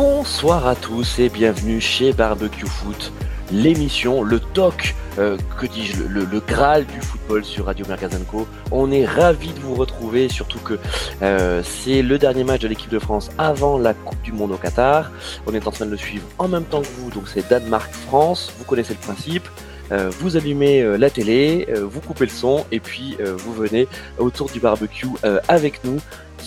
Bonsoir 0.00 0.64
à 0.68 0.76
tous 0.76 1.18
et 1.18 1.28
bienvenue 1.28 1.80
chez 1.80 2.12
Barbecue 2.12 2.68
Foot, 2.68 3.12
l'émission, 3.50 4.22
le 4.22 4.38
talk, 4.38 4.94
euh, 5.18 5.36
que 5.58 5.66
dis-je, 5.66 6.04
le, 6.04 6.38
Graal 6.38 6.86
du 6.86 7.00
football 7.00 7.44
sur 7.44 7.64
Radio 7.64 7.84
Mercazenco. 7.88 8.46
On 8.70 8.92
est 8.92 9.04
ravis 9.04 9.52
de 9.52 9.58
vous 9.58 9.74
retrouver, 9.74 10.28
surtout 10.28 10.60
que 10.60 10.78
euh, 11.22 11.64
c'est 11.64 12.02
le 12.02 12.16
dernier 12.16 12.44
match 12.44 12.60
de 12.60 12.68
l'équipe 12.68 12.92
de 12.92 13.00
France 13.00 13.30
avant 13.38 13.76
la 13.76 13.92
Coupe 13.92 14.22
du 14.22 14.30
Monde 14.30 14.52
au 14.52 14.56
Qatar. 14.56 15.10
On 15.48 15.52
est 15.52 15.66
en 15.66 15.72
train 15.72 15.86
de 15.86 15.90
le 15.90 15.96
suivre 15.96 16.28
en 16.38 16.46
même 16.46 16.64
temps 16.64 16.82
que 16.82 16.86
vous, 17.00 17.10
donc 17.10 17.24
c'est 17.26 17.48
Danemark-France, 17.48 18.52
vous 18.56 18.64
connaissez 18.64 18.92
le 18.94 19.00
principe. 19.00 19.48
Euh, 19.90 20.12
vous 20.20 20.36
allumez 20.36 20.96
la 20.96 21.10
télé, 21.10 21.66
vous 21.82 22.00
coupez 22.00 22.26
le 22.26 22.30
son 22.30 22.64
et 22.70 22.78
puis 22.78 23.16
vous 23.38 23.52
venez 23.52 23.88
autour 24.18 24.48
du 24.48 24.60
barbecue 24.60 25.08
avec 25.48 25.82
nous 25.82 25.98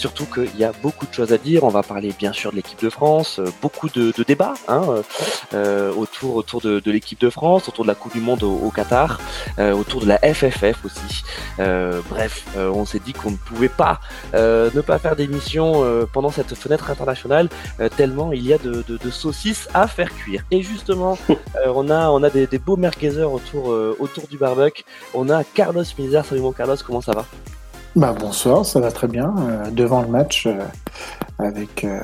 Surtout 0.01 0.25
qu'il 0.25 0.57
y 0.57 0.63
a 0.63 0.71
beaucoup 0.81 1.05
de 1.05 1.13
choses 1.13 1.31
à 1.31 1.37
dire. 1.37 1.63
On 1.63 1.69
va 1.69 1.83
parler 1.83 2.11
bien 2.17 2.33
sûr 2.33 2.49
de 2.49 2.55
l'équipe 2.55 2.81
de 2.81 2.89
France, 2.89 3.37
euh, 3.37 3.45
beaucoup 3.61 3.87
de, 3.87 4.11
de 4.17 4.23
débats 4.23 4.55
hein, 4.67 4.81
euh, 5.53 5.93
autour 5.93 6.37
autour 6.37 6.59
de, 6.59 6.79
de 6.79 6.91
l'équipe 6.91 7.21
de 7.21 7.29
France, 7.29 7.69
autour 7.69 7.83
de 7.83 7.87
la 7.87 7.93
Coupe 7.93 8.13
du 8.13 8.19
Monde 8.19 8.41
au, 8.41 8.51
au 8.51 8.71
Qatar, 8.71 9.21
euh, 9.59 9.73
autour 9.73 10.01
de 10.01 10.07
la 10.07 10.17
FFF 10.17 10.83
aussi. 10.83 11.21
Euh, 11.59 12.01
bref, 12.09 12.45
euh, 12.57 12.71
on 12.73 12.83
s'est 12.83 12.97
dit 12.97 13.13
qu'on 13.13 13.29
ne 13.29 13.37
pouvait 13.37 13.69
pas 13.69 13.99
ne 14.33 14.81
pas 14.81 14.97
faire 14.97 15.15
d'émission 15.15 15.85
pendant 16.13 16.31
cette 16.31 16.55
fenêtre 16.55 16.89
internationale 16.89 17.47
tellement 17.95 18.31
il 18.31 18.43
y 18.43 18.53
a 18.53 18.57
de, 18.57 18.83
de, 18.87 18.97
de, 18.97 19.09
saucisses 19.11 19.69
à 19.75 19.87
faire 19.87 20.11
cuire. 20.15 20.43
Et 20.49 20.63
justement, 20.63 21.15
on 21.67 21.91
a 21.91 22.09
on 22.09 22.23
a 22.23 22.31
des, 22.31 22.47
des 22.47 22.57
beaux 22.57 22.77
merguezers 22.77 23.31
autour 23.31 23.67
autour 23.99 24.27
du 24.27 24.39
barbecue. 24.39 24.83
On 25.13 25.29
a 25.29 25.43
Carlos 25.43 25.83
Mizar. 25.99 26.25
Salut 26.25 26.41
mon 26.41 26.53
Carlos, 26.53 26.77
comment 26.83 27.01
ça 27.01 27.11
va? 27.11 27.27
Bah, 27.95 28.15
bonsoir, 28.17 28.65
ça 28.65 28.79
va 28.79 28.91
très 28.91 29.07
bien. 29.07 29.33
Euh, 29.37 29.69
devant 29.71 30.01
le 30.01 30.07
match, 30.07 30.45
euh, 30.45 30.63
avec, 31.39 31.83
euh, 31.83 31.99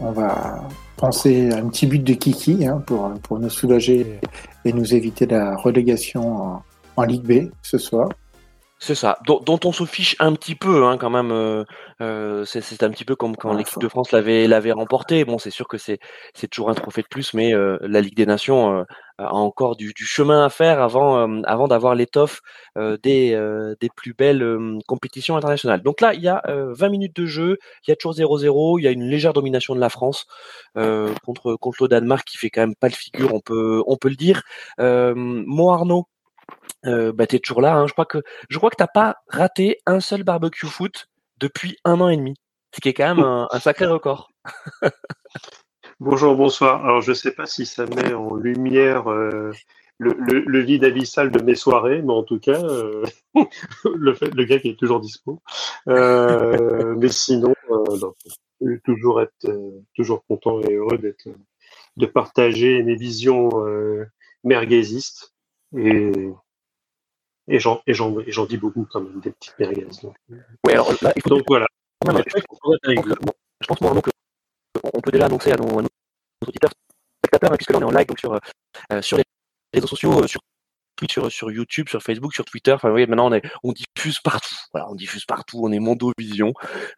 on 0.00 0.12
va 0.12 0.62
penser 0.96 1.50
à 1.50 1.56
un 1.56 1.68
petit 1.68 1.86
but 1.86 2.02
de 2.02 2.14
Kiki 2.14 2.66
hein, 2.66 2.82
pour, 2.86 3.12
pour 3.22 3.38
nous 3.38 3.50
soulager 3.50 4.20
et 4.64 4.72
nous 4.72 4.94
éviter 4.94 5.26
la 5.26 5.56
relégation 5.56 6.62
en, 6.96 7.02
Ligue 7.04 7.24
B 7.24 7.50
ce 7.62 7.78
soir. 7.78 8.10
C'est 8.78 8.94
ça, 8.94 9.18
dont, 9.26 9.40
dont, 9.44 9.58
on 9.64 9.72
se 9.72 9.84
fiche 9.84 10.14
un 10.20 10.34
petit 10.34 10.54
peu 10.54 10.84
hein, 10.84 10.96
quand 10.98 11.10
même. 11.10 11.64
Euh, 12.02 12.22
euh, 12.42 12.44
c'est 12.44 12.82
un 12.82 12.90
petit 12.90 13.04
peu 13.04 13.16
comme 13.16 13.36
quand 13.36 13.52
l'équipe 13.52 13.78
de 13.80 13.88
France 13.88 14.12
l'avait 14.12 14.46
l'avait 14.46 14.72
remporté. 14.72 15.24
Bon, 15.24 15.38
c'est 15.38 15.50
sûr 15.50 15.68
que 15.68 15.78
c'est 15.78 15.98
c'est 16.34 16.48
toujours 16.48 16.70
un 16.70 16.74
trophée 16.74 17.02
de 17.02 17.08
plus, 17.08 17.34
mais 17.34 17.54
euh, 17.54 17.78
la 17.82 18.00
Ligue 18.00 18.16
des 18.16 18.26
Nations 18.26 18.78
euh, 18.78 18.84
a 19.18 19.34
encore 19.34 19.76
du, 19.76 19.92
du, 19.94 20.04
chemin 20.04 20.44
à 20.44 20.48
faire 20.48 20.80
avant 20.82 21.18
euh, 21.18 21.42
avant 21.44 21.68
d'avoir 21.68 21.94
l'étoffe 21.94 22.40
des 22.76 23.38
des 23.80 23.88
plus 23.94 24.14
belles 24.14 24.44
compétitions 24.86 25.36
internationales. 25.36 25.82
Donc 25.82 26.00
là, 26.00 26.14
il 26.14 26.20
y 26.22 26.28
a 26.28 26.42
20 26.46 26.88
minutes 26.88 27.16
de 27.16 27.26
jeu, 27.26 27.58
il 27.86 27.90
y 27.90 27.92
a 27.92 27.96
toujours 27.96 28.14
0-0, 28.14 28.78
il 28.80 28.84
y 28.84 28.88
a 28.88 28.90
une 28.90 29.04
légère 29.04 29.32
domination 29.32 29.74
de 29.74 29.80
la 29.80 29.90
France 29.90 30.26
contre 30.74 31.56
contre 31.56 31.82
le 31.84 31.88
Danemark 31.88 32.26
qui 32.26 32.38
fait 32.38 32.50
quand 32.50 32.62
même 32.62 32.74
pas 32.74 32.88
le 32.88 32.94
figure, 32.94 33.34
on 33.34 33.40
peut 33.40 33.82
on 33.86 33.96
peut 33.96 34.08
le 34.08 34.16
dire. 34.16 34.42
Mo 34.78 35.70
Arnaud 35.70 36.06
euh, 36.86 37.12
bah, 37.12 37.26
t'es 37.26 37.38
toujours 37.38 37.60
là. 37.60 37.74
Hein. 37.74 37.86
Je 37.86 37.92
crois 37.92 38.06
que 38.06 38.18
je 38.48 38.58
crois 38.58 38.70
que 38.70 38.76
t'as 38.76 38.88
pas 38.88 39.16
raté 39.28 39.78
un 39.86 40.00
seul 40.00 40.24
barbecue 40.24 40.66
foot 40.66 41.08
depuis 41.42 41.76
un 41.84 42.00
an 42.00 42.08
et 42.08 42.16
demi, 42.16 42.34
ce 42.72 42.80
qui 42.80 42.88
est 42.88 42.94
quand 42.94 43.14
même 43.14 43.24
un, 43.24 43.48
un 43.50 43.58
sacré 43.58 43.86
record. 43.86 44.30
Bonjour, 46.00 46.36
bonsoir. 46.36 46.84
Alors 46.84 47.00
je 47.00 47.12
sais 47.12 47.32
pas 47.32 47.46
si 47.46 47.66
ça 47.66 47.84
met 47.86 48.14
en 48.14 48.34
lumière 48.36 49.10
euh, 49.10 49.50
le, 49.98 50.14
le, 50.18 50.40
le, 50.40 50.60
vide 50.60 50.84
abyssal 50.84 51.30
de 51.30 51.42
mes 51.42 51.56
soirées, 51.56 52.00
mais 52.02 52.12
en 52.12 52.22
tout 52.22 52.38
cas 52.38 52.62
euh, 52.62 53.04
le 53.84 54.14
fait 54.14 54.32
le 54.34 54.44
gars 54.44 54.60
qui 54.60 54.68
est 54.68 54.78
toujours 54.78 55.00
dispo. 55.00 55.42
Euh, 55.88 56.94
mais 56.96 57.08
sinon, 57.08 57.54
non, 57.68 58.14
toujours 58.84 59.20
être 59.20 59.46
toujours 59.94 60.24
content 60.26 60.60
et 60.60 60.74
heureux 60.74 60.98
d'être 60.98 61.28
de 61.96 62.06
partager 62.06 62.82
mes 62.84 62.94
visions 62.94 63.50
merguezistes 64.44 65.34
et 65.76 66.30
et 67.52 67.60
j'en, 67.60 67.82
et 67.86 67.92
j'en, 67.92 68.18
et 68.20 68.32
j'en 68.32 68.46
dis 68.46 68.56
beaucoup 68.56 68.86
quand 68.90 69.02
même, 69.02 69.20
des 69.20 69.30
petites 69.30 69.54
merguez. 69.58 69.86
Donc, 70.02 70.14
ouais, 70.66 70.72
alors 70.72 70.90
là, 71.02 71.12
il 71.14 71.22
faut 71.22 71.28
donc 71.28 71.42
voilà. 71.46 71.66
Non, 72.06 72.16
je, 72.16 72.40
je 73.60 73.66
pense 73.66 73.80
moi, 73.80 73.92
donc, 73.92 74.08
on 74.94 75.00
peut 75.00 75.10
déjà 75.10 75.26
annoncer 75.26 75.52
à 75.52 75.56
nos, 75.56 75.78
à 75.78 75.82
nos 75.82 75.88
auditeurs, 76.48 76.72
spectateurs, 77.20 77.52
hein, 77.52 77.56
puisque 77.56 77.70
là 77.70 77.78
on 77.78 77.82
est 77.82 77.84
en 77.84 77.90
live 77.90 78.06
donc 78.06 78.18
sur, 78.18 78.32
euh, 78.32 79.02
sur 79.02 79.18
les 79.18 79.24
réseaux 79.74 79.86
sociaux, 79.86 80.22
euh, 80.22 80.26
sur 81.10 81.50
YouTube, 81.50 81.88
sur 81.88 82.02
Facebook, 82.02 82.34
sur 82.34 82.44
Twitter. 82.44 82.72
Enfin, 82.72 82.90
maintenant 82.90 83.28
on, 83.28 83.32
est, 83.32 83.42
on 83.62 83.72
diffuse 83.72 84.18
partout. 84.20 84.54
Voilà, 84.72 84.88
on 84.90 84.94
diffuse 84.94 85.24
partout. 85.24 85.60
On 85.62 85.72
est 85.72 85.78
Mondovision. 85.78 86.54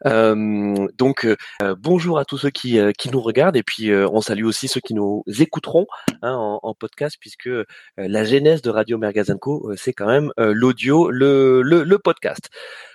Euh, 0.07 0.87
donc, 0.97 1.25
euh, 1.25 1.75
bonjour 1.79 2.19
à 2.19 2.25
tous 2.25 2.39
ceux 2.39 2.51
qui, 2.51 2.79
euh, 2.79 2.93
qui 2.93 3.11
nous 3.11 3.21
regardent 3.21 3.57
et 3.57 3.63
puis 3.63 3.91
euh, 3.91 4.09
on 4.11 4.21
salue 4.21 4.45
aussi 4.45 4.69
ceux 4.69 4.81
qui 4.81 4.95
nous 4.95 5.23
écouteront 5.39 5.87
hein, 6.23 6.59
en, 6.63 6.75
podcast 6.75 7.17
puisque 7.21 7.47
euh, 7.49 7.65
la 7.97 8.25
genèse 8.25 8.63
de 8.63 8.71
Radio 8.71 8.99
Mergazenco, 8.99 9.73
c'est 9.77 9.93
quand 9.93 10.07
même 10.07 10.33
l'audio, 10.37 11.11
le, 11.11 11.63
le, 11.63 11.85
le, 11.85 11.99
podcast. 11.99 12.51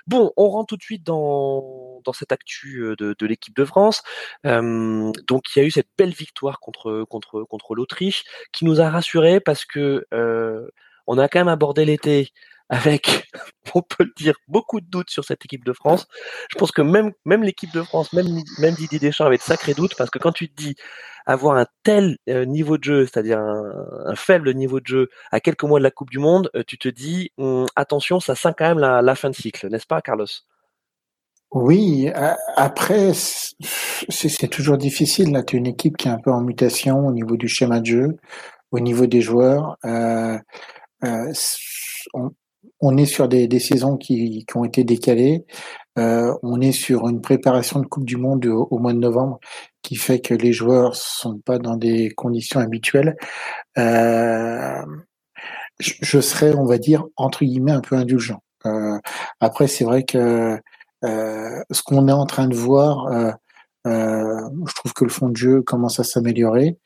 Bon, 0.07 0.31
on 0.37 0.49
rentre 0.49 0.67
tout 0.67 0.77
de 0.77 0.81
suite 0.81 1.05
dans, 1.05 2.01
dans 2.03 2.13
cette 2.13 2.31
actu 2.31 2.95
de, 2.97 3.15
de 3.17 3.25
l'équipe 3.25 3.55
de 3.55 3.65
France. 3.65 4.01
donc, 4.43 5.55
il 5.55 5.59
y 5.59 5.61
a 5.61 5.65
eu 5.65 5.71
cette 5.71 5.89
belle 5.97 6.13
victoire 6.13 6.59
contre 6.59 7.03
contre 7.09 7.43
contre 7.43 7.75
l'Autriche 7.75 8.23
qui 8.51 8.65
nous 8.65 8.81
a 8.81 8.89
rassurés 8.89 9.39
parce 9.39 9.65
que 9.65 10.05
on 11.09 11.17
a 11.17 11.27
quand 11.27 11.39
même 11.39 11.47
abordé 11.47 11.85
l'été 11.85 12.31
avec, 12.69 13.27
on 13.75 13.81
peut 13.81 14.03
le 14.03 14.13
dire, 14.15 14.35
beaucoup 14.47 14.79
de 14.79 14.85
doutes 14.85 15.09
sur 15.09 15.25
cette 15.25 15.43
équipe 15.43 15.65
de 15.65 15.73
France. 15.73 16.07
Je 16.51 16.57
pense 16.57 16.71
que 16.71 16.83
même, 16.83 17.43
l'équipe 17.43 17.73
de 17.73 17.81
France, 17.81 18.13
même, 18.13 18.27
Didier 18.77 18.99
Deschamps 18.99 19.25
avait 19.25 19.37
de 19.37 19.41
sacrés 19.41 19.73
doutes 19.73 19.95
parce 19.97 20.11
que 20.11 20.19
quand 20.19 20.31
tu 20.31 20.49
te 20.49 20.55
dis 20.55 20.75
avoir 21.25 21.57
un 21.57 21.65
tel 21.83 22.17
euh, 22.29 22.45
niveau 22.45 22.77
de 22.77 22.83
jeu, 22.83 23.05
c'est-à-dire 23.05 23.39
un, 23.39 24.15
faible 24.15 24.53
niveau 24.53 24.79
de 24.79 24.85
jeu 24.85 25.09
à 25.31 25.39
quelques 25.39 25.63
mois 25.63 25.79
de 25.79 25.83
la 25.83 25.91
Coupe 25.91 26.11
du 26.11 26.19
Monde, 26.19 26.51
euh, 26.55 26.63
tu 26.65 26.77
te 26.77 26.87
dis, 26.87 27.31
hum, 27.37 27.65
attention, 27.75 28.19
ça 28.19 28.35
sent 28.35 28.53
quand 28.55 28.67
même 28.67 28.79
la, 28.79 29.15
fin 29.15 29.31
de 29.31 29.35
cycle, 29.35 29.67
n'est-ce 29.69 29.87
pas, 29.87 30.01
Carlos? 30.01 30.27
Oui, 31.51 32.11
après, 32.55 33.13
c'est 33.15 34.47
toujours 34.49 34.77
difficile. 34.77 35.31
Là, 35.31 35.41
tu 35.41 35.57
une 35.57 35.65
équipe 35.65 35.97
qui 35.97 36.07
est 36.07 36.11
un 36.11 36.19
peu 36.19 36.31
en 36.31 36.41
mutation 36.41 37.07
au 37.07 37.11
niveau 37.11 37.37
du 37.37 37.47
schéma 37.47 37.79
de 37.79 37.87
jeu, 37.87 38.17
au 38.71 38.79
niveau 38.79 39.07
des 39.07 39.21
joueurs. 39.21 39.77
Euh, 39.83 40.37
euh, 41.03 41.33
on, 42.13 42.31
on, 42.81 42.97
est 42.97 43.05
sur 43.05 43.27
des, 43.27 43.47
des 43.47 43.59
saisons 43.59 43.97
qui, 43.97 44.45
qui, 44.45 44.57
ont 44.57 44.65
été 44.65 44.83
décalées. 44.83 45.45
Euh, 45.97 46.33
on 46.43 46.61
est 46.61 46.71
sur 46.71 47.07
une 47.07 47.21
préparation 47.21 47.79
de 47.79 47.85
Coupe 47.85 48.05
du 48.05 48.17
Monde 48.17 48.45
au, 48.45 48.77
mois 48.77 48.93
de 48.93 48.99
novembre 48.99 49.39
qui 49.81 49.95
fait 49.95 50.19
que 50.19 50.33
les 50.33 50.53
joueurs 50.53 50.95
sont 50.95 51.39
pas 51.39 51.59
dans 51.59 51.77
des 51.77 52.11
conditions 52.11 52.59
habituelles. 52.59 53.15
Euh, 53.77 54.81
je, 55.79 55.93
je, 56.01 56.19
serais, 56.19 56.53
on 56.55 56.65
va 56.65 56.77
dire, 56.77 57.05
entre 57.15 57.43
guillemets, 57.45 57.71
un 57.71 57.81
peu 57.81 57.95
indulgent. 57.95 58.41
Euh, 58.65 58.97
après, 59.39 59.67
c'est 59.67 59.85
vrai 59.85 60.03
que 60.03 60.59
euh, 61.05 61.63
ce 61.71 61.81
qu'on 61.81 62.07
est 62.07 62.13
en 62.13 62.25
train 62.25 62.47
de 62.47 62.55
voir, 62.55 63.07
euh, 63.07 63.31
euh, 63.87 64.49
je 64.67 64.73
trouve 64.75 64.93
que 64.93 65.05
le 65.05 65.09
fond 65.09 65.29
de 65.29 65.37
jeu 65.37 65.61
commence 65.61 65.99
à 65.99 66.03
s'améliorer. 66.03 66.77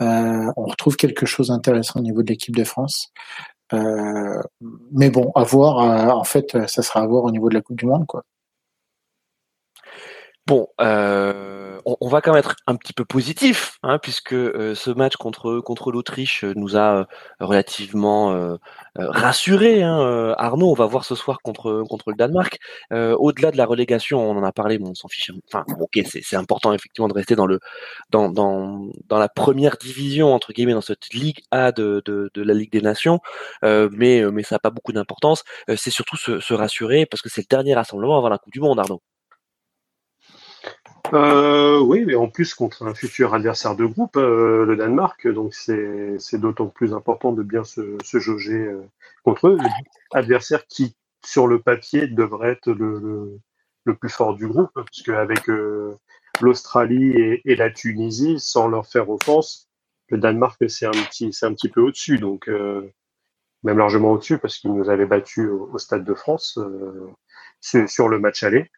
on 0.00 0.64
retrouve 0.64 0.96
quelque 0.96 1.26
chose 1.26 1.48
d'intéressant 1.48 2.00
au 2.00 2.02
niveau 2.02 2.22
de 2.22 2.28
l'équipe 2.28 2.54
de 2.54 2.64
France. 2.64 3.12
Euh, 3.72 4.42
mais 4.92 5.10
bon, 5.10 5.32
à 5.34 5.44
voir. 5.44 5.78
Euh, 5.78 6.12
en 6.12 6.24
fait, 6.24 6.56
ça 6.68 6.82
sera 6.82 7.00
à 7.00 7.06
voir 7.06 7.24
au 7.24 7.30
niveau 7.30 7.48
de 7.48 7.54
la 7.54 7.62
Coupe 7.62 7.76
du 7.76 7.86
Monde, 7.86 8.06
quoi. 8.06 8.24
Bon, 10.46 10.68
euh, 10.78 11.80
on, 11.86 12.08
va 12.08 12.20
quand 12.20 12.32
même 12.32 12.40
être 12.40 12.56
un 12.66 12.76
petit 12.76 12.92
peu 12.92 13.06
positif, 13.06 13.78
hein, 13.82 13.98
puisque 13.98 14.34
euh, 14.34 14.74
ce 14.74 14.90
match 14.90 15.16
contre 15.16 15.60
contre 15.60 15.90
l'Autriche 15.90 16.44
nous 16.44 16.76
a 16.76 16.98
euh, 16.98 17.04
relativement 17.40 18.58
rassuré. 18.94 19.82
Hein, 19.82 20.34
Arnaud, 20.36 20.70
on 20.70 20.74
va 20.74 20.84
voir 20.84 21.06
ce 21.06 21.14
soir 21.14 21.38
contre 21.42 21.82
contre 21.88 22.10
le 22.10 22.16
Danemark. 22.16 22.58
Au-delà 22.90 23.52
de 23.52 23.56
la 23.56 23.64
relégation, 23.64 24.20
on 24.20 24.36
en 24.36 24.44
a 24.44 24.52
parlé, 24.52 24.78
mais 24.78 24.86
on 24.88 24.94
s'en 24.94 25.08
fiche. 25.08 25.30
Enfin, 25.48 25.64
ok, 25.80 26.00
c'est 26.04 26.36
important 26.36 26.74
effectivement 26.74 27.08
de 27.08 27.14
rester 27.14 27.36
dans 27.36 27.46
le 27.46 27.58
dans 28.10 28.28
dans 28.28 28.90
dans 29.08 29.18
la 29.18 29.28
première 29.30 29.76
division 29.78 30.34
entre 30.34 30.52
guillemets 30.52 30.74
dans 30.74 30.82
cette 30.82 31.08
Ligue 31.14 31.40
A 31.52 31.72
de 31.72 32.02
de, 32.04 32.30
de 32.34 32.42
la 32.42 32.52
Ligue 32.54 32.72
des 32.72 32.82
Nations, 32.82 33.20
mais 33.62 34.22
mais 34.30 34.42
ça 34.42 34.56
n'a 34.56 34.60
pas 34.60 34.70
beaucoup 34.70 34.92
d'importance. 34.92 35.44
c'est 35.76 35.90
surtout 35.90 36.16
se, 36.18 36.40
se 36.40 36.54
rassurer 36.54 37.06
parce 37.06 37.22
que 37.22 37.30
c'est 37.30 37.42
le 37.42 37.46
dernier 37.48 37.74
rassemblement 37.74 38.18
avant 38.18 38.28
la 38.28 38.38
Coupe 38.38 38.52
du 38.52 38.60
Monde, 38.60 38.78
Arnaud. 38.78 39.00
Euh, 41.14 41.78
oui, 41.78 42.04
mais 42.04 42.16
en 42.16 42.28
plus 42.28 42.54
contre 42.54 42.84
un 42.84 42.94
futur 42.94 43.34
adversaire 43.34 43.76
de 43.76 43.84
groupe, 43.84 44.16
euh, 44.16 44.64
le 44.64 44.76
Danemark, 44.76 45.28
donc 45.28 45.54
c'est 45.54 46.18
d'autant 46.38 46.66
plus 46.66 46.92
important 46.92 47.32
de 47.32 47.42
bien 47.44 47.62
se, 47.62 47.96
se 48.02 48.18
jauger 48.18 48.54
euh, 48.54 48.82
contre 49.22 49.48
eux. 49.48 49.58
Adversaire 50.12 50.66
qui, 50.66 50.96
sur 51.24 51.46
le 51.46 51.60
papier, 51.60 52.08
devrait 52.08 52.50
être 52.52 52.72
le, 52.72 52.98
le, 52.98 53.38
le 53.84 53.94
plus 53.94 54.08
fort 54.08 54.34
du 54.34 54.48
groupe, 54.48 54.72
puisque 54.86 55.10
avec 55.10 55.48
euh, 55.48 55.96
l'Australie 56.40 57.12
et, 57.12 57.42
et, 57.44 57.54
la 57.54 57.70
Tunisie, 57.70 58.40
sans 58.40 58.66
leur 58.66 58.86
faire 58.86 59.08
offense, 59.08 59.68
le 60.08 60.18
Danemark 60.18 60.58
c'est 60.68 60.86
un 60.86 60.90
petit 60.90 61.32
c'est 61.32 61.46
un 61.46 61.54
petit 61.54 61.68
peu 61.68 61.80
au-dessus, 61.80 62.18
donc 62.18 62.48
euh, 62.48 62.90
même 63.62 63.78
largement 63.78 64.12
au-dessus, 64.12 64.38
parce 64.38 64.58
qu'ils 64.58 64.72
nous 64.74 64.90
avaient 64.90 65.06
battus 65.06 65.48
au, 65.48 65.70
au, 65.72 65.78
Stade 65.78 66.04
de 66.04 66.14
France 66.14 66.58
sur, 67.60 67.88
sur 67.88 68.08
le 68.08 68.18
match 68.18 68.42
aller. 68.42 68.68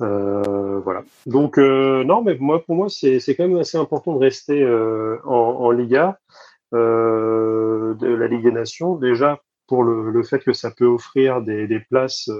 Voilà. 0.00 1.02
Donc 1.26 1.58
non, 1.58 2.22
mais 2.22 2.36
moi 2.38 2.64
pour 2.64 2.74
moi 2.74 2.88
c'est 2.88 3.20
quand 3.34 3.46
même 3.46 3.58
assez 3.58 3.78
important 3.78 4.14
de 4.14 4.18
rester 4.18 4.66
en, 5.24 5.30
en, 5.30 5.70
Liga, 5.70 6.18
de 6.72 8.06
la 8.06 8.26
Ligue 8.26 8.44
des 8.44 8.52
Nations. 8.52 8.96
Déjà 8.96 9.40
pour 9.68 9.84
le, 9.84 10.10
le 10.10 10.22
fait 10.22 10.40
que 10.40 10.52
ça 10.52 10.70
peut 10.70 10.86
offrir 10.86 11.42
des, 11.42 11.66
des 11.66 11.80
places 11.80 12.30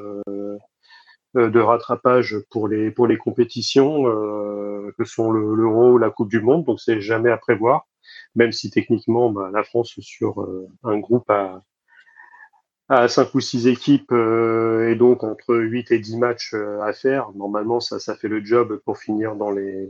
de 1.34 1.60
rattrapage 1.60 2.38
pour 2.50 2.66
les 2.66 2.90
pour 2.90 3.06
les 3.06 3.18
compétitions 3.18 4.04
que 4.96 5.04
sont 5.04 5.30
l'Euro 5.30 5.92
ou 5.92 5.98
la 5.98 6.10
Coupe 6.10 6.30
du 6.30 6.40
Monde. 6.40 6.64
Donc 6.64 6.80
c'est 6.80 7.00
jamais 7.00 7.30
à 7.30 7.36
prévoir 7.36 7.86
même 8.34 8.52
si 8.52 8.70
techniquement 8.70 9.30
bah, 9.30 9.50
la 9.52 9.62
France 9.64 9.94
sur 10.00 10.40
euh, 10.42 10.68
un 10.84 10.98
groupe 10.98 11.28
à, 11.30 11.62
à 12.90 13.08
5 13.08 13.34
ou 13.34 13.40
6 13.40 13.69
équipes 13.69 14.12
euh, 14.12 14.90
et 14.90 14.96
donc 14.96 15.25
entre 15.25 15.56
8 15.56 15.92
et 15.92 15.98
10 15.98 16.19
matchs 16.19 16.54
euh, 16.54 16.81
à 16.82 16.92
faire, 16.92 17.31
normalement 17.34 17.81
ça, 17.81 17.98
ça 17.98 18.16
fait 18.16 18.28
le 18.28 18.44
job 18.44 18.81
pour 18.84 18.98
finir 18.98 19.37
dans 19.37 19.50
les 19.50 19.88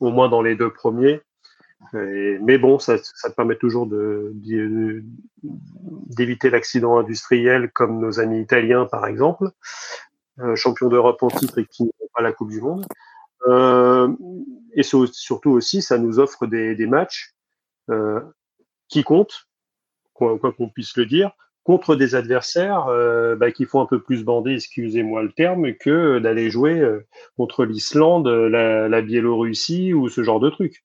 au 0.00 0.10
moins 0.10 0.28
dans 0.28 0.42
les 0.42 0.56
deux 0.56 0.72
premiers. 0.72 1.20
mais 1.92 2.58
bon, 2.58 2.78
ça, 2.78 2.96
ça 2.98 3.30
permet 3.30 3.56
toujours 3.56 3.88
d'éviter 5.42 6.50
l'accident 6.50 6.98
industriel 6.98 7.70
comme 7.72 8.00
nos 8.00 8.18
amis 8.20 8.40
italiens 8.40 8.86
par 8.86 9.06
exemple, 9.06 9.50
euh, 10.40 10.54
champions 10.54 10.88
d'Europe 10.88 11.22
en 11.22 11.28
titre 11.28 11.58
et 11.58 11.66
qui 11.66 11.84
n'ont 11.84 12.08
pas 12.14 12.22
la 12.22 12.32
Coupe 12.32 12.50
du 12.50 12.60
Monde. 12.60 12.86
Euh, 13.48 14.12
et 14.74 14.82
surtout 14.82 15.50
aussi, 15.50 15.82
ça 15.82 15.98
nous 15.98 16.18
offre 16.18 16.46
des, 16.46 16.74
des 16.74 16.86
matchs 16.86 17.34
euh, 17.90 18.20
qui 18.88 19.02
comptent, 19.02 19.48
quoi 20.12 20.38
qu'on 20.38 20.68
puisse 20.68 20.96
le 20.96 21.06
dire, 21.06 21.32
contre 21.68 21.96
des 21.96 22.14
adversaires 22.14 22.86
euh, 22.86 23.36
bah, 23.36 23.52
qui 23.52 23.66
font 23.66 23.82
un 23.82 23.86
peu 23.86 24.00
plus 24.00 24.24
bander, 24.24 24.54
excusez-moi 24.54 25.22
le 25.22 25.32
terme, 25.32 25.74
que 25.74 26.18
d'aller 26.18 26.48
jouer 26.48 26.80
euh, 26.80 27.06
contre 27.36 27.66
l'Islande, 27.66 28.26
la, 28.26 28.88
la, 28.88 29.02
Biélorussie 29.02 29.92
ou 29.92 30.08
ce 30.08 30.22
genre 30.22 30.40
de 30.40 30.48
trucs. 30.48 30.82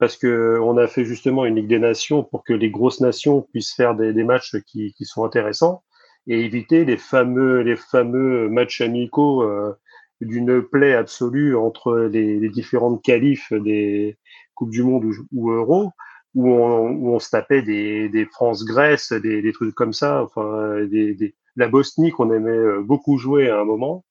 Parce 0.00 0.16
que 0.16 0.58
on 0.60 0.76
a 0.76 0.88
fait 0.88 1.04
justement 1.04 1.44
une 1.44 1.54
Ligue 1.54 1.68
des 1.68 1.78
Nations 1.78 2.24
pour 2.24 2.42
que 2.42 2.52
les 2.52 2.68
grosses 2.68 3.00
nations 3.00 3.42
puissent 3.42 3.74
faire 3.76 3.94
des, 3.94 4.12
des 4.12 4.24
matchs 4.24 4.56
qui, 4.66 4.92
qui, 4.94 5.04
sont 5.04 5.24
intéressants 5.24 5.84
et 6.26 6.40
éviter 6.40 6.84
les 6.84 6.96
fameux 6.96 7.60
les 7.60 7.76
fameux 7.76 8.48
matchs 8.48 8.80
amicaux 8.80 9.44
euh, 9.44 9.72
d'une 10.20 10.62
plaie 10.62 10.94
absolue 10.94 11.54
entre 11.56 12.08
les, 12.10 12.40
les, 12.40 12.48
différentes 12.48 13.04
qualifs 13.04 13.52
des 13.52 14.18
coupes 14.56 14.70
du 14.70 14.82
monde 14.82 15.04
ou 15.32 15.50
Euro 15.52 15.92
où 16.34 16.50
on, 16.50 16.90
où 16.90 17.14
on 17.14 17.18
se 17.18 17.30
tapait 17.30 17.62
des, 17.62 18.08
des 18.08 18.26
France-Grèce, 18.26 19.12
des, 19.12 19.42
des, 19.42 19.52
trucs 19.52 19.74
comme 19.74 19.92
ça, 19.92 20.22
enfin 20.22 20.84
des, 20.86 21.14
des 21.14 21.34
la 21.56 21.68
Bosnie 21.68 22.10
qu'on 22.10 22.32
aimait 22.32 22.50
euh, 22.50 22.82
beaucoup 22.82 23.18
jouer 23.18 23.48
à 23.48 23.60
un 23.60 23.64
moment. 23.64 24.04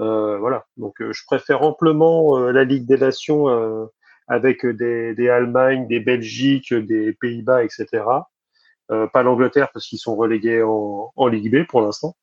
Euh, 0.00 0.38
voilà, 0.38 0.66
donc 0.76 1.00
euh, 1.00 1.12
je 1.12 1.24
préfère 1.26 1.62
amplement 1.62 2.38
euh, 2.38 2.52
la 2.52 2.64
Ligue 2.64 2.86
des 2.86 2.98
Nations 2.98 3.46
avec 4.28 4.66
des, 4.66 5.14
des 5.14 5.28
Allemagne, 5.28 5.86
des 5.86 6.00
Belgiques, 6.00 6.74
des 6.74 7.12
Pays-Bas, 7.12 7.64
etc. 7.64 7.86
pas 8.88 9.22
l'Angleterre 9.22 9.70
parce 9.72 9.86
qu'ils 9.86 9.98
sont 9.98 10.16
relégués 10.16 10.62
en, 10.62 11.12
en 11.14 11.26
Ligue 11.28 11.52
B 11.52 11.66
pour 11.66 11.80
l'instant. 11.80 12.16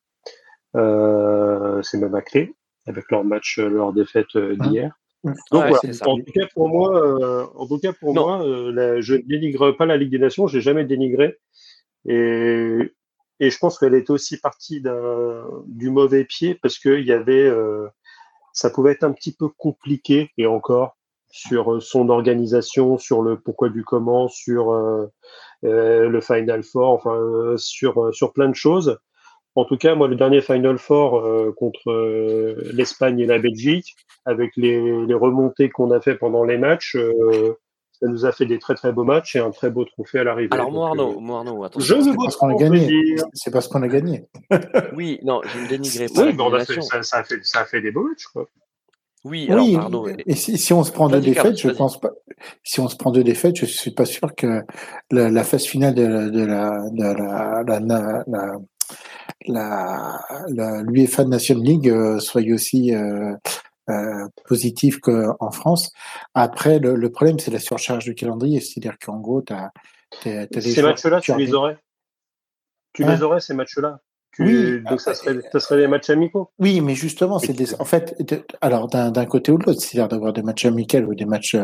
C'est 0.73 1.97
même 1.97 2.15
à 2.15 2.21
clé 2.21 2.55
avec 2.87 3.09
leur 3.09 3.23
match, 3.23 3.57
leur 3.57 3.93
défaite 3.93 4.37
d'hier. 4.37 4.93
Donc 5.23 5.37
voilà. 5.51 5.79
En 6.05 6.17
tout 6.17 6.31
cas 6.33 6.47
pour 6.53 6.67
moi, 6.67 6.95
euh, 6.95 7.45
en 7.55 7.67
tout 7.67 7.79
cas 7.79 7.93
pour 7.93 8.13
moi, 8.13 8.45
euh, 8.45 8.97
je 9.01 9.15
ne 9.15 9.21
dénigre 9.21 9.71
pas 9.71 9.85
la 9.85 9.97
Ligue 9.97 10.11
des 10.11 10.19
Nations. 10.19 10.47
J'ai 10.47 10.61
jamais 10.61 10.85
dénigré. 10.85 11.37
Et, 12.05 12.79
et 13.39 13.49
je 13.49 13.57
pense 13.57 13.79
qu'elle 13.79 13.93
est 13.93 14.09
aussi 14.09 14.39
partie 14.39 14.83
du 15.67 15.89
mauvais 15.89 16.25
pied 16.25 16.55
parce 16.55 16.77
que 16.77 16.99
il 16.99 17.05
y 17.05 17.13
avait, 17.13 17.45
euh, 17.45 17.87
ça 18.51 18.69
pouvait 18.69 18.91
être 18.91 19.03
un 19.03 19.13
petit 19.13 19.33
peu 19.33 19.47
compliqué 19.47 20.31
et 20.37 20.45
encore 20.45 20.97
sur 21.29 21.81
son 21.81 22.09
organisation, 22.09 22.97
sur 22.97 23.21
le 23.21 23.39
pourquoi 23.39 23.69
du 23.69 23.83
comment, 23.83 24.27
sur 24.27 24.71
le 25.63 26.21
Final 26.21 26.63
Four, 26.63 26.89
enfin 26.89 27.55
sur 27.57 28.13
sur 28.13 28.33
plein 28.33 28.49
de 28.49 28.55
choses. 28.55 28.99
En 29.55 29.65
tout 29.65 29.77
cas, 29.77 29.93
moi, 29.93 30.07
le 30.07 30.15
dernier 30.15 30.41
Final 30.41 30.77
Four 30.77 31.17
euh, 31.17 31.53
contre 31.55 31.91
euh, 31.91 32.55
l'Espagne 32.73 33.19
et 33.19 33.25
la 33.27 33.37
Belgique, 33.37 33.95
avec 34.25 34.51
les, 34.55 35.05
les 35.05 35.13
remontées 35.13 35.69
qu'on 35.69 35.91
a 35.91 36.01
fait 36.01 36.15
pendant 36.15 36.43
les 36.43 36.57
matchs, 36.57 36.95
euh, 36.95 37.53
ça 37.91 38.07
nous 38.07 38.25
a 38.25 38.31
fait 38.31 38.47
des 38.47 38.57
très 38.57 38.73
très 38.73 38.91
beaux 38.91 39.03
matchs 39.03 39.35
et 39.35 39.39
un 39.39 39.51
très 39.51 39.69
beau 39.69 39.85
trophée 39.85 40.19
à 40.19 40.23
l'arrivée. 40.23 40.49
Alors, 40.51 40.71
moi, 40.71 40.87
Arnaud, 40.87 41.19
moi, 41.19 41.39
Arnaud 41.39 41.63
attention. 41.63 42.01
Je 42.01 42.15
parce 42.15 42.35
qu'on 42.35 42.49
a 42.49 42.55
gagné. 42.55 43.15
C'est 43.33 43.51
parce 43.51 43.67
qu'on 43.67 43.83
a 43.83 43.87
gagné. 43.87 44.25
oui, 44.95 45.19
non, 45.23 45.41
je 45.45 45.59
ne 45.59 45.67
dénigrerai 45.67 46.07
pas. 46.07 46.25
Oui, 46.25 46.33
bon, 46.33 46.51
fait, 46.59 46.81
ça, 46.81 47.03
ça, 47.03 47.17
a 47.17 47.23
fait, 47.23 47.39
ça 47.43 47.59
a 47.59 47.65
fait 47.65 47.81
des 47.81 47.91
beaux 47.91 48.07
matchs, 48.07 48.25
quoi. 48.25 48.47
Oui, 49.25 49.47
alors, 49.49 49.65
oui 49.65 49.75
Arnaud, 49.77 50.09
et 50.09 50.35
si, 50.35 50.57
si, 50.57 50.73
on 50.73 50.83
se 50.83 50.91
prend 50.91 51.07
deux 51.07 51.21
défaites, 51.21 51.57
je 51.57 51.69
pense 51.69 51.97
pas. 51.97 52.11
Si 52.63 52.81
on 52.81 52.89
se 52.89 52.97
prend 52.97 53.09
deux 53.09 53.23
défaites, 53.23 53.55
je 53.55 53.65
suis 53.65 53.91
pas 53.91 54.03
sûr 54.03 54.35
que 54.35 54.63
la, 55.11 55.29
la 55.29 55.43
phase 55.45 55.63
finale 55.63 55.93
de 55.93 56.03
la, 56.03 56.29
de 56.29 56.43
la, 56.43 56.89
de 56.91 57.87
la, 57.87 58.57
la, 59.47 60.21
la 60.49 60.81
l'UEFA 60.81 61.25
Nation 61.25 61.57
League 61.57 61.89
euh, 61.89 62.19
soit 62.19 62.43
aussi 62.51 62.93
euh, 62.93 63.35
euh, 63.89 64.27
positif 64.47 64.99
qu'en 64.99 65.51
France. 65.51 65.91
Après, 66.33 66.79
le, 66.79 66.95
le 66.95 67.11
problème, 67.11 67.39
c'est 67.39 67.51
la 67.51 67.59
surcharge 67.59 68.05
du 68.05 68.15
calendrier. 68.15 68.59
C'est-à-dire 68.59 68.97
qu'en 69.03 69.19
gros, 69.19 69.41
tu 69.41 69.53
as, 69.53 69.71
Ces 70.21 70.81
matchs-là, 70.81 71.21
tu 71.21 71.35
les 71.35 71.53
aurais? 71.53 71.77
Tu 72.93 73.03
les 73.03 73.09
hein 73.09 73.21
aurais, 73.21 73.39
ces 73.39 73.53
matchs-là? 73.53 73.99
Oui, 74.39 74.81
donc 74.81 74.99
ça 74.99 75.13
serait, 75.13 75.39
ça 75.51 75.59
serait 75.59 75.77
des 75.81 75.87
matchs 75.87 76.09
amicaux? 76.09 76.49
Oui, 76.57 76.81
mais 76.81 76.95
justement, 76.95 77.37
c'est 77.37 77.53
des, 77.53 77.75
en 77.79 77.85
fait, 77.85 78.15
alors 78.61 78.87
d'un 78.87 79.25
côté 79.25 79.51
ou 79.51 79.59
de 79.59 79.65
l'autre, 79.65 79.79
c'est-à-dire 79.79 80.07
d'avoir 80.07 80.33
des 80.33 80.41
matchs 80.41 80.65
amicaux 80.65 80.97
ou 80.99 81.13
des 81.13 81.25
matchs 81.25 81.55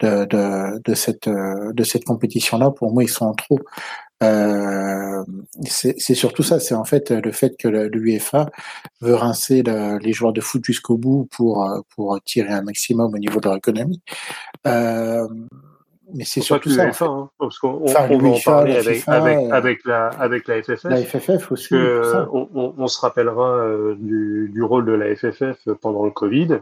de, 0.00 0.24
de, 0.24 0.80
de 0.82 0.94
cette, 0.94 1.28
de 1.28 1.84
cette 1.84 2.04
compétition-là, 2.04 2.72
pour 2.72 2.92
moi, 2.92 3.04
ils 3.04 3.08
sont 3.08 3.26
en 3.26 3.34
trop. 3.34 3.60
Euh, 4.22 5.24
c'est 5.64 6.14
surtout 6.14 6.42
ça, 6.42 6.60
c'est 6.60 6.74
en 6.74 6.84
fait 6.84 7.10
le 7.10 7.32
fait 7.32 7.56
que 7.58 7.68
l'UEFA 7.68 8.46
veut 9.00 9.14
rincer 9.14 9.62
les 9.62 10.12
joueurs 10.12 10.32
de 10.32 10.40
foot 10.40 10.64
jusqu'au 10.64 10.96
bout 10.96 11.28
pour 11.30 11.68
pour 11.94 12.20
tirer 12.24 12.52
un 12.52 12.62
maximum 12.62 13.14
au 13.14 13.18
niveau 13.18 13.40
de 13.40 13.46
leur 13.46 13.56
économie. 13.56 14.02
Euh, 14.66 15.26
mais 16.14 16.24
c'est 16.24 16.40
surtout 16.40 16.70
ça. 16.70 16.86
UEFA, 16.86 17.06
hein, 17.06 17.30
parce 17.38 17.58
qu'on 17.58 17.82
enfin, 17.84 18.06
on 18.10 18.18
va 18.18 18.28
en 18.28 18.40
parler 18.44 18.76
avec, 18.76 19.02
avec, 19.06 19.38
euh, 19.38 19.50
avec, 19.50 19.84
la, 19.84 20.08
avec 20.08 20.46
la 20.46 20.62
FFF. 20.62 20.84
La 20.84 20.96
FFF 20.96 21.52
aussi. 21.52 21.70
Que, 21.70 22.26
on, 22.32 22.48
on, 22.54 22.74
on, 22.76 22.86
se 22.86 23.00
rappellera 23.00 23.56
euh, 23.56 23.94
du, 23.98 24.50
du, 24.52 24.62
rôle 24.62 24.84
de 24.84 24.92
la 24.92 25.14
FFF 25.14 25.68
pendant 25.80 26.04
le 26.04 26.10
Covid. 26.10 26.60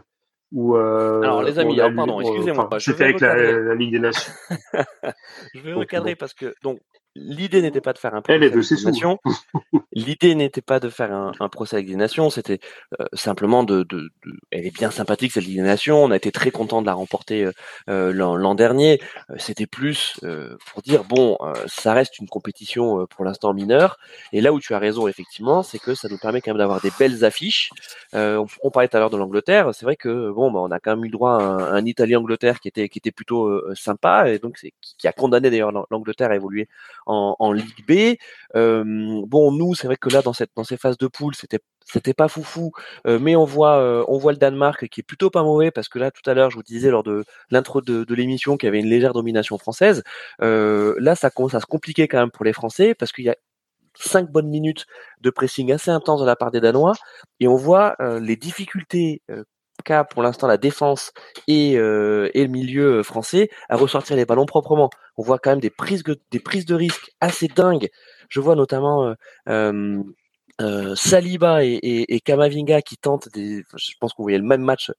Où, 0.53 0.75
euh, 0.75 1.21
Alors 1.21 1.43
les 1.43 1.59
amis, 1.59 1.77
pardon, 1.77 2.21
excusez-moi. 2.21 2.69
C'était 2.79 3.05
avec 3.05 3.19
la, 3.19 3.35
la, 3.35 3.75
Ligue 3.75 3.91
des 3.91 3.99
Nations. 3.99 4.31
je 5.53 5.61
vais 5.61 5.73
recadrer 5.73 6.15
parce 6.15 6.33
que 6.33 6.53
donc 6.63 6.79
L'idée 7.15 7.61
n'était 7.61 7.81
pas 7.81 7.91
de 7.91 7.97
faire 7.97 8.15
un 8.15 8.21
procès 8.21 8.45
avec. 8.45 8.53
L'idée 9.93 10.35
n'était 10.35 10.61
pas 10.61 10.79
de 10.79 10.89
faire 10.89 11.11
un, 11.11 11.33
un 11.41 11.49
procès 11.49 11.75
avec 11.75 11.87
des 11.87 11.97
nations. 11.97 12.29
C'était 12.29 12.59
euh, 12.99 13.05
simplement 13.13 13.65
de, 13.65 13.83
de, 13.83 14.09
de, 14.25 14.39
Elle 14.51 14.65
est 14.65 14.73
bien 14.73 14.91
sympathique 14.91 15.33
cette 15.33 15.43
Ligue 15.43 15.57
des 15.57 15.63
Nations. 15.63 16.01
On 16.01 16.11
a 16.11 16.15
été 16.15 16.31
très 16.31 16.51
content 16.51 16.81
de 16.81 16.85
la 16.85 16.93
remporter 16.93 17.43
euh, 17.43 17.51
euh 17.89 18.13
l'an 18.13 18.55
dernier. 18.55 19.01
Euh, 19.29 19.35
c'était 19.37 19.67
plus 19.67 20.19
pour 20.67 20.81
dire 20.81 21.03
bon, 21.03 21.37
ça 21.67 21.93
reste 21.93 22.19
une 22.19 22.27
compétition 22.27 23.05
pour 23.07 23.25
l'instant 23.25 23.53
mineure. 23.53 23.97
Et 24.31 24.39
là 24.39 24.53
où 24.53 24.59
tu 24.59 24.73
as 24.73 24.79
raison 24.79 25.07
effectivement, 25.07 25.63
c'est 25.63 25.79
que 25.79 25.95
ça 25.95 26.07
nous 26.07 26.17
permet 26.17 26.41
quand 26.41 26.51
même 26.51 26.59
d'avoir 26.59 26.79
des 26.81 26.91
belles 26.97 27.25
affiches. 27.25 27.71
On, 28.13 28.45
on, 28.63 28.71
parlait 28.71 28.87
tout 28.87 28.97
à 28.97 28.99
l'heure 28.99 29.09
de 29.09 29.17
l'Angleterre. 29.17 29.73
C'est 29.73 29.85
vrai 29.85 29.95
que 29.95 30.31
bon, 30.31 30.51
bah, 30.51 30.59
on 30.61 30.71
a 30.71 30.79
quand 30.79 30.95
même 30.95 31.05
eu 31.05 31.09
droit 31.09 31.33
à 31.33 31.43
un, 31.43 31.73
un 31.73 31.85
Italie-Angleterre 31.85 32.59
qui 32.59 32.67
était 32.67 32.87
qui 32.87 32.99
était 32.99 33.11
plutôt 33.11 33.61
sympa 33.75 34.29
et 34.29 34.39
donc 34.39 34.59
qui 34.97 35.07
a 35.07 35.11
condamné 35.11 35.49
d'ailleurs 35.49 35.71
l'Angleterre 35.89 36.31
à 36.31 36.35
évoluer 36.35 36.69
en, 37.05 37.51
Ligue 37.51 37.85
B. 37.87 38.17
Euh, 38.55 38.83
bon, 39.27 39.51
nous, 39.51 39.75
c'est 39.75 39.87
vrai 39.87 39.97
que 39.97 40.09
là, 40.09 40.21
dans 40.21 40.33
cette 40.33 40.51
dans 40.55 40.63
ces 40.63 40.77
phases 40.77 40.97
de 40.97 41.07
poule, 41.07 41.35
c'était 41.35 41.59
c'était 41.85 42.13
pas 42.13 42.27
foufou, 42.27 42.71
euh, 43.07 43.19
mais 43.19 43.35
on 43.35 43.45
voit 43.45 43.77
euh, 43.79 44.03
on 44.07 44.17
voit 44.17 44.31
le 44.31 44.37
Danemark 44.37 44.87
qui 44.87 45.01
est 45.01 45.03
plutôt 45.03 45.29
pas 45.29 45.43
mauvais 45.43 45.71
parce 45.71 45.89
que 45.89 45.99
là 45.99 46.11
tout 46.11 46.27
à 46.29 46.33
l'heure 46.33 46.49
je 46.49 46.55
vous 46.55 46.63
disais 46.63 46.89
lors 46.89 47.03
de 47.03 47.25
l'intro 47.49 47.81
de, 47.81 48.03
de 48.03 48.15
l'émission 48.15 48.57
qu'il 48.57 48.67
y 48.67 48.69
avait 48.69 48.79
une 48.79 48.87
légère 48.87 49.13
domination 49.13 49.57
française. 49.57 50.03
Euh, 50.41 50.95
là 50.99 51.15
ça 51.15 51.29
commence 51.29 51.53
à 51.55 51.59
se 51.59 51.65
compliquer 51.65 52.07
quand 52.07 52.19
même 52.19 52.31
pour 52.31 52.45
les 52.45 52.53
Français 52.53 52.95
parce 52.95 53.11
qu'il 53.11 53.25
y 53.25 53.29
a 53.29 53.35
cinq 53.95 54.31
bonnes 54.31 54.49
minutes 54.49 54.85
de 55.21 55.29
pressing 55.29 55.71
assez 55.73 55.91
intense 55.91 56.21
de 56.21 56.25
la 56.25 56.35
part 56.35 56.51
des 56.51 56.61
Danois 56.61 56.93
et 57.39 57.47
on 57.47 57.55
voit 57.55 57.95
les 58.21 58.37
difficultés 58.37 59.21
cas 59.81 60.03
pour 60.03 60.23
l'instant 60.23 60.47
la 60.47 60.57
défense 60.57 61.11
et, 61.47 61.77
euh, 61.77 62.29
et, 62.33 62.43
le 62.43 62.49
milieu 62.49 63.03
français 63.03 63.49
à 63.69 63.75
ressortir 63.75 64.15
les 64.15 64.25
ballons 64.25 64.45
proprement. 64.45 64.89
On 65.17 65.23
voit 65.23 65.39
quand 65.39 65.51
même 65.51 65.59
des 65.59 65.69
prises 65.69 66.03
de, 66.03 66.19
des 66.31 66.39
prises 66.39 66.65
de 66.65 66.75
risque 66.75 67.11
assez 67.19 67.47
dingues. 67.47 67.89
Je 68.29 68.39
vois 68.39 68.55
notamment 68.55 69.05
euh, 69.07 69.13
euh, 69.49 70.03
euh 70.61 70.95
Saliba 70.95 71.63
et, 71.63 72.21
Kamavinga 72.23 72.81
qui 72.81 72.97
tentent 72.97 73.29
des. 73.33 73.63
Je 73.75 73.93
pense 73.99 74.13
qu'on 74.13 74.23
voyait 74.23 74.37
le 74.37 74.45
même 74.45 74.61
match 74.61 74.91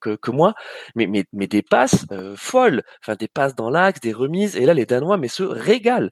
que, 0.00 0.16
que 0.16 0.30
moi, 0.30 0.54
mais, 0.94 1.06
mais, 1.06 1.24
mais 1.32 1.46
des 1.46 1.62
passes 1.62 2.04
euh, 2.12 2.34
folles, 2.36 2.82
enfin 3.02 3.16
des 3.16 3.28
passes 3.28 3.54
dans 3.54 3.70
l'axe, 3.70 4.00
des 4.00 4.12
remises. 4.12 4.56
Et 4.56 4.66
là, 4.66 4.74
les 4.74 4.86
Danois, 4.86 5.18
mais 5.18 5.28
se 5.28 5.42
régalent. 5.42 6.10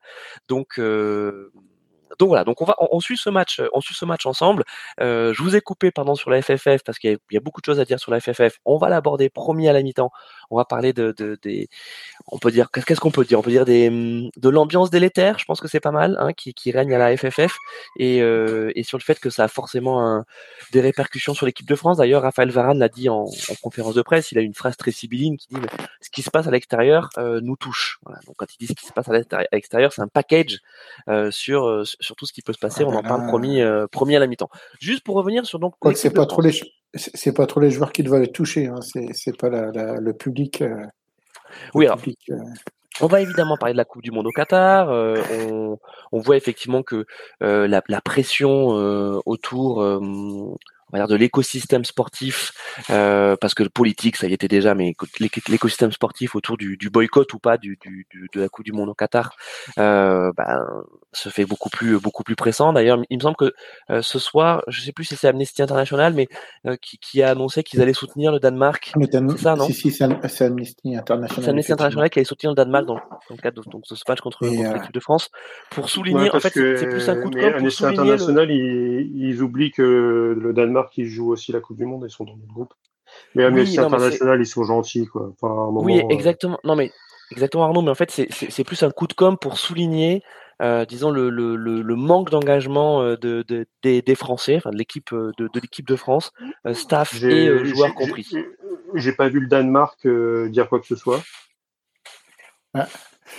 Donc 0.49 0.81
donc 2.19 2.29
voilà, 2.29 2.45
donc 2.45 2.61
on 2.61 2.65
va, 2.65 2.75
on, 2.79 3.01
suit 3.01 3.17
ce 3.17 3.31
match, 3.31 3.61
on 3.73 3.81
suit 3.81 3.95
ce 3.95 4.05
match 4.05 4.27
ensemble. 4.27 4.65
Euh, 5.01 5.33
je 5.33 5.43
vous 5.43 5.55
ai 5.55 5.61
coupé, 5.61 5.91
pardon, 5.91 6.15
sur 6.15 6.31
la 6.31 6.43
FFF 6.43 6.83
parce 6.85 6.99
qu'il 6.99 7.19
y, 7.31 7.37
a 7.37 7.41
beaucoup 7.41 7.61
de 7.61 7.67
choses 7.67 7.79
à 7.79 7.85
dire 7.85 8.01
sur 8.01 8.11
la 8.11 8.21
FFF. 8.21 8.59
On 8.65 8.77
va 8.77 8.89
l'aborder 8.89 9.29
premier 9.29 9.69
à 9.69 9.73
la 9.73 9.83
mi-temps. 9.83 10.11
On 10.51 10.57
va 10.57 10.65
parler 10.65 10.93
de, 10.93 11.15
de 11.17 11.39
des, 11.43 11.69
on 12.29 12.39
peut 12.39 12.51
dire, 12.51 12.71
qu'est-ce 12.71 13.01
qu'on 13.01 13.11
peut 13.11 13.25
dire? 13.25 13.39
On 13.39 13.43
peut 13.43 13.51
dire 13.51 13.65
des, 13.65 13.91
de 13.91 14.49
l'ambiance 14.49 14.91
délétère. 14.91 15.39
Je 15.39 15.45
pense 15.45 15.61
que 15.61 15.69
c'est 15.69 15.81
pas 15.81 15.91
mal, 15.91 16.17
hein, 16.21 16.33
qui, 16.33 16.55
qui 16.55 16.71
règne 16.71 16.95
à 16.95 16.99
la 16.99 17.17
FFF 17.17 17.57
et, 17.99 18.23
euh, 18.23 18.71
et 18.75 18.83
sur 18.83 18.99
le 18.99 19.03
fait 19.03 19.19
que 19.21 19.31
ça 19.31 19.45
a 19.45 19.49
forcément 19.49 20.05
un, 20.05 20.25
des 20.73 20.81
répercussions 20.81 21.35
sur 21.35 21.47
l'équipe 21.47 21.69
de 21.69 21.75
France. 21.75 21.99
D'ailleurs, 21.99 22.23
Raphaël 22.23 22.51
Varane 22.51 22.79
l'a 22.79 22.89
dit 22.89 23.09
en, 23.09 23.25
en, 23.25 23.55
conférence 23.63 23.95
de 23.95 24.03
presse. 24.03 24.33
Il 24.33 24.39
a 24.39 24.43
une 24.43 24.55
phrase 24.55 24.77
très 24.77 24.91
sibylline 24.91 25.37
qui 25.37 25.49
dit 25.49 25.61
ce 26.01 26.11
qui 26.11 26.23
se 26.23 26.31
passe 26.31 26.47
à 26.47 26.51
l'extérieur 26.51 27.11
euh, 27.19 27.41
nous 27.43 27.57
touche. 27.57 27.99
Voilà. 28.05 28.21
Donc 28.27 28.37
quand 28.37 28.47
il 28.55 28.59
dit 28.59 28.67
ce 28.67 28.75
qui 28.75 28.87
se 28.87 28.93
passe 28.93 29.09
à 29.09 29.13
l'extérieur, 29.53 29.93
c'est 29.93 30.03
un 30.03 30.09
package 30.09 30.59
euh, 31.09 31.31
sur 31.31 31.67
euh, 31.67 31.85
sur 31.85 32.17
tout 32.17 32.27
ce 32.27 32.33
qui 32.33 32.43
peut 32.43 32.53
se 32.53 32.59
passer. 32.59 32.85
On 32.85 32.95
en 32.95 33.03
parle 33.03 33.27
promis 33.27 33.61
euh, 33.61 33.87
promis 33.87 34.17
à 34.17 34.19
la 34.19 34.27
mi-temps. 34.27 34.51
Juste 34.81 35.05
pour 35.05 35.17
revenir 35.17 35.47
sur 35.47 35.59
donc. 35.59 35.75
c'est 35.95 36.11
pas 36.13 36.27
trop 36.27 36.43
les 36.43 36.53
c'est 36.95 37.35
pas 37.35 37.47
trop 37.47 37.61
les 37.61 37.71
joueurs 37.71 37.93
qui 37.93 38.03
doivent 38.03 38.23
être 38.23 38.33
touchés. 38.33 38.67
Hein. 38.67 38.81
C'est 39.13 39.37
pas 39.37 39.49
la, 39.49 39.71
la, 39.73 39.95
le 39.95 40.13
public. 40.13 40.63
Euh, 40.63 40.85
oui, 41.75 41.87
alors, 41.87 42.01
on 43.01 43.07
va 43.07 43.21
évidemment 43.21 43.57
parler 43.57 43.75
de 43.75 43.79
la 43.79 43.85
Coupe 43.85 44.03
du 44.03 44.11
Monde 44.11 44.27
au 44.27 44.31
Qatar. 44.31 44.91
Euh, 44.91 45.23
on, 45.51 45.79
on, 46.13 46.19
voit 46.19 46.37
effectivement 46.37 46.83
que 46.83 47.07
euh, 47.43 47.69
la, 47.69 47.83
la, 47.89 48.01
pression 48.01 48.69
autour 49.25 49.83
on 50.91 50.97
va 50.97 51.05
dire 51.05 51.09
de 51.09 51.17
l'écosystème 51.17 51.85
sportif, 51.85 52.53
euh, 52.91 53.37
parce 53.41 53.55
que 53.55 53.63
le 53.63 53.69
politique, 53.69 54.17
ça 54.17 54.27
y 54.27 54.33
était 54.33 54.49
déjà, 54.49 54.75
mais 54.75 54.95
l'écosystème 55.49 55.93
sportif 55.93 56.35
autour 56.35 56.57
du, 56.57 56.77
du, 56.77 56.89
boycott 56.89 57.33
ou 57.35 57.39
pas 57.39 57.59
du, 57.59 57.79
du, 57.81 58.07
de 58.33 58.41
la 58.41 58.49
Coupe 58.49 58.65
du 58.65 58.73
Monde 58.73 58.89
au 58.89 58.95
Qatar, 58.95 59.37
euh, 59.79 60.33
ben, 60.37 60.67
se 61.13 61.29
fait 61.29 61.47
beaucoup 61.47 61.71
plus 61.71 61.99
beaucoup 61.99 62.23
plus 62.23 62.37
pressant. 62.37 62.73
D'ailleurs, 62.73 62.99
il 63.09 63.17
me 63.17 63.23
semble 63.23 63.37
que 63.37 63.53
euh, 63.91 64.03
ce 64.03 64.19
soir, 64.19 64.63
je 64.69 64.81
sais 64.81 64.93
plus 64.93 65.05
si 65.05 65.17
c'est 65.17 65.29
Amnesty 65.29 65.63
International, 65.63 66.13
mais 66.15 66.29
euh, 66.67 66.77
qui, 66.77 66.99
qui, 66.99 67.23
a 67.23 67.31
annoncé 67.31 67.63
qu'ils 67.63 67.81
allaient 67.81 67.93
soutenir 67.93 68.33
le 68.33 68.41
Danemark. 68.41 68.93
C'est 68.95 69.39
ça, 69.39 69.57
non? 69.57 69.67
Si, 69.67 69.75
si, 69.75 69.91
c'est 69.91 70.05
Amnesty 70.05 70.97
International. 70.97 71.45
C'est 71.45 71.51
Amnesty 71.51 71.73
International 71.73 72.11
qui 72.11 72.19
allait 72.19 72.25
soutenir 72.25 72.51
le 72.53 72.57
Danemark 72.57 72.87
dans, 72.87 72.95
dans 72.95 73.01
le 73.31 73.37
cadre 73.37 73.63
de 73.63 73.71
donc, 73.71 73.85
ce 73.87 73.95
match 74.09 74.21
contre, 74.21 74.39
contre 74.39 74.53
euh, 74.53 74.75
l'équipe 74.75 74.93
de 74.93 75.01
France, 75.01 75.31
pour 75.71 75.89
souligner. 75.89 76.31
en 76.35 76.41
fait, 76.41 76.53
c'est 76.53 76.89
plus 76.89 77.09
un 77.09 77.21
coup 77.21 77.31
de 77.31 77.41
com' 77.41 77.55
Amnesty 77.55 77.85
International, 77.85 78.51
ils, 78.51 79.11
ils 79.15 79.43
oublient 79.43 79.71
que 79.71 80.37
le 80.39 80.53
Danemark 80.53 80.93
qui 80.93 81.07
joue 81.07 81.33
aussi 81.33 81.53
la 81.53 81.61
Coupe 81.61 81.77
du 81.77 81.87
Monde, 81.87 82.05
ils 82.07 82.11
sont 82.11 82.25
dans 82.25 82.37
notre 82.37 82.53
groupe. 82.53 82.75
Mais 83.35 83.45
Amnesty 83.45 83.79
International, 83.79 84.41
ils 84.41 84.47
sont 84.47 84.65
gentils, 84.65 85.07
quoi. 85.07 85.33
oui, 85.43 86.01
euh, 86.01 86.09
exactement. 86.11 86.59
Non, 86.65 86.77
mais 86.77 86.91
exactement, 87.31 87.65
Arnaud. 87.65 87.83
Mais 87.83 87.91
en 87.91 87.95
fait, 87.95 88.11
c'est 88.11 88.65
plus 88.65 88.83
un 88.83 88.91
coup 88.91 89.07
de 89.07 89.15
com 89.15 89.37
pour 89.39 89.59
souligner, 89.59 90.23
euh, 90.61 90.85
disons, 90.85 91.11
le, 91.11 91.31
le, 91.31 91.57
le, 91.57 91.97
manque 91.97 92.31
d'engagement 92.31 93.03
euh, 93.03 93.17
de, 93.17 93.45
de, 93.47 93.67
des, 93.83 94.15
Français, 94.15 94.57
enfin 94.57 94.71
de 94.71 94.77
l'équipe 94.77 95.13
de, 95.13 95.33
de 95.39 95.61
l'équipe 95.61 95.87
de 95.87 95.97
France, 95.97 96.33
staff 96.73 97.23
et 97.23 97.65
joueurs 97.67 97.95
compris. 97.95 98.29
J'ai 98.95 99.13
pas 99.13 99.29
vu 99.29 99.41
le 99.41 99.47
Danemark 99.47 100.07
dire 100.49 100.69
quoi 100.69 100.81
que 100.81 100.87
ce 100.87 100.97
soit. 100.97 101.23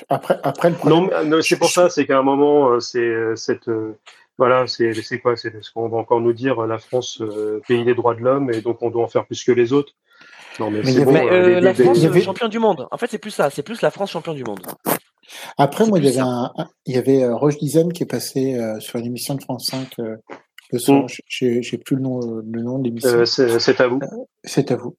Après, 0.08 0.40
après 0.44 0.70
le 0.70 0.76
problème... 0.76 1.10
Non, 1.28 1.42
c'est 1.42 1.58
pour 1.58 1.70
ça, 1.70 1.90
c'est 1.90 2.06
qu'à 2.06 2.20
un 2.20 2.24
moment, 2.24 2.80
c'est 2.80 3.36
cette 3.36 3.70
voilà, 4.40 4.68
c'est 4.68 5.20
quoi 5.22 5.36
C'est 5.36 5.54
ce 5.62 5.70
qu'on 5.70 5.90
va 5.90 5.98
encore 5.98 6.22
nous 6.22 6.32
dire 6.32 6.66
la 6.66 6.78
France, 6.78 7.22
euh, 7.22 7.60
pays 7.68 7.84
des 7.84 7.94
droits 7.94 8.16
de 8.16 8.22
l'homme, 8.22 8.50
et 8.50 8.62
donc 8.62 8.82
on 8.82 8.90
doit 8.90 9.04
en 9.04 9.10
faire 9.10 9.26
plus 9.26 9.44
que 9.44 9.52
les 9.52 9.74
autres. 9.74 9.92
Non, 10.62 10.72
mais, 10.72 10.82
c'est 10.82 11.04
bon. 11.04 11.14
Euh, 11.14 11.60
la 11.60 11.74
France, 11.74 12.00
champion 12.24 12.48
du 12.48 12.58
monde. 12.58 12.88
En 12.90 12.98
fait, 12.98 13.08
c'est 13.08 13.18
plus 13.18 13.32
ça. 13.32 13.50
C'est 13.50 13.64
plus 13.64 13.82
la 13.82 13.92
France 13.92 14.12
champion 14.12 14.34
du 14.34 14.46
monde. 14.46 14.62
Après, 15.58 15.86
moi, 15.86 16.00
il 16.00 16.06
y 16.06 16.10
avait, 16.10 16.20
un, 16.20 16.52
il 16.86 16.96
y 16.96 16.98
avait 16.98 17.24
euh, 17.24 17.36
Roche 17.36 17.58
Dizem 17.58 17.92
qui 17.92 18.04
est 18.04 18.08
passé 18.08 18.60
sur 18.80 19.00
l'émission 19.00 19.36
de 19.36 19.42
France 19.42 19.68
5 19.68 19.96
le 20.72 20.80
soir. 20.80 21.04
Mm. 21.04 21.62
J'ai 21.62 21.78
plus 21.78 21.96
le 21.96 22.02
nom, 22.02 22.20
le 22.20 22.62
nom 22.62 22.80
de 22.80 22.86
l'émission. 22.86 23.26
c'est 23.26 23.82
à 23.82 23.88
vous. 23.88 24.00
c'est 24.44 24.72
à 24.72 24.76
vous. 24.76 24.98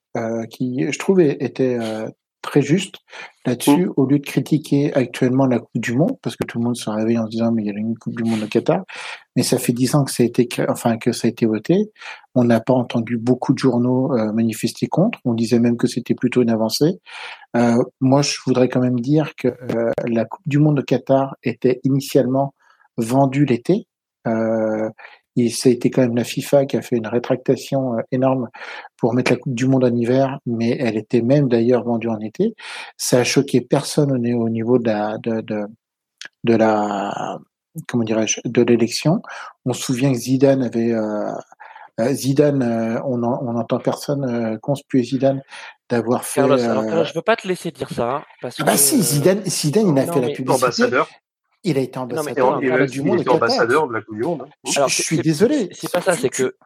qui, 0.51 0.91
je 0.91 0.99
trouve, 0.99 1.21
était 1.21 1.79
très 2.43 2.63
juste 2.63 2.97
là-dessus, 3.47 3.87
mm. 3.87 3.93
au 3.97 4.07
lieu 4.07 4.19
de 4.19 4.27
critiquer 4.27 4.93
actuellement 4.95 5.47
la 5.47 5.59
Coupe 5.59 5.81
du 5.81 5.95
Monde, 5.95 6.17
parce 6.23 6.37
que 6.37 6.45
tout 6.45 6.59
le 6.59 6.65
monde 6.65 6.77
se 6.77 6.89
réveille 6.91 7.19
en 7.19 7.27
se 7.27 7.31
disant 7.31 7.53
mais 7.53 7.63
il 7.63 7.67
y 7.67 7.71
a 7.71 7.75
une 7.77 7.97
Coupe 7.97 8.17
du 8.17 8.25
Monde 8.25 8.43
au 8.43 8.47
Qatar, 8.47 8.85
mais 9.37 9.43
ça 9.43 9.59
fait 9.59 9.73
dix 9.73 9.95
ans 9.95 10.05
que 10.05 10.11
ça 10.11 10.23
a 10.23 10.27
été, 10.27 10.49
enfin 10.69 10.99
que 10.99 11.13
ça 11.13 11.29
a 11.29 11.31
été 11.31 11.47
voté. 11.47 11.91
On 12.35 12.45
n'a 12.45 12.61
pas 12.61 12.75
entendu 12.75 13.17
beaucoup 13.17 13.53
de 13.53 13.59
journaux 13.59 14.13
euh, 14.13 14.33
manifester 14.33 14.87
contre. 14.87 15.19
On 15.25 15.35
disait 15.35 15.61
même 15.61 15.77
que 15.77 15.87
c'était 15.87 16.15
plutôt 16.15 16.43
une 16.43 16.51
avancée. 16.51 17.01
Euh, 17.57 17.83
moi, 18.01 18.23
je 18.23 18.37
voudrais 18.47 18.69
quand 18.69 18.81
même 18.81 19.01
dire 19.01 19.35
que 19.37 19.49
euh, 19.49 19.91
la 20.07 20.25
Coupe 20.25 20.47
du 20.47 20.59
Monde 20.59 20.81
au 20.81 20.83
Qatar 20.83 21.37
était 21.43 21.81
initialement 21.85 22.55
vendue 22.97 23.45
l'été. 23.45 23.87
Euh, 24.27 24.91
et 25.37 25.49
ça 25.49 25.69
a 25.69 25.73
été 25.73 25.91
quand 25.91 26.03
même 26.03 26.17
la 26.17 26.25
FIFA 26.25 26.67
qui 26.67 26.77
a 26.77 26.83
fait 26.83 26.97
une 26.97 27.07
rétractation 27.07 27.95
euh, 27.95 28.03
énorme 28.13 28.49
pour 28.97 29.15
mettre 29.15 29.33
la 29.33 29.39
Coupe 29.39 29.55
du 29.55 29.67
Monde 29.67 29.85
en 29.85 29.95
hiver, 29.95 30.39
mais 30.45 30.77
elle 30.79 30.97
était 30.97 31.23
même 31.23 31.49
d'ailleurs 31.49 31.85
vendue 31.85 32.09
en 32.09 32.19
été. 32.21 32.55
Ça 32.97 33.21
a 33.21 33.25
choqué 33.25 33.61
personne 33.61 34.13
au 34.13 34.49
niveau 34.49 34.79
de 34.79 34.87
la, 34.87 35.19
de, 35.19 35.41
de, 35.41 35.67
de 36.45 36.55
la 36.55 37.39
comment 37.89 38.05
dirais-je, 38.05 38.41
de 38.45 38.63
l'élection. 38.63 39.23
On 39.65 39.73
se 39.73 39.83
souvient 39.83 40.13
que 40.13 40.19
Zidane 40.19 40.63
avait 40.63 40.93
euh, 40.93 41.33
euh 42.01 42.13
Zidane, 42.13 42.63
euh, 42.63 43.01
on, 43.05 43.23
on 43.23 43.57
entend 43.57 43.79
personne 43.79 44.25
euh, 44.25 44.59
conspuer 44.59 45.03
Zidane 45.03 45.43
d'avoir 45.89 46.25
fait. 46.25 46.41
Carlos, 46.41 46.61
alors, 46.61 47.05
je 47.05 47.15
veux 47.15 47.23
pas 47.23 47.37
te 47.37 47.47
laisser 47.47 47.71
dire 47.71 47.91
ça 47.91 48.11
hein, 48.11 48.25
parce 48.41 48.57
ah 48.61 48.65
bah 48.65 48.77
si, 48.77 49.03
Zidane, 49.03 49.45
Zidane, 49.45 49.89
il 49.89 49.99
a 49.99 50.13
fait 50.13 50.21
la 50.21 50.29
publicité. 50.29 50.65
Ambassadeur. 50.65 51.09
Il 51.63 51.77
a 51.77 51.83
été 51.83 51.99
ambassadeur, 51.99 52.53
non, 52.53 52.61
mais, 52.61 52.87
du 52.87 53.03
monde. 53.03 53.29
ambassadeur 53.29 53.87
de 53.87 53.93
la 53.93 54.01
Coupe 54.01 54.15
du 54.15 54.23
Monde. 54.23 54.47
Hein. 54.47 54.71
Alors, 54.77 54.89
je, 54.89 55.03
suis 55.03 55.19
désolé. 55.19 55.69
C'est 55.73 55.93
pas 55.93 56.01
ça, 56.01 56.17
c'est 56.17 56.31
que 56.31 56.57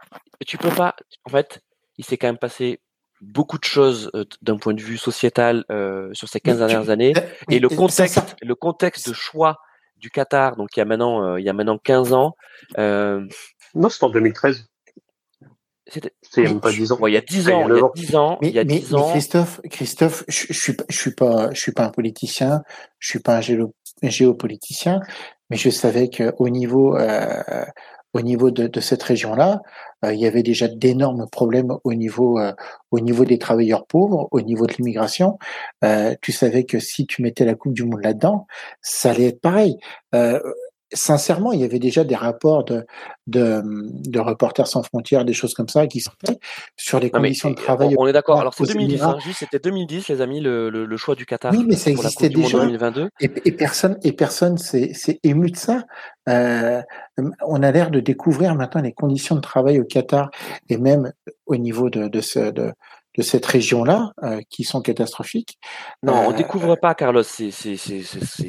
tu 0.46 0.56
peux 0.56 0.70
pas. 0.70 0.94
En 1.24 1.30
fait, 1.30 1.60
il 1.98 2.04
s'est 2.04 2.16
quand 2.16 2.28
même 2.28 2.38
passé 2.38 2.80
beaucoup 3.20 3.58
de 3.58 3.64
choses 3.64 4.10
euh, 4.14 4.24
d'un 4.42 4.56
point 4.56 4.74
de 4.74 4.80
vue 4.80 4.98
sociétal 4.98 5.64
euh, 5.70 6.10
sur 6.12 6.28
ces 6.28 6.40
15 6.40 6.58
dernières 6.58 6.90
années. 6.90 7.12
Et 7.50 7.58
le 7.58 7.68
contexte, 7.68 8.36
le 8.40 8.54
contexte 8.54 9.08
de 9.08 9.14
choix 9.14 9.58
du 10.04 10.10
Qatar, 10.10 10.56
donc 10.56 10.68
il 10.76 10.80
y 10.80 10.82
a 10.82 10.84
maintenant, 10.84 11.24
euh, 11.24 11.40
il 11.40 11.46
y 11.46 11.48
a 11.48 11.54
maintenant 11.54 11.78
15 11.78 12.12
ans. 12.12 12.36
Euh, 12.76 13.26
non, 13.74 13.88
c'est 13.88 14.04
en 14.04 14.10
2013. 14.10 14.68
C'était 15.86 16.12
il 16.36 16.44
y 16.44 16.46
a 16.46 16.54
pas 16.60 16.70
10 16.70 16.92
ans. 16.92 17.06
il 17.06 17.14
y 17.14 17.16
a 17.16 17.22
10 17.22 17.48
ans, 17.48 17.66
il 17.68 17.76
y 17.76 17.78
a 17.78 17.90
10 17.94 18.16
ans, 18.16 18.38
mais, 18.42 18.48
il 18.48 18.54
y 18.54 18.58
a 18.58 18.64
10 18.64 18.94
ans. 18.94 19.10
Christophe, 19.10 19.62
Christophe, 19.70 20.24
je, 20.28 20.46
je 20.50 20.52
suis 20.52 20.76
je 20.90 20.96
suis 20.96 21.12
pas 21.12 21.50
je 21.54 21.60
suis 21.60 21.72
pas 21.72 21.84
un 21.84 21.90
politicien, 21.90 22.62
je 22.98 23.08
suis 23.08 23.18
pas 23.18 23.38
un 23.38 24.10
géopoliticien, 24.10 25.00
mais 25.48 25.56
je 25.56 25.70
savais 25.70 26.10
qu'au 26.10 26.48
niveau 26.50 26.96
euh, 26.98 27.64
au 28.12 28.20
niveau 28.20 28.50
de, 28.50 28.66
de 28.66 28.80
cette 28.80 29.02
région-là, 29.02 29.62
il 30.12 30.20
y 30.20 30.26
avait 30.26 30.42
déjà 30.42 30.68
d'énormes 30.68 31.26
problèmes 31.30 31.72
au 31.84 31.94
niveau 31.94 32.38
euh, 32.38 32.52
au 32.90 33.00
niveau 33.00 33.24
des 33.24 33.38
travailleurs 33.38 33.86
pauvres, 33.86 34.28
au 34.30 34.40
niveau 34.40 34.66
de 34.66 34.74
l'immigration. 34.74 35.38
Euh, 35.84 36.14
tu 36.20 36.32
savais 36.32 36.64
que 36.64 36.78
si 36.78 37.06
tu 37.06 37.22
mettais 37.22 37.44
la 37.44 37.54
Coupe 37.54 37.74
du 37.74 37.84
Monde 37.84 38.02
là-dedans, 38.02 38.46
ça 38.82 39.10
allait 39.10 39.28
être 39.28 39.40
pareil 39.40 39.76
sincèrement, 40.94 41.52
il 41.52 41.60
y 41.60 41.64
avait 41.64 41.78
déjà 41.78 42.04
des 42.04 42.14
rapports 42.14 42.64
de, 42.64 42.86
de, 43.26 43.62
de 43.64 44.20
Reporters 44.20 44.66
sans 44.66 44.82
frontières, 44.82 45.24
des 45.24 45.32
choses 45.32 45.54
comme 45.54 45.68
ça 45.68 45.86
qui 45.86 46.00
sortaient 46.00 46.38
sur 46.76 47.00
les 47.00 47.10
conditions 47.10 47.50
de 47.50 47.54
travail. 47.54 47.94
On, 47.98 48.06
est 48.06 48.12
d'accord. 48.12 48.40
Alors 48.40 48.54
c'est 48.54 48.64
2010, 48.64 49.02
hein, 49.02 49.18
c'était 49.34 49.58
2010, 49.58 50.08
les 50.08 50.20
amis, 50.20 50.40
le, 50.40 50.70
le, 50.70 50.96
choix 50.96 51.14
du 51.14 51.26
Qatar. 51.26 51.52
Oui, 51.52 51.64
mais 51.66 51.76
ça 51.76 51.90
existait 51.90 52.28
déjà. 52.28 52.60
2022. 52.60 53.10
Et, 53.20 53.30
et, 53.44 53.52
personne 53.52 53.98
et 54.02 54.12
personne 54.12 54.56
s'est 54.58 55.20
ému 55.22 55.50
de 55.50 55.56
ça. 55.56 55.84
Euh, 56.28 56.80
on 57.46 57.62
a 57.62 57.70
l'air 57.70 57.90
de 57.90 58.00
découvrir 58.00 58.54
maintenant 58.54 58.80
les 58.80 58.92
conditions 58.92 59.34
de 59.34 59.40
travail 59.40 59.80
au 59.80 59.84
Qatar 59.84 60.30
et 60.68 60.78
même 60.78 61.12
au 61.46 61.56
niveau 61.56 61.90
de, 61.90 62.08
de, 62.08 62.20
ce, 62.20 62.50
de, 62.50 62.72
de 63.16 63.22
cette 63.22 63.46
région-là 63.46 64.12
euh, 64.22 64.40
qui 64.50 64.64
sont 64.64 64.80
catastrophiques. 64.80 65.58
Non, 66.02 66.14
on 66.14 66.32
euh, 66.32 66.36
découvre 66.36 66.76
pas, 66.76 66.94
Carlos. 66.94 67.22
C'est 67.22 67.50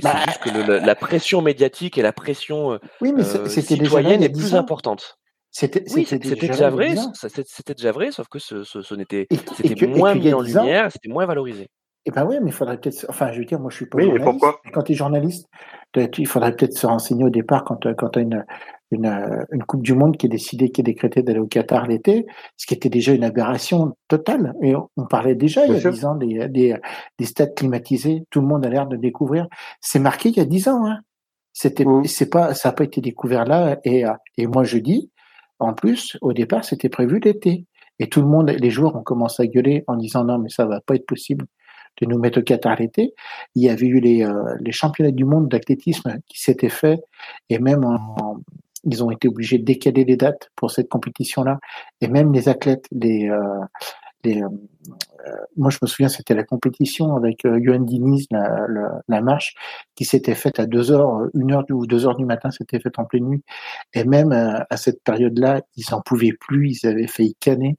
bah, 0.02 0.16
juste 0.26 0.40
que 0.42 0.50
le, 0.50 0.80
la 0.80 0.96
pression 0.96 1.42
médiatique 1.42 1.98
et 1.98 2.02
la 2.02 2.14
pression 2.14 2.74
euh, 2.74 2.80
oui, 3.02 3.14
mais 3.14 3.24
euh, 3.24 3.48
citoyenne 3.48 4.24
est 4.24 4.30
plus 4.30 4.56
importante. 4.56 5.18
C'était 5.52 5.84
oui, 5.94 6.06
déjà, 6.10 6.70
vrai. 6.70 6.96
C'était 7.14 7.74
déjà 7.74 7.92
vrai, 7.94 8.12
sauf 8.12 8.28
que 8.28 8.40
ce, 8.40 8.64
ce, 8.66 8.82
ce 8.82 8.94
n'était 8.94 9.28
c'était 9.56 9.88
moins 9.88 10.14
mis 10.14 10.34
en 10.34 10.42
lumière, 10.42 10.92
c'était 10.92 11.08
moins 11.08 11.26
valorisé. 11.26 11.70
Eh 12.08 12.12
ben 12.12 12.26
oui, 12.26 12.36
mais 12.42 12.52
il 12.52 12.54
faudrait 12.54 12.78
peut-être. 12.78 13.06
Enfin, 13.10 13.32
je 13.32 13.40
veux 13.40 13.46
dire, 13.46 13.60
moi, 13.60 13.72
je 13.72 13.78
suis 13.78 13.86
pas 13.88 13.98
oui, 13.98 14.06
journaliste. 14.06 14.26
Mais 14.26 14.32
pourquoi 14.32 14.62
quand 14.72 14.84
tu 14.84 14.92
es 14.92 14.96
journaliste, 14.96 15.48
il 15.96 16.28
faudrait 16.28 16.56
peut-être 16.56 16.78
se 16.78 16.86
renseigner 16.86 17.24
au 17.24 17.30
départ 17.30 17.64
quand, 17.64 17.88
quand 17.96 18.10
tu 18.10 18.20
as 18.20 18.22
une, 18.22 18.46
une, 18.92 19.06
une, 19.52 19.64
Coupe 19.64 19.82
du 19.82 19.96
Monde 19.96 20.16
qui 20.16 20.28
est 20.28 20.30
décidée, 20.30 20.70
qui 20.70 20.82
est 20.82 20.84
décrétée 20.84 21.24
d'aller 21.24 21.40
au 21.40 21.48
Qatar 21.48 21.88
l'été, 21.88 22.28
ce 22.58 22.68
qui 22.68 22.76
était 22.76 22.90
déjà 22.90 23.12
une 23.14 23.24
aberration 23.24 23.96
totale. 24.08 24.54
Et 24.62 24.76
on, 24.76 25.06
parlait 25.10 25.34
déjà 25.34 25.66
il 25.66 25.74
y 25.74 25.86
a 25.86 25.90
dix 25.90 26.06
ans 26.06 26.16
des, 26.16 26.48
des, 26.48 26.76
des, 27.18 27.26
stades 27.26 27.56
climatisés. 27.56 28.26
Tout 28.30 28.42
le 28.42 28.48
monde 28.48 28.66
a 28.66 28.70
l'air 28.70 28.86
de 28.88 28.98
découvrir. 28.98 29.48
C'est 29.82 30.00
marqué 30.00 30.30
il 30.30 30.38
y 30.38 30.42
a 30.42 30.46
dix 30.46 30.68
ans. 30.68 30.86
Hein. 30.86 31.00
C'était, 31.54 31.86
mmh. 31.86 32.06
c'est 32.06 32.30
pas, 32.30 32.54
ça 32.54 32.70
n'a 32.70 32.74
pas 32.74 32.84
été 32.84 33.02
découvert 33.02 33.46
là. 33.46 33.80
Et, 33.84 34.04
et 34.38 34.46
moi 34.46 34.64
je 34.64 34.78
dis, 34.78 35.10
en 35.58 35.74
plus, 35.74 36.18
au 36.22 36.34
départ, 36.34 36.66
c'était 36.66 36.90
prévu 36.90 37.20
l'été. 37.20 37.66
Et 37.98 38.10
tout 38.10 38.22
le 38.22 38.28
monde, 38.28 38.50
les 38.50 38.70
joueurs 38.70 38.96
ont 38.96 39.04
commencé 39.04 39.42
à 39.42 39.48
gueuler 39.48 39.84
en 39.88 39.96
disant 39.96 40.24
non, 40.26 40.38
mais 40.38 40.50
ça 40.50 40.66
va 40.66 40.82
pas 40.82 40.96
être 40.96 41.06
possible 41.06 41.46
de 42.02 42.06
nous 42.08 42.18
mettre 42.18 42.40
au 42.40 42.44
Qatar 42.44 42.76
l'été. 42.78 43.14
Il 43.56 43.64
y 43.64 43.70
avait 43.70 43.88
eu 43.88 44.00
les, 44.00 44.28
les 44.60 44.72
championnats 44.72 45.12
du 45.12 45.26
monde 45.26 45.50
d'athlétisme 45.50 46.18
qui 46.28 46.42
s'étaient 46.42 46.70
faits 46.70 47.02
et 47.50 47.60
même 47.60 47.86
ils 48.86 49.04
ont 49.04 49.12
été 49.12 49.28
obligés 49.28 49.58
de 49.58 49.66
décaler 49.66 50.06
les 50.06 50.16
dates 50.16 50.52
pour 50.56 50.72
cette 50.72 50.90
compétition-là. 50.90 51.60
Et 52.02 52.08
même 52.08 52.32
les 52.32 52.48
athlètes, 52.50 52.86
les, 52.92 53.30
euh, 53.30 53.60
euh, 54.28 55.32
moi, 55.58 55.70
je 55.70 55.78
me 55.82 55.88
souviens, 55.88 56.10
c'était 56.10 56.36
la 56.36 56.44
compétition 56.44 57.16
avec 57.16 57.46
euh, 57.46 57.60
Diniz, 57.80 58.28
la, 58.32 58.68
la, 59.08 59.22
marche, 59.22 59.56
qui 59.96 60.06
s'était 60.06 60.36
faite 60.36 60.60
à 60.60 60.66
2 60.66 60.92
heures, 60.92 61.28
1 61.34 61.52
heure 61.52 61.66
ou 61.72 61.88
2 61.88 62.06
heures 62.06 62.16
du 62.16 62.26
matin, 62.26 62.52
c'était 62.52 62.80
fait 62.80 62.98
en 63.00 63.06
pleine 63.06 63.26
nuit. 63.26 63.44
Et 63.94 64.04
même 64.04 64.32
à 64.32 64.78
cette 64.78 65.04
période-là, 65.04 65.62
ils 65.76 65.86
n'en 65.92 66.02
pouvaient 66.02 66.34
plus, 66.40 66.80
ils 66.82 66.88
avaient 66.88 67.08
failli 67.08 67.36
canner. 67.40 67.78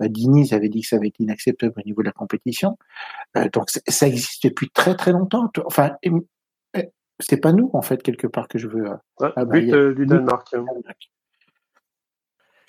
Diniz 0.00 0.52
avait 0.52 0.68
dit 0.68 0.82
que 0.82 0.88
ça 0.88 0.96
avait 0.96 1.08
été 1.08 1.22
inacceptable 1.22 1.74
au 1.76 1.82
niveau 1.86 2.02
de 2.02 2.06
la 2.06 2.12
compétition. 2.12 2.76
donc 3.52 3.70
ça 3.70 4.06
existe 4.06 4.44
depuis 4.44 4.70
très 4.70 4.94
très 4.96 5.12
longtemps. 5.12 5.50
Enfin, 5.64 5.92
c'est 7.20 7.36
pas 7.36 7.52
nous 7.52 7.70
en 7.72 7.82
fait 7.82 8.02
quelque 8.02 8.26
part 8.26 8.48
que 8.48 8.58
je 8.58 8.68
veux. 8.68 8.88
Ouais, 9.20 9.30
but 9.46 9.74
du 9.94 10.06
Danemark. 10.06 10.48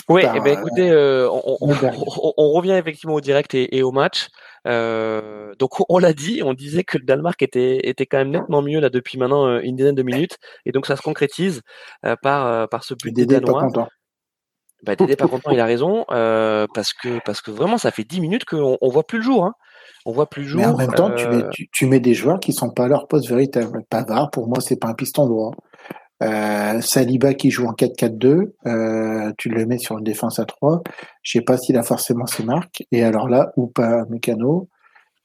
Oui, 0.08 0.22
eh 0.24 0.39
ben, 0.39 0.60
écoutez, 0.60 0.91
euh, 0.91 1.27
on, 1.32 1.58
on, 1.62 2.34
on, 2.38 2.51
revient 2.51 2.74
effectivement 2.74 3.15
au 3.15 3.22
direct 3.22 3.55
et, 3.55 3.75
et 3.75 3.82
au 3.82 3.91
match. 3.91 4.27
Euh, 4.67 5.53
donc 5.58 5.72
on 5.89 5.98
l'a 5.98 6.13
dit, 6.13 6.41
on 6.44 6.53
disait 6.53 6.84
que 6.84 7.00
le 7.00 7.05
Danemark 7.05 7.41
était, 7.41 7.88
était 7.88 8.05
quand 8.05 8.20
même 8.20 8.29
nettement 8.29 8.62
mieux 8.62 8.79
là 8.79 8.89
depuis 8.89 9.17
maintenant 9.17 9.48
euh, 9.48 9.62
une 9.63 9.75
dizaine 9.75 9.96
de 9.96 10.03
minutes, 10.03 10.38
et 10.65 10.72
donc 10.72 10.86
ça 10.86 10.96
se 10.96 11.01
concrétise 11.01 11.62
euh, 12.05 12.15
par 12.22 12.46
euh, 12.46 12.67
par 12.67 12.84
ce 12.84 12.94
but 12.94 13.12
des 13.12 13.25
Danois. 13.25 13.67
Bah, 14.85 14.95
Dédé 14.95 15.15
pas 15.15 15.27
content, 15.27 15.51
il 15.51 15.59
a 15.59 15.65
raison, 15.65 16.05
parce 16.07 16.93
que 16.93 17.19
parce 17.25 17.41
que 17.41 17.51
vraiment 17.51 17.77
ça 17.77 17.91
fait 17.91 18.03
dix 18.03 18.21
minutes 18.21 18.45
qu'on 18.45 18.77
on 18.79 18.89
voit 18.89 19.05
plus 19.05 19.19
le 19.19 19.23
jour. 19.23 19.45
Hein. 19.45 19.53
On 20.07 20.11
voit 20.11 20.29
plus 20.29 20.43
le 20.43 20.47
jour. 20.47 20.61
Mais 20.61 20.67
en 20.67 20.77
même 20.77 20.93
temps, 20.93 21.09
tu 21.15 21.27
mets, 21.27 21.43
tu, 21.51 21.67
tu, 21.71 21.87
mets 21.87 21.99
des 21.99 22.13
joueurs 22.13 22.39
qui 22.39 22.53
sont 22.53 22.69
pas 22.69 22.85
à 22.85 22.87
leur 22.87 23.07
poste 23.07 23.27
véritable. 23.27 23.83
Pavard, 23.89 24.29
pour 24.29 24.47
moi, 24.47 24.59
c'est 24.61 24.79
pas 24.79 24.87
un 24.87 24.93
piston 24.93 25.25
droit. 25.25 25.51
Euh, 26.23 26.79
Saliba 26.79 27.33
qui 27.33 27.51
joue 27.51 27.67
en 27.67 27.73
4-4-2, 27.73 28.53
euh, 28.65 29.33
tu 29.37 29.49
le 29.49 29.65
mets 29.65 29.77
sur 29.77 29.97
une 29.97 30.03
défense 30.03 30.39
à 30.39 30.45
3. 30.45 30.81
Je 31.21 31.31
sais 31.31 31.41
pas 31.41 31.57
s'il 31.57 31.77
a 31.77 31.83
forcément 31.83 32.25
ses 32.25 32.43
marques. 32.43 32.83
Et 32.91 33.03
alors 33.03 33.27
là, 33.27 33.51
ou 33.57 33.67
pas 33.67 34.05
Mécano, 34.09 34.69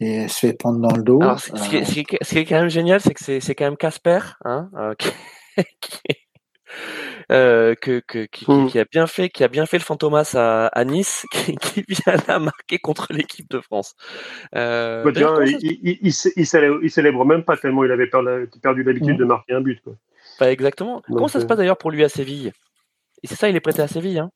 et 0.00 0.26
se 0.28 0.38
fait 0.38 0.52
prendre 0.52 0.80
dans 0.80 0.94
le 0.94 1.02
dos. 1.02 1.22
Alors, 1.22 1.38
ce, 1.38 1.52
qui, 1.68 1.76
est, 1.76 1.84
ce, 1.84 1.92
qui 2.30 2.38
est, 2.38 2.44
quand 2.44 2.58
même 2.58 2.70
génial, 2.70 3.00
c'est 3.00 3.14
que 3.14 3.40
c'est 3.40 3.54
quand 3.54 3.66
même 3.66 3.76
Casper, 3.76 4.20
hein, 4.44 4.68
euh, 4.76 4.94
qui, 5.80 6.00
euh, 7.32 7.74
que, 7.74 8.00
que, 8.00 8.26
qui, 8.26 8.50
mmh. 8.50 8.68
qui, 8.68 8.78
a 8.78 8.84
bien 8.84 9.06
fait, 9.06 9.28
qui 9.28 9.44
a 9.44 9.48
bien 9.48 9.66
fait 9.66 9.78
le 9.78 9.84
Fantomas 9.84 10.34
à, 10.34 10.66
à 10.66 10.84
Nice, 10.84 11.24
qui, 11.32 11.56
qui, 11.56 11.84
vient 11.88 12.16
là 12.28 12.38
marquer 12.38 12.78
contre 12.78 13.12
l'équipe 13.12 13.50
de 13.50 13.60
France. 13.60 13.94
Euh, 14.54 15.04
bah, 15.04 15.10
il, 15.46 15.78
il, 15.82 15.98
il, 16.02 16.46
célèbre, 16.46 16.78
il, 16.82 16.90
célèbre, 16.90 17.24
même 17.24 17.44
pas 17.44 17.56
tellement 17.56 17.84
il 17.84 17.92
avait 17.92 18.08
perdu 18.08 18.82
l'habitude 18.82 19.14
mmh. 19.14 19.18
de 19.18 19.24
marquer 19.24 19.54
un 19.54 19.60
but. 19.60 19.80
Quoi 19.82 19.94
exactement. 20.48 21.02
Comment 21.06 21.28
ça 21.28 21.40
se 21.40 21.46
passe 21.46 21.58
d'ailleurs 21.58 21.78
pour 21.78 21.90
lui 21.90 22.04
à 22.04 22.08
Séville? 22.08 22.52
Et 23.22 23.26
c'est 23.26 23.34
ça, 23.34 23.48
il 23.48 23.56
est 23.56 23.60
prêté 23.60 23.82
à 23.82 23.88
Séville. 23.88 24.18
Hein? 24.18 24.30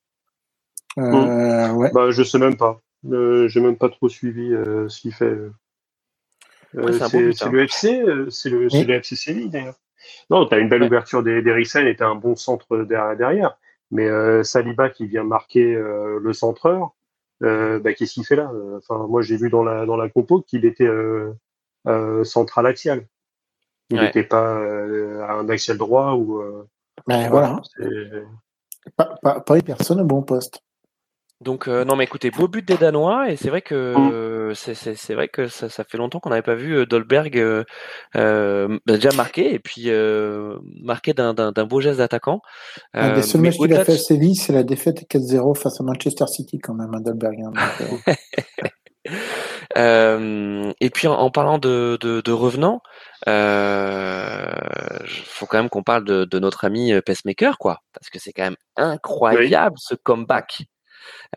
Euh, 0.98 1.70
ouais. 1.72 1.90
bah, 1.92 2.10
je 2.10 2.22
sais 2.22 2.38
même 2.38 2.56
pas. 2.56 2.80
Euh, 3.10 3.48
J'ai 3.48 3.60
même 3.60 3.76
pas 3.76 3.88
trop 3.88 4.08
suivi 4.08 4.52
euh, 4.52 4.88
ce 4.88 5.00
qu'il 5.00 5.14
fait. 5.14 5.34
Euh, 6.76 6.92
c'est 6.92 7.50
le 7.50 7.62
FC, 7.62 8.02
c'est 8.30 8.50
le, 8.50 8.66
le, 8.66 8.94
FC 8.94 9.16
Séville 9.16 9.48
d'ailleurs. 9.48 9.76
Non, 10.30 10.46
tu 10.46 10.54
as 10.54 10.58
une 10.58 10.68
belle 10.68 10.82
ouverture 10.82 11.22
d'Eriksen 11.22 11.86
et 11.86 11.96
tu 11.96 12.02
as 12.02 12.08
un 12.08 12.14
bon 12.14 12.36
centre 12.36 12.78
derrière. 12.84 13.58
Mais 13.90 14.08
Saliba 14.44 14.90
qui 14.90 15.06
vient 15.06 15.24
marquer 15.24 15.74
le 15.74 16.32
centreur, 16.32 16.90
bah, 17.40 17.92
qu'est-ce 17.92 18.14
qu'il 18.14 18.24
fait 18.24 18.36
là? 18.36 18.50
Enfin, 18.76 19.06
moi 19.06 19.22
j'ai 19.22 19.36
vu 19.36 19.50
dans 19.50 19.62
la 19.62 19.86
dans 19.86 19.96
la 19.96 20.08
compo 20.08 20.40
qu'il 20.40 20.64
était 20.64 20.90
central 22.24 22.66
axial. 22.66 23.06
Il 23.90 24.00
n'était 24.00 24.24
pas 24.24 24.58
euh, 24.58 25.22
à 25.22 25.34
un 25.34 25.48
axial 25.48 25.76
droit 25.76 26.12
ou. 26.12 26.40
Euh, 26.40 26.68
ben, 27.06 27.28
voilà. 27.28 27.60
Pas, 28.96 29.16
pas, 29.22 29.40
pas 29.40 29.60
personne 29.60 30.00
au 30.00 30.04
bon 30.04 30.22
poste. 30.22 30.62
Donc 31.44 31.68
euh, 31.68 31.84
non 31.84 31.94
mais 31.94 32.04
écoutez, 32.04 32.30
beau 32.30 32.48
but 32.48 32.66
des 32.66 32.76
Danois 32.76 33.30
et 33.30 33.36
c'est 33.36 33.50
vrai 33.50 33.62
que 33.62 34.50
mm. 34.50 34.54
c'est 34.54 35.14
vrai 35.14 35.28
que 35.28 35.46
ça, 35.48 35.68
ça 35.68 35.84
fait 35.84 35.98
longtemps 35.98 36.18
qu'on 36.18 36.30
n'avait 36.30 36.42
pas 36.42 36.54
vu 36.54 36.86
Dolberg 36.86 37.36
euh, 38.16 38.78
déjà 38.86 39.10
marqué 39.12 39.54
et 39.54 39.58
puis 39.58 39.84
euh, 39.86 40.56
marqué 40.82 41.12
d'un 41.12 41.34
beau 41.66 41.80
geste 41.80 41.98
d'attaquant. 41.98 42.40
Un 42.94 43.14
des 43.14 43.22
seuls 43.22 43.42
matchs 43.42 43.58
qu'il 43.58 43.74
a 43.74 43.84
fait 43.84 43.92
à 43.92 43.98
Séville, 43.98 44.36
c'est 44.36 44.52
la 44.52 44.64
défaite 44.64 45.04
4-0 45.08 45.56
face 45.56 45.80
à 45.80 45.84
Manchester 45.84 46.26
City 46.26 46.58
quand 46.58 46.74
même 46.74 46.94
à 46.94 47.00
Dolberg. 47.00 47.38
Hein, 47.44 48.14
Euh, 49.76 50.72
et 50.80 50.90
puis 50.90 51.08
en, 51.08 51.30
parlant 51.30 51.58
de, 51.58 51.98
de, 52.00 52.20
de 52.20 52.32
revenants, 52.32 52.80
euh, 53.28 54.52
faut 55.24 55.46
quand 55.46 55.58
même 55.58 55.68
qu'on 55.68 55.82
parle 55.82 56.04
de, 56.04 56.24
de, 56.24 56.38
notre 56.38 56.64
ami 56.64 56.92
euh, 56.92 57.00
Pacemaker, 57.00 57.58
quoi, 57.58 57.80
parce 57.92 58.08
que 58.08 58.18
c'est 58.20 58.32
quand 58.32 58.44
même 58.44 58.56
incroyable 58.76 59.76
ce 59.78 59.94
comeback. 59.94 60.66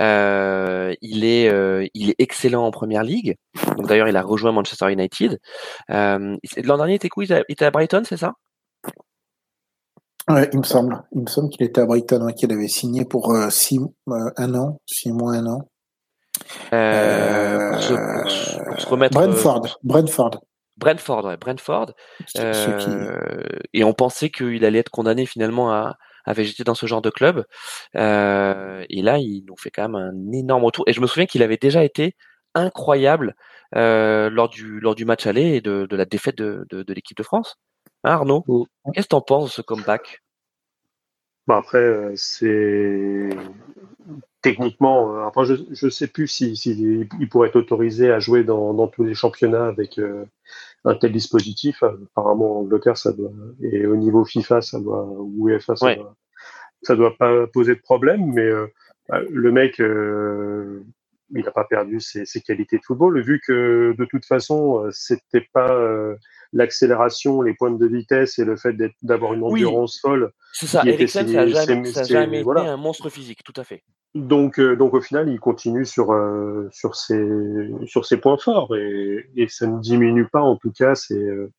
Euh, 0.01 0.93
il 1.01 1.25
est, 1.25 1.49
euh, 1.49 1.87
il 1.93 2.09
est 2.09 2.15
excellent 2.19 2.65
en 2.65 2.71
première 2.71 3.03
ligue. 3.03 3.35
Donc 3.77 3.87
d'ailleurs, 3.87 4.07
il 4.07 4.17
a 4.17 4.21
rejoint 4.21 4.51
Manchester 4.51 4.91
United. 4.91 5.39
Euh, 5.89 6.37
L'an 6.63 6.77
dernier, 6.77 6.93
il 6.93 6.95
était, 6.95 7.09
il 7.17 7.45
était 7.49 7.65
à 7.65 7.71
Brighton, 7.71 8.03
c'est 8.05 8.17
ça? 8.17 8.33
Ouais, 10.29 10.49
il 10.51 10.59
me 10.59 10.63
semble. 10.63 11.03
Il 11.13 11.21
me 11.21 11.27
semble 11.27 11.49
qu'il 11.49 11.65
était 11.65 11.81
à 11.81 11.85
Brighton, 11.85 12.33
qu'il 12.35 12.51
avait 12.51 12.67
signé 12.67 13.05
pour 13.05 13.33
six, 13.49 13.79
un 14.07 14.55
an, 14.55 14.79
six 14.85 15.11
mois, 15.11 15.33
un 15.33 15.45
an. 15.47 15.69
Euh, 16.73 17.71
pour, 17.71 17.81
se, 17.81 18.87
remettre. 18.87 19.13
Brentford. 19.13 19.65
Euh, 19.65 19.69
Brentford. 19.83 20.41
Brentford, 20.77 21.25
ouais, 21.25 21.37
Brentford. 21.37 21.93
Euh, 22.37 23.41
et 23.73 23.83
on 23.83 23.93
pensait 23.93 24.29
qu'il 24.29 24.63
allait 24.63 24.79
être 24.79 24.91
condamné 24.91 25.25
finalement 25.25 25.71
à, 25.71 25.97
à 26.27 26.33
végéter 26.33 26.63
dans 26.63 26.75
ce 26.75 26.85
genre 26.85 27.01
de 27.01 27.09
club. 27.09 27.45
Euh, 27.95 28.85
et 28.89 29.01
là, 29.01 29.17
il 29.17 29.45
nous 29.47 29.57
fait 29.57 29.71
quand 29.71 29.89
même 29.89 29.95
un 29.95 30.31
énorme 30.31 30.65
retour. 30.65 30.83
Et 30.87 30.93
je 30.93 31.01
me 31.01 31.07
souviens 31.07 31.25
qu'il 31.25 31.41
avait 31.41 31.57
déjà 31.57 31.83
été 31.83 32.15
incroyable 32.53 33.35
euh, 33.75 34.29
lors 34.29 34.49
du 34.49 34.79
lors 34.79 34.95
du 34.95 35.05
match 35.05 35.25
aller 35.25 35.55
et 35.55 35.61
de, 35.61 35.87
de 35.89 35.95
la 35.95 36.05
défaite 36.05 36.37
de, 36.37 36.65
de, 36.69 36.83
de 36.83 36.93
l'équipe 36.93 37.17
de 37.17 37.23
France. 37.23 37.57
Hein, 38.03 38.11
Arnaud, 38.11 38.43
qu'est-ce 38.93 39.07
que 39.07 39.09
t'en 39.09 39.21
penses 39.21 39.45
de 39.45 39.49
ce 39.51 39.61
comeback? 39.61 40.21
Bah 41.47 41.57
après, 41.59 42.11
c'est 42.15 43.29
techniquement, 44.41 45.15
euh, 45.15 45.27
après 45.27 45.45
je 45.45 45.85
ne 45.85 45.89
sais 45.89 46.07
plus 46.07 46.27
si, 46.27 46.57
si, 46.57 46.71
il 47.19 47.29
pourrait 47.29 47.49
être 47.49 47.55
autorisé 47.55 48.11
à 48.11 48.19
jouer 48.19 48.43
dans, 48.43 48.73
dans 48.73 48.87
tous 48.87 49.03
les 49.03 49.13
championnats 49.13 49.67
avec 49.67 49.97
euh, 49.97 50.25
un 50.87 50.95
tel 50.95 51.11
dispositif. 51.11 51.83
Apparemment, 51.83 52.57
en 52.57 52.61
Angleterre, 52.61 52.97
ça 52.97 53.11
doit, 53.11 53.31
et 53.61 53.85
au 53.85 53.95
niveau 53.95 54.25
FIFA, 54.25 54.61
ça 54.61 54.79
doit, 54.79 55.03
ou 55.03 55.49
UEFA, 55.49 55.75
ça, 55.75 55.95
doit, 55.95 56.15
ça 56.81 56.95
doit 56.95 57.15
pas 57.17 57.47
poser 57.47 57.75
de 57.75 57.81
problème. 57.81 58.33
Mais 58.33 58.45
euh, 58.45 58.67
bah, 59.09 59.21
le 59.29 59.51
mec, 59.51 59.79
il 59.79 61.43
n'a 61.43 61.51
pas 61.51 61.65
perdu 61.65 61.99
ses, 61.99 62.25
ses, 62.25 62.41
qualités 62.41 62.77
de 62.77 62.83
football, 62.83 63.21
vu 63.21 63.41
que 63.45 63.95
de 63.97 64.05
toute 64.05 64.25
façon, 64.25 64.87
c'était 64.91 65.47
pas 65.53 65.71
l'accélération, 66.53 67.41
les 67.41 67.53
pointes 67.53 67.77
de 67.77 67.87
vitesse 67.87 68.39
et 68.39 68.45
le 68.45 68.55
fait 68.55 68.75
d'avoir 69.01 69.33
une 69.33 69.43
endurance 69.43 69.99
folle. 69.99 70.31
C'est 70.53 70.67
ça, 70.67 70.83
Eriksen, 70.85 71.27
ça 71.27 71.45
n'a 71.45 71.47
jamais, 71.47 71.91
ça 71.91 72.03
jamais 72.03 72.41
été 72.41 72.49
un 72.49 72.77
monstre 72.77 73.09
physique, 73.09 73.43
tout 73.43 73.53
à 73.55 73.63
fait. 73.63 73.83
Donc, 74.15 74.59
euh, 74.59 74.75
donc 74.75 74.93
au 74.93 75.01
final, 75.01 75.29
il 75.29 75.39
continue 75.39 75.85
sur, 75.85 76.11
euh, 76.11 76.67
sur, 76.71 76.95
ses, 76.95 77.27
sur 77.85 78.05
ses 78.05 78.17
points 78.17 78.37
forts 78.37 78.75
et, 78.75 79.29
et 79.35 79.47
ça 79.47 79.67
ne 79.67 79.79
diminue 79.79 80.27
pas 80.27 80.41
en 80.41 80.55
tout 80.55 80.71
cas 80.71 80.95
ses, 80.95 81.21
euh, 81.21 81.51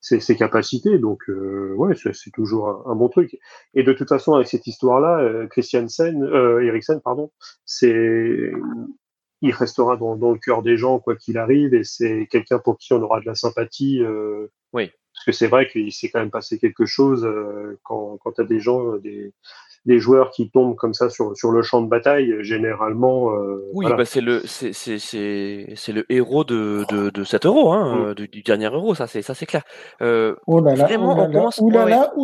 ses, 0.00 0.20
ses 0.20 0.36
capacités. 0.36 0.98
Donc, 0.98 1.22
ouais, 1.28 1.94
c'est 1.94 2.30
toujours 2.32 2.82
un, 2.86 2.94
bon 2.94 3.08
truc. 3.08 3.38
Et 3.74 3.82
de 3.82 3.92
toute 3.92 4.08
façon, 4.08 4.34
avec 4.34 4.48
cette 4.48 4.66
histoire-là, 4.66 5.46
Christiansen, 5.48 6.22
Eriksen, 6.62 7.00
pardon, 7.00 7.30
c'est 7.64 8.52
il 9.44 9.52
restera 9.52 9.96
dans, 9.96 10.16
dans, 10.16 10.32
le 10.32 10.38
cœur 10.38 10.62
des 10.62 10.76
gens 10.76 10.98
quoi 10.98 11.16
qu'il 11.16 11.38
arrive 11.38 11.74
et 11.74 11.84
c'est 11.84 12.26
quelqu'un 12.30 12.58
pour 12.58 12.78
qui 12.78 12.92
on 12.92 13.02
aura 13.02 13.20
de 13.20 13.26
la 13.26 13.34
sympathie. 13.34 14.00
Euh, 14.02 14.50
oui. 14.72 14.90
Parce 15.14 15.26
que 15.26 15.32
c'est 15.32 15.46
vrai 15.46 15.68
qu'il 15.68 15.92
s'est 15.92 16.08
quand 16.08 16.18
même 16.18 16.30
passé 16.30 16.58
quelque 16.58 16.86
chose 16.86 17.24
euh, 17.24 17.78
quand, 17.84 18.18
quand 18.22 18.32
tu 18.32 18.40
as 18.40 18.44
des 18.44 18.58
gens, 18.58 18.96
des, 18.96 19.32
des 19.86 19.98
joueurs 19.98 20.30
qui 20.30 20.50
tombent 20.50 20.76
comme 20.76 20.94
ça 20.94 21.10
sur, 21.10 21.36
sur 21.36 21.50
le 21.50 21.62
champ 21.62 21.82
de 21.82 21.88
bataille, 21.88 22.34
généralement. 22.40 23.30
Euh, 23.32 23.70
oui, 23.74 23.86
bah 23.96 24.04
c'est 24.04 24.20
le 24.20 24.42
c'est 24.46 24.72
c'est 24.72 24.98
c'est 24.98 25.92
le 25.92 26.04
héros 26.08 26.44
de 26.44 26.84
de, 26.90 27.10
de 27.10 27.24
cet 27.24 27.46
euro, 27.46 27.72
hein, 27.72 28.10
mm. 28.10 28.14
du, 28.14 28.28
du, 28.28 28.42
dernier 28.42 28.66
euro, 28.66 28.94
ça 28.94 29.06
c'est 29.06 29.22
ça 29.22 29.34
c'est 29.34 29.46
clair. 29.46 29.62
Euh, 30.00 30.34
oh 30.46 30.60
là 30.60 30.74
là, 30.74 30.84
vraiment, 30.84 31.12
oh 31.12 31.16
là 31.16 31.22
là, 31.22 31.28
on 31.28 31.32
commence. 31.32 31.60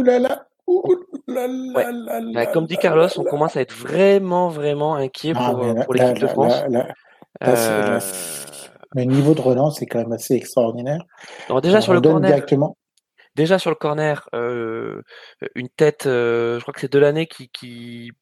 Là 0.06 0.18
là. 0.18 0.46
Bah, 2.34 2.46
comme 2.46 2.66
dit 2.66 2.76
Carlos, 2.76 3.08
on 3.16 3.24
commence 3.24 3.56
à 3.56 3.60
être 3.60 3.74
vraiment, 3.74 4.48
vraiment 4.48 4.94
inquiet 4.94 5.32
ah, 5.36 5.50
pour, 5.50 5.84
pour 5.84 5.94
l'équipe 5.94 6.18
de 6.18 6.26
France. 6.26 6.62
Euh, 7.42 8.00
le 8.94 9.04
niveau 9.04 9.34
de 9.34 9.40
relance 9.40 9.80
est 9.82 9.86
quand 9.86 9.98
même 9.98 10.12
assez 10.12 10.34
extraordinaire. 10.34 11.00
déjà 11.62 11.80
sur 11.80 11.94
le 11.94 12.00
corner, 12.00 12.28
directement. 12.28 12.76
déjà 13.34 13.58
sur 13.58 13.70
le 13.70 13.76
corner, 13.76 14.28
euh, 14.34 15.02
une 15.54 15.68
tête, 15.68 16.06
euh, 16.06 16.58
je 16.58 16.62
crois 16.62 16.74
que 16.74 16.80
c'est 16.80 16.92
de 16.92 16.98
l'année 16.98 17.26
qui, 17.26 17.48
qui 17.50 18.12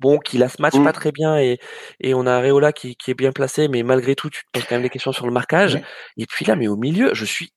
bon, 0.00 0.18
qui 0.18 0.38
la 0.38 0.48
se 0.48 0.60
match 0.60 0.74
pas 0.74 0.90
mmh. 0.90 0.92
très 0.92 1.12
bien 1.12 1.38
et, 1.38 1.58
et 2.00 2.14
on 2.14 2.26
a 2.26 2.32
Areola 2.32 2.72
qui, 2.72 2.96
qui 2.96 3.10
est 3.10 3.14
bien 3.14 3.32
placé, 3.32 3.68
mais 3.68 3.82
malgré 3.82 4.14
tout, 4.14 4.30
tu 4.30 4.42
te 4.44 4.50
poses 4.52 4.64
quand 4.64 4.74
même 4.74 4.82
des 4.82 4.90
questions 4.90 5.12
sur 5.12 5.26
le 5.26 5.32
marquage. 5.32 5.80
Et 6.16 6.26
puis 6.26 6.44
là, 6.44 6.56
mais 6.56 6.68
au 6.68 6.76
milieu, 6.76 7.14
je 7.14 7.24
suis 7.24 7.52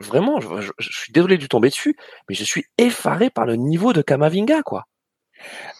vraiment, 0.00 0.40
je, 0.40 0.70
suis 0.80 1.12
désolé 1.12 1.38
de 1.38 1.46
tomber 1.46 1.68
dessus, 1.68 1.96
mais 2.28 2.34
je 2.34 2.44
suis 2.44 2.64
effaré 2.78 3.30
par 3.30 3.46
le 3.46 3.56
niveau 3.56 3.92
de 3.92 4.02
Kamavinga, 4.02 4.62
quoi. 4.62 4.84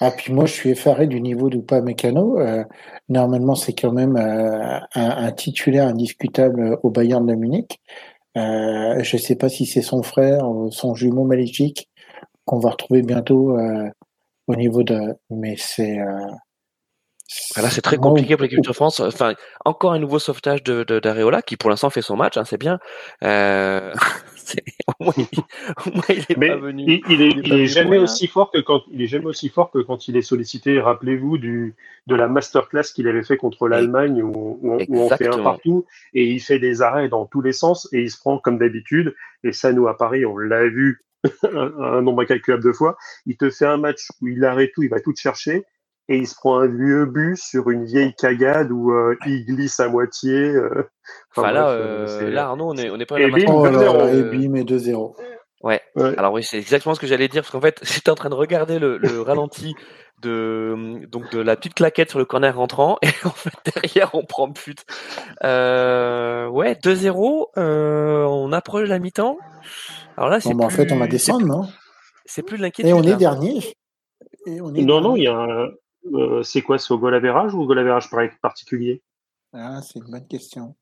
Ah, 0.00 0.10
puis 0.10 0.32
moi, 0.32 0.46
je 0.46 0.52
suis 0.52 0.70
effaré 0.70 1.06
du 1.06 1.20
niveau 1.20 1.50
d'Upa 1.50 1.80
Mécano. 1.80 2.38
Euh, 2.38 2.64
normalement, 3.08 3.54
c'est 3.54 3.72
quand 3.72 3.92
même 3.92 4.16
euh, 4.16 4.78
un, 4.94 5.32
titulaire 5.32 5.88
indiscutable 5.88 6.78
au 6.82 6.90
Bayern 6.90 7.26
de 7.26 7.34
Munich. 7.34 7.80
Euh, 8.36 9.02
je 9.02 9.16
ne 9.16 9.20
sais 9.20 9.36
pas 9.36 9.48
si 9.48 9.66
c'est 9.66 9.82
son 9.82 10.02
frère 10.02 10.48
ou 10.48 10.70
son 10.70 10.94
jumeau 10.94 11.24
maléfique 11.24 11.88
qu'on 12.44 12.58
va 12.58 12.70
retrouver 12.70 13.02
bientôt 13.02 13.56
au 14.46 14.56
niveau 14.56 14.82
de. 14.82 15.16
Mais 15.30 15.56
c'est. 15.58 15.98
Ah, 17.56 17.62
là, 17.62 17.68
c'est 17.70 17.82
très 17.82 17.98
compliqué 17.98 18.36
pour 18.36 18.44
l'équipe 18.44 18.64
de 18.64 18.72
France. 18.72 19.00
Enfin, 19.00 19.34
encore 19.64 19.92
un 19.92 19.98
nouveau 19.98 20.18
sauvetage 20.18 20.62
de 20.62 20.84
d'Areola 20.84 21.42
qui, 21.42 21.56
pour 21.56 21.68
l'instant, 21.68 21.90
fait 21.90 22.00
son 22.00 22.16
match. 22.16 22.36
Hein, 22.38 22.44
c'est 22.44 22.58
bien. 22.58 22.78
Euh... 23.22 23.92
au, 25.00 25.04
moins, 25.04 25.14
il, 26.08 26.24
est 26.28 26.34
pas 26.34 26.56
venu. 26.56 27.00
Il, 27.08 27.52
est, 27.52 27.66
jamais 27.66 27.98
aussi 27.98 28.26
fort 28.26 28.50
que 28.50 28.58
quand 28.58 28.82
il 28.90 29.02
est 29.02 29.06
jamais 29.06 29.26
aussi 29.26 29.48
fort 29.48 29.70
que 29.70 29.78
quand 29.78 30.08
il 30.08 30.16
est 30.16 30.22
sollicité. 30.22 30.80
Rappelez-vous 30.80 31.38
du 31.38 31.74
de 32.06 32.14
la 32.14 32.28
masterclass 32.28 32.84
qu'il 32.94 33.08
avait 33.08 33.22
fait 33.22 33.36
contre 33.36 33.68
l'Allemagne 33.68 34.22
où, 34.22 34.58
où, 34.62 34.98
on 34.98 35.08
fait 35.10 35.28
un 35.28 35.42
partout 35.42 35.84
et 36.14 36.24
il 36.24 36.40
fait 36.40 36.58
des 36.58 36.82
arrêts 36.82 37.08
dans 37.08 37.26
tous 37.26 37.40
les 37.40 37.52
sens 37.52 37.88
et 37.92 38.02
il 38.02 38.10
se 38.10 38.18
prend 38.18 38.38
comme 38.38 38.58
d'habitude. 38.58 39.14
Et 39.44 39.52
ça, 39.52 39.72
nous 39.72 39.88
à 39.88 39.96
Paris, 39.96 40.24
on 40.24 40.36
l'a 40.38 40.66
vu 40.66 41.02
un 41.42 42.02
nombre 42.02 42.22
incalculable 42.22 42.64
de 42.64 42.72
fois. 42.72 42.96
Il 43.26 43.36
te 43.36 43.50
fait 43.50 43.66
un 43.66 43.76
match 43.76 44.08
où 44.20 44.28
il 44.28 44.44
arrête 44.44 44.72
tout, 44.74 44.82
il 44.82 44.90
va 44.90 45.00
tout 45.00 45.14
chercher 45.16 45.64
et 46.08 46.16
il 46.16 46.26
se 46.26 46.34
prend 46.34 46.60
un 46.60 46.66
vieux 46.66 47.04
but 47.04 47.36
sur 47.36 47.68
une 47.70 47.84
vieille 47.84 48.14
cagade 48.14 48.70
où 48.72 48.92
euh, 48.92 49.16
il 49.26 49.44
glisse 49.44 49.78
à 49.78 49.88
moitié. 49.88 50.32
Euh. 50.32 50.90
Enfin, 51.36 51.52
là, 51.52 51.68
euh, 51.68 52.30
là, 52.30 52.46
Arnaud, 52.46 52.70
on 52.70 52.76
est, 52.76 52.90
on 52.90 52.98
est 52.98 53.06
pas 53.06 53.20
et 53.20 53.30
bim, 53.30 53.44
oh 53.48 53.66
là, 53.66 54.12
et 54.12 54.22
bim, 54.22 54.54
et 54.54 54.64
2-0. 54.64 55.14
Ouais. 55.62 55.80
Alors 56.16 56.32
oui, 56.32 56.42
c'est 56.44 56.58
exactement 56.58 56.94
ce 56.94 57.00
que 57.00 57.06
j'allais 57.06 57.28
dire 57.28 57.42
parce 57.42 57.50
qu'en 57.50 57.60
fait, 57.60 57.80
j'étais 57.82 58.10
en 58.10 58.14
train 58.14 58.30
de 58.30 58.34
regarder 58.34 58.78
le, 58.78 58.96
le 58.96 59.20
ralenti 59.22 59.74
de 60.22 61.06
donc 61.06 61.30
de 61.30 61.38
la 61.40 61.54
petite 61.54 61.74
claquette 61.74 62.10
sur 62.10 62.18
le 62.18 62.24
corner 62.24 62.56
rentrant 62.56 62.98
et 63.02 63.10
en 63.24 63.30
fait 63.30 63.52
derrière 63.72 64.14
on 64.14 64.24
prend 64.24 64.48
but. 64.48 64.84
Euh, 65.44 66.48
ouais, 66.48 66.74
2-0, 66.74 67.48
euh, 67.56 68.24
on 68.24 68.52
approche 68.52 68.88
la 68.88 68.98
mi-temps. 68.98 69.38
Alors 70.16 70.30
là, 70.30 70.40
c'est 70.40 70.54
bon, 70.54 70.64
en 70.64 70.70
fait, 70.70 70.90
on 70.90 70.96
va 70.96 71.06
descendre, 71.06 71.46
non? 71.46 71.68
C'est 72.24 72.42
plus 72.42 72.56
de 72.56 72.62
l'inquiétude. 72.62 72.90
Et 72.90 72.92
on 72.92 73.02
est 73.02 73.16
dernier. 73.16 73.62
Et 74.46 74.60
on 74.60 74.74
est 74.74 74.82
non, 74.82 75.00
non, 75.00 75.14
il 75.14 75.24
y 75.24 75.28
a 75.28 75.36
un, 75.36 75.68
euh, 76.06 76.42
c'est 76.42 76.62
quoi 76.62 76.78
C'est 76.78 76.92
au 76.92 76.98
goal 76.98 77.14
average 77.14 77.54
ou 77.54 77.62
au 77.62 77.66
goal 77.66 77.78
average 77.78 78.08
particulier? 78.40 79.02
Ah, 79.52 79.80
C'est 79.82 79.98
une 79.98 80.10
bonne 80.10 80.26
question. 80.26 80.76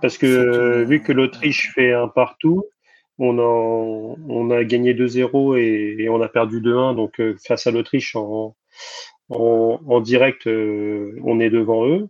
Parce 0.00 0.16
que 0.16 0.84
vu 0.84 1.02
que 1.02 1.12
l'Autriche 1.12 1.72
fait 1.74 1.92
un 1.92 2.08
partout, 2.08 2.64
on 3.18 3.38
a, 3.38 3.42
on 3.42 4.50
a 4.50 4.64
gagné 4.64 4.94
2-0 4.94 5.58
et, 5.58 6.08
on 6.08 6.20
a 6.20 6.28
perdu 6.28 6.60
2-1. 6.60 6.94
Donc 6.94 7.20
euh, 7.20 7.36
face 7.44 7.66
à 7.66 7.70
l'Autriche 7.70 8.14
en, 8.14 8.54
en, 9.30 10.00
direct, 10.00 10.46
euh, 10.46 11.18
on 11.24 11.40
est 11.40 11.50
devant 11.50 11.86
eux. 11.86 12.08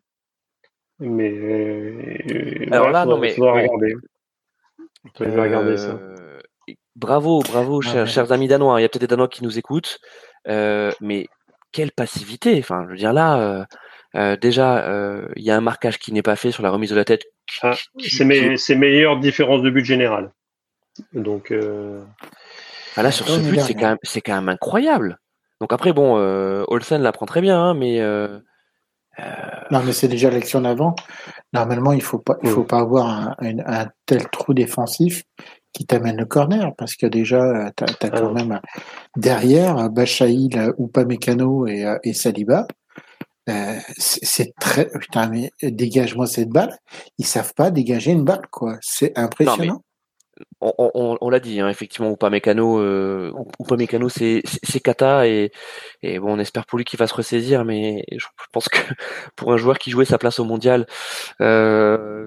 Mais 1.01 2.66
alors 2.73 2.90
là, 2.90 3.07
non 3.07 3.18
mais 3.18 3.33
regarder. 3.33 3.94
regarder 5.18 5.77
ça. 5.77 5.99
Bravo, 6.97 7.40
bravo, 7.40 7.81
chers, 7.81 8.33
amis 8.33 8.49
danois. 8.49 8.81
Il 8.81 8.83
y 8.83 8.85
a 8.85 8.88
peut-être 8.88 9.03
des 9.03 9.07
Danois 9.07 9.29
qui 9.29 9.44
nous 9.44 9.57
écoutent, 9.57 10.01
mais 10.44 11.29
quelle 11.72 11.92
passivité 11.92 12.59
Enfin, 12.59 12.85
je 12.87 12.90
veux 12.90 12.96
dire 12.96 13.12
là, 13.12 13.38
euh, 13.38 13.64
euh, 14.14 14.37
déjà, 14.37 14.87
euh, 14.87 15.28
il 15.37 15.42
y 15.42 15.50
a 15.50 15.57
un 15.57 15.61
marquage 15.61 15.98
qui 15.98 16.12
n'est 16.12 16.22
pas 16.22 16.37
fait 16.37 16.50
sur 16.50 16.62
la 16.62 16.70
remise 16.70 16.90
de 16.90 16.96
la 16.96 17.04
tête. 17.04 17.24
Ah, 17.62 17.74
c'est 17.98 18.24
mes, 18.24 18.57
meilleures 18.76 19.18
différences 19.18 19.62
de 19.62 19.70
but 19.70 19.85
général. 19.85 20.33
Donc 21.12 21.52
ah, 22.96 23.02
là, 23.02 23.11
sur 23.11 23.28
ce 23.28 23.40
but, 23.40 23.61
c'est 23.61 23.74
quand 23.74 23.88
même, 23.88 23.98
c'est 24.02 24.20
quand 24.20 24.35
même 24.35 24.48
incroyable. 24.48 25.18
Donc 25.61 25.72
après, 25.72 25.92
bon, 25.92 26.16
Olsen 26.68 27.02
la 27.02 27.12
prend 27.12 27.26
très 27.26 27.40
bien, 27.40 27.59
hein, 27.59 27.74
mais 27.74 28.00
non, 29.70 29.83
mais 29.85 29.92
c'est 29.92 30.09
déjà 30.09 30.31
l'action 30.31 30.61
d'avant. 30.61 30.94
Normalement, 31.52 31.92
il 31.92 32.02
faut 32.02 32.18
pas, 32.18 32.37
il 32.42 32.50
faut 32.50 32.64
pas 32.64 32.78
avoir 32.78 33.35
un, 33.38 33.88
tel 34.07 34.28
trou 34.28 34.54
défensif 34.54 35.24
qui 35.72 35.87
t'amène 35.87 36.16
le 36.16 36.26
corner 36.26 36.74
parce 36.76 36.96
que 36.96 37.07
déjà 37.07 37.70
tu 37.76 37.85
as, 37.85 38.11
quand 38.11 38.33
même 38.33 38.61
derrière 39.16 39.90
Bachaïl 39.90 40.72
ou 40.78 40.88
Pamecano 40.88 41.66
et, 41.66 41.85
et 42.02 42.14
Saliba 42.14 42.66
euh, 43.48 43.78
c'est 43.96 44.52
très 44.61 44.90
putain 44.90 45.28
mais 45.28 45.50
dégage-moi 45.62 46.26
cette 46.26 46.50
balle. 46.50 46.76
Ils 47.16 47.26
savent 47.26 47.54
pas 47.54 47.70
dégager 47.70 48.11
une 48.12 48.24
balle 48.24 48.46
quoi. 48.50 48.76
C'est 48.83 49.16
impressionnant 49.18 49.83
on, 50.61 51.31
l'a 51.31 51.40
dit, 51.40 51.61
hein, 51.61 51.68
effectivement, 51.68 52.11
ou 52.11 52.16
pas 52.16 52.31
mécano, 52.31 52.81
euh, 52.81 53.33
ou 53.59 53.64
pas 53.64 53.77
mécano, 53.77 54.09
c'est 54.09 54.42
kata 54.83 55.29
et, 55.29 55.53
et 56.03 56.18
bon, 56.18 56.35
on 56.35 56.38
espère 56.38 56.66
pour 56.66 56.79
lui 56.79 56.85
qu'il 56.85 56.99
va 56.99 57.07
se 57.07 57.14
ressaisir, 57.14 57.64
mais 57.64 58.05
je, 58.11 58.27
pense 58.53 58.68
que 58.68 58.79
pour 59.37 59.53
un 59.53 59.57
joueur 59.57 59.79
qui 59.79 59.90
jouait 59.90 60.05
sa 60.05 60.18
place 60.18 60.40
au 60.40 60.44
mondial, 60.44 60.87
euh, 61.40 62.27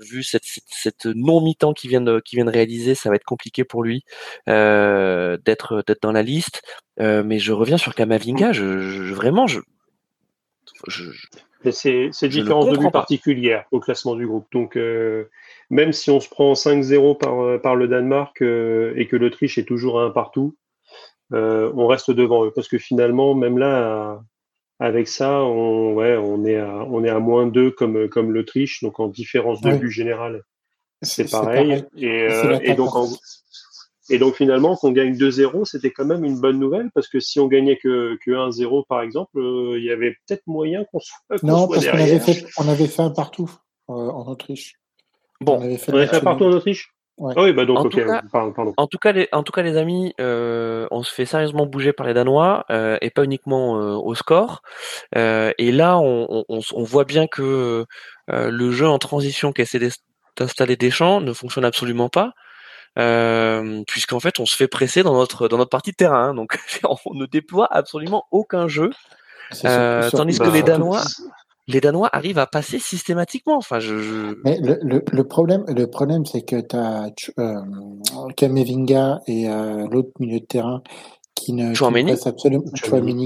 vu 0.00 0.22
cette, 0.22 0.44
cette, 0.44 1.06
non 1.06 1.42
mi-temps 1.42 1.74
qu'il 1.74 1.90
vient 1.90 2.00
de 2.00 2.20
qui 2.20 2.36
vient 2.36 2.46
de 2.46 2.50
réaliser, 2.50 2.94
ça 2.94 3.10
va 3.10 3.16
être 3.16 3.24
compliqué 3.24 3.64
pour 3.64 3.82
lui 3.82 4.04
euh, 4.48 5.36
d'être 5.44 5.82
d'être 5.86 6.02
dans 6.02 6.12
la 6.12 6.22
liste. 6.22 6.62
Euh, 7.00 7.22
mais 7.24 7.38
je 7.38 7.52
reviens 7.52 7.78
sur 7.78 7.94
Kamavinga, 7.94 8.52
je, 8.52 8.78
je 8.78 9.14
vraiment 9.14 9.46
je, 9.46 9.60
je 10.88 11.12
c'est 11.70 12.28
différence 12.28 12.66
de 12.68 12.78
vue 12.78 12.90
particulière 12.90 13.66
au 13.70 13.80
classement 13.80 14.14
du 14.14 14.26
groupe. 14.26 14.46
Donc, 14.52 14.76
euh, 14.76 15.30
même 15.72 15.92
si 15.92 16.10
on 16.10 16.20
se 16.20 16.28
prend 16.28 16.52
5-0 16.52 17.18
par, 17.18 17.40
euh, 17.40 17.58
par 17.58 17.76
le 17.76 17.88
Danemark 17.88 18.40
euh, 18.42 18.92
et 18.96 19.08
que 19.08 19.16
l'Autriche 19.16 19.58
est 19.58 19.64
toujours 19.64 20.00
à 20.00 20.04
un 20.04 20.10
partout, 20.10 20.56
on 21.32 21.86
reste 21.86 22.10
devant 22.10 22.44
eux. 22.44 22.52
Parce 22.54 22.68
que 22.68 22.76
finalement, 22.76 23.34
même 23.34 23.56
là, 23.56 24.20
avec 24.78 25.08
ça, 25.08 25.42
on, 25.42 25.94
ouais, 25.94 26.14
on, 26.16 26.44
est, 26.44 26.58
à, 26.58 26.84
on 26.90 27.02
est 27.04 27.08
à 27.08 27.20
moins 27.20 27.46
2 27.46 27.70
comme, 27.70 28.06
comme 28.10 28.32
l'Autriche. 28.32 28.82
Donc, 28.82 29.00
en 29.00 29.08
différence 29.08 29.62
de 29.62 29.70
vue 29.70 29.90
générale, 29.90 30.42
c'est 31.00 31.30
pareil. 31.30 31.84
Et, 31.96 32.28
et 32.64 32.74
donc, 32.74 32.94
en, 32.94 33.08
et 34.10 34.18
donc 34.18 34.34
finalement, 34.34 34.76
qu'on 34.76 34.92
gagne 34.92 35.14
2-0, 35.14 35.64
c'était 35.64 35.90
quand 35.90 36.04
même 36.04 36.24
une 36.24 36.38
bonne 36.38 36.58
nouvelle 36.58 36.90
parce 36.94 37.08
que 37.08 37.20
si 37.20 37.38
on 37.40 37.46
gagnait 37.46 37.78
que, 37.78 38.18
que 38.24 38.30
1-0 38.30 38.86
par 38.86 39.00
exemple, 39.00 39.38
euh, 39.38 39.78
il 39.78 39.84
y 39.84 39.90
avait 39.90 40.16
peut-être 40.26 40.42
moyen 40.46 40.84
qu'on 40.92 41.00
soit. 41.00 41.18
non, 41.42 41.68
parce 41.68 41.86
qu'on 41.86 41.98
avait 41.98 42.20
fait, 42.20 42.44
on 42.58 42.68
avait 42.68 42.88
fait 42.88 43.02
un 43.02 43.10
partout 43.10 43.50
euh, 43.88 43.94
en 43.94 44.30
Autriche. 44.30 44.74
Bon, 45.42 45.58
on 45.58 45.94
avait 45.94 46.06
fait, 46.06 46.20
partout 46.22 46.44
en 46.44 46.52
Autriche. 46.52 46.92
Ah 47.20 47.42
oui, 47.42 47.52
bah 47.52 47.66
donc, 47.66 47.78
en 47.78 47.82
ok, 47.82 48.02
pardon, 48.32 48.74
En 48.76 48.86
tout 48.86 48.98
cas, 48.98 49.12
les, 49.12 49.28
en 49.32 49.42
tout 49.42 49.52
cas, 49.52 49.62
les 49.62 49.76
amis, 49.76 50.14
euh, 50.20 50.88
on 50.90 51.02
se 51.02 51.12
fait 51.12 51.26
sérieusement 51.26 51.66
bouger 51.66 51.92
par 51.92 52.06
les 52.06 52.14
Danois 52.14 52.64
et 53.00 53.10
pas 53.10 53.24
uniquement 53.24 53.74
au 53.74 54.14
score. 54.14 54.62
et 55.14 55.72
là, 55.72 55.98
on, 55.98 56.44
on, 56.48 56.60
on, 56.72 56.82
voit 56.82 57.04
bien 57.04 57.26
que 57.26 57.84
le 58.28 58.70
jeu 58.72 58.88
en 58.88 58.98
transition 58.98 59.52
qui 59.52 59.62
essaie 59.62 59.90
d'installer 60.36 60.76
des 60.76 60.90
champs 60.90 61.20
ne 61.20 61.32
fonctionne 61.32 61.64
absolument 61.64 62.08
pas 62.08 62.32
euh, 62.98 63.82
puisqu'en 63.86 64.20
fait 64.20 64.38
on 64.38 64.46
se 64.46 64.54
fait 64.54 64.68
presser 64.68 65.02
dans 65.02 65.14
notre 65.14 65.48
dans 65.48 65.56
notre 65.56 65.70
partie 65.70 65.92
de 65.92 65.96
terrain, 65.96 66.28
hein. 66.28 66.34
donc 66.34 66.58
on 67.06 67.14
ne 67.14 67.26
déploie 67.26 67.66
absolument 67.70 68.26
aucun 68.30 68.68
jeu, 68.68 68.90
euh, 69.64 70.10
tandis 70.10 70.38
que 70.38 70.50
les 70.50 70.62
Danois 70.62 71.02
les 71.72 71.80
Danois 71.80 72.08
arrivent 72.12 72.38
à 72.38 72.46
passer 72.46 72.78
systématiquement. 72.78 73.56
Enfin, 73.56 73.80
je, 73.80 74.36
Mais 74.44 74.58
le, 74.60 74.78
le, 74.82 75.04
le, 75.10 75.24
problème, 75.24 75.64
le 75.68 75.86
problème, 75.86 76.24
c'est 76.24 76.42
que 76.42 76.60
tu 76.60 76.76
as 76.76 77.10
euh, 77.38 77.60
Kamevinga 78.36 79.20
et 79.26 79.48
euh, 79.48 79.88
l'autre 79.90 80.12
milieu 80.20 80.40
de 80.40 80.44
terrain 80.44 80.82
qui 81.34 81.52
ne 81.54 81.72
presse 81.74 82.26
absolument, 82.26 82.64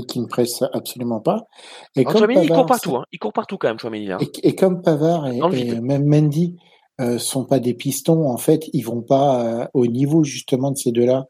qui 0.07 0.21
ne 0.21 0.27
presse 0.27 0.63
absolument 0.73 1.21
pas. 1.21 1.49
Et 1.97 2.05
comme 2.05 2.17
Chouameni, 2.17 2.45
il 2.45 2.51
court 2.51 2.67
partout. 2.67 2.97
Hein. 2.97 3.05
Il 3.13 3.19
court 3.19 3.33
partout 3.33 3.59
quand 3.59 3.69
même, 3.69 3.79
Chouameni. 3.79 4.07
Là. 4.07 4.19
Et, 4.21 4.49
et, 4.49 4.55
comme 4.55 4.81
Pavard 4.81 5.29
et, 5.29 5.39
et 5.53 5.81
même 5.81 6.07
Mendy 6.07 6.57
euh, 6.99 7.19
sont 7.19 7.45
pas 7.45 7.59
des 7.59 7.75
pistons. 7.75 8.27
En 8.31 8.39
fait, 8.39 8.71
ils 8.73 8.83
vont 8.83 9.03
pas 9.03 9.45
euh, 9.45 9.67
au 9.75 9.87
niveau 9.87 10.25
justement 10.25 10.71
de 10.71 10.79
ces 10.79 10.93
deux-là 10.93 11.27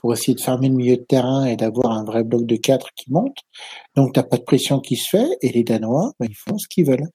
pour 0.00 0.12
essayer 0.12 0.34
de 0.34 0.40
fermer 0.40 0.68
le 0.68 0.74
milieu 0.74 0.96
de 0.96 1.02
terrain 1.02 1.44
et 1.44 1.56
d'avoir 1.56 1.92
un 1.92 2.04
vrai 2.04 2.24
bloc 2.24 2.46
de 2.46 2.56
quatre 2.56 2.88
qui 2.96 3.12
monte. 3.12 3.36
Donc, 3.96 4.14
t'as 4.14 4.22
pas 4.22 4.38
de 4.38 4.42
pression 4.42 4.80
qui 4.80 4.96
se 4.96 5.08
fait 5.08 5.28
et 5.42 5.50
les 5.50 5.62
Danois, 5.62 6.12
ben, 6.18 6.26
ils 6.28 6.36
font 6.36 6.58
ce 6.58 6.66
qu'ils 6.68 6.86
veulent. 6.86 7.08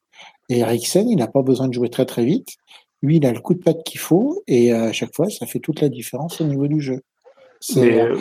Et 0.49 0.59
Eriksen, 0.59 1.09
il 1.09 1.17
n'a 1.17 1.27
pas 1.27 1.41
besoin 1.41 1.67
de 1.67 1.73
jouer 1.73 1.89
très 1.89 2.05
très 2.05 2.23
vite. 2.23 2.49
Lui, 3.01 3.17
il 3.17 3.25
a 3.25 3.31
le 3.31 3.39
coup 3.39 3.53
de 3.53 3.63
patte 3.63 3.83
qu'il 3.83 3.99
faut 3.99 4.43
et 4.47 4.73
euh, 4.73 4.89
à 4.89 4.91
chaque 4.93 5.15
fois, 5.15 5.29
ça 5.29 5.45
fait 5.45 5.59
toute 5.59 5.81
la 5.81 5.89
différence 5.89 6.41
au 6.41 6.45
niveau 6.45 6.67
du 6.67 6.81
jeu. 6.81 7.01
Mais, 7.75 8.01
euh, 8.01 8.17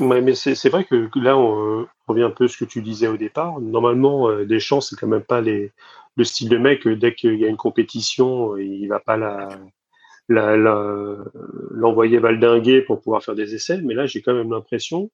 mais 0.00 0.34
c'est 0.34 0.68
vrai 0.68 0.84
que 0.84 1.08
là, 1.16 1.38
on 1.38 1.86
revient 2.08 2.24
un 2.24 2.30
peu 2.30 2.44
à 2.44 2.48
ce 2.48 2.56
que 2.56 2.64
tu 2.64 2.82
disais 2.82 3.06
au 3.06 3.16
départ. 3.16 3.60
Normalement, 3.60 4.32
Deschamps, 4.44 4.80
c'est 4.80 4.96
quand 4.96 5.06
même 5.06 5.22
pas 5.22 5.40
les, 5.40 5.72
le 6.16 6.24
style 6.24 6.48
de 6.48 6.58
mec, 6.58 6.86
dès 6.88 7.14
qu'il 7.14 7.38
y 7.38 7.44
a 7.44 7.48
une 7.48 7.56
compétition, 7.56 8.56
il 8.56 8.86
va 8.88 8.98
pas 8.98 9.16
la, 9.16 9.48
l'envoyer 10.30 12.18
valdinguer 12.18 12.82
pour 12.82 13.00
pouvoir 13.00 13.22
faire 13.22 13.34
des 13.34 13.54
essais. 13.54 13.80
Mais 13.82 13.94
là, 13.94 14.06
j'ai 14.06 14.22
quand 14.22 14.34
même 14.34 14.50
l'impression 14.50 15.10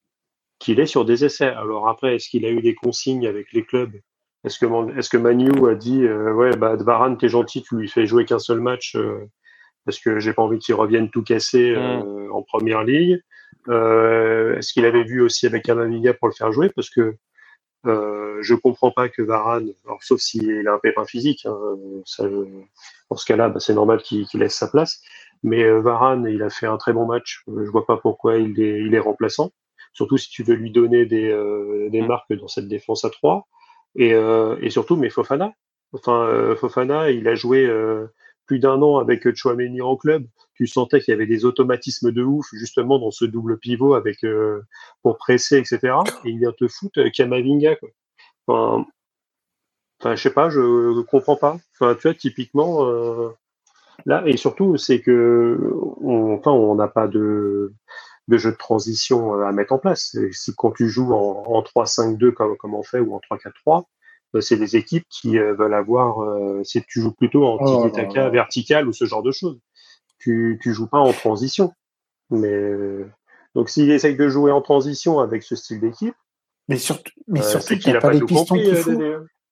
qu'il 0.59 0.81
est 0.81 0.87
sur 0.87 1.05
des 1.05 1.24
essais. 1.24 1.46
Alors 1.46 1.88
après, 1.88 2.16
est-ce 2.16 2.29
qu'il 2.29 2.44
a 2.44 2.50
eu 2.50 2.61
des 2.61 2.74
consignes 2.74 3.26
avec 3.26 3.52
les 3.52 3.64
clubs? 3.64 3.96
Est-ce 4.44 4.59
que, 4.59 4.98
est-ce 4.98 5.11
que 5.11 5.16
Manu 5.16 5.50
a 5.68 5.74
dit 5.74 6.05
euh, 6.05 6.33
ouais 6.33 6.57
bah 6.57 6.76
Varane 6.76 7.18
t'es 7.18 7.29
gentil, 7.29 7.62
tu 7.62 7.76
lui 7.76 7.88
fais 7.88 8.07
jouer 8.07 8.24
qu'un 8.24 8.38
seul 8.38 8.61
match 8.61 8.94
euh, 8.94 9.29
parce 9.85 9.98
que 9.98 10.20
j'ai 10.20 10.33
pas 10.33 10.42
envie 10.42 10.59
qu'il 10.59 10.74
revienne 10.76 11.11
tout 11.11 11.22
cassé 11.22 11.74
euh, 11.74 12.29
mm. 12.29 12.33
en 12.33 12.42
première 12.42 12.85
ligue? 12.85 13.20
est-ce 13.68 14.72
qu'il 14.72 14.85
avait 14.85 15.02
vu 15.02 15.20
aussi 15.20 15.44
avec 15.44 15.64
Kamavinga 15.64 16.14
pour 16.14 16.29
le 16.29 16.35
faire 16.35 16.52
jouer? 16.52 16.68
Parce 16.68 16.88
que 16.88 17.16
euh, 17.87 18.38
je 18.42 18.55
comprends 18.55 18.90
pas 18.90 19.09
que 19.09 19.22
Varane, 19.22 19.72
alors, 19.85 20.03
sauf 20.03 20.20
s'il 20.20 20.66
a 20.68 20.75
un 20.75 20.79
pépin 20.79 21.05
physique, 21.05 21.46
hein, 21.46 21.57
dans 23.11 23.16
ce 23.16 23.27
cas-là, 23.27 23.49
bah, 23.49 23.61
c'est 23.61 23.75
normal 23.75 24.03
qu'il 24.03 24.27
laisse 24.35 24.55
sa 24.55 24.68
place. 24.68 25.03
Mais 25.42 25.62
euh, 25.62 25.81
Varane, 25.81 26.27
il 26.29 26.42
a 26.42 26.51
fait 26.51 26.66
un 26.66 26.77
très 26.77 26.92
bon 26.92 27.07
match. 27.07 27.42
Je 27.46 27.70
vois 27.70 27.87
pas 27.87 27.96
pourquoi 27.96 28.37
il 28.37 28.61
est, 28.94 28.99
remplaçant. 28.99 29.53
Surtout 29.92 30.18
si 30.18 30.29
tu 30.29 30.42
veux 30.42 30.55
lui 30.55 30.70
donner 30.70 31.07
des, 31.07 31.31
euh, 31.31 31.88
marques 32.07 32.33
dans 32.33 32.49
cette 32.49 32.68
défense 32.68 33.05
à 33.05 33.11
3. 33.11 33.46
Et, 33.94 34.12
euh, 34.14 34.57
et 34.61 34.70
surtout, 34.70 34.96
mais 34.96 35.11
Fofana. 35.11 35.53
Enfin, 35.92 36.55
Fofana, 36.57 37.11
il 37.11 37.29
a 37.29 37.35
joué 37.35 37.70
plus 38.47 38.59
d'un 38.59 38.81
an 38.83 38.99
avec 38.99 39.35
Chouameni 39.35 39.83
en 39.83 39.97
club. 39.97 40.27
Tu 40.55 40.67
sentais 40.67 41.01
qu'il 41.01 41.13
y 41.13 41.15
avait 41.15 41.27
des 41.27 41.45
automatismes 41.45 42.13
de 42.13 42.23
ouf, 42.23 42.47
justement, 42.53 42.99
dans 42.99 43.11
ce 43.11 43.25
double 43.25 43.59
pivot 43.59 43.95
avec 43.95 44.25
pour 45.03 45.19
presser, 45.19 45.59
etc. 45.59 45.97
Et 46.25 46.31
il 46.31 46.39
vient 46.39 46.53
te 46.53 46.67
foutre 46.69 47.01
Kamavinga, 47.13 47.77
quoi. 47.77 47.89
Enfin, 48.47 48.87
enfin, 50.01 50.17
je 50.17 50.23
sais 50.23 50.31
pas, 50.31 50.49
je 50.49 51.03
comprends 51.03 51.37
pas. 51.37 51.59
Enfin, 51.75 51.95
tu 51.95 52.03
vois, 52.03 52.15
typiquement, 52.15 53.35
Là, 54.05 54.23
et 54.27 54.37
surtout, 54.37 54.77
c'est 54.77 55.01
que 55.01 55.59
on, 56.03 56.35
enfin, 56.35 56.51
on 56.51 56.75
n'a 56.75 56.89
pas 56.89 57.09
de, 57.09 57.73
de 58.29 58.39
jeu 58.39 58.53
de 58.53 58.57
transition 58.57 59.35
euh, 59.35 59.45
à 59.47 59.53
mettre 59.53 59.73
en 59.73 59.79
place. 59.79 60.17
si 60.33 60.55
quand 60.55 60.73
tu 60.73 60.89
joues 60.89 61.15
en, 61.15 61.45
en 61.47 61.63
3-5-2 61.63 62.33
comme, 62.33 62.57
comme 62.57 62.75
on 62.75 62.83
fait 62.83 63.01
ou 63.01 63.15
en 63.15 63.21
3-4-3, 63.31 63.79
euh, 63.79 63.83
c'est 64.40 64.57
des 64.57 64.77
équipes 64.77 65.07
qui 65.09 65.38
euh, 65.38 65.55
veulent 65.55 65.75
avoir. 65.75 66.16
si 66.64 66.83
tu 66.83 67.01
joues 67.01 67.12
plutôt 67.12 67.46
en 67.46 67.59
oh, 67.61 67.88
tiki-taka 67.88 68.31
vertical 68.31 68.88
ou 68.88 68.92
ce 68.92 69.05
genre 69.05 69.22
de 69.22 69.33
choses, 69.33 69.59
tu 70.18 70.59
tu 70.62 70.72
joues 70.72 70.88
pas 70.88 70.99
en 70.99 71.12
transition. 71.12 71.72
Mais 72.31 72.72
donc 73.55 73.70
s'il 73.70 73.90
essaye 73.90 74.16
de 74.16 74.29
jouer 74.29 74.53
en 74.53 74.62
transition 74.62 75.20
avec 75.20 75.42
ce 75.42 75.57
style 75.57 75.81
d'équipe, 75.81 76.14
mais 76.68 76.77
surtout, 76.77 77.12
mais 77.29 77.42
surtout, 77.42 77.77
tu 77.77 77.92
n'as 77.92 78.01
pas, 78.01 78.12
les 78.12 78.20
pistons 78.20 78.57
qu'il 78.57 78.77
faut. 78.77 79.03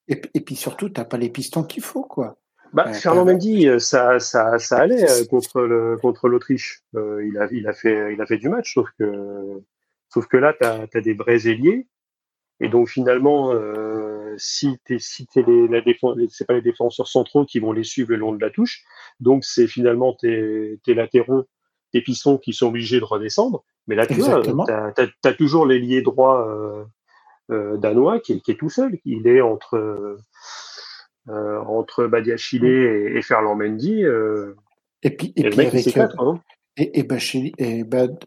Et, 0.09 0.21
et, 0.35 0.41
puis 0.41 0.57
surtout, 0.57 0.91
tu 0.91 1.01
n'as 1.01 1.05
pas 1.05 1.17
les 1.17 1.31
pistons 1.31 1.63
qu'il 1.63 1.83
faut, 1.83 2.03
quoi. 2.03 2.37
Bah, 2.73 2.93
Fernand 2.93 3.25
Mendy, 3.25 3.69
euh, 3.69 3.79
ça, 3.79 4.19
ça, 4.19 4.59
ça 4.59 4.79
allait 4.79 5.09
euh, 5.09 5.25
contre 5.27 5.61
le, 5.61 5.97
contre 5.97 6.29
l'Autriche. 6.29 6.83
Euh, 6.97 7.25
il 7.25 7.39
a, 7.39 7.47
il 7.53 7.69
a 7.69 7.73
fait, 7.73 8.13
il 8.13 8.21
a 8.21 8.27
fait 8.27 8.37
du 8.37 8.49
match, 8.49 8.75
sauf 8.75 8.89
que, 8.99 9.63
sauf 10.09 10.27
que 10.27 10.37
là, 10.37 10.53
t'as, 10.59 10.87
as 10.93 11.01
des 11.01 11.15
vrais 11.15 11.47
ailiers. 11.47 11.87
Et 12.61 12.69
donc 12.69 12.89
finalement, 12.89 13.53
euh, 13.53 14.35
si 14.39 14.79
t'es, 14.85 14.99
si 14.99 15.27
t'es 15.27 15.43
les, 15.43 15.69
la 15.69 15.81
défense, 15.81 16.17
c'est 16.31 16.47
pas 16.47 16.55
les 16.55 16.63
défenseurs 16.63 17.09
centraux 17.09 17.45
qui 17.45 17.59
vont 17.59 17.73
les 17.73 17.85
suivre 17.85 18.11
le 18.11 18.17
long 18.17 18.33
de 18.33 18.41
la 18.41 18.51
touche. 18.51 18.83
Donc 19.21 19.45
c'est 19.45 19.67
finalement 19.67 20.15
tes, 20.15 20.79
tes 20.85 20.95
latéraux, 20.95 21.45
tes 21.93 22.01
pistons 22.01 22.39
qui 22.39 22.53
sont 22.53 22.69
obligés 22.69 23.01
de 23.01 23.05
redescendre. 23.05 23.65
Mais 23.87 23.97
là, 23.97 24.07
tu 24.07 24.15
vois, 24.15 24.41
t'as, 24.67 25.07
as, 25.25 25.33
toujours 25.35 25.67
l'ailier 25.67 26.01
droit 26.01 26.47
euh, 27.51 27.77
danois 27.77 28.21
qui, 28.21 28.41
qui, 28.41 28.53
est 28.53 28.59
tout 28.59 28.71
seul. 28.71 28.99
Il 29.05 29.27
est 29.27 29.43
entre 29.43 30.17
euh, 31.29 31.59
entre 31.61 32.07
Badiachile 32.07 32.67
et, 32.67 33.17
et 33.17 33.23
Ferland 33.23 33.57
Mendy. 33.57 34.05
Euh, 34.05 34.55
et 35.03 35.11
puis, 35.11 35.33
et, 35.37 35.49
puis 35.49 35.67
avec, 35.67 35.97
hein. 35.97 36.41
Et, 36.77 36.99
et, 36.99 37.03
Bachili, 37.03 37.53
et 37.59 37.85
Bad, 37.85 38.25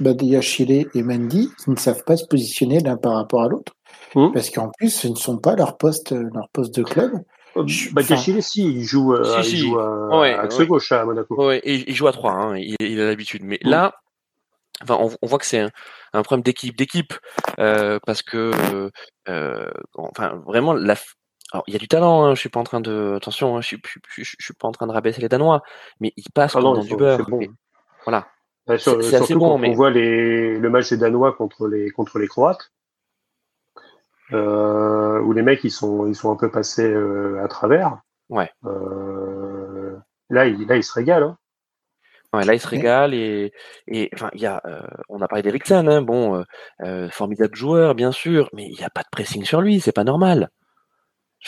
Badiachile 0.00 0.88
et 0.92 1.02
Mendy 1.02 1.50
ils 1.66 1.70
ne 1.70 1.76
savent 1.76 2.04
pas 2.04 2.16
se 2.16 2.26
positionner 2.26 2.80
l'un 2.80 2.96
par 2.96 3.14
rapport 3.14 3.42
à 3.42 3.48
l'autre. 3.48 3.74
Mmh. 4.14 4.32
Parce 4.32 4.50
qu'en 4.50 4.70
plus, 4.78 4.90
ce 4.90 5.08
ne 5.08 5.14
sont 5.14 5.38
pas 5.38 5.54
leurs 5.54 5.76
postes, 5.76 6.12
leur 6.12 6.48
poste 6.52 6.74
de 6.74 6.82
club. 6.82 7.12
Euh, 7.56 7.64
Badiachile, 7.92 8.42
si, 8.42 8.64
il 8.64 8.84
joue, 8.84 9.14
si, 9.24 9.44
si. 9.44 9.56
il 9.56 9.68
joue 9.68 9.78
à, 9.78 10.20
ouais, 10.20 10.34
axe 10.34 10.58
ouais. 10.58 10.66
gauche 10.66 10.92
à 10.92 11.04
Monaco. 11.04 11.46
Ouais, 11.46 11.58
et 11.58 11.88
il 11.88 11.94
joue 11.94 12.06
à 12.06 12.12
3, 12.12 12.32
hein, 12.32 12.56
il, 12.56 12.76
il, 12.80 13.00
a 13.00 13.06
l'habitude. 13.06 13.42
Mais 13.44 13.58
mmh. 13.62 13.68
là, 13.68 13.94
enfin, 14.82 14.96
on, 15.00 15.10
on, 15.22 15.26
voit 15.26 15.38
que 15.38 15.46
c'est 15.46 15.60
un, 15.60 15.70
un, 16.12 16.22
problème 16.22 16.42
d'équipe, 16.42 16.76
d'équipe, 16.76 17.14
euh, 17.58 17.98
parce 18.04 18.22
que, 18.22 18.52
euh, 19.28 19.70
enfin, 19.96 20.42
vraiment, 20.46 20.72
la, 20.72 20.96
alors, 21.52 21.64
il 21.66 21.72
y 21.72 21.76
a 21.76 21.78
du 21.78 21.88
talent, 21.88 22.24
hein, 22.24 22.34
je 22.34 22.40
suis 22.40 22.50
pas 22.50 22.60
en 22.60 22.64
train 22.64 22.80
de, 22.80 23.14
attention, 23.16 23.56
hein, 23.56 23.62
je, 23.62 23.68
suis, 23.68 23.80
je, 23.84 24.22
je, 24.22 24.36
suis 24.38 24.54
pas 24.54 24.68
en 24.68 24.72
train 24.72 24.86
de 24.86 24.92
rabaisser 24.92 25.22
les 25.22 25.28
Danois, 25.28 25.62
mais 25.98 26.12
ils 26.16 26.30
passent 26.34 26.56
ah 26.56 26.60
non, 26.60 26.74
dans 26.74 26.84
du 26.84 26.94
beurre. 26.94 27.24
Bon. 27.28 27.40
Voilà. 28.08 28.26
Bah, 28.66 28.78
c'est 28.78 29.14
assez 29.14 29.34
bon, 29.34 29.50
quand 29.50 29.58
mais... 29.58 29.68
on 29.68 29.74
voit 29.74 29.90
les, 29.90 30.58
le 30.58 30.70
match 30.70 30.88
des 30.88 30.96
Danois 30.96 31.34
contre 31.34 31.68
les, 31.68 31.90
contre 31.90 32.18
les 32.18 32.26
Croates, 32.26 32.72
euh, 34.32 35.20
où 35.20 35.34
les 35.34 35.42
mecs 35.42 35.62
ils 35.62 35.70
sont, 35.70 36.06
ils 36.06 36.14
sont 36.14 36.32
un 36.32 36.36
peu 36.36 36.50
passés 36.50 36.90
euh, 36.90 37.44
à 37.44 37.48
travers. 37.48 37.98
Ouais. 38.30 38.50
Euh, 38.64 39.94
là, 40.30 40.46
il, 40.46 40.66
là, 40.66 40.76
ils 40.76 40.82
se 40.82 40.94
régalent. 40.94 41.28
Hein. 41.28 41.38
Ouais, 42.32 42.44
là, 42.46 42.54
il 42.54 42.60
se 42.60 42.68
régale 42.68 43.12
et, 43.12 43.52
et 43.86 44.08
enfin, 44.14 44.30
il 44.32 44.40
y 44.40 44.46
a, 44.46 44.62
euh, 44.64 44.80
on 45.10 45.20
a 45.20 45.28
parlé 45.28 45.42
d'Eriksen, 45.42 45.86
hein, 45.86 46.00
bon, 46.00 46.42
euh, 46.82 47.10
formidable 47.10 47.56
joueur, 47.56 47.94
bien 47.94 48.12
sûr, 48.12 48.48
mais 48.54 48.64
il 48.64 48.76
n'y 48.78 48.84
a 48.84 48.90
pas 48.90 49.02
de 49.02 49.08
pressing 49.12 49.44
sur 49.44 49.60
lui, 49.60 49.80
c'est 49.80 49.92
pas 49.92 50.04
normal 50.04 50.48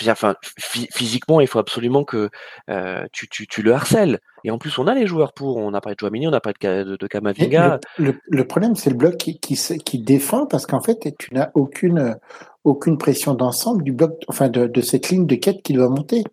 je 0.01 0.05
veux 0.07 0.07
dire, 0.07 0.13
enfin, 0.13 0.35
physiquement, 0.59 1.43
il 1.43 1.47
faut 1.47 1.59
absolument 1.59 2.05
que 2.05 2.31
euh, 2.71 3.05
tu, 3.13 3.29
tu, 3.29 3.47
tu, 3.47 3.63
le 3.63 3.75
harcèles. 3.75 4.21
Et 4.45 4.51
en 4.51 4.57
plus, 4.57 4.79
on 4.79 4.87
a 4.87 4.95
les 4.95 5.07
joueurs 5.07 5.35
pour. 5.35 5.59
On 5.59 5.75
a 5.75 5.81
parlé 5.83 5.95
de 5.95 6.01
Joamini, 6.01 6.27
on 6.27 6.33
a 6.33 6.41
parlé 6.41 6.57
de, 6.63 6.85
de, 6.85 6.97
de 6.97 7.07
Kamavinga. 7.07 7.81
Le, 7.99 8.19
le, 8.27 8.47
problème, 8.47 8.77
c'est 8.77 8.89
le 8.89 8.97
bloc 8.97 9.19
qui, 9.19 9.39
qui, 9.39 9.57
qui 9.57 9.99
défend 9.99 10.47
parce 10.47 10.65
qu'en 10.65 10.81
fait, 10.81 11.15
tu 11.19 11.35
n'as 11.35 11.51
aucune, 11.53 12.17
aucune 12.65 12.97
pression 12.97 13.35
d'ensemble 13.35 13.83
du 13.83 13.93
bloc, 13.93 14.13
enfin, 14.27 14.49
de, 14.49 14.67
de 14.67 14.81
cette 14.81 15.11
ligne 15.11 15.27
de 15.27 15.35
quête 15.35 15.61
qui 15.63 15.75
doit 15.75 15.91
monter. 15.91 16.25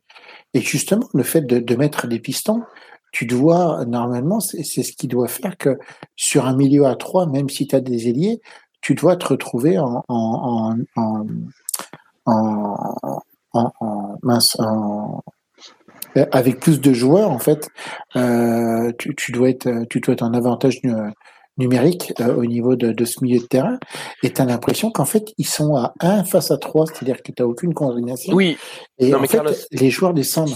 Et 0.54 0.62
justement, 0.62 1.10
le 1.14 1.24
fait 1.24 1.42
de, 1.42 1.60
de 1.60 1.76
mettre 1.76 2.08
des 2.08 2.20
pistons, 2.20 2.64
tu 3.12 3.26
dois, 3.26 3.84
normalement, 3.86 4.40
c'est 4.40 4.64
ce 4.64 4.94
qui 4.94 5.08
doit 5.08 5.28
faire 5.28 5.58
que 5.58 5.78
sur 6.16 6.46
un 6.46 6.56
milieu 6.56 6.86
à 6.86 6.96
trois, 6.96 7.26
même 7.26 7.50
si 7.50 7.68
tu 7.68 7.76
as 7.76 7.82
des 7.82 8.08
ailiers, 8.08 8.40
tu 8.80 8.96
dois 8.96 9.18
te 9.18 9.28
retrouver 9.28 9.78
en, 9.78 10.06
en, 10.08 10.78
en, 10.78 10.78
en 10.96 11.26
en, 12.28 13.20
mince, 14.24 14.58
avec 16.32 16.60
plus 16.60 16.82
de 16.82 16.94
joueurs, 16.94 17.32
en 17.32 17.40
fait, 17.40 17.70
euh, 18.16 18.92
tu, 18.98 19.16
tu, 19.16 19.32
dois 19.32 19.50
être, 19.50 19.70
tu 19.90 20.00
dois 20.00 20.14
être 20.14 20.24
en 20.24 20.34
avantage 20.34 20.82
numérique 21.58 22.14
euh, 22.20 22.36
au 22.36 22.46
niveau 22.46 22.76
de, 22.76 22.92
de, 22.92 23.06
ce 23.06 23.24
milieu 23.24 23.40
de 23.40 23.46
terrain. 23.46 23.80
Et 24.24 24.32
tu 24.32 24.42
as 24.42 24.46
l'impression 24.46 24.92
qu'en 24.92 25.06
fait, 25.06 25.34
ils 25.38 25.48
sont 25.48 25.76
à 25.76 25.94
1 26.00 26.24
face 26.24 26.52
à 26.52 26.58
3, 26.58 26.88
c'est-à-dire 26.88 27.18
que 27.18 27.32
tu 27.32 27.42
n'as 27.42 27.48
aucune 27.48 27.74
coordination. 27.74 28.34
Oui. 28.34 28.58
Et 29.00 29.14
en 29.14 29.24
fait, 29.24 29.42
les 29.72 29.90
joueurs 29.90 30.14
descendent. 30.14 30.56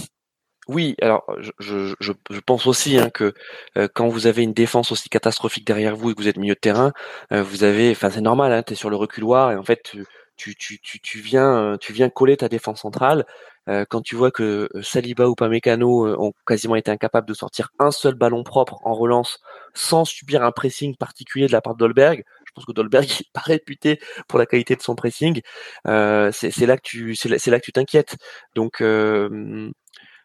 Oui, 0.68 0.94
alors 1.02 1.24
je, 1.40 1.50
je, 1.98 2.12
je 2.30 2.40
pense 2.40 2.68
aussi 2.68 2.96
hein, 2.96 3.10
que 3.10 3.34
euh, 3.76 3.88
quand 3.92 4.06
vous 4.06 4.28
avez 4.28 4.44
une 4.44 4.52
défense 4.52 4.92
aussi 4.92 5.08
catastrophique 5.08 5.66
derrière 5.66 5.96
vous 5.96 6.10
et 6.10 6.14
que 6.14 6.22
vous 6.22 6.28
êtes 6.28 6.36
milieu 6.36 6.54
de 6.54 6.60
terrain, 6.60 6.92
euh, 7.32 7.42
vous 7.42 7.64
avez, 7.64 7.90
enfin 7.90 8.10
c'est 8.10 8.20
normal, 8.20 8.52
hein, 8.52 8.62
tu 8.62 8.74
es 8.74 8.76
sur 8.76 8.88
le 8.88 8.94
reculoir 8.94 9.50
et 9.50 9.56
en 9.56 9.64
fait 9.64 9.80
tu, 9.82 10.04
tu, 10.36 10.54
tu, 10.56 10.80
tu, 10.80 11.00
tu, 11.00 11.20
viens, 11.20 11.76
tu 11.80 11.92
viens 11.92 12.08
coller 12.10 12.36
ta 12.36 12.48
défense 12.48 12.80
centrale. 12.80 13.24
Euh, 13.68 13.84
quand 13.88 14.00
tu 14.02 14.16
vois 14.16 14.32
que 14.32 14.68
euh, 14.74 14.82
Saliba 14.82 15.28
ou 15.28 15.36
Pamecano 15.36 16.06
euh, 16.06 16.16
ont 16.18 16.32
quasiment 16.44 16.74
été 16.74 16.90
incapables 16.90 17.28
de 17.28 17.34
sortir 17.34 17.70
un 17.78 17.92
seul 17.92 18.14
ballon 18.14 18.42
propre 18.42 18.80
en 18.84 18.94
relance 18.94 19.38
sans 19.72 20.04
subir 20.04 20.42
un 20.42 20.50
pressing 20.50 20.96
particulier 20.96 21.46
de 21.46 21.52
la 21.52 21.60
part 21.60 21.76
d'Olberg, 21.76 22.24
je 22.44 22.52
pense 22.54 22.66
que 22.66 22.72
Dolberg 22.72 23.04
n'est 23.20 23.26
pas 23.32 23.40
réputé 23.40 24.00
pour 24.28 24.38
la 24.38 24.46
qualité 24.46 24.76
de 24.76 24.82
son 24.82 24.94
pressing. 24.94 25.40
Euh, 25.86 26.30
c'est 26.32 26.66
là 26.66 26.76
que 26.76 26.82
tu, 26.82 27.14
c'est 27.14 27.28
là, 27.28 27.36
là, 27.46 27.60
que 27.60 27.64
tu 27.64 27.72
t'inquiètes. 27.72 28.16
Donc 28.54 28.80
euh, 28.80 29.70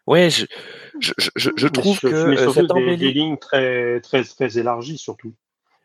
ouais, 0.06 0.30
je, 0.30 0.46
je, 1.00 1.12
je, 1.36 1.50
je 1.56 1.68
trouve 1.68 1.98
que 2.00 2.26
mais 2.26 2.36
cette 2.36 2.66
des, 2.66 2.96
des 2.96 3.12
lignes 3.12 3.38
très 3.38 4.00
très 4.00 4.24
très 4.24 4.58
élargies 4.58 4.98
surtout. 4.98 5.34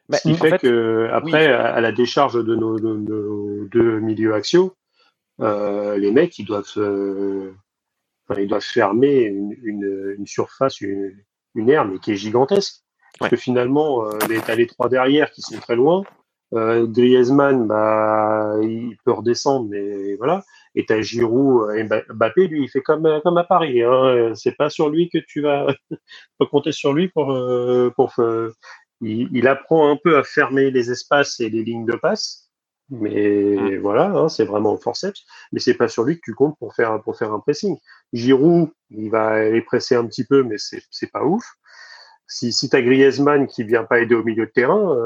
Bah, 0.10 0.18
Ce 0.18 0.28
qui 0.28 0.36
fait, 0.36 0.60
que 0.60 1.10
après, 1.12 1.48
à 1.48 1.80
la 1.80 1.92
décharge 1.92 2.44
de 2.44 2.56
nos, 2.56 2.78
deux 2.78 4.00
milieux 4.00 4.34
axiaux, 4.34 4.76
euh, 5.39 5.98
les 5.98 6.12
mecs 6.12 6.38
ils 6.38 6.46
doivent, 6.46 6.72
euh, 6.78 7.54
enfin, 8.28 8.42
ils 8.42 8.48
doivent 8.48 8.62
fermer 8.62 9.22
une, 9.22 9.56
une, 9.63 10.16
une 10.18 10.28
surface, 10.28 10.82
une, 10.82 11.13
une, 11.56 11.70
aire, 11.70 11.86
mais 11.86 12.00
qui 12.00 12.12
est 12.12 12.16
gigantesque. 12.16 12.82
Parce 13.20 13.32
que 13.32 13.38
finalement, 13.38 14.06
euh, 14.06 14.18
t'as 14.46 14.56
les 14.56 14.68
trois 14.68 14.89
derrière 14.89 15.32
qui 15.32 15.42
sont 15.42 15.60
très 15.60 15.76
loin. 15.76 16.04
Euh, 16.54 16.86
Griezmann, 16.86 17.68
bah, 17.68 18.56
il 18.62 18.98
peut 19.06 19.12
redescendre, 19.12 19.70
mais 19.70 20.16
voilà. 20.16 20.44
Et 20.76 20.86
t'as 20.86 21.02
Giroud, 21.02 21.76
et 21.76 21.84
Mbappé, 21.84 22.48
lui, 22.48 22.63
il 22.63 22.70
fait 22.70 22.82
comme 22.82 23.22
comme 23.24 23.38
à 23.38 23.44
Paris. 23.44 23.82
Hein. 23.84 24.34
C'est 24.36 24.56
pas 24.56 24.70
sur 24.70 24.89
lui 24.89 25.10
que 25.10 25.20
tu 25.20 25.42
vas 25.42 25.68
compter 26.52 26.72
sur 26.72 26.94
lui 26.94 27.08
pour 27.08 27.36
pour 27.96 28.16
il, 29.04 29.48
apprend 29.48 29.89
un 29.89 29.98
peu 29.98 30.18
à 30.18 30.24
fermer 30.24 30.72
les 30.72 30.92
espaces 30.92 31.39
et 31.39 31.50
les 31.50 31.63
lignes 31.63 31.86
de 31.86 31.96
passe. 31.96 32.50
Mais 32.89 33.56
mm. 33.56 33.78
voilà, 33.80 34.12
hein, 34.12 34.30
c'est 34.30 34.46
vraiment 34.46 34.78
forceps. 34.78 35.24
Mais 35.52 35.60
c'est 35.60 35.74
pas 35.74 35.88
sur 35.88 36.04
lui 36.04 36.16
que 36.16 36.22
tu 36.24 36.34
comptes 36.34 36.58
pour 36.60 36.74
faire 36.76 37.02
pour 37.04 37.18
faire 37.18 37.34
un 37.34 37.39
pressing. 37.39 37.78
Giroud, 38.12 38.70
il 38.92 39.10
va 39.10 39.28
aller 39.28 39.62
presser 39.62 39.96
un 39.96 40.06
petit 40.06 40.26
peu, 40.26 40.44
mais 40.44 40.56
c'est 40.58 41.12
pas 41.12 41.24
ouf. 41.24 41.44
si, 42.28 42.52
si 42.52 42.70
tu 42.70 42.76
as 42.76 42.82
Griezmann 42.82 43.48
qui 43.48 43.63
vient 43.63 43.84
pas 43.84 44.00
aider 44.00 44.16
au 44.16 44.24
milieu 44.24 44.46
de 44.46 44.52
terrain, 44.52 44.98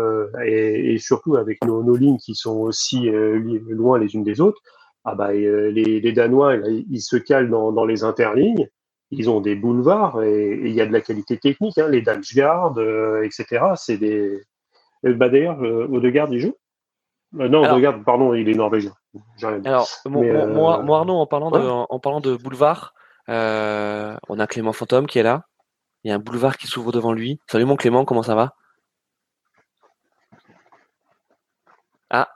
et, 0.45 0.97
surtout 0.99 1.35
avec 1.35 1.63
nos, 1.65 1.83
nos, 1.83 1.95
lignes 1.95 2.17
qui 2.17 2.35
sont 2.35 2.57
aussi 2.57 3.09
loin 3.09 3.99
les 3.99 4.13
unes 4.15 4.23
des 4.23 4.41
autres, 4.41 4.61
ah 5.05 5.15
bah, 5.15 5.31
les, 5.31 6.01
les, 6.01 6.11
Danois, 6.11 6.57
ils 6.89 7.01
se 7.01 7.15
calent 7.15 7.49
dans, 7.49 7.71
dans 7.71 7.85
les 7.85 8.03
interlignes 8.03 8.67
ils 9.11 9.29
ont 9.29 9.41
des 9.41 9.55
boulevards 9.55 10.21
et 10.23 10.59
il 10.63 10.73
y 10.73 10.81
a 10.81 10.85
de 10.85 10.93
la 10.93 11.01
qualité 11.01 11.37
technique. 11.37 11.77
Hein, 11.77 11.87
les 11.87 12.01
Damsgaard, 12.01 12.77
euh, 12.77 13.23
etc. 13.23 13.65
C'est 13.75 13.97
des. 13.97 14.43
Bah 15.03 15.29
d'ailleurs, 15.29 15.61
euh, 15.63 15.87
Odegaard, 15.87 16.31
il 16.31 16.39
joue? 16.39 16.55
Euh, 17.39 17.47
Non, 17.47 17.63
Odegaard, 17.63 18.03
pardon, 18.03 18.33
il 18.33 18.49
est 18.49 18.55
norvégien. 18.55 18.93
Alors, 19.43 19.87
euh, 20.05 20.53
moi, 20.53 20.81
moi, 20.81 20.99
Arnaud, 20.99 21.15
en 21.15 21.27
parlant 21.27 21.51
de, 21.51 21.59
en, 21.59 21.99
parlant 21.99 22.19
de 22.19 22.35
boulevard, 22.35 22.93
on 23.27 24.39
a 24.39 24.47
Clément 24.47 24.73
Fantôme 24.73 25.07
qui 25.07 25.19
est 25.19 25.23
là. 25.23 25.43
Il 26.03 26.09
y 26.09 26.11
a 26.11 26.15
un 26.15 26.19
boulevard 26.19 26.57
qui 26.57 26.67
s'ouvre 26.67 26.91
devant 26.91 27.13
lui. 27.13 27.39
Salut 27.47 27.65
mon 27.65 27.75
Clément, 27.75 28.05
comment 28.05 28.23
ça 28.23 28.35
va? 28.35 28.53
Ah, 32.09 32.29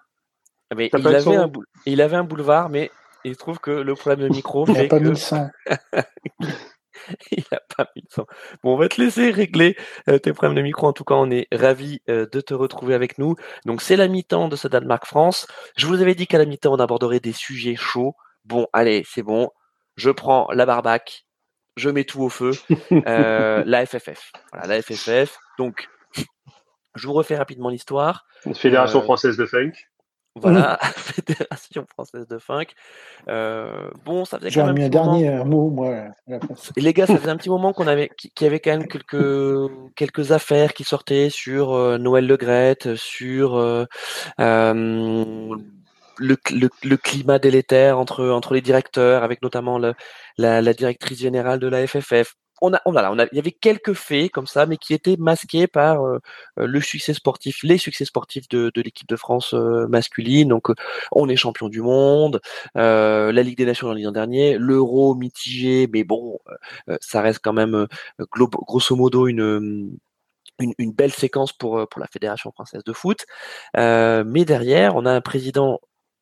mais 0.75 0.89
il 0.93 1.07
avait, 1.07 1.37
un 1.37 1.51
il 1.85 2.01
avait 2.01 2.17
un 2.17 2.23
boulevard, 2.23 2.69
mais 2.69 2.91
il 3.23 3.33
se 3.33 3.39
trouve 3.39 3.59
que 3.59 3.71
le 3.71 3.95
problème 3.95 4.27
de 4.27 4.33
micro 4.33 4.65
il 4.67 4.75
fait 4.75 4.87
pas 4.87 4.99
que... 4.99 5.03
mis 5.03 5.09
le 5.09 5.15
son. 5.15 5.49
il 7.31 7.43
n'a 7.51 7.59
pas 7.75 7.87
mis 7.95 8.01
le 8.01 8.07
son. 8.09 8.25
Bon, 8.63 8.73
on 8.73 8.77
va 8.77 8.87
te 8.87 9.01
laisser 9.01 9.31
régler 9.31 9.75
euh, 10.09 10.19
tes 10.19 10.33
problèmes 10.33 10.55
de 10.55 10.61
micro. 10.61 10.87
En 10.87 10.93
tout 10.93 11.03
cas, 11.03 11.15
on 11.15 11.29
est 11.29 11.47
ravis 11.51 12.01
euh, 12.09 12.27
de 12.31 12.41
te 12.41 12.53
retrouver 12.53 12.93
avec 12.93 13.17
nous. 13.17 13.35
Donc, 13.65 13.81
c'est 13.81 13.95
la 13.95 14.07
mi-temps 14.07 14.47
de 14.47 14.55
ce 14.55 14.67
Danemark-France. 14.67 15.47
Je 15.77 15.87
vous 15.87 16.01
avais 16.01 16.15
dit 16.15 16.27
qu'à 16.27 16.37
la 16.37 16.45
mi-temps, 16.45 16.73
on 16.73 16.79
aborderait 16.79 17.19
des 17.19 17.33
sujets 17.33 17.75
chauds. 17.75 18.15
Bon, 18.45 18.67
allez, 18.73 19.03
c'est 19.07 19.23
bon. 19.23 19.49
Je 19.95 20.09
prends 20.09 20.47
la 20.51 20.65
barbaque. 20.65 21.25
Je 21.77 21.89
mets 21.89 22.03
tout 22.03 22.21
au 22.21 22.29
feu. 22.29 22.51
Euh, 23.07 23.63
la 23.65 23.85
FFF. 23.85 24.31
Voilà, 24.51 24.67
la 24.67 24.81
FFF. 24.81 25.37
Donc, 25.57 25.87
je 26.95 27.07
vous 27.07 27.13
refais 27.13 27.37
rapidement 27.37 27.69
l'histoire. 27.69 28.25
Fédération 28.53 29.01
française 29.01 29.37
de 29.37 29.45
funk. 29.45 29.71
Voilà, 30.35 30.79
Fédération 30.95 31.85
française 31.89 32.25
de 32.27 32.37
funk. 32.37 32.67
Euh, 33.27 33.89
bon, 34.05 34.23
ça 34.23 34.39
faisait 34.39 34.51
quand 34.51 34.65
même. 34.65 34.75
mis 34.75 34.83
un 34.83 34.89
dernier 34.89 35.43
mot, 35.43 35.69
moi. 35.69 36.05
Les 36.77 36.93
gars, 36.93 37.05
ça 37.05 37.17
faisait 37.17 37.29
un 37.29 37.35
petit 37.35 37.49
moment 37.49 37.73
qu'on 37.73 37.87
avait, 37.87 38.09
qu'il 38.17 38.31
y 38.41 38.45
avait 38.45 38.61
quand 38.61 38.71
même 38.71 38.87
quelques 38.87 39.71
quelques 39.95 40.31
affaires 40.31 40.73
qui 40.73 40.85
sortaient 40.85 41.29
sur 41.29 41.73
euh, 41.73 41.97
Noël 41.97 42.27
Legrette, 42.27 42.95
sur 42.95 43.57
euh, 43.57 43.85
le, 44.37 45.57
le, 46.17 46.69
le, 46.83 46.97
climat 46.97 47.39
délétère 47.39 47.99
entre 47.99 48.29
entre 48.29 48.53
les 48.53 48.61
directeurs, 48.61 49.23
avec 49.23 49.41
notamment 49.41 49.79
le, 49.79 49.95
la, 50.37 50.61
la 50.61 50.73
directrice 50.73 51.19
générale 51.19 51.59
de 51.59 51.67
la 51.67 51.85
FFF 51.85 52.35
on 52.61 52.73
a, 52.73 52.81
on 52.85 52.95
a, 52.95 53.25
il 53.31 53.35
y 53.35 53.39
avait 53.39 53.51
quelques 53.51 53.93
faits 53.93 54.31
comme 54.31 54.47
ça, 54.47 54.65
mais 54.65 54.77
qui 54.77 54.93
étaient 54.93 55.17
masqués 55.17 55.67
par 55.67 56.05
euh, 56.05 56.19
euh, 56.59 56.67
le 56.67 56.79
succès 56.81 57.13
sportif, 57.13 57.63
les 57.63 57.77
succès 57.77 58.05
sportifs 58.05 58.47
de, 58.49 58.71
l'équipe 58.75 59.07
de 59.07 59.15
France 59.15 59.53
euh, 59.53 59.87
masculine. 59.87 60.49
Donc, 60.49 60.67
on 61.11 61.27
est 61.27 61.35
champion 61.35 61.69
du 61.69 61.81
monde, 61.81 62.41
la 62.75 63.31
Ligue 63.31 63.57
des 63.57 63.65
Nations 63.65 63.91
l'an 63.91 64.11
dernier, 64.11 64.57
l'Euro 64.57 65.15
mitigé, 65.15 65.87
mais 65.91 66.03
bon, 66.03 66.39
ça 66.99 67.21
reste 67.21 67.39
quand 67.43 67.53
même 67.53 67.87
grosso 68.31 68.95
modo 68.95 69.27
une 69.27 69.97
une, 70.77 70.91
belle 70.93 71.11
séquence 71.11 71.53
pour, 71.53 71.87
pour 71.89 71.99
la 71.99 72.07
Fédération 72.07 72.51
française 72.51 72.83
de 72.83 72.93
foot. 72.93 73.25
Mais 73.75 74.45
derrière, 74.45 74.95
on 74.95 75.05
a 75.05 75.11
un 75.11 75.21
président 75.21 75.79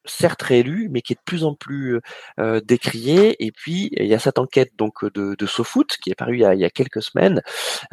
certes 0.09 0.41
réélu, 0.41 0.89
mais 0.91 1.01
qui 1.01 1.13
est 1.13 1.15
de 1.15 1.21
plus 1.23 1.43
en 1.43 1.55
plus 1.55 1.99
euh, 2.39 2.61
décrié. 2.61 3.43
Et 3.45 3.51
puis 3.51 3.89
il 3.93 4.07
y 4.07 4.13
a 4.13 4.19
cette 4.19 4.39
enquête 4.39 4.71
donc 4.77 5.05
de, 5.05 5.35
de 5.35 5.45
SoFoot 5.45 5.97
qui 6.01 6.11
est 6.11 6.15
parue 6.15 6.37
il 6.37 6.59
y 6.59 6.65
a, 6.65 6.69
quelques 6.69 7.01
semaines 7.01 7.41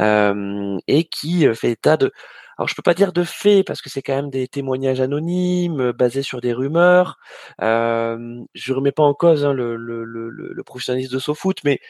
euh, 0.00 0.78
et 0.86 1.04
qui 1.04 1.46
fait 1.54 1.70
état 1.72 1.96
de 1.96 2.12
alors 2.58 2.68
je 2.68 2.74
peux 2.74 2.82
pas 2.82 2.94
dire 2.94 3.12
de 3.12 3.22
faits 3.22 3.66
parce 3.66 3.82
que 3.82 3.90
c'est 3.90 4.02
quand 4.02 4.16
même 4.16 4.30
des 4.30 4.48
témoignages 4.48 5.00
anonymes 5.00 5.92
basés 5.92 6.22
sur 6.22 6.40
des 6.40 6.54
rumeurs. 6.54 7.18
Euh, 7.60 8.40
je 8.54 8.72
remets 8.72 8.92
pas 8.92 9.02
en 9.02 9.14
cause 9.14 9.44
hein, 9.44 9.52
le, 9.52 9.76
le, 9.76 10.04
le, 10.04 10.30
le, 10.30 10.62
professionnalisme 10.64 11.12
de 11.12 11.18
SoFoot, 11.18 11.62
mais 11.64 11.80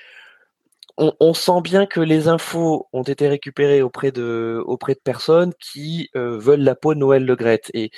on, 0.99 1.35
sent 1.35 1.61
bien 1.63 1.87
que 1.87 2.01
les 2.01 2.29
infos 2.29 2.89
ont 2.93 3.03
été 3.03 3.29
récupérées 3.29 3.83
auprès 3.83 4.13
de, 4.13 4.65
personnes 5.05 5.53
qui 5.61 6.11
euh, 6.17 6.39
veulent 6.39 6.61
la 6.61 6.75
peau 6.75 6.95
de 6.95 6.99
Noël 6.99 7.25
Le 7.25 7.37
Et, 7.77 7.91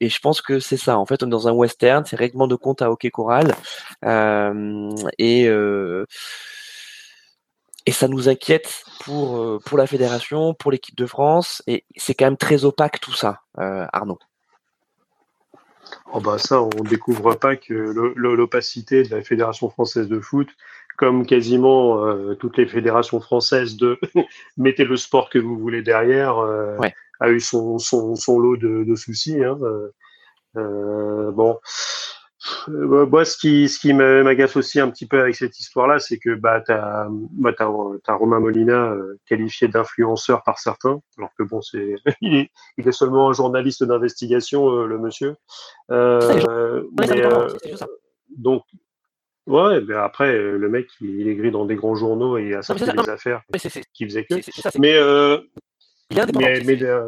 je 0.00 0.18
pense 0.20 0.40
que 0.40 0.58
c'est 0.58 0.76
ça. 0.76 0.98
En 0.98 1.06
fait, 1.06 1.22
on 1.22 1.26
est 1.26 1.30
dans 1.30 1.48
un 1.48 1.52
western, 1.52 2.04
c'est 2.04 2.16
règlement 2.16 2.48
de 2.48 2.56
compte 2.56 2.82
à 2.82 2.90
hockey 2.90 3.10
choral. 3.10 3.54
Euh, 4.04 4.90
et, 5.18 5.46
euh, 5.48 6.06
et 7.86 7.92
ça 7.92 8.08
nous 8.08 8.28
inquiète 8.28 8.82
pour, 9.00 9.60
pour 9.64 9.78
la 9.78 9.86
fédération, 9.86 10.54
pour 10.54 10.72
l'équipe 10.72 10.96
de 10.96 11.06
France. 11.06 11.62
Et 11.66 11.84
c'est 11.96 12.14
quand 12.14 12.26
même 12.26 12.36
très 12.36 12.64
opaque 12.64 13.00
tout 13.00 13.14
ça, 13.14 13.40
Arnaud. 13.56 14.18
Oh 16.12 16.20
bah 16.20 16.38
ça, 16.38 16.62
on 16.62 16.82
découvre 16.82 17.34
pas 17.34 17.56
que 17.56 17.72
l'opacité 18.16 19.02
de 19.02 19.14
la 19.14 19.22
Fédération 19.22 19.70
française 19.70 20.08
de 20.08 20.20
foot 20.20 20.48
comme 20.96 21.26
quasiment 21.26 22.04
euh, 22.04 22.34
toutes 22.34 22.56
les 22.56 22.66
fédérations 22.66 23.20
françaises 23.20 23.76
de 23.76 23.98
mettez 24.56 24.84
le 24.84 24.96
sport 24.96 25.30
que 25.30 25.38
vous 25.38 25.58
voulez 25.58 25.82
derrière, 25.82 26.38
euh, 26.38 26.76
a 27.20 27.30
eu 27.30 27.40
son, 27.40 27.78
son, 27.78 28.14
son 28.14 28.38
lot 28.38 28.56
de, 28.56 28.84
de 28.84 28.94
soucis. 28.94 29.42
Hein. 29.42 29.58
Euh, 30.56 31.30
bon, 31.32 31.58
moi, 32.68 33.24
ce 33.24 33.36
qui, 33.36 33.68
ce 33.68 33.78
qui 33.78 33.92
m'agace 33.92 34.56
aussi 34.56 34.80
un 34.80 34.90
petit 34.90 35.06
peu 35.06 35.20
avec 35.20 35.34
cette 35.34 35.58
histoire-là, 35.58 35.98
c'est 35.98 36.18
que 36.18 36.34
bah, 36.34 36.62
tu 36.64 36.72
as, 36.72 37.08
bah, 37.10 37.52
as, 37.58 38.14
Romain 38.14 38.40
Molina 38.40 38.94
qualifié 39.26 39.68
d'influenceur 39.68 40.42
par 40.44 40.58
certains, 40.58 41.00
alors 41.18 41.30
que 41.38 41.42
bon, 41.42 41.60
c'est 41.60 41.96
il, 42.20 42.36
est, 42.36 42.50
il 42.78 42.88
est 42.88 42.92
seulement 42.92 43.28
un 43.30 43.32
journaliste 43.32 43.84
d'investigation, 43.84 44.84
le 44.84 44.98
monsieur. 44.98 45.36
mais, 45.90 47.22
donc, 48.36 48.62
Ouais, 49.46 49.80
mais 49.80 49.94
après, 49.94 50.34
euh, 50.34 50.58
le 50.58 50.68
mec, 50.68 50.88
il, 51.00 51.28
est 51.28 51.36
gris 51.36 51.52
dans 51.52 51.66
des 51.66 51.76
grands 51.76 51.94
journaux 51.94 52.36
et 52.36 52.48
il 52.48 52.54
a 52.54 52.62
sorti 52.62 52.84
des 52.84 53.10
affaires 53.10 53.42
qui 53.92 54.04
faisaient 54.04 54.24
que. 54.24 54.34
mais, 54.78 54.96
euh, 54.96 55.38
mais, 56.34 56.62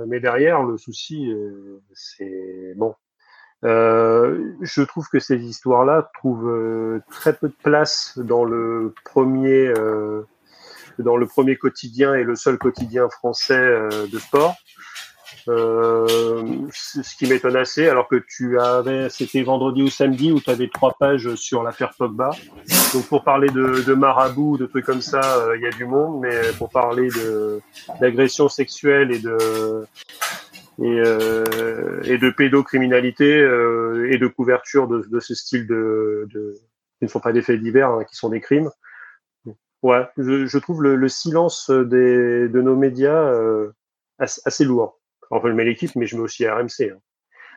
mais, 0.07 0.21
derrière, 0.21 0.63
le 0.63 0.79
souci, 0.79 1.33
euh, 1.33 1.81
c'est 1.93 2.75
bon. 2.77 2.95
je 3.63 4.83
trouve 4.83 5.09
que 5.09 5.19
ces 5.19 5.39
histoires-là 5.39 6.11
trouvent 6.15 7.01
très 7.11 7.33
peu 7.33 7.49
de 7.49 7.57
place 7.63 8.17
dans 8.19 8.45
le 8.45 8.95
premier, 9.05 9.73
dans 11.01 11.17
le 11.17 11.27
premier 11.27 11.57
quotidien 11.57 12.15
et 12.15 12.23
le 12.23 12.37
seul 12.37 12.57
quotidien 12.57 13.09
français 13.09 13.89
de 14.13 14.19
sport. 14.19 14.55
Euh, 15.49 16.07
ce 16.73 17.17
qui 17.17 17.27
m'étonne 17.27 17.57
assez, 17.57 17.89
alors 17.89 18.07
que 18.07 18.17
tu 18.17 18.61
avais, 18.61 19.09
c'était 19.09 19.43
vendredi 19.43 19.83
ou 19.83 19.89
samedi 19.89 20.31
où 20.31 20.41
tu 20.41 20.51
avais 20.51 20.69
trois 20.69 20.95
pages 20.99 21.35
sur 21.37 21.63
l'affaire 21.63 21.95
Pogba. 21.97 22.31
Donc 22.93 23.07
pour 23.09 23.25
parler 23.25 23.49
de, 23.49 23.83
de 23.83 23.95
marabout, 23.95 24.59
de 24.59 24.67
trucs 24.67 24.85
comme 24.85 25.01
ça, 25.01 25.21
euh, 25.39 25.57
il 25.57 25.63
y 25.63 25.67
a 25.67 25.71
du 25.71 25.87
monde, 25.87 26.21
mais 26.21 26.39
pour 26.59 26.69
parler 26.69 27.09
de 27.09 27.61
d'agression 28.01 28.49
sexuelle 28.49 29.11
et 29.11 29.21
de 29.21 29.87
et, 30.83 31.01
euh, 31.05 32.01
et 32.05 32.19
de 32.19 32.31
pédocriminalité 32.31 33.41
euh, 33.41 34.13
et 34.13 34.19
de 34.19 34.27
couverture 34.27 34.87
de, 34.87 35.07
de 35.11 35.21
ce 35.21 35.35
style 35.35 35.67
de, 35.67 36.29
de, 36.33 36.55
qui 36.99 37.05
ne 37.05 37.09
sont 37.09 37.21
pas 37.21 37.33
des 37.33 37.43
faits 37.43 37.61
divers, 37.61 37.91
hein, 37.91 38.05
qui 38.05 38.17
sont 38.17 38.29
des 38.29 38.41
crimes. 38.41 38.71
Ouais, 39.83 40.07
je, 40.19 40.47
je 40.47 40.59
trouve 40.59 40.83
le, 40.83 40.97
le, 40.97 41.09
silence 41.09 41.71
des, 41.71 42.49
de 42.49 42.61
nos 42.61 42.77
médias 42.77 43.33
euh, 43.33 43.73
assez 44.19 44.65
lourd. 44.65 44.98
Enfin, 45.31 45.49
je 45.49 45.55
mets 45.55 45.65
l'équipe, 45.65 45.95
mais 45.97 46.07
je 46.07 46.17
mets 46.17 46.23
aussi 46.23 46.47
RMC. 46.47 46.91
Hein. 46.93 46.99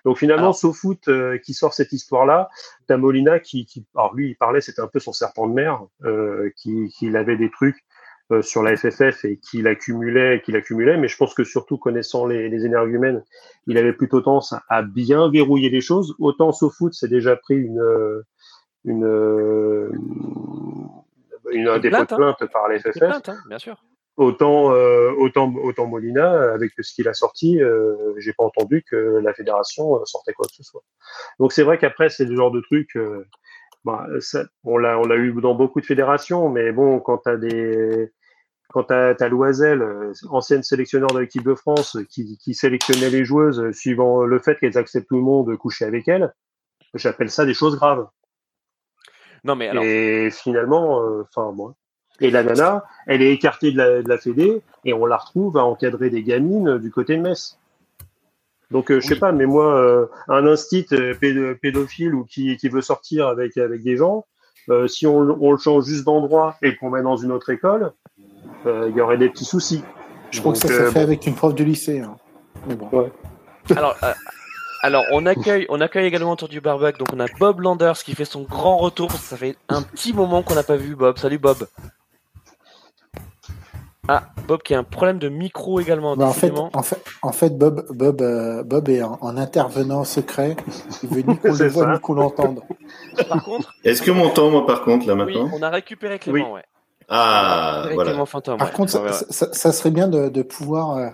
Donc 0.05 0.17
finalement, 0.17 0.43
alors, 0.43 0.55
SoFoot 0.55 1.07
euh, 1.07 1.37
qui 1.37 1.53
sort 1.53 1.73
cette 1.73 1.91
histoire-là, 1.91 2.49
t'as 2.87 2.97
Molina 2.97 3.39
qui, 3.39 3.65
qui, 3.65 3.85
alors 3.95 4.13
lui, 4.15 4.29
il 4.29 4.35
parlait, 4.35 4.61
c'était 4.61 4.81
un 4.81 4.87
peu 4.87 4.99
son 4.99 5.13
serpent 5.13 5.47
de 5.47 5.53
mer, 5.53 5.81
euh, 6.03 6.49
qui, 6.57 6.89
qui 6.89 7.15
avait 7.15 7.37
des 7.37 7.51
trucs 7.51 7.77
euh, 8.31 8.41
sur 8.41 8.63
la 8.63 8.75
FFF 8.75 9.25
et 9.25 9.37
qu'il 9.37 9.67
accumulait, 9.67 10.41
qu'il 10.43 10.55
accumulait. 10.55 10.97
Mais 10.97 11.07
je 11.07 11.17
pense 11.17 11.33
que 11.33 11.43
surtout 11.43 11.77
connaissant 11.77 12.25
les, 12.25 12.49
les 12.49 12.65
énergumènes, 12.65 13.23
il 13.67 13.77
avait 13.77 13.93
plutôt 13.93 14.21
tendance 14.21 14.55
à 14.69 14.81
bien 14.81 15.29
verrouiller 15.29 15.69
les 15.69 15.81
choses. 15.81 16.15
Autant 16.17 16.51
SoFoot 16.51 16.93
s'est 16.93 17.07
déjà 17.07 17.35
pris 17.35 17.55
une 17.55 18.23
une, 18.83 19.05
une, 21.51 21.67
un 21.67 21.77
dépôt 21.77 22.01
de 22.01 22.15
plainte 22.15 22.45
par 22.51 22.67
la 22.67 22.79
FFF. 22.79 22.99
hein, 23.29 23.37
bien 23.47 23.59
sûr. 23.59 23.83
Autant, 24.21 24.71
euh, 24.71 25.11
autant, 25.17 25.51
autant 25.55 25.87
Molina, 25.87 26.53
avec 26.53 26.73
ce 26.79 26.93
qu'il 26.93 27.07
a 27.07 27.13
sorti, 27.15 27.59
euh, 27.59 28.13
j'ai 28.17 28.33
pas 28.33 28.43
entendu 28.43 28.83
que 28.87 28.95
la 28.95 29.33
fédération 29.33 29.95
euh, 29.95 30.05
sortait 30.05 30.33
quoi 30.33 30.45
que 30.47 30.53
ce 30.53 30.61
soit. 30.61 30.83
Donc 31.39 31.51
c'est 31.51 31.63
vrai 31.63 31.79
qu'après 31.79 32.09
c'est 32.09 32.25
le 32.25 32.35
genre 32.35 32.51
de 32.51 32.61
truc, 32.61 32.95
euh, 32.97 33.25
bah, 33.83 34.05
ça, 34.19 34.43
on 34.63 34.77
l'a, 34.77 34.99
on 34.99 35.07
l'a 35.07 35.15
eu 35.15 35.33
dans 35.41 35.55
beaucoup 35.55 35.81
de 35.81 35.87
fédérations, 35.87 36.49
mais 36.49 36.71
bon, 36.71 36.99
quand 36.99 37.17
t'as 37.17 37.35
des, 37.35 38.11
quand 38.69 38.83
t'as, 38.83 39.15
as 39.19 39.27
Loisel, 39.27 39.83
ancienne 40.29 40.61
sélectionneur 40.61 41.09
de 41.09 41.17
l'équipe 41.17 41.43
de 41.43 41.55
France, 41.55 41.97
qui, 42.11 42.37
qui 42.37 42.53
sélectionnait 42.53 43.09
les 43.09 43.25
joueuses 43.25 43.71
suivant 43.71 44.21
le 44.23 44.37
fait 44.37 44.59
qu'elles 44.59 44.77
acceptent 44.77 45.07
tout 45.07 45.15
le 45.15 45.23
monde 45.23 45.49
de 45.49 45.55
coucher 45.55 45.85
avec 45.85 46.07
elles, 46.07 46.31
j'appelle 46.93 47.31
ça 47.31 47.43
des 47.43 47.55
choses 47.55 47.75
graves. 47.75 48.07
Non 49.43 49.55
mais 49.55 49.69
alors. 49.69 49.83
Et 49.83 50.29
finalement, 50.29 51.01
enfin 51.23 51.51
moi 51.53 51.73
Et 52.21 52.31
la 52.31 52.43
nana, 52.43 52.85
elle 53.07 53.21
est 53.21 53.33
écartée 53.33 53.71
de 53.71 53.77
la, 53.77 54.01
de 54.01 54.07
la 54.07 54.17
Fédé 54.17 54.61
et 54.85 54.93
on 54.93 55.05
la 55.05 55.17
retrouve 55.17 55.57
à 55.57 55.65
encadrer 55.65 56.09
des 56.09 56.23
gamines 56.23 56.77
du 56.77 56.91
côté 56.91 57.17
de 57.17 57.21
Metz. 57.21 57.57
Donc, 58.69 58.89
je 58.89 59.01
sais 59.01 59.17
pas, 59.17 59.33
mais 59.33 59.45
moi, 59.45 60.09
un 60.29 60.47
instit 60.47 60.85
pédophile 61.19 62.15
ou 62.15 62.23
qui, 62.23 62.55
qui 62.55 62.69
veut 62.69 62.81
sortir 62.81 63.27
avec, 63.27 63.57
avec 63.57 63.83
des 63.83 63.97
gens, 63.97 64.25
si 64.87 65.05
on, 65.05 65.17
on, 65.17 65.51
le 65.51 65.57
change 65.57 65.83
juste 65.85 66.05
d'endroit 66.05 66.55
et 66.61 66.77
qu'on 66.77 66.89
met 66.89 67.01
dans 67.01 67.17
une 67.17 67.33
autre 67.33 67.49
école, 67.49 67.91
il 68.65 68.93
y 68.95 69.01
aurait 69.01 69.17
des 69.17 69.27
petits 69.27 69.43
soucis. 69.43 69.83
Je 70.31 70.39
crois 70.39 70.53
que 70.53 70.59
ça 70.59 70.67
s'est 70.69 70.91
fait 70.91 70.99
avec 70.99 71.27
une 71.27 71.35
prof 71.35 71.53
de 71.53 71.63
lycée. 71.63 71.99
Hein. 71.99 72.15
Mais 72.67 72.75
bon. 72.75 72.89
Ouais. 72.91 73.11
Alors, 73.75 73.95
euh, 74.03 74.13
alors 74.81 75.03
on 75.11 75.27
accueille, 75.27 75.67
on 75.69 75.79
accueille 75.81 76.07
également 76.07 76.31
autour 76.31 76.49
du 76.49 76.59
barbecue. 76.61 76.97
Donc 76.97 77.09
on 77.13 77.19
a 77.19 77.27
Bob 77.39 77.59
Landers 77.59 77.99
qui 77.99 78.15
fait 78.15 78.25
son 78.25 78.41
grand 78.41 78.77
retour. 78.77 79.09
Parce 79.09 79.21
que 79.21 79.27
ça 79.27 79.37
fait 79.37 79.55
un 79.69 79.83
petit 79.83 80.13
moment 80.13 80.41
qu'on 80.41 80.55
n'a 80.55 80.63
pas 80.63 80.77
vu 80.77 80.95
Bob. 80.95 81.19
Salut 81.19 81.37
Bob. 81.37 81.67
Ah, 84.07 84.23
Bob 84.47 84.63
qui 84.63 84.73
a 84.73 84.79
un 84.79 84.83
problème 84.83 85.19
de 85.19 85.29
micro 85.29 85.79
également. 85.79 86.15
Bah, 86.15 86.25
en, 86.25 86.33
fait, 86.33 86.51
en, 86.51 86.81
fait, 86.81 87.03
en 87.21 87.31
fait, 87.31 87.55
Bob, 87.55 87.85
Bob, 87.91 88.21
euh, 88.21 88.63
Bob 88.63 88.89
est 88.89 89.03
en, 89.03 89.19
en, 89.21 89.37
intervenant 89.37 90.03
secret. 90.03 90.55
Il 91.03 91.09
veut 91.09 91.21
ni 91.21 91.37
qu'on 91.37 91.53
le 91.53 91.67
voit 91.67 91.93
ni 91.93 91.99
qu'on 91.99 92.15
l'entende. 92.15 92.61
Par 93.29 93.43
contre. 93.43 93.75
Est-ce 93.83 94.01
que 94.01 94.09
mon 94.09 94.29
temps, 94.31 94.49
moi, 94.49 94.65
par 94.65 94.83
contre, 94.83 95.07
là 95.07 95.13
maintenant 95.13 95.43
Oui, 95.45 95.51
on 95.53 95.61
a 95.61 95.69
récupéré 95.69 96.17
Clément, 96.17 96.47
Oui. 96.47 96.55
ouais. 96.55 96.63
Ah, 97.09 97.83
voilà. 97.93 98.11
Clément 98.11 98.25
Fantôme, 98.25 98.57
Par 98.57 98.69
ouais. 98.69 98.73
contre, 98.73 98.97
Ouais, 98.99 99.05
ouais. 99.09 99.13
ça- 99.29 99.53
ça 99.53 99.71
serait 99.71 99.91
bien 99.91 100.07
de, 100.07 100.29
de 100.29 100.41
pouvoir, 100.41 100.97
euh, 100.97 101.09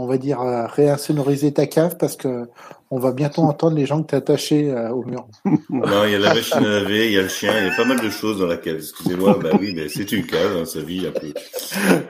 on 0.00 0.06
va 0.06 0.18
dire, 0.18 0.40
euh, 0.40 0.66
réinsonoriser 0.66 1.52
ta 1.52 1.66
cave 1.66 1.96
parce 1.98 2.16
que 2.16 2.48
on 2.90 2.98
va 2.98 3.12
bientôt 3.12 3.42
entendre 3.42 3.76
les 3.76 3.86
gens 3.86 4.02
que 4.02 4.08
tu 4.08 4.14
as 4.14 4.18
attachés 4.18 4.70
euh, 4.70 4.90
au 4.90 5.04
mur. 5.04 5.26
Non, 5.70 6.04
il 6.04 6.12
y 6.12 6.14
a 6.14 6.18
la 6.18 6.34
machine 6.34 6.58
à 6.58 6.80
laver, 6.80 7.06
il 7.06 7.12
y 7.12 7.18
a 7.18 7.22
le 7.22 7.28
chien, 7.28 7.52
il 7.58 7.66
y 7.66 7.70
a 7.70 7.76
pas 7.76 7.84
mal 7.84 8.00
de 8.00 8.10
choses 8.10 8.38
dans 8.38 8.46
la 8.46 8.56
cave. 8.56 8.76
Excusez-moi, 8.76 9.38
bah 9.42 9.50
oui, 9.60 9.72
mais 9.74 9.88
c'est 9.88 10.10
une 10.12 10.26
cave, 10.26 10.56
hein, 10.56 10.64
ça 10.64 10.80
vit 10.80 11.06
un 11.06 11.12
peu. 11.12 11.32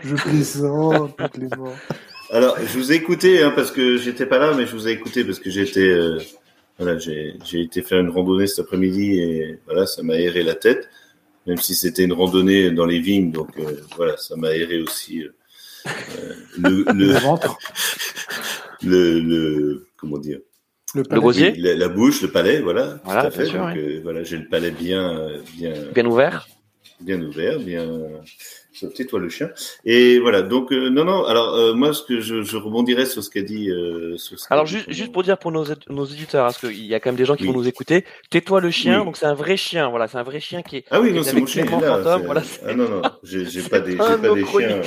Je 0.02 0.14
plaisante, 0.14 1.16
plaisante. 1.32 1.74
Alors, 2.32 2.56
je 2.60 2.78
vous 2.78 2.92
ai 2.92 2.94
écouté, 2.94 3.42
hein, 3.42 3.52
parce 3.54 3.72
que 3.72 3.96
j'étais 3.96 4.26
pas 4.26 4.38
là, 4.38 4.54
mais 4.56 4.64
je 4.64 4.72
vous 4.72 4.86
ai 4.86 4.92
écouté 4.92 5.24
parce 5.24 5.40
que 5.40 5.50
j'étais, 5.50 5.88
euh, 5.88 6.18
voilà, 6.78 6.96
j'ai, 6.96 7.34
j'ai 7.44 7.60
été 7.60 7.82
faire 7.82 7.98
une 7.98 8.10
randonnée 8.10 8.46
cet 8.46 8.60
après-midi 8.66 9.20
et 9.20 9.58
voilà, 9.66 9.84
ça 9.86 10.04
m'a 10.04 10.14
aéré 10.14 10.44
la 10.44 10.54
tête, 10.54 10.88
même 11.46 11.56
si 11.56 11.74
c'était 11.74 12.04
une 12.04 12.12
randonnée 12.12 12.70
dans 12.70 12.86
les 12.86 13.00
vignes, 13.00 13.32
donc 13.32 13.48
euh, 13.58 13.80
voilà, 13.96 14.16
ça 14.16 14.36
m'a 14.36 14.48
aéré 14.48 14.80
aussi 14.80 15.24
euh, 15.24 15.34
le, 16.58 16.84
Le 16.84 16.92
le, 16.92 17.12
ventre, 17.18 17.58
le, 18.82 19.20
le- 19.20 19.86
comment 19.96 20.18
dire, 20.18 20.38
le 20.94 21.02
palais. 21.04 21.22
Oui, 21.22 21.54
la, 21.58 21.74
la 21.74 21.88
bouche, 21.88 22.22
le 22.22 22.30
palais, 22.30 22.60
voilà, 22.60 22.98
Voilà, 23.04 23.20
tout 23.22 23.26
à 23.26 23.30
bien 23.30 23.38
fait. 23.40 23.46
sûr, 23.46 23.60
donc 23.60 23.76
euh, 23.76 24.00
voilà, 24.02 24.22
j'ai 24.24 24.36
le 24.38 24.48
palais 24.48 24.70
bien, 24.70 25.18
euh, 25.20 25.38
bien, 25.56 25.72
Bien 25.94 26.06
ouvert. 26.06 26.48
bien 27.00 27.20
ouvert, 27.22 27.58
bien. 27.60 27.88
Tais-toi 28.94 29.20
le 29.20 29.28
chien. 29.28 29.50
Et 29.84 30.20
voilà. 30.20 30.40
Donc 30.40 30.72
euh, 30.72 30.88
non, 30.88 31.04
non. 31.04 31.24
Alors 31.26 31.54
euh, 31.54 31.74
moi, 31.74 31.92
ce 31.92 32.02
que 32.02 32.20
je, 32.20 32.40
je 32.42 32.56
rebondirais 32.56 33.04
sur 33.04 33.22
ce 33.22 33.28
qu'a 33.28 33.42
dit. 33.42 33.68
euh, 33.70 34.16
sur 34.16 34.38
ce 34.40 34.48
qu'a 34.48 34.54
Alors 34.54 34.64
dit 34.64 34.72
juste, 34.72 34.90
juste 34.90 35.12
pour 35.12 35.22
dire 35.22 35.36
pour 35.38 35.52
nos, 35.52 35.66
nos 35.90 36.04
auditeurs, 36.04 36.46
parce 36.46 36.58
qu'il 36.58 36.86
y 36.86 36.94
a 36.94 37.00
quand 37.00 37.10
même 37.10 37.16
des 37.18 37.26
gens 37.26 37.36
qui 37.36 37.42
Oui. 37.42 37.48
vont 37.48 37.58
nous 37.58 37.68
écouter. 37.68 38.06
Tais-toi 38.30 38.60
le 38.62 38.70
chien, 38.70 39.00
Oui. 39.00 39.04
donc 39.04 39.18
c'est 39.18 39.26
un 39.26 39.34
vrai 39.34 39.58
chien. 39.58 39.90
Voilà, 39.90 40.08
c'est 40.08 40.16
un 40.16 40.22
vrai 40.22 40.40
chien 40.40 40.62
qui 40.62 40.76
est. 40.78 40.84
Ah 40.90 40.98
oui, 41.00 41.12
non, 41.12 41.20
est 41.20 41.24
c'est 41.24 41.38
mon 41.38 41.44
chien. 41.46 41.66
là, 41.66 42.02
Fantôme, 42.02 42.22
voilà, 42.24 42.42
ah 42.66 42.74
non, 42.74 42.88
non, 42.88 43.02
j'ai 43.22 43.62
pas 43.68 43.80
des, 43.80 43.96
pas 43.96 44.16
des 44.16 44.46
chiens. 44.46 44.80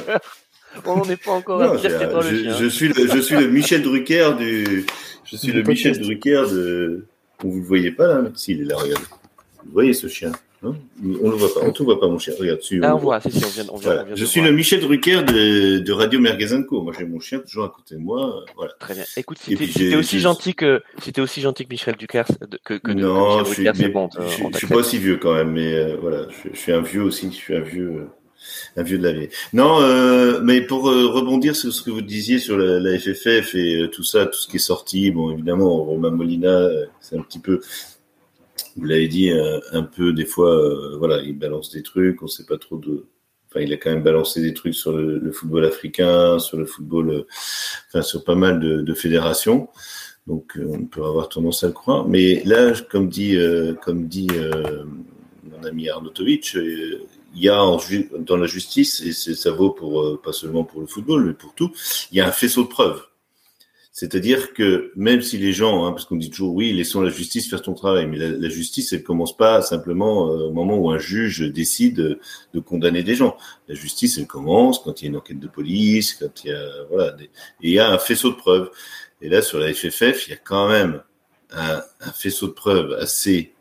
On 0.85 0.97
n'en 0.97 1.03
est 1.03 1.23
pas 1.23 1.31
encore 1.31 1.59
Non, 1.59 1.71
à 1.73 1.77
dire 1.77 1.89
j'ai- 1.91 1.97
tais-toi 1.97 2.23
le 2.23 2.29
je, 2.29 2.43
chien. 2.43 2.57
je 2.59 2.65
suis 2.67 2.87
le, 2.89 3.07
je 3.07 3.19
suis 3.19 3.35
le 3.35 3.47
Michel 3.47 3.81
Drucker 3.83 4.31
du, 4.37 4.85
je 5.25 5.35
suis 5.37 5.47
Du 5.47 5.53
le 5.53 5.63
Michel. 5.63 5.99
Drucker 5.99 6.43
de. 6.51 7.05
Vous 7.43 7.57
le 7.59 7.65
voyez 7.65 7.91
pas 7.91 8.07
là 8.07 8.23
Si, 8.35 8.53
il 8.53 8.61
est 8.61 8.65
là. 8.65 8.75
Regardez. 8.77 9.05
Vous 9.65 9.71
voyez 9.73 9.93
ce 9.93 10.07
chien 10.07 10.31
non 10.61 10.77
On 11.21 11.29
le 11.29 11.35
voit 11.35 11.53
pas. 11.53 11.59
On 11.67 11.71
te 11.73 11.83
voit 11.83 11.99
pas, 11.99 12.07
mon 12.07 12.17
chien. 12.17 12.33
Regarde. 12.39 12.61
Si, 12.61 12.79
Ah, 12.81 12.87
le 12.87 12.93
on 12.93 12.97
voit, 12.97 13.19
si, 13.19 13.29
si, 13.31 13.43
on 13.43 13.49
vient, 13.49 13.63
on 13.69 13.75
vient, 13.75 13.83
Voilà. 13.83 14.01
on 14.03 14.05
vient 14.05 14.15
Je 14.15 14.23
suis 14.23 14.39
voir. 14.39 14.49
le 14.51 14.55
Michel 14.55 14.79
Drucker 14.79 15.23
de, 15.23 15.79
de 15.79 15.91
Radio 15.91 16.21
Merguez 16.21 16.63
Co. 16.69 16.81
Moi, 16.81 16.93
j'ai 16.97 17.03
mon 17.03 17.19
chien 17.19 17.39
toujours 17.39 17.65
à 17.65 17.69
côté 17.69 17.95
de 17.95 17.99
moi. 17.99 18.45
Voilà. 18.55 18.71
Très 18.79 18.93
bien. 18.93 19.03
Écoute, 19.17 19.39
si 19.39 19.55
t'es 19.57 19.67
si 19.67 19.93
aussi 19.93 20.21
gentil 20.21 20.55
que 20.55 20.81
si 21.01 21.11
t'es 21.11 21.19
aussi 21.19 21.41
gentil 21.41 21.65
que 21.65 21.69
Michel 21.69 21.97
Ducaire 21.97 22.25
que, 22.63 22.75
que, 22.75 22.79
que 22.79 22.91
non, 22.93 23.39
Michel 23.41 23.45
je 23.45 23.53
suis, 23.55 23.63
Drucker, 23.65 23.81
mais 23.81 23.89
bon. 23.89 24.09
je, 24.17 24.27
suis- 24.29 24.43
je 24.61 24.67
pas 24.67 24.75
aussi 24.75 24.97
vieux 24.99 25.17
quand 25.17 25.33
même, 25.33 25.51
mais 25.51 25.73
euh, 25.73 25.97
voilà, 25.99 26.27
je, 26.29 26.49
je 26.53 26.57
suis 26.57 26.71
un 26.71 26.81
vieux 26.81 27.01
aussi. 27.03 27.27
Je 27.29 27.35
suis 27.35 27.55
un 27.57 27.59
vieux, 27.59 27.89
euh, 27.89 28.07
un 28.75 28.83
vieux 28.83 28.97
de 28.97 29.03
la 29.03 29.13
vieille. 29.13 29.29
Non, 29.53 29.81
euh, 29.81 30.41
mais 30.43 30.61
pour 30.61 30.89
euh, 30.89 31.07
rebondir 31.07 31.55
sur 31.55 31.73
ce 31.73 31.81
que 31.81 31.91
vous 31.91 32.01
disiez 32.01 32.39
sur 32.39 32.57
la, 32.57 32.99
FFF 32.99 33.55
et 33.55 33.81
euh, 33.81 33.87
tout 33.87 34.03
ça, 34.03 34.25
tout 34.25 34.37
ce 34.37 34.47
qui 34.47 34.57
est 34.57 34.59
sorti, 34.59 35.11
bon, 35.11 35.31
évidemment, 35.31 35.83
Romain 35.83 36.11
Molina, 36.11 36.67
c'est 36.99 37.17
un 37.17 37.21
petit 37.21 37.39
peu, 37.39 37.59
vous 38.75 38.85
l'avez 38.85 39.07
dit, 39.07 39.31
un 39.71 39.83
peu 39.83 40.13
des 40.13 40.25
fois, 40.25 40.97
voilà, 40.97 41.21
il 41.21 41.37
balance 41.37 41.71
des 41.71 41.83
trucs, 41.83 42.21
on 42.23 42.27
sait 42.27 42.45
pas 42.45 42.57
trop 42.57 42.77
de. 42.77 43.05
Enfin, 43.49 43.61
il 43.63 43.71
a 43.71 43.77
quand 43.77 43.91
même 43.91 44.01
balancé 44.01 44.41
des 44.41 44.53
trucs 44.53 44.73
sur 44.73 44.93
le, 44.93 45.31
football 45.31 45.65
africain, 45.65 46.39
sur 46.39 46.57
le 46.57 46.65
football, 46.65 47.25
enfin, 47.87 48.01
sur 48.01 48.23
pas 48.23 48.33
mal 48.33 48.59
de, 48.59 48.93
fédérations. 48.95 49.69
Donc, 50.25 50.57
on 50.57 50.85
peut 50.85 51.03
avoir 51.03 51.29
tendance 51.29 51.63
à 51.63 51.67
le 51.67 51.73
croire. 51.73 52.07
Mais 52.07 52.41
là, 52.45 52.73
comme 52.89 53.09
dit, 53.09 53.37
comme 53.83 54.07
dit 54.07 54.29
mon 55.43 55.63
ami 55.67 55.89
Arnautovic, 55.89 56.57
il 57.35 57.43
y 57.43 57.49
a 57.49 57.59
dans 58.19 58.37
la 58.37 58.47
justice, 58.47 59.01
et 59.01 59.13
ça 59.13 59.51
vaut 59.51 59.71
pour 59.71 60.01
euh, 60.01 60.21
pas 60.23 60.33
seulement 60.33 60.63
pour 60.63 60.81
le 60.81 60.87
football, 60.87 61.25
mais 61.25 61.33
pour 61.33 61.53
tout, 61.53 61.71
il 62.11 62.17
y 62.17 62.21
a 62.21 62.27
un 62.27 62.31
faisceau 62.31 62.63
de 62.63 62.67
preuves. 62.67 63.03
C'est-à-dire 63.91 64.53
que 64.53 64.91
même 64.95 65.21
si 65.21 65.37
les 65.37 65.53
gens, 65.53 65.85
hein, 65.85 65.91
parce 65.91 66.05
qu'on 66.05 66.15
dit 66.15 66.31
toujours 66.31 66.55
oui, 66.55 66.73
laissons 66.73 67.01
la 67.01 67.11
justice 67.11 67.47
faire 67.47 67.63
son 67.63 67.75
travail, 67.75 68.07
mais 68.07 68.17
la, 68.17 68.49
justice, 68.49 68.91
elle 68.91 69.03
commence 69.03 69.37
pas 69.37 69.61
simplement 69.61 70.29
euh, 70.29 70.47
au 70.47 70.51
moment 70.51 70.77
où 70.77 70.89
un 70.89 70.97
juge 70.97 71.41
décide 71.41 72.19
de, 72.53 72.59
condamner 72.59 73.03
des 73.03 73.13
gens. 73.13 73.37
La 73.67 73.75
justice, 73.75 74.17
elle 74.17 74.25
commence 74.25 74.79
quand 74.79 75.01
il 75.01 75.05
y 75.05 75.07
a 75.07 75.09
une 75.11 75.17
enquête 75.17 75.39
de 75.39 75.47
police, 75.47 76.13
quand 76.15 76.43
il 76.43 76.49
y 76.49 76.53
a 76.53 76.65
voilà, 76.89 77.15
et 77.21 77.29
il 77.61 77.71
y 77.71 77.79
a 77.79 77.91
un 77.91 77.99
faisceau 77.99 78.31
de 78.31 78.35
preuves. 78.35 78.71
Et 79.21 79.29
là, 79.29 79.43
sur 79.43 79.59
la 79.59 79.71
FFF, 79.71 80.27
il 80.27 80.31
y 80.31 80.33
a 80.33 80.37
quand 80.37 80.67
même 80.69 81.01
un 81.51 81.83
faisceau 82.15 82.47
de 82.47 82.53
preuves 82.53 82.93
assez 82.93 83.53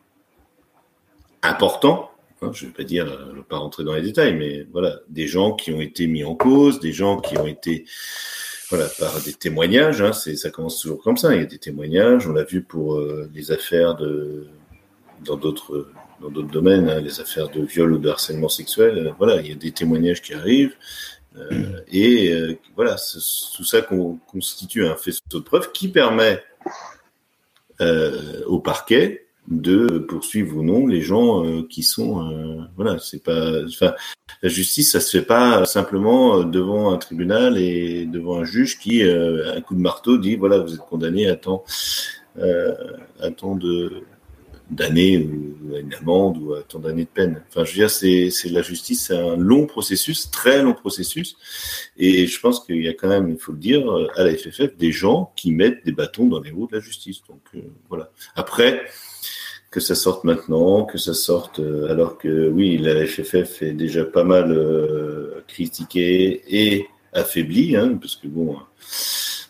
important. 1.43 2.12
Hein, 2.43 2.51
je 2.53 2.65
ne 2.65 2.71
vais 2.71 2.75
pas 2.75 2.85
dire, 2.85 3.07
euh, 3.07 3.27
je 3.27 3.31
ne 3.33 3.37
vais 3.37 3.43
pas 3.43 3.59
rentrer 3.59 3.85
dans 3.85 3.95
les 3.95 4.03
détails, 4.03 4.35
mais 4.35 4.67
voilà, 4.73 5.01
des 5.09 5.27
gens 5.27 5.53
qui 5.53 5.73
ont 5.73 5.81
été 5.81 6.07
mis 6.07 6.25
en 6.25 6.35
cause, 6.35 6.81
des 6.81 6.93
gens 6.93 7.21
qui 7.21 7.39
ont 7.39 7.47
été, 7.47 7.85
voilà, 8.71 8.89
par 8.99 9.21
des 9.23 9.33
témoignages. 9.33 10.03
Hein, 10.03 10.13
ça 10.13 10.51
commence 10.51 10.81
toujours 10.81 11.03
comme 11.03 11.17
ça. 11.17 11.35
Il 11.35 11.41
y 11.41 11.45
a 11.45 11.47
des 11.47 11.59
témoignages. 11.59 12.27
On 12.27 12.33
l'a 12.33 12.45
vu 12.45 12.63
pour 12.63 12.97
euh, 12.97 13.31
les 13.35 13.51
affaires 13.53 13.95
de, 13.95 14.47
dans 15.25 15.37
d'autres, 15.37 15.89
dans 16.21 16.31
d'autres 16.31 16.51
domaines, 16.51 16.89
hein, 16.89 17.01
les 17.01 17.21
affaires 17.21 17.49
de 17.49 17.63
viol 17.63 17.93
ou 17.93 17.99
de 17.99 18.09
harcèlement 18.09 18.49
sexuel. 18.49 18.99
euh, 18.99 19.13
voilà, 19.19 19.41
il 19.41 19.49
y 19.49 19.53
a 19.53 19.57
des 19.57 19.73
témoignages 19.73 20.23
qui 20.23 20.35
arrivent. 20.35 20.77
Et 21.91 22.59
voilà, 22.77 22.97
tout 23.57 23.65
ça 23.65 23.81
con- 23.81 24.19
constitue 24.27 24.85
un 24.85 24.97
faisceau 24.97 25.23
de 25.33 25.39
preuves 25.39 25.73
qui 25.73 25.89
permet 25.89 26.43
au 28.47 28.61
parquet 28.61 29.27
de 29.49 29.99
poursuivre 29.99 30.59
ou 30.59 30.63
non 30.63 30.87
les 30.87 31.01
gens 31.01 31.45
euh, 31.45 31.63
qui 31.69 31.83
sont 31.83 32.31
euh, 32.31 32.63
voilà 32.77 32.99
c'est 32.99 33.23
pas 33.23 33.65
enfin 33.65 33.93
la 34.43 34.49
justice 34.49 34.93
ça 34.93 35.01
se 35.01 35.19
fait 35.19 35.25
pas 35.25 35.65
simplement 35.65 36.39
euh, 36.39 36.45
devant 36.45 36.93
un 36.93 36.99
tribunal 36.99 37.59
et 37.59 38.07
devant 38.07 38.39
un 38.39 38.45
juge 38.45 38.79
qui 38.79 39.03
euh, 39.03 39.57
un 39.57 39.61
coup 39.61 39.75
de 39.75 39.81
marteau 39.81 40.17
dit 40.17 40.37
voilà 40.37 40.59
vous 40.59 40.75
êtes 40.75 40.81
condamné 40.81 41.29
à 41.29 41.37
tant 41.37 41.65
euh, 42.39 42.75
à 43.21 43.31
tant 43.31 43.57
de 43.57 44.05
d'années 44.73 45.19
ou 45.19 45.75
à 45.75 45.81
une 45.81 45.95
amende 45.95 46.39
ou 46.39 46.55
à 46.55 46.63
tant 46.63 46.79
d'années 46.79 47.05
de 47.05 47.09
peine. 47.09 47.43
Enfin, 47.49 47.65
je 47.65 47.73
veux 47.73 47.77
dire, 47.77 47.91
c'est, 47.91 48.31
c'est 48.31 48.49
la 48.49 48.63
justice, 48.63 49.07
c'est 49.07 49.17
un 49.17 49.37
long 49.37 49.67
processus, 49.67 50.31
très 50.31 50.63
long 50.63 50.73
processus. 50.73 51.37
Et 51.99 52.27
je 52.27 52.41
pense 52.41 52.65
qu'il 52.65 52.83
y 52.83 52.89
a 52.89 52.95
quand 52.95 53.09
même, 53.09 53.29
il 53.29 53.39
faut 53.39 53.53
le 53.53 53.59
dire, 53.59 53.85
à 54.17 54.25
la 54.25 54.35
FFF, 54.35 54.77
des 54.79 54.91
gens 54.91 55.33
qui 55.37 55.53
mettent 55.53 55.85
des 55.85 55.93
bâtons 55.93 56.27
dans 56.27 56.41
les 56.41 56.51
roues 56.51 56.67
de 56.69 56.77
la 56.77 56.81
justice. 56.81 57.21
Donc, 57.29 57.43
euh, 57.55 57.61
voilà. 57.89 58.11
Après, 58.35 58.83
que 59.73 59.81
ça 59.81 59.97
sorte 59.97 60.23
maintenant, 60.23 60.85
que 60.85 60.99
ça 60.99 61.15
sorte 61.15 61.59
euh, 61.59 61.91
alors 61.91 62.19
que 62.19 62.49
oui, 62.49 62.79
la 62.79 63.05
FFF 63.07 63.63
est 63.63 63.73
déjà 63.73 64.05
pas 64.05 64.23
mal 64.23 64.53
euh, 64.53 65.43
critiquée 65.49 66.43
et 66.49 66.87
affaiblie, 67.13 67.75
hein, 67.77 67.99
parce 68.01 68.15
que 68.15 68.29
bon, 68.29 68.57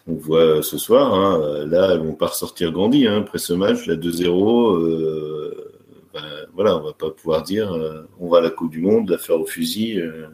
on 0.07 0.14
voit 0.14 0.62
ce 0.62 0.79
soir, 0.79 1.12
hein, 1.12 1.66
là, 1.66 1.91
elles 1.93 2.01
vont 2.01 2.14
pas 2.14 2.29
ressortir 2.29 2.73
grandi 2.73 3.07
hein, 3.07 3.18
après 3.18 3.39
ce 3.39 3.53
match, 3.53 3.87
la 3.87 3.97
2-0. 3.97 4.79
Euh, 4.79 5.73
ben, 6.12 6.47
voilà, 6.55 6.77
on 6.77 6.83
va 6.83 6.93
pas 6.93 7.11
pouvoir 7.11 7.43
dire 7.43 7.73
euh, 7.73 8.03
on 8.20 8.29
va 8.29 8.39
à 8.39 8.41
la 8.43 8.51
Coupe 8.51 8.70
du 8.70 8.81
Monde, 8.81 9.11
la 9.11 9.18
faire 9.18 9.41
au 9.41 9.47
fusil, 9.47 9.99
euh, 10.01 10.29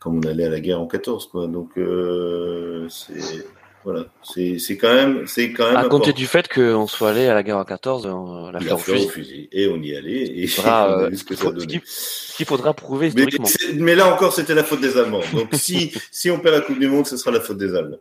comme 0.00 0.18
on 0.18 0.28
allait 0.28 0.46
à 0.46 0.50
la 0.50 0.60
guerre 0.60 0.80
en 0.80 0.86
14, 0.86 1.28
quoi. 1.28 1.46
Donc 1.46 1.76
euh, 1.76 2.88
c'est 2.88 3.44
voilà, 3.84 4.06
c'est 4.22 4.58
c'est 4.58 4.76
quand 4.76 4.92
même 4.92 5.26
c'est 5.26 5.52
quand 5.52 5.66
même 5.68 5.76
À 5.76 5.84
compter 5.84 6.12
du 6.12 6.26
fait 6.26 6.46
qu'on 6.52 6.86
soit 6.86 7.10
allé 7.10 7.26
à 7.26 7.34
la 7.34 7.42
guerre 7.42 7.56
en 7.58 7.64
14, 7.64 8.06
on 8.06 8.50
l'a 8.50 8.58
La 8.58 8.60
fait 8.60 8.72
au 8.72 8.76
fleur 8.78 8.96
au 8.96 9.08
fusil. 9.08 9.10
fusil. 9.30 9.48
Et 9.52 9.68
on 9.68 9.80
y 9.80 9.94
allait 9.96 10.38
et 10.40 10.46
Faudra, 10.46 10.88
on 10.90 10.92
a 10.92 11.02
euh, 11.04 11.08
vu 11.08 11.16
ce 11.16 11.24
que 11.24 11.34
faut- 11.36 11.44
ça 11.44 11.50
ce 11.50 11.54
donnait. 11.54 11.80
qui- 11.80 11.86
ce 11.86 12.36
qu'il 12.36 12.46
faudra 12.46 12.74
prouver 12.74 13.10
Mais, 13.14 13.26
mais 13.74 13.94
là 13.94 14.12
encore, 14.12 14.32
c'était 14.34 14.54
la 14.54 14.64
faute 14.64 14.80
des 14.80 14.96
Allemands. 14.98 15.22
Donc 15.32 15.48
si 15.54 15.92
si 16.10 16.30
on 16.30 16.38
perd 16.40 16.56
la 16.56 16.60
Coupe 16.62 16.78
du 16.78 16.88
Monde, 16.88 17.06
ce 17.06 17.16
sera 17.16 17.30
la 17.30 17.40
faute 17.40 17.58
des 17.58 17.74
Allemands. 17.74 18.00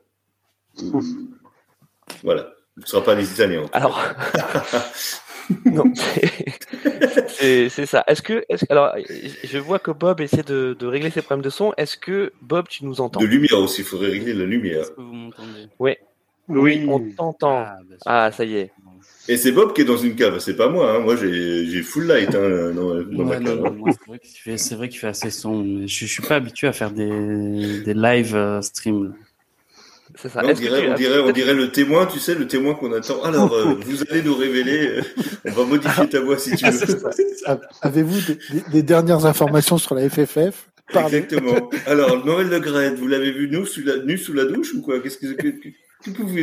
Voilà, 2.24 2.50
ce 2.78 2.82
ne 2.82 2.86
sera 2.86 3.04
pas 3.04 3.16
les 3.16 3.32
Italiens. 3.32 3.66
Alors, 3.74 4.00
non, 5.66 5.86
c'est 7.28 7.70
ça. 7.86 8.04
Est-ce 8.08 8.22
que, 8.22 8.46
alors, 8.70 8.94
je 9.44 9.58
vois 9.58 9.80
que 9.80 9.92
Bob 9.92 10.22
essaie 10.22 10.44
de, 10.44 10.76
de, 10.78 10.88
régler 10.88 11.10
ses 11.10 11.22
problèmes 11.22 11.44
de 11.44 11.50
son. 11.50 11.74
Est-ce 11.78 11.98
que 11.98 12.34
Bob, 12.42 12.68
tu 12.68 12.86
nous 12.86 13.02
entends? 13.02 13.20
De 13.20 13.26
lumière 13.26 13.60
aussi, 13.60 13.82
il 13.82 13.88
faudrait 13.88 14.10
régler 14.10 14.34
la 14.34 14.46
lumière. 14.46 14.82
Est-ce 14.82 14.92
que 14.92 15.02
vous 15.02 15.14
m'entendez? 15.14 15.68
Oui. 15.80 15.96
Oui, 16.50 16.86
on 16.90 17.00
t'entend. 17.12 17.66
Ah, 17.66 17.78
bah, 17.90 17.96
Ah, 18.06 18.32
ça 18.32 18.46
y 18.46 18.56
est. 18.56 18.72
Et 19.30 19.36
c'est 19.36 19.52
Bob 19.52 19.74
qui 19.74 19.82
est 19.82 19.86
dans 19.86 19.98
une 19.98 20.16
cave, 20.16 20.40
c'est 20.40 20.56
pas 20.56 20.70
moi. 20.70 20.96
Hein. 20.96 21.00
Moi, 21.00 21.18
j'ai 21.18 21.66
j'ai 21.66 21.82
full 21.84 22.08
light 22.08 22.34
hein, 22.34 22.72
dans, 22.74 23.04
dans 23.04 23.26
ma 23.26 23.38
Ouais, 23.38 23.92
c'est 23.92 24.06
vrai 24.08 24.20
qu'il 24.20 24.40
fait, 24.40 24.88
qu'il 24.90 25.00
fait 25.00 25.08
assez 25.08 25.30
sombre. 25.32 25.66
mais 25.66 25.88
Je, 25.88 26.06
je 26.06 26.12
suis 26.12 26.24
pas 26.24 26.36
habitué 26.36 26.68
à 26.68 26.74
faire 26.74 26.92
des, 26.92 27.82
des 27.82 27.94
live 27.94 28.36
euh, 28.36 28.62
streams. 28.62 29.14
C'est 30.20 30.30
ça. 30.30 30.42
Non, 30.42 30.50
on, 30.50 30.54
dirait, 30.54 30.82
tu- 30.82 30.90
on, 30.90 30.96
dirait, 30.96 31.20
on 31.20 31.32
dirait 31.32 31.54
le 31.54 31.72
témoin, 31.72 32.06
tu 32.08 32.20
sais, 32.20 32.34
le 32.36 32.48
témoin 32.48 32.74
qu'on 32.74 32.92
attend. 32.94 33.22
Alors, 33.24 33.54
euh, 33.54 33.76
vous 33.86 34.02
allez 34.10 34.24
nous 34.24 34.36
révéler, 34.36 34.88
euh, 34.98 35.02
on 35.46 35.52
va 35.52 35.64
modifier 35.66 36.10
ta 36.10 36.20
voix 36.22 36.38
si 36.38 36.56
tu 36.56 36.66
veux. 36.66 36.72
A- 37.46 37.60
Avez-vous 37.84 38.20
des, 38.22 38.36
des- 38.52 38.70
des 38.72 38.84
dernières 38.84 39.26
informations 39.26 39.78
sur 39.78 39.94
la 39.96 40.10
FFF. 40.10 40.70
Exactement. 40.96 41.70
Alors, 41.86 42.26
Noël 42.26 42.48
Le 42.50 42.60
Gret, 42.60 42.96
vous 42.96 43.08
l'avez 43.08 43.32
vu 43.32 43.50
nu 43.50 43.66
sous 43.66 43.84
la, 43.84 43.98
nu 43.98 44.18
sous 44.18 44.34
la 44.34 44.46
douche 44.46 44.74
ou 44.74 44.82
quoi? 44.82 45.00
Qu'est-ce 45.02 45.18
que, 45.18 45.26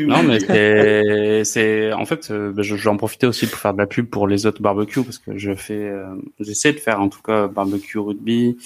Non, 0.09 0.23
mais 0.25 1.45
c'est, 1.45 1.93
en 1.93 2.05
fait, 2.05 2.29
euh, 2.31 2.53
bah, 2.53 2.63
je, 2.63 2.77
je 2.77 2.83
vais 2.85 2.91
en 2.91 2.97
profiter 2.97 3.27
aussi 3.27 3.47
pour 3.47 3.59
faire 3.59 3.73
de 3.73 3.79
la 3.79 3.87
pub 3.87 4.07
pour 4.11 4.27
les 4.27 4.47
autres 4.47 4.61
barbecues 4.61 5.03
parce 5.05 5.19
que 5.19 5.39
je 5.39 5.55
fais, 5.55 5.75
euh, 5.89 6.07
j'essaie 6.41 6.73
de 6.73 6.79
faire 6.81 7.01
en 7.01 7.09
tout 7.09 7.23
cas 7.23 7.47
barbecue 7.47 7.99
rugby 7.99 8.57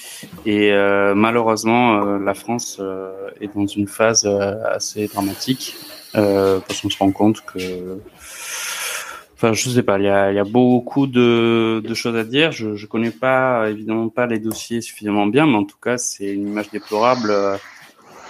et 0.46 0.72
euh, 0.72 1.14
malheureusement 1.14 2.02
euh, 2.02 2.18
la 2.18 2.34
France 2.34 2.78
euh, 2.80 3.12
est 3.40 3.54
dans 3.54 3.66
une 3.66 3.86
phase 3.86 4.24
euh, 4.24 4.54
assez 4.74 5.06
dramatique 5.08 5.76
euh, 6.16 6.58
parce 6.66 6.80
qu'on 6.80 6.90
se 6.90 6.98
rend 6.98 7.12
compte 7.12 7.42
que, 7.44 8.00
enfin, 9.34 9.52
je 9.52 9.68
sais 9.68 9.82
pas, 9.82 9.98
il 9.98 10.04
y 10.04 10.08
a, 10.08 10.32
il 10.32 10.36
y 10.36 10.40
a 10.40 10.44
beaucoup 10.44 11.06
de, 11.06 11.82
de 11.86 11.94
choses 11.94 12.16
à 12.16 12.24
dire. 12.24 12.50
Je, 12.50 12.74
je 12.76 12.86
connais 12.86 13.10
pas 13.10 13.68
évidemment 13.70 14.08
pas 14.08 14.26
les 14.26 14.38
dossiers 14.38 14.80
suffisamment 14.80 15.26
bien, 15.26 15.46
mais 15.46 15.56
en 15.56 15.64
tout 15.64 15.76
cas 15.80 15.98
c'est 15.98 16.32
une 16.32 16.48
image 16.48 16.70
déplorable. 16.70 17.32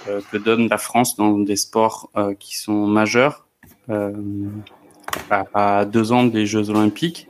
Euh, 0.09 0.21
que 0.31 0.37
donne 0.37 0.67
la 0.67 0.77
France 0.77 1.15
dans 1.15 1.37
des 1.37 1.55
sports 1.55 2.09
euh, 2.17 2.33
qui 2.33 2.57
sont 2.57 2.87
majeurs. 2.87 3.45
Euh, 3.89 4.13
à, 5.29 5.85
deux 5.85 6.11
ans 6.11 6.23
des 6.23 6.45
Jeux 6.45 6.69
Olympiques, 6.69 7.27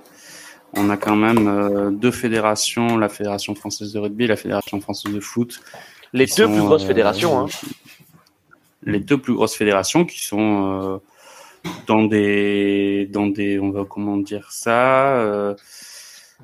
on 0.74 0.90
a 0.90 0.98
quand 0.98 1.16
même 1.16 1.98
deux 1.98 2.12
fédérations, 2.12 2.98
la 2.98 3.08
Fédération 3.08 3.56
française 3.56 3.94
de 3.94 4.00
rugby 4.00 4.26
et 4.26 4.28
la 4.28 4.36
Fédération 4.36 4.80
française 4.82 5.14
de 5.14 5.20
foot. 5.22 5.62
Les 6.12 6.26
deux 6.26 6.46
sont, 6.46 6.52
plus 6.52 6.62
grosses 6.62 6.84
fédérations. 6.84 7.40
Hein. 7.40 7.48
Les 8.84 9.00
deux 9.00 9.18
plus 9.18 9.34
grosses 9.34 9.56
fédérations 9.56 10.06
qui 10.06 10.26
sont 10.26 11.00
dans 11.88 12.04
des, 12.04 13.08
dans 13.12 13.28
des, 13.28 13.60
on 13.60 13.72
va 13.72 13.86
comment 13.86 14.18
dire 14.18 14.52
ça, 14.52 15.16
euh, 15.18 15.56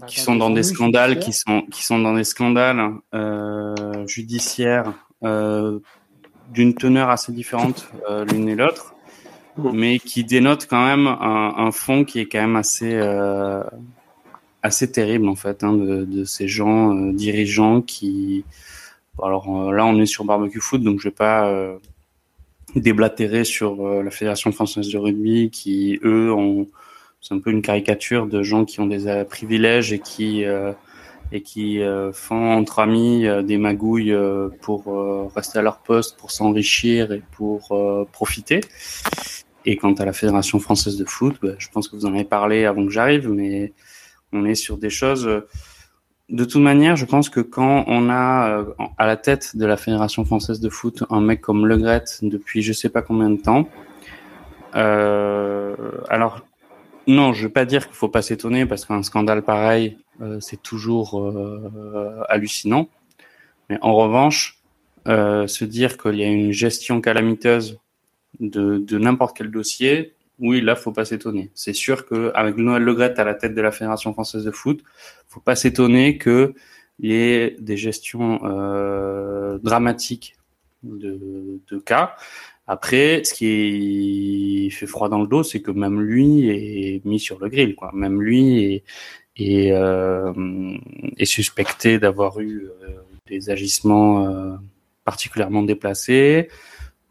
qui 0.08 0.22
sont 0.22 0.36
dans 0.36 0.50
des 0.50 0.64
scandales, 0.64 1.20
qui 1.20 1.34
sont, 1.34 1.64
qui 1.64 1.84
sont 1.84 2.00
dans 2.00 2.14
des 2.14 2.24
scandales 2.24 2.92
judiciaires 4.08 4.94
euh, 5.24 5.80
d'une 6.54 6.74
teneur 6.74 7.10
assez 7.10 7.32
différente 7.32 7.90
euh, 8.10 8.26
l'une 8.26 8.50
et 8.50 8.56
l'autre, 8.56 8.96
mais 9.58 10.00
qui 10.00 10.24
dénotent 10.24 10.68
quand 10.70 10.86
même 10.86 11.08
un, 11.08 11.54
un 11.58 11.72
fond 11.72 12.04
qui 12.04 12.20
est 12.20 12.26
quand 12.26 12.42
même 12.42 12.56
assez 12.56 12.94
euh, 12.94 13.64
assez 14.64 14.92
terrible 14.92 15.30
en 15.30 15.36
fait 15.36 15.64
hein, 15.64 15.74
de, 15.74 16.06
de 16.06 16.24
ces 16.24 16.48
gens 16.48 16.96
euh, 16.96 17.14
dirigeants 17.14 17.82
qui 17.82 18.44
alors 19.24 19.72
là 19.72 19.86
on 19.86 20.00
est 20.00 20.06
sur 20.06 20.26
barbecue 20.26 20.60
foot 20.60 20.84
donc 20.84 21.00
je 21.00 21.08
vais 21.08 21.16
pas 21.16 21.50
déblatérer 22.76 23.46
sur 23.46 24.04
la 24.04 24.12
fédération 24.12 24.52
française 24.52 24.90
de 24.90 24.98
rugby 24.98 25.50
qui 25.52 25.98
eux 26.04 26.34
ont 26.34 26.68
c'est 27.22 27.34
un 27.34 27.40
peu 27.40 27.52
une 27.52 27.62
caricature 27.62 28.28
de 28.28 28.44
gens 28.44 28.66
qui 28.66 28.82
ont 28.82 28.88
des 28.88 29.24
privilèges 29.30 29.94
et 29.94 30.00
qui 30.00 30.44
et 31.32 31.42
qui 31.42 31.82
euh, 31.82 32.12
font 32.12 32.52
entre 32.54 32.80
amis 32.80 33.26
euh, 33.26 33.42
des 33.42 33.58
magouilles 33.58 34.14
euh, 34.14 34.50
pour 34.62 34.88
euh, 34.88 35.28
rester 35.36 35.60
à 35.60 35.62
leur 35.62 35.80
poste, 35.80 36.18
pour 36.18 36.32
s'enrichir 36.32 37.12
et 37.12 37.24
pour 37.32 37.72
euh, 37.72 38.06
profiter. 38.12 38.62
Et 39.66 39.76
quant 39.78 39.94
à 39.94 40.06
la 40.06 40.14
Fédération 40.14 40.60
française 40.60 40.98
de 40.98 41.06
foot, 41.06 41.38
bah, 41.42 41.54
je 41.58 41.68
pense 41.70 41.88
que 41.88 41.96
vous 41.96 42.06
en 42.06 42.14
avez 42.14 42.24
parlé 42.24 42.66
avant 42.66 42.86
que 42.86 42.92
j'arrive, 42.92 43.30
mais 43.30 43.74
on 44.32 44.46
est 44.46 44.56
sur 44.56 44.78
des 44.78 44.92
choses. 44.92 45.26
euh, 45.28 45.48
De 46.30 46.46
toute 46.46 46.62
manière, 46.62 46.96
je 46.96 47.06
pense 47.06 47.30
que 47.30 47.40
quand 47.40 47.84
on 47.88 48.10
a 48.10 48.64
à 48.98 49.06
la 49.06 49.18
tête 49.18 49.56
de 49.56 49.66
la 49.66 49.78
Fédération 49.78 50.26
française 50.26 50.60
de 50.60 50.70
foot 50.70 51.04
un 51.10 51.22
mec 51.22 51.42
comme 51.42 51.66
Le 51.68 51.78
Gret 51.78 52.04
depuis 52.22 52.62
je 52.64 52.74
sais 52.74 52.90
pas 52.90 53.02
combien 53.04 53.30
de 53.30 53.42
temps, 53.42 53.68
alors 54.74 56.42
non, 57.08 57.34
je 57.34 57.44
vais 57.44 57.54
pas 57.54 57.66
dire 57.66 57.88
qu'il 57.88 57.96
faut 57.96 58.10
pas 58.10 58.22
s'étonner 58.22 58.66
parce 58.66 58.86
qu'un 58.86 59.04
scandale 59.04 59.44
pareil, 59.44 59.98
euh, 60.22 60.40
c'est 60.40 60.62
toujours 60.62 61.22
euh, 61.22 62.22
hallucinant. 62.30 62.90
Mais 63.70 63.78
en 63.82 63.96
revanche, 63.96 64.62
euh, 65.08 65.46
se 65.48 65.66
dire 65.66 65.98
qu'il 65.98 66.16
y 66.16 66.24
a 66.24 66.28
une 66.28 66.52
gestion 66.52 67.00
calamiteuse 67.00 67.80
de, 68.40 68.98
n'importe 68.98 69.38
quel 69.38 69.52
dossier, 69.52 70.14
oui, 70.40 70.62
là, 70.62 70.76
faut 70.76 70.92
pas 70.92 71.06
s'étonner. 71.06 71.52
C'est 71.54 71.74
sûr 71.74 72.06
qu'avec 72.08 72.58
Noël 72.58 72.84
Legret 72.84 73.18
à 73.20 73.24
la 73.24 73.36
tête 73.36 73.54
de 73.54 73.62
la 73.62 73.72
Fédération 73.72 74.14
française 74.14 74.44
de 74.44 74.52
foot, 74.52 74.84
faut 75.28 75.40
pas 75.40 75.56
s'étonner 75.56 76.18
qu'il 76.18 76.54
y 77.00 77.14
ait 77.14 77.56
des 77.60 77.78
gestions 77.78 78.42
euh, 78.44 79.60
dramatiques 79.60 80.36
de 80.84 81.80
cas. 81.86 82.16
Après, 82.68 83.24
ce 83.24 83.34
qui 83.34 84.70
fait 84.72 84.88
froid 84.88 85.08
dans 85.10 85.22
le 85.22 85.28
dos, 85.28 85.44
c'est 85.44 85.62
que 85.62 85.72
même 85.72 86.02
lui 86.02 86.50
est 86.50 87.06
mis 87.06 87.20
sur 87.20 87.40
le 87.40 87.48
grill, 87.50 87.76
quoi. 87.76 87.92
Même 87.94 88.22
lui 88.22 88.64
est, 88.64 88.84
est, 89.38 89.72
euh, 89.72 90.34
est 91.18 91.26
suspecté 91.26 92.00
d'avoir 92.00 92.40
eu 92.40 92.70
euh, 92.84 93.02
des 93.28 93.50
agissements 93.50 94.28
euh, 94.28 94.56
particulièrement 95.04 95.64
déplacés, 95.64 96.50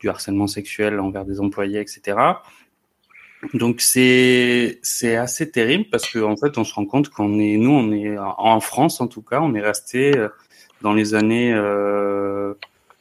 du 0.01 0.09
harcèlement 0.09 0.49
sexuel 0.49 0.99
envers 1.01 1.25
des 1.25 1.41
employés, 1.41 1.81
etc. 1.81 2.17
Donc 3.53 3.81
c'est 3.81 4.79
c'est 4.83 5.17
assez 5.17 5.51
terrible 5.51 5.85
parce 5.91 6.11
qu'en 6.11 6.33
en 6.33 6.37
fait 6.37 6.57
on 6.57 6.65
se 6.65 6.73
rend 6.73 6.87
compte 6.87 7.11
qu'on 7.11 7.39
est 7.39 7.59
nous 7.59 7.73
on 7.73 7.93
est 7.93 8.17
en 8.19 8.61
France 8.61 9.03
en 9.03 9.07
tout 9.07 9.21
cas 9.21 9.41
on 9.41 9.55
est 9.55 9.61
resté 9.61 10.17
euh, 10.17 10.29
dans 10.81 10.95
les 10.95 11.15
années 11.15 11.53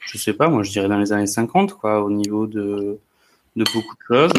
je 0.06 0.18
sais 0.18 0.34
pas 0.34 0.50
moi 0.50 0.64
je 0.64 0.72
dirais 0.72 0.88
dans 0.88 1.00
les 1.00 1.14
années 1.14 1.28
50 1.28 1.74
quoi 1.74 2.04
au 2.04 2.10
niveau 2.12 2.48
de 2.48 3.00
de 3.56 3.64
beaucoup 3.74 3.96
de 3.96 4.16
choses 4.16 4.34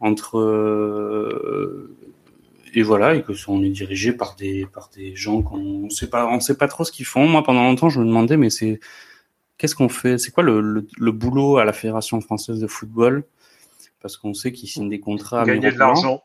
entre 0.00 0.38
euh, 0.38 1.94
et 2.74 2.82
voilà 2.82 3.14
et 3.14 3.22
que 3.22 3.32
on 3.48 3.62
est 3.62 3.70
dirigé 3.70 4.12
par 4.12 4.36
des 4.36 4.66
par 4.66 4.90
des 4.94 5.16
gens 5.16 5.42
qu'on 5.42 5.88
sait 5.90 6.10
pas 6.10 6.26
on 6.26 6.40
sait 6.40 6.56
pas 6.56 6.68
trop 6.68 6.84
ce 6.84 6.92
qu'ils 6.92 7.06
font. 7.06 7.26
Moi 7.26 7.42
pendant 7.42 7.62
longtemps 7.62 7.88
je 7.88 8.00
me 8.00 8.04
demandais 8.04 8.36
mais 8.36 8.50
c'est 8.50 8.80
qu'est-ce 9.56 9.74
qu'on 9.74 9.88
fait? 9.88 10.18
C'est 10.18 10.30
quoi 10.30 10.42
le, 10.42 10.60
le, 10.60 10.86
le 10.98 11.12
boulot 11.12 11.56
à 11.56 11.64
la 11.64 11.72
fédération 11.72 12.20
française 12.20 12.60
de 12.60 12.66
football? 12.66 13.24
Parce 14.00 14.16
qu'on 14.18 14.34
sait 14.34 14.52
qu'ils 14.52 14.68
signent 14.68 14.90
des 14.90 15.00
contrats 15.00 15.44
Gagner 15.44 15.72
de 15.72 15.78
l'argent. 15.78 16.22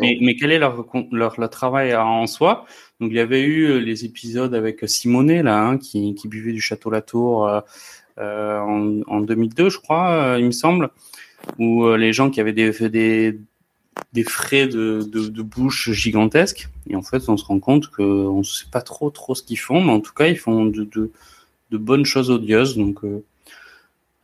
Mais, 0.00 0.18
mais 0.20 0.36
quel 0.36 0.52
est 0.52 0.58
leur, 0.58 0.86
leur, 1.10 1.38
leur 1.38 1.50
travail 1.50 1.94
en 1.94 2.26
soi? 2.26 2.64
Donc 3.00 3.10
il 3.10 3.16
y 3.16 3.20
avait 3.20 3.42
eu 3.42 3.80
les 3.80 4.04
épisodes 4.04 4.54
avec 4.54 4.88
Simonet 4.88 5.42
là, 5.42 5.60
hein, 5.60 5.78
qui, 5.78 6.14
qui 6.14 6.28
buvait 6.28 6.52
du 6.52 6.60
château 6.60 6.90
Latour 6.90 7.48
euh, 7.48 7.60
euh, 8.18 8.58
en, 8.60 9.00
en 9.06 9.20
2002, 9.20 9.70
je 9.70 9.78
crois, 9.78 10.12
euh, 10.12 10.38
il 10.38 10.46
me 10.46 10.50
semble, 10.50 10.90
où 11.58 11.84
euh, 11.84 11.96
les 11.96 12.12
gens 12.12 12.30
qui 12.30 12.40
avaient 12.40 12.52
des 12.52 12.70
des, 12.88 13.38
des 14.12 14.24
frais 14.24 14.66
de, 14.66 15.02
de, 15.02 15.28
de 15.28 15.42
bouche 15.42 15.90
gigantesques. 15.92 16.68
Et 16.88 16.96
en 16.96 17.02
fait, 17.02 17.28
on 17.28 17.36
se 17.36 17.44
rend 17.44 17.58
compte 17.58 17.88
qu'on 17.88 18.38
ne 18.38 18.42
sait 18.42 18.66
pas 18.70 18.82
trop 18.82 19.10
trop 19.10 19.34
ce 19.34 19.42
qu'ils 19.42 19.58
font, 19.58 19.82
mais 19.82 19.92
en 19.92 20.00
tout 20.00 20.12
cas, 20.12 20.26
ils 20.26 20.38
font 20.38 20.66
de, 20.66 20.84
de, 20.84 21.10
de 21.70 21.78
bonnes 21.78 22.04
choses 22.04 22.30
odieuses. 22.30 22.76
Donc 22.76 23.04
euh, 23.04 23.24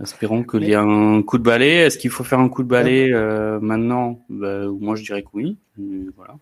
Espérons 0.03 0.44
qu'il 0.44 0.64
y 0.64 0.72
ait 0.72 0.76
un 0.76 1.22
coup 1.22 1.38
de 1.38 1.42
balai. 1.42 1.74
Est-ce 1.74 1.99
qu'il 1.99 2.11
faut 2.11 2.24
faire 2.24 2.38
un 2.38 2.49
coup 2.49 2.62
de 2.62 2.68
balai 2.68 3.12
euh, 3.12 3.59
maintenant? 3.61 4.20
Bah, 4.28 4.66
Moi, 4.68 4.94
je 4.96 5.03
dirais 5.03 5.22
que 5.22 5.28
oui. 5.32 5.57
Voilà. 6.16 6.34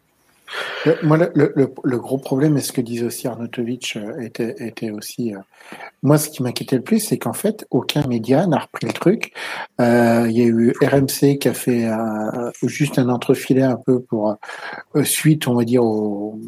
Le, 0.85 0.97
moi, 1.03 1.17
le, 1.17 1.31
le, 1.35 1.73
le, 1.83 1.99
gros 1.99 2.19
problème, 2.19 2.57
et 2.57 2.61
ce 2.61 2.73
que 2.73 2.81
disait 2.81 3.07
aussi 3.07 3.27
Arnautovic, 3.27 3.97
euh, 3.97 4.21
était, 4.21 4.55
était 4.59 4.91
aussi. 4.91 5.35
Euh, 5.35 5.39
moi, 6.03 6.19
ce 6.19 6.29
qui 6.29 6.43
m'inquiétait 6.43 6.77
le 6.77 6.83
plus, 6.83 7.01
c'est 7.01 7.19
qu'en 7.19 7.33
fait, 7.33 7.67
aucun 7.71 8.07
média 8.07 8.47
n'a 8.47 8.59
repris 8.59 8.87
le 8.87 8.93
truc. 8.93 9.33
Euh, 9.81 10.27
il 10.29 10.37
y 10.39 10.43
a 10.43 10.47
eu 10.47 10.73
RMC 10.83 11.39
qui 11.39 11.49
a 11.49 11.55
fait 11.55 11.89
juste 12.63 12.99
un 12.99 13.09
entrefilet 13.09 13.63
un 13.63 13.77
peu 13.77 14.01
pour 14.01 14.37
euh, 14.95 15.05
suite, 15.05 15.49
on 15.49 15.55
va 15.55 15.65
dire, 15.65 15.83
au, 15.83 16.39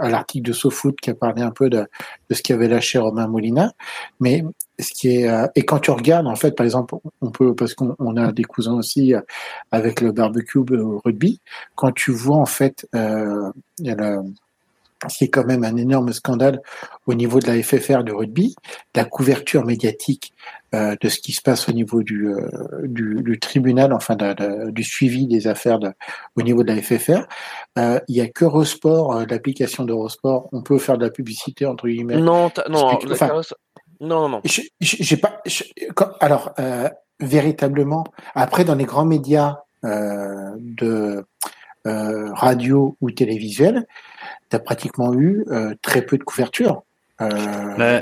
à 0.00 0.08
l'article 0.08 0.48
de 0.48 0.52
SoFoot 0.52 0.96
qui 1.00 1.10
a 1.10 1.14
parlé 1.14 1.42
un 1.42 1.50
peu 1.50 1.68
de, 1.68 1.86
de 2.30 2.34
ce 2.34 2.42
qu'avait 2.42 2.68
lâché 2.68 2.98
Romain 2.98 3.26
Molina. 3.26 3.72
Mais 4.20 4.42
ce 4.78 4.92
qui 4.92 5.16
est 5.16 5.28
euh, 5.28 5.46
et 5.54 5.64
quand 5.64 5.78
tu 5.78 5.90
regardes 5.90 6.26
en 6.26 6.36
fait 6.36 6.52
par 6.52 6.64
exemple 6.64 6.96
on 7.20 7.30
peut 7.30 7.54
parce 7.54 7.74
qu'on 7.74 7.96
on 7.98 8.16
a 8.16 8.32
des 8.32 8.44
cousins 8.44 8.74
aussi 8.74 9.14
euh, 9.14 9.20
avec 9.70 10.00
le 10.00 10.12
barbecue 10.12 10.58
au 10.58 11.00
rugby 11.04 11.40
quand 11.74 11.92
tu 11.92 12.12
vois 12.12 12.36
en 12.36 12.46
fait 12.46 12.86
euh, 12.94 13.50
il 13.78 13.86
y 13.86 13.90
a 13.90 13.94
le 13.94 14.22
qui 15.08 15.24
est 15.24 15.28
quand 15.28 15.44
même 15.44 15.64
un 15.64 15.76
énorme 15.76 16.12
scandale 16.12 16.62
au 17.06 17.14
niveau 17.14 17.38
de 17.38 17.46
la 17.46 17.62
FFR 17.62 18.02
de 18.02 18.12
rugby, 18.12 18.56
la 18.94 19.04
couverture 19.04 19.64
médiatique 19.64 20.32
euh, 20.74 20.96
de 21.00 21.08
ce 21.08 21.20
qui 21.20 21.32
se 21.32 21.42
passe 21.42 21.68
au 21.68 21.72
niveau 21.72 22.02
du, 22.02 22.28
euh, 22.28 22.48
du, 22.84 23.22
du, 23.22 23.38
tribunal, 23.38 23.92
enfin 23.92 24.16
de, 24.16 24.70
du 24.70 24.82
suivi 24.82 25.26
des 25.26 25.46
affaires 25.46 25.78
de, 25.78 25.92
au 26.36 26.42
niveau 26.42 26.64
de 26.64 26.72
la 26.72 26.82
FFR. 26.82 27.26
Euh, 27.78 28.00
il 28.08 28.16
y 28.16 28.20
a 28.20 28.28
qu'Eurosport, 28.28 29.26
l'application 29.28 29.84
d'Eurosport, 29.84 30.48
on 30.52 30.62
peut 30.62 30.78
faire 30.78 30.98
de 30.98 31.04
la 31.04 31.10
publicité 31.10 31.66
entre 31.66 31.88
guillemets. 31.88 32.16
Non, 32.16 32.50
non, 32.68 32.98
enfin, 33.10 33.40
non, 34.00 34.28
non, 34.28 34.42
J'ai 34.80 35.16
pas. 35.16 35.42
alors, 36.20 36.54
véritablement, 37.20 38.04
après 38.34 38.64
dans 38.64 38.74
les 38.74 38.84
grands 38.84 39.04
médias 39.04 39.58
de 39.82 41.24
radio 41.84 42.96
ou 43.00 43.10
télévisuel, 43.10 43.86
tu 44.50 44.56
as 44.56 44.58
pratiquement 44.58 45.14
eu 45.14 45.44
euh, 45.50 45.74
très 45.82 46.02
peu 46.02 46.18
de 46.18 46.24
couverture. 46.24 46.82
Euh, 47.20 48.00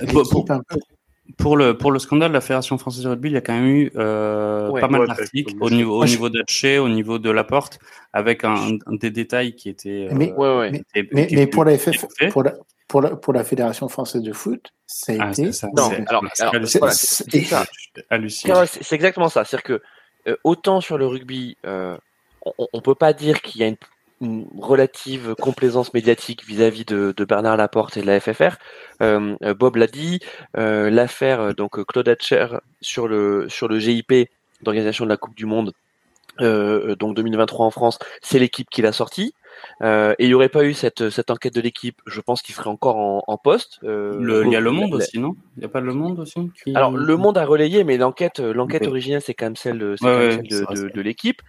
pour, 1.39 1.57
le, 1.57 1.77
pour 1.77 1.91
le 1.91 1.99
scandale 1.99 2.29
de 2.29 2.35
la 2.35 2.41
Fédération 2.41 2.77
française 2.79 3.05
de 3.05 3.09
rugby, 3.09 3.31
il 3.31 3.35
y 3.35 3.37
a 3.37 3.41
quand 3.41 3.55
même 3.55 3.67
eu 3.67 3.91
euh, 3.97 4.71
pas 4.79 4.89
mal 4.89 5.07
d'articles 5.07 5.55
au 5.61 5.71
niveau, 5.71 6.03
au 6.03 6.05
niveau 6.05 6.29
d'Hatché, 6.29 6.79
au 6.79 6.89
niveau 6.89 7.19
de 7.19 7.31
la 7.31 7.45
porte, 7.45 7.79
avec 8.13 8.45
un, 8.45 8.79
des 8.91 9.11
détails 9.11 9.55
qui 9.55 9.69
étaient. 9.69 10.09
mais, 10.13 10.35
mais, 11.13 11.47
pour, 11.47 11.65
la 11.65 11.79
FF, 11.79 12.07
pour, 12.31 12.43
la, 12.43 12.55
pour, 12.89 13.03
la, 13.03 13.17
pour, 13.17 13.33
la, 13.33 13.45
Fédération 13.45 13.89
française 13.89 14.23
de 14.23 14.33
foot, 14.33 14.73
ça 14.87 15.13
a 15.13 15.17
ah, 15.21 15.31
été. 15.31 15.51
non, 15.75 15.91
alors, 16.07 16.25
c'est 18.67 18.95
exactement 18.95 19.29
ça. 19.29 19.45
C'est-à-dire 19.45 19.63
que 19.63 20.37
autant 20.43 20.81
sur 20.81 20.99
le 20.99 21.07
rugby, 21.07 21.57
on, 21.65 22.69
ne 22.75 22.81
peut 22.81 22.95
pas 22.95 23.13
dire 23.13 23.43
qu'il 23.43 23.61
y 23.61 23.65
a 23.65 23.69
une 23.69 23.77
une 24.21 24.47
relative 24.59 25.35
complaisance 25.41 25.93
médiatique 25.93 26.45
vis-à-vis 26.47 26.85
de, 26.85 27.13
Bernard 27.25 27.57
Laporte 27.57 27.97
et 27.97 28.03
de 28.03 28.07
la 28.07 28.21
FFR. 28.21 28.57
Euh, 29.03 29.37
euh, 29.43 29.55
Bob 29.55 29.77
l'a 29.77 29.87
dit, 29.87 30.21
euh, 30.57 30.91
l'affaire 30.91 31.55
donc 31.55 31.85
Claude 31.87 32.09
Hatcher 32.09 32.47
sur 32.81 33.09
le 33.09 33.49
sur 33.49 33.69
le 33.69 33.79
GIP 33.79 34.29
d'organisation 34.63 35.05
de 35.05 35.11
la 35.11 35.17
Coupe 35.17 35.35
du 35.35 35.47
Monde, 35.47 35.73
donc 36.41 37.15
2023 37.17 37.67
en 37.67 37.71
France, 37.71 37.99
c'est 38.23 38.39
l'équipe 38.39 38.69
qui 38.71 38.83
l'a 38.83 38.93
sorti. 38.93 39.35
Euh, 39.83 40.15
et 40.19 40.25
il 40.25 40.29
n'y 40.29 40.35
aurait 40.35 40.49
pas 40.49 40.65
eu 40.65 40.75
cette, 40.75 41.11
cette 41.11 41.31
enquête 41.31 41.55
de 41.55 41.61
l'équipe, 41.61 42.01
je 42.07 42.21
pense 42.21 42.43
qu'il 42.43 42.55
serait 42.55 42.71
encore 42.71 42.97
en, 42.97 43.25
en 43.27 43.37
poste. 43.37 43.79
Euh, 43.85 44.43
il 44.47 44.53
y 44.53 44.57
a 44.57 44.61
Le 44.61 44.71
Monde 44.71 44.95
aussi, 44.95 45.19
non? 45.19 45.35
Il 45.57 45.61
n'y 45.61 45.67
a 45.67 45.69
pas 45.69 45.81
Le 45.81 45.95
Monde 45.95 46.21
aussi 46.21 46.51
Alors, 46.75 46.97
Le 46.97 47.17
Monde 47.17 47.39
a 47.39 47.45
relayé, 47.45 47.85
mais 47.85 47.97
l'enquête 47.97 48.41
l'enquête 48.41 48.87
originelle, 48.87 49.23
c'est 49.23 49.35
quand 49.35 49.47
même 49.47 49.57
celle 49.57 49.79
de, 49.79 49.97
de, 50.01 50.89
de, 50.89 51.01
l'équipe. 51.01 51.43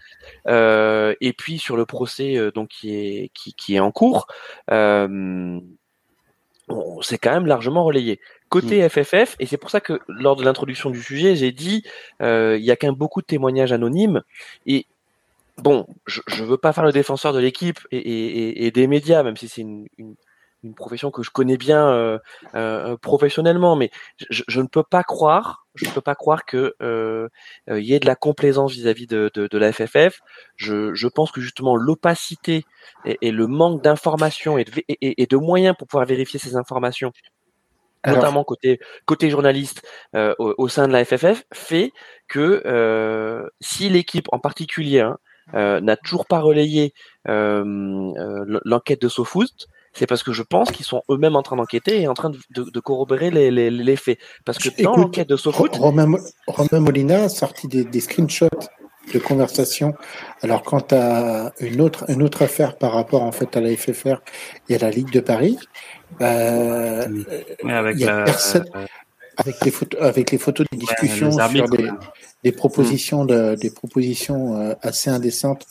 Euh, 0.48 1.16
et 1.22 1.34
puis, 1.34 1.58
sur 1.58 1.78
le 1.78 1.86
procès 1.86 2.38
euh, 2.38 2.52
donc 2.52 2.70
qui 2.70 2.96
est, 2.96 3.32
qui, 3.34 3.54
qui 3.54 3.76
est 3.76 3.80
en 3.80 3.92
cours, 3.92 4.28
euh, 4.72 5.60
c'est 7.02 7.18
quand 7.18 7.32
même 7.32 7.46
largement 7.46 7.84
relayé. 7.84 8.20
Côté 8.50 8.88
FFF, 8.88 9.34
mm. 9.34 9.42
et 9.42 9.46
c'est 9.46 9.58
pour 9.58 9.70
ça 9.70 9.82
que 9.82 10.00
lors 10.08 10.36
de 10.36 10.44
l'introduction 10.44 10.90
du 10.90 11.02
sujet, 11.02 11.36
j'ai 11.36 11.52
dit, 11.52 11.84
il 12.22 12.62
y 12.62 12.72
a 12.72 12.76
quand 12.76 12.88
même 12.88 12.96
beaucoup 12.96 13.22
de 13.22 13.28
témoignages 13.28 13.72
anonymes, 13.72 14.22
et 14.66 14.86
bon, 15.58 15.88
je 16.06 16.22
ne 16.42 16.46
veux 16.48 16.58
pas 16.58 16.74
faire 16.74 16.84
le 16.84 16.92
défenseur 16.92 17.34
de 17.34 17.40
l'équipe 17.40 17.80
et, 17.92 18.72
des 18.72 18.88
médias, 18.88 19.24
même 19.24 19.38
si 19.38 19.48
c'est 19.48 19.62
une, 19.62 19.88
profession 20.76 21.12
que 21.12 21.22
je 21.22 21.30
connais 21.30 21.58
bien 21.58 21.90
euh, 21.90 22.18
euh, 22.56 22.98
professionnellement, 22.98 23.76
mais 23.76 23.92
je, 24.32 24.62
ne 24.62 24.66
peux 24.66 24.82
pas 24.82 25.04
croire, 25.04 25.68
je 25.76 25.86
ne 25.86 25.92
peux 25.92 26.02
pas 26.02 26.16
croire 26.16 26.44
que 26.44 26.74
euh, 26.82 27.30
il 27.68 27.84
y 27.84 27.94
ait 27.94 28.00
de 28.00 28.08
la 28.08 28.16
complaisance 28.16 28.72
vis-à-vis 28.72 29.06
de, 29.06 29.58
la 29.58 29.72
FFF. 29.72 30.22
Je, 30.56 31.08
pense 31.08 31.32
que 31.32 31.40
justement 31.40 31.76
l'opacité 31.76 32.66
et, 33.06 33.30
le 33.30 33.46
manque 33.46 33.84
d'informations 33.84 34.58
et, 34.58 34.66
de, 34.66 35.38
moyens 35.38 35.76
pour 35.78 35.88
pouvoir 35.88 36.08
vérifier 36.08 36.40
ces 36.40 36.56
informations 36.56 37.12
notamment 38.08 38.44
côté 38.44 38.80
côté 39.06 39.32
journaliste 39.32 39.88
au, 40.16 40.68
sein 40.68 40.88
de 40.88 40.94
la 40.94 41.06
FFF, 41.06 41.44
fait 41.54 41.92
que 42.28 43.52
si 43.62 43.90
l'équipe 43.90 44.28
en 44.32 44.40
particulier 44.40 45.02
hein, 45.02 45.18
euh, 45.18 45.25
n'a 45.54 45.96
toujours 45.98 46.26
pas 46.26 46.40
relayé 46.40 46.94
euh, 47.28 47.64
euh, 48.18 48.60
l'enquête 48.66 49.02
de 49.02 49.08
SoFoot, 49.08 49.68
c'est 49.94 50.06
parce 50.08 50.24
que 50.24 50.34
je 50.34 50.44
pense 50.44 50.72
qu'ils 50.72 50.86
sont 50.86 51.02
eux-mêmes 51.10 51.36
en 51.36 51.42
train 51.42 51.56
d'enquêter 51.56 52.02
et 52.02 52.08
en 52.08 52.14
train 52.14 52.30
de, 52.30 52.80
corroborer 52.80 53.32
les, 53.32 53.50
les, 53.50 53.96
faits. 53.96 54.20
Parce 54.44 54.58
que 54.58 54.70
dans 54.84 54.96
l'enquête 54.96 55.30
de 55.30 55.38
SoFoot... 55.38 55.76
Romain, 55.78 56.08
Molina 56.74 57.24
a 57.24 57.30
sorti 57.30 57.68
des, 57.68 58.00
screenshots 58.02 58.50
de 59.14 59.20
conversation. 59.20 59.94
Alors 60.42 60.64
quant 60.64 60.86
à 60.92 61.54
une 61.60 61.80
autre, 61.80 62.06
une 62.10 62.24
autre 62.24 62.42
affaire 62.42 62.78
par 62.78 62.92
rapport 62.94 63.24
en 63.24 63.32
fait 63.32 63.56
à 63.56 63.62
la 63.62 63.76
FFR 63.76 64.18
et 64.68 64.76
à 64.76 64.80
la 64.80 64.90
Ligue 64.90 65.12
de 65.12 65.22
Paris, 65.22 65.58
euh, 66.22 67.08
avec, 67.64 68.00
y 68.00 68.06
a 68.06 68.24
personne, 68.24 68.66
avec, 69.38 69.64
les 69.64 69.72
photos, 69.72 70.02
avec 70.02 70.32
les 70.32 70.38
photos 70.38 70.66
de 70.72 70.78
discussion 70.78 71.32
sur 71.32 71.70
des, 71.70 71.90
des 72.44 72.52
propositions 72.52 73.26
de, 73.26 73.56
des 73.56 73.72
propositions 73.72 74.56
euh, 74.56 74.74
assez 74.82 75.10
indécentes 75.10 75.66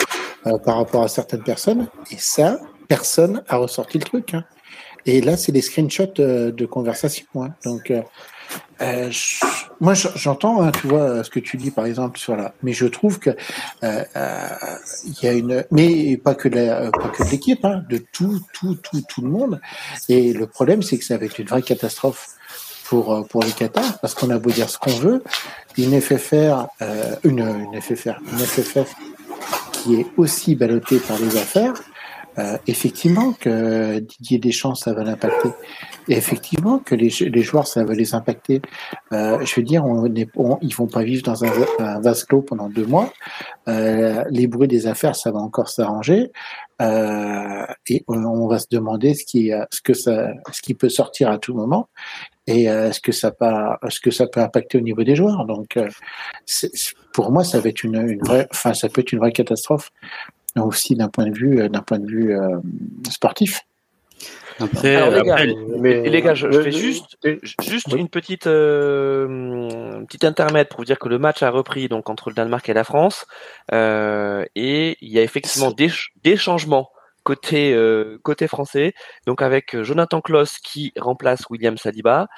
euh, 0.46 0.58
par 0.58 0.76
rapport 0.76 1.02
à 1.02 1.08
certaines 1.08 1.42
personnes. 1.42 1.88
Et 2.10 2.16
ça, 2.18 2.58
personne 2.88 3.42
a 3.48 3.56
ressorti 3.56 3.98
le 3.98 4.04
truc. 4.04 4.34
Hein. 4.34 4.44
Et 5.06 5.22
là, 5.22 5.36
c'est 5.38 5.52
des 5.52 5.62
screenshots 5.62 6.18
euh, 6.18 6.52
de 6.52 6.66
conversation. 6.66 7.24
Hein. 7.36 7.54
Donc, 7.64 7.90
euh, 7.90 9.10
moi, 9.80 9.94
j'entends, 9.94 10.62
hein, 10.62 10.70
tu 10.72 10.86
vois, 10.86 11.24
ce 11.24 11.30
que 11.30 11.40
tu 11.40 11.56
dis, 11.56 11.70
par 11.70 11.86
exemple, 11.86 12.18
sur 12.18 12.36
la. 12.36 12.52
Mais 12.62 12.72
je 12.72 12.84
trouve 12.86 13.18
que 13.18 13.30
il 13.82 15.22
y 15.22 15.26
a 15.26 15.32
une, 15.32 15.64
mais 15.70 16.18
pas 16.18 16.34
que 16.34 16.48
la, 16.48 16.90
pas 16.90 17.08
que 17.08 17.22
l'équipe, 17.30 17.64
hein, 17.64 17.82
de 17.88 17.98
tout, 18.12 18.40
tout, 18.52 18.74
tout, 18.74 19.02
tout 19.08 19.22
le 19.22 19.30
monde. 19.30 19.60
Et 20.10 20.34
le 20.34 20.46
problème, 20.46 20.82
c'est 20.82 20.98
que 20.98 21.04
ça 21.04 21.16
va 21.16 21.24
être 21.24 21.38
une 21.38 21.46
vraie 21.46 21.62
catastrophe 21.62 22.30
pour 22.84 23.26
pour 23.28 23.42
les 23.42 23.52
Qatar, 23.52 23.98
parce 24.00 24.14
qu'on 24.14 24.30
a 24.30 24.38
beau 24.38 24.50
dire 24.50 24.68
ce 24.70 24.78
qu'on 24.78 24.92
veut, 24.92 25.22
une 25.76 26.00
FFR, 26.00 26.66
euh, 26.82 27.16
une, 27.24 27.40
une 27.40 27.80
FFR, 27.80 28.20
une 28.32 28.38
FFF 28.38 28.94
qui 29.72 30.00
est 30.00 30.06
aussi 30.16 30.54
ballottée 30.54 30.98
par 30.98 31.18
les 31.18 31.36
affaires, 31.36 31.74
euh, 32.38 32.58
effectivement 32.66 33.32
que 33.32 33.98
Didier 33.98 34.38
Deschamps 34.38 34.74
ça 34.74 34.92
va 34.92 35.04
l'impacter. 35.04 35.50
Effectivement 36.08 36.78
que 36.78 36.94
les, 36.94 37.08
les, 37.20 37.42
joueurs 37.42 37.66
ça 37.66 37.84
va 37.84 37.94
les 37.94 38.14
impacter. 38.14 38.60
Euh, 39.12 39.44
je 39.44 39.54
veux 39.56 39.62
dire 39.62 39.84
on, 39.84 40.06
est, 40.14 40.28
ils 40.62 40.74
vont 40.74 40.86
pas 40.86 41.02
vivre 41.02 41.22
dans 41.22 41.44
un, 41.44 41.50
un, 41.78 42.00
vase 42.00 42.24
clos 42.24 42.42
pendant 42.42 42.68
deux 42.68 42.86
mois. 42.86 43.12
Euh, 43.68 44.24
les 44.30 44.46
bruits 44.46 44.68
des 44.68 44.86
affaires 44.86 45.16
ça 45.16 45.30
va 45.30 45.38
encore 45.38 45.68
s'arranger. 45.68 46.30
Euh, 46.82 47.66
et 47.88 48.04
on, 48.08 48.24
on, 48.24 48.48
va 48.48 48.58
se 48.58 48.66
demander 48.68 49.14
ce 49.14 49.24
qui 49.24 49.52
ce 49.70 49.80
que 49.80 49.94
ça 49.94 50.32
ce 50.52 50.60
qui 50.60 50.74
peut 50.74 50.88
sortir 50.88 51.30
à 51.30 51.38
tout 51.38 51.54
moment. 51.54 51.88
Et 52.46 52.68
euh, 52.68 52.90
est-ce 52.90 53.00
que 53.00 53.12
ça 53.12 53.30
peut, 53.30 53.46
est-ce 53.86 54.00
que 54.00 54.10
ça 54.10 54.26
peut 54.26 54.40
impacter 54.40 54.76
au 54.78 54.82
niveau 54.82 55.02
des 55.02 55.16
joueurs? 55.16 55.46
Donc, 55.46 55.78
euh, 55.78 55.88
pour 57.14 57.32
moi, 57.32 57.42
ça 57.42 57.58
va 57.58 57.70
être 57.70 57.84
une, 57.84 57.96
une, 57.96 58.22
vraie, 58.22 58.46
enfin, 58.50 58.74
ça 58.74 58.88
peut 58.88 59.00
être 59.00 59.12
une 59.12 59.18
vraie 59.18 59.32
catastrophe 59.32 59.90
aussi 60.62 60.94
d'un 60.94 61.08
point 61.08 61.26
de 61.26 61.34
vue, 61.36 61.60
euh, 61.60 61.68
d'un 61.68 61.82
point 61.82 61.98
de 61.98 62.06
vue 62.06 62.36
sportif. 63.10 63.60
Après, 64.60 65.10
les, 65.10 65.22
gars, 65.22 65.36
mais, 65.80 66.08
les 66.08 66.22
gars, 66.22 66.34
je, 66.34 66.48
fais 66.48 66.70
juste, 66.70 67.18
juste 67.60 67.92
une 67.92 68.08
petite, 68.08 68.46
euh, 68.46 70.04
petite 70.04 70.22
intermède 70.22 70.68
pour 70.68 70.78
vous 70.78 70.84
dire 70.84 70.98
que 71.00 71.08
le 71.08 71.18
match 71.18 71.42
a 71.42 71.50
repris 71.50 71.88
donc 71.88 72.08
entre 72.08 72.30
le 72.30 72.36
Danemark 72.36 72.68
et 72.68 72.72
la 72.72 72.84
France, 72.84 73.26
euh, 73.72 74.44
et 74.54 74.96
il 75.00 75.10
y 75.10 75.18
a 75.18 75.22
effectivement 75.22 75.72
des, 75.72 75.90
des 76.22 76.36
changements 76.36 76.88
côté 77.24 77.72
euh, 77.72 78.18
côté 78.22 78.46
français, 78.46 78.94
donc 79.26 79.42
avec 79.42 79.74
euh, 79.74 79.82
Jonathan 79.82 80.20
Kloss 80.20 80.58
qui 80.58 80.92
remplace 80.96 81.44
William 81.50 81.76
Saliba 81.76 82.28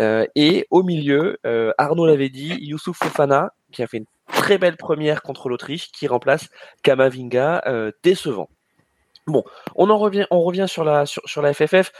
euh, 0.00 0.24
et 0.34 0.66
au 0.70 0.82
milieu 0.82 1.38
Arnaud 1.76 2.06
l'avait 2.06 2.30
dit, 2.30 2.56
Youssouf 2.60 2.96
Fofana 2.96 3.52
qui 3.72 3.82
a 3.82 3.86
fait 3.86 3.98
une 3.98 4.06
très 4.32 4.58
belle 4.58 4.76
première 4.76 5.22
contre 5.22 5.48
l'Autriche 5.48 5.90
qui 5.92 6.06
remplace 6.06 6.48
Kamavinga 6.82 7.92
décevant. 8.02 8.48
Bon, 9.26 9.44
on 9.74 9.90
en 9.90 9.98
revient 9.98 10.26
on 10.30 10.42
revient 10.42 10.66
sur 10.68 10.84
la 10.84 11.04
sur, 11.06 11.22
FFF 11.26 11.92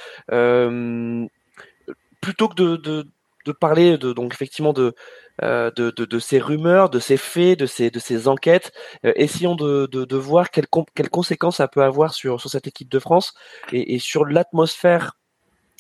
plutôt 2.21 2.49
que 2.49 2.55
de, 2.55 3.53
parler 3.53 3.99
de 3.99 4.13
donc 4.13 4.33
effectivement 4.33 4.73
de 4.73 4.95
euh, 5.43 5.71
de, 5.71 6.19
ces 6.19 6.39
rumeurs, 6.39 6.89
de 6.89 6.99
ces 6.99 7.19
faits, 7.19 7.59
de 7.59 7.67
ces, 7.67 8.29
enquêtes. 8.29 8.73
Euh, 9.05 9.13
essayons 9.17 9.55
de, 9.55 10.17
voir 10.17 10.51
quelles, 10.51 10.67
quelles 10.95 11.11
conséquences 11.11 11.59
ça 11.59 11.69
peut 11.69 11.83
avoir 11.83 12.15
sur, 12.15 12.41
cette 12.41 12.67
équipe 12.67 12.89
de 12.89 12.99
France 12.99 13.35
et 13.71 13.99
sur 13.99 14.25
l'atmosphère 14.25 15.19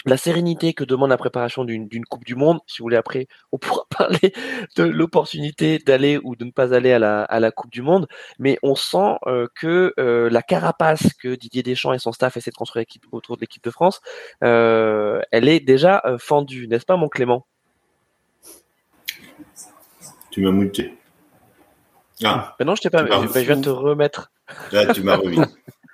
la 0.06 0.16
sérénité 0.16 0.72
que 0.72 0.84
demande 0.84 1.10
la 1.10 1.16
préparation 1.16 1.64
d'une 1.64 2.04
Coupe 2.06 2.24
du 2.24 2.34
Monde. 2.34 2.60
Si 2.66 2.78
vous 2.78 2.84
voulez, 2.84 2.96
après, 2.96 3.26
on 3.52 3.58
pourra 3.58 3.84
parler 3.96 4.32
de 4.76 4.84
l'opportunité 4.84 5.78
d'aller 5.78 6.18
ou 6.22 6.36
de 6.36 6.44
ne 6.44 6.50
pas 6.50 6.72
aller 6.72 6.92
à 6.92 6.98
la, 6.98 7.22
à 7.24 7.40
la 7.40 7.50
Coupe 7.50 7.70
du 7.70 7.82
Monde. 7.82 8.06
Mais 8.38 8.58
on 8.62 8.74
sent 8.74 9.18
euh, 9.26 9.48
que 9.54 9.92
la 9.96 10.42
carapace 10.42 11.12
que 11.14 11.34
Didier 11.34 11.62
Deschamps 11.62 11.92
et 11.92 11.98
son 11.98 12.12
staff 12.12 12.36
essaient 12.36 12.50
de 12.50 12.56
construire 12.56 12.86
autour 13.12 13.36
de 13.36 13.40
l'équipe 13.40 13.64
de 13.64 13.70
France, 13.70 14.00
euh, 14.44 15.20
elle 15.32 15.48
est 15.48 15.60
déjà 15.60 16.02
fendue, 16.18 16.68
n'est-ce 16.68 16.86
pas, 16.86 16.96
mon 16.96 17.08
Clément? 17.08 17.46
Tu 20.30 20.42
m'as 20.42 20.52
muté. 20.52 20.94
Ah. 22.24 22.54
non, 22.64 22.74
je 22.74 22.82
t'ai 22.82 22.90
pas. 22.90 23.04
je 23.06 23.38
viens 23.40 23.56
de 23.56 23.64
te 23.64 23.68
remettre. 23.70 24.30
Là, 24.72 24.92
tu 24.92 25.02
m'as 25.02 25.16
remis. 25.16 25.38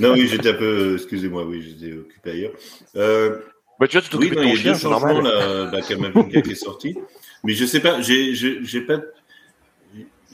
non, 0.00 0.12
oui, 0.12 0.26
j'étais 0.28 0.50
un 0.50 0.54
peu, 0.54 0.94
excusez-moi, 0.94 1.44
oui, 1.44 1.62
j'étais 1.62 1.96
occupé 1.96 2.30
ailleurs. 2.30 2.52
Euh, 2.96 3.38
bah, 3.80 3.86
tu 3.88 3.98
vois, 3.98 4.06
tu 4.08 4.16
oui, 4.16 4.30
non, 4.30 4.30
de 4.30 4.34
ton 4.36 4.42
il 4.54 4.64
y 4.64 4.68
a 4.68 4.72
deux 4.72 4.78
changements, 4.78 5.20
là, 5.20 5.70
la 5.72 5.80
Kamavinga 5.82 6.42
qui 6.42 6.52
est 6.52 6.54
sorti. 6.54 6.96
Mais 7.42 7.52
je 7.54 7.64
sais 7.64 7.80
pas, 7.80 8.00
j'ai, 8.00 8.34
j'ai, 8.34 8.58
j'ai 8.62 8.80
pas, 8.80 9.00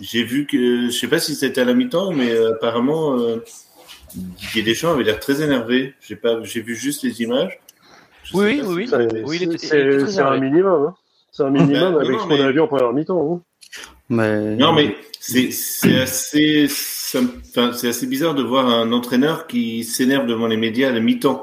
j'ai 0.01 0.23
vu 0.25 0.47
que, 0.47 0.87
je 0.87 0.91
sais 0.91 1.09
pas 1.09 1.19
si 1.19 1.35
c'était 1.35 1.61
à 1.61 1.65
la 1.65 1.75
mi-temps, 1.75 2.13
mais 2.13 2.31
euh, 2.31 2.53
apparemment, 2.53 3.19
euh, 3.19 3.43
Didier 4.15 4.63
Deschamps 4.63 4.93
avait 4.93 5.05
l'air 5.05 5.21
très 5.21 5.43
énervé. 5.43 5.95
J'ai 6.01 6.17
pas, 6.17 6.43
j'ai 6.43 6.61
vu 6.63 6.75
juste 6.75 7.03
les 7.03 7.23
images. 7.23 7.59
Je 8.25 8.37
Oui, 8.37 8.61
oui, 8.65 8.75
oui, 8.75 8.89
si- 8.89 8.95
oui. 9.25 9.59
C'est 9.59 9.83
Oui, 10.03 10.19
un 10.21 10.39
minimum. 10.39 10.87
Hein. 10.89 10.95
C'est 11.33 11.43
un 11.45 11.51
minimum 11.51 11.73
Ben, 11.73 11.91
non, 11.93 11.99
avec 11.99 12.11
non, 12.11 12.19
ce 12.19 12.23
qu'on 12.25 12.37
mais- 12.37 12.43
a 12.43 12.51
vu 12.51 12.61
en 12.61 12.67
première 12.69 12.93
mi-temps. 12.93 13.35
hein. 13.35 13.43
Mais... 14.09 14.57
Non, 14.57 14.73
mais 14.73 14.97
c'est, 15.21 15.51
c'est 15.51 16.01
assez, 16.01 16.67
assez 17.87 18.07
bizarre 18.07 18.35
de 18.35 18.43
voir 18.43 18.67
un 18.67 18.91
entraîneur 18.93 19.47
qui 19.47 19.85
s'énerve 19.85 20.27
devant 20.27 20.47
les 20.47 20.57
médias 20.57 20.89
à 20.89 20.93
la 20.93 21.01
mi-temps. 21.01 21.43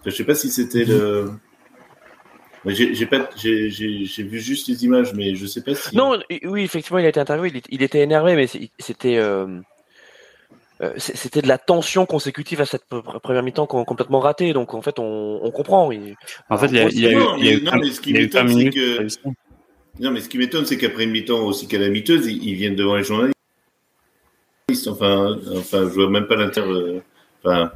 Enfin, 0.00 0.10
je 0.10 0.10
sais 0.10 0.24
pas 0.24 0.34
si 0.34 0.50
c'était 0.50 0.84
le. 0.84 1.30
J'ai, 2.66 2.94
j'ai 2.94 3.06
pas, 3.06 3.28
vu 3.42 4.38
juste 4.40 4.68
les 4.68 4.84
images, 4.84 5.14
mais 5.14 5.34
je 5.34 5.46
sais 5.46 5.62
pas 5.62 5.74
si. 5.74 5.96
Non, 5.96 6.18
oui, 6.44 6.62
effectivement, 6.62 6.98
il 6.98 7.06
a 7.06 7.08
été 7.08 7.18
interviewé, 7.20 7.52
il, 7.70 7.82
était 7.82 8.00
énervé, 8.00 8.36
mais 8.36 8.46
c'était 8.78 9.16
euh, 9.16 9.46
euh, 10.80 10.92
c'était 10.96 11.42
de 11.42 11.48
la 11.48 11.58
tension 11.58 12.06
consécutive 12.06 12.60
à 12.60 12.64
cette 12.66 12.84
pr- 12.90 13.20
première 13.20 13.42
mi-temps 13.42 13.66
qu'on- 13.66 13.84
complètement 13.84 14.20
ratée. 14.20 14.52
Donc 14.52 14.74
en 14.74 14.82
fait, 14.82 14.98
on, 15.00 15.40
on 15.42 15.50
comprend. 15.50 15.90
Il- 15.90 16.14
En 16.50 16.58
fait, 16.58 16.66
il 16.68 17.00
y 17.00 17.06
a, 17.06 17.10
eu, 17.12 17.16
Non, 17.16 17.36
mais- 17.80 17.90
ce 17.90 18.00
qui 18.00 18.12
m'étonne, 18.12 18.48
c'est 18.48 18.70
que-. 18.70 19.06
Non, 20.00 20.10
mais 20.10 20.20
ce 20.20 20.28
qui 20.28 20.38
m'étonne, 20.38 20.64
c'est 20.64 20.78
qu'aprune 20.78 21.10
mi-temps 21.10 21.40
aussi 21.44 21.68
calamiteuse, 21.68 22.26
ils, 22.26 22.42
ils 22.48 22.54
viennent 22.54 22.76
devant 22.76 22.96
les 22.96 23.04
journalistes. 23.04 23.36
Enfin, 24.88 25.38
enfin, 25.54 25.80
je 25.82 25.92
vois 25.94 26.08
même 26.08 26.26
pas 26.26 26.36
l'intérêt. 26.36 26.68
euh, 26.70 27.00
Enfin, 27.44 27.72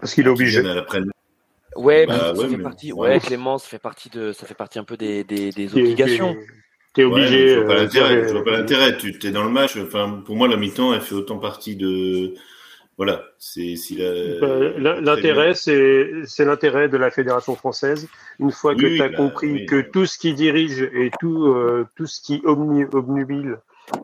Parce 0.00 0.14
qu'il 0.14 0.24
est 0.26 0.30
obligé. 0.30 0.60
Ouais, 1.74 2.06
Bah, 2.06 2.14
mais 2.14 2.18
ça 2.18 2.32
ouais, 2.34 2.48
fait 2.48 2.56
mais- 2.56 2.62
partie. 2.62 2.92
ouais. 2.92 3.08
Ouais, 3.10 3.20
Clément, 3.20 3.58
ça 3.58 3.66
fait 3.68 3.78
partie 3.78 4.08
de, 4.10 4.32
ça 4.32 4.46
fait 4.46 4.54
partie 4.54 4.78
un 4.78 4.84
peu 4.84 4.96
des, 4.96 5.24
des, 5.24 5.50
des 5.50 5.72
obligations. 5.74 6.36
t'es- 6.94 7.04
Ouais, 7.04 7.12
obligé. 7.22 7.48
je 7.48 7.58
vois 7.60 7.66
pas 7.66 7.74
l'intérêt. 7.82 8.16
dire, 8.16 8.28
Je 8.28 8.32
vois 8.34 8.44
pas 8.44 8.50
euh, 8.52 8.58
l'intérêt. 8.58 8.96
Tu 8.98 9.18
es 9.26 9.30
dans 9.30 9.44
le 9.44 9.50
match. 9.50 9.76
Enfin, 9.76 10.22
pour 10.24 10.36
moi, 10.36 10.48
la 10.48 10.56
mi-temps, 10.56 10.92
elle 10.94 11.00
fait 11.00 11.14
autant 11.14 11.38
partie 11.38 11.76
de. 11.76 12.34
Voilà. 12.98 13.22
C'est 13.38 13.74
l'in- 13.96 15.00
L'intérêt, 15.00 15.54
c'est 15.54 16.10
c'est 16.24 16.44
l'intérêt 16.44 16.88
de 16.88 16.96
la 16.96 17.10
fédération 17.10 17.54
française. 17.56 18.06
Une 18.38 18.50
fois 18.52 18.74
que 18.74 18.84
Oui, 18.84 18.96
tu 18.96 19.02
as 19.02 19.08
bah, 19.08 19.16
compris 19.16 19.52
oui. 19.52 19.66
que 19.66 19.80
tout 19.80 20.06
ce 20.06 20.18
qui 20.18 20.34
dirige 20.34 20.82
et 20.82 21.10
tout 21.20 21.46
euh, 21.46 21.86
tout 21.96 22.06
ce 22.06 22.20
qui 22.20 22.42
omni, 22.44 22.84
obnubile 22.92 23.58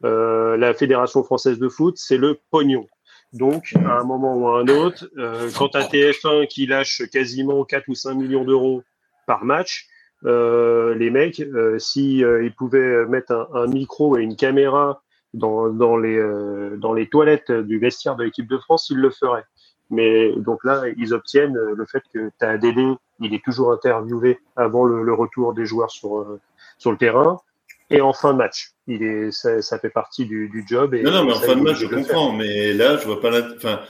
euh, 0.05 0.57
la 0.57 0.75
fédération 0.75 1.23
française 1.23 1.59
de 1.59 1.69
foot, 1.69 1.97
c'est 1.99 2.17
le 2.17 2.39
pognon. 2.51 2.87
Donc, 3.35 3.75
à 3.85 4.01
un 4.01 4.05
moment 4.05 4.37
ou 4.37 4.49
à 4.49 4.61
un 4.61 4.69
autre, 4.69 5.07
euh, 5.19 5.51
quand 5.57 5.69
tu 5.69 5.79
TF1 5.79 6.47
qui 6.47 6.67
lâche 6.67 7.03
quasiment 7.13 7.63
4 7.65 7.85
ou 7.89 7.95
5 7.95 8.15
millions 8.15 8.45
d'euros 8.45 8.83
par 9.27 9.45
match, 9.45 9.87
euh, 10.25 10.95
les 10.95 11.11
mecs, 11.11 11.41
euh, 11.41 11.79
si 11.79 12.25
euh, 12.25 12.43
ils 12.43 12.55
pouvaient 12.55 13.05
mettre 13.07 13.33
un, 13.33 13.47
un 13.55 13.67
micro 13.67 14.17
et 14.17 14.23
une 14.23 14.35
caméra 14.35 15.03
dans, 15.39 15.69
dans, 15.69 15.97
les, 15.97 16.17
euh, 16.17 16.77
dans 16.77 16.93
les 16.93 17.09
toilettes 17.09 17.51
du 17.53 17.79
vestiaire 17.79 18.17
de 18.17 18.25
l'équipe 18.25 18.47
de 18.49 18.59
France, 18.59 18.89
ils 18.91 18.99
le 18.99 19.11
feraient. 19.11 19.45
Mais 19.91 20.33
donc 20.37 20.65
là, 20.65 20.83
ils 20.99 21.15
obtiennent 21.15 21.57
euh, 21.57 21.75
le 21.75 21.87
fait 21.87 22.03
que 22.13 22.31
tu 22.39 22.45
as 22.45 22.59
Dédé, 22.59 22.87
il 23.21 23.33
est 23.35 23.43
toujours 23.43 23.73
interviewé 23.73 24.39
avant 24.57 24.85
le, 24.85 25.03
le 25.03 25.15
retour 25.15 25.55
des 25.55 25.65
joueurs 25.65 25.91
sur, 25.91 26.19
euh, 26.19 26.39
sur 26.77 26.91
le 26.91 26.99
terrain. 26.99 27.39
Et 27.91 28.03
en 28.03 28.13
fin 28.13 28.35
de 28.35 28.39
match, 28.39 28.73
il 28.87 29.03
est, 29.03 29.33
ça, 29.33 29.63
ça 29.63 29.79
fait 29.79 29.89
partie 29.89 30.27
du, 30.27 30.51
du 30.51 30.63
job. 30.69 30.93
Et 30.95 31.03
Non, 31.03 31.11
non, 31.11 31.25
mais 31.25 31.33
en 31.33 31.41
fin 31.41 31.57
de 31.57 31.63
match, 31.63 31.79
je 31.79 31.87
comprends. 31.87 32.33
Mais 32.33 32.75
là, 32.75 32.99
je 32.99 33.07
vois 33.07 33.21
pas 33.21 33.31
la. 33.31 33.49
Enfin, 33.57 33.81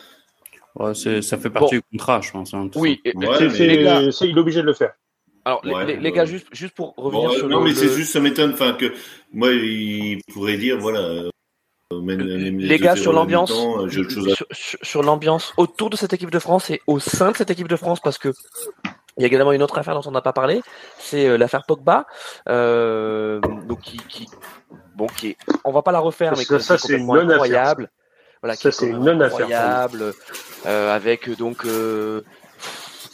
Ouais, 0.76 0.94
ça 0.94 1.36
fait 1.36 1.51
partie 1.51 1.74
du 1.76 1.82
contrat, 1.90 2.20
je 2.20 2.30
pense. 2.30 2.55
hein, 2.55 2.70
Oui, 2.76 3.01
Ouais, 3.05 3.26
C'est- 3.51 3.66
mais- 3.66 4.28
il 4.30 4.36
est 4.36 4.38
obligé 4.38 4.61
de 4.61 4.66
le 4.66 4.74
faire. 4.74 4.92
alors 5.44 5.61
les- 5.64 5.74
Ouais, 5.74 5.84
les, 5.86 5.96
les 5.96 6.03
ouais. 6.11 6.12
gars, 6.12 6.24
juste, 6.24 6.46
juste 6.53 6.74
pour 6.76 6.94
revenir 6.96 7.30
bon, 7.30 7.34
sur 7.34 7.49
non, 7.49 7.59
le, 7.61 7.64
mais 7.64 7.74
c'est 7.74 7.88
juste, 7.88 8.12
ça 8.12 8.20
m'étonne. 8.20 8.53
Enfin, 8.53 8.74
que 8.74 8.92
moi, 9.32 9.51
il 9.51 10.20
pourrait 10.32 10.57
dire, 10.59 10.78
voilà. 10.78 11.24
Euh, 11.93 12.01
les 12.59 12.78
gars 12.78 12.95
2-0 12.95 12.97
sur 13.01 13.12
l'ambiance, 13.12 13.51
euh, 13.53 13.89
sur, 14.82 15.03
l'ambiance 15.03 15.55
autour 15.57 15.89
de 15.91 15.97
cette 15.97 16.12
équipe 16.12 16.30
de 16.30 16.39
France 16.39 16.68
et 16.70 16.82
au 16.86 16.99
sein 17.01 17.30
de 17.32 17.36
cette 17.36 17.51
équipe 17.51 17.68
de 17.68 17.76
France, 17.76 18.01
parce 18.01 18.18
que 18.18 18.32
il 19.16 19.22
y 19.22 19.24
a 19.24 19.26
également 19.26 19.53
une 19.53 19.62
autre 19.62 19.78
affaire 19.78 19.95
dont 19.95 20.07
on 20.09 20.11
n'a 20.12 20.20
pas 20.20 20.32
parlé, 20.34 20.61
c'est 20.99 21.26
euh, 21.26 21.39
l'affaire 21.39 21.64
Pogba, 21.66 22.07
euh, 22.49 23.41
donc 23.66 23.80
qui, 23.80 23.97
qui, 24.09 24.26
bon, 24.97 25.07
qui 25.07 25.28
est, 25.28 25.36
on 25.64 25.72
va 25.72 25.82
pas 25.82 25.93
la 25.93 25.99
refaire, 25.99 26.34
mais 26.36 26.45
Ça- 26.45 26.61
ça, 26.61 26.74
est 26.74 26.78
c'est 26.78 26.99
non-affaire, 26.99 27.30
incroyable. 27.32 27.91
Voilà, 28.43 28.55
Ça, 28.55 28.68
est 28.68 28.72
c'est 28.72 28.86
une 28.89 29.09
incroyable, 29.09 30.12
euh, 30.66 30.95
avec 30.95 31.30
donc. 31.39 31.64
Euh, 31.64 32.20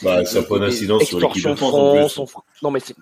Bah, 0.03 0.23
ça 0.25 0.43
pas 0.43 0.59
d'incidence 0.59 1.03
sur 1.05 1.19
l'équipe 1.19 1.43
de 1.45 1.49
extorsion 1.51 1.55
France, 1.55 1.73
en 1.73 1.95
fonds, 1.95 2.01
plus. 2.01 2.09
son 2.09 2.23
fr- 2.25 2.43
Non, 2.61 2.69
mais 2.71 2.81
c'est 2.81 2.95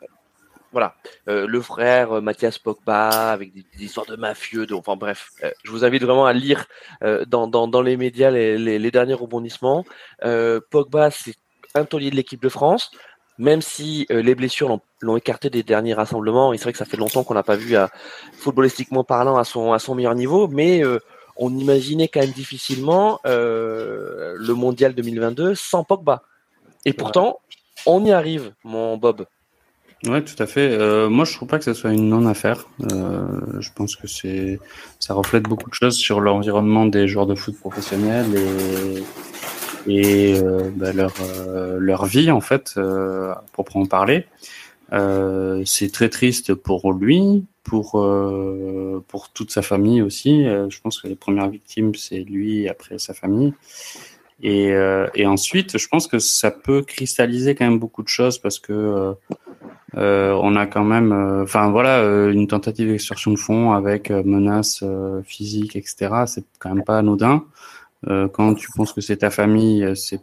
voilà, 0.74 0.96
Euh, 1.30 1.48
le 1.48 1.62
frère 1.62 2.12
euh, 2.18 2.22
Mathias 2.22 2.58
Pogba 2.60 3.32
avec 3.32 3.54
des, 3.54 3.64
des 3.78 3.86
histoires 3.86 4.06
de 4.08 4.16
mafieux, 4.18 4.66
de, 4.66 4.74
enfin 4.74 4.98
bref, 4.98 5.30
euh, 5.44 5.52
je 5.64 5.72
vous 5.72 5.86
invite 5.86 6.04
vraiment 6.04 6.26
à 6.26 6.34
lire 6.34 6.66
euh, 7.04 7.24
dans, 7.26 7.48
dans, 7.48 7.68
dans 7.70 7.82
les 7.82 7.96
médias 7.96 8.30
les, 8.32 8.58
les, 8.58 8.78
les 8.80 8.92
derniers 8.92 9.14
rebondissements. 9.14 9.86
Euh, 10.26 10.60
Pogba, 10.72 11.12
c'est 11.12 11.36
un 11.76 11.86
taulier 11.86 12.10
de 12.12 12.16
l'équipe 12.18 12.42
de 12.42 12.50
France, 12.50 12.92
même 13.38 13.62
si 13.62 14.06
euh, 14.12 14.22
les 14.22 14.36
blessures 14.36 14.70
l'ont- 15.02 15.16
écarté 15.18 15.50
des 15.50 15.64
derniers 15.64 15.94
rassemblements. 15.94 16.54
Et 16.54 16.58
c'est 16.58 16.64
vrai 16.66 16.72
que 16.74 16.78
ça 16.78 16.86
fait 16.86 16.98
longtemps 16.98 17.24
qu'on 17.24 17.34
n'a 17.36 17.44
pas 17.44 17.56
vu, 17.56 17.76
à, 17.76 17.90
footballistiquement 18.34 19.04
parlant, 19.04 19.38
à 19.38 19.44
son, 19.44 19.74
à 19.74 19.80
son 19.80 19.96
meilleur 19.96 20.16
niveau, 20.16 20.48
mais 20.48 20.84
euh, 20.84 21.00
on 21.38 21.56
imaginait 21.58 22.08
quand 22.10 22.20
même 22.22 22.32
difficilement 22.32 23.20
euh, 23.26 24.34
le 24.38 24.54
mondial 24.54 24.94
2022 24.94 25.56
sans 25.56 25.84
Pogba. 25.84 26.24
Et 26.86 26.94
pourtant, 26.94 27.40
on 27.86 28.04
y 28.06 28.12
arrive, 28.12 28.54
mon 28.64 28.98
Bob. 28.98 29.26
Ouais, 30.06 30.22
tout 30.22 30.36
à 30.40 30.48
fait. 30.48 30.70
Euh, 30.70 31.10
moi, 31.10 31.24
je 31.24 31.34
trouve 31.34 31.48
pas 31.48 31.60
que 31.60 31.64
ce 31.64 31.74
soit 31.74 31.94
une 31.94 32.10
non-affaire. 32.10 32.68
Euh, 32.92 33.26
je 33.60 33.70
pense 33.74 33.96
que 33.96 34.06
c'est, 34.06 34.60
ça 35.00 35.14
reflète 35.14 35.44
beaucoup 35.44 35.70
de 35.70 35.76
choses 35.76 35.96
sur 35.96 36.20
l'environnement 36.20 36.86
des 36.86 37.08
joueurs 37.08 37.26
de 37.26 37.36
foot 37.36 37.58
professionnels 37.58 38.26
et, 39.88 40.42
euh, 40.42 40.70
bah, 40.76 40.92
leur, 40.92 41.14
leur 41.80 42.06
vie, 42.06 42.32
en 42.32 42.42
fait, 42.42 42.78
à 42.78 43.46
proprement 43.54 43.86
parler. 43.86 44.26
C'est 44.92 45.92
très 45.92 46.10
triste 46.10 46.54
pour 46.54 46.92
lui, 46.92 47.46
pour, 47.64 47.92
pour 49.08 49.30
toute 49.30 49.52
sa 49.52 49.62
famille 49.62 50.02
aussi. 50.02 50.44
Je 50.44 50.82
pense 50.82 51.00
que 51.00 51.08
les 51.08 51.16
premières 51.16 51.50
victimes, 51.50 51.96
c'est 51.96 52.20
lui 52.20 52.68
après 52.68 53.00
sa 53.00 53.14
famille. 53.14 53.54
Et, 54.42 54.74
et 55.16 55.26
ensuite, 55.26 55.78
je 55.78 55.88
pense 55.88 56.08
que 56.08 56.20
ça 56.20 56.52
peut 56.52 56.82
cristalliser 56.82 57.56
quand 57.56 57.66
même 57.66 57.80
beaucoup 57.80 58.04
de 58.04 58.10
choses 58.10 58.38
parce 58.38 58.60
que 58.60 59.16
on 59.96 60.56
a 60.56 60.66
quand 60.66 60.84
même, 60.84 61.12
euh, 61.12 61.44
enfin 61.44 61.70
voilà, 61.70 62.00
euh, 62.00 62.32
une 62.32 62.48
tentative 62.48 62.90
d'extorsion 62.90 63.32
de 63.32 63.38
fonds 63.38 63.74
avec 63.74 64.12
euh, 64.12 64.24
menaces 64.24 64.82
euh, 64.84 65.22
physiques, 65.24 65.76
etc. 65.76 66.24
C'est 66.26 66.44
quand 66.60 66.74
même 66.74 66.84
pas 66.84 66.98
anodin. 67.00 67.46
Euh, 68.08 68.28
quand 68.28 68.56
tu 68.56 68.70
penses 68.76 68.94
que 68.94 69.02
c'est 69.02 69.18
ta 69.18 69.30
famille, 69.30 69.84
euh, 69.84 69.96
c'est 69.96 70.22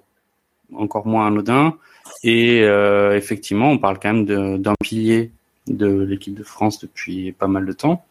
encore 0.75 1.07
moins 1.07 1.27
anodin. 1.29 1.75
Et 2.25 2.63
euh, 2.63 3.17
effectivement, 3.17 3.71
on 3.71 3.79
parle 3.79 3.99
quand 4.01 4.13
même 4.13 4.59
d'un 4.59 4.75
pilier 4.83 5.33
de 5.67 6.03
l'équipe 6.03 6.35
de 6.35 6.43
France 6.43 6.81
depuis 6.81 7.33
pas 7.33 7.47
mal 7.47 7.67
de 7.67 7.73
temps, 7.73 8.05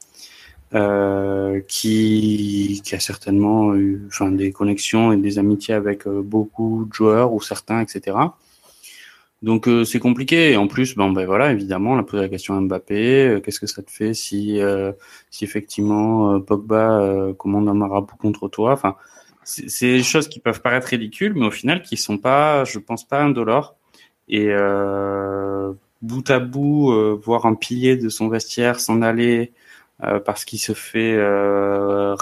euh, 0.75 1.61
qui, 1.67 2.81
a 2.91 2.99
certainement 2.99 3.75
eu, 3.75 4.03
enfin, 4.07 4.31
des 4.31 4.51
connexions 4.51 5.11
et 5.11 5.17
des 5.17 5.39
amitiés 5.39 5.73
avec 5.73 6.07
euh, 6.07 6.21
beaucoup 6.21 6.85
de 6.89 6.93
joueurs 6.93 7.33
ou 7.33 7.41
certains, 7.41 7.81
etc. 7.81 8.15
Donc 9.41 9.67
euh, 9.67 9.83
c'est 9.85 9.99
compliqué. 9.99 10.51
Et 10.51 10.57
en 10.57 10.67
plus, 10.67 10.95
bon 10.95 11.11
ben 11.11 11.25
voilà, 11.25 11.51
évidemment, 11.51 11.91
on 11.93 11.97
a 11.99 12.03
posé 12.03 12.23
la 12.23 12.29
question 12.29 12.55
à 12.57 12.61
Mbappé. 12.61 13.27
euh, 13.27 13.39
Qu'est-ce 13.39 13.59
que 13.59 13.67
ça 13.67 13.81
te 13.83 13.91
fait 13.91 14.13
si, 14.13 14.59
euh, 14.61 14.91
si 15.29 15.43
effectivement 15.45 16.33
euh, 16.35 16.39
Pogba 16.39 17.01
euh, 17.01 17.33
commande 17.33 17.67
un 17.69 17.73
marabout 17.73 18.15
contre 18.17 18.49
toi? 18.49 18.73
Enfin, 18.73 18.95
c'est 19.43 19.87
des 19.97 20.03
choses 20.03 20.27
qui 20.27 20.39
peuvent 20.39 20.61
paraître 20.61 20.87
ridicules, 20.87 21.33
mais 21.35 21.47
au 21.47 21.51
final, 21.51 21.81
qui 21.81 21.97
sont 21.97 22.17
pas, 22.17 22.65
je 22.65 22.79
pense 22.79 23.07
pas 23.07 23.21
indolores. 23.21 23.75
Et 24.27 24.47
euh, 24.49 25.73
bout 26.01 26.29
à 26.29 26.39
bout, 26.39 26.93
voir 27.23 27.45
un 27.45 27.55
pilier 27.55 27.97
de 27.97 28.09
son 28.09 28.27
vestiaire 28.29 28.79
s'en 28.79 29.01
aller 29.01 29.53
parce 30.25 30.45
qu'il 30.45 30.59
se 30.59 30.73
fait 30.73 31.15
euh, 31.15 32.15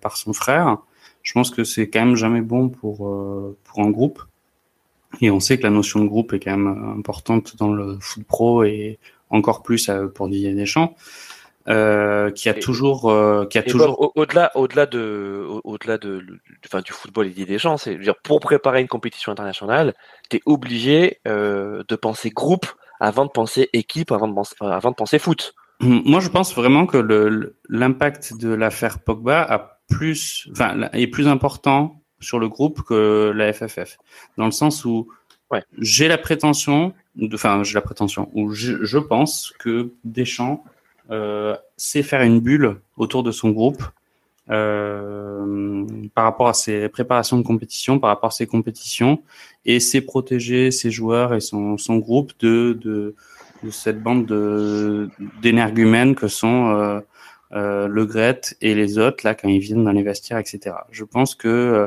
par 0.00 0.16
son 0.16 0.32
frère, 0.32 0.78
je 1.22 1.32
pense 1.32 1.50
que 1.50 1.64
c'est 1.64 1.88
quand 1.90 2.04
même 2.06 2.16
jamais 2.16 2.40
bon 2.40 2.68
pour 2.70 2.98
pour 3.64 3.80
un 3.80 3.90
groupe. 3.90 4.22
Et 5.20 5.30
on 5.30 5.40
sait 5.40 5.58
que 5.58 5.64
la 5.64 5.70
notion 5.70 6.00
de 6.02 6.08
groupe 6.08 6.32
est 6.32 6.40
quand 6.40 6.56
même 6.56 6.94
importante 6.98 7.56
dans 7.56 7.72
le 7.72 7.98
foot 8.00 8.24
pro 8.24 8.62
et 8.64 8.98
encore 9.28 9.62
plus 9.62 9.88
euh, 9.88 10.06
pour 10.06 10.28
Didier 10.28 10.54
Deschamps, 10.54 10.94
euh, 11.68 12.30
qui 12.30 12.48
a 12.48 12.54
toujours, 12.54 13.10
euh, 13.10 13.44
qui 13.46 13.58
a 13.58 13.62
Et 13.62 13.70
toujours. 13.70 14.00
Au- 14.00 14.12
au-delà, 14.14 14.50
au-delà 14.56 14.86
de, 14.86 15.44
au- 15.48 15.60
au-delà 15.64 15.98
de, 15.98 16.24
enfin, 16.66 16.80
du 16.80 16.92
football 16.92 17.26
et 17.26 17.30
des 17.44 17.58
gens, 17.58 17.76
c'est 17.76 17.96
dire 17.96 18.14
pour 18.22 18.40
préparer 18.40 18.80
une 18.80 18.88
compétition 18.88 19.30
internationale, 19.32 19.94
t'es 20.30 20.40
obligé 20.46 21.18
euh, 21.28 21.82
de 21.88 21.96
penser 21.96 22.30
groupe 22.30 22.66
avant 22.98 23.24
de 23.24 23.30
penser 23.30 23.68
équipe, 23.72 24.12
avant 24.12 24.28
de 24.28 24.34
penser, 24.34 24.54
avant 24.60 24.90
de 24.90 24.96
penser 24.96 25.18
foot. 25.18 25.54
Moi, 25.80 26.20
je 26.20 26.28
pense 26.28 26.54
vraiment 26.54 26.86
que 26.86 26.98
l'impact 27.68 28.34
de 28.38 28.50
l'affaire 28.50 28.98
Pogba 28.98 29.42
a 29.42 29.80
plus, 29.88 30.48
enfin, 30.52 30.88
est 30.92 31.06
plus 31.06 31.26
important 31.26 31.99
sur 32.20 32.38
le 32.38 32.48
groupe 32.48 32.82
que 32.82 33.32
la 33.34 33.52
FFF, 33.52 33.98
dans 34.36 34.46
le 34.46 34.50
sens 34.50 34.84
où 34.84 35.08
ouais. 35.50 35.62
j'ai 35.78 36.08
la 36.08 36.18
prétention, 36.18 36.92
enfin 37.32 37.62
j'ai 37.62 37.74
la 37.74 37.80
prétention, 37.80 38.30
ou 38.34 38.52
je, 38.52 38.84
je, 38.84 38.98
pense 38.98 39.52
que 39.58 39.90
Deschamps 40.04 40.64
euh, 41.10 41.56
sait 41.76 42.02
faire 42.02 42.22
une 42.22 42.40
bulle 42.40 42.80
autour 42.96 43.22
de 43.22 43.32
son 43.32 43.50
groupe 43.50 43.82
euh, 44.50 45.86
par 46.14 46.24
rapport 46.24 46.48
à 46.48 46.54
ses 46.54 46.88
préparations 46.88 47.38
de 47.38 47.42
compétition, 47.42 47.98
par 47.98 48.10
rapport 48.10 48.28
à 48.28 48.32
ses 48.32 48.46
compétitions, 48.46 49.22
et 49.64 49.80
sait 49.80 50.00
protéger 50.00 50.70
ses 50.70 50.90
joueurs 50.90 51.34
et 51.34 51.40
son, 51.40 51.78
son 51.78 51.98
groupe 51.98 52.32
de, 52.40 52.78
de, 52.82 53.14
de 53.62 53.70
cette 53.70 54.02
bande 54.02 54.26
d'énergumènes 55.42 56.14
que 56.14 56.28
sont 56.28 56.70
euh, 56.70 57.00
euh, 57.52 57.88
le 57.88 58.06
Gret 58.06 58.40
et 58.60 58.76
les 58.76 58.98
autres 58.98 59.24
là 59.24 59.34
quand 59.34 59.48
ils 59.48 59.58
viennent 59.58 59.84
dans 59.84 59.92
les 59.92 60.04
vestiaires, 60.04 60.38
etc. 60.38 60.76
Je 60.92 61.04
pense 61.04 61.34
que 61.34 61.48
euh, 61.48 61.86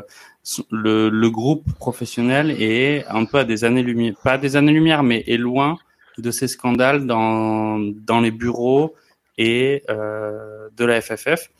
le, 0.70 1.08
le, 1.08 1.30
groupe 1.30 1.64
professionnel 1.78 2.50
est 2.50 3.06
un 3.08 3.24
peu 3.24 3.38
à 3.38 3.44
des 3.44 3.64
années-lumière, 3.64 4.14
pas 4.22 4.32
à 4.32 4.38
des 4.38 4.56
années-lumière, 4.56 5.02
mais 5.02 5.24
est 5.26 5.38
loin 5.38 5.78
de 6.18 6.30
ces 6.30 6.48
scandales 6.48 7.06
dans, 7.06 7.78
dans 7.78 8.20
les 8.20 8.30
bureaux 8.30 8.94
et 9.38 9.82
euh, 9.88 10.68
de 10.76 10.84
la 10.84 11.00
FFF. 11.00 11.50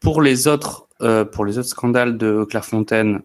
Pour 0.00 0.20
les 0.20 0.46
autres, 0.46 0.86
pour 1.32 1.46
les 1.46 1.56
autres 1.56 1.70
scandales 1.70 2.18
de 2.18 2.44
Clairefontaine, 2.44 3.22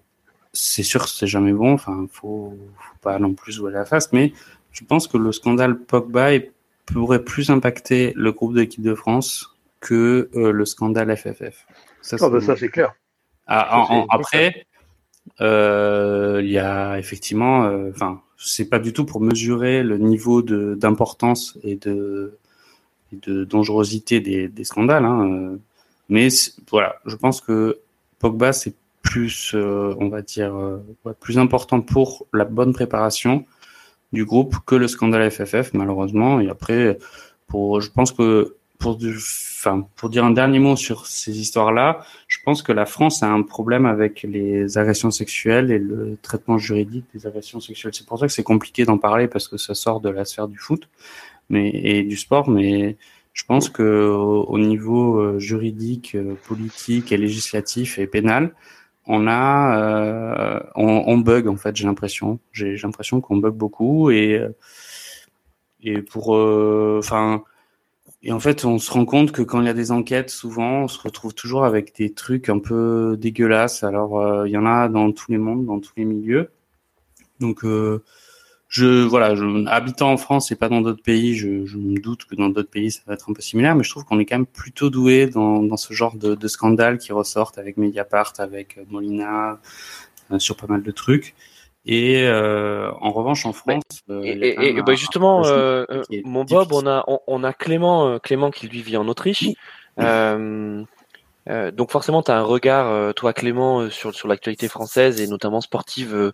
c'est 0.53 0.83
sûr 0.83 1.03
que 1.03 1.09
c'est 1.09 1.27
jamais 1.27 1.51
bon. 1.51 1.73
Enfin, 1.73 2.07
faut, 2.09 2.57
faut 2.77 2.97
pas 3.01 3.19
non 3.19 3.33
plus 3.33 3.51
jouer 3.51 3.73
la 3.73 3.83
face, 3.83 4.13
mais 4.13 4.31
je 4.71 4.85
pense 4.85 5.07
que 5.07 5.17
le 5.17 5.33
scandale 5.33 5.77
Pogba 5.77 6.31
pourrait 6.93 7.23
plus 7.23 7.49
impacter 7.49 8.13
le 8.15 8.31
groupe 8.31 8.53
de 8.53 8.61
l'équipe 8.61 8.83
de 8.83 8.95
France 8.95 9.55
que 9.79 10.29
euh, 10.35 10.51
le 10.51 10.65
scandale 10.65 11.15
FFF. 11.15 11.65
Ça, 12.01 12.17
oh, 12.21 12.29
bah, 12.29 12.39
c'est 12.41 12.69
clair. 12.69 12.93
Ah, 13.47 13.79
en, 13.89 14.05
après, 14.09 14.67
euh, 15.41 16.39
il 16.43 16.49
y 16.49 16.59
a 16.59 16.99
effectivement, 16.99 17.63
euh, 17.63 17.89
enfin, 17.89 18.21
c'est 18.37 18.69
pas 18.69 18.79
du 18.79 18.93
tout 18.93 19.05
pour 19.05 19.21
mesurer 19.21 19.83
le 19.83 19.97
niveau 19.97 20.41
de 20.41 20.75
d'importance 20.75 21.57
et 21.63 21.75
de, 21.75 22.37
de 23.11 23.43
dangerosité 23.43 24.19
des, 24.19 24.47
des 24.47 24.63
scandales, 24.63 25.05
hein, 25.05 25.57
mais 26.09 26.27
voilà, 26.69 26.97
je 27.05 27.15
pense 27.15 27.41
que 27.41 27.79
Pogba 28.19 28.53
c'est 28.53 28.75
plus, 29.01 29.55
on 29.55 30.09
va 30.09 30.21
dire, 30.21 30.53
plus 31.19 31.39
important 31.39 31.81
pour 31.81 32.27
la 32.33 32.45
bonne 32.45 32.73
préparation 32.73 33.45
du 34.13 34.25
groupe 34.25 34.55
que 34.65 34.75
le 34.75 34.87
scandale 34.87 35.29
FFF, 35.29 35.73
malheureusement. 35.73 36.39
Et 36.39 36.49
après, 36.49 36.97
pour, 37.47 37.81
je 37.81 37.91
pense 37.91 38.11
que 38.11 38.55
pour, 38.79 38.97
enfin, 38.97 39.85
pour 39.97 40.09
dire 40.09 40.23
un 40.23 40.31
dernier 40.31 40.59
mot 40.59 40.75
sur 40.77 41.05
ces 41.05 41.39
histoires-là, 41.39 41.99
je 42.27 42.37
pense 42.45 42.63
que 42.63 42.71
la 42.71 42.85
France 42.85 43.21
a 43.23 43.27
un 43.27 43.43
problème 43.43 43.85
avec 43.85 44.23
les 44.23 44.77
agressions 44.77 45.11
sexuelles 45.11 45.69
et 45.69 45.79
le 45.79 46.17
traitement 46.21 46.57
juridique 46.57 47.05
des 47.13 47.27
agressions 47.27 47.59
sexuelles. 47.59 47.93
C'est 47.93 48.07
pour 48.07 48.17
ça 48.17 48.27
que 48.27 48.33
c'est 48.33 48.43
compliqué 48.43 48.85
d'en 48.85 48.97
parler 48.97 49.27
parce 49.27 49.47
que 49.49 49.57
ça 49.57 49.75
sort 49.75 49.99
de 49.99 50.09
la 50.09 50.23
sphère 50.23 50.47
du 50.47 50.57
foot, 50.57 50.87
mais 51.49 51.69
et 51.73 52.03
du 52.03 52.15
sport. 52.15 52.49
Mais 52.49 52.95
je 53.33 53.43
pense 53.43 53.69
que 53.69 53.83
au, 53.83 54.57
niveau 54.57 55.19
euh, 55.19 55.39
juridique, 55.39 56.15
euh, 56.15 56.35
politique 56.47 57.11
et 57.11 57.17
législatif 57.17 57.99
et 57.99 58.07
pénal, 58.07 58.53
on 59.09 59.27
a, 59.27 59.77
euh, 59.77 60.59
on, 60.75 61.17
bug 61.17 61.47
en 61.47 61.57
fait. 61.57 61.75
J'ai 61.75 61.85
l'impression, 61.85 62.39
j'ai 62.53 62.77
l'impression 62.77 63.21
qu'on 63.21 63.37
bug 63.37 63.55
beaucoup 63.55 64.11
et 64.11 64.37
euh, 64.37 64.49
et 65.81 66.01
pour, 66.01 66.35
euh, 66.35 66.99
enfin, 66.99 67.43
et 68.21 68.31
en 68.33 68.39
fait, 68.39 68.65
on 68.65 68.79
se 68.79 68.91
rend 68.91 69.05
compte 69.05 69.31
que 69.31 69.41
quand 69.41 69.61
il 69.61 69.67
y 69.67 69.69
a 69.69 69.73
des 69.73 69.91
enquêtes, 69.91 70.29
souvent, 70.29 70.83
on 70.83 70.87
se 70.87 70.99
retrouve 70.99 71.33
toujours 71.33 71.65
avec 71.65 71.95
des 71.95 72.13
trucs 72.13 72.49
un 72.49 72.59
peu 72.59 73.17
dégueulasses. 73.17 73.83
Alors, 73.83 74.45
il 74.45 74.51
y 74.51 74.57
en 74.57 74.65
a 74.65 74.89
dans 74.89 75.11
tous 75.13 75.31
les 75.31 75.37
mondes, 75.37 75.65
dans 75.65 75.79
tous 75.79 75.93
les 75.97 76.05
milieux. 76.05 76.51
Donc, 77.39 77.63
je 78.69 79.03
voilà, 79.03 79.35
je, 79.35 79.67
habitant 79.67 80.11
en 80.11 80.17
France 80.17 80.51
et 80.51 80.55
pas 80.55 80.69
dans 80.69 80.81
d'autres 80.81 81.01
pays, 81.01 81.35
je, 81.35 81.65
je, 81.65 81.77
me 81.77 81.99
doute 81.99 82.25
que 82.25 82.35
dans 82.35 82.49
d'autres 82.49 82.69
pays 82.69 82.91
ça 82.91 83.01
va 83.07 83.15
être 83.15 83.29
un 83.29 83.33
peu 83.33 83.41
similaire, 83.41 83.75
mais 83.75 83.83
je 83.83 83.89
trouve 83.89 84.05
qu'on 84.05 84.19
est 84.19 84.25
quand 84.25 84.37
même 84.37 84.45
plutôt 84.45 84.91
doué 84.91 85.25
dans, 85.25 85.63
dans 85.63 85.77
ce 85.77 85.91
genre 85.91 86.15
de, 86.15 86.35
de 86.35 86.47
scandales 86.47 86.99
qui 86.99 87.11
ressortent 87.11 87.57
avec 87.57 87.77
Mediapart, 87.77 88.33
avec 88.37 88.77
euh, 88.77 88.83
Molina, 88.89 89.59
euh, 90.31 90.37
sur 90.37 90.55
pas 90.55 90.67
mal 90.67 90.83
de 90.83 90.91
trucs. 90.91 91.33
Et 91.85 92.23
euh, 92.23 92.91
en 93.01 93.11
revanche, 93.11 93.47
en 93.47 93.53
France, 93.53 93.81
euh, 94.11 94.21
et, 94.23 94.77
et, 94.77 94.81
bah 94.83 94.93
justement, 94.93 95.43
euh, 95.47 95.85
mon 96.23 96.43
Bob, 96.43 96.71
on 96.71 96.85
a 96.85 97.03
on, 97.07 97.19
on, 97.25 97.43
a 97.43 97.53
Clément, 97.53 98.19
Clément 98.19 98.51
qui 98.51 98.67
lui 98.67 98.83
vit 98.83 98.97
en 98.97 99.07
Autriche. 99.07 99.49
Euh, 99.99 100.83
euh, 101.49 101.71
donc 101.71 101.91
forcément, 101.91 102.21
tu 102.21 102.31
as 102.31 102.37
un 102.37 102.43
regard, 102.43 102.87
euh, 102.87 103.11
toi 103.11 103.33
Clément, 103.33 103.81
euh, 103.81 103.89
sur, 103.89 104.13
sur 104.13 104.27
l'actualité 104.27 104.67
française 104.67 105.19
et 105.19 105.27
notamment 105.27 105.61
sportive 105.61 106.31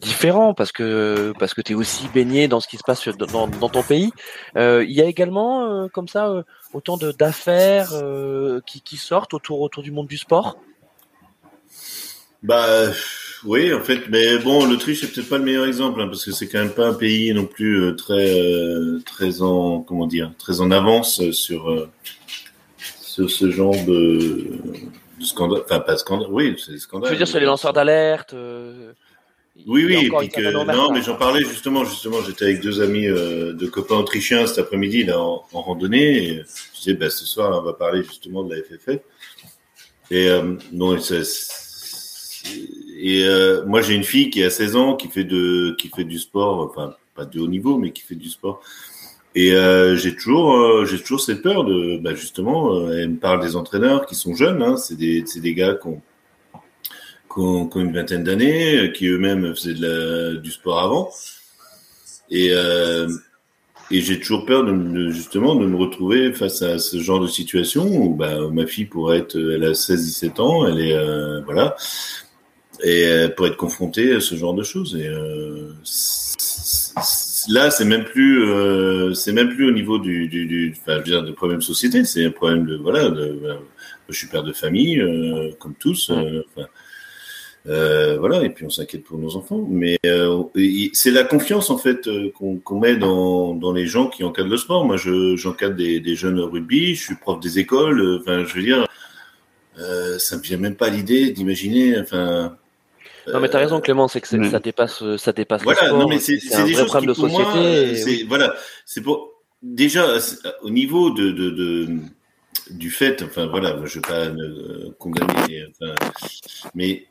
différent 0.00 0.54
parce 0.54 0.72
que 0.72 1.32
parce 1.38 1.54
que 1.54 1.60
tu 1.60 1.72
es 1.72 1.74
aussi 1.74 2.08
baigné 2.14 2.48
dans 2.48 2.60
ce 2.60 2.68
qui 2.68 2.76
se 2.76 2.82
passe 2.84 3.08
dans, 3.08 3.48
dans 3.48 3.68
ton 3.68 3.82
pays. 3.82 4.12
Il 4.56 4.90
y 4.90 5.02
a 5.02 5.06
également 5.06 5.88
comme 5.88 6.08
ça 6.08 6.44
autant 6.72 6.96
d'affaires 6.96 7.92
qui, 8.66 8.80
qui 8.80 8.96
sortent 8.96 9.34
autour 9.34 9.60
autour 9.60 9.82
du 9.82 9.90
monde 9.90 10.06
du 10.06 10.18
sport? 10.18 10.58
Bah 12.42 12.66
oui, 13.44 13.72
en 13.72 13.82
fait, 13.82 14.08
mais 14.08 14.38
bon, 14.38 14.66
l'Autriche 14.66 15.00
c'est 15.00 15.12
peut-être 15.12 15.28
pas 15.28 15.38
le 15.38 15.44
meilleur 15.44 15.66
exemple 15.66 16.00
hein, 16.00 16.06
parce 16.06 16.24
que 16.24 16.32
c'est 16.32 16.48
quand 16.48 16.58
même 16.58 16.74
pas 16.74 16.88
un 16.88 16.94
pays 16.94 17.32
non 17.34 17.46
plus 17.46 17.94
très 17.96 18.34
très 19.04 19.42
en 19.42 19.80
comment 19.80 20.06
dire 20.06 20.32
très 20.38 20.60
en 20.60 20.70
avance 20.70 21.30
sur 21.30 21.88
ce 23.28 23.50
genre 23.50 23.74
de, 23.86 24.58
de 25.18 25.24
scandale. 25.24 25.62
Enfin, 25.64 25.80
pas 25.80 25.96
scandale, 25.96 26.28
oui, 26.30 26.56
c'est 26.64 26.78
scandale. 26.78 27.08
Je 27.08 27.14
veux 27.14 27.18
dire, 27.18 27.28
sur 27.28 27.40
les 27.40 27.46
lanceurs 27.46 27.72
d'alerte. 27.72 28.34
Euh, 28.34 28.92
oui, 29.66 29.84
oui, 29.86 29.94
et 29.94 30.10
puis 30.10 30.28
que, 30.28 30.52
non, 30.52 30.92
mais 30.92 31.02
j'en 31.02 31.16
parlais 31.16 31.42
justement, 31.42 31.84
justement, 31.84 32.22
j'étais 32.22 32.44
avec 32.44 32.60
deux 32.60 32.82
amis, 32.82 33.06
euh, 33.06 33.54
de 33.54 33.66
copains 33.66 33.96
autrichiens 33.96 34.46
cet 34.46 34.58
après-midi, 34.58 35.04
là, 35.04 35.18
en, 35.18 35.44
en, 35.52 35.62
randonnée, 35.62 36.18
et 36.18 36.44
je 36.74 36.78
disais, 36.78 36.94
bah, 36.94 37.08
ce 37.08 37.24
soir, 37.24 37.50
là, 37.50 37.58
on 37.58 37.62
va 37.62 37.72
parler 37.72 38.02
justement 38.02 38.44
de 38.44 38.54
la 38.54 38.62
FFF. 38.62 39.00
Et, 40.10 40.28
euh, 40.28 40.56
non, 40.72 40.96
et, 40.96 41.00
et 42.98 43.24
euh, 43.24 43.64
moi, 43.64 43.80
j'ai 43.80 43.94
une 43.94 44.04
fille 44.04 44.30
qui 44.30 44.44
a 44.44 44.50
16 44.50 44.76
ans, 44.76 44.94
qui 44.94 45.08
fait 45.08 45.24
de, 45.24 45.74
qui 45.78 45.88
fait 45.88 46.04
du 46.04 46.18
sport, 46.18 46.60
enfin, 46.60 46.94
pas 47.14 47.24
de 47.24 47.40
haut 47.40 47.48
niveau, 47.48 47.78
mais 47.78 47.92
qui 47.92 48.02
fait 48.02 48.14
du 48.14 48.28
sport. 48.28 48.60
Et 49.36 49.52
euh, 49.52 49.96
j'ai 49.96 50.16
toujours, 50.16 50.56
euh, 50.56 50.86
j'ai 50.86 50.98
toujours 50.98 51.20
cette 51.20 51.42
peur 51.42 51.64
de, 51.64 51.98
bah 51.98 52.14
justement, 52.14 52.74
euh, 52.74 53.02
elle 53.02 53.10
me 53.10 53.18
parle 53.18 53.42
des 53.42 53.54
entraîneurs 53.54 54.06
qui 54.06 54.14
sont 54.14 54.34
jeunes, 54.34 54.62
hein, 54.62 54.78
c'est 54.78 54.96
des, 54.96 55.22
des 55.22 55.54
gars 55.54 55.74
qui 55.74 55.88
ont, 55.88 57.70
une 57.76 57.92
vingtaine 57.92 58.24
d'années, 58.24 58.92
qui 58.94 59.08
eux-mêmes 59.08 59.54
faisaient 59.54 59.74
du 60.40 60.50
sport 60.50 60.78
avant. 60.78 61.10
Et, 62.30 62.50
et 63.90 64.00
j'ai 64.00 64.18
toujours 64.18 64.46
peur 64.46 64.64
de, 64.64 65.10
justement 65.10 65.54
de 65.54 65.66
me 65.66 65.76
retrouver 65.76 66.32
face 66.32 66.62
à 66.62 66.78
ce 66.78 66.98
genre 66.98 67.20
de 67.20 67.26
situation 67.26 67.86
où 67.86 68.14
bah, 68.14 68.48
ma 68.50 68.66
fille 68.66 68.86
pourrait 68.86 69.18
être, 69.18 69.36
elle 69.36 69.64
a 69.64 69.72
16-17 69.72 70.40
ans, 70.40 70.66
elle 70.66 70.80
est 70.80 71.42
voilà, 71.44 71.76
et 72.82 73.28
pour 73.36 73.46
être 73.46 73.58
confrontée 73.58 74.14
à 74.14 74.20
ce 74.20 74.34
genre 74.34 74.54
de 74.54 74.62
choses. 74.62 74.96
Et 74.96 75.10
là, 77.48 77.70
c'est 77.70 77.84
même 77.84 78.04
plus, 78.04 78.44
euh, 78.44 79.14
c'est 79.14 79.32
même 79.32 79.48
plus 79.48 79.66
au 79.68 79.72
niveau 79.72 79.98
du, 79.98 80.28
du, 80.28 80.46
du 80.46 80.74
enfin, 80.76 80.94
je 80.94 80.98
veux 80.98 81.04
dire, 81.04 81.22
de 81.22 81.32
problème 81.32 81.58
de 81.58 81.64
société. 81.64 82.04
C'est 82.04 82.24
un 82.24 82.30
problème 82.30 82.66
de, 82.66 82.76
voilà, 82.76 83.08
de, 83.08 83.38
je 84.08 84.16
suis 84.16 84.26
père 84.28 84.42
de 84.42 84.52
famille, 84.52 85.00
euh, 85.00 85.50
comme 85.58 85.74
tous. 85.74 86.10
Euh, 86.10 86.44
euh, 87.68 88.16
voilà, 88.18 88.44
et 88.44 88.50
puis 88.50 88.64
on 88.64 88.70
s'inquiète 88.70 89.04
pour 89.04 89.18
nos 89.18 89.36
enfants. 89.36 89.66
Mais 89.68 89.98
euh, 90.06 90.42
c'est 90.92 91.10
la 91.10 91.24
confiance 91.24 91.70
en 91.70 91.78
fait 91.78 92.08
qu'on 92.34 92.80
met 92.80 92.96
dans, 92.96 93.54
dans 93.54 93.72
les 93.72 93.86
gens 93.86 94.08
qui 94.08 94.22
encadrent 94.24 94.50
le 94.50 94.56
sport. 94.56 94.84
Moi, 94.84 94.96
j'encadre 95.34 95.74
des, 95.74 96.00
des 96.00 96.14
jeunes 96.14 96.38
rugby, 96.38 96.94
je 96.94 97.02
suis 97.02 97.16
prof 97.16 97.40
des 97.40 97.58
écoles. 97.58 98.20
Enfin, 98.20 98.44
je 98.44 98.54
veux 98.54 98.62
dire, 98.62 98.86
ça 100.18 100.36
me 100.36 100.42
vient 100.42 100.58
même 100.58 100.76
pas 100.76 100.90
l'idée 100.90 101.32
d'imaginer. 101.32 101.98
Enfin, 101.98 102.56
non, 103.32 103.40
mais 103.40 103.48
t'as 103.48 103.58
raison, 103.58 103.80
Clément, 103.80 104.08
c'est 104.08 104.20
que 104.20 104.28
ça 104.28 104.58
dépasse, 104.58 105.02
ça 105.16 105.32
dépasse 105.32 105.62
voilà. 105.62 105.90
Non, 105.90 106.08
mais 106.08 106.18
c'est 106.18 106.36
des 106.36 106.74
choses 106.74 106.90
qui, 106.90 107.06
de 107.06 107.12
pour 107.12 107.28
société. 107.28 107.42
Moi, 107.42 108.12
et... 108.12 108.24
Voilà, 108.24 108.54
c'est 108.84 109.02
pour 109.02 109.32
déjà 109.62 110.06
au 110.62 110.70
niveau 110.70 111.10
de, 111.10 111.30
de, 111.30 111.50
de 111.50 111.88
du 112.70 112.90
fait, 112.90 113.22
enfin 113.22 113.46
voilà, 113.46 113.76
je 113.84 113.94
vais 113.94 114.00
pas 114.00 114.26
euh, 114.26 114.90
condamner, 114.98 115.66
enfin, 115.70 115.94
mais 116.74 117.06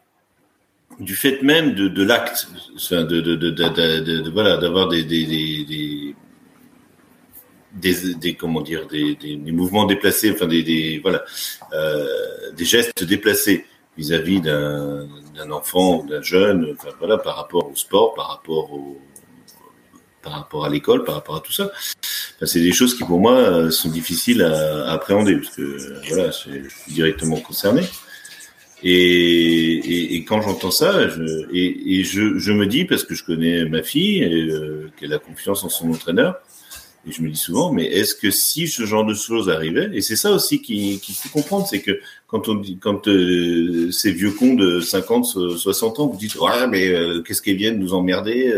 du 0.99 1.15
fait 1.15 1.41
même 1.41 1.73
de, 1.75 1.87
de 1.87 2.03
l'acte, 2.03 2.47
enfin, 2.75 3.03
de, 3.03 3.21
de, 3.21 4.29
voilà, 4.31 4.57
d'avoir 4.57 4.87
des, 4.87 5.03
des, 5.03 5.25
des, 5.25 6.15
des, 7.73 8.15
des, 8.15 8.35
comment 8.35 8.61
dire, 8.61 8.87
des, 8.87 9.15
des, 9.15 9.35
des, 9.35 9.51
mouvements 9.51 9.85
déplacés, 9.85 10.31
enfin 10.31 10.47
des, 10.47 10.63
des 10.63 10.99
voilà, 10.99 11.23
euh, 11.73 12.51
des 12.55 12.65
gestes 12.65 13.03
déplacés 13.03 13.65
vis-à-vis 13.97 14.41
d'un 14.41 15.07
d'un 15.35 15.51
enfant 15.51 16.01
ou 16.01 16.07
d'un 16.07 16.21
jeune, 16.21 16.75
enfin, 16.77 16.89
voilà, 16.99 17.17
par 17.17 17.35
rapport 17.35 17.69
au 17.69 17.75
sport, 17.75 18.13
par 18.13 18.29
rapport 18.29 18.71
au, 18.71 18.97
par 20.21 20.33
rapport 20.33 20.65
à 20.65 20.69
l'école, 20.69 21.03
par 21.03 21.15
rapport 21.15 21.35
à 21.35 21.41
tout 21.41 21.51
ça. 21.51 21.71
C'est 22.41 22.61
des 22.61 22.71
choses 22.73 22.95
qui 22.95 23.03
pour 23.03 23.19
moi 23.19 23.71
sont 23.71 23.89
difficiles 23.89 24.41
à, 24.41 24.87
à 24.87 24.93
appréhender 24.93 25.35
parce 25.37 25.55
que 25.55 26.07
voilà, 26.09 26.31
je 26.31 26.69
suis 26.69 26.93
directement 26.93 27.37
concerné. 27.37 27.83
Et, 28.87 30.15
et, 30.15 30.25
quand 30.25 30.41
j'entends 30.41 30.69
ça, 30.69 31.07
je, 31.07 31.47
et, 31.51 31.99
et 31.99 32.03
je, 32.03 32.37
je, 32.37 32.51
me 32.51 32.67
dis, 32.67 32.85
parce 32.85 33.03
que 33.03 33.15
je 33.15 33.23
connais 33.23 33.65
ma 33.65 33.81
fille, 33.81 34.23
euh, 34.23 34.91
qu'elle 34.95 35.11
a 35.13 35.17
confiance 35.17 35.63
en 35.63 35.69
son 35.69 35.89
entraîneur, 35.89 36.35
et 37.07 37.11
je 37.11 37.21
me 37.21 37.29
dis 37.29 37.37
souvent, 37.37 37.71
mais 37.71 37.85
est-ce 37.85 38.15
que 38.15 38.31
si 38.31 38.67
ce 38.67 38.85
genre 38.85 39.05
de 39.05 39.13
choses 39.13 39.49
arrivait, 39.49 39.89
et 39.93 40.01
c'est 40.01 40.15
ça 40.15 40.31
aussi 40.31 40.61
qu'il 40.61 40.99
faut 40.99 41.29
comprendre, 41.29 41.67
c'est 41.67 41.81
que 41.81 41.99
quand 42.27 42.49
on 42.49 42.55
dit, 42.55 42.77
quand 42.81 43.07
euh, 43.07 43.91
ces 43.91 44.11
vieux 44.11 44.31
cons 44.31 44.55
de 44.55 44.79
50, 44.79 45.25
60 45.57 45.99
ans, 45.99 46.07
vous 46.07 46.17
dites, 46.17 46.35
ouais, 46.35 46.67
mais 46.67 46.87
euh, 46.87 47.21
qu'est-ce 47.21 47.43
qu'ils 47.43 47.57
viennent 47.57 47.77
nous 47.77 47.93
emmerder 47.93 48.51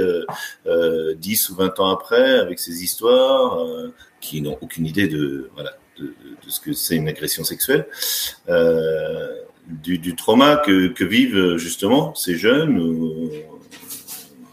euh, 0.65 1.13
10 1.15 1.49
ou 1.49 1.55
20 1.55 1.79
ans 1.81 1.89
après 1.89 2.39
avec 2.39 2.59
ces 2.59 2.83
histoires 2.83 3.67
qui 4.21 4.41
n'ont 4.41 4.57
aucune 4.61 4.85
idée 4.85 5.07
de, 5.07 5.49
voilà, 5.53 5.71
de, 5.99 6.05
de, 6.05 6.49
ce 6.49 6.61
que 6.61 6.71
c'est 6.71 6.95
une 6.95 7.09
agression 7.09 7.43
sexuelle, 7.43 7.85
du, 9.67 9.97
du, 9.97 10.15
trauma 10.15 10.61
que, 10.65 10.87
que, 10.87 11.03
vivent 11.03 11.57
justement 11.57 12.15
ces 12.15 12.37
jeunes 12.37 12.79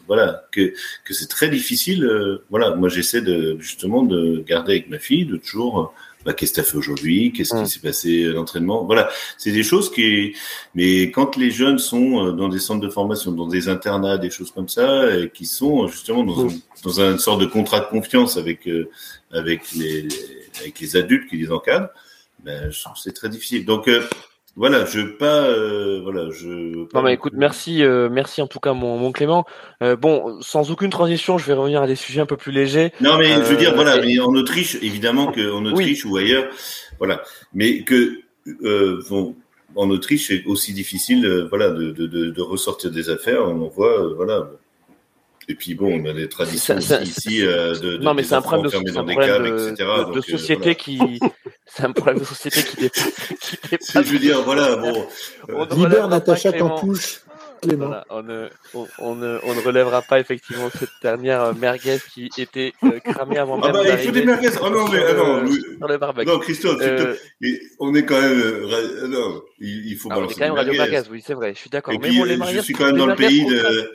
voilà, 0.07 0.45
que, 0.53 0.75
que 1.05 1.15
c'est 1.15 1.29
très 1.29 1.49
difficile. 1.49 2.05
Euh, 2.05 2.45
voilà, 2.51 2.75
moi 2.75 2.89
j'essaie 2.89 3.23
de 3.23 3.57
justement 3.59 4.03
de 4.03 4.45
garder 4.47 4.73
avec 4.73 4.91
ma 4.91 4.99
fille, 4.99 5.25
de 5.25 5.37
toujours, 5.37 5.95
bah, 6.25 6.33
qu'est-ce 6.33 6.53
que 6.53 6.55
tu 6.57 6.61
as 6.61 6.65
fait 6.65 6.77
aujourd'hui, 6.77 7.33
qu'est-ce 7.33 7.55
qui 7.55 7.63
mm. 7.63 7.67
s'est 7.67 7.81
passé 7.81 8.25
à 8.27 8.33
l'entraînement. 8.33 8.85
Voilà, 8.85 9.11
c'est 9.37 9.53
des 9.53 9.63
choses 9.63 9.91
qui. 9.91 10.35
Mais 10.75 11.11
quand 11.11 11.37
les 11.37 11.51
jeunes 11.51 11.79
sont 11.79 12.27
euh, 12.27 12.33
dans 12.33 12.49
des 12.49 12.59
centres 12.59 12.81
de 12.81 12.91
formation, 12.91 13.33
dans 13.33 13.49
des 13.49 13.69
internats, 13.69 14.19
des 14.19 14.31
choses 14.31 14.51
comme 14.51 14.69
ça, 14.69 15.17
et 15.17 15.31
qui 15.31 15.45
sont 15.47 15.87
justement 15.89 16.25
dans, 16.25 16.45
mm. 16.45 16.49
un, 16.49 16.83
dans 16.83 17.01
une 17.01 17.19
sorte 17.19 17.41
de 17.41 17.47
contrat 17.47 17.81
de 17.81 17.87
confiance 17.87 18.37
avec 18.37 18.67
euh, 18.69 18.89
avec 19.33 19.73
les 19.73 20.09
avec 20.61 20.81
les 20.81 20.97
adultes 20.97 21.29
qui 21.29 21.37
les 21.37 21.51
encadrent, 21.51 21.91
ben, 22.43 22.71
c'est 22.97 23.13
très 23.13 23.29
difficile. 23.29 23.65
Donc 23.65 23.89
voilà, 24.57 24.85
je 24.85 25.01
pas, 25.01 25.47
euh, 25.47 26.01
voilà, 26.03 26.31
je. 26.31 26.87
Non 26.95 27.03
mais 27.03 27.15
écoute, 27.15 27.33
merci, 27.37 27.83
euh, 27.83 28.09
merci 28.09 28.41
en 28.41 28.47
tout 28.47 28.61
cas 28.61 28.73
mon, 28.73 28.99
mon 28.99 29.11
Clément. 29.11 29.45
Euh, 29.83 29.97
bon, 29.97 30.41
sans 30.41 30.71
aucune 30.71 30.91
transition, 30.91 31.39
je 31.39 31.47
vais 31.47 31.55
revenir 31.55 31.83
à 31.83 31.89
des 31.89 31.97
sujets 31.97 32.21
un 32.21 32.27
peu 32.27 32.37
plus 32.37 32.53
légers. 32.53 32.93
Non 33.01 33.19
mais 33.19 33.31
je 33.31 33.41
veux 33.41 33.57
dire, 33.57 33.75
voilà, 33.75 34.01
mais 34.01 34.21
en 34.21 34.33
Autriche, 34.35 34.77
évidemment 34.77 35.33
qu'en 35.33 35.65
Autriche 35.65 36.05
ou 36.05 36.17
ailleurs, 36.17 36.49
voilà, 36.99 37.23
mais 37.53 37.83
que 37.83 38.21
bon, 39.11 39.35
en 39.75 39.91
Autriche, 39.91 40.29
c'est 40.29 40.45
aussi 40.45 40.73
difficile, 40.73 41.47
voilà, 41.49 41.71
de, 41.71 41.91
de, 41.91 42.07
de, 42.07 42.43
ressortir 42.43 42.93
des 42.93 43.11
affaires. 43.11 43.43
On 43.49 43.67
voit, 43.67 44.15
voilà, 44.15 44.51
et 45.49 45.55
puis 45.55 45.75
bon, 45.75 46.01
on 46.01 46.09
a 46.09 46.13
des 46.13 46.29
traditions 46.29 46.79
ici 46.79 47.47
euh, 47.47 47.75
de, 47.75 47.97
de, 47.97 48.03
non, 48.03 48.15
mais 48.15 48.23
c'est 48.23 48.35
un 48.35 48.43
problème 48.43 48.71
de, 48.71 48.91
dans 48.91 49.05
des 49.05 49.15
caves, 49.15 49.47
etc. 49.47 49.75
De, 49.79 50.15
donc, 50.15 50.25
société 50.25 50.71
euh, 50.71 50.75
qui, 50.75 51.21
c'est 51.67 51.85
un 51.85 51.93
problème 51.93 52.19
de 52.19 52.25
société 52.25 52.63
qui 52.63 52.77
dépasse. 52.77 53.11
Qui 53.41 53.57
dépasse 53.71 53.93
je 54.07 54.13
veux 54.13 54.19
dire, 54.19 54.43
voilà, 54.43 54.77
bon. 54.77 55.07
Euh, 55.51 55.67
Libère 55.77 56.09
Natacha 56.09 56.53
Campouche. 56.53 57.21
Voilà, 57.73 58.05
on, 58.11 58.23
ne, 58.23 58.49
on, 58.75 58.87
on, 58.99 59.15
ne, 59.15 59.39
on, 59.43 59.55
ne, 59.55 59.61
relèvera 59.61 60.03
pas 60.03 60.21
effectivement 60.21 60.69
cette 60.71 60.91
dernière 61.03 61.55
merguez 61.55 61.99
qui 62.13 62.31
était 62.37 62.73
euh, 62.85 62.99
cramée 63.01 63.39
avant 63.39 63.59
ah 63.63 63.73
même 63.73 63.73
bah, 63.73 63.83
il 63.89 64.07
faut 64.07 64.13
des 64.13 64.25
merguez. 64.25 64.51
Oh 64.63 64.69
non, 64.69 64.87
mais 64.89 64.99
ah 65.09 65.13
non, 65.15 65.47
sur 65.47 65.89
le 65.89 65.99
barbecue. 65.99 66.29
Non, 66.29 66.39
Christophe, 66.41 66.79
euh, 66.83 67.15
on 67.81 67.95
est 67.95 68.05
quand 68.05 68.21
même. 68.21 68.39
Euh, 68.39 69.07
non, 69.09 69.43
il, 69.61 69.93
il 69.93 69.97
faut 69.97 70.09
ah, 70.13 70.17
balancer. 70.17 70.35
On 70.35 70.37
est 70.37 70.41
quand 70.41 70.55
même 70.55 70.67
Radio 70.67 70.73
Merguez, 70.75 71.09
oui, 71.11 71.23
c'est 71.25 71.35
vrai. 71.35 71.55
Je 71.55 71.61
suis 71.61 71.71
d'accord. 71.71 71.95
Mais 72.01 72.11
bon, 72.11 72.25
les 72.25 72.39
je 72.53 72.61
suis 72.61 72.75
quand 72.75 72.87
même 72.87 72.99
dans 72.99 73.07
le 73.07 73.17
pays 73.17 73.47
de 73.47 73.93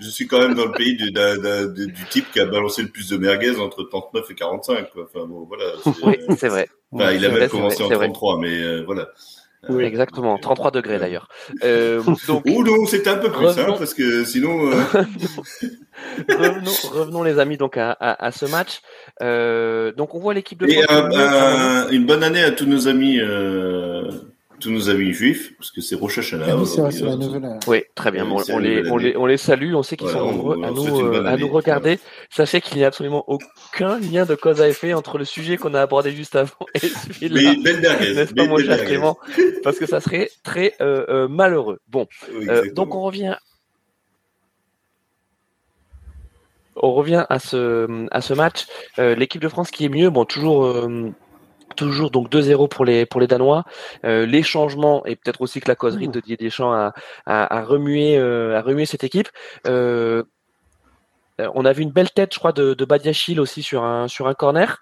je 0.00 0.08
suis 0.08 0.26
quand 0.26 0.40
même 0.40 0.54
dans 0.54 0.66
le 0.66 0.72
pays 0.72 0.96
du, 0.96 1.10
du, 1.10 2.04
type 2.10 2.30
qui 2.32 2.40
a 2.40 2.46
balancé 2.46 2.82
le 2.82 2.88
plus 2.88 3.08
de 3.08 3.16
merguez 3.16 3.58
entre 3.58 3.84
39 3.84 4.30
et 4.30 4.34
45. 4.34 4.90
Quoi. 4.90 5.04
Enfin, 5.04 5.26
bon, 5.26 5.46
voilà. 5.46 5.72
Oui, 6.02 6.16
c'est 6.36 6.48
vrai. 6.48 6.68
Enfin, 6.92 7.12
il 7.12 7.24
avait 7.24 7.48
commencé 7.48 7.82
en 7.82 7.88
33, 7.88 8.38
mais 8.38 8.60
euh, 8.62 8.82
voilà. 8.84 9.08
Oui, 9.68 9.82
exactement, 9.82 10.38
33 10.38 10.70
degrés 10.70 10.98
d'ailleurs. 10.98 11.28
Euh, 11.64 12.00
donc, 12.28 12.44
Ou 12.46 12.62
non, 12.62 12.86
c'était 12.86 13.10
un 13.10 13.16
peu 13.16 13.30
plus, 13.30 13.46
hein, 13.46 13.74
parce 13.76 13.92
que 13.92 14.24
sinon. 14.24 14.70
Euh... 14.70 14.74
revenons, 16.28 16.70
revenons, 16.92 17.22
les 17.24 17.38
amis 17.40 17.56
donc 17.56 17.76
à, 17.76 17.90
à, 17.90 18.24
à 18.24 18.30
ce 18.30 18.46
match. 18.46 18.82
Euh, 19.20 19.92
donc 19.92 20.14
on 20.14 20.20
voit 20.20 20.32
l'équipe 20.32 20.60
de. 20.60 20.68
Et 20.68 20.82
un, 20.88 21.10
un, 21.10 21.88
une 21.90 22.06
bonne 22.06 22.22
année 22.22 22.42
à 22.42 22.52
tous 22.52 22.66
nos 22.66 22.86
amis 22.86 23.18
euh, 23.20 24.08
tous 24.60 24.70
nos 24.70 24.90
amis 24.90 25.12
juifs, 25.12 25.54
parce 25.56 25.70
que 25.70 25.80
c'est 25.80 25.94
Rosh 25.94 26.18
Hashanah. 26.18 26.46
Ah 26.48 26.56
oui, 26.56 26.66
c'est 26.66 27.02
la 27.04 27.16
nouvelle. 27.16 27.58
Oui, 27.66 27.82
très 27.94 28.10
bien. 28.10 28.26
on, 28.26 28.36
on, 28.36 28.58
les, 28.58 28.88
on, 28.90 28.96
les, 28.96 29.16
on, 29.16 29.26
les, 29.26 29.36
salue, 29.36 29.74
on 29.74 29.82
sait 29.82 29.96
qu'ils 29.96 30.08
sont 30.08 30.32
nombreux 30.32 30.62
à 30.64 30.70
nous, 30.70 31.00
euh, 31.00 31.24
à 31.24 31.36
nous 31.36 31.48
regarder. 31.48 31.98
Sachez 32.30 32.60
qu'il 32.60 32.78
n'y 32.78 32.84
a 32.84 32.88
absolument 32.88 33.24
aucun 33.28 33.98
lien 33.98 34.24
de 34.24 34.34
cause 34.34 34.60
à 34.60 34.68
effet 34.68 34.94
entre 34.94 35.18
le 35.18 35.24
sujet 35.24 35.56
qu'on 35.56 35.74
a 35.74 35.80
abordé 35.80 36.12
juste 36.12 36.36
avant 36.36 36.66
et 36.74 36.80
celui-là. 36.80 37.54
Mais 37.62 38.14
N'est-ce 38.14 38.34
pas, 38.34 38.46
mon 38.46 38.58
cher 38.58 38.84
Clément 38.84 39.18
Parce 39.62 39.78
que 39.78 39.86
ça 39.86 40.00
serait 40.00 40.30
très 40.42 40.74
euh, 40.80 41.04
euh, 41.08 41.28
malheureux. 41.28 41.78
Bon, 41.88 42.06
euh, 42.48 42.70
donc 42.72 42.94
on 42.94 43.02
revient 43.02 43.36
on 46.82 46.92
revient 46.94 47.24
à 47.28 47.38
ce, 47.38 48.06
à 48.10 48.20
ce 48.20 48.34
match. 48.34 48.66
Euh, 48.98 49.14
L'équipe 49.14 49.42
de 49.42 49.48
France 49.48 49.70
qui 49.70 49.84
est 49.84 49.88
mieux, 49.88 50.10
bon, 50.10 50.24
toujours, 50.24 50.64
euh, 50.64 51.10
toujours 51.78 52.10
donc 52.10 52.28
2-0 52.28 52.68
pour 52.68 52.84
les 52.84 53.06
pour 53.06 53.20
les 53.20 53.28
Danois. 53.28 53.64
Euh, 54.04 54.26
les 54.26 54.42
changements 54.42 55.06
et 55.06 55.16
peut-être 55.16 55.40
aussi 55.40 55.60
que 55.60 55.68
la 55.68 55.76
causerie 55.76 56.08
de 56.08 56.20
Didier 56.20 56.36
Deschamps 56.36 56.72
a, 56.72 56.92
a, 57.24 57.58
a 57.58 57.62
remué 57.62 58.18
euh, 58.18 58.58
a 58.58 58.62
remué 58.62 58.84
cette 58.84 59.04
équipe. 59.04 59.28
Euh, 59.66 60.24
on 61.54 61.64
a 61.64 61.72
vu 61.72 61.84
une 61.84 61.92
belle 61.92 62.10
tête, 62.10 62.34
je 62.34 62.40
crois, 62.40 62.50
de, 62.50 62.74
de 62.74 62.84
Badiachil 62.84 63.38
aussi 63.38 63.62
sur 63.62 63.84
un 63.84 64.08
sur 64.08 64.26
un 64.26 64.34
corner 64.34 64.80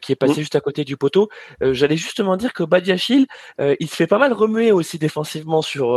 qui 0.00 0.12
est 0.12 0.16
passé 0.16 0.36
juste 0.36 0.56
à 0.56 0.60
côté 0.62 0.86
du 0.86 0.96
poteau. 0.96 1.28
J'allais 1.60 1.98
justement 1.98 2.38
dire 2.38 2.54
que 2.54 2.62
Badiachil, 2.62 3.26
il 3.58 3.90
se 3.90 3.94
fait 3.94 4.06
pas 4.06 4.16
mal 4.16 4.32
remuer 4.32 4.72
aussi 4.72 4.98
défensivement 4.98 5.60
sur, 5.60 5.88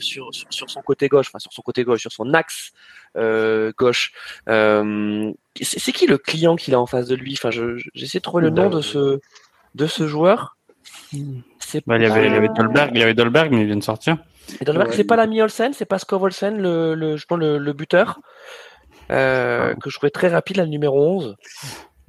sur, 0.00 0.30
sur 0.32 0.70
son 0.70 0.80
côté 0.80 1.08
gauche, 1.08 1.26
enfin 1.28 1.38
sur 1.38 1.52
son 1.52 1.60
côté 1.60 1.84
gauche, 1.84 2.00
sur 2.00 2.12
son 2.12 2.32
axe 2.32 2.72
gauche. 3.14 4.14
C'est 4.46 5.92
qui 5.92 6.06
le 6.06 6.16
client 6.16 6.56
qu'il 6.56 6.72
a 6.72 6.80
en 6.80 6.86
face 6.86 7.08
de 7.08 7.14
lui? 7.14 7.34
Enfin, 7.34 7.50
j'essaie 7.50 8.20
de 8.20 8.22
trouver 8.22 8.44
le 8.44 8.48
nom 8.48 8.70
de 8.70 8.80
ce 8.80 9.20
de 9.74 9.86
ce 9.86 10.06
joueur. 10.06 10.56
Bah, 11.86 11.96
il, 11.96 12.02
y 12.02 12.06
avait, 12.06 12.26
il 12.26 12.32
y 12.32 12.36
avait 12.36 12.48
Dolberg, 12.48 12.90
il 12.94 13.00
y 13.00 13.02
avait 13.02 13.14
Dolberg, 13.14 13.50
mais 13.50 13.62
il 13.62 13.66
vient 13.66 13.76
de 13.76 13.82
sortir. 13.82 14.18
Et 14.60 14.64
Dolberg, 14.64 14.92
c'est 14.92 15.04
pas 15.04 15.16
l'ami 15.16 15.40
Olsen, 15.40 15.72
c'est 15.72 15.84
pas 15.84 15.98
Skov 15.98 16.22
Olsen, 16.22 16.60
le, 16.60 16.94
le, 16.94 17.16
je 17.16 17.26
pense 17.26 17.38
le, 17.38 17.58
le 17.58 17.72
buteur, 17.72 18.20
euh, 19.10 19.74
que 19.74 19.90
je 19.90 19.96
trouvais 19.96 20.10
très 20.10 20.28
rapide, 20.28 20.58
le 20.58 20.66
numéro 20.66 21.16
11. 21.16 21.36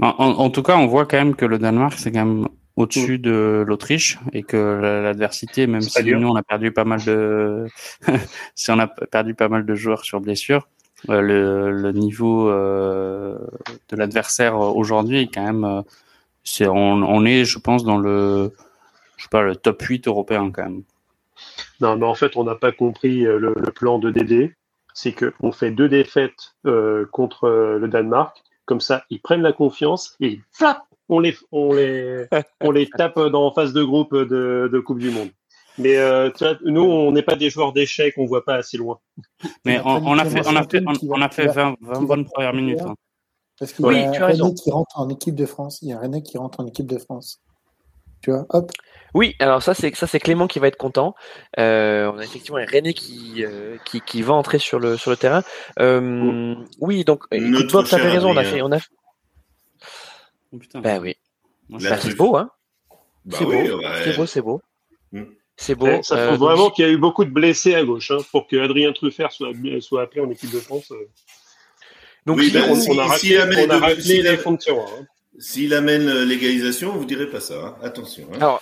En, 0.02 0.08
en, 0.08 0.50
tout 0.50 0.64
cas, 0.64 0.76
on 0.76 0.88
voit 0.88 1.06
quand 1.06 1.18
même 1.18 1.36
que 1.36 1.46
le 1.46 1.60
Danemark, 1.60 1.94
c'est 1.98 2.12
quand 2.12 2.26
même 2.26 2.48
au-dessus 2.76 3.20
de 3.20 3.64
l'Autriche 3.66 4.20
et 4.34 4.44
que 4.44 4.80
l'adversité, 5.04 5.68
même 5.68 5.82
si 5.82 6.04
nous 6.04 6.28
on 6.28 6.36
a 6.36 6.44
perdu 6.44 6.72
pas 6.72 6.86
mal 6.86 7.04
de, 7.04 7.68
si 8.56 8.72
on 8.72 8.80
a 8.80 8.88
perdu 8.88 9.36
pas 9.36 9.48
mal 9.48 9.66
de 9.66 9.76
joueurs 9.76 10.04
sur 10.04 10.20
blessure, 10.20 10.68
euh, 11.10 11.22
le, 11.22 11.72
le, 11.72 11.92
niveau 11.92 12.50
euh, 12.50 13.38
de 13.90 13.96
l'adversaire 13.96 14.58
aujourd'hui 14.58 15.20
est 15.20 15.28
quand 15.28 15.44
même 15.44 15.66
euh, 15.66 15.82
c'est 16.44 16.68
on, 16.68 17.26
est, 17.26 17.46
je 17.46 17.60
pense, 17.60 17.84
dans 17.84 17.98
le, 17.98 18.52
je 19.18 19.24
sais 19.24 19.30
pas, 19.30 19.42
le 19.44 19.56
top 19.56 19.82
8 19.82 20.08
européen 20.08 20.52
quand 20.52 20.64
même. 20.64 20.84
Non, 21.80 21.98
mais 21.98 22.06
en 22.06 22.16
fait, 22.16 22.36
on 22.38 22.44
n'a 22.44 22.56
pas 22.56 22.72
compris 22.72 23.26
euh, 23.26 23.38
le, 23.38 23.54
plan 23.72 24.00
de 24.00 24.12
Dédé. 24.12 24.54
C'est 24.94 25.14
qu'on 25.14 25.52
fait 25.52 25.72
deux 25.72 25.90
défaites 25.90 26.56
euh, 26.66 27.08
contre 27.12 27.46
euh, 27.46 27.80
le 27.80 27.88
Danemark. 27.88 28.38
Comme 28.66 28.80
ça, 28.80 29.04
ils 29.10 29.20
prennent 29.20 29.42
la 29.42 29.52
confiance 29.52 30.16
et 30.22 30.40
flap, 30.52 30.84
on 31.10 31.20
les, 31.20 31.36
on 31.52 31.74
les, 31.74 32.28
on 32.62 32.72
les 32.72 32.88
tape 32.90 33.20
dans 33.20 33.52
phase 33.52 33.74
de 33.74 33.84
groupe 33.84 34.16
de, 34.16 34.70
de 34.72 34.80
Coupe 34.80 35.00
du 35.00 35.10
Monde. 35.10 35.32
Mais 35.78 35.98
euh, 35.98 36.30
nous, 36.64 36.84
on 36.84 37.12
n'est 37.12 37.24
pas 37.24 37.36
des 37.36 37.50
joueurs 37.50 37.74
d'échecs, 37.74 38.14
on 38.18 38.26
voit 38.26 38.46
pas 38.46 38.56
assez 38.56 38.78
loin. 38.78 39.00
Mais 39.66 39.80
on, 39.84 40.06
on, 40.06 40.18
a 40.20 40.26
fait, 40.26 40.48
on 40.48 40.56
a 40.56 40.64
fait, 40.64 40.84
on, 40.86 41.22
a 41.22 41.30
fait 41.30 41.48
20, 41.48 41.78
20 41.82 42.02
bonnes 42.04 42.26
premières 42.26 42.54
minutes. 42.54 42.82
Hein. 42.82 42.96
Parce 43.64 43.72
qu'il 43.72 43.86
y 43.86 44.18
a 44.18 44.28
René 44.28 44.54
qui 44.56 44.72
rentre 44.72 45.00
en 45.00 45.08
équipe 45.08 45.36
de 45.36 45.46
France. 45.46 45.80
Il 45.82 45.88
y 45.88 45.94
a 45.94 46.00
René 46.00 46.22
qui 46.22 46.38
rentre 46.38 46.60
en 46.60 46.68
équipe 46.68 46.86
de 46.86 46.98
France. 46.98 47.40
Tu 48.20 48.30
vois, 48.30 48.46
hop. 48.50 48.72
Oui, 49.14 49.38
alors 49.40 49.64
ça 49.64 49.74
c'est 49.74 49.96
ça 49.96 50.06
c'est 50.06 50.20
Clément 50.20 50.48
qui 50.48 50.60
va 50.60 50.68
être 50.68 50.76
content. 50.76 51.16
Euh, 51.58 52.12
on 52.14 52.18
a 52.18 52.26
effectivement 52.26 52.58
René 52.58 52.94
qui, 52.94 53.46
euh, 53.46 53.78
qui, 53.86 54.02
qui 54.02 54.22
va 54.22 54.34
entrer 54.34 54.60
sur 54.60 54.80
le 54.80 54.98
sur 54.98 55.12
le 55.12 55.18
terrain. 55.18 55.44
Euh, 55.80 56.56
oui, 56.82 57.06
donc 57.06 57.24
écoute, 57.32 57.72
Bob, 57.72 57.88
t'avais 57.88 58.10
raison. 58.10 58.32
On 58.32 58.38
a 58.38 58.44
fait 58.44 58.62
on 58.62 58.72
a. 58.74 58.80
Oh, 60.52 60.58
putain. 60.58 60.82
Ben 60.82 61.00
oui. 61.02 61.16
Bah, 61.70 61.98
c'est 61.98 62.18
beau, 62.18 62.36
hein. 62.36 62.50
Bah 63.24 63.38
c'est, 63.40 63.46
oui, 63.46 63.70
beau. 63.70 63.78
Ouais. 63.78 63.86
c'est 64.04 64.18
beau, 64.18 64.26
c'est 64.26 64.42
beau. 64.42 64.62
Hmm. 65.14 65.24
C'est 65.56 65.76
beau. 65.76 66.04
Ça 66.04 66.28
prouve 66.28 66.40
vraiment 66.40 66.70
qu'il 66.70 66.84
y 66.86 66.88
a 66.90 66.92
eu 66.92 66.98
beaucoup 66.98 67.24
de 67.24 67.30
blessés 67.30 67.76
à 67.76 67.86
gauche 67.86 68.12
hein, 68.12 68.18
pour 68.34 68.46
que 68.46 68.58
Adrien 68.58 68.92
Truffert 68.92 69.32
soit, 69.32 69.54
soit 69.80 70.02
appelé 70.02 70.20
en 70.20 70.30
équipe 70.30 70.52
de 70.52 70.60
France. 70.60 70.92
Donc, 72.26 72.38
oui, 72.38 72.48
si, 72.48 72.54
ben, 72.54 72.70
on, 72.70 72.76
si, 72.76 72.90
on, 72.92 73.00
a 73.00 73.06
raclé, 73.06 73.38
on 73.40 73.70
a 73.70 73.80
raclé 73.80 74.22
les 74.22 74.38
fonds 74.38 74.54
de 74.54 74.58
tiroir. 74.58 74.88
Hein. 74.88 75.06
S'il 75.40 75.74
amène 75.74 76.24
l'égalisation, 76.24 76.92
vous 76.92 77.06
direz 77.06 77.28
pas 77.28 77.40
ça. 77.40 77.56
Hein. 77.56 77.76
Attention. 77.84 78.26
Hein. 78.32 78.38
Alors, 78.38 78.62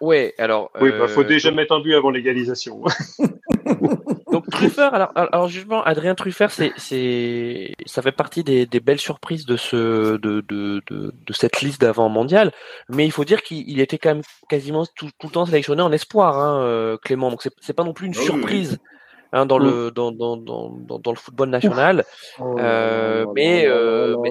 ouais, 0.00 0.34
alors. 0.38 0.70
Oui, 0.80 0.90
il 0.92 0.98
bah, 0.98 1.08
faut 1.08 1.22
euh, 1.22 1.24
déjà 1.24 1.48
donc... 1.48 1.56
mettre 1.56 1.74
un 1.74 1.80
but 1.80 1.94
avant 1.94 2.10
l'égalisation. 2.10 2.82
donc, 4.30 4.48
Truffert, 4.50 4.94
alors, 4.94 5.10
alors 5.14 5.48
justement, 5.48 5.82
Adrien 5.82 6.14
Truffert, 6.14 6.52
c'est, 6.52 6.72
c'est, 6.76 7.74
ça 7.86 8.02
fait 8.02 8.12
partie 8.12 8.44
des, 8.44 8.66
des 8.66 8.80
belles 8.80 9.00
surprises 9.00 9.46
de 9.46 9.56
ce, 9.56 10.18
de, 10.18 10.44
de, 10.48 10.82
de, 10.88 11.12
de 11.26 11.32
cette 11.32 11.62
liste 11.62 11.80
d'avant 11.80 12.08
mondial. 12.08 12.52
Mais 12.90 13.06
il 13.06 13.12
faut 13.12 13.24
dire 13.24 13.42
qu'il 13.42 13.80
était 13.80 13.98
quand 13.98 14.14
même 14.14 14.22
quasiment 14.48 14.86
tout, 14.94 15.10
tout, 15.18 15.26
le 15.26 15.32
temps 15.32 15.46
sélectionné 15.46 15.82
en 15.82 15.90
espoir, 15.90 16.38
hein, 16.38 16.62
euh, 16.62 16.96
Clément. 16.98 17.30
Donc 17.30 17.42
c'est, 17.42 17.52
c'est 17.60 17.72
pas 17.72 17.84
non 17.84 17.94
plus 17.94 18.06
une 18.06 18.14
Ah 18.14 18.20
oui, 18.20 18.26
surprise. 18.26 18.78
Hein, 19.32 19.46
dans 19.46 19.58
le 19.58 19.92
dans, 19.92 20.10
dans, 20.10 20.36
dans, 20.36 20.70
dans, 20.98 21.10
le 21.12 21.16
football 21.16 21.50
national, 21.50 22.04
Oh 22.40 22.56
euh, 22.58 23.26
mais, 23.34 23.64
euh, 23.66 24.16
mais 24.22 24.30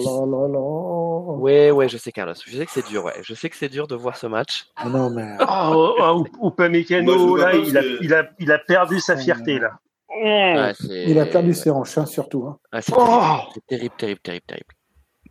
ouais 1.41 1.71
ouais 1.71 1.87
je 1.87 1.97
sais 1.97 2.11
Carlos, 2.11 2.33
je 2.45 2.57
sais 2.57 2.65
que 2.65 2.71
c'est 2.71 2.85
dur, 2.87 3.05
ouais, 3.05 3.13
je 3.21 3.33
sais 3.33 3.49
que 3.49 3.55
c'est 3.55 3.69
dur 3.69 3.87
de 3.87 3.95
voir 3.95 4.17
ce 4.17 4.27
match. 4.27 4.65
Ah 4.75 4.89
non, 4.89 5.09
mais 5.09 5.25
Ah, 5.39 5.71
oh, 5.73 5.95
oh, 5.99 6.25
je 7.13 7.27
vois 7.29 7.37
là, 7.39 7.51
pas 7.51 7.57
il 7.57 7.77
a, 7.77 7.81
il, 8.01 8.13
a, 8.13 8.29
il 8.39 8.51
a 8.51 8.57
perdu 8.59 8.99
sa 8.99 9.15
fierté, 9.15 9.59
là. 9.59 9.79
Ouais, 10.21 10.73
il 10.89 11.17
a 11.19 11.25
perdu 11.25 11.53
ses 11.53 11.69
hanches, 11.69 11.97
hein, 11.97 12.05
surtout. 12.05 12.45
hein. 12.47 12.57
ouais, 12.73 12.81
c'est 12.81 12.93
Oh 12.97 13.37
terrible, 13.67 13.95
terrible, 13.97 14.19
terrible, 14.21 14.45
terrible. 14.47 14.65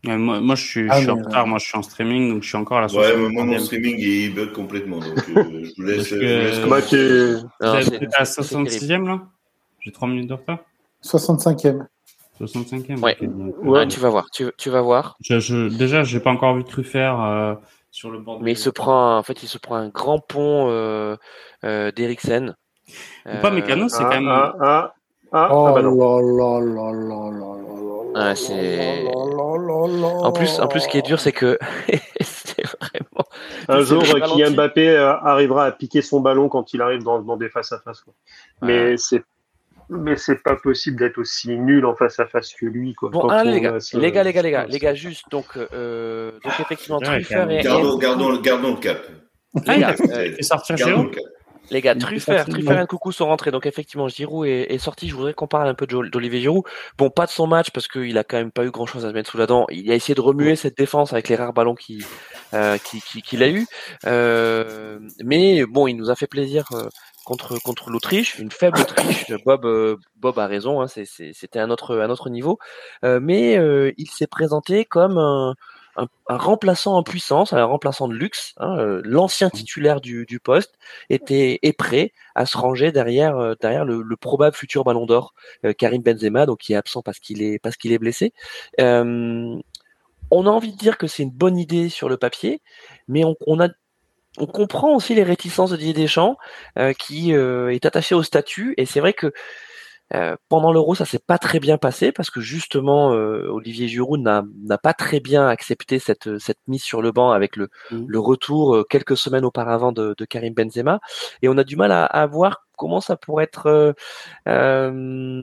Ouais, 0.07 0.17
moi, 0.17 0.41
moi, 0.41 0.55
je 0.55 0.65
suis, 0.65 0.87
Ah, 0.89 0.95
je 0.95 0.99
suis 1.01 1.07
mais, 1.09 1.13
en 1.13 1.25
retard. 1.25 1.47
Moi, 1.47 1.59
je 1.59 1.65
suis 1.67 1.77
en 1.77 1.83
streaming, 1.83 2.33
donc 2.33 2.43
je 2.45 2.49
suis 2.49 2.57
encore 2.57 2.79
à 2.79 2.83
la 2.83 2.87
Ouais, 2.95 3.17
mais 3.17 3.29
moi, 3.29 3.45
mon 3.45 3.57
60e. 3.57 3.65
streaming, 3.65 3.97
il 3.99 4.35
bug 4.35 4.53
complètement. 4.53 4.99
Donc, 5.01 5.19
euh, 5.29 5.65
je 5.65 5.73
vous 5.77 5.83
laisse. 5.89 5.97
Parce 5.97 6.09
je 6.09 6.15
vous 6.15 6.21
que- 6.21 6.25
laisse 6.25 6.69
Bah, 6.69 6.83
tu- 6.83 7.67
Non, 7.67 7.73
à 7.75 7.83
c'est 7.83 7.91
terrible. 7.91 8.13
66e, 8.15 9.07
là 9.09 9.21
J'ai 9.81 9.93
3 9.93 10.09
minutes 10.09 10.29
de 10.29 10.35
retard 10.35 10.59
65e. 11.03 11.87
65e 12.41 13.03
Ouais. 13.03 13.17
donc, 13.21 13.55
Ouais, 13.63 13.81
euh, 13.81 13.87
tu 13.87 13.99
vas 14.01 14.11
voir, 14.11 14.27
tu, 14.33 14.51
tu 14.57 14.71
vas 14.71 14.81
voir. 14.83 15.17
je, 15.21 15.39
je, 15.41 15.69
déjà, 15.77 16.05
j'ai 16.05 16.21
pas 16.21 16.31
encore 16.31 16.55
vu 16.55 16.65
Truffert 16.65 17.21
euh, 17.21 17.55
sur 17.91 18.11
le 18.11 18.19
bord 18.21 18.39
de 18.39 18.45
Mais 18.45 18.53
il 18.53 18.57
se 18.59 18.71
prend, 18.71 19.15
un- 19.15 19.19
en 19.19 19.23
fait, 19.23 19.43
il 19.43 19.49
se 19.49 19.59
prend 19.59 19.75
un 19.77 19.89
grand 19.89 20.19
pont 20.21 20.69
euh, 20.71 21.17
euh, 21.65 21.91
d'Eriksen. 21.93 22.55
Ou 23.27 23.37
pas 23.43 23.51
Mécano, 23.51 23.89
c'est 23.89 24.03
ah, 24.05 24.09
quand 24.11 24.21
même. 24.21 24.29
ah, 24.29 24.55
ah, 24.61 24.95
ah, 25.33 25.49
Oh 25.53 25.67
ah, 25.69 25.73
bah 25.73 25.83
là 25.83 25.91
non. 25.91 25.97
là 25.97 26.61
là 26.61 26.93
là 26.93 26.93
là 26.93 27.31
là 27.39 28.29
Ouais, 28.31 28.35
c'est- 28.37 29.05
là 29.05 29.13
là 29.13 29.57
là 29.59 29.87
là. 30.01 30.07
En 30.27 30.33
plus, 30.33 30.59
en 30.61 30.67
plus, 30.69 30.81
ce 30.81 30.89
qui 30.89 30.99
est 30.99 31.03
dur, 31.03 31.21
c'est 31.21 31.33
que 31.33 31.59
c'est 32.21 32.65
vraiment. 32.67 33.29
Un 33.69 33.81
jour, 33.81 34.03
euh. 34.03 34.21
Kylian 34.21 34.53
Mbappé 34.53 34.89
euh, 34.89 35.13
arrivera 35.19 35.67
à 35.67 35.73
piquer 35.73 36.03
son 36.03 36.21
ballon 36.21 36.49
quand 36.49 36.73
il 36.73 36.81
arrive 36.81 37.03
dans, 37.03 37.21
dans 37.21 37.37
des 37.37 37.49
face 37.51 37.71
à 37.73 37.79
face. 37.81 38.01
quoi. 38.01 38.15
Mais 38.63 38.97
c'est 38.97 39.23
mais 39.91 40.17
c'est 40.17 40.43
pas 40.43 40.57
possible 40.57 40.99
d'être 40.99 41.19
aussi 41.19 41.57
nul 41.59 41.85
en 41.87 41.95
face 41.95 42.19
à 42.21 42.27
face 42.27 42.53
que 42.55 42.67
lui. 42.67 42.95
Quoi. 42.95 43.11
Bon, 43.11 43.27
les 43.43 43.61
gars, 43.61 43.81
ce- 43.81 43.97
les 43.97 44.13
gars, 44.13 44.23
les 44.23 44.33
gars, 44.33 44.43
les 44.43 44.51
gars, 44.51 44.67
les 44.67 44.79
gars, 44.79 44.95
juste 44.95 45.25
donc, 45.31 45.47
euh, 45.73 46.33
donc 46.45 46.53
effectivement, 46.61 46.99
Ouais, 46.99 47.05
Truffert 47.07 47.51
et, 47.51 47.63
Gardons, 47.63 47.99
et- 47.99 48.03
gardons, 48.03 48.29
le- 48.31 48.39
gardons 48.39 48.71
le 48.75 48.81
cap. 48.81 49.01
Ah, 49.67 49.77
il 49.77 49.85
a 49.85 49.93
les 49.93 49.97
gars, 50.09 50.15
euh, 50.17 50.35
fait 50.37 50.43
sortir 50.43 50.77
Gardons 50.77 50.95
Géo 50.97 51.03
le 51.05 51.11
cap. 51.11 51.25
les 51.71 51.81
gars, 51.81 51.95
Truffert, 51.95 52.45
Truffert 52.47 52.81
et 52.83 52.87
Coucou 52.87 53.13
sont 53.13 53.27
rentrés. 53.27 53.51
Donc 53.51 53.65
effectivement, 53.67 54.09
Giroud 54.09 54.47
est, 54.47 54.73
est 54.73 54.79
sorti. 54.79 55.09
Je 55.09 55.15
voudrais 55.15 55.33
qu'on 55.35 55.47
parle 55.49 55.69
un 55.69 55.75
peu 55.75 55.87
d'Olivier 55.87 56.41
Giroud. 56.41 56.65
Bon, 56.99 57.09
pas 57.11 57.25
de 57.27 57.31
son 57.31 57.47
match 57.47 57.71
parce 57.71 57.89
qu'il 57.89 58.17
a 58.19 58.25
quand 58.25 58.37
même 58.37 58.51
pas 58.53 58.65
eu 58.65 58.71
grand 58.71 58.87
chose 58.87 59.05
à 59.07 59.09
se 59.09 59.15
mettre 59.15 59.31
sous 59.31 59.39
la 59.39 59.47
dent. 59.47 59.67
Il 59.71 59.91
a 59.91 59.95
essayé 59.95 60.15
de 60.15 60.21
remuer 60.21 60.55
cette 60.57 60.77
défense 60.77 61.13
avec 61.15 61.29
les 61.29 61.37
rares 61.37 61.53
ballons 61.55 61.75
qu'il 61.75 62.05
euh, 62.55 62.77
qui, 62.79 63.01
qui, 63.01 63.23
qu'il 63.23 63.43
a 63.43 63.49
eu. 63.49 63.67
Euh, 64.07 64.99
mais 65.25 65.65
bon, 65.67 65.87
il 65.87 65.95
nous 65.95 66.11
a 66.11 66.15
fait 66.17 66.27
plaisir 66.27 66.65
euh, 66.73 66.89
contre 67.29 67.61
contre 67.63 67.91
l'Autriche, 67.91 68.39
une 68.39 68.51
faible 68.51 68.81
Autriche. 68.81 69.31
Bob 69.45 69.67
euh, 69.67 69.97
Bob 70.17 70.39
a 70.39 70.47
raison. 70.47 70.81
Hein, 70.81 70.87
C'était 70.89 71.61
un 71.61 71.71
autre 71.71 71.99
un 71.99 72.11
autre 72.11 72.31
niveau. 72.31 72.59
Euh, 73.05 73.21
mais 73.23 73.59
euh, 73.59 73.93
il 73.99 74.09
s'est 74.11 74.27
présenté 74.27 74.87
comme 74.87 75.19
un 75.19 75.55
un, 75.99 76.07
un 76.29 76.37
remplaçant 76.39 76.97
en 76.97 77.03
puissance, 77.03 77.53
un 77.53 77.65
remplaçant 77.65 78.09
de 78.09 78.15
luxe. 78.15 78.55
Hein, 78.59 78.79
euh, 78.79 79.03
L'ancien 79.05 79.51
titulaire 79.51 80.01
du, 80.01 80.27
du 80.27 80.39
poste 80.41 80.79
était 81.11 81.59
est 81.63 81.73
prêt 81.73 82.13
à 82.35 82.47
se 82.47 82.57
ranger 82.57 82.93
derrière 82.93 83.37
euh, 83.37 83.55
derrière 83.61 83.85
le, 83.85 84.01
le 84.03 84.17
probable 84.17 84.57
futur 84.57 84.85
Ballon 84.85 85.07
d'Or, 85.07 85.35
euh, 85.65 85.73
Karim 85.73 86.03
Benzema, 86.03 86.47
donc 86.47 86.59
qui 86.59 86.73
est 86.73 86.77
absent 86.77 87.03
parce 87.03 87.19
qu'il 87.19 87.43
est 87.43 87.59
parce 87.59 87.77
qu'il 87.77 87.93
est 87.93 87.99
blessé. 87.99 88.33
Euh, 88.81 89.57
on 90.31 90.47
a 90.47 90.51
envie 90.51 90.73
de 90.73 90.79
dire 90.79 90.99
que 90.99 91.07
c'est 91.07 91.23
une 91.25 91.31
bonne 91.33 91.59
idée 91.59 91.89
sur 91.89 92.09
le 92.09 92.17
papier, 92.17 92.61
mais 93.09 93.25
on, 93.25 93.35
on 93.47 93.61
a 93.61 93.69
on 94.41 94.47
comprend 94.47 94.95
aussi 94.95 95.15
les 95.15 95.23
réticences 95.23 95.71
de 95.71 95.77
Didier 95.77 95.95
Deschamps 95.95 96.37
euh, 96.79 96.93
qui 96.93 97.35
euh, 97.35 97.73
est 97.73 97.87
attaché 97.87 98.15
au 98.15 98.23
statut. 98.23 98.75
Et 98.77 98.87
c'est 98.87 99.01
vrai 99.01 99.13
que 99.13 99.33
euh, 100.15 100.37
pendant 100.49 100.73
l'Euro, 100.73 100.95
ça 100.95 101.05
s'est 101.05 101.19
pas 101.19 101.37
très 101.37 101.61
bien 101.61 101.77
passé 101.77 102.13
parce 102.13 102.31
que 102.31 102.41
justement 102.41 103.13
euh, 103.13 103.47
Olivier 103.51 103.89
Giroud 103.89 104.21
n'a 104.23 104.43
pas 104.79 104.95
très 104.95 105.21
bien 105.21 105.47
accepté 105.47 105.99
cette 105.99 106.39
cette 106.39 106.61
mise 106.67 106.83
sur 106.83 107.03
le 107.03 107.13
banc 107.13 107.31
avec 107.31 107.57
le 107.57 107.69
le 107.91 108.19
retour 108.19 108.75
euh, 108.75 108.85
quelques 108.89 109.19
semaines 109.19 109.45
auparavant 109.45 109.93
de, 109.93 110.15
de 110.17 110.25
Karim 110.25 110.55
Benzema. 110.55 111.01
Et 111.43 111.49
on 111.49 111.59
a 111.59 111.65
du 111.65 111.77
mal 111.77 111.93
à, 111.93 112.07
à 112.07 112.27
voir 112.27 112.65
comment 112.77 113.03
ça 113.03 113.17
pourrait 113.17 113.45
être 113.45 113.67
euh, 113.67 113.93
euh, 114.49 115.43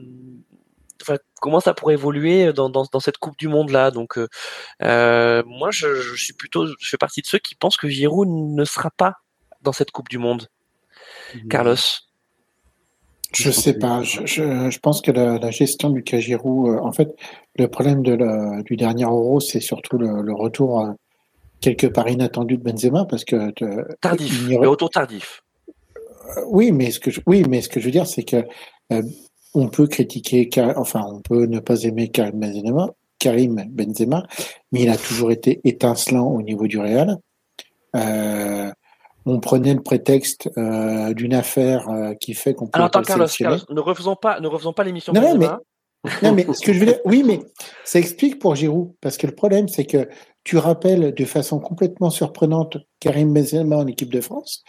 enfin, 1.02 1.16
comment 1.40 1.60
ça 1.60 1.74
pourrait 1.74 1.94
évoluer 1.94 2.52
dans, 2.52 2.70
dans, 2.70 2.84
dans 2.90 3.00
cette 3.00 3.18
Coupe 3.18 3.36
du 3.38 3.48
Monde 3.48 3.70
là. 3.70 3.90
Donc, 3.90 4.18
euh, 4.18 4.28
euh, 4.82 5.42
moi, 5.46 5.70
je, 5.70 5.94
je 5.94 6.22
suis 6.22 6.32
plutôt, 6.34 6.66
je 6.66 6.88
fais 6.88 6.96
partie 6.96 7.22
de 7.22 7.26
ceux 7.26 7.38
qui 7.38 7.54
pensent 7.54 7.76
que 7.76 7.88
Giroud 7.88 8.28
ne 8.28 8.64
sera 8.64 8.90
pas 8.90 9.14
dans 9.62 9.72
cette 9.72 9.90
Coupe 9.90 10.08
du 10.08 10.18
Monde. 10.18 10.48
Carlos, 11.50 11.76
Je 13.32 13.50
sais 13.50 13.74
pas. 13.78 14.02
Je, 14.02 14.24
je, 14.24 14.70
je 14.70 14.78
pense 14.78 15.02
que 15.02 15.10
la, 15.10 15.38
la 15.38 15.50
gestion 15.50 15.90
du 15.90 16.02
cas 16.02 16.18
Giroud, 16.18 16.68
euh, 16.68 16.78
en 16.80 16.92
fait, 16.92 17.14
le 17.56 17.68
problème 17.68 18.02
de 18.02 18.12
la, 18.12 18.62
du 18.62 18.76
dernier 18.76 19.04
Euro, 19.04 19.40
c'est 19.40 19.60
surtout 19.60 19.98
le, 19.98 20.22
le 20.22 20.34
retour 20.34 20.80
euh, 20.80 20.92
quelque 21.60 21.86
part 21.86 22.08
inattendu 22.08 22.56
de 22.56 22.62
Benzema, 22.62 23.04
parce 23.04 23.24
que 23.24 23.52
euh, 23.62 23.82
tardif, 24.00 24.48
le 24.48 24.68
retour 24.68 24.90
tardif. 24.90 25.42
Oui, 26.46 26.72
mais 26.72 26.90
ce 26.90 27.00
que 27.00 27.10
je, 27.10 27.20
oui, 27.26 27.44
mais 27.48 27.62
ce 27.62 27.68
que 27.68 27.80
je 27.80 27.86
veux 27.86 27.92
dire, 27.92 28.06
c'est 28.06 28.24
que 28.24 28.44
euh, 28.92 29.02
on 29.56 29.68
peut 29.68 29.86
critiquer, 29.86 30.48
enfin, 30.76 31.02
on 31.10 31.20
peut 31.20 31.46
ne 31.46 31.60
pas 31.60 31.82
aimer 31.84 32.08
Karim 32.08 32.38
Benzema, 32.38 32.90
Karim 33.18 33.64
Benzema, 33.70 34.26
mais 34.70 34.82
il 34.82 34.90
a 34.90 34.96
toujours 34.98 35.30
été 35.30 35.60
étincelant 35.64 36.26
au 36.26 36.42
niveau 36.42 36.66
du 36.66 36.78
Real. 36.78 37.16
Euh, 37.96 38.70
on 39.24 39.40
prenait 39.40 39.72
le 39.72 39.82
prétexte 39.82 40.50
euh, 40.58 41.14
d'une 41.14 41.32
affaire 41.32 41.88
euh, 41.88 42.14
qui 42.14 42.34
fait 42.34 42.54
qu'on 42.54 42.66
peut 42.66 42.72
Alors 42.74 42.88
attends, 42.88 43.02
Carlos. 43.02 43.26
Carlos, 43.26 43.58
ne 43.70 43.80
refaisons 43.80 44.14
pas, 44.14 44.40
ne 44.40 44.46
refaisons 44.46 44.74
pas 44.74 44.84
l'émission 44.84 45.14
Non, 45.14 45.22
non, 45.22 45.34
Benzema. 45.34 45.60
Non, 46.22 46.32
mais 46.32 46.46
ce 46.52 46.60
que 46.60 46.72
je 46.74 46.78
veux 46.78 46.86
dire, 46.86 47.00
oui, 47.06 47.24
mais 47.26 47.40
ça 47.84 47.98
explique 47.98 48.38
pour 48.38 48.54
Giroud, 48.54 48.92
parce 49.00 49.16
que 49.16 49.26
le 49.26 49.34
problème, 49.34 49.68
c'est 49.68 49.86
que 49.86 50.06
tu 50.46 50.58
rappelles 50.58 51.12
de 51.12 51.24
façon 51.24 51.58
complètement 51.58 52.08
surprenante 52.08 52.76
Karim 53.00 53.34
Benzema 53.34 53.78
en 53.78 53.86
équipe 53.88 54.12
de 54.12 54.20
France. 54.20 54.62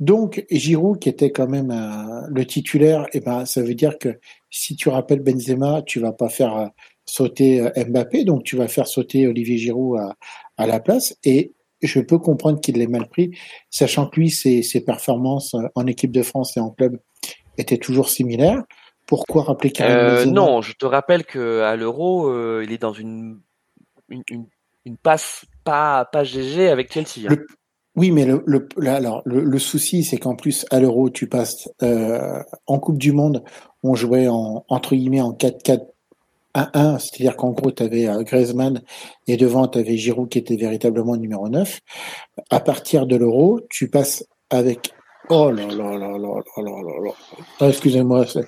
Donc, 0.00 0.44
Giroud, 0.50 0.98
qui 0.98 1.08
était 1.08 1.30
quand 1.30 1.46
même 1.46 1.70
euh, 1.70 2.26
le 2.28 2.44
titulaire, 2.44 3.06
eh 3.12 3.20
ben, 3.20 3.44
ça 3.44 3.62
veut 3.62 3.74
dire 3.74 3.96
que 4.00 4.18
si 4.50 4.74
tu 4.74 4.88
rappelles 4.88 5.20
Benzema, 5.20 5.82
tu 5.82 6.00
vas 6.00 6.12
pas 6.12 6.28
faire 6.28 6.56
euh, 6.56 6.66
sauter 7.04 7.60
euh, 7.60 7.84
Mbappé, 7.84 8.24
donc 8.24 8.42
tu 8.42 8.56
vas 8.56 8.66
faire 8.66 8.88
sauter 8.88 9.28
Olivier 9.28 9.56
Giroud 9.56 10.00
à, 10.00 10.16
à 10.56 10.66
la 10.66 10.80
place. 10.80 11.16
Et 11.22 11.54
je 11.80 12.00
peux 12.00 12.18
comprendre 12.18 12.60
qu'il 12.60 12.76
l'ait 12.78 12.88
mal 12.88 13.08
pris, 13.08 13.30
sachant 13.70 14.08
que 14.08 14.18
lui, 14.18 14.30
ses, 14.30 14.64
ses 14.64 14.80
performances 14.80 15.54
en 15.76 15.86
équipe 15.86 16.10
de 16.10 16.24
France 16.24 16.56
et 16.56 16.60
en 16.60 16.70
club 16.70 16.98
étaient 17.56 17.78
toujours 17.78 18.08
similaires. 18.08 18.64
Pourquoi 19.06 19.44
rappeler 19.44 19.70
Karim 19.70 19.94
Euh, 19.94 20.16
Benzema? 20.16 20.32
non, 20.32 20.60
je 20.60 20.72
te 20.72 20.86
rappelle 20.86 21.24
que 21.24 21.60
à 21.60 21.76
l'Euro, 21.76 22.60
il 22.62 22.72
est 22.72 22.78
dans 22.78 22.92
une 22.92 23.38
une, 24.08 24.24
une, 24.28 24.46
une 24.90 24.96
passe 24.96 25.44
pas 25.64 26.04
pas 26.04 26.24
GG 26.24 26.68
avec 26.68 26.92
Chelsea. 26.92 27.28
hein. 27.28 27.36
Oui, 27.96 28.12
mais 28.12 28.24
le, 28.24 28.68
alors, 28.86 29.20
le, 29.26 29.58
souci, 29.58 30.04
c'est 30.04 30.16
qu'en 30.16 30.36
plus, 30.36 30.64
à 30.70 30.78
l'Euro, 30.78 31.10
tu 31.10 31.28
passes 31.28 31.68
euh, 31.82 32.40
en 32.66 32.78
Coupe 32.78 32.98
du 32.98 33.10
Monde, 33.10 33.42
on 33.82 33.94
jouait 33.94 34.28
en, 34.28 34.64
entre 34.68 34.94
guillemets 34.94 35.20
en 35.20 35.32
4-4-1-1, 35.32 35.82
c'est-à-dire 36.54 37.36
qu'en 37.36 37.50
gros, 37.50 37.72
tu 37.72 37.82
avais 37.82 38.06
Griezmann 38.24 38.80
et 39.26 39.36
devant, 39.36 39.66
tu 39.66 39.80
avais 39.80 39.96
Giroud 39.96 40.28
qui 40.28 40.38
était 40.38 40.56
véritablement 40.56 41.16
numéro 41.16 41.48
9. 41.48 41.80
À 42.50 42.60
partir 42.60 43.06
de 43.06 43.16
l'Euro, 43.16 43.60
tu 43.68 43.90
passes 43.90 44.24
avec... 44.50 44.92
Oh 45.32 45.50
là 45.52 45.66
là 45.66 45.96
là 45.96 46.18
là 46.18 46.18
là 46.18 46.62
là 46.62 47.04
là 47.04 47.12
ah, 47.60 47.68
Excusez-moi, 47.68 48.26
c'est 48.26 48.46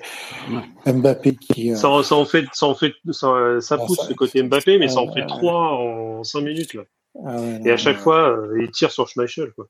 Mbappé 0.93 1.37
qui. 1.37 1.70
Euh... 1.70 1.76
Ça, 1.76 2.03
ça, 2.03 2.16
en 2.16 2.24
fait, 2.24 2.45
ça, 2.53 2.66
en 2.66 2.74
fait, 2.74 2.93
ça, 3.12 3.61
ça 3.61 3.76
ah, 3.80 3.87
pousse 3.87 3.99
ah, 4.01 4.03
ça, 4.03 4.09
le 4.09 4.14
côté 4.14 4.43
Mbappé, 4.43 4.78
mais 4.78 4.87
ah, 4.87 4.89
ça 4.89 5.01
en 5.01 5.12
fait 5.12 5.24
trois 5.26 5.74
en 5.74 6.24
cinq 6.24 6.41
minutes 6.41 6.74
là. 6.74 6.83
Ah, 7.24 7.37
et 7.64 7.70
à 7.70 7.76
chaque 7.76 7.99
fois, 7.99 8.37
euh, 8.37 8.62
il 8.62 8.70
tire 8.70 8.91
sur 8.91 9.07
Schmeichel. 9.07 9.53
Quoi. 9.53 9.68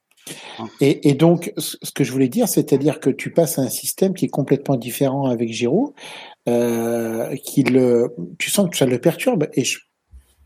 Et, 0.80 1.14
donc, 1.14 1.52
ce 1.56 1.90
que 1.93 2.05
je 2.05 2.12
voulais 2.12 2.28
dire, 2.28 2.47
c'est-à-dire 2.48 3.01
que 3.01 3.10
tu 3.10 3.32
passes 3.32 3.59
à 3.59 3.62
un 3.62 3.68
système 3.68 4.14
qui 4.14 4.26
est 4.26 4.30
complètement 4.30 4.76
différent 4.76 5.26
avec 5.26 5.52
Giroud, 5.52 5.93
euh, 6.48 7.34
qui 7.44 7.64
le, 7.64 8.14
tu 8.39 8.51
sens 8.51 8.70
que 8.70 8.76
ça 8.76 8.86
le 8.86 9.01
perturbe. 9.01 9.48
Et 9.55 9.64
je 9.64 9.80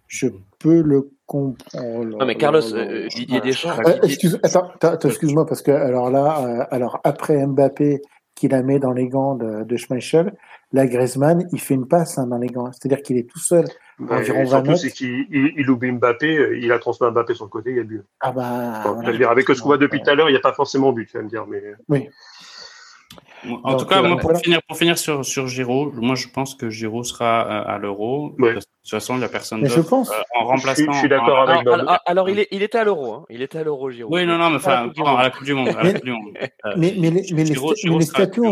je 0.08 0.28
peux 0.58 0.80
le 0.82 1.10
comprendre. 1.26 2.16
Non 2.18 2.26
mais 2.26 2.36
Carlos, 2.36 2.60
euh, 2.74 3.08
Didier 3.08 3.40
Deschamps, 3.40 3.78
Euh, 3.86 3.98
excuse, 4.02 4.38
attends, 4.42 4.70
excuse-moi 5.08 5.46
parce 5.46 5.62
que 5.62 5.70
alors 5.72 6.10
là, 6.10 6.44
euh, 6.46 6.64
alors 6.70 7.00
après 7.04 7.44
Mbappé 7.46 8.00
qui 8.34 8.48
la 8.48 8.62
met 8.62 8.78
dans 8.78 8.92
les 8.92 9.08
gants 9.08 9.34
de, 9.34 9.64
de 9.64 9.76
Schmeichel, 9.76 10.34
là 10.72 10.86
Griezmann, 10.86 11.48
il 11.52 11.60
fait 11.60 11.72
une 11.74 11.88
passe 11.88 12.18
hein, 12.18 12.26
dans 12.26 12.36
les 12.36 12.48
gants, 12.48 12.70
c'est-à-dire 12.70 13.00
qu'il 13.02 13.16
est 13.16 13.28
tout 13.28 13.38
seul. 13.38 13.64
Ouais, 13.98 14.18
Environ 14.18 14.40
et 14.40 14.44
20 14.44 14.48
surtout, 14.50 14.76
c'est 14.76 14.90
qu'il 14.90 15.26
il, 15.30 15.54
il 15.56 15.70
oublie 15.70 15.90
Mbappé, 15.90 16.36
euh, 16.36 16.58
il 16.58 16.70
a 16.70 16.78
transmis 16.78 17.08
Mbappé 17.10 17.32
sur 17.34 17.46
le 17.46 17.50
côté, 17.50 17.70
il 17.70 17.76
y 17.78 17.80
a 17.80 17.82
but. 17.82 18.02
Ah 18.20 18.32
bah, 18.32 18.82
Bon, 18.84 18.92
voilà. 18.92 19.06
je 19.08 19.12
veux 19.12 19.18
dire, 19.18 19.30
avec 19.30 19.48
ce 19.48 19.58
qu'on 19.60 19.68
voit 19.68 19.78
depuis 19.78 20.02
tout 20.02 20.10
à 20.10 20.14
l'heure, 20.14 20.28
il 20.28 20.32
n'y 20.32 20.38
a 20.38 20.42
pas 20.42 20.52
forcément 20.52 20.92
but, 20.92 21.06
tu 21.10 21.16
vas 21.16 21.22
me 21.22 21.30
dire, 21.30 21.46
mais 21.48 21.62
Oui. 21.88 22.08
En 23.62 23.76
tout 23.76 23.86
cas, 23.86 24.02
pour, 24.16 24.36
finir, 24.38 24.60
pour 24.66 24.76
finir 24.76 24.98
sur, 24.98 25.24
sur 25.24 25.46
Giro, 25.46 25.92
moi 25.92 26.14
je 26.14 26.28
pense 26.28 26.54
que 26.54 26.70
Giro 26.70 27.04
sera 27.04 27.40
à, 27.40 27.78
l'Euro. 27.78 28.34
De 28.38 28.54
toute 28.54 28.64
façon, 28.88 29.18
la 29.18 29.28
personne 29.28 29.66
je 29.66 29.80
pense. 29.80 30.10
en 30.38 30.46
remplaçant. 30.46 30.92
Je, 30.92 30.98
suis 30.98 31.08
d'accord 31.08 31.48
avec 31.48 31.66
alors, 31.66 31.98
alors, 32.06 32.28
il, 32.28 32.40
est, 32.40 32.48
il 32.50 32.62
était 32.62 32.78
à 32.78 32.84
l'Euro. 32.84 33.12
Hein. 33.12 33.26
Il 33.30 33.42
était 33.42 33.58
à 33.58 33.64
l'Euro, 33.64 33.90
Giro. 33.90 34.12
Oui, 34.12 34.26
non, 34.26 34.38
non, 34.38 34.50
mais 34.50 34.56
enfin, 34.56 34.90
à 35.04 35.22
la 35.22 35.30
Coupe 35.30 35.44
du 35.44 35.54
Monde. 35.54 35.68
mais, 35.82 36.94
mais, 36.98 37.10
les, 37.10 37.26
mais 37.32 37.44
les, 37.44 38.00
statuts, 38.02 38.42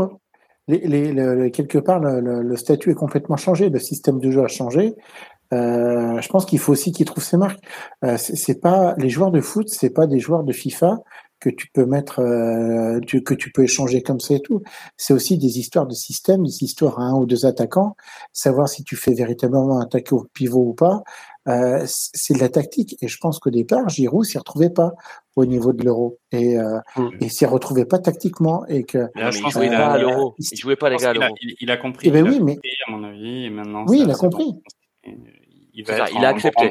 les, 0.69 1.13
les, 1.13 1.51
quelque 1.51 1.79
part, 1.79 2.01
le, 2.01 2.43
le, 2.43 2.57
statut 2.57 2.91
est 2.91 2.95
complètement 2.95 3.37
changé. 3.37 3.71
Le 3.71 3.79
système 3.79 4.19
de 4.21 4.31
jeu 4.31 4.45
a 4.45 4.49
changé. 4.49 4.95
Euh, 5.53 6.21
je 6.21 6.29
pense 6.29 6.47
qu'il 6.47 6.59
faut 6.59 6.73
aussi 6.73 6.93
qu'ils 6.93 7.07
trouvent 7.07 7.25
ses 7.25 7.37
marques. 7.37 7.63
Euh, 8.05 8.17
c'est 8.17 8.61
pas 8.61 8.95
les 8.99 9.09
joueurs 9.09 9.31
de 9.31 9.41
foot, 9.41 9.69
c'est 9.69 9.91
pas 9.91 10.07
des 10.07 10.19
joueurs 10.19 10.43
de 10.43 10.53
FIFA 10.53 10.99
que 11.41 11.51
tu 11.51 11.69
peux 11.73 11.85
mettre, 11.85 12.21
euh, 12.21 13.01
que 13.01 13.35
tu 13.35 13.51
peux 13.53 13.65
échanger 13.65 14.03
comme 14.03 14.21
ça 14.21 14.35
et 14.35 14.41
tout. 14.41 14.63
C'est 14.97 15.13
aussi 15.13 15.39
des 15.39 15.59
histoires 15.59 15.87
de 15.87 15.95
système, 15.95 16.43
des 16.45 16.63
histoires 16.63 16.99
à 16.99 17.05
un 17.05 17.15
ou 17.15 17.27
deux 17.27 17.47
attaquants, 17.47 17.97
savoir 18.33 18.69
si 18.69 18.85
tu 18.85 18.97
fais 18.97 19.15
véritablement 19.15 19.81
attaquer 19.81 20.15
au 20.15 20.27
pivot 20.33 20.63
ou 20.69 20.75
pas. 20.75 21.03
Euh, 21.47 21.85
c'est 21.87 22.33
de 22.35 22.39
la 22.39 22.49
tactique. 22.49 22.97
Et 23.03 23.09
je 23.09 23.19
pense 23.19 23.39
qu'au 23.39 23.51
départ, 23.51 23.89
Giroud 23.91 24.25
s'y 24.25 24.39
retrouvait 24.39 24.71
pas 24.71 24.95
au 25.37 25.45
niveau 25.45 25.73
de 25.73 25.85
l'euro 25.85 26.19
et 26.33 26.59
euh, 26.59 26.79
mm. 26.97 27.09
et 27.21 27.29
s'y 27.29 27.45
retrouvait 27.45 27.85
pas 27.85 27.99
tactiquement 27.99 28.65
et 28.67 28.85
que 28.85 29.09
je 29.15 29.41
pense 29.41 29.55
qu'il 29.55 29.69
pas 29.69 29.93
à 29.93 29.99
l'euro 29.99 30.35
il 30.39 30.59
jouait 30.59 30.77
pas 30.77 30.91
les 30.91 30.97
gars 30.97 31.11
à 31.11 31.13
l'euro 31.13 31.35
il, 31.61 31.71
a 31.73 31.77
compris 31.77 32.07
eh 32.09 32.13
ben 32.13 32.27
oui 32.27 32.39
mais 32.41 32.57
à 32.87 32.93
mon 32.93 33.03
avis 33.03 33.47
et 33.47 33.51
maintenant 33.51 33.85
oui 33.89 34.03
il 34.05 34.11
a 34.13 34.15
compris 34.15 34.63
il 35.75 35.85
va 35.85 36.09
il 36.11 36.25
a 36.25 36.29
accepté. 36.29 36.71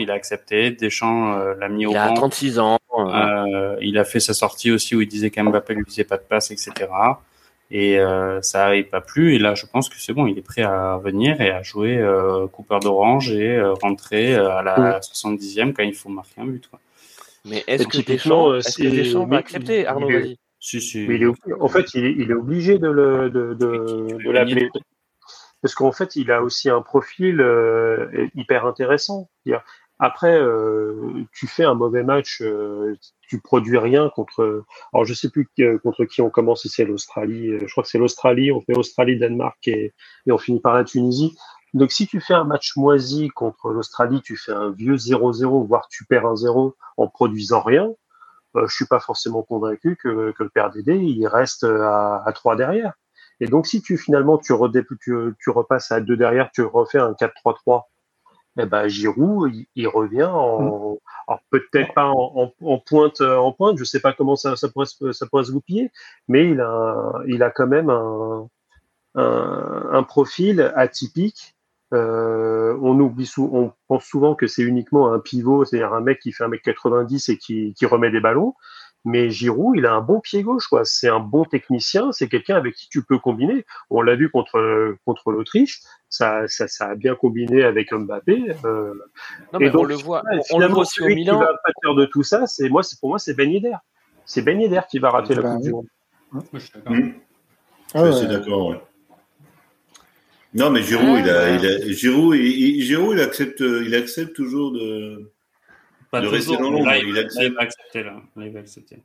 il 0.00 0.10
a 0.10 0.14
accepté. 0.14 0.70
Deschamps 0.70 1.34
euh, 1.34 1.54
l'a 1.58 1.68
mis 1.68 1.86
au 1.86 1.92
banc. 1.92 2.06
Il 2.06 2.12
a 2.12 2.14
36 2.14 2.58
ans. 2.58 2.78
Euh, 2.96 3.76
il 3.80 3.98
a 3.98 4.04
fait 4.04 4.20
sa 4.20 4.34
sortie 4.34 4.70
aussi 4.70 4.94
où 4.94 5.00
il 5.00 5.08
disait 5.08 5.30
qu'Mbappé 5.30 5.74
lui 5.74 5.84
disait 5.84 6.04
pas 6.04 6.16
de 6.16 6.22
passe, 6.22 6.50
etc. 6.50 6.72
Et 7.70 7.98
euh, 7.98 8.40
ça 8.42 8.60
n'arrive 8.60 8.88
pas 8.88 9.00
plus. 9.00 9.34
Et 9.34 9.38
là, 9.38 9.54
je 9.54 9.66
pense 9.66 9.88
que 9.88 9.96
c'est 9.98 10.12
bon. 10.12 10.26
Il 10.26 10.38
est 10.38 10.42
prêt 10.42 10.62
à 10.62 10.98
venir 11.02 11.40
et 11.40 11.50
à 11.50 11.62
jouer 11.62 11.98
euh, 11.98 12.46
Cooper 12.46 12.78
d'Orange 12.80 13.32
et 13.32 13.60
rentrer 13.82 14.36
à 14.36 14.62
la 14.62 15.00
70e 15.00 15.72
quand 15.72 15.82
il 15.82 15.94
faut 15.94 16.08
marquer 16.08 16.40
un 16.40 16.46
but. 16.46 16.68
Quoi. 16.68 16.80
Mais 17.44 17.64
est-ce 17.66 17.86
que 17.86 17.98
Deschamps, 17.98 18.54
est 18.56 18.76
que 18.76 18.88
Deschamps 18.88 19.26
va 19.26 19.38
accepter, 19.38 19.86
Arnaud 19.86 20.08
si, 20.60 20.80
si. 20.80 21.06
Mais 21.06 21.16
il 21.16 21.22
est, 21.22 21.52
en 21.60 21.68
fait, 21.68 21.86
il 21.94 22.04
est, 22.04 22.12
il 22.18 22.30
est 22.30 22.34
obligé 22.34 22.78
de, 22.78 22.88
le, 22.88 23.30
de, 23.30 23.54
de, 23.54 24.24
de 24.24 24.30
l'appeler 24.30 24.68
parce 25.62 25.74
qu'en 25.74 25.92
fait, 25.92 26.16
il 26.16 26.30
a 26.30 26.42
aussi 26.42 26.70
un 26.70 26.82
profil 26.82 27.40
euh, 27.40 28.28
hyper 28.34 28.66
intéressant. 28.66 29.28
Après, 30.00 30.38
euh, 30.40 31.24
tu 31.32 31.48
fais 31.48 31.64
un 31.64 31.74
mauvais 31.74 32.04
match, 32.04 32.40
euh, 32.40 32.96
tu 33.22 33.40
produis 33.40 33.78
rien 33.78 34.10
contre. 34.10 34.64
Alors, 34.92 35.04
je 35.04 35.14
sais 35.14 35.28
plus 35.28 35.48
contre 35.82 36.04
qui 36.04 36.22
on 36.22 36.30
commence. 36.30 36.66
C'est 36.68 36.84
l'Australie, 36.84 37.58
je 37.58 37.70
crois 37.70 37.82
que 37.82 37.88
c'est 37.90 37.98
l'Australie. 37.98 38.52
On 38.52 38.60
fait 38.60 38.76
Australie-Danemark 38.76 39.66
et, 39.66 39.94
et 40.26 40.32
on 40.32 40.38
finit 40.38 40.60
par 40.60 40.74
la 40.74 40.84
Tunisie. 40.84 41.36
Donc, 41.74 41.90
si 41.90 42.06
tu 42.06 42.20
fais 42.20 42.34
un 42.34 42.44
match 42.44 42.76
moisi 42.76 43.28
contre 43.28 43.70
l'Australie, 43.70 44.22
tu 44.22 44.36
fais 44.36 44.52
un 44.52 44.70
vieux 44.70 44.94
0-0, 44.94 45.66
voire 45.66 45.88
tu 45.88 46.04
perds 46.04 46.26
un 46.26 46.36
0 46.36 46.76
en 46.96 47.08
produisant 47.08 47.62
rien. 47.62 47.88
Je 48.54 48.74
suis 48.74 48.86
pas 48.86 49.00
forcément 49.00 49.42
convaincu 49.42 49.96
que, 49.96 50.32
que 50.32 50.42
le 50.42 50.48
PRDD 50.48 50.96
il 51.02 51.26
reste 51.26 51.64
à, 51.64 52.22
à 52.24 52.32
3 52.32 52.56
derrière. 52.56 52.94
Et 53.40 53.46
donc, 53.46 53.66
si 53.66 53.82
tu 53.82 53.96
finalement 53.96 54.38
tu, 54.38 54.52
tu, 55.00 55.14
tu 55.38 55.50
repasses 55.50 55.92
à 55.92 56.00
deux 56.00 56.16
derrière, 56.16 56.50
tu 56.52 56.62
refais 56.62 56.98
un 56.98 57.12
4-3-3, 57.12 57.84
eh 58.60 58.66
ben 58.66 58.88
Giroud, 58.88 59.52
il, 59.74 59.88
revient 59.88 60.24
en, 60.24 60.94
mm. 60.94 60.96
alors 61.28 61.40
peut-être 61.50 61.94
pas 61.94 62.06
en, 62.06 62.52
en, 62.60 62.78
pointe, 62.78 63.20
en 63.20 63.52
pointe, 63.52 63.78
je 63.78 63.84
sais 63.84 64.00
pas 64.00 64.12
comment 64.12 64.36
ça, 64.36 64.56
ça 64.56 64.68
pourrait, 64.68 64.86
ça 65.12 65.26
pourrait 65.26 65.44
se 65.44 65.52
goupiller, 65.52 65.92
mais 66.26 66.50
il 66.50 66.60
a, 66.60 67.12
il 67.26 67.42
a 67.42 67.50
quand 67.50 67.68
même 67.68 67.88
un, 67.90 68.48
un, 69.14 69.88
un 69.92 70.02
profil 70.02 70.72
atypique. 70.74 71.54
Euh, 71.94 72.76
on 72.82 73.00
oublie, 73.00 73.30
on 73.38 73.72
pense 73.86 74.04
souvent 74.04 74.34
que 74.34 74.46
c'est 74.46 74.62
uniquement 74.62 75.12
un 75.12 75.20
pivot, 75.20 75.64
c'est-à-dire 75.64 75.94
un 75.94 76.02
mec 76.02 76.20
qui 76.20 76.32
fait 76.32 76.44
un 76.44 76.48
mec 76.48 76.62
90 76.62 77.30
et 77.30 77.38
qui, 77.38 77.72
qui 77.74 77.86
remet 77.86 78.10
des 78.10 78.20
ballons. 78.20 78.54
Mais 79.04 79.30
Giroud, 79.30 79.76
il 79.76 79.86
a 79.86 79.94
un 79.94 80.00
bon 80.00 80.20
pied 80.20 80.42
gauche, 80.42 80.66
quoi. 80.66 80.84
C'est 80.84 81.08
un 81.08 81.20
bon 81.20 81.44
technicien, 81.44 82.12
c'est 82.12 82.28
quelqu'un 82.28 82.56
avec 82.56 82.74
qui 82.74 82.88
tu 82.88 83.02
peux 83.02 83.18
combiner. 83.18 83.64
On 83.90 84.02
l'a 84.02 84.16
vu 84.16 84.28
contre 84.28 84.96
contre 85.04 85.30
l'Autriche, 85.30 85.80
ça, 86.08 86.48
ça, 86.48 86.68
ça 86.68 86.86
a 86.86 86.94
bien 86.94 87.14
combiné 87.14 87.62
avec 87.62 87.92
Mbappé. 87.92 88.56
Euh, 88.64 88.94
non, 89.52 89.60
mais 89.60 89.74
on 89.74 89.84
le 89.84 89.94
voit, 89.94 90.22
on, 90.50 90.58
le 90.58 90.66
voit 90.66 90.80
aussi 90.80 91.02
au 91.02 91.06
Milan. 91.06 91.38
Qui 91.38 91.44
va 91.44 91.52
pas 91.52 91.72
faire 91.82 91.94
de 91.94 92.06
tout 92.06 92.22
ça, 92.22 92.46
c'est 92.46 92.68
moi, 92.68 92.82
c'est 92.82 92.98
pour 92.98 93.10
moi, 93.10 93.18
c'est 93.18 93.34
Ben 93.34 93.50
Yedder. 93.50 93.76
C'est 94.24 94.42
Ben 94.42 94.60
Yedder 94.60 94.80
qui 94.90 94.98
va 94.98 95.10
rater 95.10 95.34
la 95.34 95.42
bah 95.42 95.54
Coupe 95.54 95.62
du 95.62 95.72
Monde. 95.72 95.86
je 96.52 96.58
suis 96.58 96.72
d'accord. 96.74 96.92
Mmh. 96.92 97.12
Ah 97.94 98.02
ouais. 98.02 98.26
d'accord. 98.26 98.66
Ouais. 98.68 98.80
Non, 100.54 100.70
mais 100.70 100.82
Giroud, 100.82 101.20
il 101.20 101.30
a, 101.30 101.54
il 101.56 101.66
a, 101.66 101.92
Giroud, 101.92 102.36
il, 102.36 102.82
Giroud, 102.82 103.16
il 103.16 103.20
accepte, 103.20 103.60
il 103.60 103.94
accepte 103.94 104.34
toujours 104.34 104.72
de 104.72 105.30
pas 106.10 106.20
de 106.20 106.28
rester 106.28 106.56
dans 106.56 106.70
l'ombre. 106.70 106.90
Il, 106.94 107.08
il, 107.08 107.14
va 107.54 107.60
accepter 107.60 108.02
là. 108.02 108.20
Il 108.36 108.50
va 108.50 108.60
accepter. 108.60 109.02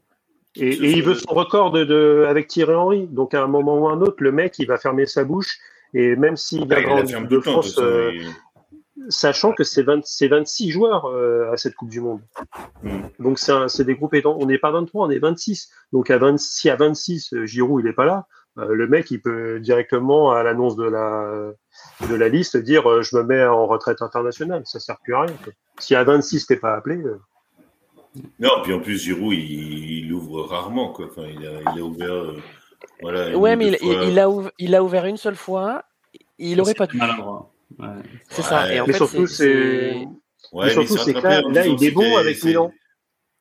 Et, 0.56 0.68
et, 0.68 0.92
il 0.92 1.04
veut 1.04 1.16
son 1.16 1.34
record 1.34 1.72
de, 1.72 1.84
de, 1.84 2.26
avec 2.28 2.48
Thierry 2.48 2.76
Henry. 2.76 3.08
Donc 3.08 3.34
à 3.34 3.44
un 3.44 3.48
moment 3.48 3.78
ou 3.80 3.88
un 3.88 4.02
autre, 4.02 4.18
le 4.20 4.32
mec, 4.32 4.60
il 4.60 4.68
va 4.68 4.78
fermer 4.78 5.06
sa 5.06 5.24
bouche. 5.24 5.58
Et 5.94 6.16
même 6.16 6.38
s'il 6.38 6.72
a 6.74 6.82
grandi 6.82 7.14
de 7.14 7.40
France, 7.40 7.78
euh, 7.80 8.12
sachant 9.10 9.54
que 9.54 9.64
c'est 9.64 9.84
26 9.84 10.72
joueurs 10.72 11.06
euh, 11.06 11.52
à 11.52 11.58
cette 11.58 11.76
Coupe 11.76 11.90
du 11.90 12.02
Monde. 12.02 12.22
Mm. 12.84 13.00
Donc 13.20 13.40
c'est 13.40 13.84
des 13.84 13.96
groupes 13.96 14.14
étant, 14.14 14.38
on 14.40 14.46
n'est 14.46 14.58
pas 14.58 14.72
23, 14.72 15.08
on 15.08 15.10
est 15.10 15.20
26. 15.20 15.70
Donc 15.92 16.10
à 16.10 16.18
26, 16.18 16.60
si 16.60 16.70
à 16.70 16.76
26, 16.76 17.34
euh, 17.34 17.46
Giroud 17.46 17.82
il 17.84 17.88
n'est 17.88 17.94
pas 17.94 18.06
là, 18.06 18.16
euh, 18.18 18.43
le 18.56 18.88
mec 18.88 19.10
il 19.12 19.22
peut 19.22 19.60
directement 19.60 20.32
à 20.32 20.44
l'annonce 20.44 20.76
de 20.76 20.84
la 20.84 21.54
de 22.08 22.16
la 22.16 22.30
liste 22.30 22.58
dire 22.58 22.90
euh, 22.90 23.02
je 23.02 23.16
me 23.18 23.24
mets 23.24 23.44
en 23.46 23.66
retraite 23.66 24.02
internationale. 24.02 24.64
Ça 24.66 24.80
sert 24.80 24.98
plus 25.04 25.16
à 25.16 25.22
rien. 25.22 25.36
Quoi. 25.44 25.54
Si 25.80 25.96
à 25.96 26.04
26 26.04 26.48
t'es 26.48 26.58
pas 26.58 26.76
appelé. 26.76 26.98
Euh. 26.98 27.20
Non, 28.40 28.62
puis 28.64 28.74
en 28.74 28.80
plus 28.80 29.02
Giroud 29.02 29.34
il, 29.34 30.06
il 30.06 30.14
ouvre 30.14 30.44
rarement 30.44 30.94
quoi. 30.94 31.08
Enfin, 31.08 31.24
il 31.28 31.46
a, 31.48 31.72
il 31.74 31.80
a 31.80 31.84
ouvert. 31.84 32.14
Euh, 32.14 32.38
voilà, 33.02 33.38
ouais, 33.38 33.56
mais 33.56 33.68
il, 33.82 34.10
il, 34.10 34.20
a 34.20 34.30
ouvert, 34.30 34.52
il 34.60 34.76
a 34.76 34.84
ouvert 34.84 35.06
une 35.06 35.18
seule 35.18 35.36
fois. 35.36 35.84
Il 36.38 36.60
aurait 36.62 36.74
pas 36.74 36.88
dû. 36.88 37.00
Ouais. 37.00 37.88
C'est 38.30 38.42
ça. 38.42 38.72
Et 38.72 38.80
en 38.80 38.86
mais, 38.86 38.94
fait, 38.94 38.98
surtout, 38.98 39.28
c'est. 39.28 40.06
Ouais, 40.52 40.70
surtout, 40.70 40.98
c'est 40.98 41.14
là, 41.14 41.42
là, 41.42 41.66
il 41.66 41.84
est 41.84 41.92
bon 41.92 42.18
avec 42.18 42.44
Milan. 42.44 42.72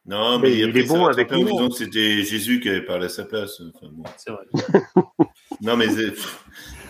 Non, 0.04 0.38
mais, 0.38 0.48
mais 0.48 0.58
il 0.58 0.76
est 0.76 0.88
bon 0.88 1.06
avec 1.06 1.30
Milan. 1.30 1.70
C'était 1.70 2.22
Jésus 2.22 2.60
qui 2.60 2.68
avait 2.68 2.82
parlé 2.82 3.06
à 3.06 3.08
sa 3.08 3.24
place. 3.24 3.60
Enfin, 3.74 3.88
bon. 3.92 4.02
C'est 4.16 4.30
vrai. 4.30 4.44
non, 5.60 5.76
mais 5.76 5.86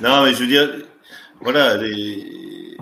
non, 0.00 0.24
mais 0.24 0.32
je 0.32 0.40
veux 0.40 0.46
dire, 0.46 0.70
voilà, 1.40 1.76
les... 1.76 2.76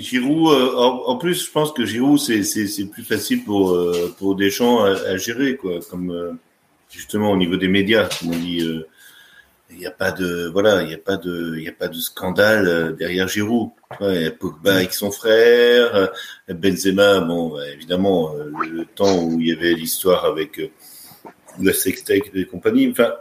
Giroud, 0.00 0.52
euh, 0.52 0.76
en, 0.76 1.16
plus, 1.16 1.46
je 1.46 1.50
pense 1.50 1.72
que 1.72 1.84
Giroud, 1.84 2.18
c'est, 2.18 2.42
c'est, 2.42 2.66
c'est 2.66 2.86
plus 2.86 3.02
facile 3.02 3.44
pour, 3.44 3.72
euh, 3.72 4.14
pour 4.18 4.36
Deschamps 4.36 4.84
à, 4.84 4.90
à 4.90 5.16
gérer, 5.16 5.56
quoi, 5.56 5.80
comme 5.90 6.10
euh, 6.10 6.32
justement 6.90 7.32
au 7.32 7.36
niveau 7.36 7.56
des 7.56 7.68
médias, 7.68 8.08
on 8.24 8.30
dit, 8.30 8.62
il 9.70 9.76
n'y 9.76 9.86
a 9.86 9.90
pas 9.90 10.12
de, 10.12 10.48
voilà, 10.52 10.82
il 10.82 10.88
n'y 10.88 10.94
a 10.94 10.98
pas 10.98 11.16
de, 11.16 11.54
il 11.58 11.64
y 11.64 11.68
a 11.68 11.72
pas 11.72 11.88
de 11.88 11.98
scandale 11.98 12.96
derrière 12.96 13.28
Giroud. 13.28 13.70
Il 14.00 14.22
y 14.22 14.26
a 14.26 14.30
Pogba 14.30 14.76
avec 14.76 14.92
son 14.92 15.10
frère, 15.10 16.10
Benzema, 16.48 17.20
bon, 17.20 17.48
bah, 17.48 17.68
évidemment, 17.68 18.34
le 18.34 18.84
temps 18.84 19.24
où 19.24 19.40
il 19.40 19.48
y 19.48 19.52
avait 19.52 19.74
l'histoire 19.74 20.24
avec 20.24 20.60
la 21.60 21.72
sextape 21.72 22.34
et 22.34 22.46
compagnie, 22.46 22.90
enfin, 22.90 23.14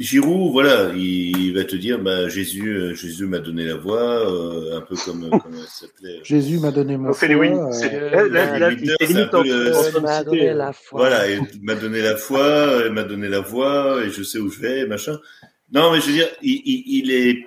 Giroud, 0.00 0.50
voilà, 0.52 0.92
il, 0.96 1.52
va 1.54 1.64
te 1.64 1.76
dire, 1.76 1.98
bah, 1.98 2.26
Jésus, 2.26 2.66
euh, 2.68 2.94
Jésus 2.94 3.26
m'a 3.26 3.38
donné 3.38 3.66
la 3.66 3.76
voix, 3.76 4.00
euh, 4.00 4.78
un 4.78 4.80
peu 4.80 4.96
comme, 4.96 5.24
euh, 5.32 5.38
ça 5.66 5.86
s'appelait. 5.86 6.20
Jésus 6.22 6.58
m'a 6.58 6.70
donné 6.70 6.96
ma 6.96 7.12
foi. 7.12 7.28
m'a 10.00 10.24
donné 10.24 10.54
la 10.54 10.72
foi. 10.72 11.00
Voilà, 11.00 11.30
il 11.30 11.42
m'a 11.60 11.74
donné 11.74 12.00
la 12.00 12.16
foi, 12.16 12.84
il 12.86 12.92
m'a 12.92 13.02
donné 13.02 13.28
la 13.28 13.40
voix, 13.40 14.02
et 14.02 14.08
je 14.08 14.22
sais 14.22 14.38
où 14.38 14.48
je 14.48 14.58
vais, 14.58 14.86
machin. 14.86 15.18
Non, 15.70 15.92
mais 15.92 16.00
je 16.00 16.06
veux 16.06 16.14
dire, 16.14 16.28
il, 16.40 16.62
il, 16.64 17.10
est, 17.10 17.44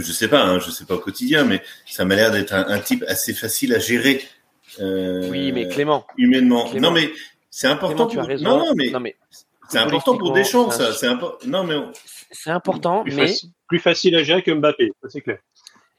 je 0.00 0.12
sais 0.12 0.28
pas, 0.28 0.42
hein, 0.42 0.58
je 0.58 0.70
sais 0.70 0.84
pas 0.84 0.94
au 0.94 1.00
quotidien, 1.00 1.44
mais 1.44 1.62
ça 1.86 2.04
m'a 2.04 2.16
l'air 2.16 2.30
d'être 2.30 2.52
un, 2.52 2.78
type 2.80 3.04
assez 3.08 3.34
facile 3.34 3.74
à 3.74 3.78
gérer. 3.78 4.22
oui, 4.80 5.52
mais 5.52 5.68
Clément. 5.68 6.06
Humainement. 6.16 6.68
Non, 6.74 6.90
mais 6.90 7.10
c'est 7.50 7.68
important. 7.68 8.06
tu 8.06 8.18
as 8.18 8.24
raison. 8.24 8.44
Non, 8.44 8.58
non, 8.58 8.72
mais, 8.76 8.90
non, 8.90 9.00
mais 9.00 9.16
c'est 9.68 9.78
important 9.78 10.16
pour 10.16 10.32
Deschamps, 10.32 10.70
ça. 10.70 10.92
C'est 10.92 11.06
important. 11.06 11.46
Non, 11.46 11.64
mais 11.64 11.76
c'est 12.30 12.50
important, 12.50 13.04
plus 13.04 13.14
mais 13.14 13.28
facile, 13.28 13.50
plus 13.68 13.78
facile 13.78 14.16
à 14.16 14.22
gérer 14.22 14.42
que 14.42 14.50
Mbappé, 14.50 14.92
c'est 15.08 15.20
clair. 15.20 15.38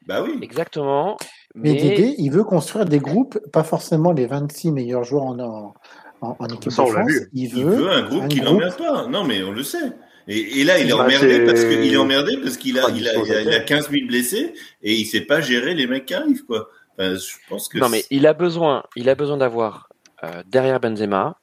Bah 0.06 0.22
oui. 0.22 0.38
Exactement. 0.42 1.18
Mais, 1.56 1.72
mais 1.72 1.82
Dédé, 1.82 2.16
il 2.18 2.30
veut 2.30 2.44
construire 2.44 2.86
des 2.86 3.00
groupes, 3.00 3.40
pas 3.52 3.64
forcément 3.64 4.12
les 4.12 4.28
26 4.28 4.72
meilleurs 4.72 5.04
joueurs 5.04 5.24
en, 5.24 5.74
en, 6.22 6.36
en 6.38 6.48
équipe 6.48 6.72
ça, 6.72 6.84
de 6.84 6.90
France. 6.90 7.12
Il 7.34 7.50
veut, 7.50 7.60
il 7.60 7.66
veut, 7.66 7.90
un 7.90 8.02
groupe 8.04 8.28
qui 8.28 8.42
l'emmerde 8.42 8.78
pas. 8.78 9.08
Non, 9.08 9.24
mais 9.24 9.42
on 9.44 9.52
le 9.52 9.64
sait. 9.64 9.94
Et, 10.28 10.62
et 10.62 10.64
là, 10.64 10.80
il 10.80 10.88
est 10.88 10.94
bah, 10.94 11.04
emmerdé 11.04 11.46
parce 11.46 11.64
qu'il 11.66 11.94
est 11.94 11.98
emmerdé 11.98 12.38
parce 12.42 12.58
qu'il 12.58 12.80
a, 12.80 12.90
il 12.90 13.08
a, 13.08 13.14
il 13.16 13.32
a, 13.32 13.42
il 13.42 13.54
a 13.54 13.60
15 13.60 13.92
000 13.92 14.08
blessés 14.08 14.54
et 14.82 14.94
il 14.94 15.06
sait 15.06 15.22
pas 15.22 15.42
gérer 15.42 15.74
les 15.74 15.88
mecs 15.88 16.06
qui 16.06 16.14
arrivent, 16.14 16.46
quoi. 16.46 16.70
Enfin, 16.98 17.16
je 17.16 17.34
pense 17.50 17.68
que 17.68 17.78
non, 17.78 17.90
mais 17.90 18.06
il 18.10 18.26
a 18.26 18.34
besoin, 18.34 18.84
il 18.96 19.10
a 19.10 19.16
besoin 19.16 19.38
d'avoir 19.38 19.90
euh, 20.24 20.44
derrière 20.48 20.80
Benzema 20.80 21.38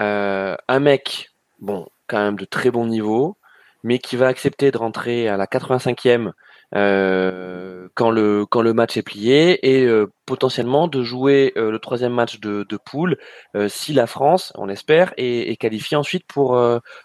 euh, 0.00 0.56
un 0.66 0.80
mec 0.80 1.30
bon, 1.60 1.86
quand 2.06 2.18
même 2.18 2.36
de 2.36 2.44
très 2.44 2.70
bon 2.70 2.86
niveau, 2.86 3.36
mais 3.82 3.98
qui 3.98 4.16
va 4.16 4.26
accepter 4.26 4.70
de 4.70 4.78
rentrer 4.78 5.28
à 5.28 5.36
la 5.36 5.46
85e 5.46 6.32
euh, 6.74 7.88
quand 7.94 8.10
le 8.10 8.44
quand 8.44 8.60
le 8.60 8.74
match 8.74 8.98
est 8.98 9.02
plié 9.02 9.58
et 9.66 9.86
euh, 9.86 10.06
potentiellement 10.26 10.86
de 10.86 11.02
jouer 11.02 11.54
euh, 11.56 11.70
le 11.70 11.78
troisième 11.78 12.12
match 12.12 12.40
de, 12.40 12.66
de 12.68 12.76
poule 12.76 13.16
si 13.68 13.94
la 13.94 14.06
France, 14.06 14.52
on 14.56 14.68
espère, 14.68 15.14
est, 15.16 15.50
est 15.50 15.56
qualifiée 15.56 15.96
ensuite 15.96 16.24
pour, 16.26 16.60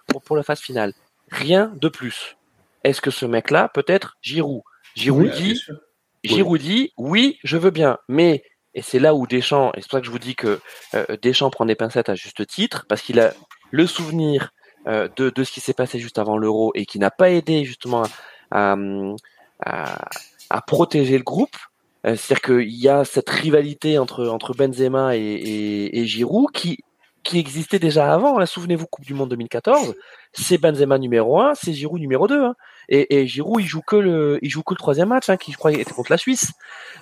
pour 0.08 0.22
pour 0.22 0.36
la 0.36 0.44
phase 0.44 0.60
finale. 0.60 0.94
Rien 1.34 1.74
de 1.82 1.90
plus. 1.90 2.38
Est-ce 2.84 3.02
que 3.02 3.12
ce 3.12 3.26
mec-là 3.26 3.70
peut 3.74 3.86
être 3.88 4.18
Giroud 4.22 4.62
Giroud 4.96 5.32
dit, 5.32 5.60
Giroud 6.24 6.60
dit 6.60 6.94
oui, 6.98 7.40
je 7.44 7.58
veux 7.58 7.72
bien, 7.72 7.98
mais 8.08 8.44
et 8.76 8.82
c'est 8.82 9.00
là 9.00 9.14
où 9.16 9.26
Deschamps, 9.28 9.72
et 9.74 9.82
c'est 9.82 9.90
pour 9.90 9.98
ça 9.98 10.00
que 10.00 10.06
je 10.06 10.12
vous 10.12 10.20
dis 10.20 10.36
que 10.36 10.60
Deschamps 11.22 11.50
prend 11.50 11.66
des 11.66 11.76
pincettes 11.76 12.10
à 12.10 12.16
juste 12.16 12.46
titre, 12.48 12.86
parce 12.88 13.02
qu'il 13.02 13.20
a 13.20 13.34
le 13.72 13.88
souvenir 13.88 14.52
de, 14.86 15.30
de 15.30 15.44
ce 15.44 15.52
qui 15.52 15.60
s'est 15.60 15.74
passé 15.74 16.00
juste 16.00 16.20
avant 16.20 16.38
l'euro 16.38 16.72
et 16.76 16.86
qui 16.86 17.00
n'a 17.00 17.12
pas 17.12 17.30
aidé 17.30 17.66
justement 17.66 18.04
à, 18.52 18.76
à, 19.60 20.62
protéger 20.62 21.18
le 21.18 21.24
groupe. 21.24 21.56
Euh, 22.06 22.16
c'est-à-dire 22.16 22.42
qu'il 22.42 22.76
y 22.76 22.90
a 22.90 23.06
cette 23.06 23.30
rivalité 23.30 23.98
entre, 23.98 24.28
entre 24.28 24.54
Benzema 24.54 25.16
et, 25.16 25.22
et, 25.22 26.00
et 26.00 26.06
Giroud 26.06 26.52
qui, 26.52 26.80
qui 27.24 27.40
existait 27.40 27.80
déjà 27.80 28.14
avant. 28.14 28.40
Hein. 28.40 28.46
Souvenez-vous, 28.46 28.86
Coupe 28.88 29.06
du 29.06 29.14
Monde 29.14 29.30
2014, 29.30 29.96
c'est 30.34 30.58
Benzema 30.58 30.98
numéro 30.98 31.40
1, 31.40 31.56
c'est 31.56 31.74
Giroud 31.74 32.00
numéro 32.00 32.28
2. 32.28 32.44
Hein. 32.44 32.56
Et, 32.90 33.20
et, 33.20 33.28
Giroud, 33.28 33.62
il 33.62 33.68
joue 33.68 33.82
que 33.82 33.96
le, 33.96 34.40
il 34.42 34.50
joue 34.50 34.64
que 34.64 34.74
le 34.74 34.78
troisième 34.78 35.10
match, 35.10 35.30
hein, 35.30 35.38
qui 35.38 35.52
je 35.52 35.58
crois 35.58 35.72
était 35.72 35.92
contre 35.92 36.12
la 36.12 36.18
Suisse. 36.18 36.52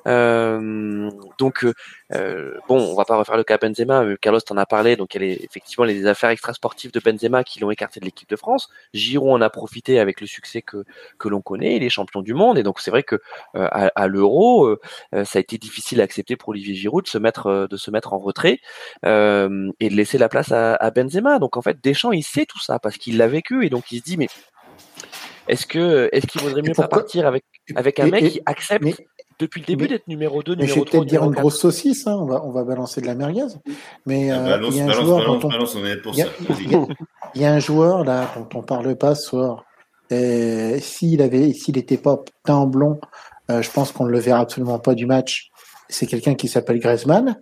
Euh, 0.07 1.09
donc 1.37 1.65
euh, 2.13 2.57
bon, 2.67 2.79
on 2.79 2.95
va 2.95 3.05
pas 3.05 3.17
refaire 3.17 3.37
le 3.37 3.43
cas 3.43 3.57
Benzema. 3.57 4.03
Carlos 4.21 4.39
t'en 4.41 4.57
a 4.57 4.65
parlé. 4.65 4.95
Donc 4.95 5.15
il 5.15 5.23
y 5.23 5.31
a 5.31 5.35
effectivement 5.35 5.85
les 5.85 6.05
affaires 6.05 6.29
extrasportives 6.29 6.91
de 6.91 6.99
Benzema 6.99 7.43
qui 7.43 7.59
l'ont 7.59 7.71
écarté 7.71 7.99
de 7.99 8.05
l'équipe 8.05 8.29
de 8.29 8.35
France. 8.35 8.69
Giroud 8.93 9.33
en 9.33 9.41
a 9.41 9.49
profité 9.49 9.99
avec 9.99 10.21
le 10.21 10.27
succès 10.27 10.61
que 10.61 10.83
que 11.19 11.29
l'on 11.29 11.41
connaît. 11.41 11.75
Il 11.75 11.83
est 11.83 11.89
champion 11.89 12.21
du 12.21 12.33
monde 12.33 12.57
et 12.57 12.63
donc 12.63 12.79
c'est 12.79 12.91
vrai 12.91 13.03
que 13.03 13.15
euh, 13.55 13.67
à, 13.71 13.91
à 13.95 14.07
l'Euro, 14.07 14.65
euh, 14.67 14.79
ça 15.25 15.37
a 15.37 15.41
été 15.41 15.57
difficile 15.57 16.01
à 16.01 16.03
accepter 16.03 16.35
pour 16.35 16.49
Olivier 16.49 16.75
Giroud 16.75 17.05
de 17.05 17.09
se 17.09 17.17
mettre 17.17 17.67
de 17.69 17.77
se 17.77 17.91
mettre 17.91 18.13
en 18.13 18.19
retrait 18.19 18.59
et 19.03 19.07
de 19.89 19.95
laisser 19.95 20.17
la 20.17 20.29
place 20.29 20.51
à, 20.51 20.75
à 20.75 20.91
Benzema. 20.91 21.39
Donc 21.39 21.57
en 21.57 21.61
fait, 21.61 21.81
Deschamps 21.83 22.11
il 22.11 22.23
sait 22.23 22.45
tout 22.45 22.59
ça 22.59 22.79
parce 22.79 22.97
qu'il 22.97 23.17
l'a 23.17 23.27
vécu 23.27 23.65
et 23.65 23.69
donc 23.69 23.91
il 23.91 23.99
se 23.99 24.03
dit 24.03 24.17
mais 24.17 24.27
est-ce 25.51 25.65
que 25.67 26.09
est-ce 26.13 26.25
qu'il 26.27 26.41
vaudrait 26.41 26.61
mieux 26.61 26.73
pas 26.73 26.87
partir 26.87 27.27
avec 27.27 27.43
avec 27.75 27.99
un 27.99 28.07
mec 28.07 28.29
qui 28.29 28.41
accepte 28.45 29.03
depuis 29.37 29.59
le 29.59 29.65
début 29.65 29.87
d'être 29.87 30.07
numéro 30.07 30.43
2, 30.43 30.55
numéro 30.55 30.67
3 30.67 30.75
Je 30.75 30.79
vais 30.79 30.91
peut-être 30.91 31.09
dire 31.09 31.23
une 31.23 31.31
grosse 31.31 31.59
saucisse, 31.59 32.07
hein, 32.07 32.15
on, 32.19 32.25
va, 32.25 32.45
on 32.45 32.51
va 32.51 32.63
balancer 32.63 33.01
de 33.01 33.07
la 33.07 33.15
merguez. 33.15 33.47
Mais 34.05 34.21
il 34.21 34.27
y 34.27 34.31
a 34.31 34.85
un 34.85 34.91
joueur 34.91 35.25
dont 35.25 35.39
on... 35.43 35.49
Il 37.33 37.41
y, 37.41 37.45
a 37.45 37.53
un 37.53 37.59
joueur 37.59 38.03
là 38.03 38.29
dont 38.35 38.59
on 38.59 38.61
parle 38.61 38.95
pas 38.95 39.15
ce 39.15 39.29
soir. 39.29 39.65
S'il 40.09 41.21
avait, 41.21 41.53
s'il 41.53 41.75
n'était 41.75 41.97
pas 41.97 42.19
teint 42.43 42.65
blond, 42.65 42.99
euh, 43.49 43.61
je 43.61 43.71
pense 43.71 43.91
qu'on 43.91 44.05
ne 44.05 44.11
le 44.11 44.19
verra 44.19 44.41
absolument 44.41 44.79
pas 44.79 44.93
du 44.93 45.05
match. 45.05 45.49
C'est 45.89 46.07
quelqu'un 46.07 46.35
qui 46.35 46.47
s'appelle 46.47 46.79
Griezmann. 46.79 47.41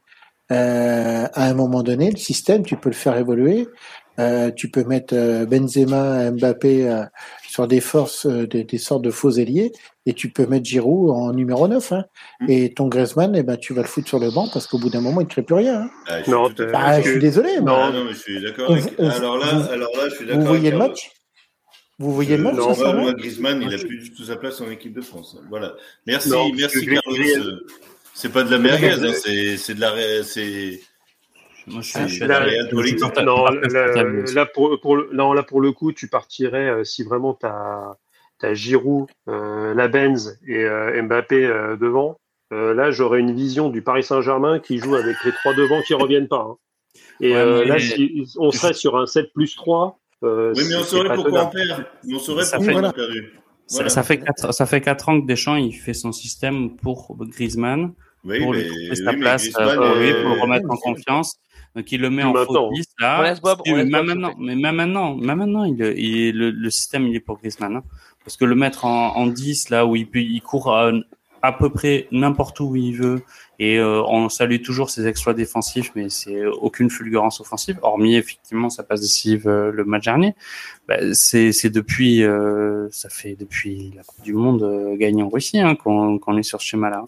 Euh, 0.52 1.28
à 1.34 1.46
un 1.46 1.54
moment 1.54 1.84
donné, 1.84 2.12
le 2.12 2.18
système, 2.18 2.64
tu 2.64 2.78
peux 2.78 2.90
le 2.90 2.96
faire 2.96 3.18
évoluer. 3.18 3.68
Euh, 4.20 4.52
tu 4.52 4.70
peux 4.70 4.84
mettre 4.84 5.16
euh, 5.16 5.46
Benzema, 5.46 6.32
Mbappé 6.32 6.90
euh, 6.90 7.06
sur 7.50 7.68
des 7.68 7.82
forces, 7.82 8.28
des, 8.28 8.64
des, 8.64 8.78
sortes 8.78 9.02
de 9.02 9.10
faux 9.10 9.32
ailiers, 9.32 9.72
et 10.06 10.14
tu 10.14 10.30
peux 10.30 10.46
mettre 10.46 10.66
Giroud 10.66 11.10
en 11.10 11.34
numéro 11.34 11.68
9. 11.68 11.92
Hein. 11.92 12.06
Mmh. 12.42 12.46
Et 12.50 12.74
ton 12.74 12.88
Griezmann, 12.88 13.36
eh 13.36 13.42
ben, 13.42 13.58
tu 13.58 13.74
vas 13.74 13.82
le 13.82 13.88
foutre 13.88 14.08
sur 14.08 14.20
le 14.20 14.30
banc 14.30 14.48
parce 14.54 14.68
qu'au 14.68 14.78
bout 14.78 14.90
d'un 14.90 15.02
moment, 15.02 15.22
il 15.22 15.24
ne 15.24 15.30
te 15.30 15.34
fait 15.34 15.42
plus 15.42 15.56
rien. 15.56 15.82
Hein. 15.82 15.90
Ah, 16.08 16.22
je, 16.24 16.30
non, 16.30 16.48
je 16.48 17.10
suis 17.10 17.20
désolé. 17.20 17.56
Non, 17.58 17.64
moi. 17.64 17.92
non, 17.92 18.06
mais 18.06 18.14
je 18.14 18.20
suis 18.20 18.42
d'accord. 18.42 18.72
Avec... 18.72 19.00
Alors 19.00 19.38
là, 19.38 19.54
vous, 19.54 19.72
alors 19.72 19.90
là, 19.98 20.10
je 20.10 20.16
suis 20.16 20.26
d'accord. 20.28 20.42
Vous 20.42 20.48
voyez 20.48 20.72
le 20.72 20.78
match? 20.78 21.12
Vous 21.98 22.14
voyez 22.14 22.38
le 22.38 22.44
match 22.44 22.56
Non, 22.56 22.76
moi, 22.76 22.94
moi, 22.94 23.14
Griezmann, 23.14 23.62
il 23.64 23.74
a 23.74 23.78
plus 23.80 23.98
du 23.98 24.14
tout 24.14 24.24
sa 24.26 24.36
place 24.36 24.62
en 24.62 24.70
équipe 24.70 24.94
de 24.94 25.02
France. 25.02 25.36
Voilà. 25.50 25.74
Merci, 26.06 26.30
non, 26.30 26.52
merci 26.54 26.86
Carlos. 26.86 27.18
C'est 28.14 28.32
pas 28.32 28.44
de 28.44 28.52
la 28.52 28.60
merguez, 28.60 28.92
hein, 28.92 29.14
c'est 29.58 29.74
de 29.74 29.82
la, 29.82 30.24
c'est 30.24 30.82
moi, 31.70 31.82
je 31.82 32.08
suis, 32.08 32.20
là, 32.20 32.46
non, 33.24 33.46
là, 33.46 34.46
pour, 34.46 34.80
pour 34.80 34.96
le, 34.96 35.10
non, 35.14 35.34
là, 35.34 35.44
pour 35.44 35.62
le 35.62 35.72
coup, 35.72 35.92
tu 35.92 36.08
partirais 36.08 36.70
euh, 36.70 36.84
si 36.84 37.04
vraiment 37.04 37.34
tu 37.34 37.46
as, 37.46 37.96
as, 38.42 38.54
Giroud, 38.54 39.08
euh, 39.28 39.74
la 39.74 39.88
Benz 39.88 40.40
et 40.48 40.64
euh, 40.64 41.02
Mbappé 41.02 41.46
euh, 41.46 41.76
devant. 41.76 42.18
Euh, 42.52 42.74
là, 42.74 42.90
j'aurais 42.92 43.20
une 43.20 43.36
vision 43.36 43.70
du 43.70 43.82
Paris 43.82 44.04
Saint-Germain 44.04 44.60
qui 44.60 44.80
joue 44.80 44.96
avec 44.96 45.16
les 45.24 45.32
trois 45.32 45.54
devant 45.54 45.82
qui 45.82 45.94
reviennent 45.94 46.28
pas. 46.28 46.48
Hein. 46.50 46.56
Et 47.22 47.34
ouais, 47.36 47.66
là, 47.66 47.78
si, 47.80 48.26
on 48.38 48.52
serait 48.52 48.74
sur 48.74 48.98
un 48.98 49.06
7 49.06 49.32
plus 49.34 49.56
3. 49.56 50.00
oui, 50.22 50.30
mais 50.68 50.76
on 50.76 50.84
saurait 50.84 51.14
pourquoi 51.14 51.46
on 51.46 51.50
perd. 51.50 51.86
On 52.12 52.20
saurait 52.20 52.46
ça 52.46 52.58
pourquoi 52.58 52.74
fait, 52.74 52.80
on 52.80 52.84
a 52.84 52.94
perdu. 52.94 53.34
Voilà. 53.72 53.90
Ça, 53.90 53.96
ça, 53.96 54.04
fait 54.04 54.18
4, 54.20 54.54
ça 54.54 54.66
fait 54.66 54.82
4 54.82 55.10
ans 55.10 55.22
que 55.22 55.28
Deschamps 55.28 55.56
il 55.56 55.74
fait 55.74 55.94
son 55.94 56.12
système 56.12 56.76
pour 56.78 57.16
Griezmann, 57.20 57.94
oui, 58.24 58.40
pour 58.40 58.54
mais, 58.54 58.64
lui 58.64 58.70
trouver 58.70 58.96
sa 58.96 59.12
oui, 59.12 59.20
place 59.20 59.50
pour 59.50 59.62
lui, 59.62 60.14
pour 60.14 60.36
le 60.36 60.42
remettre 60.42 60.72
en 60.72 60.78
confiance. 60.78 61.40
Donc 61.76 61.92
il 61.92 62.02
le 62.02 62.10
met 62.10 62.24
en 62.24 62.34
faux 62.34 62.70
10 62.74 62.86
là. 63.00 63.36
Bob, 63.42 63.62
mais, 63.66 63.86
même 63.86 64.06
maintenant, 64.06 64.34
mais 64.38 64.56
même 64.56 64.76
maintenant, 64.76 65.16
même 65.16 65.38
maintenant, 65.38 65.64
il, 65.64 65.80
il, 65.98 66.38
le, 66.38 66.50
le 66.52 66.70
système 66.70 67.08
il 67.08 67.16
est 67.16 67.20
pour 67.20 67.38
Griezmann. 67.38 67.78
Hein. 67.78 67.84
Parce 68.24 68.38
que 68.38 68.46
le 68.46 68.56
mettre 68.56 68.86
en, 68.86 69.16
en 69.16 69.28
10 69.28 69.70
là 69.70 69.86
où 69.86 69.96
il, 69.96 70.08
peut, 70.08 70.20
il 70.20 70.42
court 70.42 70.74
à, 70.74 70.92
à 71.42 71.52
peu 71.52 71.70
près 71.70 72.08
n'importe 72.12 72.60
où 72.60 72.76
il 72.76 72.96
veut 72.98 73.22
et 73.60 73.78
euh, 73.78 74.02
on 74.04 74.30
salue 74.30 74.62
toujours 74.62 74.90
ses 74.90 75.08
exploits 75.08 75.34
défensifs, 75.34 75.92
mais 75.96 76.10
c'est 76.10 76.46
aucune 76.46 76.90
fulgurance 76.90 77.42
offensive, 77.42 77.78
hormis 77.82 78.16
effectivement 78.16 78.70
sa 78.70 78.84
passe 78.84 79.02
décisive 79.02 79.48
euh, 79.48 79.72
le 79.72 79.84
match 79.84 80.06
dernier. 80.06 80.34
Bah, 80.88 80.98
c'est 81.14 81.70
depuis, 81.70 82.24
euh, 82.24 82.88
ça 82.92 83.10
fait 83.10 83.36
depuis 83.36 83.92
la 83.96 84.04
Coupe 84.04 84.24
du 84.24 84.34
Monde 84.34 84.64
euh, 84.64 84.96
gagnée 84.96 85.24
en 85.24 85.30
Russie 85.30 85.60
hein, 85.60 85.76
qu'on 85.76 86.20
qu 86.20 86.40
est 86.40 86.44
sur 86.44 86.62
ce 86.62 86.68
schéma-là. 86.68 87.06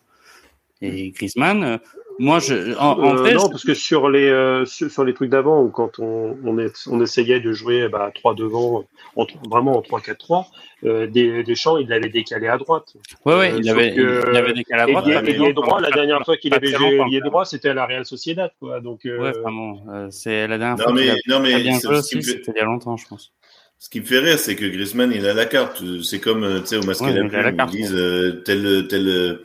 Et 0.81 1.11
Griezmann, 1.11 1.79
moi, 2.21 2.37
je, 2.37 2.77
en, 2.77 2.99
en 2.99 3.17
euh, 3.17 3.33
non, 3.33 3.49
parce 3.49 3.63
que 3.63 3.73
sur 3.73 4.07
les 4.07 4.29
euh, 4.29 4.63
sur, 4.65 4.91
sur, 4.91 5.03
les 5.03 5.15
trucs 5.15 5.31
d'avant, 5.31 5.63
ou 5.63 5.69
quand 5.69 5.97
on, 5.97 6.37
on, 6.45 6.59
est, 6.59 6.87
on 6.87 7.01
essayait 7.01 7.39
de 7.39 7.51
jouer 7.51 7.89
bah, 7.89 8.11
3 8.13 8.35
devant, 8.35 8.85
en, 9.15 9.25
vraiment 9.49 9.75
en 9.75 9.81
3-4-3, 9.81 10.45
euh, 10.83 11.07
des, 11.07 11.41
Deschamps, 11.41 11.77
il 11.77 11.87
l'avait 11.89 12.09
décalé 12.09 12.47
à 12.47 12.59
droite. 12.59 12.93
Oui, 13.25 13.33
oui, 13.39 13.47
il, 13.57 13.67
avait, 13.71 13.95
que, 13.95 14.29
il 14.29 14.37
avait 14.37 14.53
décalé 14.53 14.83
à 14.83 14.85
droite. 14.85 15.27
Et, 15.27 15.31
et, 15.31 15.53
droit, 15.53 15.81
la 15.81 15.89
dernière 15.89 16.23
fois 16.23 16.37
qu'il 16.37 16.53
avait 16.53 16.67
joué 16.67 17.19
droit, 17.21 17.43
c'était 17.43 17.69
à 17.69 17.73
la 17.73 17.87
Real 17.87 18.05
Sociedad, 18.05 18.51
quoi. 18.59 18.81
Donc, 18.81 19.07
euh... 19.07 19.17
ouais, 19.17 19.31
vraiment, 19.31 19.81
euh, 19.89 20.07
c'est 20.11 20.47
la 20.47 20.59
dernière 20.59 20.77
non, 20.77 20.83
fois. 20.83 20.93
Mais, 20.93 21.15
non, 21.27 21.39
mais 21.39 21.59
bien 21.59 21.79
joué 21.79 21.97
aussi, 21.97 22.21
c'était 22.21 22.51
il 22.55 22.59
y 22.59 22.61
a 22.61 22.65
longtemps, 22.65 22.97
je 22.97 23.07
pense. 23.07 23.31
Ce 23.79 23.89
qui 23.89 23.99
me 23.99 24.05
fait 24.05 24.19
rire, 24.19 24.37
c'est 24.37 24.55
que 24.55 24.65
Griezmann, 24.65 25.11
il 25.11 25.25
a 25.25 25.33
la 25.33 25.47
carte. 25.47 25.83
C'est 26.03 26.19
comme, 26.19 26.61
tu 26.61 26.67
sais, 26.67 26.77
au 26.77 26.83
masque 26.83 27.01
ouais, 27.01 27.13
la 27.13 27.51
plume, 27.51 27.55
ils 27.61 27.65
disent 27.71 27.95
euh, 27.95 28.43
tel, 28.45 28.85
tel 28.87 29.39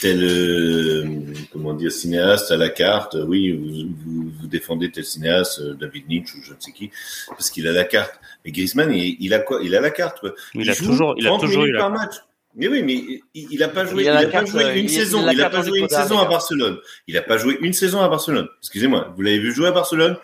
tel 0.00 0.22
euh, 0.22 1.04
comment 1.52 1.74
dire 1.74 1.90
cinéaste 1.90 2.50
à 2.50 2.56
la 2.56 2.68
carte 2.68 3.16
oui 3.26 3.52
vous, 3.52 3.94
vous, 4.04 4.30
vous, 4.40 4.46
défendez 4.46 4.90
tel 4.90 5.04
cinéaste 5.04 5.60
euh, 5.60 5.74
David 5.74 6.08
Nietzsche 6.08 6.38
ou 6.38 6.42
je 6.42 6.52
ne 6.52 6.60
sais 6.60 6.72
qui 6.72 6.90
parce 7.28 7.50
qu'il 7.50 7.66
a 7.66 7.72
la 7.72 7.84
carte. 7.84 8.20
Mais 8.44 8.52
Griezmann 8.52 8.92
il, 8.92 9.16
il, 9.20 9.34
a 9.34 9.38
quoi? 9.40 9.60
Il 9.62 9.74
a 9.74 9.80
la 9.80 9.90
carte 9.90 10.20
quoi. 10.20 10.34
il, 10.54 10.62
il 10.62 10.70
a 10.70 10.74
toujours 10.74 11.14
il 11.16 11.26
a 11.26 11.38
toujours 11.38 11.64
eu 11.64 11.72
la 11.72 11.88
match. 11.88 12.16
Mais 12.54 12.68
oui 12.68 12.82
mais 12.82 12.94
il, 13.34 13.48
il 13.50 13.62
a 13.62 13.68
pas 13.68 13.86
joué 13.86 14.04
il, 14.04 14.08
a, 14.08 14.26
pas 14.26 14.44
joué 14.44 14.78
une 14.78 14.88
saison. 14.88 15.28
il 15.30 15.40
a 15.40 15.50
pas 15.50 15.62
joué 15.62 15.80
une 15.80 15.88
saison 15.88 16.18
à 16.18 16.26
Barcelone. 16.26 16.78
Il 17.06 17.16
a 17.16 17.22
pas 17.22 17.38
joué 17.38 17.58
une 17.60 17.72
saison 17.72 18.00
à 18.00 18.08
Barcelone. 18.08 18.48
Excusez-moi 18.60 19.12
vous 19.16 19.22
l'avez 19.22 19.38
vu 19.38 19.52
jouer 19.52 19.68
à 19.68 19.72
Barcelone? 19.72 20.16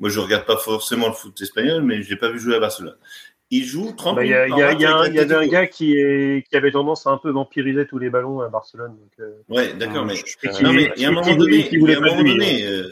Moi 0.00 0.10
je 0.10 0.18
regarde 0.18 0.44
pas 0.44 0.56
forcément 0.56 1.06
le 1.06 1.14
foot 1.14 1.40
espagnol 1.40 1.82
mais 1.82 2.02
je 2.02 2.10
l'ai 2.10 2.16
pas 2.16 2.30
vu 2.30 2.40
jouer 2.40 2.56
à 2.56 2.60
Barcelone 2.60 2.96
il 3.56 3.64
joue 3.64 3.92
30 3.96 4.16
bah, 4.16 4.24
Il 4.24 4.30
y, 4.30 4.34
a, 4.34 4.48
y, 4.48 4.62
a, 4.62 4.72
y, 4.72 4.84
a, 4.86 5.08
y 5.08 5.18
avait 5.18 5.34
un 5.34 5.46
gars 5.46 5.66
qui, 5.66 5.94
est, 5.96 6.46
qui 6.48 6.56
avait 6.56 6.72
tendance 6.72 7.06
à 7.06 7.10
un 7.10 7.18
peu 7.18 7.30
vampiriser 7.30 7.86
tous 7.86 7.98
les 7.98 8.10
ballons 8.10 8.40
à 8.40 8.48
Barcelone. 8.48 8.92
Donc, 8.92 9.12
euh... 9.20 9.32
Ouais, 9.48 9.74
d'accord, 9.74 10.04
mais, 10.04 10.14
non, 10.62 10.72
mais 10.72 10.92
il 10.96 11.02
y 11.02 11.06
a 11.06 11.08
un 11.08 11.12
moment 11.12 11.34
donné, 11.34 11.68
il 11.70 11.80
y 11.80 11.94
a 11.94 11.98
un 11.98 12.00
moment 12.00 12.22
donné 12.22 12.66
euh, 12.66 12.88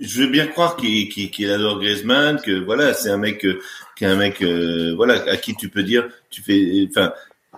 je 0.00 0.22
veux 0.22 0.28
bien 0.28 0.46
croire 0.46 0.76
qu'il 0.76 1.08
qu 1.08 1.30
qu 1.30 1.46
adore 1.50 1.80
Griezmann, 1.80 2.40
que 2.40 2.64
voilà, 2.64 2.94
c'est 2.94 3.10
un 3.10 3.16
mec, 3.16 3.44
euh, 3.44 3.60
qui 3.96 4.04
est 4.04 4.08
un 4.08 4.16
mec, 4.16 4.42
euh, 4.42 4.94
voilà, 4.96 5.22
à 5.30 5.36
qui 5.36 5.54
tu 5.54 5.68
peux 5.68 5.82
dire, 5.82 6.08
tu 6.30 6.42
fais, 6.42 6.86
enfin, 6.88 7.12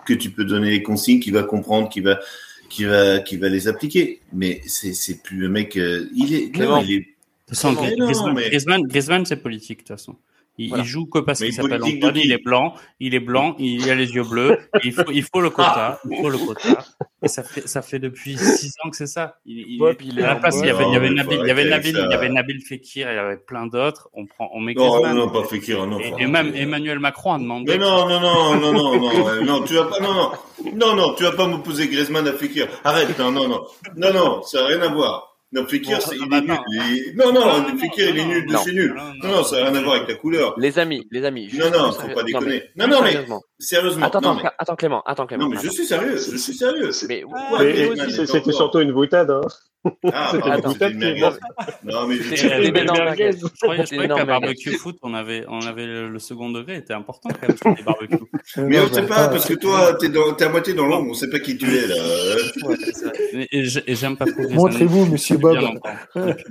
que 0.04 0.14
tu 0.14 0.30
peux 0.30 0.44
donner 0.44 0.70
les 0.70 0.82
consignes, 0.82 1.20
qui 1.20 1.30
va 1.30 1.42
comprendre, 1.42 1.88
qui 1.88 2.00
va, 2.00 2.20
qui 2.68 2.84
va, 2.84 3.20
qui 3.20 3.36
va 3.36 3.48
les 3.48 3.68
appliquer. 3.68 4.20
Mais 4.32 4.60
c'est, 4.66 5.22
plus 5.22 5.46
un 5.46 5.48
mec, 5.48 5.76
euh, 5.76 6.08
il 6.14 6.34
est, 6.34 6.56
non, 6.56 6.82
il 6.82 6.92
est. 6.92 6.98
De 6.98 7.54
toute 7.54 7.58
façon, 7.60 7.72
Griezmann, 7.74 8.34
mais... 8.34 8.48
Griezmann, 8.48 8.82
Griezmann 8.82 9.24
c'est 9.24 9.36
politique, 9.36 9.78
de 9.78 9.82
toute 9.82 9.96
façon. 9.96 10.16
Il, 10.58 10.68
voilà. 10.68 10.84
il, 10.84 10.86
joue 10.86 11.06
que 11.06 11.18
parce 11.18 11.40
qu'il 11.40 11.52
s'appelle 11.52 11.82
Antoine, 11.82 12.16
il 12.16 12.32
est 12.32 12.42
blanc, 12.42 12.74
il 12.98 13.14
est 13.14 13.20
blanc, 13.20 13.54
il 13.58 13.88
a 13.90 13.94
les 13.94 14.10
yeux 14.14 14.22
bleus, 14.22 14.58
il 14.84 14.92
faut, 14.92 15.10
il 15.12 15.22
faut 15.22 15.40
le 15.40 15.50
quota, 15.50 16.00
il 16.10 16.16
faut 16.16 16.30
le 16.30 16.38
quota. 16.38 16.84
Et 17.22 17.28
ça 17.28 17.42
fait, 17.42 17.66
ça 17.66 17.82
fait 17.82 17.98
depuis 17.98 18.38
six 18.38 18.72
ans 18.84 18.90
que 18.90 18.96
c'est 18.96 19.06
ça. 19.06 19.36
Il, 19.44 19.58
il, 19.68 19.82
ouais, 19.82 19.96
il 20.00 20.22
à 20.22 20.28
la 20.28 20.36
place, 20.36 20.56
il 20.60 20.66
y 20.66 20.70
avait, 20.70 20.84
il 20.86 20.92
y 20.92 20.96
avait 20.96 21.10
Nabil, 21.10 21.38
il 21.42 21.48
y 21.48 21.50
avait 21.50 21.68
Nabil, 21.68 21.98
il 21.98 22.10
y 22.10 22.14
avait 22.14 22.28
Nabil 22.28 22.62
Fekir, 22.62 23.10
il 23.10 23.14
y 23.14 23.18
avait 23.18 23.36
plein 23.36 23.66
d'autres. 23.66 24.08
On 24.12 24.26
prend, 24.26 24.50
on 24.54 24.60
met 24.60 24.74
non, 24.74 25.02
non, 25.02 25.14
non, 25.14 25.28
pas 25.30 25.44
Fekir, 25.44 25.86
non. 25.86 25.98
Et, 26.00 26.12
et 26.18 26.26
même 26.26 26.54
Emmanuel 26.54 27.00
Macron 27.00 27.34
a 27.34 27.38
demandé. 27.38 27.72
Mais 27.72 27.78
non, 27.78 28.08
non, 28.08 28.20
non, 28.20 28.56
non, 28.56 28.72
non, 28.72 28.98
non, 28.98 29.44
non, 29.44 29.62
tu 29.62 29.74
vas 29.74 29.84
pas, 29.84 30.00
non, 30.00 30.14
non, 30.14 30.32
non, 30.74 30.94
non, 30.94 31.14
tu 31.14 31.24
vas 31.24 31.32
pas 31.32 31.46
m'opposer 31.46 31.88
Griezmann 31.88 32.26
à 32.28 32.32
Fekir. 32.32 32.68
Arrête, 32.84 33.18
non, 33.18 33.30
non, 33.30 33.48
non, 33.48 33.66
non, 33.96 34.12
non, 34.12 34.42
ça 34.42 34.60
n'a 34.60 34.66
rien 34.68 34.82
à 34.82 34.88
voir. 34.88 35.25
Non, 35.52 35.64
Fekir, 35.64 36.02
c'est, 36.02 36.16
il 36.16 36.22
est 36.22 36.40
nul. 36.40 36.58
Il- 36.68 37.14
Non, 37.16 37.32
non, 37.32 37.64
Fekir, 37.78 38.10
il 38.10 38.18
est 38.18 38.24
nul 38.24 38.46
de 38.46 38.52
Non. 38.52 38.64
chez 38.64 38.72
nul. 38.72 38.94
Non, 39.22 39.28
non, 39.28 39.44
ça 39.44 39.60
n'a 39.62 39.70
rien 39.70 39.74
à 39.76 39.82
voir 39.82 39.94
avec 39.96 40.08
la 40.08 40.14
couleur. 40.16 40.54
Les 40.58 40.78
amis, 40.78 41.06
les 41.12 41.24
amis. 41.24 41.48
Non, 41.54 41.70
non, 41.70 41.92
faut 41.92 42.08
pas 42.08 42.14
non, 42.14 42.22
déconner. 42.24 42.62
mais- 42.76 42.86
Non, 42.86 42.88
non, 42.96 43.02
mais 43.02 43.12
sérieusement. 43.12 43.42
sérieusement. 43.58 44.06
Attends, 44.06 44.20
non, 44.20 44.30
attends, 44.32 44.42
mais, 44.42 44.50
attends, 44.58 44.76
Clément, 44.76 45.02
attends, 45.06 45.26
Clément. 45.26 45.44
non, 45.44 45.50
mais 45.50 45.58
je 45.62 45.68
suis 45.70 45.86
sérieux, 45.86 46.16
je 46.16 46.36
suis 46.36 46.52
sérieux. 46.54 46.90
Mais 47.08 47.22
Mais 47.22 47.24
ouais, 47.24 47.72
mais- 47.74 47.88
aussi. 48.02 48.18
mais- 48.20 48.26
c'était 48.26 48.52
surtout 48.52 48.80
une 48.80 48.92
boutade. 48.92 49.30
Hein. 49.30 49.40
Ah, 50.12 50.32
pardon, 50.40 50.70
c'était 50.72 50.90
une 50.90 50.98
merguez. 50.98 51.28
Non, 51.84 52.06
mais 52.08 52.16
des 52.18 52.44
énormes 52.80 52.98
merguez. 53.04 53.30
Je 53.32 53.46
croyais, 53.62 53.82
je 53.86 53.92
croyais 53.92 54.08
qu'à 54.08 54.24
barbecue 54.24 54.72
foot, 54.72 54.96
on 55.02 55.14
avait, 55.14 55.44
on 55.48 55.60
avait 55.60 55.86
le, 55.86 56.08
le 56.08 56.18
second 56.18 56.50
degré 56.50 56.76
était 56.76 56.94
important 56.94 57.28
quand 57.28 57.48
même 57.48 57.56
sur 57.56 57.74
les 57.74 57.82
barbecues. 57.82 58.18
Mais 58.56 58.80
on 58.80 58.92
sait 58.92 59.02
bah, 59.02 59.08
pas, 59.08 59.28
parce 59.28 59.46
que 59.46 59.54
toi, 59.54 59.94
t'es 60.00 60.08
dans, 60.08 60.32
t'es 60.34 60.44
à 60.44 60.48
moitié 60.48 60.74
dans 60.74 60.86
l'ombre, 60.86 61.10
on 61.10 61.14
sait 61.14 61.30
pas 61.30 61.38
qui 61.38 61.56
tu 61.56 61.66
es, 61.66 61.86
là. 61.86 61.94
Ouais, 62.64 62.76
c'est. 62.92 63.34
Et, 63.34 63.58
et 63.58 63.64
j'ai- 63.64 63.82
et 63.90 63.94
j'aime 63.94 64.16
pas 64.16 64.26
trop 64.26 64.48
Montrez-vous, 64.48 65.06
monsieur 65.06 65.36
Bob. 65.36 65.58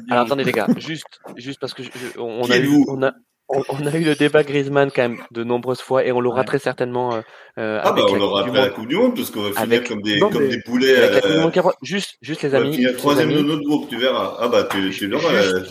Alors 0.10 0.26
attendez 0.26 0.43
les 0.43 0.52
gars, 0.52 0.68
juste, 0.77 1.06
juste 1.35 1.60
parce 1.60 1.73
que 1.73 1.84
je- 1.84 1.89
je- 1.89 2.19
on, 2.19 2.49
a 2.49 2.57
eu, 2.57 2.69
on 2.88 3.02
a, 3.03 3.14
on, 3.50 3.62
on 3.70 3.86
a 3.86 3.96
eu 3.96 4.04
le 4.04 4.16
débat 4.16 4.44
Griezmann 4.44 4.90
quand 4.92 5.04
même 5.04 5.18
de 5.32 5.44
nombreuses 5.44 5.82
fois 5.82 6.04
et 6.06 6.12
on 6.12 6.20
l'aura 6.20 6.40
Ouais. 6.40 6.46
très 6.46 6.60
certainement 6.60 7.14
euh, 7.14 7.22
euh, 7.58 7.80
Ah, 7.84 7.90
avec 7.90 8.04
bah, 8.06 8.10
on 8.10 8.14
la 8.14 8.20
l'aura 8.20 8.42
après 8.42 8.58
la. 8.62 8.70
Coupe 8.70 8.88
du 8.88 8.96
Monde, 8.96 9.16
parce 9.16 9.30
qu'on 9.32 9.42
va 9.42 9.50
finir 9.50 9.62
Avec- 9.62 9.88
comme 9.88 10.02
des, 10.02 10.20
Non, 10.20 10.30
comme 10.30 10.44
mais- 10.44 10.50
des 10.50 10.62
poulets. 10.62 10.96
Avec 10.98 11.14
la 11.14 11.22
Coupe 11.22 11.52
du 11.54 11.60
euh. 11.60 11.72
Juste, 11.84 12.16
juste 12.22 12.42
les 12.44 12.56
amis, 12.56 12.74
finir 12.74 12.90
les 12.92 12.96
troisième 12.98 13.32
de 13.32 13.42
notre 13.42 13.64
groupe, 13.64 13.88
tu 13.90 13.98
verras. 13.98 14.38
Ah, 14.40 14.48
bah, 14.48 14.68
tu, 14.70 14.90
tu 14.92 15.08
l'auras. 15.08 15.30
Juste- 15.42 15.54
euh, 15.56 15.64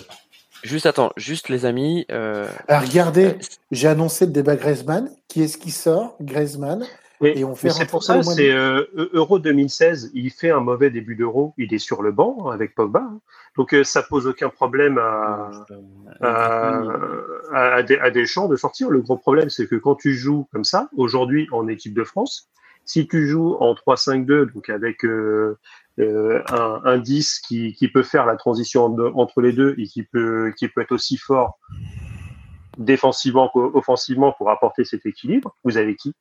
juste 0.63 0.87
attends, 0.87 1.13
juste 1.17 1.49
les 1.49 1.65
amis. 1.67 2.07
Euh, 2.11 2.47
Ah, 2.69 2.81
regardez, 2.81 3.27
euh, 3.27 3.33
j'ai 3.71 3.89
annoncé 3.89 4.27
le 4.27 4.33
débat 4.33 4.57
Griezmann. 4.57 5.11
Qui 5.29 5.43
est-ce 5.43 5.59
qui 5.59 5.71
sort 5.73 6.17
Griezmann? 6.21 6.85
Mais, 7.21 7.39
Et 7.39 7.45
on 7.45 7.55
fait 7.55 7.71
c'est 7.71 7.87
pour 7.89 8.03
ça, 8.03 8.23
c'est 8.23 8.51
euh, 8.51 8.85
Euro 9.13 9.39
2016. 9.39 10.11
Il 10.15 10.31
fait 10.31 10.51
un 10.51 10.61
mauvais 10.61 10.91
début 10.91 11.15
d'Euro. 11.15 11.55
Il 11.59 11.73
est 11.73 11.79
sur 11.79 12.03
le 12.03 12.13
banc 12.13 12.49
avec 12.51 12.75
Pogba. 12.75 13.01
hein. 13.01 13.21
Donc 13.57 13.73
euh, 13.73 13.85
ça 13.85 14.03
pose 14.03 14.27
aucun 14.27 14.49
problème 14.49 14.99
à, 14.99 15.51
à, 16.21 16.83
à, 17.53 17.75
à 17.75 17.83
des, 17.83 17.97
à 17.99 18.11
Deschamps 18.11 18.49
de 18.49 18.57
sortir. 18.57 18.91
Le 18.91 19.01
gros 19.01 19.17
problème, 19.17 19.49
c'est 19.49 19.69
que 19.69 19.77
quand 19.77 19.95
tu 19.95 20.13
joues 20.15 20.49
comme 20.53 20.65
ça, 20.65 20.89
aujourd'hui 20.97 21.47
en 21.53 21.69
équipe 21.69 21.95
de 21.95 22.05
France, 22.05 22.51
si 22.85 23.07
tu 23.07 23.29
joues 23.29 23.55
en 23.61 23.75
3-5-2, 23.75 24.53
donc 24.53 24.69
avec 24.69 25.05
euh, 25.05 25.57
euh, 26.01 26.43
un, 26.51 26.81
un 26.85 26.99
10 26.99 27.41
qui, 27.41 27.73
qui 27.75 27.89
peut 27.89 28.03
faire 28.03 28.27
la 28.27 28.37
transition 28.37 28.85
entre 29.17 29.41
les 29.41 29.53
deux 29.53 29.75
et 29.79 29.85
qui 29.85 30.03
peut, 30.03 30.53
qui 30.59 30.69
peut 30.69 30.81
être 30.81 30.93
aussi 30.93 31.17
fort 31.17 31.59
défensivement 32.77 33.49
qu'offensivement 33.49 34.35
pour 34.37 34.51
apporter 34.51 34.85
cet 34.85 35.07
équilibre, 35.07 35.55
vous 35.65 35.77
avez 35.77 35.95
qui? 35.95 36.15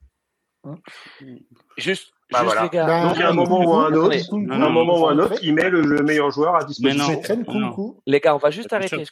Juste, 1.77 2.11
Bah, 2.31 2.39
juste 2.39 2.45
voilà. 2.45 2.63
les 2.63 2.69
gars. 2.69 2.85
Bah, 2.85 3.03
Donc, 3.03 3.13
il 3.15 3.19
y 3.19 3.23
a 3.23 3.29
un 3.29 3.33
moment 3.33 3.59
ou 3.63 3.73
un 3.73 3.93
autre, 3.93 4.15
un 4.33 4.69
moment 4.69 5.01
ou 5.01 5.07
un 5.07 5.19
autre, 5.19 5.35
il 5.41 5.53
met 5.53 5.69
le, 5.69 5.81
le 5.81 6.03
meilleur 6.03 6.31
joueur 6.31 6.55
à 6.55 6.63
disposition. 6.63 7.21
non. 7.47 7.59
Non. 7.59 7.95
Les 8.05 8.19
gars, 8.19 8.35
on 8.35 8.39
va 8.39 8.49
juste 8.51 8.71
arrêter. 8.73 9.03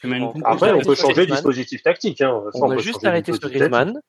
Après, 0.44 0.72
on 0.72 0.80
peut 0.80 0.94
changer 0.94 1.26
de 1.26 1.26
Griezmann. 1.26 1.26
dispositif 1.36 1.82
tactique. 1.82 2.20
Hein. 2.20 2.42
Ça, 2.52 2.58
On 2.62 2.68
va 2.68 2.76
peut 2.76 2.82
juste 2.82 3.04
arrêter 3.04 3.32
sur. 3.32 3.48
Griezmann. 3.48 4.00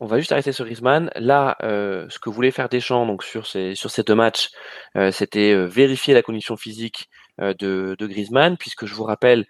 On 0.00 0.06
va 0.06 0.18
juste 0.18 0.32
arrêter 0.32 0.50
sur 0.52 0.64
Griezmann. 0.64 1.10
Là, 1.14 1.56
euh, 1.62 2.06
ce 2.08 2.18
que 2.18 2.28
voulait 2.28 2.50
faire 2.50 2.68
Deschamps 2.68 3.06
donc 3.06 3.22
sur 3.22 3.46
ces 3.46 3.74
sur 3.76 3.90
ces 3.90 4.02
deux 4.02 4.16
matchs, 4.16 4.50
euh, 4.96 5.12
c'était 5.12 5.52
euh, 5.52 5.66
vérifier 5.66 6.12
la 6.12 6.22
condition 6.22 6.56
physique 6.56 7.08
euh, 7.40 7.54
de, 7.58 7.94
de 7.98 8.06
Griezmann, 8.08 8.56
puisque 8.56 8.84
je 8.84 8.94
vous 8.94 9.04
rappelle 9.04 9.40
euh, 9.40 9.44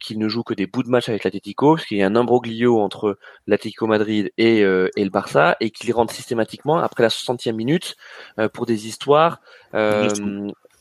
qu'il 0.00 0.18
ne 0.18 0.28
joue 0.28 0.42
que 0.42 0.54
des 0.54 0.66
bouts 0.66 0.82
de 0.82 0.88
match 0.88 1.08
avec 1.08 1.22
l'Atlético, 1.24 1.74
parce 1.76 1.86
qu'il 1.86 1.98
y 1.98 2.02
a 2.02 2.06
un 2.06 2.16
imbroglio 2.16 2.80
entre 2.80 3.18
l'Atlético 3.46 3.86
Madrid 3.86 4.32
et, 4.38 4.62
euh, 4.64 4.88
et 4.96 5.04
le 5.04 5.10
Barça, 5.10 5.56
et 5.60 5.70
qu'il 5.70 5.92
rentre 5.92 6.12
systématiquement 6.12 6.78
après 6.78 7.02
la 7.02 7.08
60e 7.08 7.52
minute 7.52 7.96
euh, 8.38 8.48
pour 8.48 8.66
des 8.66 8.86
histoires 8.88 9.40
euh, 9.74 10.08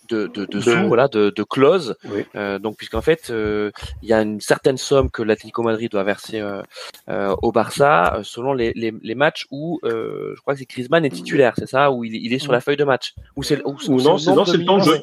de, 0.09 0.27
de, 0.27 0.27
de 0.27 0.45
De- 0.45 0.59
sous, 0.59 0.87
voilà, 0.87 1.07
de, 1.07 1.31
de 1.35 1.43
clauses. 1.43 1.95
Oui. 2.05 2.25
Euh, 2.35 2.59
donc, 2.59 2.77
puisqu'en 2.77 3.01
fait, 3.01 3.29
euh, 3.31 3.71
il 4.03 4.09
y 4.09 4.13
a 4.13 4.21
une 4.21 4.39
certaine 4.39 4.77
somme 4.77 5.09
que 5.09 5.23
l'Atlético 5.23 5.63
Madrid 5.63 5.91
doit 5.91 6.03
verser 6.03 6.39
euh, 6.41 6.61
euh, 7.09 7.35
au 7.41 7.51
Barça 7.51 8.15
euh, 8.17 8.23
selon 8.23 8.53
les, 8.53 8.71
les, 8.75 8.93
les 9.01 9.15
matchs 9.15 9.45
où 9.51 9.79
euh, 9.83 10.33
je 10.35 10.41
crois 10.41 10.53
que 10.53 10.59
c'est 10.59 10.69
Griezmann 10.69 11.03
est 11.05 11.09
titulaire, 11.09 11.53
c'est 11.57 11.67
ça, 11.67 11.91
où 11.91 12.03
il, 12.03 12.15
il 12.15 12.33
est 12.33 12.39
sur 12.39 12.51
la 12.51 12.61
feuille 12.61 12.77
de 12.77 12.83
match, 12.83 13.13
ou 13.35 13.41
c'est 13.43 13.63
ou, 13.65 13.75
Ou 13.87 14.01
non, 14.01 14.17
c'est 14.19 14.29
non, 14.35 14.45
c'est 14.45 14.57
le 14.57 14.65
temps 14.65 14.77
de 14.77 14.83
jeu. 14.83 15.01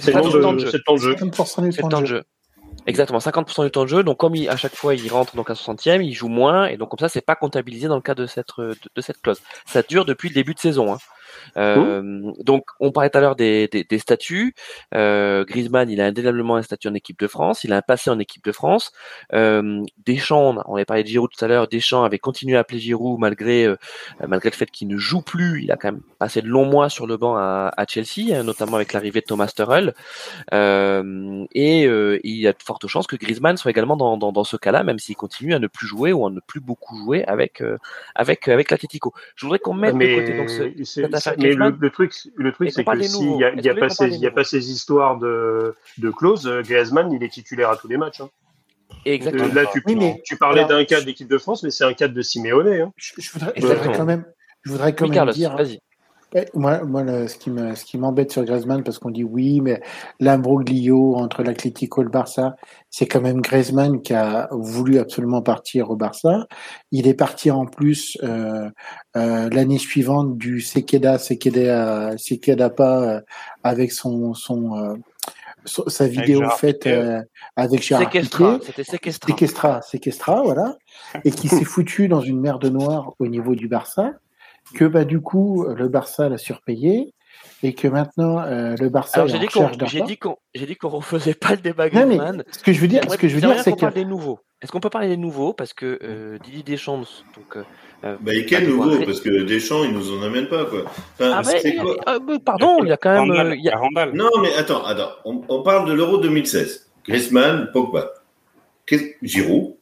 C'est 0.00 0.06
le 0.08 0.12
temps 0.42 0.94
de 0.94 0.98
jeu. 0.98 1.08
c'est 1.72 1.82
le 1.82 1.88
temps 1.90 2.00
de 2.00 2.06
jeu. 2.06 2.22
Exactement, 2.86 3.18
50% 3.18 3.64
du 3.64 3.70
temps 3.70 3.84
de 3.84 3.88
jeu. 3.88 4.02
Donc 4.02 4.18
comme 4.18 4.34
il, 4.34 4.48
à 4.48 4.56
chaque 4.56 4.74
fois 4.74 4.94
il 4.94 5.10
rentre 5.10 5.36
donc 5.36 5.50
à 5.50 5.54
60e, 5.54 6.02
il 6.02 6.12
joue 6.12 6.28
moins 6.28 6.66
et 6.66 6.76
donc 6.76 6.90
comme 6.90 6.98
ça 6.98 7.08
c'est 7.08 7.22
pas 7.22 7.34
comptabilisé 7.34 7.88
dans 7.88 7.96
le 7.96 8.02
cas 8.02 8.14
de 8.14 8.26
cette 8.26 8.48
de, 8.58 8.76
de 8.94 9.00
cette 9.00 9.20
clause. 9.22 9.40
Ça 9.66 9.82
dure 9.82 10.04
depuis 10.04 10.28
le 10.28 10.34
début 10.34 10.54
de 10.54 10.58
saison. 10.58 10.92
Hein. 10.92 10.98
Euh, 11.56 12.32
Donc 12.40 12.64
on 12.80 12.92
parlait 12.92 13.10
tout 13.10 13.18
à 13.18 13.20
l'heure 13.20 13.36
des, 13.36 13.68
des, 13.68 13.84
des 13.84 13.98
statuts. 13.98 14.54
Euh, 14.94 15.44
Griezmann, 15.44 15.90
il 15.90 16.00
a 16.00 16.06
indéniablement 16.06 16.56
un 16.56 16.62
statut 16.62 16.88
en 16.88 16.94
équipe 16.94 17.18
de 17.18 17.26
France, 17.26 17.64
il 17.64 17.72
a 17.72 17.76
un 17.78 17.82
passé 17.82 18.10
en 18.10 18.18
équipe 18.18 18.44
de 18.44 18.52
France. 18.52 18.92
Euh, 19.32 19.82
Deschamps, 20.04 20.50
on 20.50 20.58
a- 20.58 20.64
on 20.66 20.74
avait 20.76 20.84
parlé 20.84 21.02
de 21.02 21.08
Giroud 21.08 21.30
tout 21.36 21.44
à 21.44 21.48
l'heure. 21.48 21.68
Deschamps 21.68 22.04
avait 22.04 22.18
continué 22.18 22.56
à 22.56 22.60
appeler 22.60 22.78
Giroud 22.80 23.18
malgré 23.20 23.64
euh, 23.64 23.76
malgré 24.26 24.50
le 24.50 24.54
fait 24.56 24.70
qu'il 24.70 24.88
ne 24.88 24.96
joue 24.96 25.22
plus. 25.22 25.62
Il 25.64 25.72
a 25.72 25.76
quand 25.76 25.92
même 25.92 26.02
passé 26.18 26.42
de 26.42 26.48
longs 26.48 26.66
mois 26.66 26.88
sur 26.88 27.06
le 27.06 27.16
banc 27.16 27.36
à, 27.36 27.72
à 27.76 27.86
Chelsea, 27.86 28.34
hein, 28.34 28.42
notamment 28.42 28.76
avec 28.76 28.92
l'arrivée 28.92 29.20
de 29.20 29.26
Thomas 29.26 29.46
Tuchel. 29.54 29.94
Euh, 30.52 31.44
et 31.52 31.86
euh, 31.86 32.18
il 32.24 32.36
y 32.36 32.46
a 32.46 32.52
de 32.52 32.62
fortes 32.62 32.86
chances 32.86 33.06
que 33.06 33.16
Griezmann 33.16 33.56
soit 33.56 33.70
également 33.70 33.96
dans, 33.96 34.16
dans, 34.16 34.32
dans 34.32 34.44
ce 34.44 34.56
cas-là, 34.56 34.82
même 34.84 34.98
s'il 34.98 35.16
continue 35.16 35.54
à 35.54 35.58
ne 35.58 35.66
plus 35.66 35.86
jouer 35.86 36.12
ou 36.12 36.26
à 36.26 36.30
ne 36.30 36.40
plus 36.40 36.60
beaucoup 36.60 36.96
jouer 36.98 37.24
avec 37.24 37.60
euh, 37.60 37.78
avec 38.14 38.48
avec 38.48 38.70
l'Atlético. 38.70 39.12
Je 39.36 39.46
voudrais 39.46 39.58
qu'on 39.58 39.74
mette 39.74 39.94
de 39.94 40.06
côté 40.14 40.32
Mais, 40.32 40.38
donc 40.38 40.50
ce, 40.50 40.84
cette 40.84 41.14
affaire 41.14 41.33
mais 41.38 41.54
le, 41.54 41.90
truc, 41.90 42.12
le 42.36 42.52
truc, 42.52 42.70
c'est 42.72 42.84
que 42.84 43.02
s'il 43.02 43.36
n'y 43.36 43.44
a, 43.44 43.54
y 43.54 43.68
a 43.68 43.74
pas 43.74 43.88
ces, 43.88 44.08
des 44.08 44.14
il 44.16 44.20
y 44.20 44.26
a 44.26 44.30
nouveaux 44.30 44.34
pas 44.36 44.44
ces 44.44 44.70
histoires 44.70 45.18
de, 45.18 45.74
de 45.98 46.10
clauses, 46.10 46.46
euh, 46.46 46.62
Griezmann, 46.62 47.12
il 47.12 47.22
est 47.22 47.28
titulaire 47.28 47.70
à 47.70 47.76
tous 47.76 47.88
les 47.88 47.96
matchs. 47.96 48.20
hein. 48.20 48.30
Exactement. 49.06 49.44
Euh, 49.44 49.54
là, 49.54 49.66
tu, 49.72 49.82
Oui, 49.86 49.96
mais- 49.96 50.22
tu 50.24 50.36
parlais 50.36 50.64
d'un 50.64 50.84
cadre 50.84 51.04
d'équipe 51.06 51.28
de 51.28 51.38
France, 51.38 51.62
mais 51.62 51.70
c'est 51.70 51.84
un 51.84 51.92
cadre 51.94 52.14
de 52.14 52.22
Simeone. 52.22 52.68
Hein. 52.68 52.92
Je, 52.96 53.12
je 53.18 53.32
voudrais, 53.32 53.52
je 53.56 53.60
Exactement. 53.60 53.82
voudrais 53.84 53.98
quand 53.98 54.04
même, 54.06 54.24
je 54.62 54.70
voudrais 54.70 54.94
quand 54.94 55.04
Oui, 55.04 55.10
même 55.10 55.16
Carlos, 55.16 55.32
dire. 55.32 55.56
Moi, 56.54 56.82
moi 56.84 57.02
le- 57.02 57.28
ce 57.28 57.36
qui 57.36 57.50
me, 57.50 57.74
ce 57.74 57.84
qui 57.84 57.96
m'embête 57.98 58.32
sur 58.32 58.44
Griezmann, 58.44 58.82
parce 58.82 58.98
qu'on 58.98 59.10
dit 59.10 59.24
oui, 59.24 59.60
mais 59.60 59.80
l'imbroglio 60.20 61.16
entre 61.16 61.42
l'Atlético 61.42 62.00
et 62.02 62.04
le 62.04 62.10
Barça, 62.10 62.56
c'est 62.90 63.06
quand 63.06 63.20
même 63.20 63.40
Griezmann 63.40 64.02
qui 64.02 64.14
a 64.14 64.48
voulu 64.50 64.98
absolument 64.98 65.42
partir 65.42 65.90
au 65.90 65.96
Barça. 65.96 66.46
Il 66.90 67.06
est 67.06 67.14
parti 67.14 67.50
en 67.50 67.66
plus 67.66 68.18
euh, 68.22 68.68
euh, 69.16 69.48
l'année 69.50 69.78
suivante 69.78 70.36
du 70.36 70.60
Sekeda, 70.60 71.18
Sekeda, 71.18 72.16
Sekeda 72.18 72.70
pas 72.70 73.02
euh, 73.02 73.20
avec 73.62 73.92
son, 73.92 74.34
son, 74.34 74.76
euh, 74.76 74.94
sa 75.64 76.06
vidéo 76.06 76.40
faite 76.50 76.86
euh, 76.86 77.22
avec 77.56 77.82
Gérard 77.82 78.04
Séquestra, 78.04 78.58
c'était 78.62 78.84
Séquestra. 78.84 79.28
Séquestra, 79.28 79.82
Séquestra, 79.82 80.42
voilà, 80.42 80.76
et 81.24 81.30
qui 81.30 81.48
s'est 81.48 81.64
foutu 81.64 82.08
dans 82.08 82.20
une 82.20 82.40
merde 82.40 82.66
noire 82.66 83.14
au 83.18 83.26
niveau 83.26 83.54
du 83.54 83.68
Barça, 83.68 84.12
que 84.74 84.84
bah 84.84 85.04
du 85.04 85.20
coup 85.20 85.66
le 85.68 85.88
Barça 85.88 86.28
l'a 86.28 86.38
surpayé 86.38 87.12
et 87.62 87.74
que 87.74 87.88
maintenant 87.88 88.40
euh, 88.40 88.74
le 88.78 88.88
Barça 88.88 89.22
Alors 89.22 89.26
est 89.26 89.30
j'ai 89.30 89.36
en 90.02 90.06
dit 90.06 90.16
qu'on 90.18 90.36
j'ai 90.54 90.66
dit 90.66 90.76
qu'on 90.76 90.88
refaisait 90.88 91.34
pas 91.34 91.50
le 91.50 91.58
débat 91.58 91.88
Non 91.90 92.06
mais 92.06 92.18
ce 92.50 92.62
que 92.62 92.72
je 92.72 92.80
veux 92.80 92.88
dire, 92.88 93.02
ce 93.10 93.16
que 93.16 93.28
je 93.28 93.34
veux 93.34 93.40
dire, 93.40 93.50
J'aimerais 93.50 93.62
c'est 93.62 93.70
qu'on 93.72 93.88
que 93.88 93.94
des 93.94 94.04
nouveaux. 94.04 94.40
Est-ce 94.64 94.72
qu'on 94.72 94.80
peut 94.80 94.88
parler 94.88 95.08
des 95.08 95.18
nouveaux? 95.18 95.52
Parce 95.52 95.74
que 95.74 95.98
euh, 96.02 96.38
Didier 96.38 96.62
Deschamps 96.62 97.00
donc 97.36 97.56
euh, 97.56 97.64
euh, 98.04 98.16
Bah, 98.20 98.32
et 98.32 98.46
quel 98.46 98.66
nouveau 98.66 98.98
Parce 99.04 99.20
que 99.20 99.42
Deschamps, 99.42 99.84
il 99.84 99.92
nous 99.92 100.16
en 100.18 100.22
amène 100.22 100.48
pas, 100.48 100.64
quoi. 100.64 100.84
Enfin, 100.86 101.32
Ah 101.34 101.42
mais, 101.44 101.76
quoi 101.76 101.96
euh, 102.08 102.18
euh, 102.30 102.38
pardon, 102.38 102.78
il 102.82 102.88
y 102.88 102.92
a 102.92 102.96
quand 102.96 103.10
même 103.10 103.30
Randall, 103.30 103.54
il 103.58 103.62
y 103.64 103.68
a- 103.68 103.76
Randall. 103.76 104.12
Non, 104.14 104.30
mais 104.40 104.54
attends, 104.54 104.82
attends. 104.86 105.10
On, 105.26 105.42
on 105.50 105.62
parle 105.62 105.86
de 105.86 105.92
l'Euro 105.92 106.16
2016. 106.16 106.90
Griezmann, 107.06 107.70
Pogba. 107.72 108.10
Giroud, 109.22 109.76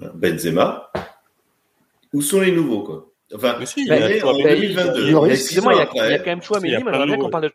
hein, 0.00 0.10
Benzema. 0.14 0.90
Où 2.14 2.22
sont 2.22 2.40
les 2.40 2.52
nouveaux, 2.52 2.84
quoi? 2.84 3.10
Enfin, 3.34 3.56
Mais 3.60 3.66
si, 3.66 3.80
on 3.80 3.82
il 3.82 3.86
y 3.88 3.92
a 3.92 4.10
est 4.10 4.22
en 4.22 4.32
Chouameni. 4.32 4.42
bah, 4.42 4.54
2022. 4.54 5.02
il 5.04 5.10
y 5.10 5.14
aurait- 5.14 5.28
Mais 5.28 5.36
six 5.36 5.42
excusez-moi, 5.42 5.74
il 5.74 5.76
y 5.76 5.80
a, 5.80 5.84
ans 5.84 5.88
il 5.92 5.96
y 5.96 6.00
a 6.00 6.04
après. 6.04 6.18
quand 6.18 6.24
même 6.26 6.42
Chouameni, 6.42 6.70
j'aimerais 6.70 7.06
bien 7.06 7.16
qu'on 7.18 7.28
parle 7.30 7.44
de 7.44 7.52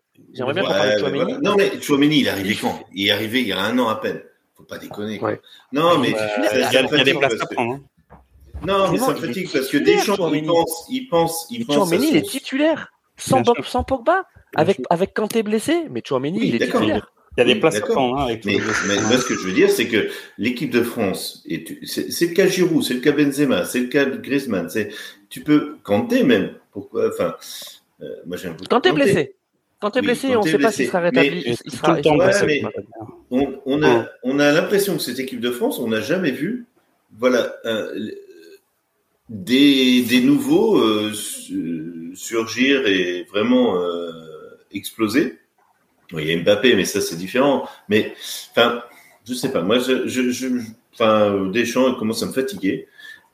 parle 0.64 1.00
Chouameni. 1.00 1.24
voilà. 1.24 1.40
Non, 1.42 1.56
mais 1.58 1.82
Chouameni, 1.82 2.20
il 2.20 2.28
est 2.28 2.30
arrivé 2.30 2.56
quand? 2.62 2.80
Il 2.94 3.08
est 3.08 3.12
arrivé 3.12 3.42
il 3.42 3.48
y 3.48 3.52
a 3.54 3.60
un 3.60 3.80
an 3.80 3.88
à 3.90 3.96
peine. 3.96 4.22
Faut 4.56 4.64
pas 4.64 4.78
déconner. 4.78 5.20
Ouais. 5.20 5.42
Non, 5.72 5.98
mais 5.98 6.14
Euh, 6.14 6.18
ça- 6.18 6.56
Il 6.56 6.74
y 6.74 6.78
a- 6.78 6.84
des 6.84 6.88
fatigue 6.90 7.18
places 7.20 7.42
à 7.42 7.46
prendre. 7.48 7.74
hein. 7.74 7.82
Non, 8.66 8.92
mais 8.92 8.98
ça 9.00 9.16
fatigue 9.16 9.50
parce 9.52 9.68
que 9.68 9.78
Deschamps, 9.78 10.14
il 10.14 10.18
Chouameni. 10.18 10.48
pense, 10.48 10.86
il 10.90 11.08
pense, 11.10 11.48
il 11.50 11.66
pense. 11.66 11.76
Chouameni, 11.76 12.10
il 12.10 12.16
est 12.18 12.22
titulaire 12.22 12.92
sans, 13.18 13.44
Pogba 13.84 14.26
avec 14.56 14.80
avec 14.92 15.14
Kanté 15.14 15.42
blessé, 15.44 15.86
mais 15.90 16.02
Chouameni, 16.08 16.40
il 16.48 16.56
est 16.62 16.66
titulaire. 16.68 17.12
Il 17.36 17.40
y 17.40 17.42
a 17.42 17.46
des 17.46 17.54
Oui, 17.54 17.60
places 17.60 17.76
à 17.76 17.80
d'accord. 17.80 17.96
prendre 17.96 18.20
hein, 18.20 18.26
avec 18.26 18.46
Mais, 18.46 18.58
mais 18.88 19.02
moi, 19.02 19.18
ce 19.18 19.26
que 19.26 19.34
je 19.34 19.40
veux 19.48 19.54
dire, 19.54 19.70
c'est 19.72 19.88
que 19.88 20.08
l'équipe 20.38 20.70
de 20.70 20.84
France, 20.84 21.44
et 21.48 21.64
tu- 21.64 21.86
c'est 21.88 22.28
le 22.28 22.34
cas 22.34 22.46
Giroud, 22.48 22.84
c'est 22.84 22.94
le 22.94 23.00
cas 23.00 23.12
Benzema, 23.12 23.66
c'est 23.66 23.80
le 23.80 23.88
cas 23.88 24.06
de 24.06 24.18
Griezmann, 24.18 24.70
c'est, 24.70 24.90
tu 25.30 25.42
peux, 25.42 25.78
Kanté 25.84 26.24
même, 26.24 26.52
pourquoi, 26.72 27.10
enfin, 27.10 27.36
euh, 28.02 28.06
moi 28.28 28.38
j'ai 28.38 28.50
un 28.50 28.54
peu 28.54 28.64
de 28.66 28.70
Kanté 28.70 28.90
Kanté. 28.90 29.04
blessé. 29.04 29.36
Kanté 29.80 30.00
Oui, 30.02 30.06
blessé, 30.06 30.36
on 30.36 30.44
ne 30.44 30.48
sait 30.48 30.58
pas 30.60 30.72
s'il 30.72 30.86
sera 30.88 31.02
Mais- 31.02 31.10
rétabli. 31.22 31.44
Il 31.46 31.58
tout 31.58 31.64
le 31.66 31.72
il 31.72 31.80
temps 31.80 31.88
sera- 32.04 32.18
ouais, 32.18 32.26
blessé. 32.26 32.46
mais- 32.46 32.64
On, 33.32 33.60
on 33.66 33.82
a, 33.84 34.08
on 34.22 34.40
a 34.40 34.52
l'impression 34.52 34.96
que 34.98 35.02
cette 35.02 35.20
équipe 35.20 35.40
de 35.42 35.50
France, 35.52 35.80
on 35.80 35.88
n'a 35.88 36.02
jamais 36.02 36.32
vu, 36.32 36.66
voilà, 37.18 37.56
euh, 37.66 38.12
des, 39.30 40.04
des 40.04 40.22
nouveaux 40.22 40.80
euh, 40.80 41.12
su- 41.14 42.12
surgir 42.16 42.86
et 42.88 43.24
vraiment 43.24 43.82
euh, 43.82 44.12
exploser. 44.72 45.40
Il 46.20 46.28
y 46.28 46.34
a 46.34 46.38
Mbappé, 46.38 46.76
mais 46.76 46.86
ça 46.86 47.02
c'est 47.02 47.16
différent. 47.16 47.68
Mais 47.90 48.14
enfin, 48.52 48.82
je 49.28 49.34
sais 49.34 49.52
pas. 49.52 49.62
Moi, 49.62 49.80
je, 49.80 50.08
je, 50.08 50.32
je 50.32 50.48
enfin, 50.94 51.50
Deschamps 51.52 51.90
il 51.90 51.96
commence 51.98 52.24
à 52.24 52.28
me 52.28 52.34
fatiguer. 52.34 52.88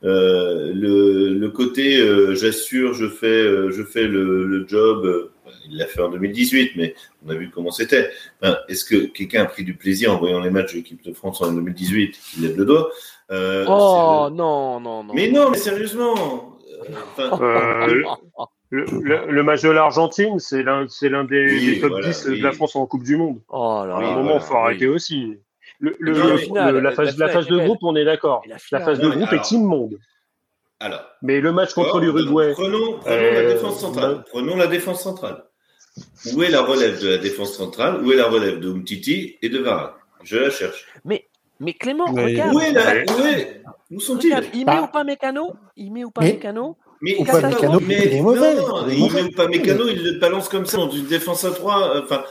Euh, 0.05 0.71
le, 0.73 1.33
le, 1.33 1.49
côté 1.49 1.97
euh, 1.97 2.33
j'assure, 2.33 2.93
je 2.93 3.09
fais, 3.09 3.27
euh, 3.27 3.69
je 3.69 3.83
fais 3.83 4.07
le, 4.07 4.45
le 4.45 4.65
job. 4.67 5.29
Il 5.69 5.77
l'a 5.77 5.87
fait 5.87 6.01
en 6.01 6.09
2018, 6.09 6.71
mais 6.77 6.95
on 7.25 7.29
a 7.29 7.35
vu 7.35 7.49
comment 7.49 7.71
c'était. 7.71 8.09
Enfin, 8.41 8.57
Est-ce 8.69 8.85
que 8.85 9.07
quelqu'un 9.07 9.43
a 9.43 9.45
pris 9.45 9.63
du 9.63 9.75
plaisir 9.75 10.13
en 10.13 10.17
voyant 10.17 10.39
les 10.39 10.51
matchs 10.51 10.71
de 10.71 10.77
l'équipe 10.77 11.03
de 11.03 11.13
France 11.13 11.41
en 11.41 11.51
2018 11.51 12.19
Il 12.37 12.43
lève 12.43 12.57
le 12.57 12.65
doigt. 12.65 12.91
oh 13.29 14.29
non, 14.31 14.79
non, 14.79 15.03
non. 15.03 15.13
Mais 15.13 15.29
non, 15.29 15.49
mais 15.49 15.57
sérieusement. 15.57 16.57
Le, 18.71 18.85
le, 19.01 19.31
le, 19.31 19.43
match 19.43 19.63
de 19.63 19.69
l'Argentine, 19.69 20.37
c'est 20.37 20.61
l'un, 20.61 20.85
c'est 20.87 21.09
l'un 21.09 21.23
des, 21.23 21.43
oui, 21.45 21.65
des 21.75 21.79
top 21.79 21.89
voilà, 21.89 22.07
10 22.07 22.25
oui. 22.29 22.39
de 22.39 22.43
la 22.43 22.51
France 22.51 22.75
en 22.75 22.85
Coupe 22.85 23.03
du 23.03 23.17
Monde. 23.17 23.41
Oh 23.49 23.83
là 23.85 23.95
à 23.95 23.97
un 23.97 24.01
moment, 24.01 24.19
il 24.19 24.23
voilà, 24.23 24.39
faut 24.41 24.55
arrêter 24.55 24.87
oui. 24.87 24.93
aussi. 24.93 25.37
Le, 25.79 25.95
non, 26.01 26.37
finale, 26.37 26.77
la, 26.77 26.91
phase, 26.91 27.17
la, 27.17 27.27
la 27.27 27.33
phase 27.33 27.47
de 27.47 27.57
groupe, 27.57 27.79
on 27.81 27.95
est 27.95 28.05
d'accord. 28.05 28.43
La, 28.47 28.57
la, 28.71 28.79
phase 28.79 28.99
de 28.99 29.09
groupe 29.09 29.29
alors, 29.29 29.33
est 29.33 29.51
immonde. 29.51 29.97
Alors, 30.79 31.01
mais 31.21 31.41
le 31.41 31.51
match 31.51 31.73
contre 31.73 31.99
l'Uruguay. 31.99 32.51
Prenons, 32.53 32.99
prenons 32.99 33.07
euh, 33.07 33.43
la 33.43 33.53
défense 33.53 33.79
centrale. 33.79 34.23
Prenons 34.29 34.55
la 34.55 34.67
défense 34.67 35.01
centrale. 35.01 35.43
Où 36.33 36.43
est 36.43 36.49
la 36.49 36.61
relève 36.61 37.01
de 37.01 37.09
la 37.09 37.17
défense 37.17 37.53
centrale? 37.53 38.03
Où 38.03 38.11
est 38.11 38.15
la 38.15 38.27
relève 38.27 38.59
de 38.59 38.71
Umtiti 38.71 39.37
et 39.41 39.49
de 39.49 39.59
Varane? 39.59 39.91
Je 40.23 40.37
la 40.37 40.49
cherche. 40.49 40.85
Mais, 41.05 41.27
mais 41.59 41.73
Clément, 41.73 42.11
mais... 42.13 42.25
regarde. 42.25 42.53
Où 42.53 42.59
est 42.59 42.71
la 42.71 43.03
Où, 43.03 43.25
est... 43.25 43.63
où 43.91 43.99
sont-ils? 43.99 44.37
Il 44.53 44.65
met 44.65 44.79
ou 44.79 44.87
pas 44.87 45.03
Mécano 45.03 45.53
Il 45.75 45.91
met 45.91 46.03
ou 46.03 46.11
pas 46.11 46.21
Mécano 46.21 46.77
mais 47.01 47.15
ou 47.17 47.23
pas 47.23 47.41
Mécano, 47.41 47.79
mais, 47.79 48.05
il 48.05 48.13
est 48.15 48.21
mauvais. 48.21 48.55
Non, 48.55 48.87
il, 48.87 49.13
met 49.13 49.31
pas 49.31 49.47
Mécano, 49.47 49.87
il 49.87 50.03
le 50.03 50.19
balance 50.19 50.49
comme 50.49 50.65
ça 50.65 50.77
dans 50.77 50.89
une 50.89 51.05
défense 51.05 51.45
à 51.45 51.51
3. 51.51 52.03
Enfin. 52.03 52.23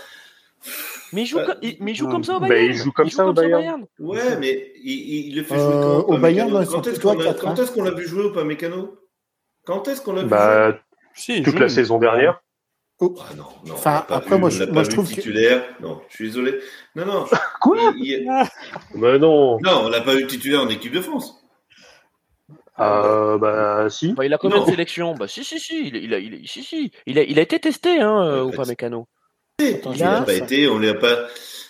Mais 1.12 1.23
il 1.23 1.27
joue, 1.27 1.39
comme, 1.39 1.55
il, 1.62 1.77
mais 1.81 1.93
il 1.93 1.95
joue 1.95 2.09
comme 2.09 2.24
ça 2.24 2.36
au 2.36 2.40
Bayern. 2.40 2.66
Bah, 2.66 2.74
il 2.74 2.74
joue 2.74 2.93
comme 2.93 3.07
il 3.07 3.12
ça 3.12 3.24
joue 3.24 3.31
au 3.31 3.32
Bayern. 3.32 3.86
Ouais, 3.99 4.36
mais 4.39 4.73
il, 4.82 5.28
il, 5.28 5.36
le 5.36 5.43
fait 5.43 5.55
euh, 5.55 5.59
jouer 5.59 5.73
quand, 5.73 6.15
Au 6.15 6.19
Bayern, 6.19 6.51
non, 6.51 6.65
quand 6.66 6.86
est-ce 6.86 7.01
qu'on 7.73 7.85
est 7.85 7.90
l'a 7.90 7.97
vu 7.97 8.07
jouer 8.07 8.24
au 8.24 8.45
Mécano? 8.45 8.99
Quand 9.65 9.89
est-ce 9.89 10.03
qu'on 10.03 10.12
l'a 10.12 10.23
vu 10.23 10.28
bah, 10.28 10.70
jouer? 10.70 10.81
Si, 11.15 11.43
Toute 11.43 11.59
la 11.59 11.69
saison 11.69 11.99
dernière. 11.99 12.43
Oh. 13.01 13.15
Ah 13.20 13.35
non, 13.36 13.45
non. 13.65 13.74
Enfin, 13.74 14.05
après, 14.09 14.35
vu, 14.35 14.40
moi, 14.40 14.51
je, 14.51 14.65
moi, 14.65 14.82
je 14.82 14.90
trouve 14.90 15.07
titulaire. 15.07 15.77
Que... 15.77 15.82
Non, 15.82 16.01
je 16.09 16.15
suis 16.16 16.27
désolé. 16.27 16.59
Non, 16.97 17.07
non. 17.07 17.27
Quoi? 17.61 17.95
Il, 17.97 18.28
Mais 18.95 19.19
non. 19.19 19.59
Non, 19.61 19.82
on 19.85 19.89
l'a 19.89 20.01
pas 20.01 20.15
eu 20.16 20.27
titulaire 20.27 20.62
en 20.62 20.69
équipe 20.69 20.93
de 20.93 21.01
France. 21.01 21.38
Euh, 22.81 23.39
bah 23.39 23.89
si. 23.91 24.13
Bah, 24.13 24.25
il 24.25 24.33
a 24.33 24.39
combien 24.39 24.61
de 24.61 24.71
sélections 24.71 25.15
Bah 25.15 25.27
si 25.27 25.43
si 25.45 25.59
si, 25.59 25.89
il, 25.89 25.97
il 25.97 26.15
a, 26.15 26.19
il, 26.19 26.35
a, 26.35 26.39
si, 26.45 26.63
si. 26.63 26.93
Il, 27.07 27.19
a, 27.19 27.23
il 27.23 27.39
a 27.39 27.43
été 27.43 27.59
testé 27.59 28.01
hein, 28.01 28.23
euh, 28.25 28.43
au 28.43 28.65
Mécano. 28.67 29.09
Il 29.61 29.81
n'a 29.99 30.23
pas 30.23 30.35
été, 30.35 30.69
on 30.69 30.79
l'a 30.79 30.95
pas. 30.95 31.27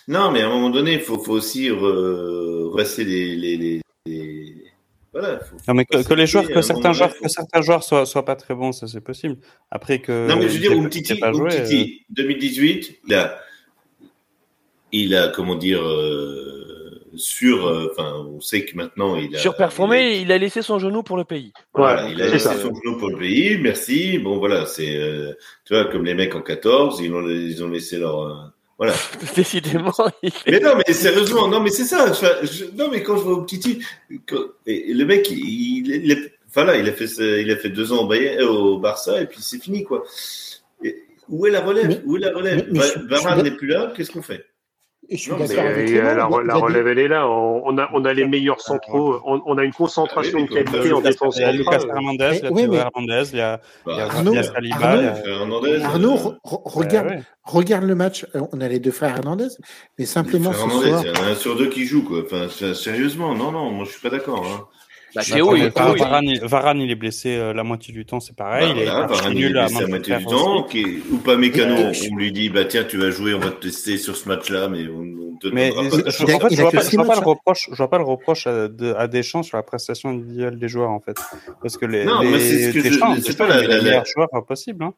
Non, 0.07 0.31
mais 0.31 0.41
à 0.41 0.47
un 0.47 0.49
moment 0.49 0.69
donné, 0.69 0.93
il 0.93 0.99
faut, 0.99 1.17
faut 1.19 1.33
aussi 1.33 1.69
re... 1.69 2.71
rester 2.73 3.03
les, 3.03 3.35
les, 3.35 3.57
les, 3.57 3.81
les... 4.05 4.55
Voilà, 5.11 5.39
faut 5.39 5.55
non, 5.67 5.73
mais 5.73 5.85
que, 5.85 6.07
que 6.07 6.13
les 6.13 6.27
joueurs, 6.27 6.47
que 6.47 6.61
certains 6.61 6.93
joueurs, 6.93 7.17
que 7.17 7.27
certains 7.27 7.61
joueurs 7.61 7.83
soient, 7.83 8.05
soient 8.05 8.25
pas 8.25 8.35
très 8.35 8.53
bons, 8.53 8.71
ça 8.71 8.87
c'est 8.87 9.01
possible. 9.01 9.37
Après 9.71 9.99
que. 9.99 10.27
Non, 10.27 10.35
mais 10.35 10.47
je 10.47 10.53
veux 10.53 10.59
dire, 10.59 10.71
Umtiti, 10.71 11.19
Umtiti, 11.23 12.05
2018, 12.11 12.99
il 13.07 13.15
a, 13.15 13.39
il 14.91 15.15
a, 15.15 15.29
comment 15.29 15.55
dire, 15.55 15.81
euh, 15.81 16.58
sur, 17.15 17.65
enfin, 17.91 18.13
euh, 18.15 18.35
on 18.35 18.41
sait 18.41 18.65
que 18.65 18.75
maintenant 18.75 19.15
il 19.15 19.35
a 19.35 19.39
surperformé. 19.39 20.17
Il, 20.17 20.21
il, 20.23 20.31
a 20.31 20.37
laissé 20.37 20.61
son 20.61 20.79
genou 20.79 21.03
pour 21.03 21.17
le 21.17 21.23
pays. 21.23 21.53
Voilà, 21.73 22.05
ouais, 22.05 22.11
il 22.13 22.21
a 22.21 22.27
laissé 22.27 22.39
ça. 22.49 22.57
son 22.57 22.73
genou 22.73 22.97
pour 22.97 23.09
le 23.09 23.17
pays. 23.17 23.57
Merci. 23.57 24.19
Bon, 24.19 24.37
voilà, 24.37 24.65
c'est, 24.65 24.95
euh, 24.95 25.33
tu 25.65 25.73
vois, 25.73 25.85
comme 25.85 26.05
les 26.05 26.13
mecs 26.13 26.35
en 26.35 26.41
14, 26.41 26.99
ils 27.01 27.13
ont, 27.13 27.27
ils 27.27 27.63
ont 27.63 27.69
laissé 27.69 27.97
leur, 27.97 28.21
euh, 28.21 28.33
voilà. 28.77 28.93
Décidément. 29.35 29.93
Mais 30.47 30.59
non, 30.59 30.75
mais 30.77 30.93
sérieusement, 30.93 31.47
non, 31.47 31.59
mais 31.59 31.71
c'est 31.71 31.85
ça. 31.85 32.11
Je, 32.13 32.65
non, 32.75 32.89
mais 32.91 33.03
quand 33.03 33.17
je 33.17 33.21
vois 33.21 33.33
au 33.33 33.43
petit, 33.43 33.83
le 34.65 35.03
mec, 35.03 35.29
il, 35.31 35.39
il, 35.39 36.05
il, 36.05 36.31
enfin 36.47 36.63
là, 36.63 36.77
il 36.77 36.87
a 36.87 36.93
fait, 36.93 37.41
il 37.41 37.51
a 37.51 37.57
fait 37.57 37.69
deux 37.69 37.91
ans 37.91 38.03
au, 38.03 38.07
Bayern, 38.07 38.43
au 38.43 38.77
Barça 38.77 39.21
et 39.21 39.25
puis 39.25 39.39
c'est 39.41 39.61
fini, 39.61 39.83
quoi. 39.83 40.03
Et 40.83 41.03
où 41.27 41.45
est 41.45 41.51
la 41.51 41.61
relève? 41.61 41.87
Mais, 41.87 42.01
Où 42.05 42.17
est 42.17 42.21
la 42.21 42.31
relève? 42.31 42.67
Varane 43.07 43.43
n'est 43.43 43.51
plus 43.51 43.67
là. 43.67 43.93
Qu'est-ce 43.95 44.11
qu'on 44.11 44.21
fait? 44.21 44.45
Non, 45.29 45.37
mais 45.39 45.47
la, 45.47 46.13
la, 46.13 46.55
relève, 46.55 46.87
elle 46.87 46.99
est 46.99 47.07
là. 47.07 47.27
On 47.27 47.77
a, 47.77 47.89
on 47.93 48.05
a 48.05 48.13
les 48.13 48.25
meilleurs 48.25 48.61
centraux. 48.61 49.19
On, 49.25 49.41
on 49.45 49.57
a 49.57 49.63
une 49.63 49.73
concentration 49.73 50.41
de 50.41 50.47
qualité 50.47 50.91
en 50.91 51.01
défense 51.01 51.35
centrale. 51.35 51.55
Il 51.55 51.61
y 51.63 51.67
a 51.67 51.71
Lucas 51.71 51.87
Hernandez, 51.87 52.37
il 52.37 52.43
y 52.43 52.47
a 52.47 52.51
Théo 52.51 52.73
Hernandez, 52.73 53.23
il 53.31 53.37
y 53.37 53.41
a, 53.41 53.59
Arnaud, 53.87 54.35
Arnaud, 55.83 56.37
regarde, 56.43 57.23
regarde 57.43 57.85
le 57.85 57.95
match. 57.95 58.25
On 58.51 58.61
a 58.61 58.67
les 58.67 58.79
deux 58.79 58.91
frères 58.91 59.17
Hernandez, 59.17 59.49
mais 59.97 60.05
simplement 60.05 60.53
ce 60.53 60.59
soir. 60.59 61.03
Il 61.03 61.07
y 61.07 61.11
en 61.11 61.23
a 61.23 61.27
un 61.31 61.35
sur 61.35 61.55
deux 61.55 61.69
qui 61.69 61.85
joue, 61.85 62.03
quoi. 62.03 62.21
Enfin, 62.25 62.47
sérieusement, 62.73 63.33
non, 63.35 63.51
non, 63.51 63.71
moi 63.71 63.85
je 63.85 63.91
suis 63.91 64.01
pas 64.01 64.09
d'accord. 64.09 64.45
Hein. 64.45 64.67
Bah, 65.15 65.23
Théo, 65.23 65.55
il, 65.55 65.69
Varane, 65.69 65.97
Varane, 65.97 66.39
Varane, 66.43 66.81
il 66.81 66.91
est 66.91 66.95
blessé 66.95 67.35
euh, 67.35 67.53
la 67.53 67.63
moitié 67.63 67.93
du 67.93 68.05
temps, 68.05 68.19
c'est 68.19 68.35
pareil. 68.35 68.73
Bah, 68.73 68.81
voilà, 68.83 69.07
Varane, 69.07 69.37
il 69.37 69.45
est 69.45 69.49
blessé 69.49 69.81
la 69.81 69.87
moitié 69.87 70.17
du 70.17 70.25
temps. 70.25 70.63
Qui, 70.63 71.03
ou 71.11 71.17
pas 71.17 71.35
Mécano, 71.35 71.91
on 72.11 72.15
lui 72.15 72.31
dit, 72.31 72.49
bah 72.49 72.65
tiens, 72.65 72.83
tu 72.83 72.97
vas 72.97 73.09
jouer, 73.09 73.33
on 73.33 73.39
va 73.39 73.49
te 73.49 73.63
tester 73.63 73.97
sur 73.97 74.15
ce 74.15 74.27
match-là, 74.27 74.67
mais 74.67 74.87
on, 74.87 75.01
on 75.01 75.37
te 75.37 75.47
mais 75.47 75.71
pas. 75.71 75.83
Je, 75.83 76.23
en 76.35 76.39
fait, 76.39 76.55
je 76.55 76.61
vois 76.61 76.71
pas, 76.71 76.81
je 76.81 76.95
vois 76.95 77.05
pas 77.05 77.15
le 77.15 77.25
reproche, 77.25 77.69
je 77.71 77.75
vois 77.75 77.89
pas 77.89 77.97
le 77.97 78.03
reproche 78.03 78.47
à, 78.47 78.67
de, 78.67 78.93
à 78.93 79.07
Deschamps 79.07 79.43
sur 79.43 79.57
la 79.57 79.63
prestation 79.63 80.09
individuelle 80.09 80.59
des 80.59 80.67
joueurs, 80.67 80.91
en 80.91 80.99
fait. 80.99 81.17
Parce 81.61 81.77
que 81.77 81.85
les, 81.85 82.05
non, 82.05 82.21
les, 82.21 82.39
c'est 82.39 82.71
ce 82.71 82.77
que 82.77 82.83
Deschamps, 82.83 83.15
je, 83.15 83.21
c'est 83.21 83.37
pas 83.37 83.47
la, 83.47 83.61
les 83.61 83.81
meilleurs 83.81 84.05
joueurs 84.05 84.29
possibles, 84.47 84.83
hein. 84.83 84.93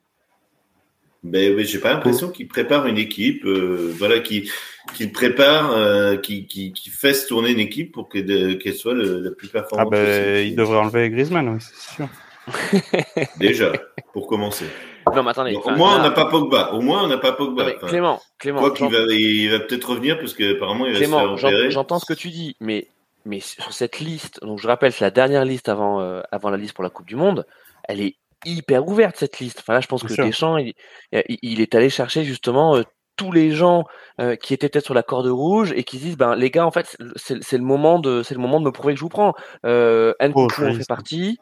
Ben, 1.24 1.56
mais 1.56 1.66
j'ai 1.66 1.78
pas 1.78 1.94
l'impression 1.94 2.30
qu'il 2.30 2.48
prépare 2.48 2.88
une 2.88 2.98
équipe, 2.98 3.46
euh, 3.46 3.94
voilà, 3.98 4.20
qui 4.20 4.50
qu'il 4.96 5.12
prépare, 5.12 5.72
euh, 5.72 6.18
qui, 6.18 6.48
qui, 6.48 6.74
qui 6.74 6.90
fasse 6.90 7.28
tourner 7.28 7.52
une 7.52 7.60
équipe 7.60 7.92
pour 7.92 8.10
qu'elle 8.10 8.58
qu 8.58 8.74
soit 8.74 8.96
le, 8.96 9.20
la 9.20 9.32
plus 9.32 9.48
performante. 9.48 9.90
Ah 9.92 9.96
ben, 9.96 10.48
il 10.48 10.56
devrait 10.56 10.80
enlever 10.80 11.10
Griezmann, 11.12 11.48
oui, 11.50 11.60
c'est 11.60 11.96
sûr. 11.96 12.08
Déjà, 13.40 13.72
pour 14.14 14.26
commencer. 14.26 14.66
Non, 15.14 15.24
mais 15.24 15.30
attendez. 15.30 15.56
au 15.56 15.70
moins, 15.72 15.98
là... 15.98 16.00
on 16.00 16.04
n'a 16.04 16.12
pas 16.12 16.26
Pogba. 16.26 16.74
Au 16.74 16.82
moins, 16.82 17.04
on 17.04 17.08
n'a 17.08 17.18
pas 17.18 17.34
Pogba. 17.34 17.66
Enfin, 17.76 17.88
Clément, 17.88 18.22
Clément. 18.40 18.60
Quoi 18.60 18.72
qu'il 18.72 18.88
va, 18.88 19.00
il 19.10 19.52
va 19.52 19.60
peut-être 19.60 19.90
revenir 19.92 20.20
parce 20.20 20.34
qu'apparemment, 20.34 20.86
il 20.86 20.94
va 20.94 21.00
Clément, 21.00 21.38
se 21.38 21.42
faire. 21.42 21.72
J'entends 21.72 22.00
ce 22.00 22.06
que 22.06 22.14
tu 22.14 22.30
dis, 22.30 22.56
mais 22.60 22.88
mais 23.26 23.40
sur 23.40 23.72
cette 23.74 24.00
liste, 24.00 24.40
donc 24.42 24.60
je 24.60 24.68
rappelle, 24.68 24.92
c'est 24.92 25.04
la 25.04 25.12
dernière 25.12 25.46
liste 25.46 25.70
avant 25.70 26.02
euh, 26.02 26.22
avant 26.32 26.50
la 26.50 26.58
liste 26.58 26.74
pour 26.74 26.84
la 26.84 26.90
Coupe 26.90 27.08
du 27.08 27.16
Monde. 27.16 27.46
Elle 27.84 28.02
est 28.02 28.16
hyper 28.46 28.88
ouverte 28.88 29.16
cette 29.18 29.40
liste. 29.40 29.60
Enfin 29.60 29.74
là, 29.74 29.82
je 29.82 29.88
pense 29.88 30.02
Bien 30.02 30.10
que 30.10 30.14
sûr. 30.16 30.26
Deschamps, 30.26 30.58
il, 30.58 30.74
il, 31.12 31.62
est 31.62 31.76
allé 31.76 31.90
chercher 31.90 32.24
justement 32.24 32.76
euh, 32.76 32.84
tous 33.18 33.32
les 33.32 33.52
gens 33.52 33.84
euh, 34.20 34.36
qui 34.36 34.54
étaient 34.54 34.70
peut-être 34.70 34.86
sur 34.86 34.94
la 34.94 35.04
corde 35.04 35.28
rouge 35.28 35.74
et 35.76 35.84
qui 35.84 35.98
disent 35.98 36.18
ben 36.18 36.36
les 36.36 36.50
gars 36.50 36.66
en 36.66 36.72
fait 36.72 36.98
c'est 37.16 37.58
le 37.58 37.64
moment 37.64 38.00
de 38.00 38.24
c'est 38.24 38.34
le 38.34 38.42
moment 38.42 38.60
de 38.60 38.66
me 38.66 38.72
prouver 38.72 38.94
que 38.94 39.00
je 39.00 39.04
vous 39.04 39.10
prends. 39.10 39.34
Euh, 39.66 40.14
Nkunku 40.20 40.62
oh, 40.64 40.68
en 40.68 40.74
fait 40.74 40.88
partie. 40.88 41.38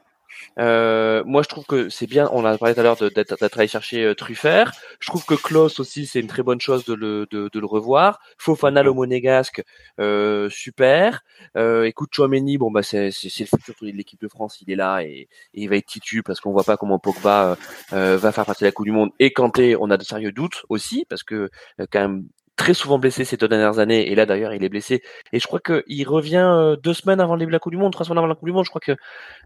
Euh, 0.59 1.23
moi, 1.25 1.41
je 1.43 1.47
trouve 1.49 1.65
que 1.65 1.89
c'est 1.89 2.07
bien. 2.07 2.29
On 2.31 2.45
a 2.45 2.57
parlé 2.57 2.73
tout 2.73 2.81
à 2.81 2.83
l'heure 2.83 2.97
d'être 2.97 3.57
allé 3.57 3.67
chercher 3.67 4.03
euh, 4.03 4.15
Truffert. 4.15 4.71
Je 4.99 5.07
trouve 5.07 5.25
que 5.25 5.35
Klaus 5.35 5.79
aussi, 5.79 6.05
c'est 6.05 6.19
une 6.19 6.27
très 6.27 6.43
bonne 6.43 6.61
chose 6.61 6.85
de 6.85 6.93
le, 6.93 7.27
de, 7.31 7.49
de 7.51 7.59
le 7.59 7.65
revoir. 7.65 8.19
Fofana, 8.37 8.83
le 8.83 8.93
monégasque, 8.93 9.63
euh, 9.99 10.49
super. 10.49 11.23
Euh, 11.57 11.83
écoute, 11.83 12.09
Chouameni, 12.13 12.57
bon 12.57 12.71
bah 12.71 12.83
c'est 12.83 13.05
le 13.05 13.45
futur 13.45 13.75
de 13.81 13.87
l'équipe 13.87 14.21
de 14.21 14.27
France. 14.27 14.61
Il 14.61 14.71
est 14.71 14.75
là 14.75 15.01
et, 15.01 15.27
et, 15.53 15.61
il 15.63 15.69
va 15.69 15.77
être 15.77 15.85
titu 15.85 16.23
parce 16.23 16.39
qu'on 16.39 16.51
voit 16.51 16.63
pas 16.63 16.77
comment 16.77 16.99
Pogba 16.99 17.57
euh, 17.93 18.17
va 18.17 18.31
faire 18.31 18.45
partie 18.45 18.63
de 18.63 18.67
la 18.67 18.71
Coupe 18.71 18.85
du 18.85 18.91
Monde. 18.91 19.11
Et 19.19 19.31
Kanté, 19.31 19.75
on 19.79 19.89
a 19.89 19.97
de 19.97 20.03
sérieux 20.03 20.31
doutes 20.31 20.63
aussi 20.69 21.05
parce 21.09 21.23
que 21.23 21.49
euh, 21.79 21.85
quand 21.91 22.01
même 22.01 22.25
très 22.59 22.73
souvent 22.73 22.99
blessé 22.99 23.23
ces 23.23 23.37
deux 23.37 23.47
dernières 23.47 23.79
années, 23.79 24.11
et 24.11 24.15
là 24.15 24.25
d'ailleurs 24.25 24.53
il 24.53 24.63
est 24.63 24.69
blessé. 24.69 25.01
Et 25.31 25.39
je 25.39 25.47
crois 25.47 25.61
qu'il 25.61 26.07
revient 26.07 26.37
euh, 26.37 26.75
deux 26.75 26.93
semaines 26.93 27.21
avant 27.21 27.37
la 27.37 27.59
Coupe 27.59 27.71
du 27.71 27.77
Monde, 27.77 27.93
trois 27.93 28.05
semaines 28.05 28.17
avant 28.17 28.27
la 28.27 28.35
Coupe 28.35 28.47
du 28.47 28.51
Monde. 28.51 28.65
Je 28.65 28.69
crois 28.69 28.81
que 28.81 28.95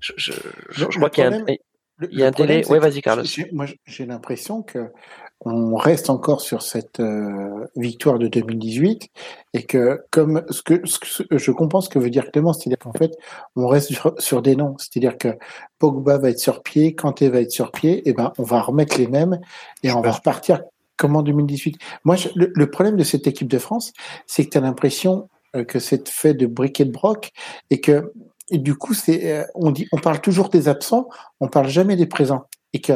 je, 0.02 0.14
je, 0.18 0.32
je, 0.72 0.86
je 0.90 0.98
crois 0.98 1.12
qu'il 1.12 1.24
y 1.24 1.28
a 1.28 1.32
un, 1.32 1.46
il 2.12 2.20
y 2.20 2.24
a 2.24 2.28
un 2.28 2.32
délai. 2.32 2.68
Ouais, 2.68 2.80
vas-y 2.80 3.02
Carlos. 3.02 3.24
Moi, 3.52 3.68
j'ai 3.86 4.08
l'impression 4.08 4.64
que 4.64 4.90
on 5.46 5.76
reste 5.76 6.10
encore 6.10 6.42
sur 6.42 6.62
cette 6.62 7.00
euh, 7.02 7.68
victoire 7.76 8.18
de 8.18 8.28
2018 8.28 9.10
et 9.54 9.64
que 9.64 10.02
comme 10.10 10.44
ce 10.50 10.62
que, 10.62 10.82
ce 10.86 11.24
que 11.24 11.38
je 11.38 11.52
comprends 11.52 11.82
ce 11.82 11.90
que 11.90 12.00
veut 12.00 12.10
dire 12.10 12.32
Clément, 12.32 12.54
c'est-à-dire 12.54 12.80
qu'en 12.80 12.94
fait 12.94 13.12
on 13.58 13.68
reste 13.68 13.92
sur, 13.92 14.16
sur 14.20 14.42
des 14.42 14.56
noms, 14.56 14.76
c'est-à-dire 14.78 15.18
que 15.18 15.38
Pogba 15.80 16.18
va 16.18 16.30
être 16.30 16.40
sur 16.40 16.64
pied, 16.64 16.96
Kanté 16.96 17.30
va 17.30 17.42
être 17.42 17.52
sur 17.52 17.72
pied, 17.72 18.08
et 18.08 18.14
ben 18.14 18.32
on 18.38 18.44
va 18.44 18.62
remettre 18.62 18.98
les 18.98 19.08
mêmes 19.08 19.40
et 19.84 19.92
on 19.92 20.02
va 20.02 20.12
repartir 20.12 20.62
comme 21.04 21.18
en 21.18 21.22
2018. 21.22 21.80
Moi, 22.06 22.16
je, 22.16 22.30
le, 22.34 22.50
le, 22.56 22.72
problème 22.72 22.96
de 22.96 23.04
cette 23.04 23.28
équipe 23.28 23.50
de 23.50 23.58
France, 23.58 23.92
c'est 24.26 24.46
que 24.46 24.52
tu 24.52 24.58
as 24.58 24.62
l'impression 24.62 25.28
euh, 25.54 25.66
que 25.66 25.78
c'est 25.78 26.08
fait 26.08 26.34
de 26.34 26.48
briquet 26.48 26.86
de 26.86 26.92
broc 26.92 27.34
et 27.70 27.82
que 27.82 28.14
et 28.50 28.58
du 28.58 28.74
coup, 28.76 28.94
c'est 28.94 29.34
euh, 29.34 29.44
on 29.54 29.72
dit, 29.72 29.86
on 29.92 29.98
parle 29.98 30.22
toujours 30.22 30.48
des 30.48 30.70
absents, 30.70 31.10
on 31.42 31.50
parle 31.50 31.68
jamais 31.68 31.98
des 31.98 32.06
présents. 32.06 32.46
Et 32.72 32.80
que 32.80 32.94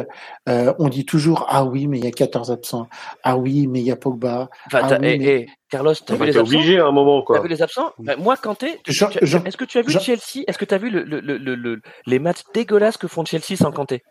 euh, 0.48 0.72
on 0.78 0.88
dit 0.88 1.04
toujours 1.04 1.46
ah 1.50 1.64
oui 1.64 1.86
mais 1.86 1.98
il 1.98 2.04
y 2.04 2.08
a 2.08 2.10
14 2.10 2.50
absents 2.50 2.88
ah 3.22 3.36
oui 3.36 3.68
mais 3.68 3.78
il 3.78 3.86
y 3.86 3.92
a 3.92 3.96
Pogba 3.96 4.48
enfin, 4.66 4.80
ah, 4.82 4.94
oui, 4.94 4.98
mais... 4.98 5.24
et, 5.24 5.48
Carlos 5.70 5.94
t'as 6.04 6.16
vu 6.16 6.24
les 6.24 6.36
absents 6.36 6.52
obligé 6.52 6.80
à 6.80 6.86
un 6.86 6.90
moment 6.90 7.22
quoi 7.22 7.36
t'as 7.36 7.44
vu 7.44 7.48
les 7.48 7.62
absents 7.62 7.92
ben, 8.00 8.18
moi 8.18 8.36
Kanté 8.36 8.80
est-ce 8.88 9.56
que 9.56 9.64
tu 9.64 9.78
as 9.78 9.82
vu 9.82 9.92
Chelsea 10.00 10.42
est-ce 10.48 10.58
que 10.58 10.64
tu 10.64 10.74
as 10.74 10.78
vu 10.78 10.90
le, 10.90 11.04
le, 11.04 11.20
le, 11.20 11.80
les 12.06 12.18
matchs 12.18 12.42
dégueulasses 12.52 12.96
que 12.96 13.06
font 13.06 13.24
Chelsea 13.24 13.54
sans 13.56 13.70
Kanté? 13.70 14.02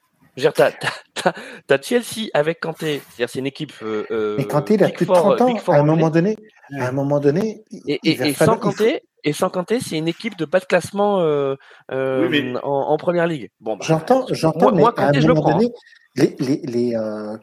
T'as 1.67 1.81
Chelsea 1.81 2.29
avec 2.33 2.59
Kanté, 2.59 3.01
c'est-à-dire 3.09 3.29
c'est 3.29 3.39
une 3.39 3.47
équipe. 3.47 3.73
Euh, 3.81 4.35
mais 4.37 4.45
Kanté, 4.45 4.75
il 4.75 4.83
a 4.83 4.89
plus 4.89 5.05
de 5.05 5.13
30 5.13 5.41
ans. 5.41 5.55
À 5.67 5.79
un 5.79 5.83
moment 5.83 6.09
donné, 6.09 6.37
à 6.75 6.87
un 6.87 6.91
moment 6.91 7.19
donné. 7.19 7.63
Et, 7.87 7.99
et, 8.03 8.33
sans 8.33 8.57
Kanté, 8.57 9.03
et 9.23 9.33
sans 9.33 9.49
Kanté, 9.49 9.79
c'est 9.79 9.97
une 9.97 10.07
équipe 10.07 10.37
de 10.37 10.45
bas 10.45 10.59
de 10.59 10.65
classement 10.65 11.21
euh, 11.21 11.55
euh, 11.91 12.55
en, 12.63 12.97
première 12.97 13.27
ligue. 13.27 13.49
Bon, 13.59 13.75
bah, 13.75 13.85
j'entends, 13.87 14.25
j'entends, 14.31 14.71
mais 14.71 14.83
à 14.83 15.09
un 15.09 15.27
moment 15.27 15.51
donné, 15.51 15.73
les, 16.15 16.35
les, 16.39 16.61
les, 16.63 16.95
euh, 16.95 17.35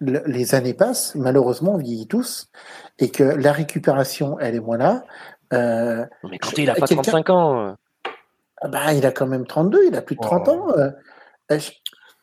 les, 0.00 0.54
années 0.54 0.74
passent, 0.74 1.14
malheureusement, 1.14 1.74
on 1.74 1.78
vieillit 1.78 2.08
tous, 2.08 2.50
et 2.98 3.10
que 3.10 3.22
la 3.22 3.52
récupération, 3.52 4.38
elle 4.38 4.54
est 4.54 4.60
moins 4.60 4.78
là. 4.78 5.04
Euh, 5.52 6.06
mais 6.24 6.38
Kanté, 6.38 6.62
il 6.62 6.70
a 6.70 6.74
pas 6.74 6.86
35 6.86 7.30
ans. 7.30 7.76
Ah 8.62 8.68
bah, 8.68 8.92
il 8.92 9.04
a 9.06 9.10
quand 9.10 9.26
même 9.26 9.46
32, 9.46 9.86
il 9.88 9.96
a 9.96 10.02
plus 10.02 10.16
de 10.16 10.20
30 10.20 10.48
ans. 10.48 10.66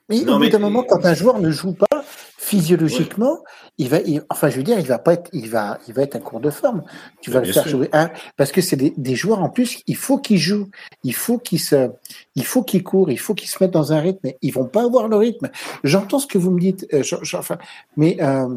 Mais 0.10 0.28
au 0.28 0.38
bout 0.38 0.50
d'un 0.50 0.60
moment, 0.60 0.84
quand 0.84 1.06
un 1.06 1.14
joueur 1.14 1.40
ne 1.40 1.52
joue 1.52 1.74
pas, 1.74 2.04
physiologiquement, 2.48 3.44
il 3.78 3.90
va, 3.90 3.98
enfin, 4.30 4.50
je 4.50 4.56
veux 4.56 4.64
dire, 4.64 4.80
il 4.80 4.86
va 4.86 5.00
pas 5.00 5.14
être, 5.14 5.30
il 5.34 5.50
va, 5.50 5.80
il 5.88 5.94
va 5.94 6.04
être 6.04 6.16
un 6.16 6.20
cours 6.20 6.40
de 6.40 6.50
forme. 6.50 6.84
Tu 7.22 7.30
vas 7.30 7.42
le 7.42 7.52
faire 7.52 7.68
jouer, 7.68 7.90
hein, 7.92 8.10
parce 8.38 8.54
que 8.54 8.62
c'est 8.62 8.78
des, 8.78 9.16
joueurs 9.16 9.44
en 9.44 9.50
plus, 9.50 9.82
il 9.86 9.98
faut 9.98 10.18
qu'ils 10.18 10.38
jouent, 10.38 10.70
il 11.04 11.14
faut 11.14 11.40
qu'ils 11.40 11.60
se, 11.60 11.90
il 12.36 12.46
faut 12.46 12.64
qu'ils 12.64 12.84
courent, 12.84 13.12
il 13.12 13.20
faut 13.20 13.34
qu'ils 13.34 13.50
se 13.50 13.62
mettent 13.62 13.72
dans 13.72 13.92
un 13.92 14.00
rythme. 14.00 14.30
Ils 14.42 14.54
vont 14.54 14.66
pas 14.66 14.84
avoir 14.84 15.10
le 15.10 15.18
rythme. 15.18 15.50
J'entends 15.84 16.20
ce 16.20 16.28
que 16.28 16.38
vous 16.38 16.52
me 16.52 16.60
dites, 16.60 16.88
euh, 16.94 17.04
enfin, 17.34 17.58
mais 17.98 18.16
euh, 18.22 18.48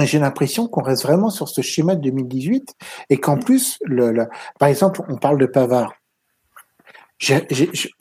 j'ai 0.00 0.18
l'impression 0.18 0.68
qu'on 0.68 0.82
reste 0.82 1.04
vraiment 1.04 1.30
sur 1.30 1.48
ce 1.48 1.62
schéma 1.62 1.94
de 1.94 2.02
2018 2.02 2.74
et 3.08 3.16
qu'en 3.16 3.38
plus, 3.38 3.78
le, 3.84 4.26
par 4.58 4.68
exemple, 4.68 5.00
on 5.08 5.16
parle 5.16 5.38
de 5.38 5.46
Pavard. 5.46 5.94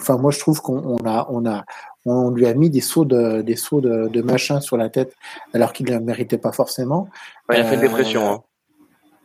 Enfin, 0.02 0.18
moi, 0.18 0.32
je 0.32 0.40
trouve 0.40 0.62
qu'on 0.62 0.98
a, 1.06 1.28
on 1.30 1.46
a, 1.46 1.66
on 2.06 2.30
lui 2.32 2.46
a 2.46 2.54
mis 2.54 2.70
des 2.70 2.82
sauts 2.82 3.06
de, 3.06 3.42
des 3.42 3.56
sauts 3.56 3.82
de, 3.82 4.22
machin 4.22 4.62
sur 4.62 4.78
la 4.78 4.90
tête 4.90 5.16
alors 5.54 5.74
qu'il 5.74 5.88
ne 5.88 5.94
le 5.94 6.00
méritait 6.00 6.38
pas 6.38 6.52
forcément. 6.52 7.10
il 7.50 7.56
a 7.56 7.64
fait 7.64 7.76
une 7.76 7.82
dépression. 7.82 8.30
Hein. 8.30 8.44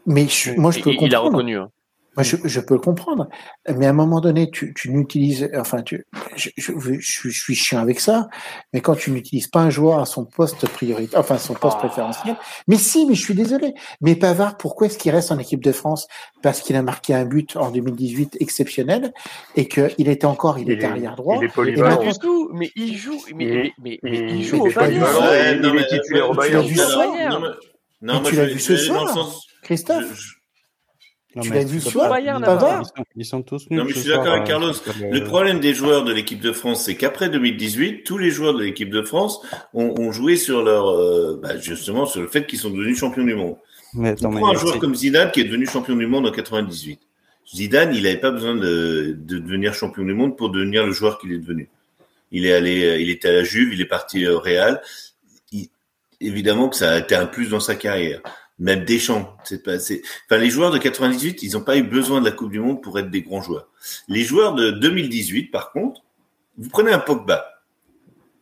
Mais 0.06 0.26
moi, 0.56 0.70
je 0.70 0.80
peux 0.80 0.90
comprendre. 0.90 1.06
Il 1.06 1.14
a 1.14 1.20
reconnu. 1.20 1.56
Hein. 1.56 1.70
Moi, 2.16 2.24
je, 2.24 2.36
je, 2.44 2.60
peux 2.60 2.74
le 2.74 2.80
comprendre. 2.80 3.28
Mais 3.68 3.86
à 3.86 3.90
un 3.90 3.94
moment 3.94 4.20
donné, 4.20 4.50
tu, 4.50 4.74
tu 4.74 4.90
n'utilises, 4.90 5.48
enfin, 5.56 5.82
tu, 5.82 6.06
je, 6.34 6.50
je, 6.56 6.72
je, 6.98 7.28
suis 7.28 7.54
chiant 7.54 7.78
avec 7.78 8.00
ça, 8.00 8.28
mais 8.72 8.80
quand 8.80 8.96
tu 8.96 9.12
n'utilises 9.12 9.46
pas 9.46 9.60
un 9.60 9.70
joueur 9.70 10.00
à 10.00 10.06
son 10.06 10.24
poste 10.24 10.66
prioritaire, 10.68 11.20
enfin, 11.20 11.38
son 11.38 11.54
poste 11.54 11.76
ah. 11.78 11.86
préférentiel, 11.86 12.36
mais 12.66 12.76
si, 12.76 13.06
mais 13.06 13.14
je 13.14 13.22
suis 13.22 13.34
désolé. 13.34 13.74
Mais 14.00 14.16
Pavard, 14.16 14.56
pourquoi 14.56 14.88
est-ce 14.88 14.98
qu'il 14.98 15.12
reste 15.12 15.30
en 15.30 15.38
équipe 15.38 15.62
de 15.62 15.70
France? 15.70 16.08
Parce 16.42 16.60
qu'il 16.60 16.74
a 16.74 16.82
marqué 16.82 17.14
un 17.14 17.24
but 17.24 17.56
en 17.56 17.70
2018 17.70 18.38
exceptionnel 18.40 19.12
et 19.54 19.68
qu'il 19.68 20.08
était 20.08 20.26
encore, 20.26 20.58
il, 20.58 20.68
était 20.68 20.86
arrière 20.86 21.14
droit. 21.14 21.36
Il 21.40 21.44
est 21.44 21.54
polyvalent. 21.54 22.00
mais 22.52 22.72
il 22.74 22.96
joue, 22.96 23.22
mais, 23.36 23.72
mais, 23.80 24.00
mais, 24.02 24.10
il 24.12 24.42
joue 24.42 24.66
au 24.66 24.70
Bayern. 24.70 25.60
Il 25.62 25.80
est 25.80 25.86
titulaire 25.86 26.30
au 26.30 26.34
Bayern. 26.34 26.66
Tu 26.66 26.74
l'as 26.74 28.16
vu 28.16 28.24
tu 28.24 28.36
l'as 28.36 28.46
vu 28.46 28.58
ce 28.58 28.76
soir, 28.76 29.16
Christophe? 29.62 30.39
Tu 31.40 31.50
l'as 31.50 31.64
vu 31.64 31.80
soir 31.80 32.18
ils, 33.16 33.24
sont, 33.24 33.42
tous 33.42 33.70
nuls. 33.70 33.78
Non, 33.78 33.84
mais 33.84 33.92
je 33.92 34.00
suis 34.00 34.08
d'accord 34.08 34.32
avec 34.32 34.44
euh, 34.44 34.46
Carlos. 34.46 34.72
Le 35.00 35.20
problème 35.22 35.60
des 35.60 35.74
joueurs 35.74 36.04
de 36.04 36.12
l'équipe 36.12 36.40
de 36.40 36.52
France, 36.52 36.84
c'est 36.84 36.96
qu'après 36.96 37.28
2018, 37.28 38.02
tous 38.02 38.18
les 38.18 38.30
joueurs 38.30 38.54
de 38.54 38.62
l'équipe 38.62 38.90
de 38.90 39.02
France 39.02 39.40
ont, 39.72 39.94
ont 39.98 40.10
joué 40.10 40.36
sur 40.36 40.62
leur, 40.62 40.88
euh, 40.88 41.38
bah, 41.40 41.56
justement, 41.58 42.04
sur 42.06 42.20
le 42.20 42.26
fait 42.26 42.46
qu'ils 42.46 42.58
sont 42.58 42.70
devenus 42.70 42.98
champions 42.98 43.24
du 43.24 43.34
monde. 43.34 43.56
Mais 43.94 44.10
attends, 44.10 44.34
un 44.44 44.54
joueur 44.54 44.78
comme 44.78 44.94
Zidane 44.94 45.30
qui 45.30 45.40
est 45.40 45.44
devenu 45.44 45.66
champion 45.66 45.94
du 45.94 46.06
monde 46.06 46.26
en 46.26 46.32
98. 46.32 47.00
Zidane, 47.54 47.94
il 47.94 48.04
n'avait 48.04 48.16
pas 48.16 48.30
besoin 48.30 48.54
de, 48.54 49.16
de, 49.18 49.38
devenir 49.38 49.74
champion 49.74 50.04
du 50.04 50.14
monde 50.14 50.36
pour 50.36 50.50
devenir 50.50 50.86
le 50.86 50.92
joueur 50.92 51.18
qu'il 51.18 51.32
est 51.32 51.38
devenu. 51.38 51.68
Il 52.32 52.46
est 52.46 52.52
allé, 52.52 52.84
euh, 52.84 53.00
il 53.00 53.10
était 53.10 53.28
à 53.28 53.32
la 53.32 53.44
Juve, 53.44 53.72
il 53.72 53.80
est 53.80 53.86
parti 53.86 54.26
au 54.26 54.40
Real. 54.40 54.80
évidemment 56.20 56.68
que 56.68 56.76
ça 56.76 56.92
a 56.92 56.98
été 56.98 57.14
un 57.14 57.26
plus 57.26 57.50
dans 57.50 57.60
sa 57.60 57.76
carrière 57.76 58.20
même 58.60 58.84
Deschamps. 58.84 59.36
C'est 59.42 59.62
pas, 59.62 59.80
c'est, 59.80 60.02
les 60.30 60.50
joueurs 60.50 60.70
de 60.70 60.78
98, 60.78 61.42
ils 61.42 61.52
n'ont 61.52 61.62
pas 61.62 61.76
eu 61.76 61.82
besoin 61.82 62.20
de 62.20 62.26
la 62.26 62.32
Coupe 62.32 62.52
du 62.52 62.60
Monde 62.60 62.82
pour 62.82 62.98
être 62.98 63.10
des 63.10 63.22
grands 63.22 63.42
joueurs. 63.42 63.68
Les 64.06 64.22
joueurs 64.22 64.54
de 64.54 64.70
2018, 64.70 65.50
par 65.50 65.72
contre, 65.72 66.02
vous 66.58 66.68
prenez 66.68 66.92
un 66.92 66.98
Pogba. 66.98 67.46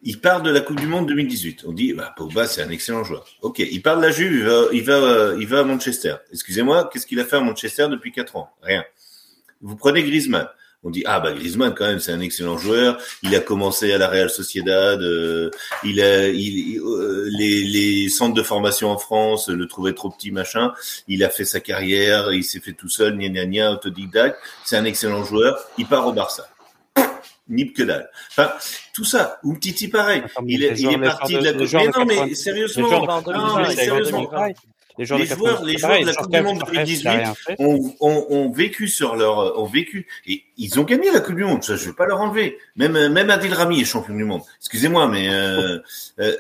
Il 0.03 0.21
part 0.21 0.43
de 0.43 0.51
la 0.51 0.61
Coupe 0.61 0.79
du 0.79 0.87
Monde 0.87 1.07
2018. 1.07 1.65
On 1.67 1.73
dit, 1.73 1.93
bah, 1.93 2.13
Pogba, 2.17 2.47
c'est 2.47 2.63
un 2.63 2.71
excellent 2.71 3.05
joueur. 3.05 3.27
Ok, 3.43 3.61
il 3.61 3.81
part 3.81 3.97
de 3.97 4.03
la 4.03 4.11
Juve, 4.11 4.69
il 4.73 4.83
va, 4.83 5.35
va 5.35 5.59
à 5.61 5.65
Manchester. 5.65 6.17
Excusez-moi, 6.33 6.91
qu'est-ce 6.93 7.07
qu'il 7.07 7.21
a 7.21 7.25
fait 7.25 7.37
à 7.37 7.41
Manchester 7.41 7.89
depuis 7.89 8.13
quatre 8.13 8.37
ans? 8.37 8.51
Rien. 8.63 8.85
Vous 9.61 9.77
prenez 9.77 10.03
Griezmann 10.03 10.49
on 10.85 10.91
dit 10.91 11.03
ah 11.07 11.19
bah 11.21 11.33
Griezmann 11.33 11.75
quand 11.75 11.87
même 11.87 11.99
c'est 11.99 12.13
un 12.13 12.21
excellent 12.21 12.57
joueur. 12.57 12.99
Il 13.23 13.35
a 13.35 13.41
commencé 13.41 13.93
à 13.93 13.99
la 13.99 14.09
Real 14.09 14.31
Sociedad. 14.31 15.01
Euh, 15.03 15.51
il 15.85 16.01
a 16.01 16.29
il, 16.29 16.79
euh, 16.79 17.29
les, 17.31 17.65
les 17.65 18.09
centres 18.09 18.35
de 18.35 18.43
formation 18.43 18.91
en 18.91 18.99
France 18.99 19.49
le 19.49 19.67
trouvaient 19.67 19.95
trop 19.95 20.11
petit 20.11 20.31
machin. 20.31 20.73
Il 21.09 21.25
a 21.25 21.31
fait 21.31 21.45
sa 21.45 21.61
carrière. 21.61 22.33
Il 22.33 22.45
s'est 22.45 22.61
fait 22.61 22.75
tout 22.75 22.89
seul 22.89 23.17
gna 23.17 23.29
gna 23.29 23.47
gna 23.47 23.73
autodidacte. 23.73 24.39
C'est 24.65 24.77
un 24.77 24.85
excellent 24.85 25.25
joueur. 25.25 25.59
Il 25.79 25.87
part 25.87 26.07
au 26.07 26.13
Barça. 26.13 26.49
Nip 27.49 27.75
que 27.75 27.83
dalle. 27.83 28.11
Enfin, 28.31 28.53
tout 28.93 29.05
ça. 29.05 29.41
Umtiti 29.43 29.89
pareil. 29.89 30.23
il, 30.47 30.63
est, 30.63 30.79
il 30.79 30.91
est 30.91 30.99
parti 30.99 31.35
de 31.35 31.45
la. 31.45 31.53
Mais 31.55 31.89
non, 31.89 32.05
mais 32.05 32.35
sérieusement. 32.35 33.07
Non, 33.27 33.57
mais 33.57 33.75
sérieusement. 33.75 34.31
Les 34.99 35.07
joueurs, 35.07 35.65
les 35.65 35.79
joueurs, 35.79 36.01
de 36.01 36.07
la 36.07 36.15
Coupe 36.15 36.33
du 36.33 36.43
Monde 36.43 36.63
2018 36.67 37.09
ont, 37.61 37.95
ont, 38.01 38.27
ont, 38.31 38.51
vécu 38.51 38.89
sur 38.89 39.15
leur, 39.15 39.59
ont 39.59 39.67
vécu 39.67 40.09
et 40.27 40.43
ils 40.57 40.81
ont 40.81 40.85
gagné 40.85 41.11
la 41.13 41.21
Coupe 41.21 41.37
du 41.37 41.45
Monde. 41.45 41.63
Ça, 41.63 41.77
je 41.77 41.87
vais 41.87 41.93
pas 41.93 42.07
leur 42.07 42.21
enlever. 42.21 42.59
Même, 42.77 43.09
même 43.09 43.31
Adil 43.31 43.55
Rami 43.55 43.81
est 43.81 43.85
champion 43.85 44.15
du 44.15 44.25
monde. 44.25 44.43
Excusez-moi, 44.59 45.07
mais 45.07 45.29
euh, 45.29 45.79
euh, 46.19 46.37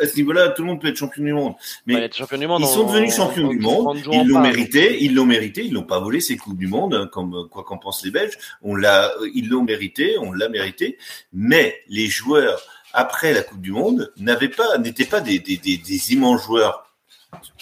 à 0.00 0.06
ce 0.06 0.16
niveau-là, 0.16 0.50
tout 0.50 0.62
le 0.62 0.68
monde 0.68 0.80
peut 0.80 0.88
être 0.88 0.96
champion 0.96 1.24
du 1.24 1.32
monde. 1.32 1.54
Mais 1.86 1.94
ouais, 1.94 2.08
du 2.08 2.46
monde 2.46 2.60
ils 2.60 2.66
sont 2.66 2.86
devenus 2.86 3.14
champions 3.14 3.48
du 3.48 3.58
monde. 3.58 3.98
Ils 4.12 4.28
l'ont 4.28 4.40
mérité. 4.40 5.02
Ils 5.02 5.14
l'ont 5.14 5.26
mérité. 5.26 5.64
Ils 5.64 5.72
n'ont 5.72 5.82
pas 5.82 5.98
volé 5.98 6.20
ces 6.20 6.36
coupes 6.36 6.58
du 6.58 6.68
monde, 6.68 6.94
hein, 6.94 7.08
comme 7.10 7.48
quoi 7.50 7.64
qu'en 7.64 7.78
pensent 7.78 8.04
les 8.04 8.10
Belges. 8.10 8.36
On 8.62 8.74
l'a, 8.74 9.12
ils 9.34 9.48
l'ont 9.48 9.64
mérité. 9.64 10.16
On 10.18 10.32
l'a 10.32 10.48
mérité. 10.50 10.98
Mais 11.32 11.80
les 11.88 12.06
joueurs 12.06 12.60
après 12.92 13.32
la 13.32 13.42
Coupe 13.42 13.60
du 13.60 13.72
Monde 13.72 14.12
n'avaient 14.16 14.48
pas, 14.48 14.78
n'étaient 14.78 15.04
pas 15.04 15.20
des, 15.20 15.38
des, 15.38 15.56
des, 15.56 15.76
des 15.76 16.12
immenses 16.12 16.44
joueurs 16.44 16.89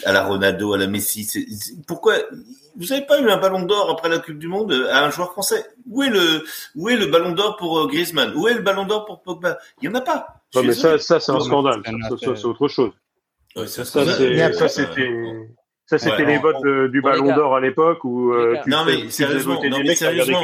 à 0.04 0.12
la 0.12 0.24
Ronaldo, 0.24 0.74
à 0.74 0.78
la 0.78 0.86
Messi. 0.86 1.28
Pourquoi 1.86 2.14
vous 2.76 2.86
n'avez 2.86 3.04
pas 3.06 3.20
eu 3.20 3.28
un 3.28 3.36
ballon 3.36 3.62
d'or 3.62 3.90
après 3.90 4.08
la 4.08 4.18
Coupe 4.18 4.38
du 4.38 4.48
Monde 4.48 4.72
à 4.90 5.04
un 5.04 5.10
joueur 5.10 5.32
français? 5.32 5.64
Où 5.88 6.02
est 6.02 6.10
le 6.10 6.44
où 6.76 6.88
est 6.88 6.96
le 6.96 7.06
ballon 7.06 7.32
d'or 7.32 7.56
pour 7.56 7.78
euh, 7.78 7.86
Griezmann? 7.86 8.32
Où 8.34 8.48
est 8.48 8.54
le 8.54 8.62
ballon 8.62 8.86
d'or 8.86 9.04
pour 9.04 9.22
Pogba? 9.22 9.58
Il 9.82 9.86
y 9.86 9.88
en 9.88 9.94
a 9.94 10.00
pas. 10.00 10.26
Non, 10.54 10.62
mais 10.62 10.72
ça, 10.72 10.98
ça 10.98 11.20
c'est 11.20 11.32
un 11.32 11.40
scandale. 11.40 11.82
Ça, 11.84 12.16
c'est 12.36 12.44
autre 12.44 12.68
chose. 12.68 12.92
ça, 13.66 13.84
c'était. 14.68 15.10
Ça, 15.86 15.96
c'était 15.96 16.26
les 16.26 16.36
votes 16.36 16.90
du 16.90 17.00
Ballon 17.00 17.34
d'Or 17.34 17.56
à 17.56 17.60
l'époque 17.60 18.04
où 18.04 18.32
euh, 18.34 18.58
non 18.66 18.84
mais 18.84 19.08
sérieusement, 19.08 19.54
non, 19.54 19.78
mais 19.82 19.94
sérieusement 19.94 20.42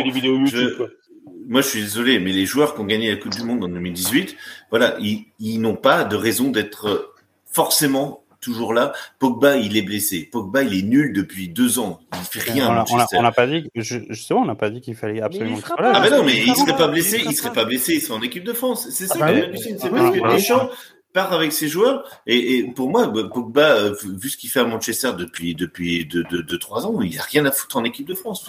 moi 1.47 1.61
je 1.61 1.69
suis 1.69 1.81
désolé, 1.83 2.19
mais 2.19 2.33
les 2.33 2.47
joueurs 2.47 2.75
qui 2.75 2.81
ont 2.81 2.87
gagné 2.87 3.11
la 3.11 3.17
Coupe 3.17 3.35
du 3.35 3.43
Monde 3.43 3.65
en 3.65 3.69
2018, 3.69 4.37
voilà, 4.71 4.97
ils, 5.01 5.27
ils 5.39 5.61
n'ont 5.61 5.77
pas 5.77 6.05
de 6.05 6.17
raison 6.17 6.51
d'être 6.51 7.15
forcément 7.53 8.24
toujours 8.45 8.75
là. 8.75 8.93
Pogba, 9.19 9.57
il 9.57 9.77
est 9.77 9.83
blessé. 9.83 10.29
Pogba, 10.31 10.63
il 10.63 10.79
est 10.79 10.83
nul 10.83 11.13
depuis 11.13 11.49
deux 11.49 11.79
ans. 11.79 12.01
Il 12.13 12.41
fait 12.41 12.53
rien. 12.53 12.85
On 13.13 13.23
n'a 13.23 13.33
pas 13.33 13.47
dit, 13.47 13.69
justement, 13.75 14.43
on 14.43 14.45
n'a 14.45 14.55
pas 14.55 14.71
dit 14.71 14.81
qu'il 14.81 14.95
fallait 14.95 15.23
absolument. 15.23 15.59
ah 15.79 16.01
mais 16.03 16.11
non, 16.11 16.25
mais 16.25 16.37
il 16.47 16.55
serait 16.55 16.77
pas 16.77 16.89
blessé. 16.89 17.23
Il 17.25 17.35
serait 17.35 17.53
pas 17.53 17.65
blessé. 17.65 17.95
Il 17.95 18.01
serait 18.01 18.19
en 18.19 18.23
équipe 18.23 18.45
de 18.45 18.53
France. 18.53 18.89
C'est 18.91 19.07
ça. 19.07 19.17
Ah 19.21 19.33
bah 19.33 19.41
c'est 19.57 19.91
parce 19.91 20.17
que 20.17 20.35
Deschamps 20.35 20.71
part 21.15 21.33
avec 21.33 21.53
ses 21.53 21.69
joueurs. 21.69 22.05
Et, 22.27 22.65
pour 22.75 22.91
moi, 22.91 23.11
Pogba, 23.11 23.77
euh, 23.77 23.95
vu 24.03 24.29
ce 24.29 24.37
qu'il 24.37 24.51
fait 24.51 24.61
à 24.61 24.65
Manchester 24.65 25.13
depuis 25.17 25.55
depuis 25.55 26.05
deux, 26.05 26.25
deux, 26.25 26.59
trois 26.59 26.87
ans, 26.87 27.01
il 27.01 27.19
a 27.19 27.23
rien 27.23 27.47
à 27.47 27.53
foutre 27.53 27.79
en 27.79 27.85
équipe 27.85 28.07
de 28.07 28.15
France. 28.15 28.45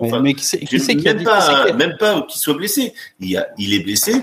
Enfin, 0.00 0.20
mais, 0.22 0.32
qui 0.32 0.44
c'est 0.44 0.60
qui, 0.60 0.78
qui 0.78 1.04
même, 1.04 1.24
pas, 1.24 1.72
même 1.72 1.96
pas 1.98 2.22
qu'il 2.22 2.40
soit 2.40 2.54
blessé. 2.54 2.94
Il, 3.20 3.36
a, 3.36 3.48
il 3.58 3.74
est 3.74 3.80
blessé. 3.80 4.14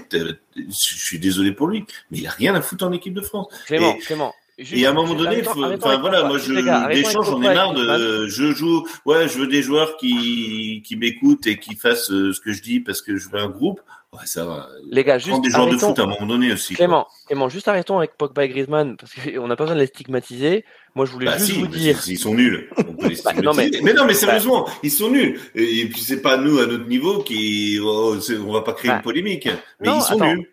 Je 0.56 0.64
suis 0.70 1.20
désolé 1.20 1.52
pour 1.52 1.68
lui, 1.68 1.86
mais 2.10 2.20
il 2.20 2.28
a 2.28 2.32
rien 2.32 2.56
à 2.56 2.62
foutre 2.62 2.86
en 2.86 2.92
équipe 2.94 3.14
de 3.14 3.22
France. 3.22 3.48
Clément, 3.66 3.96
Clément, 3.98 4.34
et 4.58 4.86
à 4.86 4.92
un 4.92 4.94
moment 4.94 5.16
donné, 5.16 5.42
enfin 5.48 5.98
voilà, 5.98 6.24
moi 6.26 6.38
je 6.38 6.54
d'échange, 6.94 7.26
j'en 7.26 7.42
ai 7.42 7.54
marre 7.54 7.74
de, 7.74 8.28
je 8.28 8.52
joue, 8.52 8.86
ouais, 9.06 9.28
je 9.28 9.40
veux 9.40 9.48
des 9.48 9.64
joueurs 9.64 9.98
qui 9.98 10.84
qui 10.86 10.96
m'écoutent 10.96 11.48
et 11.48 11.58
qui 11.58 11.76
fassent 11.76 12.12
euh, 12.12 12.34
ce 12.34 12.40
que 12.40 12.52
je 12.52 12.62
dis 12.62 12.80
parce 12.80 13.02
que 13.02 13.18
je 13.18 13.30
veux 13.30 13.40
un 13.40 13.50
groupe. 13.50 13.82
Ouais, 14.12 14.26
ça 14.26 14.46
va. 14.46 14.70
Les 14.92 15.04
gars, 15.04 15.18
juste 15.18 15.42
des 15.42 15.50
joueurs 15.50 15.70
de 15.70 15.78
foot 15.78 15.98
à 15.98 16.04
un 16.04 16.06
moment 16.06 16.28
donné 16.28 16.54
aussi. 16.54 16.76
Clément, 16.76 17.08
Clément, 17.26 17.50
juste 17.50 17.68
arrêtons 17.68 17.98
avec 17.98 18.16
Pogba 18.16 18.46
et 18.46 18.50
Griezmann 18.50 18.96
parce 18.96 19.12
qu'on 19.16 19.48
n'a 19.48 19.56
pas 19.56 19.64
besoin 19.64 19.76
de 19.76 19.82
les 19.82 19.88
stigmatiser. 19.88 20.66
Moi, 20.94 21.08
je 21.08 21.12
voulais 21.14 21.26
bah 21.26 21.40
juste 21.40 21.54
vous 21.54 21.66
dire. 21.66 22.00
Ils 22.08 22.20
sont 22.20 22.36
nuls. 22.36 22.70
bah, 23.26 23.34
non, 23.42 23.56
mais... 23.56 23.72
mais... 23.82 23.94
non, 23.94 24.06
mais 24.06 24.14
sérieusement, 24.14 24.70
ils 24.84 24.92
sont 24.92 25.10
nuls. 25.10 25.40
Et, 25.56 25.88
puis 25.88 26.02
c'est 26.02 26.22
pas 26.22 26.38
nous 26.38 26.60
à 26.60 26.68
notre 26.68 26.88
niveau 26.88 27.24
qui, 27.24 27.80
oh, 27.82 28.16
on 28.46 28.54
va 28.54 28.62
pas 28.62 28.74
créer 28.74 28.92
une 28.92 28.98
bah, 28.98 29.04
polémique. 29.04 29.50
Mais 29.80 29.90
ils 29.96 30.02
sont 30.02 30.20
nuls. 30.20 30.48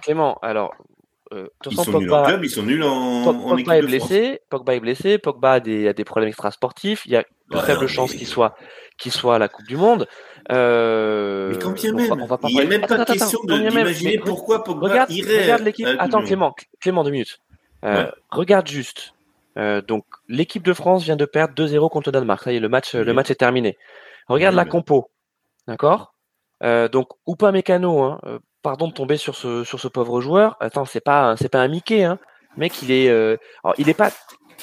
Clément, 0.00 0.38
alors 0.40 0.72
euh, 1.32 1.48
ils 1.70 1.76
sont 1.76 1.98
nuls 1.98 2.12
en 2.12 2.24
club, 2.24 2.44
ils 2.44 2.50
sont 2.50 2.62
nuls 2.62 2.82
en, 2.82 3.24
Pogba 3.24 3.78
est 3.78 3.82
blessé, 3.82 4.40
Pogba 4.50 4.74
est 4.74 4.80
blessé, 4.80 5.18
Pogba 5.18 5.52
a 5.52 5.60
des, 5.60 5.88
a 5.88 5.92
des 5.92 6.04
problèmes 6.04 6.28
extrasportifs. 6.28 7.04
Il 7.06 7.12
y 7.12 7.16
a 7.16 7.24
de 7.50 7.58
faibles 7.58 7.86
chances 7.86 8.14
qu'il 8.14 8.26
soit, 8.26 8.54
à 9.34 9.38
la 9.38 9.48
Coupe 9.48 9.66
du 9.66 9.76
Monde. 9.76 10.06
Euh, 10.50 11.50
mais 11.52 11.58
quand 11.58 11.70
bien 11.70 11.92
même, 11.92 12.12
on 12.12 12.26
va, 12.26 12.36
pas 12.36 12.48
il 12.48 12.56
n'y 12.56 12.60
a 12.60 12.66
même 12.66 12.86
pas 12.86 13.04
question 13.04 13.38
d'imaginer 13.44 14.18
pourquoi 14.18 14.64
Pogba 14.64 14.88
regarde, 14.88 15.10
irait. 15.10 15.42
Regarde 15.42 15.62
l'équipe. 15.62 15.86
Attends, 15.98 16.22
Clément, 16.22 16.54
Clément, 16.80 17.04
deux 17.04 17.10
minutes. 17.10 17.40
Euh, 17.84 18.10
Regarde 18.30 18.66
juste. 18.68 19.14
Euh, 19.58 19.82
donc, 19.82 20.04
l'équipe 20.28 20.62
de 20.62 20.72
France 20.72 21.04
vient 21.04 21.16
de 21.16 21.24
perdre 21.24 21.54
2-0 21.54 21.90
contre 21.90 22.08
le 22.08 22.12
Danemark. 22.12 22.42
Ça 22.42 22.52
y 22.52 22.56
est, 22.56 22.60
le 22.60 22.68
match, 22.68 22.94
le 22.94 23.12
match 23.12 23.30
est 23.30 23.36
terminé. 23.36 23.76
Regarde 24.28 24.54
la 24.54 24.64
compo. 24.64 25.10
D'accord? 25.66 26.12
Euh, 26.62 26.88
Donc, 26.88 27.08
ou 27.26 27.36
pas 27.36 27.52
Mécano, 27.52 28.02
hein, 28.02 28.20
euh, 28.24 28.38
pardon 28.62 28.88
de 28.88 28.92
tomber 28.92 29.16
sur 29.16 29.34
ce, 29.34 29.64
sur 29.64 29.80
ce 29.80 29.88
pauvre 29.88 30.20
joueur. 30.20 30.56
Attends, 30.60 30.84
c'est 30.84 31.00
pas, 31.00 31.36
c'est 31.36 31.48
pas 31.48 31.60
un 31.60 31.68
Mickey, 31.68 32.04
hein. 32.04 32.18
Mec, 32.56 32.82
il 32.82 32.90
est, 32.90 33.08
euh, 33.08 33.36
alors, 33.64 33.74
il 33.78 33.88
est 33.88 33.94
pas, 33.94 34.10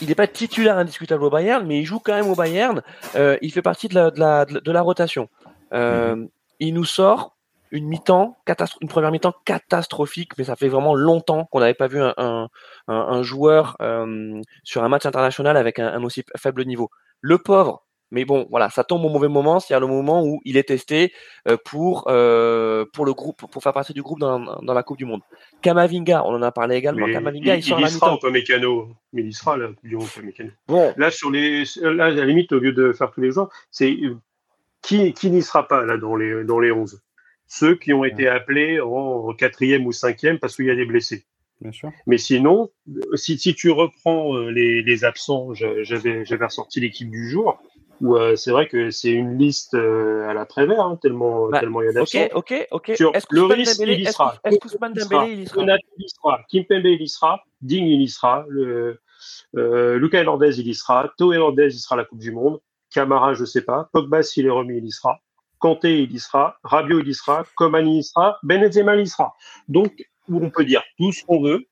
il 0.01 0.09
n'est 0.09 0.15
pas 0.15 0.27
titulaire 0.27 0.77
indiscutable 0.77 1.23
au 1.23 1.29
Bayern, 1.29 1.65
mais 1.65 1.79
il 1.79 1.85
joue 1.85 1.99
quand 1.99 2.13
même 2.13 2.29
au 2.29 2.35
Bayern. 2.35 2.81
Euh, 3.15 3.37
il 3.41 3.51
fait 3.51 3.61
partie 3.61 3.87
de 3.87 3.95
la, 3.95 4.11
de 4.11 4.19
la, 4.19 4.45
de 4.45 4.71
la 4.71 4.81
rotation. 4.81 5.27
Euh, 5.73 6.15
mhm. 6.15 6.29
Il 6.59 6.73
nous 6.73 6.85
sort 6.85 7.35
une 7.71 7.87
mi-temps, 7.87 8.37
une 8.81 8.87
première 8.87 9.11
mi-temps 9.11 9.33
catastrophique, 9.45 10.37
mais 10.37 10.43
ça 10.43 10.55
fait 10.55 10.67
vraiment 10.67 10.95
longtemps 10.95 11.45
qu'on 11.45 11.59
n'avait 11.59 11.73
pas 11.75 11.87
vu 11.87 12.01
un, 12.01 12.13
un, 12.17 12.49
un 12.87 13.21
joueur 13.21 13.77
euh, 13.81 14.41
sur 14.63 14.83
un 14.83 14.89
match 14.89 15.05
international 15.05 15.55
avec 15.57 15.79
un, 15.79 15.87
un, 15.87 16.03
aussi 16.03 16.23
faible 16.35 16.65
niveau. 16.65 16.89
Le 17.21 17.37
pauvre, 17.37 17.83
mais 18.11 18.25
bon, 18.25 18.47
voilà, 18.49 18.69
ça 18.69 18.83
tombe 18.83 19.05
au 19.05 19.09
mauvais 19.09 19.27
moment, 19.27 19.59
c'est-à-dire 19.59 19.87
le 19.87 19.93
moment 19.93 20.25
où 20.25 20.41
il 20.43 20.57
est 20.57 20.67
testé 20.67 21.13
euh, 21.47 21.57
pour 21.63 22.05
euh, 22.07 22.85
pour 22.93 23.05
le 23.05 23.13
groupe, 23.13 23.45
pour 23.51 23.61
faire 23.61 23.73
partie 23.73 23.93
du 23.93 24.01
groupe 24.01 24.19
dans, 24.19 24.39
dans 24.61 24.73
la 24.73 24.83
Coupe 24.83 24.97
du 24.97 25.05
Monde. 25.05 25.21
Kamavinga, 25.61 26.23
on 26.25 26.33
en 26.33 26.41
a 26.41 26.51
parlé 26.51 26.75
également. 26.75 27.05
Kamavinga, 27.05 27.55
il, 27.55 27.67
il, 27.67 27.79
il 27.79 27.89
sera 27.89 28.17
pas 28.17 28.31
mécano, 28.31 28.89
mais 29.13 29.23
il 29.23 29.33
sera 29.33 29.57
là, 29.57 29.69
du 29.83 29.97
mécano. 30.23 30.49
Bon. 30.67 30.93
Là, 30.97 31.11
sur 31.11 31.29
les, 31.29 31.63
là, 31.81 32.05
à 32.05 32.09
la 32.09 32.25
limite, 32.25 32.51
au 32.51 32.59
lieu 32.59 32.71
de 32.71 32.93
faire 32.93 33.11
tous 33.11 33.21
les 33.21 33.31
jours, 33.31 33.49
c'est 33.69 33.95
qui 34.81 35.13
qui 35.13 35.29
n'y 35.29 35.41
sera 35.41 35.67
pas 35.67 35.85
là 35.85 35.97
dans 35.97 36.15
les 36.15 36.43
dans 36.43 36.59
les 36.59 36.71
11 36.71 37.01
Ceux 37.47 37.75
qui 37.75 37.93
ont 37.93 38.05
été 38.05 38.27
appelés 38.27 38.79
en 38.79 39.33
quatrième 39.33 39.85
ou 39.85 39.91
cinquième 39.91 40.39
parce 40.39 40.55
qu'il 40.55 40.65
y 40.65 40.71
a 40.71 40.75
des 40.75 40.85
blessés. 40.85 41.25
Bien 41.61 41.71
sûr. 41.73 41.91
Mais 42.07 42.17
sinon, 42.17 42.69
si, 43.15 43.37
si 43.37 43.53
tu 43.53 43.69
reprends 43.69 44.35
euh, 44.35 44.49
les, 44.49 44.81
les 44.81 45.03
absents, 45.03 45.53
j'avais 45.53 46.23
j'avais 46.25 46.45
ressorti 46.45 46.79
l'équipe 46.79 47.09
du 47.09 47.29
jour 47.29 47.61
où 48.01 48.15
euh, 48.15 48.35
c'est 48.35 48.51
vrai 48.51 48.67
que 48.67 48.91
c'est 48.91 49.11
une 49.11 49.37
liste 49.37 49.73
euh, 49.73 50.29
à 50.29 50.33
la 50.33 50.45
Prévert, 50.45 50.81
hein, 50.81 50.97
tellement, 51.01 51.49
bah, 51.49 51.59
tellement 51.59 51.81
il 51.81 51.85
y 51.85 51.89
a 51.89 51.93
d'absents. 51.93 52.19
Ok, 52.33 52.67
ok, 52.71 52.89
ok. 52.97 53.15
Est-ce 53.15 53.27
que 53.27 53.35
Loris, 53.35 53.79
il 53.79 53.99
y 53.99 54.05
sera. 54.05 54.35
Est-ce 54.43 54.57
qu'Ousmane 54.59 54.93
Dembélé, 54.93 55.33
il 55.33 55.41
y 55.41 55.47
sera 55.47 55.63
il 55.63 56.05
y 56.05 56.09
sera. 56.09 56.41
Kimpembe, 56.49 56.85
il 56.85 57.01
y 57.01 57.09
sera. 57.09 57.43
Ding, 57.61 57.85
il 57.85 58.01
y 58.01 58.07
sera. 58.07 58.45
Le, 58.47 58.99
euh, 59.57 59.97
Lucas 59.97 60.19
Hernandez, 60.19 60.59
il 60.59 60.67
y 60.67 60.75
sera. 60.75 61.11
Théo 61.17 61.33
Hernandez, 61.33 61.67
il 61.73 61.79
sera 61.79 61.95
à 61.95 61.97
la 61.97 62.05
Coupe 62.05 62.19
du 62.19 62.31
Monde. 62.31 62.59
Camara, 62.93 63.33
je 63.33 63.45
sais 63.45 63.61
pas. 63.61 63.89
Pogba, 63.91 64.23
s'il 64.23 64.45
est 64.45 64.51
remis, 64.51 64.77
il 64.77 64.85
y 64.85 64.91
sera. 64.91 65.19
Kanté, 65.59 66.03
il 66.03 66.13
y 66.13 66.19
sera. 66.19 66.57
Rabiot, 66.63 67.01
il 67.01 67.09
y 67.09 67.13
sera. 67.13 67.43
Coman, 67.55 67.87
il 67.87 67.99
y 67.99 68.03
sera. 68.03 68.39
Benzema, 68.43 68.95
il 68.95 69.01
y 69.01 69.07
sera. 69.07 69.33
Donc, 69.67 69.93
où 70.29 70.43
on 70.43 70.49
peut 70.49 70.65
dire 70.65 70.83
tout 70.97 71.11
ce 71.11 71.23
qu'on 71.25 71.41
veut, 71.41 71.65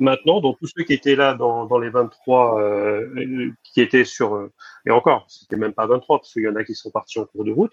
maintenant, 0.00 0.40
donc 0.40 0.58
tous 0.58 0.70
ceux 0.74 0.84
qui 0.84 0.92
étaient 0.92 1.16
là 1.16 1.34
dans, 1.34 1.78
les 1.78 1.90
23, 1.90 2.60
euh, 2.60 3.50
qui 3.62 3.80
étaient 3.80 4.04
sur, 4.04 4.34
euh, 4.34 4.52
et 4.86 4.90
encore, 4.90 5.26
c'était 5.28 5.56
même 5.56 5.72
pas 5.72 5.86
23, 5.86 6.18
parce 6.18 6.32
qu'il 6.32 6.42
y 6.42 6.48
en 6.48 6.56
a 6.56 6.64
qui 6.64 6.74
sont 6.74 6.90
partis 6.90 7.18
en 7.18 7.24
cours 7.24 7.44
de 7.44 7.52
route, 7.52 7.72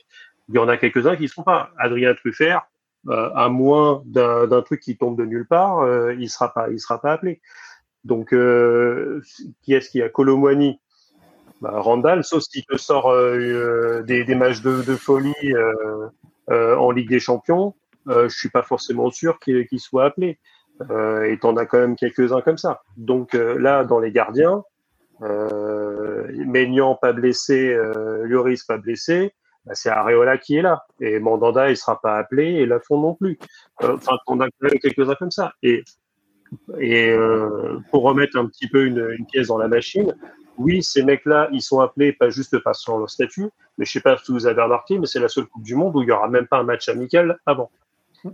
il 0.50 0.56
y 0.56 0.60
en 0.60 0.68
a 0.68 0.78
quelques-uns 0.78 1.16
qui 1.16 1.24
ne 1.24 1.28
sont 1.28 1.44
pas. 1.44 1.72
Adrien 1.78 2.14
Truffert, 2.14 2.68
euh, 3.10 3.30
à 3.36 3.50
moins 3.50 4.04
d'un 4.06 4.62
truc 4.62 4.82
qui 4.82 4.98
tombe 4.98 5.18
de 5.18 5.26
nulle 5.26 5.48
part, 5.48 5.80
euh, 5.80 6.14
il 6.16 6.30
sera 6.30 6.54
pas, 6.54 6.70
il 6.70 6.80
sera 6.80 7.00
pas 7.00 7.14
appelé. 7.14 7.42
Donc, 8.04 8.34
euh, 8.34 9.22
qui 9.62 9.74
est-ce 9.74 9.90
qui 9.90 10.02
a? 10.02 10.10
Colomwani 10.10 10.80
bah, 11.62 11.72
Randall, 11.76 12.24
sauf 12.24 12.44
s'il 12.44 12.66
te 12.66 12.78
sort 12.78 13.14
des, 13.14 14.36
matchs 14.36 14.62
de, 14.62 14.96
folie 14.96 15.34
en 16.50 16.92
Ligue 16.92 17.10
des 17.10 17.20
Champions, 17.20 17.76
je 18.06 18.28
suis 18.30 18.50
pas 18.50 18.64
forcément 18.64 19.10
sûr 19.10 19.40
qu'il 19.40 19.80
soit 19.80 20.06
appelé. 20.06 20.40
Euh, 20.90 21.24
et 21.24 21.38
t'en 21.40 21.56
as 21.58 21.66
quand 21.66 21.80
même 21.80 21.96
quelques-uns 21.96 22.42
comme 22.42 22.58
ça. 22.58 22.82
Donc 22.98 23.34
euh, 23.34 23.58
là, 23.58 23.84
dans 23.84 24.00
les 24.00 24.12
gardiens, 24.12 24.64
euh, 25.22 26.28
Maignan 26.46 26.96
pas 26.96 27.14
blessé, 27.14 27.74
euh, 27.74 28.26
Lloris 28.26 28.64
pas 28.64 28.78
blessé, 28.78 29.34
bah, 29.66 29.74
c'est 29.76 29.90
Areola 29.90 30.38
qui 30.38 30.58
est 30.58 30.62
là. 30.62 30.86
Et 31.00 31.20
Mandanda, 31.20 31.70
il 31.70 31.78
sera 31.78 32.00
pas 32.00 32.18
appelé, 32.18 32.46
et 32.46 32.66
Lafont 32.66 33.00
non 33.00 33.16
plus. 33.16 33.40
Enfin, 33.82 34.18
on 34.28 34.40
a 34.40 34.46
quand 34.46 34.70
même 34.70 34.80
quelques-uns 34.80 35.16
comme 35.16 35.32
ça. 35.32 35.54
Et, 35.64 35.84
et 36.80 37.14
pour 37.92 38.04
remettre 38.04 38.38
un 38.38 38.46
petit 38.46 38.70
peu 38.70 38.86
une, 38.86 39.16
une, 39.18 39.26
pièce 39.26 39.48
dans 39.48 39.58
la 39.58 39.68
machine, 39.68 40.16
oui, 40.58 40.82
ces 40.82 41.04
mecs-là, 41.04 41.50
ils 41.52 41.62
sont 41.62 41.82
appelés 41.82 42.14
pas 42.14 42.30
juste 42.30 42.58
parce 42.60 42.82
sur 42.82 42.98
leur 42.98 43.10
statut, 43.10 43.50
mais 43.78 43.86
je 43.86 43.92
sais 43.92 44.02
pas 44.02 44.18
si 44.18 44.32
vous 44.32 44.48
avez 44.48 44.62
remarqué, 44.62 44.98
mais 44.98 45.06
c'est 45.06 45.20
la 45.20 45.28
seule 45.28 45.46
Coupe 45.46 45.64
du 45.64 45.76
Monde 45.76 45.96
où 45.96 46.02
il 46.02 46.08
y 46.08 46.12
aura 46.12 46.30
même 46.30 46.48
pas 46.48 46.60
un 46.60 46.64
match 46.64 46.88
amical 46.90 47.38
avant. 47.46 47.70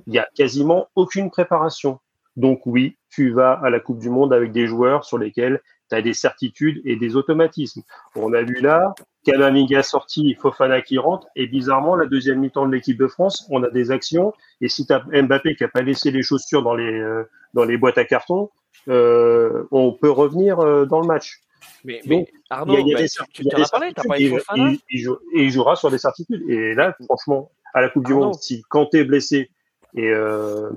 Il 0.07 0.13
y 0.13 0.19
a 0.19 0.27
quasiment 0.35 0.87
aucune 0.95 1.29
préparation. 1.29 1.99
Donc 2.35 2.61
oui, 2.65 2.97
tu 3.09 3.31
vas 3.31 3.53
à 3.53 3.69
la 3.69 3.79
Coupe 3.79 3.99
du 3.99 4.09
Monde 4.09 4.33
avec 4.33 4.51
des 4.51 4.65
joueurs 4.65 5.05
sur 5.05 5.17
lesquels 5.17 5.61
tu 5.89 5.95
as 5.95 6.01
des 6.01 6.13
certitudes 6.13 6.81
et 6.85 6.95
des 6.95 7.15
automatismes. 7.15 7.83
On 8.15 8.33
a 8.33 8.41
vu 8.41 8.59
là, 8.61 8.95
Kamavinga 9.25 9.83
sorti, 9.83 10.35
Fofana 10.35 10.81
qui 10.81 10.97
rentre, 10.97 11.27
et 11.35 11.47
bizarrement, 11.47 11.95
la 11.95 12.07
deuxième 12.07 12.39
mi-temps 12.39 12.67
de 12.67 12.73
l'équipe 12.73 12.97
de 12.97 13.07
France, 13.07 13.47
on 13.49 13.63
a 13.63 13.69
des 13.69 13.91
actions, 13.91 14.33
et 14.61 14.67
si 14.67 14.85
tu 14.85 14.93
as 14.93 15.03
Mbappé 15.11 15.55
qui 15.55 15.63
a 15.63 15.67
pas 15.67 15.81
laissé 15.81 16.11
les 16.11 16.23
chaussures 16.23 16.63
dans 16.63 16.75
les, 16.75 16.91
euh, 16.91 17.23
dans 17.53 17.65
les 17.65 17.77
boîtes 17.77 17.97
à 17.97 18.05
carton, 18.05 18.49
euh, 18.87 19.63
on 19.71 19.93
peut 19.93 20.09
revenir 20.09 20.59
euh, 20.59 20.85
dans 20.85 20.99
le 20.99 21.07
match. 21.07 21.41
Mais, 21.85 22.01
mais 22.05 22.27
Arnaud, 22.49 22.77
il 22.79 22.87
y 22.87 22.95
a, 22.95 22.97
des, 22.97 23.07
tu, 23.31 23.45
t'en 23.45 23.61
as 23.61 23.69
parlé, 23.69 23.93
t'as 23.93 24.03
parlé 24.03 24.29
de 24.29 24.37
Fofana 24.37 24.71
il, 24.89 25.09
il, 25.33 25.51
jouera 25.51 25.75
sur 25.75 25.91
des 25.91 25.97
certitudes. 25.97 26.43
Et 26.49 26.73
là, 26.73 26.95
franchement, 27.05 27.51
à 27.73 27.81
la 27.81 27.89
Coupe 27.89 28.05
du 28.05 28.13
Monde, 28.13 28.35
si 28.35 28.63
Kanté 28.63 28.99
est 28.99 29.05
blessé 29.05 29.49
et, 29.95 30.09
euh, 30.09 30.69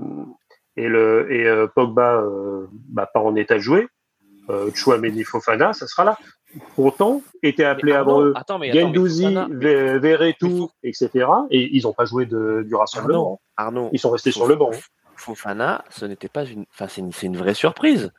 et 0.76 0.88
le 0.88 1.32
et 1.32 1.46
euh, 1.46 1.66
Pogba 1.66 2.20
euh, 2.20 2.66
bah, 2.88 3.08
pas 3.12 3.20
en 3.20 3.34
état 3.36 3.54
de 3.54 3.60
jouer, 3.60 3.88
euh, 4.50 4.70
Chouameni 4.74 5.24
Fofana, 5.24 5.72
ça 5.72 5.86
sera 5.86 6.04
là. 6.04 6.18
Pourtant, 6.74 7.22
étaient 7.42 7.64
appelés 7.64 7.92
avant 7.92 8.22
eux 8.22 8.32
Gendouzi, 8.72 9.36
Verretou, 9.50 10.70
etc. 10.82 11.26
Et 11.50 11.76
ils 11.76 11.82
n'ont 11.82 11.92
pas 11.92 12.06
joué 12.06 12.24
de, 12.24 12.64
du 12.66 12.74
rassemblement. 12.74 13.40
Arnaud, 13.56 13.90
ils 13.92 13.98
sont 13.98 14.10
restés 14.10 14.30
sur 14.30 14.46
le 14.46 14.56
banc. 14.56 14.70
Fofana, 15.16 15.84
ce 15.90 16.04
n'était 16.04 16.28
pas 16.28 16.44
une, 16.44 16.64
enfin 16.72 16.86
c'est 16.88 17.00
une, 17.00 17.10
une, 17.22 17.36
vraie 17.36 17.54
surprise. 17.54 18.12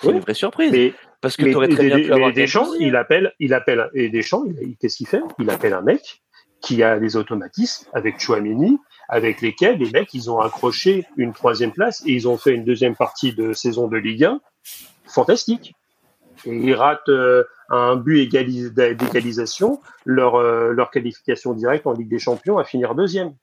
C'est 0.00 0.10
une 0.10 0.20
vraie 0.20 0.34
surprise. 0.34 0.72
Mais, 0.72 0.94
parce 1.20 1.36
que 1.36 1.44
tu 1.44 1.54
aurais 1.54 1.68
très 1.68 1.86
bien 1.86 1.96
pu 1.96 2.12
avoir 2.12 2.32
Deschamps, 2.32 2.74
il 2.78 2.96
appelle, 2.96 3.32
il 3.38 3.54
appelle, 3.54 3.90
et 3.94 4.08
Deschamps, 4.08 4.44
qu'est-ce 4.80 4.96
qu'il 4.96 5.06
fait 5.06 5.22
Il 5.38 5.50
appelle 5.50 5.74
un 5.74 5.82
mec 5.82 6.22
qui 6.60 6.82
a 6.82 6.98
des 6.98 7.16
automatismes 7.16 7.88
avec 7.92 8.20
Chouameni, 8.20 8.78
avec 9.10 9.40
lesquels 9.40 9.76
les 9.76 9.90
mecs, 9.90 10.14
ils 10.14 10.30
ont 10.30 10.38
accroché 10.38 11.04
une 11.16 11.32
troisième 11.32 11.72
place 11.72 12.02
et 12.06 12.12
ils 12.12 12.28
ont 12.28 12.38
fait 12.38 12.52
une 12.52 12.64
deuxième 12.64 12.94
partie 12.94 13.34
de 13.34 13.52
saison 13.52 13.88
de 13.88 13.96
Ligue 13.96 14.24
1 14.24 14.40
fantastique. 15.06 15.74
Et 16.46 16.54
ils 16.54 16.74
ratent 16.74 17.08
euh, 17.08 17.42
un 17.68 17.96
but 17.96 18.28
d'égalisation, 18.30 19.80
leur, 20.06 20.36
euh, 20.36 20.72
leur 20.72 20.90
qualification 20.92 21.52
directe 21.54 21.88
en 21.88 21.92
Ligue 21.92 22.08
des 22.08 22.20
Champions 22.20 22.56
à 22.56 22.64
finir 22.64 22.94
deuxième. 22.94 23.34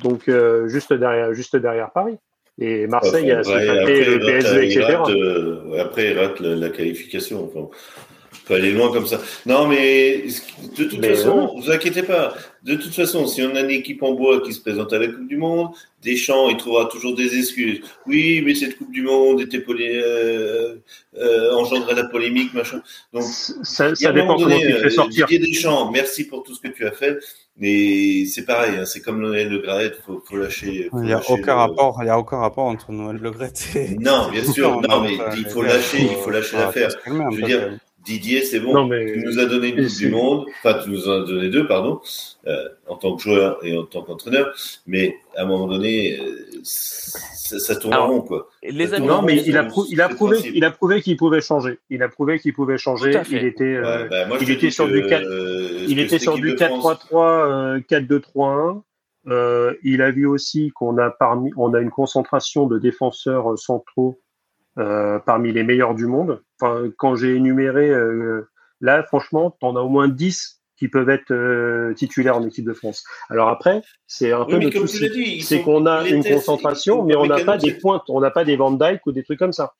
Donc 0.00 0.28
euh, 0.28 0.68
juste 0.68 0.92
derrière, 0.92 1.32
juste 1.32 1.56
derrière 1.56 1.90
Paris. 1.90 2.18
Et 2.58 2.86
Marseille 2.86 3.30
a 3.32 3.38
après, 3.38 4.04
le 4.04 4.18
PSG, 4.18 4.64
etc. 4.66 4.98
après, 5.80 6.10
ils 6.10 6.18
ratent 6.18 6.40
la, 6.40 6.68
qualification. 6.70 7.44
Enfin, 7.44 7.68
peut 8.46 8.54
aller 8.54 8.72
loin 8.72 8.92
comme 8.92 9.06
ça. 9.06 9.20
Non, 9.44 9.66
mais 9.66 10.24
de 10.78 10.84
toute 10.84 11.04
façon, 11.04 11.54
vous 11.56 11.70
inquiétez 11.70 12.02
pas. 12.02 12.34
De 12.62 12.74
toute 12.74 12.94
façon, 12.94 13.26
si 13.26 13.42
on 13.42 13.54
a 13.54 13.60
une 13.60 13.70
équipe 13.70 14.02
en 14.02 14.12
bois 14.14 14.40
qui 14.40 14.52
se 14.52 14.60
présente 14.60 14.92
à 14.92 14.98
la 14.98 15.08
Coupe 15.08 15.28
du 15.28 15.36
Monde, 15.36 15.68
Deschamps, 16.02 16.48
il 16.48 16.56
trouvera 16.56 16.86
toujours 16.86 17.14
des 17.14 17.36
excuses. 17.36 17.80
Oui, 18.06 18.42
mais 18.44 18.54
cette 18.54 18.78
Coupe 18.78 18.92
du 18.92 19.02
Monde 19.02 19.40
était 19.40 19.60
poly... 19.60 19.88
euh, 19.88 20.76
euh, 21.18 21.52
engendrait 21.54 21.94
la 21.94 22.04
polémique, 22.04 22.52
machin. 22.54 22.82
Donc, 23.12 23.22
ça, 23.22 23.94
ça 23.94 24.12
dépend 24.12 24.36
donné, 24.36 24.60
comment 24.60 24.76
tu 24.76 24.82
fais 24.82 24.90
sortir. 24.90 25.26
Didier 25.26 25.46
Deschamps, 25.46 25.90
merci 25.90 26.24
pour 26.26 26.42
tout 26.42 26.54
ce 26.54 26.60
que 26.60 26.68
tu 26.68 26.86
as 26.86 26.92
fait. 26.92 27.18
Mais 27.58 28.26
c'est 28.26 28.44
pareil, 28.44 28.76
hein, 28.78 28.84
c'est 28.84 29.00
comme 29.00 29.20
Noël 29.20 29.48
Le 29.48 29.58
Graët, 29.58 29.94
faut, 30.04 30.22
faut 30.26 30.36
lâcher. 30.36 30.90
il 30.92 31.00
n'y 31.00 31.12
a 31.12 31.22
aucun 31.30 31.54
rapport, 31.54 31.98
il 32.02 32.06
y 32.06 32.10
a 32.10 32.18
aucun 32.18 32.36
rapport 32.36 32.66
entre 32.66 32.92
Noël 32.92 33.16
Le 33.16 33.30
Graët 33.30 33.68
et. 33.76 33.96
Non, 33.98 34.28
bien 34.30 34.44
sûr, 34.44 34.78
non, 34.82 35.00
mais 35.00 35.16
il 35.38 35.46
faut 35.46 35.62
lâcher, 35.62 36.02
il 36.02 36.16
faut 36.22 36.30
lâcher 36.30 36.58
l'affaire. 36.58 36.90
Je 37.06 37.36
veux 37.36 37.42
dire, 37.42 37.78
Didier, 38.06 38.42
c'est 38.42 38.60
bon. 38.60 38.88
Tu 38.88 39.22
nous 39.24 39.38
as 39.38 39.46
donné 39.46 39.68
une 39.68 39.84
Coupe 39.84 39.96
du 39.96 40.08
Monde. 40.08 40.46
Enfin, 40.62 40.78
tu 40.82 40.90
nous 40.90 41.08
en 41.08 41.22
as 41.22 41.26
donné 41.26 41.50
deux, 41.50 41.66
pardon, 41.66 42.00
euh, 42.46 42.68
en 42.86 42.96
tant 42.96 43.16
que 43.16 43.22
joueur 43.22 43.58
et 43.62 43.76
en 43.76 43.84
tant 43.84 44.02
qu'entraîneur. 44.02 44.54
Mais 44.86 45.16
à 45.36 45.42
un 45.42 45.46
moment 45.46 45.66
donné, 45.66 46.18
euh, 46.18 46.46
ça, 46.62 47.58
ça, 47.58 47.76
tourne 47.76 47.94
en 47.94 48.06
rond, 48.06 48.20
quoi. 48.22 48.48
Les 48.62 48.94
amis, 48.94 49.06
non, 49.06 49.22
mais 49.22 49.42
il 49.44 49.58
a, 49.58 49.68
il 49.90 50.00
a 50.00 50.08
prouvé, 50.08 50.38
il 50.54 50.64
a 50.64 50.70
prouvé 50.70 51.02
qu'il 51.02 51.16
pouvait 51.16 51.40
changer. 51.40 51.78
Il 51.90 52.02
a 52.02 52.08
prouvé 52.08 52.38
qu'il 52.38 52.54
pouvait 52.54 52.78
changer. 52.78 53.20
Il 53.30 53.44
était, 53.44 53.64
euh, 53.64 54.06
bah, 54.08 54.26
il 54.40 54.50
était 54.50 54.70
sur 54.70 54.88
du 54.88 55.04
4, 55.04 55.22
il 55.88 55.98
était 55.98 56.18
sur 56.18 56.36
du 56.36 56.54
4-3-3, 56.54 57.82
4-2-3-1. 57.86 58.82
Euh, 59.28 59.74
il 59.82 60.02
a 60.02 60.10
vu 60.10 60.26
aussi 60.26 60.70
qu'on 60.70 60.98
a 60.98 61.10
parmi, 61.10 61.50
on 61.56 61.74
a 61.74 61.80
une 61.80 61.90
concentration 61.90 62.66
de 62.66 62.78
défenseurs 62.78 63.58
centraux 63.58 64.20
euh, 64.78 65.18
parmi 65.18 65.52
les 65.52 65.64
meilleurs 65.64 65.94
du 65.94 66.06
monde. 66.06 66.42
Enfin, 66.60 66.90
quand 66.96 67.16
j'ai 67.16 67.34
énuméré, 67.34 67.90
euh, 67.90 68.48
là, 68.80 69.02
franchement, 69.02 69.56
tu 69.60 69.66
en 69.66 69.76
as 69.76 69.80
au 69.80 69.88
moins 69.88 70.08
10 70.08 70.62
qui 70.78 70.88
peuvent 70.88 71.08
être 71.08 71.32
euh, 71.32 71.94
titulaires 71.94 72.36
en 72.36 72.46
équipe 72.46 72.66
de 72.66 72.74
France. 72.74 73.04
Alors 73.30 73.48
après, 73.48 73.82
c'est 74.06 74.32
un 74.32 74.44
peu 74.44 74.70
souci, 74.70 75.40
c'est 75.40 75.62
qu'on 75.62 75.86
a 75.86 76.06
une 76.06 76.22
concentration, 76.22 77.02
mais 77.02 77.16
on 77.16 77.26
n'a 77.26 77.44
pas 77.44 77.56
des 77.56 77.72
pointes, 77.72 78.04
on 78.08 78.20
n'a 78.20 78.30
pas 78.30 78.44
des 78.44 78.56
Van 78.56 78.70
Dyke 78.70 79.00
ou 79.06 79.12
des 79.12 79.22
trucs 79.22 79.38
comme 79.38 79.52
ça. 79.52 79.74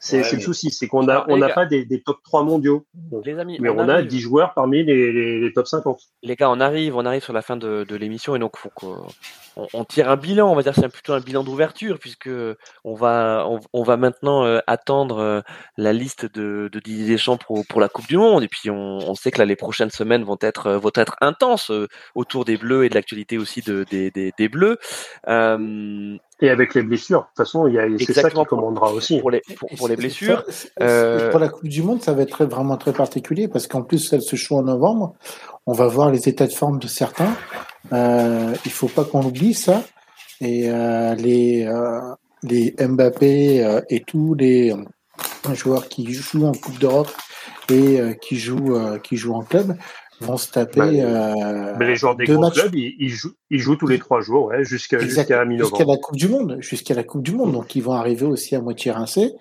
C'est 0.00 0.32
le 0.32 0.40
souci, 0.40 0.70
c'est 0.70 0.86
qu'on 0.86 1.08
a, 1.08 1.26
on 1.28 1.38
n'a 1.38 1.48
pas 1.48 1.66
des, 1.66 1.84
des, 1.84 2.00
top 2.00 2.18
3 2.22 2.44
mondiaux. 2.44 2.86
les 3.24 3.38
amis, 3.38 3.58
mais 3.60 3.68
on, 3.68 3.88
a 3.88 4.02
10 4.02 4.20
joueurs 4.20 4.54
parmi 4.54 4.84
les, 4.84 5.12
les, 5.12 5.40
les, 5.40 5.52
top 5.52 5.66
50. 5.66 6.00
Les 6.22 6.36
gars, 6.36 6.50
on 6.50 6.60
arrive, 6.60 6.96
on 6.96 7.04
arrive 7.04 7.22
sur 7.22 7.32
la 7.32 7.42
fin 7.42 7.56
de, 7.56 7.84
de 7.84 7.96
l'émission 7.96 8.36
et 8.36 8.38
donc 8.38 8.56
faut 8.56 8.70
qu'on 8.70 9.06
on, 9.72 9.84
tire 9.84 10.08
un 10.08 10.16
bilan. 10.16 10.50
On 10.50 10.54
va 10.54 10.62
dire 10.62 10.74
c'est 10.74 10.88
plutôt 10.88 11.14
un 11.14 11.20
bilan 11.20 11.42
d'ouverture 11.42 11.98
puisque 11.98 12.30
on 12.84 12.94
va, 12.94 13.48
on, 13.72 13.82
va 13.82 13.96
maintenant 13.96 14.44
euh, 14.44 14.60
attendre 14.68 15.18
euh, 15.18 15.40
la 15.76 15.92
liste 15.92 16.26
de, 16.32 16.68
de 16.72 16.78
Didier 16.78 17.08
Deschamps 17.08 17.36
pour, 17.36 17.66
pour 17.66 17.80
la 17.80 17.88
Coupe 17.88 18.06
du 18.06 18.16
Monde 18.16 18.44
et 18.44 18.48
puis 18.48 18.70
on, 18.70 18.98
on 18.98 19.14
sait 19.16 19.32
que 19.32 19.38
là 19.38 19.46
les 19.46 19.56
prochaines 19.56 19.90
semaines 19.90 20.22
vont 20.22 20.38
être, 20.40 20.72
vont 20.72 20.92
être 20.94 21.16
intenses 21.20 21.72
euh, 21.72 21.88
autour 22.14 22.44
des 22.44 22.56
Bleus 22.56 22.84
et 22.84 22.88
de 22.88 22.94
l'actualité 22.94 23.36
aussi 23.36 23.62
de, 23.62 23.84
des, 23.90 24.12
des, 24.12 24.32
des 24.38 24.48
Bleus. 24.48 24.78
Et 26.40 26.50
avec 26.50 26.74
les 26.74 26.82
blessures, 26.82 27.20
de 27.20 27.26
toute 27.26 27.36
façon, 27.36 27.70
c'est 27.98 28.12
ça 28.12 28.30
qui 28.30 28.44
commandera 28.44 28.92
aussi. 28.92 29.18
Pour 29.18 29.30
les, 29.32 29.42
pour, 29.76 29.88
les 29.88 29.96
blessures. 29.96 30.44
Euh... 30.80 31.30
Pour 31.30 31.40
la 31.40 31.48
Coupe 31.48 31.68
du 31.68 31.82
Monde, 31.82 32.00
ça 32.00 32.12
va 32.12 32.22
être 32.22 32.30
très, 32.30 32.46
vraiment 32.46 32.76
très 32.76 32.92
particulier 32.92 33.48
parce 33.48 33.66
qu'en 33.66 33.82
plus, 33.82 34.12
elle 34.12 34.22
se 34.22 34.36
joue 34.36 34.56
en 34.56 34.62
novembre. 34.62 35.14
On 35.66 35.72
va 35.72 35.88
voir 35.88 36.12
les 36.12 36.28
états 36.28 36.46
de 36.46 36.52
forme 36.52 36.78
de 36.78 36.86
certains. 36.86 37.34
Euh, 37.92 38.54
il 38.64 38.70
faut 38.70 38.86
pas 38.86 39.04
qu'on 39.04 39.22
oublie 39.22 39.54
ça. 39.54 39.82
Et 40.40 40.70
euh, 40.70 41.14
les, 41.16 41.66
euh, 41.66 42.00
les 42.42 42.74
Mbappé 42.78 43.64
euh, 43.64 43.80
et 43.88 44.00
tous 44.00 44.34
les 44.34 44.72
euh, 44.72 45.54
joueurs 45.54 45.88
qui 45.88 46.12
jouent 46.12 46.46
en 46.46 46.52
Coupe 46.52 46.78
d'Europe 46.78 47.10
et 47.70 48.16
qui 48.22 48.36
jouent 48.36 48.78
qui 49.02 49.18
jouent 49.18 49.34
en 49.34 49.42
club 49.42 49.76
vont 50.20 50.36
se 50.36 50.50
taper. 50.50 50.80
Bah, 50.80 50.86
euh, 50.86 51.74
mais 51.78 51.86
les 51.86 51.96
joueurs 51.96 52.16
des 52.16 52.24
grands 52.24 52.50
clubs, 52.50 52.74
ils, 52.74 53.08
jouent, 53.08 53.34
ils 53.50 53.58
jouent 53.58 53.76
tous 53.76 53.86
les 53.86 53.98
trois 53.98 54.20
jours, 54.20 54.46
ouais, 54.46 54.64
jusqu'à 54.64 54.98
jusqu'à 54.98 55.44
mi-novembre. 55.44 55.76
Jusqu'à 55.76 55.92
la 55.92 55.98
Coupe 55.98 56.16
du 56.16 56.28
Monde, 56.28 56.56
jusqu'à 56.60 56.94
la 56.94 57.04
Coupe 57.04 57.22
du 57.22 57.32
Monde. 57.32 57.52
Donc 57.52 57.74
ils 57.74 57.82
vont 57.82 57.92
arriver 57.92 58.26
aussi 58.26 58.54
à 58.56 58.60
moitié 58.60 58.92
rincés. 58.92 59.32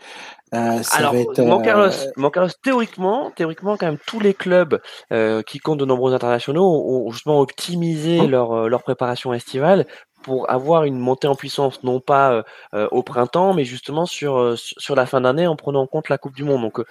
Euh, 0.54 0.82
ça 0.82 1.00
Alors, 1.00 1.14
va 1.14 1.20
être, 1.20 1.42
mon 1.42 1.62
Carlos, 1.62 1.92
mon 2.16 2.30
Carlos, 2.30 2.50
théoriquement, 2.64 3.32
théoriquement, 3.32 3.76
quand 3.76 3.88
même, 3.88 3.98
tous 4.08 4.22
les 4.22 4.34
clubs 4.34 4.80
euh, 5.12 5.42
qui 5.42 5.60
comptent 5.60 5.80
de 5.80 5.86
nombreux 5.86 6.14
internationaux 6.14 6.64
ont, 6.66 7.12
justement 7.12 7.42
optimisé 7.42 8.20
hein 8.20 8.28
leur, 8.28 8.70
leur 8.70 8.82
préparation 8.82 9.34
estivale 9.34 9.86
pour 10.28 10.50
avoir 10.52 10.84
une 10.84 11.00
montée 11.00 11.30
en 11.30 11.36
puissance, 11.36 11.84
non 11.84 12.02
pas 12.02 12.34
euh, 12.34 12.44
euh, 12.74 12.88
au 12.92 13.02
printemps, 13.02 13.54
mais 13.54 13.64
justement 13.64 14.06
sur 14.06 14.38
euh, 14.38 14.56
sur 14.58 14.94
la 14.94 15.06
fin 15.06 15.22
d'année 15.22 15.48
en 15.48 15.56
prenant 15.56 15.84
en 15.84 15.88
compte 15.88 16.10
la 16.10 16.18
Coupe 16.18 16.36
du 16.36 16.44
Monde. 16.44 16.64
Donc, 16.64 16.82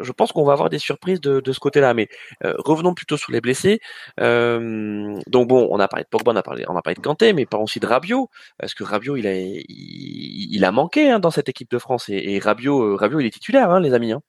je 0.00 0.10
pense 0.10 0.32
qu'on 0.32 0.42
va 0.42 0.54
avoir 0.54 0.70
des 0.70 0.78
surprises 0.78 1.20
de, 1.20 1.40
de 1.40 1.52
ce 1.52 1.60
côté-là. 1.60 1.92
Mais 1.92 2.08
revenons 2.42 2.94
plutôt 2.94 3.18
sur 3.18 3.30
les 3.30 3.42
blessés. 3.42 3.80
donc 4.16 5.48
bon, 5.48 5.68
on 5.70 5.78
a 5.80 5.88
parlé 5.88 6.04
de 6.04 6.08
Pogba, 6.08 6.32
on 6.32 6.36
a 6.36 6.42
parlé, 6.42 6.64
on 6.68 6.76
a 6.76 6.82
parlé 6.82 6.94
de 6.94 7.02
Kanté, 7.02 7.34
mais 7.34 7.44
pas 7.44 7.58
aussi 7.58 7.78
de 7.78 7.86
Rabiot, 7.86 8.30
parce 8.58 8.72
que 8.74 8.84
Rabiot, 8.84 9.16
il 9.16 9.26
a 9.26 9.34
il, 9.34 10.48
il 10.54 10.64
a 10.64 10.72
manqué 10.72 11.10
hein, 11.10 11.18
dans 11.18 11.30
cette 11.30 11.50
équipe 11.50 11.70
de 11.70 11.78
France 11.78 12.08
et, 12.08 12.36
et 12.36 12.38
Rabiot, 12.38 12.96
Rabiot, 12.96 13.20
il 13.20 13.26
est 13.26 13.30
titulaire, 13.30 13.70
hein, 13.70 13.80
les 13.80 13.92
amis. 13.92 14.12
Hein. 14.12 14.22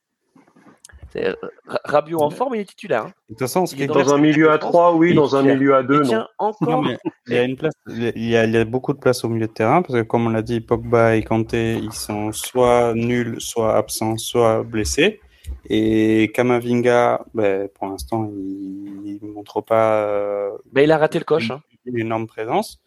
Euh, 1.15 1.33
Rabiot 1.65 2.21
en 2.21 2.29
forme, 2.29 2.55
il 2.55 2.61
est 2.61 2.65
titulaire. 2.65 3.05
Hein. 3.05 3.13
De 3.29 3.33
toute 3.33 3.39
façon, 3.39 3.65
ce 3.65 3.75
dans, 3.75 3.93
dans 3.93 4.13
un 4.13 4.17
milieu 4.17 4.51
à 4.51 4.57
3, 4.57 4.95
oui, 4.95 5.13
dans 5.13 5.35
un 5.35 5.43
milieu 5.43 5.75
à 5.75 5.83
2, 5.83 6.03
non. 6.03 6.25
Encore. 6.37 6.85
il, 7.27 7.33
y 7.33 7.37
a 7.37 7.43
une 7.43 7.55
place, 7.57 7.73
il, 7.87 8.03
y 8.03 8.35
a, 8.35 8.45
il 8.45 8.51
y 8.51 8.57
a 8.57 8.65
beaucoup 8.65 8.93
de 8.93 8.99
place 8.99 9.23
au 9.23 9.29
milieu 9.29 9.47
de 9.47 9.51
terrain 9.51 9.81
parce 9.81 9.95
que, 9.95 10.03
comme 10.03 10.27
on 10.27 10.29
l'a 10.29 10.41
dit, 10.41 10.61
Pogba 10.61 11.15
et 11.15 11.23
Kanté, 11.23 11.77
ils 11.77 11.93
sont 11.93 12.31
soit 12.31 12.93
nuls, 12.93 13.35
soit 13.39 13.75
absents, 13.75 14.17
soit 14.17 14.63
blessés. 14.63 15.19
Et 15.67 16.31
Kamavinga, 16.33 17.25
ben, 17.33 17.67
pour 17.69 17.87
l'instant, 17.87 18.29
il 18.31 19.19
ne 19.21 19.31
montre 19.31 19.61
pas. 19.61 20.03
Euh, 20.03 20.51
ben, 20.71 20.81
il 20.81 20.91
a 20.91 20.97
raté 20.97 21.19
le 21.19 21.25
coche. 21.25 21.51
Hein. 21.51 21.61
Une, 21.85 21.99
énorme 21.99 22.27
présence. 22.27 22.79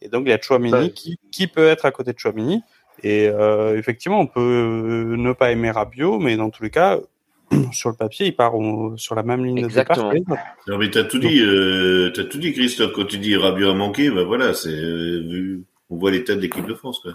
Et 0.00 0.08
donc, 0.08 0.24
il 0.26 0.30
y 0.30 0.32
a 0.32 0.40
Chouamini 0.40 0.92
qui, 0.92 1.18
qui, 1.30 1.46
peut 1.46 1.68
être 1.68 1.86
à 1.86 1.90
côté 1.90 2.12
de 2.12 2.18
Chouamini. 2.18 2.62
Et 3.02 3.28
euh, 3.28 3.78
effectivement, 3.78 4.20
on 4.20 4.26
peut 4.26 5.14
ne 5.16 5.32
pas 5.32 5.50
aimer 5.50 5.70
Rabiot, 5.70 6.18
mais 6.18 6.36
dans 6.36 6.50
tous 6.50 6.62
les 6.62 6.70
cas, 6.70 6.98
sur 7.72 7.90
le 7.90 7.96
papier, 7.96 8.26
il 8.26 8.36
part 8.36 8.52
sur 8.96 9.14
la 9.14 9.22
même 9.22 9.44
ligne 9.44 9.58
Exactement. 9.58 10.10
de 10.10 10.18
départ. 10.18 10.38
Non, 10.66 10.78
mais 10.78 10.90
t'as 10.90 11.04
tout 11.04 11.18
dit, 11.18 11.40
euh, 11.40 12.10
t'as 12.14 12.24
tout 12.24 12.38
dit, 12.38 12.52
Christophe. 12.52 12.92
Quand 12.92 13.04
tu 13.04 13.18
dis 13.18 13.36
Rabiot 13.36 13.70
a 13.70 13.74
manqué, 13.74 14.10
ben 14.10 14.24
voilà, 14.24 14.54
c'est, 14.54 14.70
euh, 14.70 15.60
on 15.90 15.96
voit 15.96 16.10
l'état 16.10 16.34
de 16.34 16.40
l'équipe 16.40 16.66
de 16.66 16.74
France, 16.74 17.00
quoi. 17.00 17.12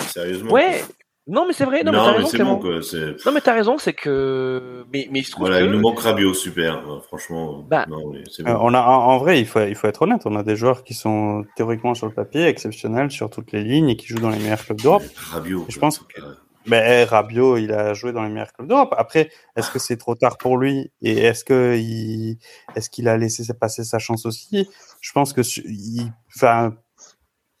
Sérieusement. 0.00 0.52
Ouais. 0.52 0.82
Non, 1.26 1.46
mais 1.46 1.54
c'est 1.54 1.64
vrai. 1.64 1.82
Non, 1.82 1.92
mais 1.92 1.98
t'as 1.98 2.12
raison. 2.12 2.26
c'est 2.26 2.44
bon, 2.44 2.58
quoi. 2.58 2.80
Non, 3.24 3.32
mais 3.32 3.40
t'as 3.40 3.54
raison, 3.54 3.78
c'est 3.78 3.94
que, 3.94 4.84
mais, 4.92 5.08
mais 5.10 5.20
il 5.20 5.24
se 5.24 5.30
trouve 5.30 5.46
voilà, 5.46 5.64
il 5.64 5.70
nous 5.70 5.80
manque 5.80 5.98
Rabiot, 6.00 6.34
super. 6.34 6.82
Franchement. 7.06 7.64
Bah, 7.66 7.86
non, 7.88 8.10
mais 8.12 8.22
bon. 8.44 8.50
euh, 8.50 8.56
on 8.60 8.74
a, 8.74 8.82
en, 8.82 9.16
vrai, 9.18 9.40
il 9.40 9.46
faut, 9.46 9.62
il 9.62 9.74
faut 9.74 9.86
être 9.86 10.02
honnête. 10.02 10.20
On 10.26 10.36
a 10.36 10.42
des 10.42 10.54
joueurs 10.54 10.84
qui 10.84 10.92
sont 10.92 11.46
théoriquement 11.56 11.94
sur 11.94 12.06
le 12.06 12.12
papier 12.12 12.44
exceptionnels 12.44 13.10
sur 13.10 13.30
toutes 13.30 13.52
les 13.52 13.64
lignes 13.64 13.88
et 13.88 13.96
qui 13.96 14.06
jouent 14.06 14.20
dans 14.20 14.28
les 14.28 14.38
meilleurs 14.38 14.62
clubs 14.62 14.80
d'Europe. 14.80 15.02
Rabiot. 15.16 15.64
Je 15.70 15.78
pense 15.78 15.98
que. 16.00 16.20
Mais 16.66 17.04
Rabiot, 17.04 17.58
il 17.58 17.72
a 17.72 17.92
joué 17.94 18.12
dans 18.12 18.22
les 18.22 18.30
meilleurs 18.30 18.52
clubs 18.52 18.68
d'Europe. 18.68 18.94
Après, 18.96 19.30
est-ce 19.56 19.70
que 19.70 19.78
c'est 19.78 19.96
trop 19.96 20.14
tard 20.14 20.38
pour 20.38 20.56
lui? 20.56 20.90
Et 21.02 21.18
est-ce 21.18 21.44
que 21.44 21.76
il, 21.76 22.38
est-ce 22.74 22.88
qu'il 22.88 23.08
a 23.08 23.16
laissé 23.16 23.44
passer 23.52 23.84
sa 23.84 23.98
chance 23.98 24.24
aussi? 24.24 24.68
Je 25.00 25.12
pense 25.12 25.32
que, 25.32 25.42
il, 25.66 26.10
enfin, 26.34 26.74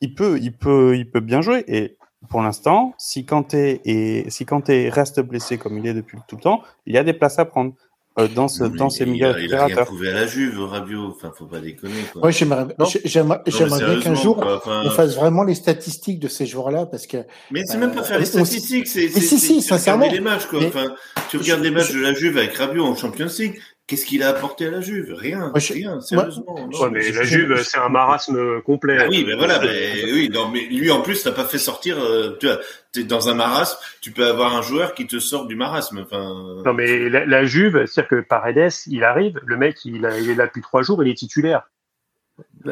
il 0.00 0.14
peut, 0.14 0.38
il 0.40 0.56
peut, 0.56 0.96
il 0.96 1.10
peut 1.10 1.20
bien 1.20 1.42
jouer. 1.42 1.64
Et 1.66 1.98
pour 2.30 2.42
l'instant, 2.42 2.94
si 2.98 3.26
Kanté 3.26 3.82
et 3.84 4.30
si 4.30 4.46
Kanté 4.46 4.88
reste 4.88 5.20
blessé 5.20 5.58
comme 5.58 5.76
il 5.78 5.86
est 5.86 5.94
depuis 5.94 6.18
tout 6.26 6.36
le 6.36 6.42
temps, 6.42 6.62
il 6.86 6.94
y 6.94 6.98
a 6.98 7.04
des 7.04 7.12
places 7.12 7.38
à 7.38 7.44
prendre. 7.44 7.74
Euh, 8.16 8.28
dans, 8.28 8.46
ce, 8.46 8.62
dans 8.62 8.90
ces 8.90 9.06
milieux 9.06 9.34
Il 9.40 9.52
a 9.56 9.66
rien 9.66 9.84
prouvé 9.84 10.10
à 10.10 10.14
la 10.14 10.26
Juve, 10.26 10.62
Rabiot. 10.62 11.14
Enfin, 11.16 11.32
faut 11.36 11.46
pas 11.46 11.58
déconner. 11.58 11.94
Quoi. 12.12 12.30
J'aimerais, 12.30 12.68
j'aimerais, 13.04 13.42
bien 13.44 14.00
qu'un 14.00 14.14
jour 14.14 14.40
on 14.66 14.90
fasse 14.90 15.16
vraiment 15.16 15.42
les 15.42 15.56
statistiques 15.56 16.20
de 16.20 16.28
ces 16.28 16.46
joueurs-là, 16.46 16.86
parce 16.86 17.08
que. 17.08 17.16
Mais 17.50 17.64
c'est 17.64 17.76
même 17.76 17.92
pas 17.92 18.04
faire 18.04 18.20
les 18.20 18.24
euh, 18.24 18.44
statistiques, 18.44 18.86
c'est. 18.86 19.10
Mais 19.12 19.20
si, 19.20 19.40
si, 19.40 19.62
sincèrement. 19.62 20.08
les 20.08 20.20
matchs, 20.20 20.46
quoi. 20.46 20.64
Enfin, 20.64 20.94
tu 21.28 21.38
regardes 21.38 21.62
les 21.62 21.72
matchs 21.72 21.92
de 21.92 21.98
la 21.98 22.14
Juve 22.14 22.38
avec 22.38 22.54
Rabiot 22.54 22.84
en 22.84 22.94
Champions 22.94 23.26
League. 23.36 23.58
Qu'est-ce 23.86 24.06
qu'il 24.06 24.22
a 24.22 24.30
apporté 24.30 24.66
à 24.66 24.70
la 24.70 24.80
Juve? 24.80 25.12
Rien, 25.12 25.52
rien, 25.54 26.00
sérieusement. 26.00 26.54
ouais, 26.54 26.90
mais 26.90 27.10
la 27.12 27.22
Juve, 27.24 27.62
c'est 27.62 27.76
un 27.76 27.90
marasme 27.90 28.62
complet. 28.62 28.96
Ah 28.98 29.06
oui, 29.10 29.24
mais 29.26 29.34
voilà, 29.34 29.60
mais, 29.60 30.04
oui, 30.10 30.30
non, 30.32 30.48
mais 30.48 30.60
lui 30.60 30.90
en 30.90 31.02
plus, 31.02 31.22
t'as 31.22 31.32
pas 31.32 31.44
fait 31.44 31.58
sortir. 31.58 31.98
Euh, 32.02 32.34
tu 32.40 32.46
vois, 32.46 32.60
t'es 32.92 33.04
dans 33.04 33.28
un 33.28 33.34
marasme, 33.34 33.76
tu 34.00 34.10
peux 34.10 34.26
avoir 34.26 34.56
un 34.56 34.62
joueur 34.62 34.94
qui 34.94 35.06
te 35.06 35.18
sort 35.18 35.46
du 35.46 35.54
marasme. 35.54 35.98
Enfin. 35.98 36.62
Non, 36.64 36.72
mais 36.72 37.10
la, 37.10 37.26
la 37.26 37.44
Juve, 37.44 37.84
c'est-à-dire 37.84 38.08
que 38.08 38.20
Paredes, 38.26 38.72
il 38.86 39.04
arrive, 39.04 39.38
le 39.44 39.56
mec, 39.58 39.84
il, 39.84 40.06
a, 40.06 40.18
il 40.18 40.30
est 40.30 40.34
là 40.34 40.46
depuis 40.46 40.62
trois 40.62 40.82
jours, 40.82 41.04
il 41.04 41.10
est 41.10 41.14
titulaire. 41.14 41.68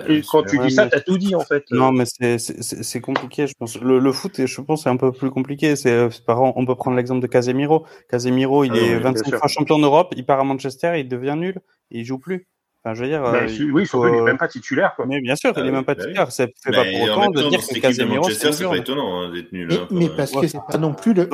Et 0.09 0.23
quand 0.23 0.43
tu 0.45 0.59
dis 0.59 0.71
ça, 0.71 0.87
t'as 0.87 1.01
tout 1.01 1.19
dit 1.19 1.35
en 1.35 1.41
fait. 1.41 1.65
Non, 1.71 1.93
mais 1.93 2.05
c'est 2.07 3.01
compliqué, 3.01 3.47
je 3.47 3.55
pense. 3.59 3.79
Le, 3.81 3.99
le 3.99 4.13
foot, 4.13 4.47
je 4.47 4.61
pense, 4.61 4.85
c'est 4.85 4.91
un 4.91 4.97
peu 4.97 5.13
plus 5.13 5.31
compliqué. 5.31 5.77
C'est 5.77 6.09
on 6.29 6.67
peut 6.67 6.75
prendre 6.75 6.97
l'exemple 6.97 7.21
de 7.21 7.27
Casemiro. 7.27 7.87
Casemiro, 8.09 8.65
il 8.65 8.73
ah 8.73 8.79
est 8.79 8.99
25 8.99 9.37
fois 9.37 9.49
champion 9.49 9.79
d'Europe, 9.79 10.15
il 10.17 10.25
part 10.25 10.41
à 10.41 10.45
Manchester, 10.45 10.99
il 10.99 11.09
devient 11.09 11.37
nul, 11.37 11.61
et 11.91 12.01
il 12.01 12.05
joue 12.05 12.19
plus. 12.19 12.49
Enfin, 12.85 12.95
je 12.95 13.03
veux 13.03 13.09
dire. 13.09 13.23
Mais, 13.23 13.61
euh, 13.61 13.71
oui, 13.73 13.87
faut... 13.87 14.09
il 14.09 14.15
est 14.15 14.23
même 14.23 14.39
pas 14.39 14.49
titulaire, 14.49 14.95
quoi. 14.97 15.07
Mais 15.07 15.21
bien 15.21 15.37
sûr, 15.37 15.53
il 15.57 15.67
est 15.67 15.71
même 15.71 15.85
pas 15.85 15.95
bah 15.95 16.03
titulaire. 16.03 16.33
C'est 16.33 16.53
fait 16.65 16.73
pas 16.73 16.85
pour 16.85 17.03
autant 17.03 17.31
de 17.31 17.49
dire 17.49 17.61
que 17.61 17.79
Casemiro. 17.79 18.29
C'est 18.29 18.65
pas 18.65 18.77
étonnant 18.77 19.21
hein, 19.21 19.33
d'être 19.33 19.53
nul. 19.53 19.69
Mais, 19.69 19.77
hein, 19.77 19.89
mais 19.91 20.09
parce 20.09 20.33
que 20.33 20.47
c'est 20.49 20.59
pas 20.69 20.79
non 20.79 20.95
plus 20.95 21.15
le. 21.15 21.29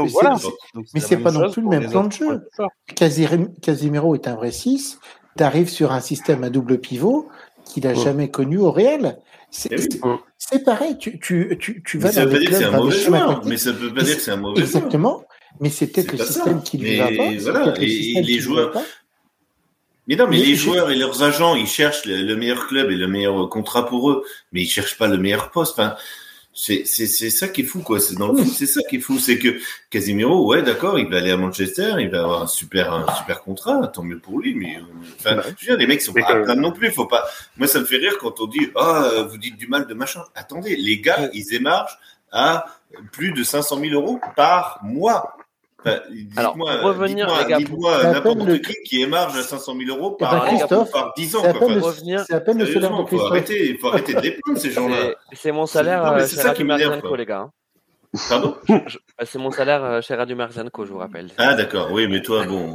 Mais 0.95 1.01
c'est 1.01 1.17
pas 1.17 1.31
non 1.31 1.51
plus 1.51 1.63
le 1.63 1.69
même 1.69 1.89
plan 1.89 2.05
de 2.05 2.13
jeu. 2.13 2.43
Casemiro 3.63 4.15
est 4.15 4.29
un 4.29 4.35
vrai 4.35 4.51
6. 4.51 5.01
T'arrives 5.37 5.69
sur 5.69 5.93
un 5.93 6.01
système 6.01 6.43
à 6.43 6.51
double 6.51 6.81
pivot 6.81 7.29
qu'il 7.69 7.85
n'a 7.85 7.95
jamais 7.95 8.31
connu 8.31 8.59
au 8.59 8.71
réel. 8.71 9.19
C'est 9.51 10.65
pareil, 10.65 10.99
tu, 10.99 11.19
tu, 11.19 11.57
tu, 11.59 11.83
tu 11.83 11.99
vas 11.99 12.09
mais 12.09 12.15
ça 12.15 12.25
dans 12.25 12.31
veut 12.31 12.33
pas 12.33 12.41
dire 12.41 12.51
que 12.51 12.57
c'est 12.57 12.65
un 12.65 12.71
mauvais 12.71 12.99
joueur, 12.99 13.43
mais 13.45 13.57
ça 13.57 13.73
veut 13.73 13.95
pas 13.95 14.03
dire 14.03 14.17
que 14.17 14.23
c'est 14.23 14.31
un 14.31 14.37
mauvais 14.37 14.55
joueur. 14.57 14.67
Exactement, 14.67 15.25
mais 15.61 15.71
c'est 15.71 15.87
peut-être 15.87 16.13
le 16.13 16.19
système 16.19 16.63
qui 16.63 16.79
lui 16.79 16.97
va 16.97 17.09
pas. 17.09 17.31
Voilà, 17.41 17.75
et 17.81 18.23
les 18.23 18.41
joueurs. 18.41 18.73
Mais 20.07 20.17
non, 20.17 20.27
mais, 20.27 20.39
les 20.39 20.55
joueurs 20.55 20.91
et 20.91 20.97
leurs 20.97 21.23
agents, 21.23 21.55
ils 21.55 21.67
cherchent 21.67 22.07
le, 22.07 22.35
meilleur 22.35 22.67
club 22.67 22.91
et 22.91 22.97
le 22.97 23.09
meilleur 23.09 23.49
contrat 23.51 23.87
pour 23.87 24.11
eux, 24.11 24.25
mais 24.53 24.63
ils 24.63 24.69
cherchent 24.69 24.97
pas 24.97 25.07
le 25.07 25.19
meilleur 25.19 25.51
poste. 25.51 25.79
Enfin, 25.79 25.97
c'est 26.61 26.85
c'est 26.87 27.31
ça 27.31 27.47
qui 27.47 27.61
est 27.61 27.65
fou 27.65 27.83
quoi. 27.83 28.01
C'est 28.01 28.17
dans 28.17 28.33
le 28.33 28.45
c'est 28.45 28.67
ça 28.67 28.81
qui 28.91 28.97
est 28.97 29.01
fou, 29.01 29.21
c'est 29.21 29.39
que 29.39 29.61
Casimiro, 29.91 30.45
ouais, 30.49 30.63
d'accord, 30.63 30.99
il 30.99 31.09
va 31.09 31.19
aller 31.19 31.31
à 31.31 31.37
Manchester, 31.37 31.95
il 32.01 32.11
va 32.11 32.23
avoir 32.23 32.43
un 32.43 32.47
super 32.49 32.93
un 32.93 33.15
super 33.15 33.43
contrat, 33.43 33.87
tant 33.87 34.03
mieux 34.03 34.19
pour 34.19 34.41
lui. 34.41 34.57
Mais 34.57 34.77
enfin, 35.21 35.41
je 35.43 35.49
veux 35.49 35.55
dire, 35.55 35.77
les 35.77 35.87
mecs 35.87 36.03
sont 36.03 36.13
pas 36.13 36.27
à 36.27 36.55
non 36.57 36.73
plus. 36.73 36.91
Faut 36.91 37.07
pas. 37.07 37.29
Moi, 37.57 37.69
ça 37.69 37.79
me 37.79 37.85
fait 37.85 37.99
rire 37.99 38.19
quand 38.19 38.41
on 38.41 38.47
dit 38.47 38.71
ah 38.75 39.29
vous 39.31 39.39
dites 39.39 39.57
du 39.57 39.69
mal 39.69 39.87
de 39.87 39.95
machin. 39.95 40.25
Attendez, 40.35 40.75
les 40.75 41.01
gars, 41.01 41.31
ils 41.33 41.55
émargent 41.55 41.97
à 42.33 42.67
plus 43.13 43.33
de 43.33 43.45
500 43.45 43.79
000 43.79 43.93
euros 43.93 44.19
par 44.35 44.81
mois. 44.83 45.38
Enfin, 45.81 46.01
Alors, 46.37 46.55
pour 46.55 46.69
revenir, 46.69 47.29
les 47.39 47.51
gars, 47.51 47.59
n'importe 48.13 48.43
le... 48.43 48.59
qui 48.59 48.75
qui 48.85 49.03
émarge 49.03 49.37
à 49.39 49.43
500 49.43 49.77
000 49.79 49.97
euros 49.97 50.13
par, 50.13 50.31
par 50.91 51.13
10 51.17 51.37
ans. 51.37 51.43
C'est 51.43 51.49
à, 51.49 51.53
revenir... 51.53 52.25
à 52.29 52.41
peine 52.41 52.59
le 52.59 52.67
salaire 52.67 52.91
de 52.97 53.05
Christophe. 53.05 53.21
Faut 53.21 53.27
arrêter, 53.27 53.79
faut 53.81 53.89
arrêter 53.89 54.15
de 54.15 54.21
les 54.21 54.39
prendre, 54.43 54.59
ces 54.59 54.71
gens-là. 54.73 55.15
C'est 55.33 55.53
mon 55.53 55.67
salaire, 55.67 56.17
c'est 56.27 56.37
ça 56.37 56.53
qui 56.55 56.65
m'énerve, 56.65 57.01
les 57.17 57.27
gars. 57.27 57.41
Hein. 57.41 57.53
Pardon? 58.29 58.57
Bah, 58.69 59.25
C'est 59.25 59.39
mon 59.39 59.51
salaire 59.51 60.03
chez 60.03 60.15
Radio 60.15 60.35
Marzenko, 60.35 60.87
je 60.87 60.93
vous 60.93 60.99
rappelle. 60.99 61.29
Ah 61.37 61.55
d'accord, 61.55 61.93
oui, 61.93 62.09
mais 62.09 62.23
toi, 62.23 62.45
bon, 62.47 62.73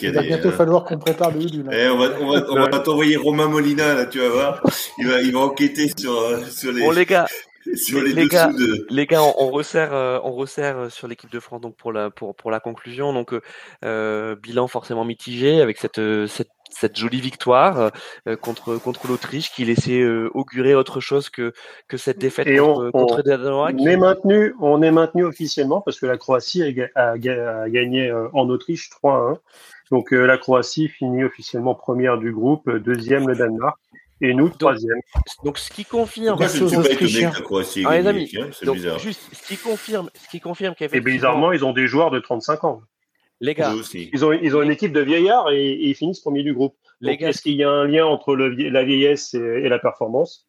Il 0.00 0.12
va 0.12 0.22
bientôt 0.22 0.50
falloir 0.50 0.84
qu'on 0.84 0.98
prépare 0.98 1.30
le 1.32 1.42
Ulu. 1.42 1.64
Eh, 1.70 1.88
on 1.88 1.98
va, 1.98 2.08
on 2.20 2.32
va, 2.32 2.44
on 2.48 2.54
va 2.54 2.78
t'envoyer 2.78 3.16
Romain 3.16 3.46
Molina, 3.46 3.94
là, 3.94 4.06
tu 4.06 4.20
vas 4.20 4.28
voir. 4.28 4.62
Il 4.98 5.06
va, 5.06 5.20
il 5.20 5.32
va 5.32 5.40
enquêter 5.40 5.90
sur, 5.96 6.40
sur 6.48 6.72
les... 6.72 6.80
Bon 6.80 6.92
les 6.92 7.04
gars, 7.04 7.26
sur 7.76 8.02
les, 8.02 8.12
les 8.12 8.26
gars, 8.28 8.48
de... 8.48 8.86
les 8.90 9.06
gars, 9.06 9.22
on, 9.22 9.34
on 9.38 9.50
resserre, 9.50 9.92
euh, 9.94 10.18
on 10.22 10.32
resserre 10.32 10.90
sur 10.90 11.08
l'équipe 11.08 11.30
de 11.30 11.40
France 11.40 11.60
donc 11.60 11.76
pour 11.76 11.92
la 11.92 12.10
pour 12.10 12.34
pour 12.34 12.50
la 12.50 12.60
conclusion. 12.60 13.12
Donc 13.12 13.34
euh, 13.84 14.36
bilan 14.36 14.68
forcément 14.68 15.04
mitigé 15.04 15.60
avec 15.60 15.78
cette 15.78 16.00
cette, 16.26 16.48
cette 16.70 16.96
jolie 16.98 17.20
victoire 17.20 17.90
euh, 18.28 18.36
contre 18.36 18.76
contre 18.76 19.06
l'Autriche 19.08 19.50
qui 19.52 19.64
laissait 19.64 20.00
euh, 20.00 20.30
augurer 20.34 20.74
autre 20.74 21.00
chose 21.00 21.30
que 21.30 21.52
que 21.88 21.96
cette 21.96 22.18
défaite 22.18 22.48
Et 22.48 22.58
contre, 22.58 22.86
on, 22.86 22.90
contre 22.92 23.14
on, 23.14 23.16
les 23.18 23.22
Danois. 23.22 23.70
on 23.72 23.76
qui- 23.76 23.88
est 23.88 23.96
maintenu, 23.96 24.54
on 24.60 24.82
est 24.82 24.90
maintenu 24.90 25.24
officiellement 25.24 25.80
parce 25.80 25.98
que 26.00 26.06
la 26.06 26.16
Croatie 26.18 26.62
a, 26.94 27.10
a 27.12 27.18
ga- 27.18 27.62
a 27.62 27.68
gagné 27.70 28.08
euh, 28.10 28.28
en 28.32 28.48
Autriche 28.50 28.90
3-1. 29.02 29.38
Donc 29.90 30.12
euh, 30.12 30.24
la 30.26 30.38
Croatie 30.38 30.88
finit 30.88 31.24
officiellement 31.24 31.74
première 31.74 32.18
du 32.18 32.32
groupe, 32.32 32.66
euh, 32.68 32.80
deuxième 32.80 33.28
le 33.28 33.36
Danemark 33.36 33.78
et 34.28 34.34
nous 34.34 34.48
troisième. 34.48 35.00
Donc 35.44 35.58
ce 35.58 35.70
qui 35.70 35.84
confirme. 35.84 36.36
Pourquoi 36.38 36.48
je 36.48 36.56
ne 36.56 36.60
Merci 36.62 36.68
suis 36.68 36.76
aux 36.78 36.82
pas 36.82 36.86
étonné 36.88 36.94
Autrichiens. 37.06 37.30
que 37.30 37.36
la 37.36 37.42
Croatie 37.42 37.80
ait 37.80 37.84
Ah, 37.86 38.02
gagné, 38.02 38.28
C'est 38.52 38.70
bizarre. 38.70 38.98
juste 38.98 39.20
ce 39.32 39.46
qui 39.46 39.56
confirme, 39.56 40.10
ce 40.14 40.28
qui 40.28 40.40
confirme 40.40 40.74
Et 40.92 41.00
bizarrement, 41.00 41.52
ils 41.52 41.64
ont 41.64 41.72
des 41.72 41.86
joueurs 41.86 42.10
de 42.10 42.18
35 42.20 42.64
ans. 42.64 42.82
les 43.40 43.54
gars. 43.54 43.72
Ils 44.12 44.24
ont, 44.24 44.32
ils 44.32 44.56
ont 44.56 44.62
une 44.62 44.70
équipe 44.70 44.92
de 44.92 45.00
vieillards 45.00 45.50
et, 45.50 45.64
et 45.72 45.88
ils 45.88 45.94
finissent 45.94 46.20
premier 46.20 46.42
du 46.42 46.54
groupe. 46.54 46.74
les 47.00 47.12
Donc, 47.12 47.20
gars, 47.20 47.28
est-ce 47.30 47.42
qu'il 47.42 47.54
y 47.56 47.64
a 47.64 47.70
un 47.70 47.86
lien 47.86 48.06
entre 48.06 48.34
le 48.36 48.48
la 48.50 48.84
vieillesse 48.84 49.34
et, 49.34 49.38
et 49.38 49.68
la 49.68 49.78
performance? 49.78 50.46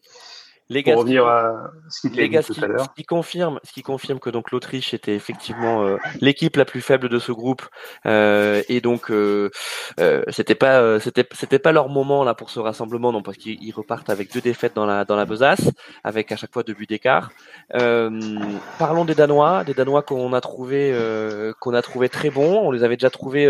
Les 0.70 0.82
gars, 0.84 0.94
Pour 0.94 1.04
ce 1.04 1.08
qui- 1.08 1.20
revenir 1.20 1.28
à 1.28 1.72
ce 1.90 2.02
qui 2.02 2.10
les 2.16 2.24
était 2.24 2.30
gars, 2.30 2.40
dit 2.42 2.48
ce 2.48 2.54
tout 2.54 2.60
qui, 2.60 2.66
à 2.66 2.68
l'heure. 2.68 2.86
ce 2.86 2.90
qui 2.96 3.04
confirme, 3.06 3.60
ce 3.64 3.72
qui 3.72 3.84
confirme 3.84 4.20
que 4.20 4.30
donc 4.32 4.52
l'Autriche 4.52 4.94
était 4.94 5.14
effectivement 5.16 5.84
euh, 5.84 5.98
l'équipe 6.22 6.56
la 6.58 6.66
plus 6.66 6.82
faible 6.82 7.08
de 7.10 7.20
ce 7.20 7.32
groupe 7.32 7.62
euh, 8.06 8.64
et 8.68 8.82
donc 8.82 9.12
euh, 9.12 9.52
euh, 10.00 10.24
c'était 10.30 10.56
pas 10.56 10.80
euh, 10.82 11.00
c'était 11.00 11.26
c'était 11.34 11.60
pas 11.60 11.72
leur 11.72 11.90
moment 11.90 12.24
là 12.24 12.34
pour 12.34 12.50
ce 12.50 12.60
rassemblement 12.60 13.12
non 13.12 13.22
parce 13.22 13.38
qu'ils 13.38 13.62
ils 13.64 13.72
repartent 13.72 14.10
avec 14.10 14.34
deux 14.34 14.42
défaites 14.42 14.76
dans 14.76 14.86
la 14.88 15.06
dans 15.06 15.16
la 15.16 15.26
besace 15.26 15.70
avec 16.04 16.32
à 16.32 16.36
chaque 16.36 16.52
fois 16.54 16.64
deux 16.64 16.74
buts 16.74 16.88
d'écart. 16.88 17.30
Euh, 17.76 18.10
parlons 18.80 19.06
des 19.06 19.16
Danois, 19.16 19.64
des 19.66 19.74
Danois 19.74 20.02
qu'on 20.02 20.34
a 20.34 20.42
trouvé 20.42 20.92
euh, 20.94 21.54
qu'on 21.60 21.74
a 21.74 21.82
trouvé 21.82 22.10
très 22.10 22.30
bons. 22.30 22.60
On 22.68 22.72
les 22.72 22.84
avait 22.84 22.98
déjà 22.98 23.10
trouvés 23.10 23.46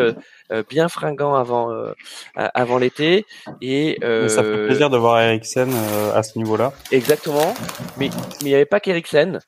bien 0.69 0.89
fringants 0.89 1.35
avant 1.35 1.71
euh, 1.71 1.93
avant 2.35 2.77
l'été 2.77 3.25
et 3.61 3.97
Mais 4.01 4.29
ça 4.29 4.43
fait 4.43 4.49
euh, 4.49 4.67
plaisir 4.67 4.89
de 4.89 4.97
voir 4.97 5.19
Eriksen 5.19 5.71
euh, 5.71 6.13
à 6.13 6.23
ce 6.23 6.37
niveau-là. 6.37 6.73
Exactement. 6.91 7.53
Mais 7.97 8.09
mais 8.41 8.41
il 8.41 8.47
n'y 8.47 8.55
avait 8.55 8.65
pas 8.65 8.79
qu'Eriksen. 8.79 9.39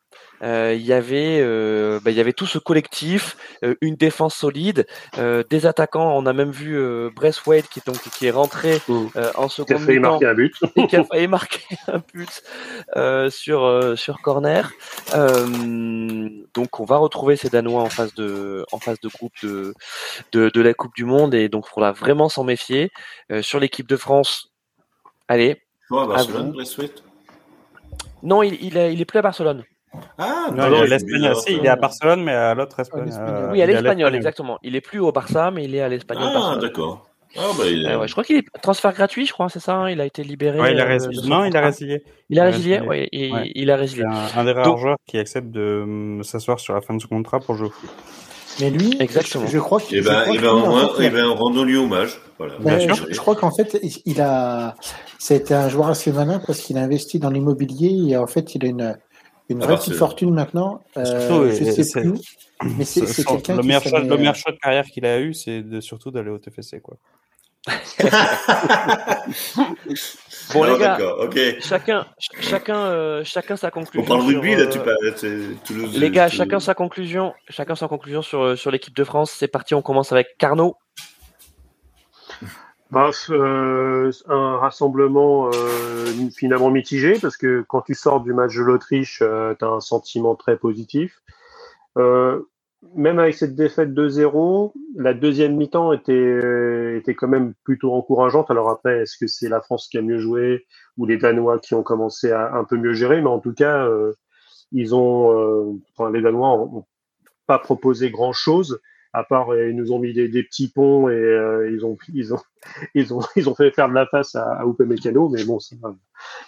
Euh, 0.43 0.73
Il 0.77 0.85
y 0.85 0.93
avait 0.93 1.39
euh, 1.41 1.99
bah, 2.03 2.11
il 2.11 2.18
y 2.18 2.19
avait 2.19 2.34
tout 2.34 2.45
ce 2.45 2.59
collectif, 2.59 3.38
euh, 3.64 3.76
une 3.81 3.95
défense 3.95 4.35
solide, 4.35 4.85
euh, 5.18 5.43
des 5.49 5.65
attaquants. 5.65 6.15
On 6.15 6.26
a 6.26 6.34
même 6.34 6.51
vu 6.51 6.77
euh, 6.77 7.09
Braithwaite 7.15 7.68
qui 7.69 7.81
donc 7.85 7.97
qui 8.18 8.27
est 8.27 8.31
rentré 8.31 8.81
Mm. 8.88 9.07
euh, 9.15 9.31
en 9.35 9.47
Qui 9.47 9.61
a 9.61 9.65
seconde 9.65 9.80
failli 9.80 9.97
mi-temps 9.99 10.11
marquer 10.11 10.26
un 10.27 10.34
but. 10.35 10.53
et 10.76 10.88
qui 10.88 10.95
a 10.95 11.03
failli 11.03 11.27
marquer 11.27 11.65
un 11.88 12.01
but 12.14 12.43
euh, 12.95 13.30
sur 13.30 13.64
euh, 13.64 13.95
sur 13.95 14.22
corner. 14.22 14.72
Euh, 15.15 16.30
donc 16.53 16.80
on 16.80 16.85
va 16.85 16.97
retrouver 16.97 17.35
ces 17.35 17.49
Danois 17.49 17.81
en 17.81 17.89
phase 17.89 18.14
de 18.14 18.65
en 18.72 18.80
phase 18.80 18.99
de 19.01 19.09
groupe 19.09 19.34
de 19.43 19.73
de, 20.34 20.49
de 20.49 20.61
la 20.61 20.73
Coupe 20.73 20.95
du 20.95 21.05
Monde 21.05 21.34
et 21.34 21.49
donc 21.49 21.65
il 21.68 21.73
faudra 21.73 21.91
vraiment 21.91 22.30
s'en 22.30 22.43
méfier. 22.43 22.91
Euh, 23.31 23.41
sur 23.41 23.59
l'équipe 23.59 23.88
de 23.88 23.97
France, 23.97 24.51
allez. 25.27 25.61
À 25.91 26.18
Non, 28.23 28.43
il 28.43 28.57
il, 28.61 28.77
est- 28.77 28.93
il 28.93 29.01
est 29.01 29.05
plus 29.05 29.19
à 29.19 29.22
Barcelone. 29.22 29.64
Ah, 30.18 30.48
Non, 30.53 30.69
non, 30.69 30.69
il, 30.69 30.74
est 30.74 30.76
à 30.76 30.80
il 30.80 30.84
est 30.86 30.88
l'Espagnol. 30.90 31.18
bizarre, 31.19 31.36
Si, 31.38 31.52
il 31.53 31.57
ça. 31.57 31.64
est 31.64 31.68
à 31.68 31.76
Barcelone, 31.76 32.24
mais 32.24 32.34
à 32.34 32.53
l'autre 32.53 32.80
Espagne. 32.80 33.06
l'Espagnol. 33.06 33.36
euh, 33.36 33.52
Oui, 33.52 33.61
à 33.61 33.65
il 33.65 33.72
l'Espagnol, 33.72 34.15
exactement. 34.15 34.57
Il 34.64 34.76
est 34.76 34.82
plus 34.82 34.99
au 34.99 35.11
Barça, 35.11 35.52
mais 35.52 35.65
il 35.65 35.76
est 35.76 35.82
à 35.82 35.90
l'Espagnol. 35.90 36.32
Ah, 36.36 36.57
d'accord. 36.61 37.07
Ah, 37.36 37.41
bah, 37.57 37.65
il 37.68 37.86
est... 37.86 37.90
Euh, 37.91 37.99
ouais, 37.99 38.07
je 38.07 38.14
crois 38.14 38.24
qu'il 38.24 38.38
est 38.38 38.45
transfert 38.61 38.94
gratuit, 38.94 39.26
je 39.26 39.34
crois, 39.34 39.49
c'est 39.49 39.60
ça. 39.60 39.76
hein, 39.76 39.90
il 39.90 39.99
a 40.02 40.06
été 40.06 40.24
libéré. 40.24 40.60
Ouais, 40.60 40.72
il 40.74 40.80
a 40.80 40.86
euh, 40.86 40.88
résilié. 40.88 41.28
Non, 41.30 41.44
il 41.45 41.56
a 41.57 41.61
résilié. 41.61 42.02
Il 42.30 42.40
a 42.40 42.44
Il 42.49 42.53
résilié, 42.53 42.76
résilié. 42.78 42.90
ouais, 42.90 43.10
et- 43.11 43.32
Ouais. 43.34 43.52
il 43.53 43.69
a 43.69 43.76
C'est 43.76 43.82
résilié. 43.82 44.06
un, 44.06 44.40
un 44.40 44.44
des 44.45 44.53
rares 44.53 44.64
Donc- 44.65 44.80
joueurs 44.80 44.98
qui 45.06 45.18
accepte 45.19 45.49
de 45.52 46.19
s'asseoir 46.24 46.60
sur 46.60 46.74
la 46.74 46.82
fin 46.82 46.94
de 46.95 47.02
son 47.02 47.10
contrat 47.10 47.40
pour 47.40 47.56
jouer 47.56 47.68
au 47.68 47.72
foot. 47.72 47.90
Mais 48.60 48.72
lui, 48.72 48.95
Exactement. 48.99 49.45
je, 49.45 49.52
je 49.52 49.60
crois 49.60 49.80
qu'il 49.80 49.99
Eh 49.99 50.02
ben, 50.02 50.24
eh 50.34 50.38
ben, 50.40 50.49
en 50.49 50.68
moins, 50.68 50.88
fait, 50.95 51.06
eh 51.06 51.10
ben, 51.11 51.28
rendons-lui 51.28 51.78
hommage. 51.78 52.19
Voilà. 52.40 52.53
Ben, 52.60 52.78
Bien 52.78 52.94
je, 52.95 53.03
je 53.14 53.18
crois 53.19 53.36
qu'en 53.36 53.52
fait, 53.52 53.78
il- 53.84 54.02
il 54.06 54.19
a, 54.22 54.74
c'était 55.19 55.53
un 55.53 55.69
joueur 55.69 55.90
assez 55.90 56.11
malin 56.11 56.41
parce 56.48 56.61
qu'il 56.61 56.78
a 56.78 56.82
investi 56.82 57.19
dans 57.19 57.30
l'immobilier 57.30 58.11
et 58.14 58.18
en 58.18 58.26
fait, 58.26 58.56
il 58.56 58.65
a 58.65 58.68
une, 58.69 58.98
une 59.49 59.61
À 59.61 59.65
vraie 59.65 59.74
Barcelone. 59.76 59.78
petite 59.80 59.99
fortune 59.99 60.34
maintenant. 60.34 60.84
Euh, 60.98 61.06
Surtout, 61.06 61.49
je 61.49 61.82
sais 61.84 62.02
plus, 62.02 62.14
mais 62.78 62.84
c'est 62.86 63.24
quelqu'un 63.26 63.56
le 63.56 63.61
qui 63.61 63.68
meilleur 63.68 63.82
choix, 63.82 63.91
savait, 63.91 64.07
le 64.07 64.14
euh, 64.14 64.18
meilleur 64.18 64.36
choix 64.36 64.52
de 64.52 64.57
carrière 64.57 64.86
qu'il 64.86 65.06
a 65.06 65.19
eu, 65.19 65.34
c'est 65.34 65.61
de, 65.61 65.80
surtout 65.82 66.11
d'aller 66.11 66.30
au 66.30 66.38
TFC, 66.38 66.82
quoi. 66.82 66.98
Bon, 70.53 70.64
Non, 70.65 70.74
les 70.74 70.80
gars, 70.80 70.98
D'accord, 70.98 71.19
ok. 71.26 71.38
chacun, 71.60 72.06
ch- 72.18 72.49
chacun, 72.49 72.78
euh, 72.78 73.22
chacun 73.26 73.57
sa 73.57 73.68
On 73.68 73.72
conclusion. 73.72 74.06
parle 74.07 74.22
sur, 74.22 74.30
rugby, 74.30 74.56
là, 74.56 74.61
euh, 74.61 74.69
tu 74.69 74.80
parles. 74.80 75.14
c'est 75.18 75.64
Toulouse. 75.65 75.98
Les 75.99 76.10
gars, 76.10 76.30
chacun 76.30 76.60
sa 76.61 76.74
conclusion. 76.74 77.34
Chacun 77.49 77.76
sa 77.76 77.88
conclusion 77.90 78.22
sur 78.22 78.41
euh, 78.41 78.56
sur 78.56 78.72
l'équipe 78.72 78.95
de 78.95 79.03
France. 79.03 79.32
C'est 79.38 79.49
parti. 79.49 79.74
On 79.76 79.82
commence 79.82 80.14
avec 80.14 80.38
Carnot. 80.38 80.76
Bah, 82.89 83.11
euh, 83.31 84.11
un 84.27 84.57
rassemblement 84.57 85.49
euh, 85.53 86.30
finalement 86.34 86.72
mitigé 86.72 87.19
parce 87.22 87.35
que 87.35 87.65
quand 87.68 87.81
tu 87.81 87.93
sors 87.93 88.22
du 88.22 88.34
match 88.34 88.55
de 88.55 88.61
l'Autriche, 88.61 89.22
euh, 89.22 89.53
tu 89.59 89.65
as 89.65 89.68
un 89.68 89.81
sentiment 89.81 90.35
très 90.35 90.57
positif. 90.57 91.22
Euh, 91.97 92.43
même 92.95 93.19
avec 93.19 93.35
cette 93.35 93.55
défaite 93.55 93.93
2-0, 93.93 94.72
la 94.95 95.14
deuxième 95.14 95.57
mi-temps 95.57 95.91
était, 95.91 96.14
euh, 96.14 96.97
était 96.97 97.14
quand 97.14 97.27
même 97.27 97.53
plutôt 97.65 97.93
encourageante. 97.93 98.49
Alors 98.51 98.69
après, 98.69 99.01
est-ce 99.01 99.18
que 99.18 99.27
c'est 99.27 99.49
la 99.49 99.59
France 99.59 99.89
qui 99.89 99.97
a 99.97 100.01
mieux 100.01 100.19
joué 100.19 100.65
ou 100.95 101.05
les 101.05 101.18
Danois 101.18 101.59
qui 101.59 101.73
ont 101.73 101.84
commencé 101.84 102.31
à 102.31 102.53
un 102.53 102.64
peu 102.64 102.77
mieux 102.77 102.93
gérer? 102.93 103.22
Mais 103.22 103.30
en 103.30 103.39
tout 103.39 103.53
cas, 103.53 103.85
euh, 103.85 104.14
ils 104.72 104.95
ont, 104.95 105.77
enfin, 105.97 106.09
les 106.11 106.22
Danois 106.22 106.49
ont, 106.49 106.77
ont 106.77 106.85
pas 107.47 107.59
proposé 107.59 108.11
grand-chose. 108.11 108.80
À 109.18 109.23
part, 109.23 109.52
euh, 109.52 109.69
ils 109.69 109.76
nous 109.76 109.91
ont 109.91 109.98
mis 109.98 110.14
des, 110.14 110.44
petits 110.44 110.68
ponts 110.68 111.10
et 111.10 111.14
euh, 111.14 111.72
ils 111.72 111.84
ont, 111.84 111.98
ils 112.14 112.35
ont, 112.35 112.39
ils 112.94 113.14
ont, 113.15 113.22
ils 113.35 113.49
ont 113.49 113.56
fait 113.56 113.72
faire 113.72 113.89
de 113.89 113.95
la 113.95 114.06
face 114.06 114.35
à, 114.35 114.44
à 114.60 114.65
Upamecano, 114.65 115.27
mais 115.30 115.44
bon, 115.44 115.57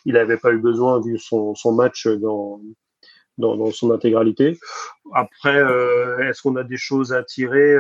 il 0.05 0.13
n'avait 0.13 0.37
pas 0.37 0.51
eu 0.51 0.59
besoin 0.59 1.01
vu 1.01 1.17
son, 1.17 1.55
son 1.55 1.71
match 1.71 2.07
dans, 2.07 2.61
dans, 3.39 3.71
son 3.71 3.89
intégralité. 3.89 4.59
Après, 5.13 5.57
euh, 5.57 6.29
est-ce 6.29 6.43
qu'on 6.43 6.57
a 6.57 6.63
des 6.63 6.77
choses 6.77 7.11
à 7.11 7.23
tirer 7.23 7.75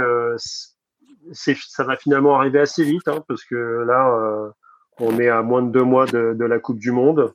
Ça 1.33 1.83
va 1.83 1.95
finalement 1.95 2.35
arriver 2.35 2.59
assez 2.59 2.83
vite, 2.83 3.07
hein, 3.07 3.23
parce 3.27 3.43
que 3.45 3.83
là, 3.85 4.51
on 4.97 5.19
est 5.19 5.29
à 5.29 5.43
moins 5.43 5.61
de 5.61 5.71
deux 5.71 5.83
mois 5.83 6.07
de, 6.07 6.33
de 6.33 6.45
la 6.45 6.57
Coupe 6.57 6.79
du 6.79 6.91
Monde. 6.91 7.31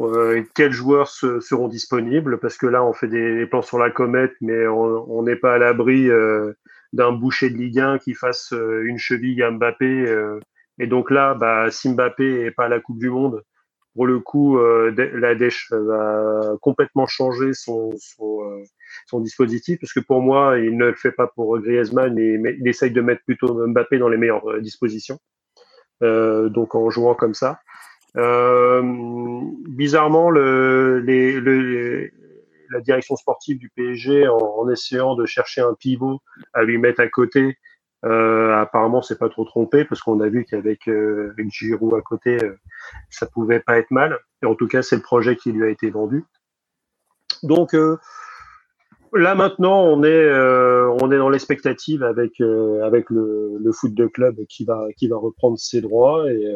Euh, 0.00 0.42
quels 0.54 0.72
joueurs 0.72 1.08
se, 1.08 1.40
seront 1.40 1.68
disponibles? 1.68 2.38
Parce 2.38 2.56
que 2.56 2.66
là, 2.66 2.84
on 2.84 2.92
fait 2.92 3.08
des, 3.08 3.46
plans 3.46 3.62
sur 3.62 3.78
la 3.78 3.90
comète, 3.90 4.34
mais 4.40 4.66
on 4.66 5.22
n'est 5.22 5.36
pas 5.36 5.54
à 5.54 5.58
l'abri 5.58 6.10
euh, 6.10 6.52
d'un 6.94 7.12
boucher 7.12 7.50
de 7.50 7.56
Ligue 7.56 7.80
1 7.80 7.98
qui 7.98 8.14
fasse 8.14 8.52
euh, 8.52 8.84
une 8.84 8.98
cheville 8.98 9.42
à 9.42 9.50
Mbappé. 9.50 9.84
euh. 9.84 10.38
et 10.78 10.86
donc 10.86 11.10
là, 11.10 11.34
bah, 11.34 11.70
si 11.70 11.90
Mbappé 11.90 12.44
n'est 12.44 12.50
pas 12.52 12.66
à 12.66 12.68
la 12.68 12.80
Coupe 12.80 12.98
du 12.98 13.10
Monde, 13.10 13.42
pour 13.94 14.06
le 14.06 14.18
coup, 14.20 14.58
euh, 14.58 14.92
la 15.14 15.34
Dèche 15.34 15.70
va 15.70 16.56
complètement 16.60 17.06
changer 17.06 17.52
son, 17.52 17.92
son, 17.96 18.64
son, 19.06 19.20
dispositif, 19.20 19.78
parce 19.80 19.92
que 19.92 20.00
pour 20.00 20.20
moi, 20.20 20.58
il 20.58 20.76
ne 20.76 20.86
le 20.86 20.94
fait 20.94 21.12
pas 21.12 21.28
pour 21.28 21.58
Griezmann, 21.60 22.12
mais, 22.12 22.38
mais 22.38 22.56
il 22.58 22.66
essaye 22.66 22.90
de 22.90 23.00
mettre 23.00 23.22
plutôt 23.24 23.66
Mbappé 23.68 23.98
dans 23.98 24.08
les 24.08 24.16
meilleures 24.16 24.60
dispositions, 24.60 25.20
donc 26.00 26.74
en 26.74 26.90
jouant 26.90 27.14
comme 27.14 27.34
ça. 27.34 27.60
Euh, 28.16 28.82
bizarrement, 29.68 30.30
le, 30.30 31.00
les, 31.00 31.40
le, 31.40 32.10
la 32.70 32.80
direction 32.80 33.16
sportive 33.16 33.58
du 33.58 33.70
PSG, 33.70 34.28
en, 34.28 34.36
en, 34.36 34.68
essayant 34.70 35.14
de 35.16 35.26
chercher 35.26 35.62
un 35.62 35.74
pivot 35.74 36.20
à 36.52 36.62
lui 36.62 36.78
mettre 36.78 37.00
à 37.00 37.08
côté, 37.08 37.58
euh, 38.04 38.54
apparemment, 38.54 39.00
c'est 39.00 39.18
pas 39.18 39.30
trop 39.30 39.44
trompé 39.44 39.84
parce 39.84 40.02
qu'on 40.02 40.20
a 40.20 40.28
vu 40.28 40.44
qu'avec 40.44 40.88
euh, 40.88 41.34
Giroud 41.48 41.94
à 41.94 42.02
côté, 42.02 42.42
euh, 42.42 42.58
ça 43.08 43.26
pouvait 43.26 43.60
pas 43.60 43.78
être 43.78 43.90
mal. 43.90 44.18
Et 44.42 44.46
en 44.46 44.54
tout 44.54 44.68
cas, 44.68 44.82
c'est 44.82 44.96
le 44.96 45.02
projet 45.02 45.36
qui 45.36 45.52
lui 45.52 45.64
a 45.64 45.70
été 45.70 45.90
vendu. 45.90 46.24
Donc 47.42 47.74
euh, 47.74 47.96
là 49.14 49.34
maintenant, 49.34 49.82
on 49.84 50.02
est 50.02 50.30
on 51.02 51.10
est 51.10 51.16
dans 51.18 51.30
l'expectative 51.30 52.02
avec 52.02 52.40
avec 52.40 53.08
le, 53.10 53.56
le, 53.58 53.72
foot 53.72 53.94
de 53.94 54.06
club 54.06 54.36
qui 54.48 54.64
va 54.64 54.86
qui 54.96 55.08
va 55.08 55.16
reprendre 55.16 55.58
ses 55.58 55.80
droits 55.80 56.30
et 56.30 56.46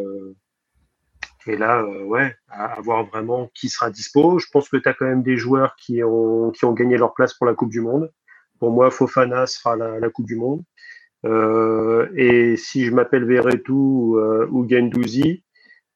et 1.48 1.56
là, 1.56 1.82
euh, 1.82 2.04
ouais, 2.04 2.34
à, 2.48 2.80
voir 2.80 3.06
vraiment 3.06 3.50
qui 3.54 3.68
sera 3.68 3.90
dispo. 3.90 4.38
Je 4.38 4.46
pense 4.52 4.68
que 4.68 4.76
tu 4.76 4.88
as 4.88 4.94
quand 4.94 5.06
même 5.06 5.22
des 5.22 5.36
joueurs 5.36 5.76
qui 5.76 6.02
ont, 6.04 6.50
qui 6.52 6.64
ont 6.64 6.72
gagné 6.72 6.96
leur 6.96 7.14
place 7.14 7.34
pour 7.34 7.46
la 7.46 7.54
Coupe 7.54 7.70
du 7.70 7.80
Monde. 7.80 8.12
Pour 8.60 8.70
moi, 8.70 8.90
Fofana 8.90 9.46
sera 9.46 9.76
la, 9.76 10.10
Coupe 10.10 10.26
du 10.26 10.36
Monde. 10.36 10.62
Euh, 11.24 12.08
et 12.14 12.56
si 12.56 12.84
je 12.84 12.92
m'appelle 12.92 13.24
Verretou 13.24 14.16
euh, 14.18 14.48
ou 14.50 14.68
Gendouzi, 14.68 15.42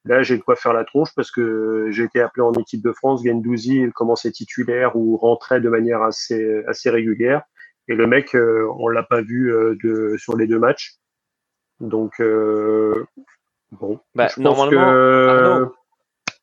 Là, 0.05 0.23
j'ai 0.25 0.37
de 0.37 0.43
quoi 0.43 0.57
faire 0.57 0.73
la 0.73 0.85
tronche 0.85 1.15
parce 1.15 1.31
que 1.31 1.89
j'ai 1.91 2.05
été 2.05 2.21
appelé 2.21 2.43
en 2.43 2.53
équipe 2.55 2.83
de 2.83 2.93
France. 2.93 3.25
Gendouzi 3.25 3.85
commençait 3.95 4.33
titulaire 4.33 4.97
ou 4.97 5.17
rentrait 5.17 5.61
de 5.61 5.69
manière 5.69 6.03
assez, 6.03 6.65
assez 6.67 6.91
régulière. 6.91 7.43
Et 7.89 7.95
le 7.95 8.07
mec, 8.07 8.35
euh, 8.35 8.69
on 8.79 8.89
l'a 8.89 9.05
pas 9.05 9.23
vu 9.23 9.53
euh, 9.53 9.77
de, 9.83 10.17
sur 10.19 10.37
les 10.37 10.47
deux 10.47 10.59
matchs. 10.59 10.97
Donc, 11.81 12.21
euh, 12.21 13.07
bon. 13.73 13.99
Bah, 14.15 14.29
je 14.29 14.35
pense 14.37 14.45
normalement, 14.45 14.81
que- 14.93 15.29
Arnaud, 15.29 15.75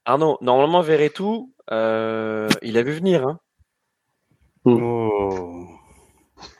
Arnaud, 0.06 0.38
normalement, 0.42 0.82
Verretou, 0.82 1.54
euh, 1.72 2.50
il 2.62 2.78
a 2.78 2.84
vu 2.84 2.92
venir. 2.94 3.26
Hein. 3.28 3.40
Oh. 4.66 5.66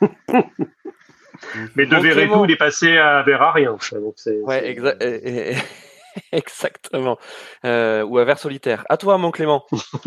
Mais 1.74 1.86
de 1.86 1.96
Verretou, 1.96 2.44
il 2.44 2.50
est 2.52 2.56
passé 2.56 2.96
à 2.96 3.22
vers 3.22 3.42
à 3.42 3.52
rien. 3.52 3.76
ça, 3.80 3.98
donc 3.98 4.14
c'est- 4.16 4.40
Ouais, 4.40 4.74
exa- 4.74 4.96
exactement. 6.32 7.18
Euh, 7.64 8.02
ou 8.04 8.18
à 8.18 8.24
vers 8.24 8.38
solitaire. 8.38 8.84
À 8.88 8.96
toi, 8.96 9.16
mon 9.18 9.30
Clément. 9.30 9.64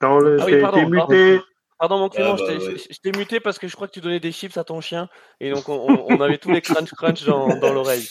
Dans 0.00 0.18
le, 0.18 0.40
Ah 0.40 0.44
oui, 0.46 0.60
pardon, 0.60 0.78
été 0.88 0.96
pardon. 0.96 1.12
muté. 1.14 1.40
Pardon, 1.80 1.96
mon 1.98 2.10
Clément, 2.10 2.34
Ah, 2.34 2.36
bah, 2.36 2.44
je 2.58 2.98
t'ai- 3.00 3.10
ouais. 3.10 3.18
muté 3.18 3.40
parce 3.40 3.58
que 3.58 3.66
je 3.66 3.74
crois 3.74 3.88
que 3.88 3.92
tu 3.94 4.02
donnais 4.02 4.20
des 4.20 4.32
chips 4.32 4.54
à 4.58 4.64
ton 4.64 4.82
chien. 4.82 5.08
Et 5.40 5.50
donc, 5.50 5.66
on, 5.70 6.20
avait 6.20 6.36
tous 6.36 6.50
les 6.50 6.60
crunch-crunch 6.60 7.24
dans, 7.24 7.56
dans 7.56 7.72
l'oreille. 7.72 8.06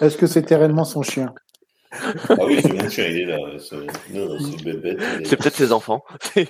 Est-ce 0.00 0.16
que 0.16 0.26
c'était 0.26 0.56
réellement 0.56 0.84
son 0.84 1.02
chien? 1.02 1.34
Ah 1.92 2.36
oui, 2.46 2.60
c'est 2.62 2.72
mon 2.72 2.88
chien, 2.88 3.04
il 3.04 3.20
est 3.20 3.24
là. 3.26 3.36
c'est- 3.58 5.36
peut-être 5.36 5.56
ses 5.56 5.72
enfants. 5.72 6.02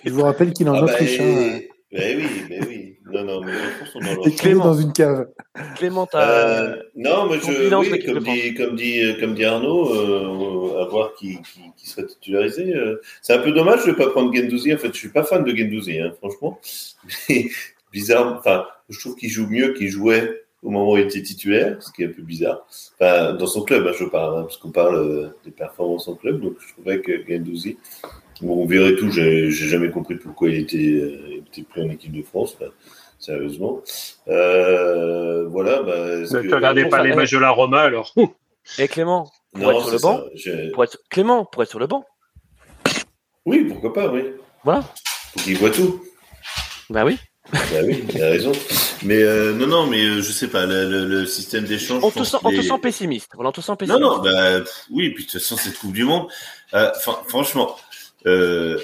Je 0.05 0.13
vous 0.13 0.23
rappelle 0.23 0.53
qu'il 0.53 0.69
est 0.69 0.71
en 0.71 0.75
Ah 0.75 0.83
bah, 0.83 0.93
Bah 1.93 2.01
oui, 2.16 2.24
bah 2.48 2.66
oui. 2.66 2.97
Non, 3.12 3.24
non, 3.24 3.40
mais 3.43 3.52
les 3.52 3.86
sont 3.86 3.98
dans 4.01 4.14
leur 4.14 4.35
Clément. 4.36 4.64
dans 4.64 4.74
une 4.74 4.93
cave. 4.93 5.28
Clément, 5.77 6.06
t'as. 6.06 6.27
Euh, 6.31 6.82
non, 6.97 7.28
mais 7.28 7.39
je, 7.39 7.74
oui, 7.74 8.05
comme 8.05 8.20
dit, 8.20 8.55
comme 8.55 8.77
dit, 8.77 9.01
euh, 9.05 9.20
comme 9.20 9.35
dit 9.35 9.44
Arnaud, 9.44 9.94
euh, 9.94 10.81
à 10.82 10.86
voir 10.89 11.12
qui, 11.14 11.36
qui, 11.43 11.60
qui 11.77 11.86
serait 11.89 12.06
titularisé. 12.06 12.74
euh. 12.74 13.01
c'est 13.20 13.35
un 13.35 13.40
peu 13.40 13.52
dommage 13.52 13.85
de 13.85 13.90
ne 13.90 13.97
pas 13.97 14.09
prendre 14.09 14.35
Gendouzi. 14.35 14.73
En 14.73 14.78
fait, 14.78 14.89
je 14.94 14.98
suis 14.98 15.10
pas 15.10 15.24
fan 15.24 15.44
de 15.44 15.55
Gendouzi, 15.55 15.98
hein, 16.01 16.14
franchement. 16.19 16.59
Mais 17.28 17.47
bizarre. 17.93 18.36
Enfin, 18.39 18.66
je 18.89 18.98
trouve 18.98 19.16
qu'il 19.16 19.28
joue 19.28 19.47
mieux 19.48 19.74
qu'il 19.74 19.90
jouait 19.90 20.41
au 20.63 20.71
moment 20.71 20.93
où 20.93 20.97
il 20.97 21.05
était 21.05 21.23
titulaire, 21.23 21.83
ce 21.83 21.91
qui 21.93 22.03
est 22.03 22.07
un 22.07 22.13
peu 22.13 22.23
bizarre. 22.23 22.65
Enfin, 23.01 23.33
dans 23.35 23.47
son 23.47 23.63
club, 23.63 23.87
hein, 23.87 23.93
je 23.99 24.05
parle, 24.05 24.39
hein, 24.39 24.43
parce 24.43 24.57
qu'on 24.59 24.71
parle 24.71 24.95
euh, 24.97 25.29
des 25.45 25.51
performances 25.51 26.07
en 26.09 26.15
club. 26.15 26.41
Donc, 26.41 26.55
je 26.61 26.73
trouvais 26.75 27.01
que 27.01 27.13
Gendouzi, 27.29 27.79
bon, 28.41 28.63
on 28.63 28.67
verrait 28.67 28.95
tout. 28.97 29.11
J'ai 29.11 29.51
jamais 29.51 29.91
compris 29.91 30.15
pourquoi 30.17 30.49
il 30.51 30.59
était, 30.59 30.77
euh, 30.79 31.19
il 31.31 31.39
était 31.49 31.63
pris 31.63 31.83
en 31.83 31.91
équipe 31.91 32.13
de 32.13 32.23
France. 32.23 32.57
enfin, 32.61 32.71
sérieusement. 33.19 33.81
Euh, 34.29 35.47
voilà. 35.49 35.83
Bah, 35.83 36.21
est-ce 36.21 36.37
Ne 36.37 36.43
que- 36.43 36.49
te 36.49 36.55
regardez 36.55 36.85
pas 36.89 37.03
les 37.03 37.11
eh. 37.11 37.17
matchs 37.17 37.33
de 37.33 37.39
la 37.39 37.51
Roma 37.51 37.81
alors. 37.81 38.15
Et 38.79 38.87
Clément, 38.87 39.29
pour 39.53 39.61
Non, 39.63 39.71
être 39.73 39.83
sur 39.85 39.93
le 39.93 39.99
banc, 39.99 40.21
Je- 40.37 40.71
pour 40.71 40.85
être... 40.85 40.99
Clément, 41.11 41.45
pour 41.45 41.63
être 41.65 41.71
sur 41.71 41.81
le 41.81 41.89
banc. 41.89 42.05
Oui, 43.45 43.65
pourquoi 43.65 43.93
pas, 43.93 44.09
oui. 44.13 44.23
Voilà. 44.63 44.83
Faut 44.83 45.41
qu'il 45.41 45.57
voit 45.59 45.71
tout. 45.71 46.05
Bah 46.91 47.05
oui. 47.05 47.19
Bah 47.53 47.59
oui, 47.85 48.03
il 48.15 48.23
a 48.23 48.31
raison. 48.31 48.53
Mais 49.03 49.23
euh, 49.23 49.53
non, 49.53 49.66
non, 49.66 49.87
mais 49.87 50.03
euh, 50.05 50.23
je 50.23 50.33
sais 50.33 50.49
pas, 50.49 50.65
le, 50.65 50.89
le- 50.89 51.07
le 51.07 51.27
système 51.27 51.65
d'échange. 51.65 52.03
On 52.03 52.11
te, 52.11 52.24
sent, 52.24 52.39
on 52.45 52.51
te 52.51 52.62
sent 52.62 52.79
pessimiste. 52.81 53.33
On 53.39 53.53
te 53.53 53.61
sent 53.61 53.73
Non, 53.73 53.77
pessimiste. 53.77 54.01
non, 54.03 54.23
bah 54.23 54.61
pff, 54.61 54.85
oui, 54.91 55.11
puis 55.11 55.24
de 55.27 55.31
toute 55.31 55.41
façon, 55.41 55.57
cette 55.57 55.77
Coupe 55.79 55.93
du 55.93 56.05
Monde, 56.05 56.29
euh, 56.74 56.91
franchement, 57.29 57.77
euh, 58.27 58.79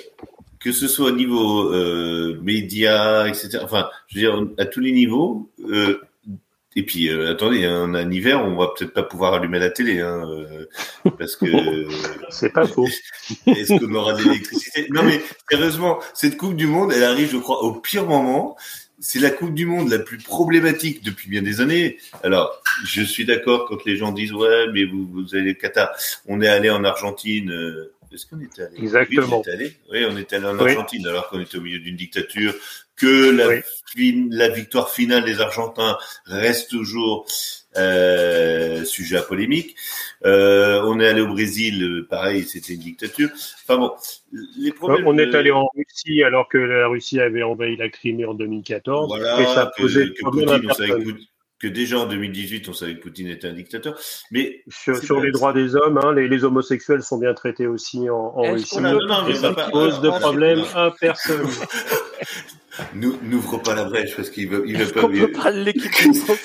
que 0.60 0.72
ce 0.72 0.86
soit 0.88 1.06
au 1.06 1.12
niveau 1.14 1.72
euh, 1.72 2.38
médias, 2.42 3.26
etc., 3.26 3.60
enfin, 3.62 3.88
je 4.08 4.16
veux 4.16 4.20
dire, 4.20 4.46
à 4.58 4.66
tous 4.66 4.80
les 4.80 4.92
niveaux, 4.92 5.48
euh, 5.70 6.00
et 6.78 6.84
puis, 6.84 7.08
euh, 7.08 7.32
attendez, 7.32 7.64
hein, 7.64 7.92
un 7.92 8.08
hiver, 8.08 8.40
on 8.44 8.54
va 8.54 8.68
peut-être 8.68 8.92
pas 8.92 9.02
pouvoir 9.02 9.34
allumer 9.34 9.58
la 9.58 9.68
télé, 9.68 10.00
hein, 10.00 10.22
euh, 10.30 10.66
parce 11.18 11.34
que 11.34 11.44
C'est 12.30 12.52
pas 12.52 12.68
faux. 12.68 12.86
Est-ce 13.48 13.80
qu'on 13.80 13.92
aura 13.96 14.12
de 14.12 14.22
l'électricité? 14.22 14.86
Non, 14.90 15.02
mais 15.02 15.20
sérieusement, 15.50 15.98
cette 16.14 16.36
Coupe 16.36 16.54
du 16.54 16.68
Monde, 16.68 16.92
elle 16.94 17.02
arrive, 17.02 17.32
je 17.32 17.38
crois, 17.38 17.64
au 17.64 17.72
pire 17.72 18.06
moment. 18.06 18.56
C'est 19.00 19.18
la 19.18 19.30
Coupe 19.30 19.54
du 19.54 19.66
Monde 19.66 19.90
la 19.90 19.98
plus 19.98 20.18
problématique 20.18 21.02
depuis 21.02 21.28
bien 21.28 21.42
des 21.42 21.60
années. 21.60 21.98
Alors, 22.22 22.62
je 22.84 23.02
suis 23.02 23.24
d'accord 23.24 23.66
quand 23.68 23.84
les 23.84 23.96
gens 23.96 24.12
disent 24.12 24.32
ouais, 24.32 24.66
mais 24.72 24.84
vous, 24.84 25.04
vous 25.04 25.34
allez 25.34 25.50
au 25.50 25.54
Qatar. 25.56 25.90
On 26.28 26.40
est 26.40 26.48
allé 26.48 26.70
en 26.70 26.84
Argentine. 26.84 27.50
euh, 27.50 27.92
Est-ce 28.12 28.26
qu'on 28.26 28.40
était 28.40 28.62
allé? 28.62 28.78
Exactement. 28.78 29.42
Oui, 29.46 29.52
allé. 29.52 29.72
Oui, 29.90 30.06
on 30.10 30.16
était 30.16 30.36
allé 30.36 30.46
en 30.46 30.56
Oui. 30.58 30.70
Argentine 30.70 31.06
alors 31.06 31.28
qu'on 31.28 31.40
était 31.40 31.58
au 31.58 31.60
milieu 31.60 31.78
d'une 31.78 31.96
dictature. 31.96 32.54
Que 32.96 33.30
la, 33.30 33.48
Oui. 33.48 33.56
fin- 33.94 34.28
la 34.30 34.48
victoire 34.48 34.90
finale 34.90 35.24
des 35.24 35.40
Argentins 35.40 35.96
reste 36.26 36.70
toujours 36.70 37.26
euh, 37.76 38.84
sujet 38.84 39.18
à 39.18 39.22
polémique. 39.22 39.76
Euh, 40.24 40.82
on 40.84 40.98
est 40.98 41.06
allé 41.06 41.20
au 41.20 41.28
Brésil, 41.28 41.82
euh, 41.84 42.06
pareil, 42.08 42.44
c'était 42.44 42.72
une 42.74 42.80
dictature. 42.80 43.28
Enfin 43.62 43.76
bon, 43.78 43.92
les 44.58 44.72
problèmes. 44.72 45.06
On 45.06 45.16
est 45.18 45.32
allé 45.34 45.50
en 45.52 45.68
Russie 45.76 46.24
alors 46.24 46.48
que 46.48 46.58
la 46.58 46.88
Russie 46.88 47.20
avait 47.20 47.42
envahi 47.44 47.76
la 47.76 47.88
Crimée 47.88 48.24
en 48.24 48.34
2014 48.34 49.06
Voilà, 49.08 49.40
et 49.42 49.44
ça 49.44 49.70
que, 49.76 49.82
posait 49.82 50.08
que 50.08 50.22
Poutine, 50.22 50.72
savait 50.72 51.04
que, 51.60 51.66
déjà 51.66 51.98
en 51.98 52.06
2018, 52.06 52.68
on 52.68 52.72
savait 52.72 52.96
que 52.96 53.00
Poutine 53.02 53.28
était 53.28 53.48
un 53.48 53.52
dictateur. 53.52 53.98
Mais 54.30 54.62
Sur, 54.68 55.20
les 55.20 55.30
droits 55.32 55.52
des 55.52 55.76
hommes, 55.76 55.98
hein, 56.02 56.12
les, 56.12 56.28
les 56.28 56.44
homosexuels 56.44 57.02
sont 57.02 57.18
bien 57.18 57.34
traités 57.34 57.66
aussi 57.66 58.08
en, 58.10 58.32
Russie. 58.52 58.78
a- 58.78 58.80
non, 58.80 58.98
non, 59.06 59.24
mais 59.26 59.34
ça 59.34 59.52
pose 59.52 60.00
de 60.00 60.10
problème 60.10 60.62
à 60.74 60.92
personne. 61.00 61.46
nous, 62.94 63.18
n'ouvre 63.22 63.58
pas 63.58 63.74
la 63.74 63.84
brèche 63.84 64.14
parce 64.16 64.30
qu'il 64.30 64.48
veut, 64.48 64.64
il 64.66 64.76
veut 64.76 64.84
Est-ce 64.84 64.92
pas. 64.92 65.00
parler 65.00 65.20
de 65.20 65.64
l'équipe 65.64 65.92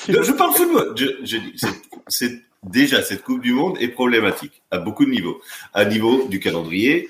je 0.08 0.32
parle 0.32 0.54
football. 0.54 0.94
Je, 0.96 1.06
je 1.24 1.38
dis, 1.38 1.54
c'est, 1.56 1.68
c'est 2.08 2.42
déjà 2.64 3.02
cette 3.04 3.24
Coupe 3.24 3.42
du 3.42 3.54
Monde 3.54 3.78
est 3.80 3.90
problématique 3.90 4.62
à 4.72 4.78
beaucoup 4.80 5.06
de 5.06 5.12
niveaux. 5.12 5.42
À 5.74 5.86
niveau 5.86 6.28
du 6.30 6.40
calendrier, 6.40 7.10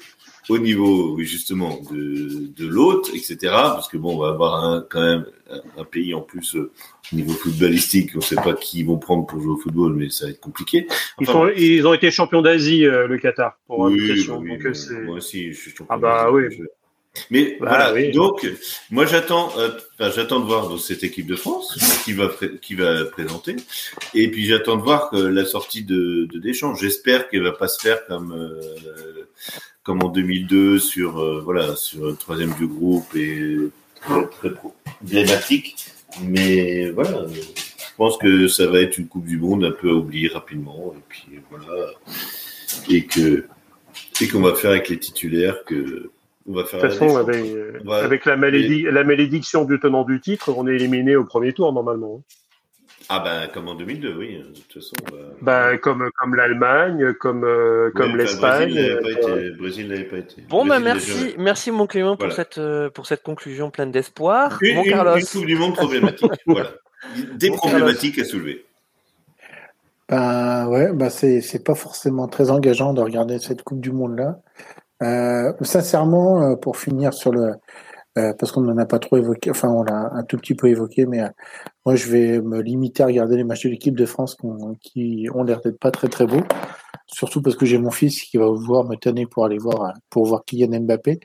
au 0.49 0.57
niveau 0.57 1.15
oui, 1.15 1.25
justement 1.25 1.79
de, 1.91 2.47
de 2.55 2.67
l'hôte, 2.67 3.09
etc. 3.13 3.37
Parce 3.51 3.87
que 3.87 3.97
bon, 3.97 4.15
on 4.15 4.19
va 4.19 4.29
avoir 4.29 4.63
un, 4.63 4.85
quand 4.89 5.01
même 5.01 5.25
un, 5.49 5.81
un 5.81 5.83
pays 5.85 6.13
en 6.13 6.21
plus 6.21 6.55
euh, 6.55 6.71
au 7.11 7.15
niveau 7.15 7.33
footballistique. 7.33 8.11
On 8.15 8.17
ne 8.17 8.23
sait 8.23 8.35
pas 8.35 8.53
qui 8.53 8.79
ils 8.79 8.85
vont 8.85 8.97
prendre 8.97 9.25
pour 9.25 9.39
jouer 9.41 9.53
au 9.53 9.57
football, 9.57 9.93
mais 9.95 10.09
ça 10.09 10.25
va 10.25 10.31
être 10.31 10.39
compliqué. 10.41 10.87
Ils, 11.21 11.27
sont, 11.27 11.49
ils 11.55 11.85
ont 11.87 11.93
été 11.93 12.11
champions 12.11 12.41
d'Asie, 12.41 12.85
euh, 12.85 13.07
le 13.07 13.17
Qatar, 13.17 13.57
pour 13.67 13.79
oui, 13.79 13.97
bah 14.27 14.35
oui, 14.39 14.49
Donc, 14.49 14.65
euh, 14.65 14.69
mais 14.69 14.73
c'est- 14.73 15.01
moi 15.01 15.15
aussi, 15.17 15.51
je 15.53 15.57
suis 15.59 15.71
champion 15.71 15.85
Ah 15.89 15.97
bah 15.97 16.31
oui. 16.31 16.43
je- 16.51 16.63
Mais 17.29 17.57
Bah 17.61 17.67
voilà, 17.69 17.93
oui. 17.93 18.11
donc 18.11 18.43
moi 18.89 19.05
j'attends, 19.05 19.53
euh, 19.59 19.69
enfin, 19.99 20.09
j'attends 20.09 20.39
de 20.39 20.45
voir 20.45 20.79
cette 20.79 21.03
équipe 21.03 21.27
de 21.27 21.35
France 21.35 21.77
qui 22.03 22.11
va 22.13 22.31
qui 22.59 22.73
va 22.73 23.05
présenter, 23.05 23.55
et 24.15 24.31
puis 24.31 24.45
j'attends 24.47 24.77
de 24.77 24.81
voir 24.81 25.11
que 25.11 25.17
la 25.17 25.45
sortie 25.45 25.83
de, 25.83 26.25
de 26.33 26.39
Deschamps. 26.39 26.73
J'espère 26.73 27.29
qu'elle 27.29 27.43
va 27.43 27.51
pas 27.51 27.67
se 27.67 27.79
faire 27.79 28.03
comme 28.07 28.33
euh, 28.33 29.27
comme 29.83 30.03
en 30.03 30.09
2002 30.09 30.79
sur 30.79 31.19
euh, 31.19 31.41
voilà 31.43 31.75
sur 31.75 32.05
le 32.07 32.15
troisième 32.15 32.53
du 32.53 32.67
groupe 32.67 33.15
et 33.15 33.57
très, 33.95 34.27
très 34.27 34.49
problématique. 34.51 35.75
Mais 36.23 36.89
voilà, 36.91 37.25
je 37.27 37.95
pense 37.97 38.17
que 38.17 38.47
ça 38.47 38.67
va 38.67 38.79
être 38.81 38.97
une 38.97 39.07
Coupe 39.07 39.25
du 39.25 39.37
Monde 39.37 39.63
un 39.65 39.71
peu 39.71 39.89
à 39.89 39.93
oublier 39.93 40.27
rapidement, 40.27 40.93
et 40.95 41.01
puis 41.09 41.25
voilà, 41.49 41.87
et 42.89 43.05
que 43.05 43.45
et 44.21 44.27
qu'on 44.27 44.41
va 44.41 44.53
faire 44.53 44.71
avec 44.71 44.89
les 44.89 44.99
titulaires 44.99 45.63
que 45.65 46.11
on 46.47 46.53
va 46.53 46.65
faire. 46.65 46.81
De 46.81 46.87
toute 46.87 46.97
façon, 46.99 47.17
avec, 47.17 47.35
euh, 47.45 47.79
On 47.83 47.89
va- 47.89 48.03
avec 48.03 48.25
la, 48.25 48.35
la 48.35 49.03
malédiction 49.03 49.63
du 49.65 49.79
tenant 49.79 50.03
du 50.03 50.19
titre, 50.19 50.53
on 50.55 50.67
est 50.67 50.75
éliminé 50.75 51.15
au 51.15 51.23
premier 51.23 51.53
tour 51.53 51.71
normalement. 51.73 52.21
Ah 53.09 53.19
ben 53.19 53.47
comme 53.53 53.67
en 53.67 53.75
2002, 53.75 54.15
oui. 54.17 54.37
De 54.37 54.59
toute 54.59 54.73
façon. 54.73 54.93
on 55.11 55.15
va- 55.15 55.21
Bah, 55.41 55.77
comme 55.77 56.09
comme 56.17 56.35
l'Allemagne, 56.35 57.13
comme 57.19 57.43
euh, 57.43 57.91
comme 57.95 58.15
l'Espagne. 58.15 58.71
Brésil 58.73 58.97
n'avait 59.01 59.15
pas 59.15 59.29
euh, 59.29 59.39
été. 59.49 59.57
Brésil 59.57 59.87
n'avait 59.89 60.03
pas 60.05 60.17
été. 60.17 60.41
Bon, 60.49 60.65
bah 60.65 60.79
Brésil 60.79 60.83
merci, 60.83 61.23
déjà- 61.25 61.37
merci 61.37 61.71
mon 61.71 61.87
Clément 61.87 62.15
pour 62.17 62.31
cette 62.31 62.57
euh, 62.57 62.89
pour 62.89 63.05
cette 63.07 63.23
conclusion 63.23 63.69
pleine 63.71 63.91
d'espoir. 63.91 64.57
Une, 64.61 64.75
Mon 64.75 64.83
une- 64.83 64.89
Carlos, 64.91 65.17
une 65.17 65.25
Coupe 65.25 65.45
du 65.45 65.55
Monde 65.57 65.75
problématique. 65.75 66.31
voilà. 66.45 66.69
Des 67.35 67.49
Bon, 67.49 67.55
problématiques 67.57 68.19
à 68.19 68.23
soulever. 68.25 68.65
Ben 70.09 70.67
ouais, 70.67 70.91
ben 70.93 71.09
c'est 71.09 71.41
c'est 71.41 71.63
pas 71.63 71.75
forcément 71.75 72.27
très 72.27 72.49
engageant 72.51 72.93
de 72.93 73.01
regarder 73.01 73.39
cette 73.39 73.63
Coupe 73.63 73.79
du 73.79 73.91
Monde 73.91 74.17
là. 74.17 74.39
Euh, 75.01 75.51
sincèrement, 75.61 76.43
euh, 76.51 76.55
pour 76.55 76.77
finir 76.77 77.13
sur 77.13 77.31
le, 77.31 77.53
euh, 78.17 78.33
parce 78.37 78.51
qu'on 78.51 78.61
n'en 78.61 78.77
a 78.77 78.85
pas 78.85 78.99
trop 78.99 79.17
évoqué, 79.17 79.49
enfin 79.51 79.69
on 79.69 79.83
l'a 79.83 80.11
un 80.13 80.23
tout 80.23 80.37
petit 80.37 80.55
peu 80.55 80.67
évoqué, 80.67 81.05
mais 81.05 81.21
euh, 81.23 81.27
moi 81.85 81.95
je 81.95 82.09
vais 82.09 82.41
me 82.41 82.61
limiter 82.61 83.03
à 83.03 83.07
regarder 83.07 83.37
les 83.37 83.43
matchs 83.43 83.65
de 83.65 83.69
l'équipe 83.69 83.95
de 83.95 84.05
France 84.05 84.37
qui 84.81 85.27
ont 85.33 85.43
l'air 85.43 85.61
d'être 85.61 85.79
pas 85.79 85.91
très 85.91 86.07
très 86.07 86.25
beaux. 86.25 86.43
Surtout 87.07 87.41
parce 87.41 87.55
que 87.55 87.65
j'ai 87.65 87.77
mon 87.77 87.91
fils 87.91 88.21
qui 88.23 88.37
va 88.37 88.47
vouloir 88.47 88.85
me 88.85 88.95
tenir 88.95 89.27
pour 89.29 89.45
aller 89.45 89.57
voir 89.57 89.93
pour 90.09 90.25
voir 90.25 90.45
Kylian 90.45 90.81
Mbappé. 90.81 91.19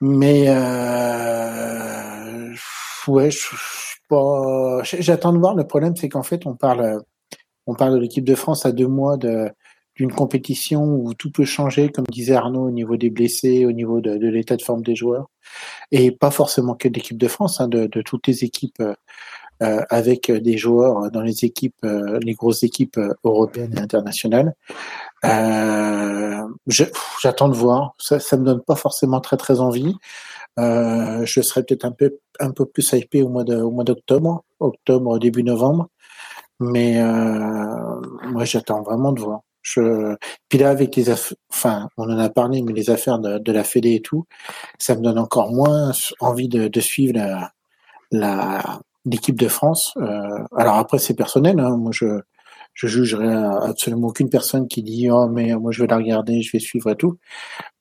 Mais 0.00 0.46
euh, 0.48 1.74
ouais, 3.08 3.30
je, 3.30 3.38
je 3.38 3.94
pas. 4.08 4.82
J'attends 4.82 5.32
de 5.32 5.38
voir. 5.38 5.54
Le 5.54 5.66
problème, 5.66 5.96
c'est 5.96 6.08
qu'en 6.08 6.22
fait, 6.22 6.46
on 6.46 6.54
parle, 6.54 7.02
on 7.66 7.74
parle 7.74 7.94
de 7.94 7.98
l'équipe 7.98 8.24
de 8.24 8.34
France 8.34 8.66
à 8.66 8.72
deux 8.72 8.88
mois 8.88 9.16
de 9.16 9.50
d'une 9.96 10.12
compétition 10.12 10.82
où 10.82 11.14
tout 11.14 11.30
peut 11.30 11.44
changer, 11.44 11.88
comme 11.88 12.06
disait 12.10 12.34
Arnaud, 12.34 12.66
au 12.66 12.70
niveau 12.72 12.96
des 12.96 13.10
blessés, 13.10 13.64
au 13.64 13.70
niveau 13.70 14.00
de, 14.00 14.10
l'état 14.26 14.56
de 14.56 14.62
forme 14.62 14.82
des 14.82 14.96
joueurs, 14.96 15.30
et 15.92 16.10
pas 16.10 16.32
forcément 16.32 16.74
que 16.74 16.88
de 16.88 16.94
l'équipe 16.94 17.16
de 17.16 17.28
France, 17.28 17.60
hein, 17.60 17.68
de, 17.68 17.86
toutes 18.02 18.26
les 18.26 18.42
équipes 18.42 18.82
avec 19.90 20.30
des 20.30 20.56
joueurs 20.58 21.10
dans 21.10 21.22
les 21.22 21.44
équipes, 21.44 21.84
les 21.84 22.34
grosses 22.34 22.62
équipes 22.62 22.98
européennes 23.24 23.74
et 23.76 23.80
internationales. 23.80 24.54
J'attends 27.22 27.48
de 27.48 27.54
voir. 27.54 27.94
Ça, 27.98 28.20
ça 28.20 28.36
me 28.36 28.44
donne 28.44 28.62
pas 28.62 28.76
forcément 28.76 29.20
très 29.20 29.36
très 29.36 29.60
envie. 29.60 29.96
je 30.58 31.40
serais 31.42 31.62
peut-être 31.62 31.84
un 31.84 31.92
peu 31.92 32.18
un 32.40 32.50
peu 32.50 32.66
plus 32.66 32.92
hypé 32.92 33.22
au 33.22 33.28
mois 33.28 33.44
de, 33.44 33.56
au 33.56 33.70
mois 33.70 33.84
d'octobre, 33.84 34.44
octobre 34.60 35.18
début 35.18 35.42
novembre. 35.42 35.88
Mais 36.60 37.02
moi, 37.02 38.44
j'attends 38.44 38.82
vraiment 38.82 39.12
de 39.12 39.20
voir. 39.20 39.40
Puis 40.48 40.58
là, 40.58 40.70
avec 40.70 40.94
les 40.96 41.10
affaires, 41.10 41.36
enfin, 41.50 41.88
on 41.96 42.10
en 42.10 42.18
a 42.18 42.28
parlé, 42.28 42.62
mais 42.62 42.72
les 42.72 42.90
affaires 42.90 43.18
de, 43.18 43.52
la 43.52 43.64
Fédé 43.64 43.94
et 43.94 44.02
tout, 44.02 44.26
ça 44.78 44.94
me 44.94 45.00
donne 45.02 45.18
encore 45.18 45.52
moins 45.52 45.92
envie 46.20 46.48
de, 46.48 46.80
suivre 46.80 47.14
la, 48.10 48.80
l'équipe 49.04 49.38
de 49.38 49.48
France. 49.48 49.92
Euh, 49.96 50.44
alors 50.56 50.76
après, 50.76 50.98
c'est 50.98 51.14
personnel. 51.14 51.60
Hein. 51.60 51.76
Moi, 51.76 51.90
je, 51.92 52.20
je 52.74 52.86
jugerai 52.86 53.32
absolument 53.62 54.08
aucune 54.08 54.28
personne 54.28 54.66
qui 54.66 54.82
dit 54.82 55.08
oh 55.08 55.28
mais 55.28 55.54
moi 55.54 55.70
je 55.70 55.80
vais 55.80 55.86
la 55.86 55.96
regarder, 55.96 56.42
je 56.42 56.50
vais 56.52 56.58
suivre 56.58 56.90
et 56.90 56.96
tout. 56.96 57.18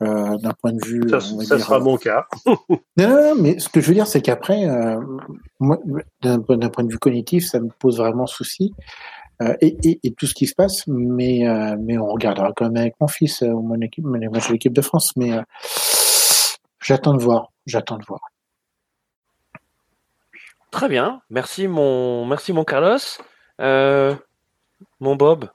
Euh, 0.04 0.38
d'un 0.38 0.54
point 0.62 0.72
de 0.72 0.86
vue, 0.86 1.10
ça, 1.10 1.20
ça 1.20 1.60
sera 1.60 1.80
mon 1.80 1.98
cas. 1.98 2.26
non, 2.45 2.68
non, 2.98 3.36
mais 3.40 3.60
ce 3.60 3.70
que 3.70 3.82
je 3.82 3.88
veux 3.88 3.95
dire, 3.95 4.08
c'est 4.08 4.22
qu'après, 4.22 4.66
euh, 4.66 5.00
moi, 5.60 5.80
d'un, 6.22 6.40
point 6.40 6.84
de 6.84 6.91
vue 6.91 7.00
cognitif, 7.00 7.48
ça 7.48 7.60
me 7.60 7.70
pose 7.80 7.98
vraiment 7.98 8.28
souci. 8.28 8.74
Euh, 9.41 9.56
et, 9.62 9.76
et, 9.84 10.00
et, 10.04 10.14
tout 10.14 10.28
ce 10.28 10.34
qui 10.34 10.45
se 10.45 10.54
passe, 10.54 10.86
mais, 10.88 11.48
euh, 11.48 11.76
mais 11.80 11.98
on 11.98 12.06
regardera 12.06 12.54
quand 12.56 12.66
même 12.66 12.78
avec 12.78 12.95
mon 13.02 13.08
fils 13.08 13.41
euh, 13.41 13.52
mon 13.52 13.80
équipe, 13.82 14.06
les 14.16 14.30
matchs 14.30 14.48
de 14.48 14.54
l'équipe 14.54 14.74
de 14.74 14.82
France. 14.82 15.12
Mais 15.16 15.32
j'attends 16.82 17.14
de 17.14 17.22
voir, 17.22 17.52
j'attends 17.66 17.98
de 17.98 18.06
voir. 18.06 18.22
Très 20.74 20.90
bien, 20.90 21.22
merci 21.30 21.68
mon, 21.68 22.26
merci 22.26 22.52
mon 22.52 22.64
Carlos, 22.64 22.98
mon 23.60 25.16
Bob. 25.16 25.48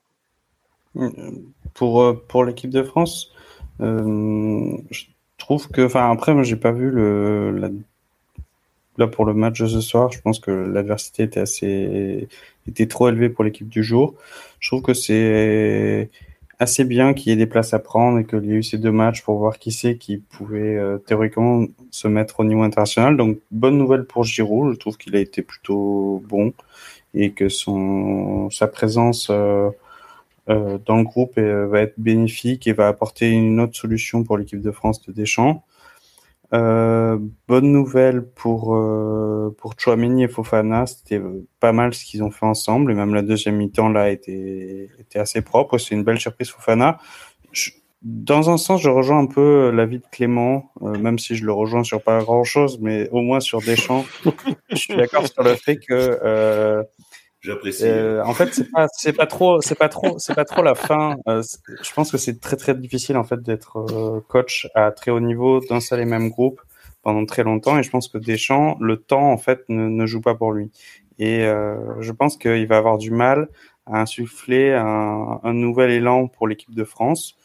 Pour 1.74 2.22
pour 2.28 2.44
l'équipe 2.44 2.70
de 2.70 2.84
France, 2.84 3.32
je 3.80 5.04
trouve 5.36 5.68
que, 5.70 5.84
enfin 5.84 6.08
après, 6.12 6.32
moi 6.34 6.44
j'ai 6.44 6.54
pas 6.54 6.70
vu 6.70 6.92
le 6.92 7.82
là 8.96 9.08
pour 9.08 9.24
le 9.24 9.34
match 9.34 9.60
de 9.60 9.66
ce 9.66 9.80
soir, 9.80 10.12
je 10.12 10.20
pense 10.20 10.38
que 10.38 10.52
l'adversité 10.52 11.24
était 11.24 11.40
assez 11.40 12.28
était 12.68 12.86
trop 12.86 13.08
élevée 13.08 13.28
pour 13.28 13.42
l'équipe 13.42 13.68
du 13.68 13.82
jour. 13.82 14.14
Je 14.60 14.70
trouve 14.70 14.82
que 14.82 14.94
c'est 14.94 16.10
assez 16.58 16.84
bien 16.84 17.14
qu'il 17.14 17.30
y 17.30 17.32
ait 17.32 17.36
des 17.36 17.46
places 17.46 17.72
à 17.72 17.78
prendre 17.78 18.18
et 18.18 18.24
qu'il 18.24 18.44
y 18.44 18.52
ait 18.52 18.56
eu 18.56 18.62
ces 18.62 18.78
deux 18.78 18.90
matchs 18.90 19.22
pour 19.22 19.38
voir 19.38 19.58
qui 19.58 19.70
c'est 19.70 19.96
qui 19.96 20.18
pouvait 20.18 20.76
euh, 20.76 20.98
théoriquement 20.98 21.66
se 21.90 22.08
mettre 22.08 22.40
au 22.40 22.44
niveau 22.44 22.62
international. 22.62 23.16
Donc 23.16 23.38
bonne 23.50 23.78
nouvelle 23.78 24.04
pour 24.04 24.24
Giroud, 24.24 24.72
je 24.72 24.78
trouve 24.78 24.96
qu'il 24.96 25.14
a 25.16 25.20
été 25.20 25.42
plutôt 25.42 26.22
bon 26.28 26.52
et 27.14 27.30
que 27.32 27.48
son 27.48 28.50
sa 28.50 28.66
présence 28.66 29.28
euh, 29.30 29.70
euh, 30.48 30.78
dans 30.84 30.96
le 30.96 31.04
groupe 31.04 31.38
va 31.38 31.80
être 31.80 31.94
bénéfique 31.98 32.66
et 32.66 32.72
va 32.72 32.88
apporter 32.88 33.30
une 33.30 33.60
autre 33.60 33.76
solution 33.76 34.24
pour 34.24 34.38
l'équipe 34.38 34.60
de 34.60 34.70
France 34.72 35.02
de 35.06 35.12
Deschamps. 35.12 35.62
Euh, 36.54 37.18
bonne 37.46 37.70
nouvelle 37.70 38.24
pour 38.24 38.74
euh, 38.74 39.54
pour 39.58 39.74
Chouameni 39.78 40.24
et 40.24 40.28
Fofana, 40.28 40.86
c'était 40.86 41.20
pas 41.60 41.72
mal 41.72 41.92
ce 41.92 42.04
qu'ils 42.06 42.22
ont 42.22 42.30
fait 42.30 42.46
ensemble 42.46 42.90
et 42.90 42.94
même 42.94 43.14
la 43.14 43.20
deuxième 43.20 43.56
mi-temps 43.56 43.90
là 43.90 44.10
était 44.10 44.88
était 44.98 45.18
assez 45.18 45.42
propre. 45.42 45.76
C'est 45.76 45.94
une 45.94 46.04
belle 46.04 46.18
surprise 46.18 46.48
Fofana. 46.48 46.98
dans 48.02 48.48
un 48.48 48.56
sens, 48.56 48.80
je 48.80 48.88
rejoins 48.88 49.18
un 49.18 49.26
peu 49.26 49.70
l'avis 49.70 49.98
de 49.98 50.06
Clément, 50.10 50.72
euh, 50.82 50.96
même 50.98 51.18
si 51.18 51.36
je 51.36 51.44
le 51.44 51.52
rejoins 51.52 51.84
sur 51.84 52.00
pas 52.02 52.20
grand 52.22 52.44
chose, 52.44 52.78
mais 52.80 53.10
au 53.10 53.20
moins 53.20 53.40
sur 53.40 53.60
Deschamps, 53.60 54.06
je 54.70 54.76
suis 54.76 54.96
d'accord 54.96 55.26
sur 55.28 55.42
le 55.42 55.54
fait 55.54 55.76
que 55.76 56.18
euh, 56.24 56.82
J'apprécie. 57.40 57.84
Euh, 57.84 58.24
en 58.24 58.34
fait, 58.34 58.52
c'est 58.52 58.70
pas, 58.70 58.88
c'est 58.92 59.12
pas 59.12 59.26
trop, 59.26 59.60
c'est 59.60 59.76
pas 59.76 59.88
trop, 59.88 60.18
c'est 60.18 60.34
pas 60.34 60.44
trop 60.44 60.62
la 60.62 60.74
fin. 60.74 61.16
Euh, 61.28 61.42
je 61.82 61.92
pense 61.92 62.10
que 62.10 62.18
c'est 62.18 62.40
très 62.40 62.56
très 62.56 62.74
difficile 62.74 63.16
en 63.16 63.22
fait 63.22 63.40
d'être 63.42 63.78
euh, 63.78 64.20
coach 64.28 64.68
à 64.74 64.90
très 64.90 65.12
haut 65.12 65.20
niveau 65.20 65.60
d'un 65.60 65.80
seul 65.80 66.00
et 66.00 66.04
même 66.04 66.30
groupe 66.30 66.60
pendant 67.02 67.24
très 67.26 67.44
longtemps. 67.44 67.78
Et 67.78 67.84
je 67.84 67.90
pense 67.90 68.08
que 68.08 68.18
Deschamps, 68.18 68.76
le 68.80 68.96
temps 68.96 69.30
en 69.30 69.38
fait 69.38 69.60
ne, 69.68 69.88
ne 69.88 70.06
joue 70.06 70.20
pas 70.20 70.34
pour 70.34 70.52
lui. 70.52 70.72
Et 71.20 71.44
euh, 71.44 71.76
je 72.00 72.10
pense 72.10 72.36
qu'il 72.36 72.66
va 72.66 72.76
avoir 72.76 72.98
du 72.98 73.12
mal 73.12 73.48
à 73.86 74.00
insuffler 74.00 74.72
un, 74.72 75.40
un 75.42 75.52
nouvel 75.52 75.90
élan 75.92 76.26
pour 76.26 76.48
l'équipe 76.48 76.74
de 76.74 76.84
France 76.84 77.36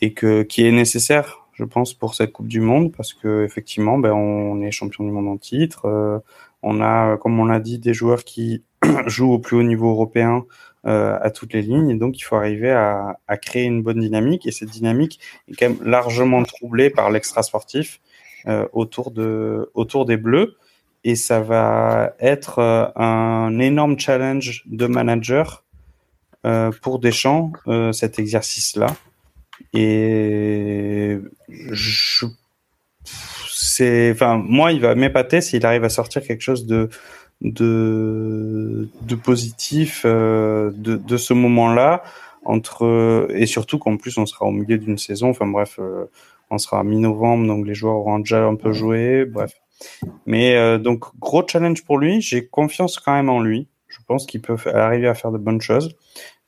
et 0.00 0.12
que 0.12 0.42
qui 0.42 0.64
est 0.64 0.70
nécessaire, 0.70 1.44
je 1.54 1.64
pense, 1.64 1.92
pour 1.92 2.14
cette 2.14 2.30
Coupe 2.32 2.46
du 2.46 2.60
Monde 2.60 2.92
parce 2.94 3.12
que 3.12 3.42
effectivement, 3.44 3.98
ben 3.98 4.12
on 4.12 4.60
est 4.60 4.70
champion 4.70 5.02
du 5.02 5.10
monde 5.10 5.26
en 5.26 5.38
titre 5.38 6.22
on 6.66 6.80
a, 6.80 7.16
comme 7.16 7.38
on 7.38 7.44
l'a 7.44 7.60
dit, 7.60 7.78
des 7.78 7.94
joueurs 7.94 8.24
qui 8.24 8.64
jouent 9.06 9.32
au 9.32 9.38
plus 9.38 9.56
haut 9.56 9.62
niveau 9.62 9.88
européen 9.90 10.44
euh, 10.84 11.16
à 11.22 11.30
toutes 11.30 11.52
les 11.54 11.62
lignes. 11.62 11.90
Et 11.90 11.94
donc, 11.94 12.18
il 12.18 12.22
faut 12.22 12.34
arriver 12.34 12.72
à, 12.72 13.16
créer 13.40 13.64
une 13.64 13.82
bonne 13.82 14.00
dynamique. 14.00 14.46
Et 14.46 14.50
cette 14.50 14.70
dynamique 14.70 15.20
est 15.48 15.54
quand 15.54 15.68
même 15.68 15.82
largement 15.84 16.42
troublée 16.42 16.90
par 16.90 17.10
l'extra 17.10 17.44
sportif 17.44 18.00
euh, 18.48 18.66
autour, 18.72 19.12
de, 19.12 19.70
autour 19.74 20.06
des 20.06 20.16
Bleus. 20.16 20.56
Et 21.04 21.14
ça 21.14 21.40
va 21.40 22.14
être 22.18 22.58
euh, 22.58 22.86
un 22.96 23.58
énorme 23.60 23.98
challenge 23.98 24.64
de 24.66 24.86
manager 24.86 25.62
pour 26.80 27.00
Deschamps, 27.00 27.50
cet 27.90 28.20
exercice-là. 28.20 28.86
Et 29.72 31.18
je 31.48 32.26
c'est, 33.76 34.10
enfin, 34.10 34.42
moi, 34.42 34.72
il 34.72 34.80
va 34.80 34.94
m'épater 34.94 35.42
s'il 35.42 35.66
arrive 35.66 35.84
à 35.84 35.90
sortir 35.90 36.22
quelque 36.22 36.40
chose 36.40 36.64
de 36.66 36.88
de, 37.42 38.88
de 39.02 39.14
positif 39.14 40.04
euh, 40.06 40.70
de, 40.74 40.96
de 40.96 41.16
ce 41.18 41.34
moment-là 41.34 42.02
entre 42.46 43.28
et 43.34 43.44
surtout 43.44 43.78
qu'en 43.78 43.98
plus 43.98 44.16
on 44.16 44.24
sera 44.24 44.46
au 44.46 44.52
milieu 44.52 44.78
d'une 44.78 44.96
saison. 44.96 45.28
Enfin 45.28 45.46
bref, 45.46 45.78
euh, 45.78 46.06
on 46.48 46.56
sera 46.56 46.80
à 46.80 46.84
mi-novembre, 46.84 47.46
donc 47.46 47.66
les 47.66 47.74
joueurs 47.74 47.96
auront 47.96 48.20
déjà 48.20 48.44
un 48.44 48.54
peu 48.54 48.72
joué. 48.72 49.26
Bref, 49.26 49.52
mais 50.24 50.56
euh, 50.56 50.78
donc 50.78 51.04
gros 51.18 51.46
challenge 51.46 51.84
pour 51.84 51.98
lui. 51.98 52.22
J'ai 52.22 52.46
confiance 52.46 52.98
quand 52.98 53.12
même 53.12 53.28
en 53.28 53.40
lui. 53.40 53.68
Je 53.88 53.98
pense 54.08 54.24
qu'il 54.24 54.40
peut 54.40 54.56
arriver 54.72 55.08
à 55.08 55.14
faire 55.14 55.32
de 55.32 55.38
bonnes 55.38 55.60
choses. 55.60 55.94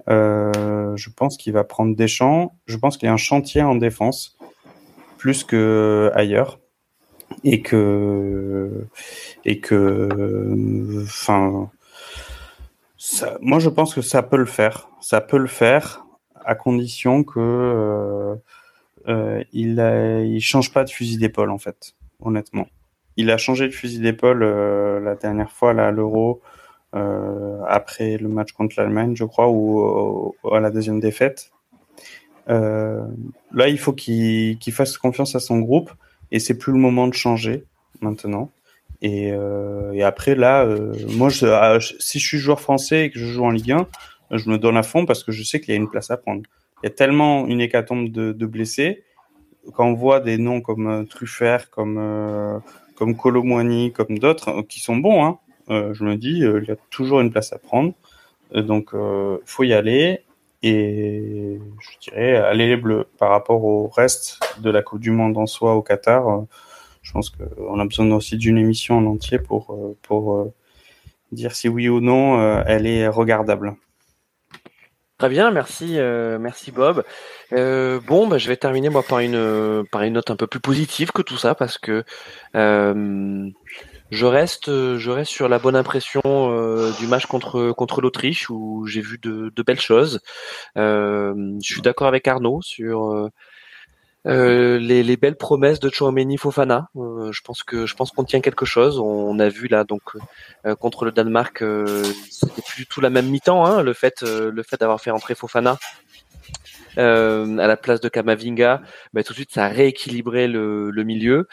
je 0.07 1.11
pense 1.15 1.37
qu'il 1.37 1.53
va 1.53 1.65
prendre 1.65 1.95
des 1.95 2.09
champs. 2.09 2.55
Je 2.65 2.79
pense 2.79 2.97
qu'il 2.97 3.07
y 3.09 3.11
a 3.11 3.13
un 3.13 3.19
chantier 3.19 3.63
en 3.63 3.75
défense 3.75 4.39
plus 5.19 5.45
que 5.45 6.11
ailleurs 6.15 6.59
et 7.45 7.63
que 7.63 8.87
et 9.45 9.61
que 9.61 11.03
enfin 11.03 11.71
moi 13.41 13.59
je 13.59 13.69
pense 13.69 13.95
que 13.95 14.03
ça 14.03 14.23
peut 14.23 14.37
le 14.37 14.47
faire. 14.47 14.89
Ça 15.01 15.21
peut 15.21 15.39
le 15.39 15.47
faire 15.47 16.05
à 16.45 16.55
condition 16.55 17.25
que 17.25 17.39
euh, 17.41 18.35
euh, 19.09 19.43
il 19.53 19.79
il 20.27 20.41
change 20.41 20.73
pas 20.73 20.85
de 20.85 20.91
fusil 20.91 21.19
d'épaule 21.19 21.51
en 21.51 21.59
fait 21.59 21.95
honnêtement. 22.21 22.67
Il 23.17 23.31
a 23.31 23.37
changé 23.39 23.67
de 23.67 23.73
fusil 23.73 24.01
d'épaule 24.01 24.43
euh, 24.43 25.01
la 25.01 25.15
dernière 25.15 25.53
fois 25.53 25.73
là 25.73 25.89
à 25.89 25.91
l'euro 25.91 26.41
après 26.93 28.17
le 28.17 28.29
match 28.29 28.53
contre 28.53 28.75
l'Allemagne 28.79 29.15
je 29.15 29.25
crois 29.25 29.51
ou, 29.51 30.35
à 30.51 30.59
la 30.59 30.71
deuxième 30.71 31.01
défaite. 31.01 31.51
Là 32.49 33.69
il 33.69 33.79
faut 33.79 33.93
qu'il 33.93 34.59
qu'il 34.59 34.73
fasse 34.73 34.97
confiance 34.99 35.35
à 35.35 35.41
son 35.41 35.59
groupe 35.59 35.93
et 36.33 36.39
c'est 36.39 36.57
plus 36.57 36.73
le 36.73 36.79
moment 36.79 37.09
de 37.09 37.15
changer 37.15 37.65
maintenant. 38.01 38.51
Et, 39.01 39.31
euh, 39.33 40.05
après 40.05 40.35
là, 40.35 40.65
euh, 40.65 40.93
moi, 41.09 41.29
ah, 41.43 41.79
si 41.81 42.19
je 42.19 42.27
suis 42.27 42.39
joueur 42.39 42.61
français 42.61 43.07
et 43.07 43.11
que 43.11 43.19
je 43.19 43.27
joue 43.27 43.45
en 43.45 43.51
Ligue 43.51 43.73
1, 43.73 43.87
je 44.33 44.51
me 44.51 44.59
donne 44.59 44.77
à 44.77 44.83
fond 44.83 45.07
parce 45.07 45.25
que 45.25 45.33
je 45.33 45.43
sais 45.43 45.61
qu'il 45.61 45.71
y 45.71 45.77
a 45.77 45.81
une 45.81 45.89
place 45.89 46.11
à 46.11 46.17
prendre. 46.17 46.43
Il 46.83 46.87
y 46.87 46.89
a 46.89 46.91
tellement 46.91 47.47
une 47.47 47.61
hécatombe 47.61 48.09
de, 48.11 48.47
blessés 48.47 49.05
quand 49.75 49.87
on 49.87 49.95
voit 49.95 50.21
des 50.21 50.39
noms 50.39 50.61
comme 50.61 50.87
euh, 50.87 51.05
Truffert, 51.05 51.71
comme 51.71 52.63
comme 52.95 53.17
Colomwani, 53.17 53.93
comme 53.93 54.19
d'autres 54.19 54.63
qui 54.63 54.81
sont 54.81 54.97
bons, 54.97 55.25
hein, 55.25 55.39
je 55.69 56.03
me 56.05 56.17
dis 56.17 56.39
il 56.39 56.65
y 56.67 56.73
a 56.73 56.77
toujours 56.91 57.21
une 57.21 57.31
place 57.31 57.53
à 57.53 57.59
prendre. 57.59 57.93
donc 58.53 58.93
faut 59.45 59.63
y 59.63 59.73
aller 59.73 60.23
et 60.63 61.59
je 61.81 62.11
dirais 62.11 62.37
aller 62.37 62.67
les 62.67 62.77
bleus 62.77 63.07
par 63.19 63.31
rapport 63.31 63.65
au 63.65 63.89
reste 63.89 64.41
de 64.61 64.71
la 64.71 64.83
Coupe 64.83 65.01
du 65.01 65.11
Monde 65.11 65.37
en 65.37 65.47
soi 65.47 65.75
au 65.75 65.83
Qatar. 65.83 66.29
Euh, 66.29 66.41
je 67.03 67.13
pense 67.13 67.31
qu'on 67.31 67.79
a 67.79 67.85
besoin 67.85 68.11
aussi 68.13 68.37
d'une 68.37 68.59
émission 68.59 68.99
en 68.99 69.07
entier 69.07 69.39
pour, 69.39 69.73
euh, 69.73 69.97
pour 70.03 70.37
euh, 70.37 70.53
dire 71.33 71.55
si 71.55 71.69
oui 71.69 71.89
ou 71.89 72.01
non 72.01 72.63
elle 72.67 72.87
est 72.87 73.07
regardable. 73.07 73.77
Très 75.17 75.29
bien, 75.29 75.51
merci, 75.51 75.99
merci 76.41 76.71
Bob. 76.71 77.05
bon, 77.51 78.29
bah, 78.29 78.39
je 78.39 78.49
vais 78.49 78.57
terminer 78.57 78.89
moi 78.89 79.03
par 79.03 79.19
une 79.19 79.85
par 79.91 80.03
une 80.03 80.15
note 80.15 80.31
un 80.31 80.37
peu 80.37 80.47
plus 80.47 80.61
positive 80.61 81.11
que 81.11 81.23
tout 81.23 81.37
ça 81.37 81.55
parce 81.55 81.77
que 81.77 82.05
je 84.11 84.27
reste, 84.27 84.69
euh, 84.69 84.99
je 84.99 85.11
reste 85.11 85.31
sur 85.31 85.49
la 85.49 85.59
bonne 85.59 85.77
impression 85.77 86.23
euh, 86.25 86.91
du 86.99 87.07
match 87.07 87.27
contre 87.27 87.73
contre 87.73 88.01
l'Autriche 88.01 88.49
où 88.51 88.87
j'ai 88.87 89.01
vu 89.01 89.19
de, 89.19 89.53
de, 89.55 89.63
belles 89.63 89.81
choses. 89.81 90.21
Euh, 90.77 91.35
je 91.63 91.73
suis 91.73 91.83
d'accord 91.83 92.09
avec 92.09 92.27
Arnaud 92.27 92.63
sur 92.63 93.31
euh, 94.27 94.79
les, 94.79 95.03
les, 95.03 95.17
belles 95.17 95.37
promesses 95.37 95.81
de 95.81 95.89
Chouameni 95.91 96.37
Fofana. 96.37 96.89
Euh, 96.97 97.31
je 97.33 97.41
pense 97.43 97.63
que 97.63 97.87
je 97.87 97.95
pense 97.95 98.11
qu'on 98.11 98.25
tient 98.25 98.41
quelque 98.41 98.67
chose. 98.67 98.99
On 98.99 99.39
a 99.39 99.49
vu 99.49 99.69
là 99.69 99.85
donc 99.85 100.03
euh, 100.67 100.75
contre 100.75 101.05
le 101.05 101.13
Danemark, 101.13 101.63
c'était 102.31 102.63
plus 102.63 102.77
du 102.77 102.87
tout 102.87 103.01
la 103.01 103.11
même 103.11 103.29
mi-temps. 103.29 103.65
Hein, 103.65 103.83
le 103.83 103.93
fait 103.93 104.23
le 104.23 104.63
fait 104.63 104.79
d'avoir 104.81 105.01
fait 105.01 105.11
entrer 105.11 105.35
Fofana 105.35 105.79
à 106.97 107.01
la 107.67 107.77
place 107.77 108.01
de 108.01 108.09
Kamavinga, 108.09 108.83
tout 109.15 109.33
de 109.33 109.35
suite 109.35 109.53
ça 109.53 109.67
a 109.67 109.69
rééquilibré 109.69 110.49
le, 110.49 110.91
le 110.91 111.05
milieu 111.05 111.47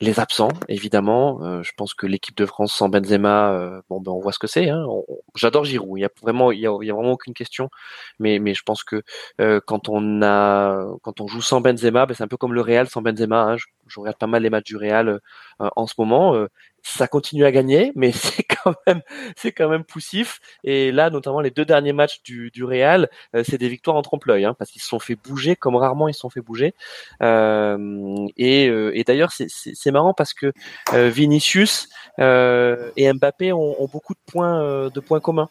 les 0.00 0.20
absents, 0.20 0.50
évidemment. 0.68 1.42
Euh, 1.42 1.62
je 1.62 1.72
pense 1.76 1.94
que 1.94 2.06
l'équipe 2.06 2.36
de 2.36 2.46
France 2.46 2.74
sans 2.74 2.88
Benzema, 2.88 3.52
euh, 3.52 3.80
bon, 3.88 4.00
ben 4.00 4.12
on 4.12 4.20
voit 4.20 4.32
ce 4.32 4.38
que 4.38 4.46
c'est. 4.46 4.68
Hein. 4.68 4.86
J'adore 5.34 5.64
Giroud. 5.64 5.98
Il 5.98 6.02
y 6.02 6.04
a 6.04 6.10
vraiment, 6.22 6.52
il 6.52 6.60
y 6.60 6.66
a, 6.66 6.70
vraiment 6.70 7.12
aucune 7.12 7.34
question. 7.34 7.70
Mais, 8.18 8.38
je 8.54 8.62
pense 8.62 8.84
que 8.84 9.02
euh, 9.40 9.60
quand 9.66 9.88
on 9.88 10.22
a, 10.22 10.86
quand 11.02 11.20
on 11.20 11.26
joue 11.26 11.40
sans 11.40 11.60
Benzema, 11.60 12.06
ben 12.06 12.14
c'est 12.14 12.24
un 12.24 12.28
peu 12.28 12.36
comme 12.36 12.54
le 12.54 12.60
Real 12.60 12.88
sans 12.88 13.02
Benzema. 13.02 13.42
Hein. 13.42 13.56
Je, 13.56 13.66
je, 13.86 14.00
regarde 14.00 14.18
pas 14.18 14.26
mal 14.26 14.42
les 14.42 14.50
matchs 14.50 14.66
du 14.66 14.76
Real 14.76 15.20
en 15.58 15.86
ce 15.86 15.94
moment 15.98 16.46
ça 16.86 17.08
continue 17.08 17.44
à 17.44 17.50
gagner, 17.50 17.92
mais 17.96 18.12
c'est 18.12 18.44
quand 18.44 18.74
même 18.86 19.02
c'est 19.36 19.52
quand 19.52 19.68
même 19.68 19.84
poussif. 19.84 20.40
Et 20.62 20.92
là, 20.92 21.10
notamment 21.10 21.40
les 21.40 21.50
deux 21.50 21.64
derniers 21.64 21.92
matchs 21.92 22.22
du, 22.22 22.50
du 22.52 22.64
Real, 22.64 23.10
euh, 23.34 23.42
c'est 23.44 23.58
des 23.58 23.68
victoires 23.68 23.96
en 23.96 24.02
trompe-l'œil, 24.02 24.44
hein, 24.44 24.54
parce 24.56 24.70
qu'ils 24.70 24.82
se 24.82 24.88
sont 24.88 25.00
fait 25.00 25.16
bouger 25.16 25.56
comme 25.56 25.76
rarement 25.76 26.08
ils 26.08 26.14
se 26.14 26.20
sont 26.20 26.30
fait 26.30 26.40
bouger. 26.40 26.74
Euh, 27.22 28.26
et, 28.36 28.68
euh, 28.68 28.96
et 28.96 29.02
d'ailleurs, 29.04 29.32
c'est 29.32 29.90
marrant 29.90 30.14
parce 30.14 30.32
que 30.32 30.52
Vinicius 30.92 31.88
et 32.18 33.12
Mbappé 33.12 33.52
ont, 33.52 33.82
ont, 33.82 33.88
beaucoup 33.88 34.14
de 34.14 34.20
points 34.30 34.88
de 34.88 35.00
points 35.00 35.20
communs. 35.20 35.48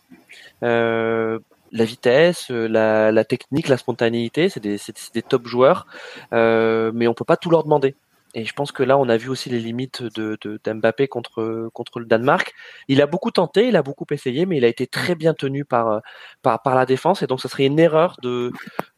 la 0.62 1.40
vitesse, 1.86 2.50
la, 2.50 3.12
la, 3.12 3.26
technique, 3.26 3.68
la 3.68 3.78
spontanéité, 3.78 4.48
c'est 4.50 4.62
des, 4.62 4.78
des, 5.14 5.22
top 5.22 5.48
joueurs, 5.48 5.86
mais 6.32 7.08
on 7.08 7.14
peut 7.14 7.26
pas 7.26 7.38
tout 7.38 7.50
leur 7.50 7.64
demander. 7.64 7.96
Et 8.38 8.44
je 8.44 8.54
pense 8.54 8.74
que 8.74 8.84
là, 8.84 8.98
on 8.98 9.08
a 9.08 9.16
vu 9.16 9.30
aussi 9.30 9.50
les 9.50 9.60
limites 9.60 10.04
de, 10.04 10.38
de 10.42 10.60
d'Mbappé 10.64 11.08
contre 11.08 11.70
contre 11.74 12.02
le 12.02 12.06
Danemark. 12.06 12.54
Il 12.90 13.02
a 13.02 13.08
beaucoup 13.08 13.32
tenté, 13.32 13.70
il 13.70 13.78
a 13.78 13.82
beaucoup 13.82 14.06
essayé, 14.12 14.46
mais 14.46 14.58
il 14.58 14.66
a 14.66 14.68
été 14.68 14.88
très 14.88 15.16
bien 15.16 15.34
tenu 15.34 15.64
par 15.64 16.02
par, 16.42 16.62
par 16.62 16.76
la 16.76 16.86
défense. 16.86 17.24
Et 17.24 17.28
donc, 17.28 17.40
ce 17.40 17.48
serait 17.48 17.66
une 17.66 17.80
erreur 17.80 18.18
de 18.22 18.52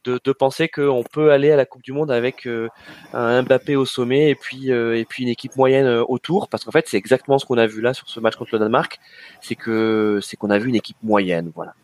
de, 0.06 0.20
de 0.24 0.32
penser 0.32 0.70
qu'on 0.70 1.04
peut 1.04 1.32
aller 1.32 1.52
à 1.52 1.56
la 1.56 1.66
Coupe 1.66 1.84
du 1.84 1.92
Monde 1.92 2.12
avec 2.12 2.48
euh, 2.48 2.68
un 3.14 3.44
Mbappé 3.44 3.76
au 3.76 3.86
sommet 3.86 4.32
et 4.32 4.36
puis 4.36 4.72
euh, 4.72 4.98
et 4.98 5.06
puis 5.06 5.24
une 5.24 5.30
équipe 5.30 5.56
moyenne 5.56 5.86
euh, 5.86 6.04
autour, 6.08 6.50
parce 6.50 6.64
qu'en 6.64 6.72
fait, 6.72 6.88
c'est 6.88 6.98
exactement 6.98 7.38
ce 7.38 7.46
qu'on 7.46 7.60
a 7.60 7.68
vu 7.68 7.82
là 7.82 7.94
sur 7.94 8.10
ce 8.10 8.20
match 8.20 8.36
contre 8.38 8.52
le 8.54 8.60
Danemark. 8.60 9.00
C'est 9.42 9.56
que 9.56 10.20
c'est 10.24 10.36
qu'on 10.36 10.50
a 10.50 10.58
vu 10.58 10.70
une 10.70 10.76
équipe 10.76 10.98
moyenne, 11.04 11.52
voilà. 11.54 11.76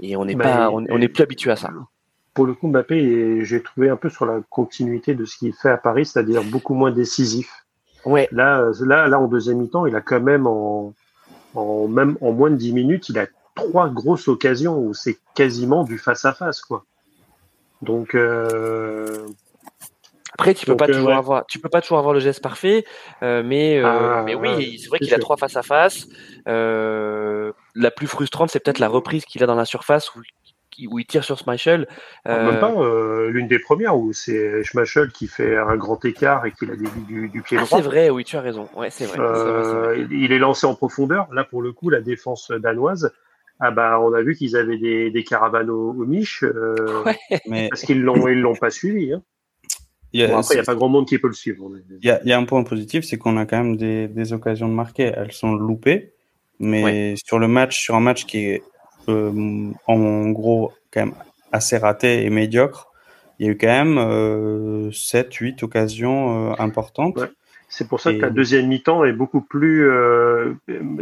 Et 0.00 0.16
on 0.16 0.24
n'est 0.24 0.34
bah, 0.34 0.44
pas, 0.44 0.70
on, 0.70 0.86
on 0.88 1.00
est 1.00 1.08
plus 1.08 1.22
habitué 1.22 1.50
à 1.50 1.56
ça 1.56 1.70
pour 2.34 2.46
le 2.46 2.54
coup, 2.54 2.68
Mbappé, 2.68 3.44
j'ai 3.44 3.62
trouvé 3.62 3.88
un 3.90 3.96
peu 3.96 4.08
sur 4.08 4.24
la 4.26 4.40
continuité 4.48 5.14
de 5.14 5.24
ce 5.24 5.36
qu'il 5.36 5.52
fait 5.52 5.70
à 5.70 5.76
Paris, 5.76 6.06
c'est-à-dire 6.06 6.42
beaucoup 6.44 6.74
moins 6.74 6.90
décisif. 6.90 7.64
Ouais. 8.04 8.28
Là, 8.32 8.70
là, 8.80 9.06
là, 9.06 9.20
en 9.20 9.28
deuxième 9.28 9.58
mi-temps, 9.58 9.86
il 9.86 9.94
a 9.94 10.00
quand 10.00 10.20
même 10.20 10.46
en, 10.46 10.94
en 11.54 11.88
même 11.88 12.16
en 12.20 12.32
moins 12.32 12.50
de 12.50 12.56
dix 12.56 12.72
minutes, 12.72 13.08
il 13.08 13.18
a 13.18 13.26
trois 13.54 13.88
grosses 13.88 14.28
occasions 14.28 14.78
où 14.78 14.94
c'est 14.94 15.18
quasiment 15.34 15.84
du 15.84 15.98
face 15.98 16.24
à 16.24 16.32
face, 16.32 16.60
quoi. 16.62 16.84
Donc 17.82 18.14
euh... 18.14 19.26
après, 20.34 20.54
tu 20.54 20.66
peux 20.66 20.76
pas 20.76 20.88
euh, 20.88 20.92
toujours 20.92 21.12
avoir, 21.12 21.46
tu 21.46 21.58
peux 21.58 21.68
pas 21.68 21.80
toujours 21.80 21.98
avoir 21.98 22.14
le 22.14 22.20
geste 22.20 22.40
parfait, 22.40 22.84
euh, 23.22 23.42
mais 23.44 23.78
euh, 23.78 23.86
ah, 23.86 24.22
mais 24.24 24.34
oui, 24.34 24.78
c'est 24.78 24.88
vrai 24.88 24.98
qu'il 25.00 25.12
a 25.12 25.18
trois 25.18 25.36
face 25.36 25.56
à 25.56 25.62
face. 25.62 26.06
la 26.46 27.90
plus 27.90 28.06
frustrante, 28.06 28.50
c'est 28.50 28.60
peut-être 28.60 28.78
la 28.78 28.88
reprise 28.88 29.24
qu'il 29.24 29.42
a 29.42 29.46
dans 29.46 29.54
la 29.54 29.64
surface 29.64 30.14
où 30.14 30.20
où 30.88 30.98
il 30.98 31.06
tire 31.06 31.24
sur 31.24 31.38
Schmeichel. 31.38 31.86
Euh... 32.26 32.50
Même 32.50 32.60
pas 32.60 32.72
euh, 32.72 33.30
l'une 33.30 33.48
des 33.48 33.58
premières 33.58 33.96
où 33.96 34.12
c'est 34.12 34.62
Schmeichel 34.62 35.10
qui 35.10 35.26
fait 35.26 35.56
un 35.56 35.76
grand 35.76 36.04
écart 36.04 36.46
et 36.46 36.52
qui 36.52 36.66
la 36.66 36.76
dévie 36.76 37.02
du, 37.06 37.28
du 37.28 37.42
pied 37.42 37.58
ah, 37.60 37.64
droit. 37.64 37.78
C'est 37.78 37.84
vrai, 37.84 38.10
oui, 38.10 38.24
tu 38.24 38.36
as 38.36 38.40
raison. 38.40 38.68
Ouais, 38.76 38.90
c'est 38.90 39.06
vrai, 39.06 39.18
euh, 39.20 40.06
Il 40.10 40.32
est 40.32 40.38
lancé 40.38 40.66
en 40.66 40.74
profondeur. 40.74 41.28
Là, 41.32 41.44
pour 41.44 41.62
le 41.62 41.72
coup, 41.72 41.90
la 41.90 42.00
défense 42.00 42.50
danoise. 42.50 43.12
Ah 43.60 43.70
bah, 43.70 44.00
on 44.00 44.12
a 44.12 44.22
vu 44.22 44.34
qu'ils 44.34 44.56
avaient 44.56 44.78
des, 44.78 45.10
des 45.10 45.24
caravanes 45.24 45.70
au, 45.70 45.90
au 45.90 46.04
miche, 46.04 46.42
euh, 46.42 47.04
mais... 47.46 47.68
parce 47.68 47.82
qu'ils 47.82 48.02
l'ont, 48.02 48.26
ils 48.26 48.40
l'ont 48.40 48.56
pas 48.56 48.70
suivi. 48.70 49.12
Hein. 49.12 49.22
Il 50.12 50.20
y 50.20 50.24
a, 50.24 50.28
bon, 50.28 50.38
après, 50.38 50.54
il 50.54 50.56
n'y 50.56 50.62
a 50.62 50.64
pas 50.64 50.74
grand 50.74 50.88
monde 50.88 51.06
qui 51.06 51.18
peut 51.18 51.28
le 51.28 51.32
suivre. 51.32 51.70
Il 51.88 52.04
y 52.04 52.10
a, 52.10 52.22
y 52.24 52.32
a, 52.32 52.38
un 52.38 52.44
point 52.44 52.64
positif, 52.64 53.04
c'est 53.04 53.18
qu'on 53.18 53.36
a 53.36 53.46
quand 53.46 53.58
même 53.58 53.76
des, 53.76 54.08
des, 54.08 54.32
occasions 54.32 54.68
de 54.68 54.74
marquer. 54.74 55.12
Elles 55.16 55.32
sont 55.32 55.54
loupées, 55.54 56.12
mais 56.58 56.82
ouais. 56.82 57.14
sur 57.24 57.38
le 57.38 57.48
match, 57.48 57.80
sur 57.80 57.94
un 57.94 58.00
match 58.00 58.26
qui 58.26 58.38
est 58.38 58.62
euh, 58.62 58.71
en 59.08 60.30
gros 60.30 60.72
quand 60.92 61.06
même 61.06 61.14
assez 61.52 61.76
raté 61.76 62.24
et 62.24 62.30
médiocre. 62.30 62.92
Il 63.38 63.46
y 63.46 63.48
a 63.48 63.52
eu 63.52 63.58
quand 63.58 63.66
même 63.66 63.98
euh, 63.98 64.92
7, 64.92 65.32
8 65.34 65.62
occasions 65.62 66.52
euh, 66.52 66.54
importantes. 66.58 67.16
Ouais. 67.16 67.30
C'est 67.68 67.88
pour 67.88 68.00
ça 68.00 68.12
que 68.12 68.18
la 68.18 68.28
deuxième 68.28 68.68
mi-temps 68.68 69.02
est 69.04 69.14
beaucoup 69.14 69.40
plus. 69.40 69.88
Euh, 69.88 70.52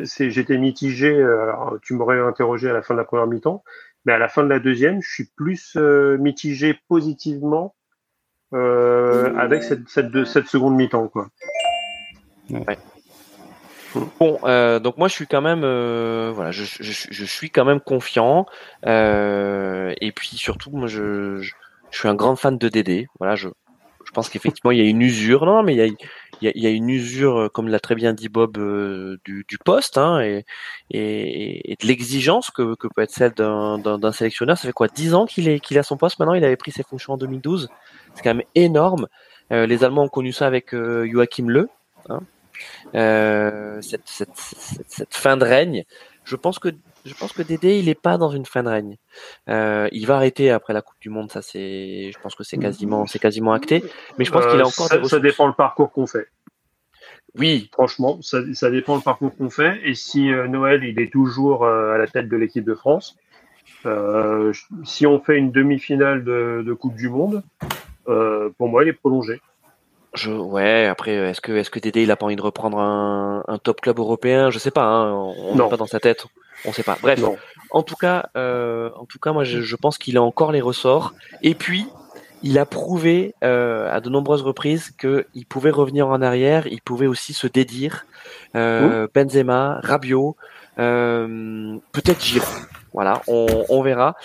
J'étais 0.05 0.56
mitigé. 0.56 1.20
Alors, 1.20 1.78
tu 1.82 1.94
m'aurais 1.94 2.20
interrogé 2.20 2.70
à 2.70 2.72
la 2.72 2.81
fin 2.81 2.94
de 2.94 2.98
la 3.01 3.05
première 3.05 3.27
mi-temps, 3.27 3.64
mais 4.05 4.12
à 4.12 4.18
la 4.18 4.28
fin 4.28 4.44
de 4.44 4.48
la 4.48 4.60
deuxième, 4.60 5.02
je 5.02 5.10
suis 5.10 5.28
plus 5.36 5.77
euh, 5.77 6.16
mitigé 6.18 6.78
positivement 6.89 7.74
euh, 8.55 9.35
avec 9.36 9.64
cette, 9.64 9.89
cette, 9.89 10.24
cette 10.24 10.47
seconde 10.47 10.77
mi-temps, 10.77 11.09
quoi. 11.09 11.28
Ouais. 12.51 12.78
Bon, 13.94 14.38
euh, 14.44 14.78
donc 14.78 14.98
moi 14.98 15.08
je 15.08 15.14
suis 15.14 15.26
quand 15.26 15.40
même, 15.40 15.62
euh, 15.64 16.30
voilà, 16.34 16.52
je, 16.52 16.64
je, 16.64 17.06
je, 17.10 17.24
suis 17.24 17.50
quand 17.50 17.64
même 17.64 17.80
confiant. 17.80 18.46
Euh, 18.86 19.92
et 20.00 20.12
puis 20.12 20.36
surtout, 20.36 20.70
moi 20.70 20.86
je, 20.86 21.40
je, 21.40 21.52
suis 21.90 22.08
un 22.08 22.14
grand 22.14 22.36
fan 22.36 22.56
de 22.56 22.68
Dédé. 22.68 23.08
Voilà, 23.18 23.34
je, 23.34 23.48
je 24.04 24.12
pense 24.12 24.28
qu'effectivement 24.28 24.70
il 24.70 24.78
y 24.78 24.80
a 24.80 24.84
une 24.88 25.02
usure. 25.02 25.44
Non, 25.44 25.62
mais 25.64 25.74
il 25.74 25.78
y 25.78 25.82
a, 25.82 25.86
il 25.86 25.96
y 26.42 26.48
a, 26.48 26.52
il 26.54 26.62
y 26.62 26.66
a 26.66 26.70
une 26.70 26.88
usure, 26.88 27.50
comme 27.52 27.66
l'a 27.68 27.80
très 27.80 27.96
bien 27.96 28.12
dit 28.12 28.28
Bob, 28.28 28.58
euh, 28.58 29.18
du, 29.24 29.44
du 29.48 29.58
poste 29.58 29.98
hein, 29.98 30.20
et, 30.20 30.44
et, 30.90 31.72
et 31.72 31.76
de 31.80 31.86
l'exigence 31.86 32.50
que, 32.52 32.76
que 32.76 32.86
peut 32.86 33.02
être 33.02 33.10
celle 33.10 33.32
d'un 33.32 34.12
sélectionneur. 34.12 34.56
Ça 34.56 34.68
fait 34.68 34.72
quoi, 34.72 34.86
dix 34.88 35.14
ans 35.14 35.26
qu'il 35.26 35.48
est 35.48 35.76
a 35.76 35.82
son 35.82 35.96
poste 35.96 36.20
maintenant? 36.20 36.34
Il 36.34 36.44
avait 36.44 36.56
pris 36.56 36.70
ses 36.70 36.84
fonctions 36.84 37.14
en 37.14 37.16
2012. 37.16 37.68
C'est 38.14 38.22
quand 38.22 38.34
même 38.34 38.46
énorme. 38.54 39.08
Euh, 39.52 39.66
les 39.66 39.82
Allemands 39.82 40.04
ont 40.04 40.08
connu 40.08 40.32
ça 40.32 40.46
avec 40.46 40.70
Joachim 40.72 41.48
Le. 41.48 41.68
Hein, 42.08 42.20
euh, 42.94 43.80
cette, 43.82 44.06
cette, 44.06 44.34
cette, 44.34 44.90
cette, 44.90 45.14
fin 45.14 45.36
de 45.36 45.44
règne. 45.44 45.84
Je 46.24 46.36
pense 46.36 46.58
que 46.58 46.68
je 47.04 47.14
pense 47.14 47.32
que 47.32 47.42
Dédé 47.42 47.78
il 47.78 47.88
est 47.88 48.00
pas 48.00 48.18
dans 48.18 48.30
une 48.30 48.44
fin 48.44 48.62
de 48.62 48.68
règne. 48.68 48.96
Euh, 49.48 49.88
il 49.92 50.06
va 50.06 50.16
arrêter 50.16 50.50
après 50.50 50.72
la 50.72 50.82
Coupe 50.82 51.00
du 51.00 51.08
Monde, 51.08 51.30
ça 51.30 51.42
c'est, 51.42 52.10
je 52.12 52.18
pense 52.20 52.34
que 52.34 52.44
c'est 52.44 52.58
quasiment 52.58 53.06
c'est 53.06 53.18
quasiment 53.18 53.52
acté. 53.52 53.82
Mais 54.18 54.24
je 54.24 54.32
pense 54.32 54.46
qu'il 54.46 54.60
a 54.60 54.66
encore 54.66 54.88
ça, 54.88 55.02
ça 55.04 55.20
dépend 55.20 55.46
le 55.46 55.54
parcours 55.54 55.90
qu'on 55.92 56.06
fait. 56.06 56.28
Oui, 57.38 57.68
franchement, 57.72 58.20
ça, 58.22 58.38
ça 58.54 58.70
dépend 58.70 58.96
le 58.96 59.02
parcours 59.02 59.36
qu'on 59.36 59.50
fait. 59.50 59.80
Et 59.84 59.94
si 59.94 60.32
euh, 60.32 60.48
Noël 60.48 60.84
il 60.84 61.00
est 61.00 61.12
toujours 61.12 61.64
euh, 61.64 61.94
à 61.94 61.98
la 61.98 62.06
tête 62.06 62.28
de 62.28 62.36
l'équipe 62.36 62.64
de 62.64 62.74
France, 62.74 63.16
euh, 63.86 64.52
si 64.84 65.06
on 65.06 65.20
fait 65.20 65.36
une 65.36 65.52
demi-finale 65.52 66.24
de, 66.24 66.62
de, 66.66 66.72
Coupe 66.74 66.96
du 66.96 67.08
Monde, 67.08 67.42
pour 68.04 68.68
moi 68.68 68.82
il 68.82 68.88
est 68.88 68.94
prolongé. 68.94 69.40
Je, 70.15 70.31
ouais, 70.32 70.87
après, 70.87 71.12
est-ce 71.12 71.41
que, 71.41 71.53
est-ce 71.53 71.70
que 71.70 71.78
Dédé, 71.78 72.03
il 72.03 72.11
a 72.11 72.16
pas 72.16 72.27
envie 72.27 72.37
de 72.37 72.43
reprendre 72.43 72.78
un, 72.78 73.45
un 73.47 73.59
top 73.59 73.81
club 73.81 73.99
européen? 73.99 74.51
Je 74.51 74.59
sais 74.59 74.70
pas, 74.73 74.85
hein, 74.85 75.12
on 75.12 75.55
n'est 75.55 75.69
pas 75.69 75.77
dans 75.77 75.87
sa 75.87 76.01
tête, 76.01 76.27
on 76.65 76.73
sait 76.73 76.82
pas. 76.82 76.99
Bref, 77.01 77.20
non. 77.20 77.37
en 77.70 77.82
tout 77.82 77.95
cas, 77.95 78.28
euh, 78.37 78.91
en 78.97 79.05
tout 79.05 79.19
cas, 79.19 79.32
moi, 79.32 79.45
je, 79.45 79.61
je 79.61 79.77
pense 79.77 79.99
qu'il 79.99 80.16
a 80.16 80.23
encore 80.23 80.51
les 80.51 80.61
ressorts. 80.61 81.15
Et 81.43 81.55
puis, 81.55 81.87
il 82.43 82.59
a 82.59 82.66
prouvé 82.66 83.35
euh, 83.45 83.95
à 83.95 84.01
de 84.01 84.09
nombreuses 84.09 84.43
reprises 84.43 84.91
qu'il 84.99 85.47
pouvait 85.49 85.70
revenir 85.70 86.09
en 86.09 86.23
arrière, 86.23 86.66
il 86.66 86.81
pouvait 86.82 87.07
aussi 87.07 87.32
se 87.32 87.47
dédire. 87.47 88.05
Euh, 88.57 89.07
Benzema, 89.15 89.78
Rabiot, 89.82 90.37
euh, 90.78 91.77
peut-être 91.93 92.23
Giroud. 92.23 92.49
Voilà, 92.93 93.23
on, 93.28 93.47
on 93.69 93.82
verra. 93.82 94.16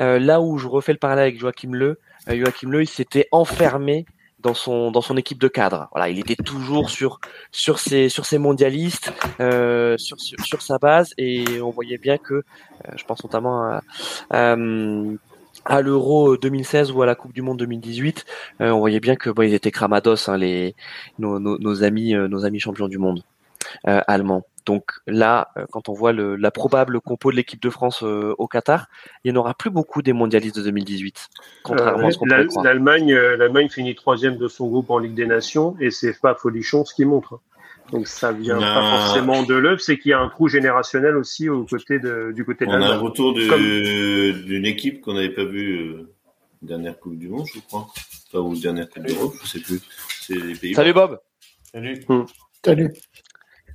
Euh, 0.00 0.18
là 0.18 0.40
où 0.40 0.56
je 0.56 0.66
refais 0.66 0.92
le 0.92 0.98
parallèle 0.98 1.24
avec 1.24 1.38
Joachim 1.38 1.72
Le, 1.72 1.98
euh, 2.30 2.38
Joachim 2.38 2.70
Le, 2.70 2.82
il 2.82 2.88
s'était 2.88 3.28
enfermé 3.32 4.06
dans 4.46 4.54
son 4.54 4.90
dans 4.90 5.00
son 5.00 5.16
équipe 5.16 5.38
de 5.38 5.48
cadre. 5.48 5.88
Voilà, 5.92 6.08
il 6.08 6.18
était 6.18 6.36
toujours 6.36 6.88
sur 6.90 7.20
sur 7.50 7.78
ses 7.78 8.08
sur 8.08 8.24
ses 8.24 8.38
mondialistes, 8.38 9.12
euh, 9.40 9.98
sur, 9.98 10.16
sur, 10.20 10.62
sa 10.62 10.78
base 10.78 11.12
et 11.18 11.60
on 11.60 11.70
voyait 11.70 11.98
bien 11.98 12.16
que, 12.16 12.34
euh, 12.34 12.42
je 12.96 13.04
pense 13.04 13.22
notamment 13.24 13.62
à, 13.62 13.80
à 15.66 15.82
l'Euro 15.82 16.36
2016 16.36 16.92
ou 16.92 17.02
à 17.02 17.06
la 17.06 17.14
Coupe 17.14 17.32
du 17.32 17.42
Monde 17.42 17.58
2018, 17.58 18.24
euh, 18.60 18.70
on 18.70 18.78
voyait 18.78 19.00
bien 19.00 19.16
que 19.16 19.30
bon, 19.30 19.42
ils 19.42 19.54
étaient 19.54 19.72
cramados 19.72 20.28
hein, 20.28 20.36
les 20.36 20.74
nos, 21.18 21.82
amis 21.82 22.14
euh, 22.14 22.28
nos 22.28 22.44
amis 22.44 22.60
champions 22.60 22.88
du 22.88 22.98
monde 22.98 23.22
euh, 23.88 24.00
allemands. 24.06 24.44
Donc 24.66 24.90
là, 25.06 25.52
euh, 25.56 25.64
quand 25.70 25.88
on 25.88 25.92
voit 25.92 26.12
le, 26.12 26.34
la 26.34 26.50
probable 26.50 27.00
compo 27.00 27.30
de 27.30 27.36
l'équipe 27.36 27.62
de 27.62 27.70
France 27.70 28.02
euh, 28.02 28.34
au 28.36 28.48
Qatar, 28.48 28.88
il 29.24 29.32
n'y 29.32 29.38
en 29.38 29.40
aura 29.40 29.54
plus 29.54 29.70
beaucoup 29.70 30.02
des 30.02 30.12
mondialistes 30.12 30.56
de 30.56 30.62
2018, 30.62 31.28
contrairement 31.62 32.04
euh, 32.04 32.08
à 32.08 32.10
ce 32.10 32.18
qu'on 32.18 32.26
croire. 32.26 32.64
L'Allemagne, 32.64 33.14
l'Allemagne 33.14 33.68
finit 33.68 33.94
troisième 33.94 34.36
de 34.36 34.48
son 34.48 34.66
groupe 34.66 34.90
en 34.90 34.98
Ligue 34.98 35.14
des 35.14 35.26
Nations 35.26 35.76
et 35.80 35.90
c'est 35.92 36.20
pas 36.20 36.34
folichon 36.34 36.84
ce 36.84 36.94
qui 36.94 37.04
montre. 37.04 37.40
Donc 37.92 38.08
ça 38.08 38.32
vient 38.32 38.56
non. 38.56 38.60
pas 38.60 38.98
forcément 38.98 39.44
de 39.44 39.54
l'œuvre, 39.54 39.80
c'est 39.80 39.96
qu'il 39.96 40.10
y 40.10 40.14
a 40.14 40.18
un 40.18 40.28
trou 40.28 40.48
générationnel 40.48 41.16
aussi 41.16 41.48
au 41.48 41.64
côté 41.64 42.00
de, 42.00 42.32
du 42.34 42.44
côté 42.44 42.66
de 42.66 42.72
On 42.72 42.82
a 42.82 42.94
un 42.94 42.98
retour 42.98 43.32
d'une 43.32 43.48
Comme... 43.48 44.64
équipe 44.64 45.00
qu'on 45.00 45.14
n'avait 45.14 45.32
pas 45.32 45.44
vue 45.44 45.94
Dernière 46.62 46.98
Coupe 46.98 47.16
du 47.16 47.28
Monde, 47.28 47.46
je 47.54 47.60
crois. 47.60 47.86
Enfin, 48.32 48.40
ou 48.40 48.56
dernière 48.56 48.88
Coupe 48.88 49.06
d'Europe, 49.06 49.34
je 49.44 49.48
sais 49.48 49.60
plus. 49.60 49.80
C'est 50.20 50.34
les 50.34 50.54
pays. 50.54 50.74
Salut 50.74 50.92
Bob. 50.92 51.20
Salut. 51.72 52.04
Salut. 52.64 52.92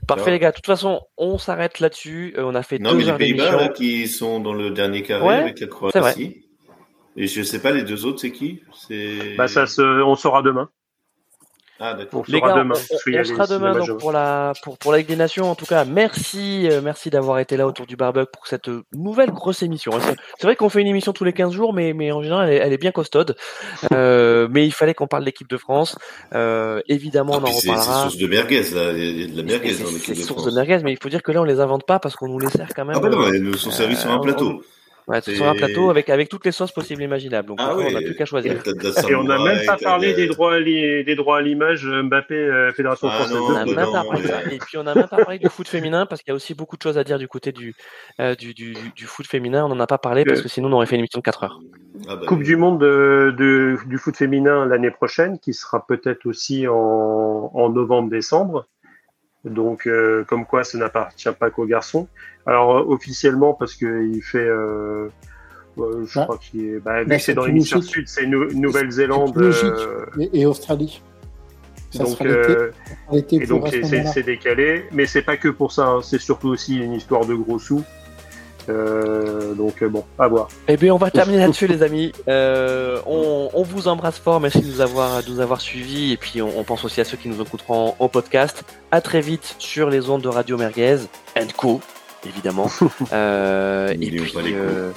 Parfait 0.07 0.23
Alors 0.23 0.33
les 0.33 0.39
gars. 0.39 0.51
De 0.51 0.55
toute 0.55 0.65
façon, 0.65 1.01
on 1.17 1.37
s'arrête 1.37 1.79
là-dessus. 1.79 2.33
Euh, 2.37 2.43
on 2.43 2.55
a 2.55 2.63
fait 2.63 2.79
Non, 2.79 2.91
deux 2.91 2.97
mais 2.97 3.03
les 3.05 3.13
Pays-Bas, 3.13 3.55
là, 3.55 3.69
qui 3.69 4.07
sont 4.07 4.39
dans 4.39 4.53
le 4.53 4.71
dernier 4.71 5.03
carré 5.03 5.25
Ouais, 5.25 5.35
avec 5.35 5.59
la 5.59 5.67
c'est 5.67 5.99
vrai. 5.99 6.11
Croatie. 6.11 6.45
Et 7.17 7.27
je 7.27 7.43
sais 7.43 7.61
pas, 7.61 7.71
les 7.71 7.83
deux 7.83 8.05
autres, 8.05 8.19
c'est 8.19 8.31
qui? 8.31 8.61
C'est. 8.73 9.35
Bah, 9.37 9.47
ça 9.47 9.67
se, 9.67 9.81
on 9.81 10.15
saura 10.15 10.41
demain. 10.41 10.69
Ah. 11.83 11.97
On 12.13 12.21
Les 12.27 12.39
gars, 12.39 12.53
demain. 12.57 12.75
on, 12.75 13.19
on 13.19 13.23
sera 13.23 13.47
demain 13.47 13.73
donc 13.73 13.97
pour 13.99 14.11
la 14.11 14.53
pour 14.63 14.77
pour 14.77 14.91
la 14.91 14.99
Ligue 14.99 15.07
des 15.07 15.15
Nations. 15.15 15.49
En 15.49 15.55
tout 15.55 15.65
cas, 15.65 15.83
merci 15.83 16.67
euh, 16.69 16.79
merci 16.83 17.09
d'avoir 17.09 17.39
été 17.39 17.57
là 17.57 17.65
autour 17.65 17.87
du 17.87 17.95
barbecue 17.95 18.29
pour 18.31 18.45
cette 18.45 18.69
euh, 18.69 18.83
nouvelle 18.93 19.31
grosse 19.31 19.63
émission. 19.63 19.91
C'est 20.37 20.45
vrai 20.47 20.55
qu'on 20.55 20.69
fait 20.69 20.81
une 20.81 20.87
émission 20.87 21.11
tous 21.11 21.23
les 21.23 21.33
15 21.33 21.51
jours, 21.53 21.73
mais 21.73 21.93
mais 21.93 22.11
en 22.11 22.21
général 22.21 22.49
elle 22.49 22.55
est, 22.55 22.59
elle 22.59 22.73
est 22.73 22.77
bien 22.77 22.91
costaude. 22.91 23.35
Euh, 23.93 24.47
mais 24.51 24.65
il 24.65 24.71
fallait 24.71 24.93
qu'on 24.93 25.07
parle 25.07 25.23
de 25.23 25.25
l'équipe 25.25 25.49
de 25.49 25.57
France. 25.57 25.97
Euh, 26.35 26.81
évidemment, 26.87 27.33
Ah, 27.35 27.39
on 27.39 27.41
en 27.41 27.45
puis 27.45 27.53
c'est 27.55 27.69
reparlera. 27.71 28.01
source 28.03 28.17
de 28.17 28.27
merguez, 28.27 28.61
là. 28.75 28.91
Il 28.93 29.21
y 29.21 29.23
a 29.23 29.27
de 29.27 29.37
la 29.37 29.43
merguez 29.43 29.73
C'est 29.73 29.83
dans 29.83 29.89
l'équipe 29.91 30.15
de 30.15 30.21
source 30.21 30.45
de 30.45 30.51
merguez, 30.51 30.79
mais 30.83 30.91
il 30.93 30.99
faut 31.01 31.09
dire 31.09 31.23
que 31.23 31.31
là 31.31 31.41
on 31.41 31.45
les 31.45 31.59
invente 31.59 31.85
pas 31.85 31.97
parce 31.99 32.15
qu'on 32.15 32.27
nous 32.27 32.39
les 32.39 32.49
sert 32.49 32.69
quand 32.75 32.85
même. 32.85 32.95
Ah, 32.97 32.99
bah 32.99 33.09
non, 33.09 33.21
euh, 33.23 33.31
elles 33.33 33.41
nous 33.43 33.55
sont 33.57 33.71
servis 33.71 33.95
sur 33.95 34.11
euh, 34.11 34.15
un 34.15 34.19
plateau. 34.19 34.61
Ouais, 35.11 35.21
sur 35.21 35.47
un 35.47 35.55
plateau 35.55 35.89
avec 35.89 36.09
avec 36.09 36.29
toutes 36.29 36.45
les 36.45 36.51
sauces 36.51 36.71
possibles 36.71 37.01
et 37.01 37.05
imaginables. 37.05 37.47
Donc 37.47 37.59
Ah 37.61 37.75
on 37.75 37.91
n'a 37.91 37.99
plus 38.01 38.15
qu'à 38.15 38.25
choisir. 38.25 38.53
Et 39.09 39.15
on 39.15 39.23
n'a 39.23 39.43
même 39.43 39.65
pas 39.65 39.77
parlé 39.77 40.11
de- 40.13 40.15
des 40.17 40.27
droits, 40.27 40.59
l'i- 40.59 41.03
des 41.03 41.15
droits 41.15 41.37
à 41.39 41.41
l'image 41.41 41.85
Mbappé 41.85 42.33
euh, 42.35 42.71
Fédération 42.71 43.07
Ah 43.11 43.15
française 43.17 43.35
non, 43.35 43.49
de 43.65 43.73
non, 43.73 44.03
mais- 44.47 44.55
Et 44.55 44.59
puis 44.59 44.77
on 44.77 44.83
n'a 44.83 44.95
même 44.95 45.07
pas 45.07 45.17
parlé 45.17 45.37
du 45.39 45.49
foot 45.49 45.67
féminin 45.67 46.05
parce 46.05 46.21
qu'il 46.21 46.31
y 46.31 46.33
a 46.33 46.35
aussi 46.35 46.53
beaucoup 46.53 46.77
de 46.77 46.81
choses 46.81 46.97
à 46.97 47.03
dire 47.03 47.19
du 47.19 47.27
côté 47.27 47.51
du, 47.51 47.73
euh, 48.19 48.35
du, 48.35 48.53
du, 48.53 48.73
foot 49.05 49.27
féminin. 49.27 49.65
On 49.65 49.69
n'en 49.69 49.79
a 49.79 49.87
pas 49.87 49.97
parlé 49.97 50.23
parce 50.23 50.41
que 50.41 50.47
sinon 50.49 50.69
on 50.69 50.73
aurait 50.73 50.85
fait 50.85 50.95
une 50.95 50.99
émission 51.01 51.19
de 51.19 51.23
4 51.23 51.43
heures. 51.43 51.59
Ah, 52.07 52.15
bah, 52.15 52.25
Coupe 52.25 52.43
du 52.43 52.55
monde 52.55 52.79
de, 52.79 53.33
de- 53.37 53.77
du 53.85 53.97
foot 53.97 54.15
féminin 54.15 54.65
l'année 54.65 54.91
prochaine, 54.91 55.39
qui 55.39 55.53
sera 55.53 55.85
peut-être 55.85 56.25
aussi 56.25 56.67
en, 56.67 57.51
en 57.53 57.69
novembre-décembre. 57.69 58.65
Donc, 59.43 59.87
euh, 59.87 60.23
comme 60.25 60.45
quoi, 60.45 60.63
ça 60.63 60.77
n'appartient 60.77 61.27
pas 61.39 61.49
qu'aux 61.49 61.65
garçons. 61.65 62.07
Alors, 62.45 62.77
euh, 62.77 62.83
officiellement, 62.87 63.53
parce 63.53 63.73
qu'il 63.75 64.21
fait, 64.23 64.37
euh, 64.39 65.07
euh, 65.79 66.05
je 66.05 66.19
Ah. 66.19 66.23
crois 66.25 66.37
qu'il 66.37 66.65
est, 66.65 66.79
bah, 66.79 67.01
vu 67.03 67.07
Bah, 67.09 67.15
que 67.15 67.21
c'est 67.21 67.25
c'est 67.27 67.33
dans 67.35 67.45
l'hémisphère 67.45 67.83
sud, 67.83 68.07
c'est 68.07 68.25
Nou- 68.25 68.51
Nouvelle-Zélande. 68.53 69.37
Euh, 69.37 70.05
Et, 70.19 70.41
et 70.41 70.45
Australie. 70.45 71.01
Ça 71.91 72.03
donc, 72.05 72.21
et 72.21 73.45
donc 73.45 73.67
c'est- 73.67 73.83
c'est 73.83 73.91
moment-là. 73.97 74.11
c'est 74.13 74.23
décalé, 74.23 74.85
mais 74.93 75.05
c'est 75.05 75.21
pas 75.23 75.35
que 75.35 75.49
pour 75.49 75.71
ça. 75.73 75.85
hein. 75.87 75.99
C'est 76.01 76.21
surtout 76.21 76.47
aussi 76.47 76.77
une 76.77 76.93
histoire 76.93 77.25
de 77.25 77.33
gros 77.35 77.59
sous. 77.59 77.83
Euh, 78.69 79.53
donc 79.55 79.83
bon, 79.83 80.03
à 80.19 80.27
voir. 80.27 80.47
Eh 80.67 80.77
bien, 80.77 80.93
on 80.93 80.97
va 80.97 81.11
terminer 81.11 81.39
là-dessus, 81.47 81.67
les 81.67 81.83
amis. 81.83 82.11
Euh, 82.27 82.99
on, 83.05 83.49
on 83.53 83.63
vous 83.63 83.87
embrasse 83.87 84.19
fort. 84.19 84.39
Merci 84.39 84.61
de 84.61 84.67
nous 84.67 84.81
avoir, 84.81 85.23
de 85.23 85.29
nous 85.29 85.39
avoir 85.41 85.59
suivis. 85.59 86.13
Et 86.13 86.17
puis, 86.17 86.41
on, 86.41 86.59
on 86.59 86.63
pense 86.63 86.85
aussi 86.85 87.01
à 87.01 87.03
ceux 87.03 87.17
qui 87.17 87.27
nous 87.27 87.41
écouteront 87.41 87.89
en, 87.89 87.95
en 87.99 88.07
podcast. 88.07 88.63
À 88.91 89.01
très 89.01 89.19
vite 89.21 89.55
sur 89.57 89.89
les 89.89 90.09
ondes 90.09 90.21
de 90.21 90.29
Radio 90.29 90.57
Merguez 90.57 90.97
and 91.37 91.47
Co, 91.57 91.81
évidemment. 92.25 92.69
Euh, 93.13 93.89
et 93.89 93.97
N'oublions 93.97 94.23
puis, 94.23 94.33
pas 94.33 94.41
l'écho. 94.41 94.57
euh, 94.57 94.91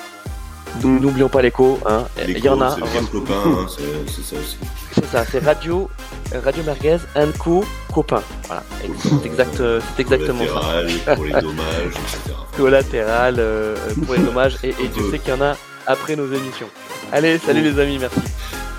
n'oublions 0.84 1.28
pas 1.28 1.42
l'écho. 1.42 1.78
Hein. 1.86 2.04
les 2.26 2.34
Il 2.34 2.44
y 2.44 2.48
en 2.48 2.60
a. 2.60 2.76
C'est 2.76 2.90
bien 2.92 3.04
copain, 3.04 3.42
hein, 3.46 3.66
c'est 3.68 4.22
ça 4.22 4.36
aussi. 4.40 4.56
C'est 4.92 5.06
ça. 5.06 5.24
C'est 5.24 5.44
Radio, 5.44 5.90
Radio 6.32 6.62
Merguez 6.64 6.98
and 7.16 7.32
Co, 7.38 7.64
copain. 7.92 8.22
Voilà. 8.46 8.62
C'est 9.02 9.26
exact, 9.26 9.56
c'est 9.56 10.02
exactement 10.02 10.44
ça. 10.44 10.60
Collatéral, 11.06 11.16
pour 11.16 11.24
les 11.24 11.32
dommages, 11.32 11.92
etc. 11.92 12.36
Collatéral 12.56 13.34
euh, 13.38 13.76
pour 14.04 14.14
les 14.14 14.22
dommages. 14.22 14.56
Et, 14.62 14.72
Dieu 14.72 14.88
peu. 14.94 15.10
sait 15.10 15.18
qu'il 15.18 15.34
y 15.34 15.36
en 15.36 15.42
a 15.42 15.56
après 15.86 16.16
nos 16.16 16.26
émissions. 16.32 16.68
Allez, 17.12 17.38
salut 17.38 17.62
les 17.62 17.78
amis, 17.78 17.98
merci. 17.98 18.20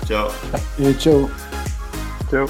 Ciao. 0.06 0.28
Et 0.80 0.92
ciao. 0.94 1.28
Ciao. 2.30 2.46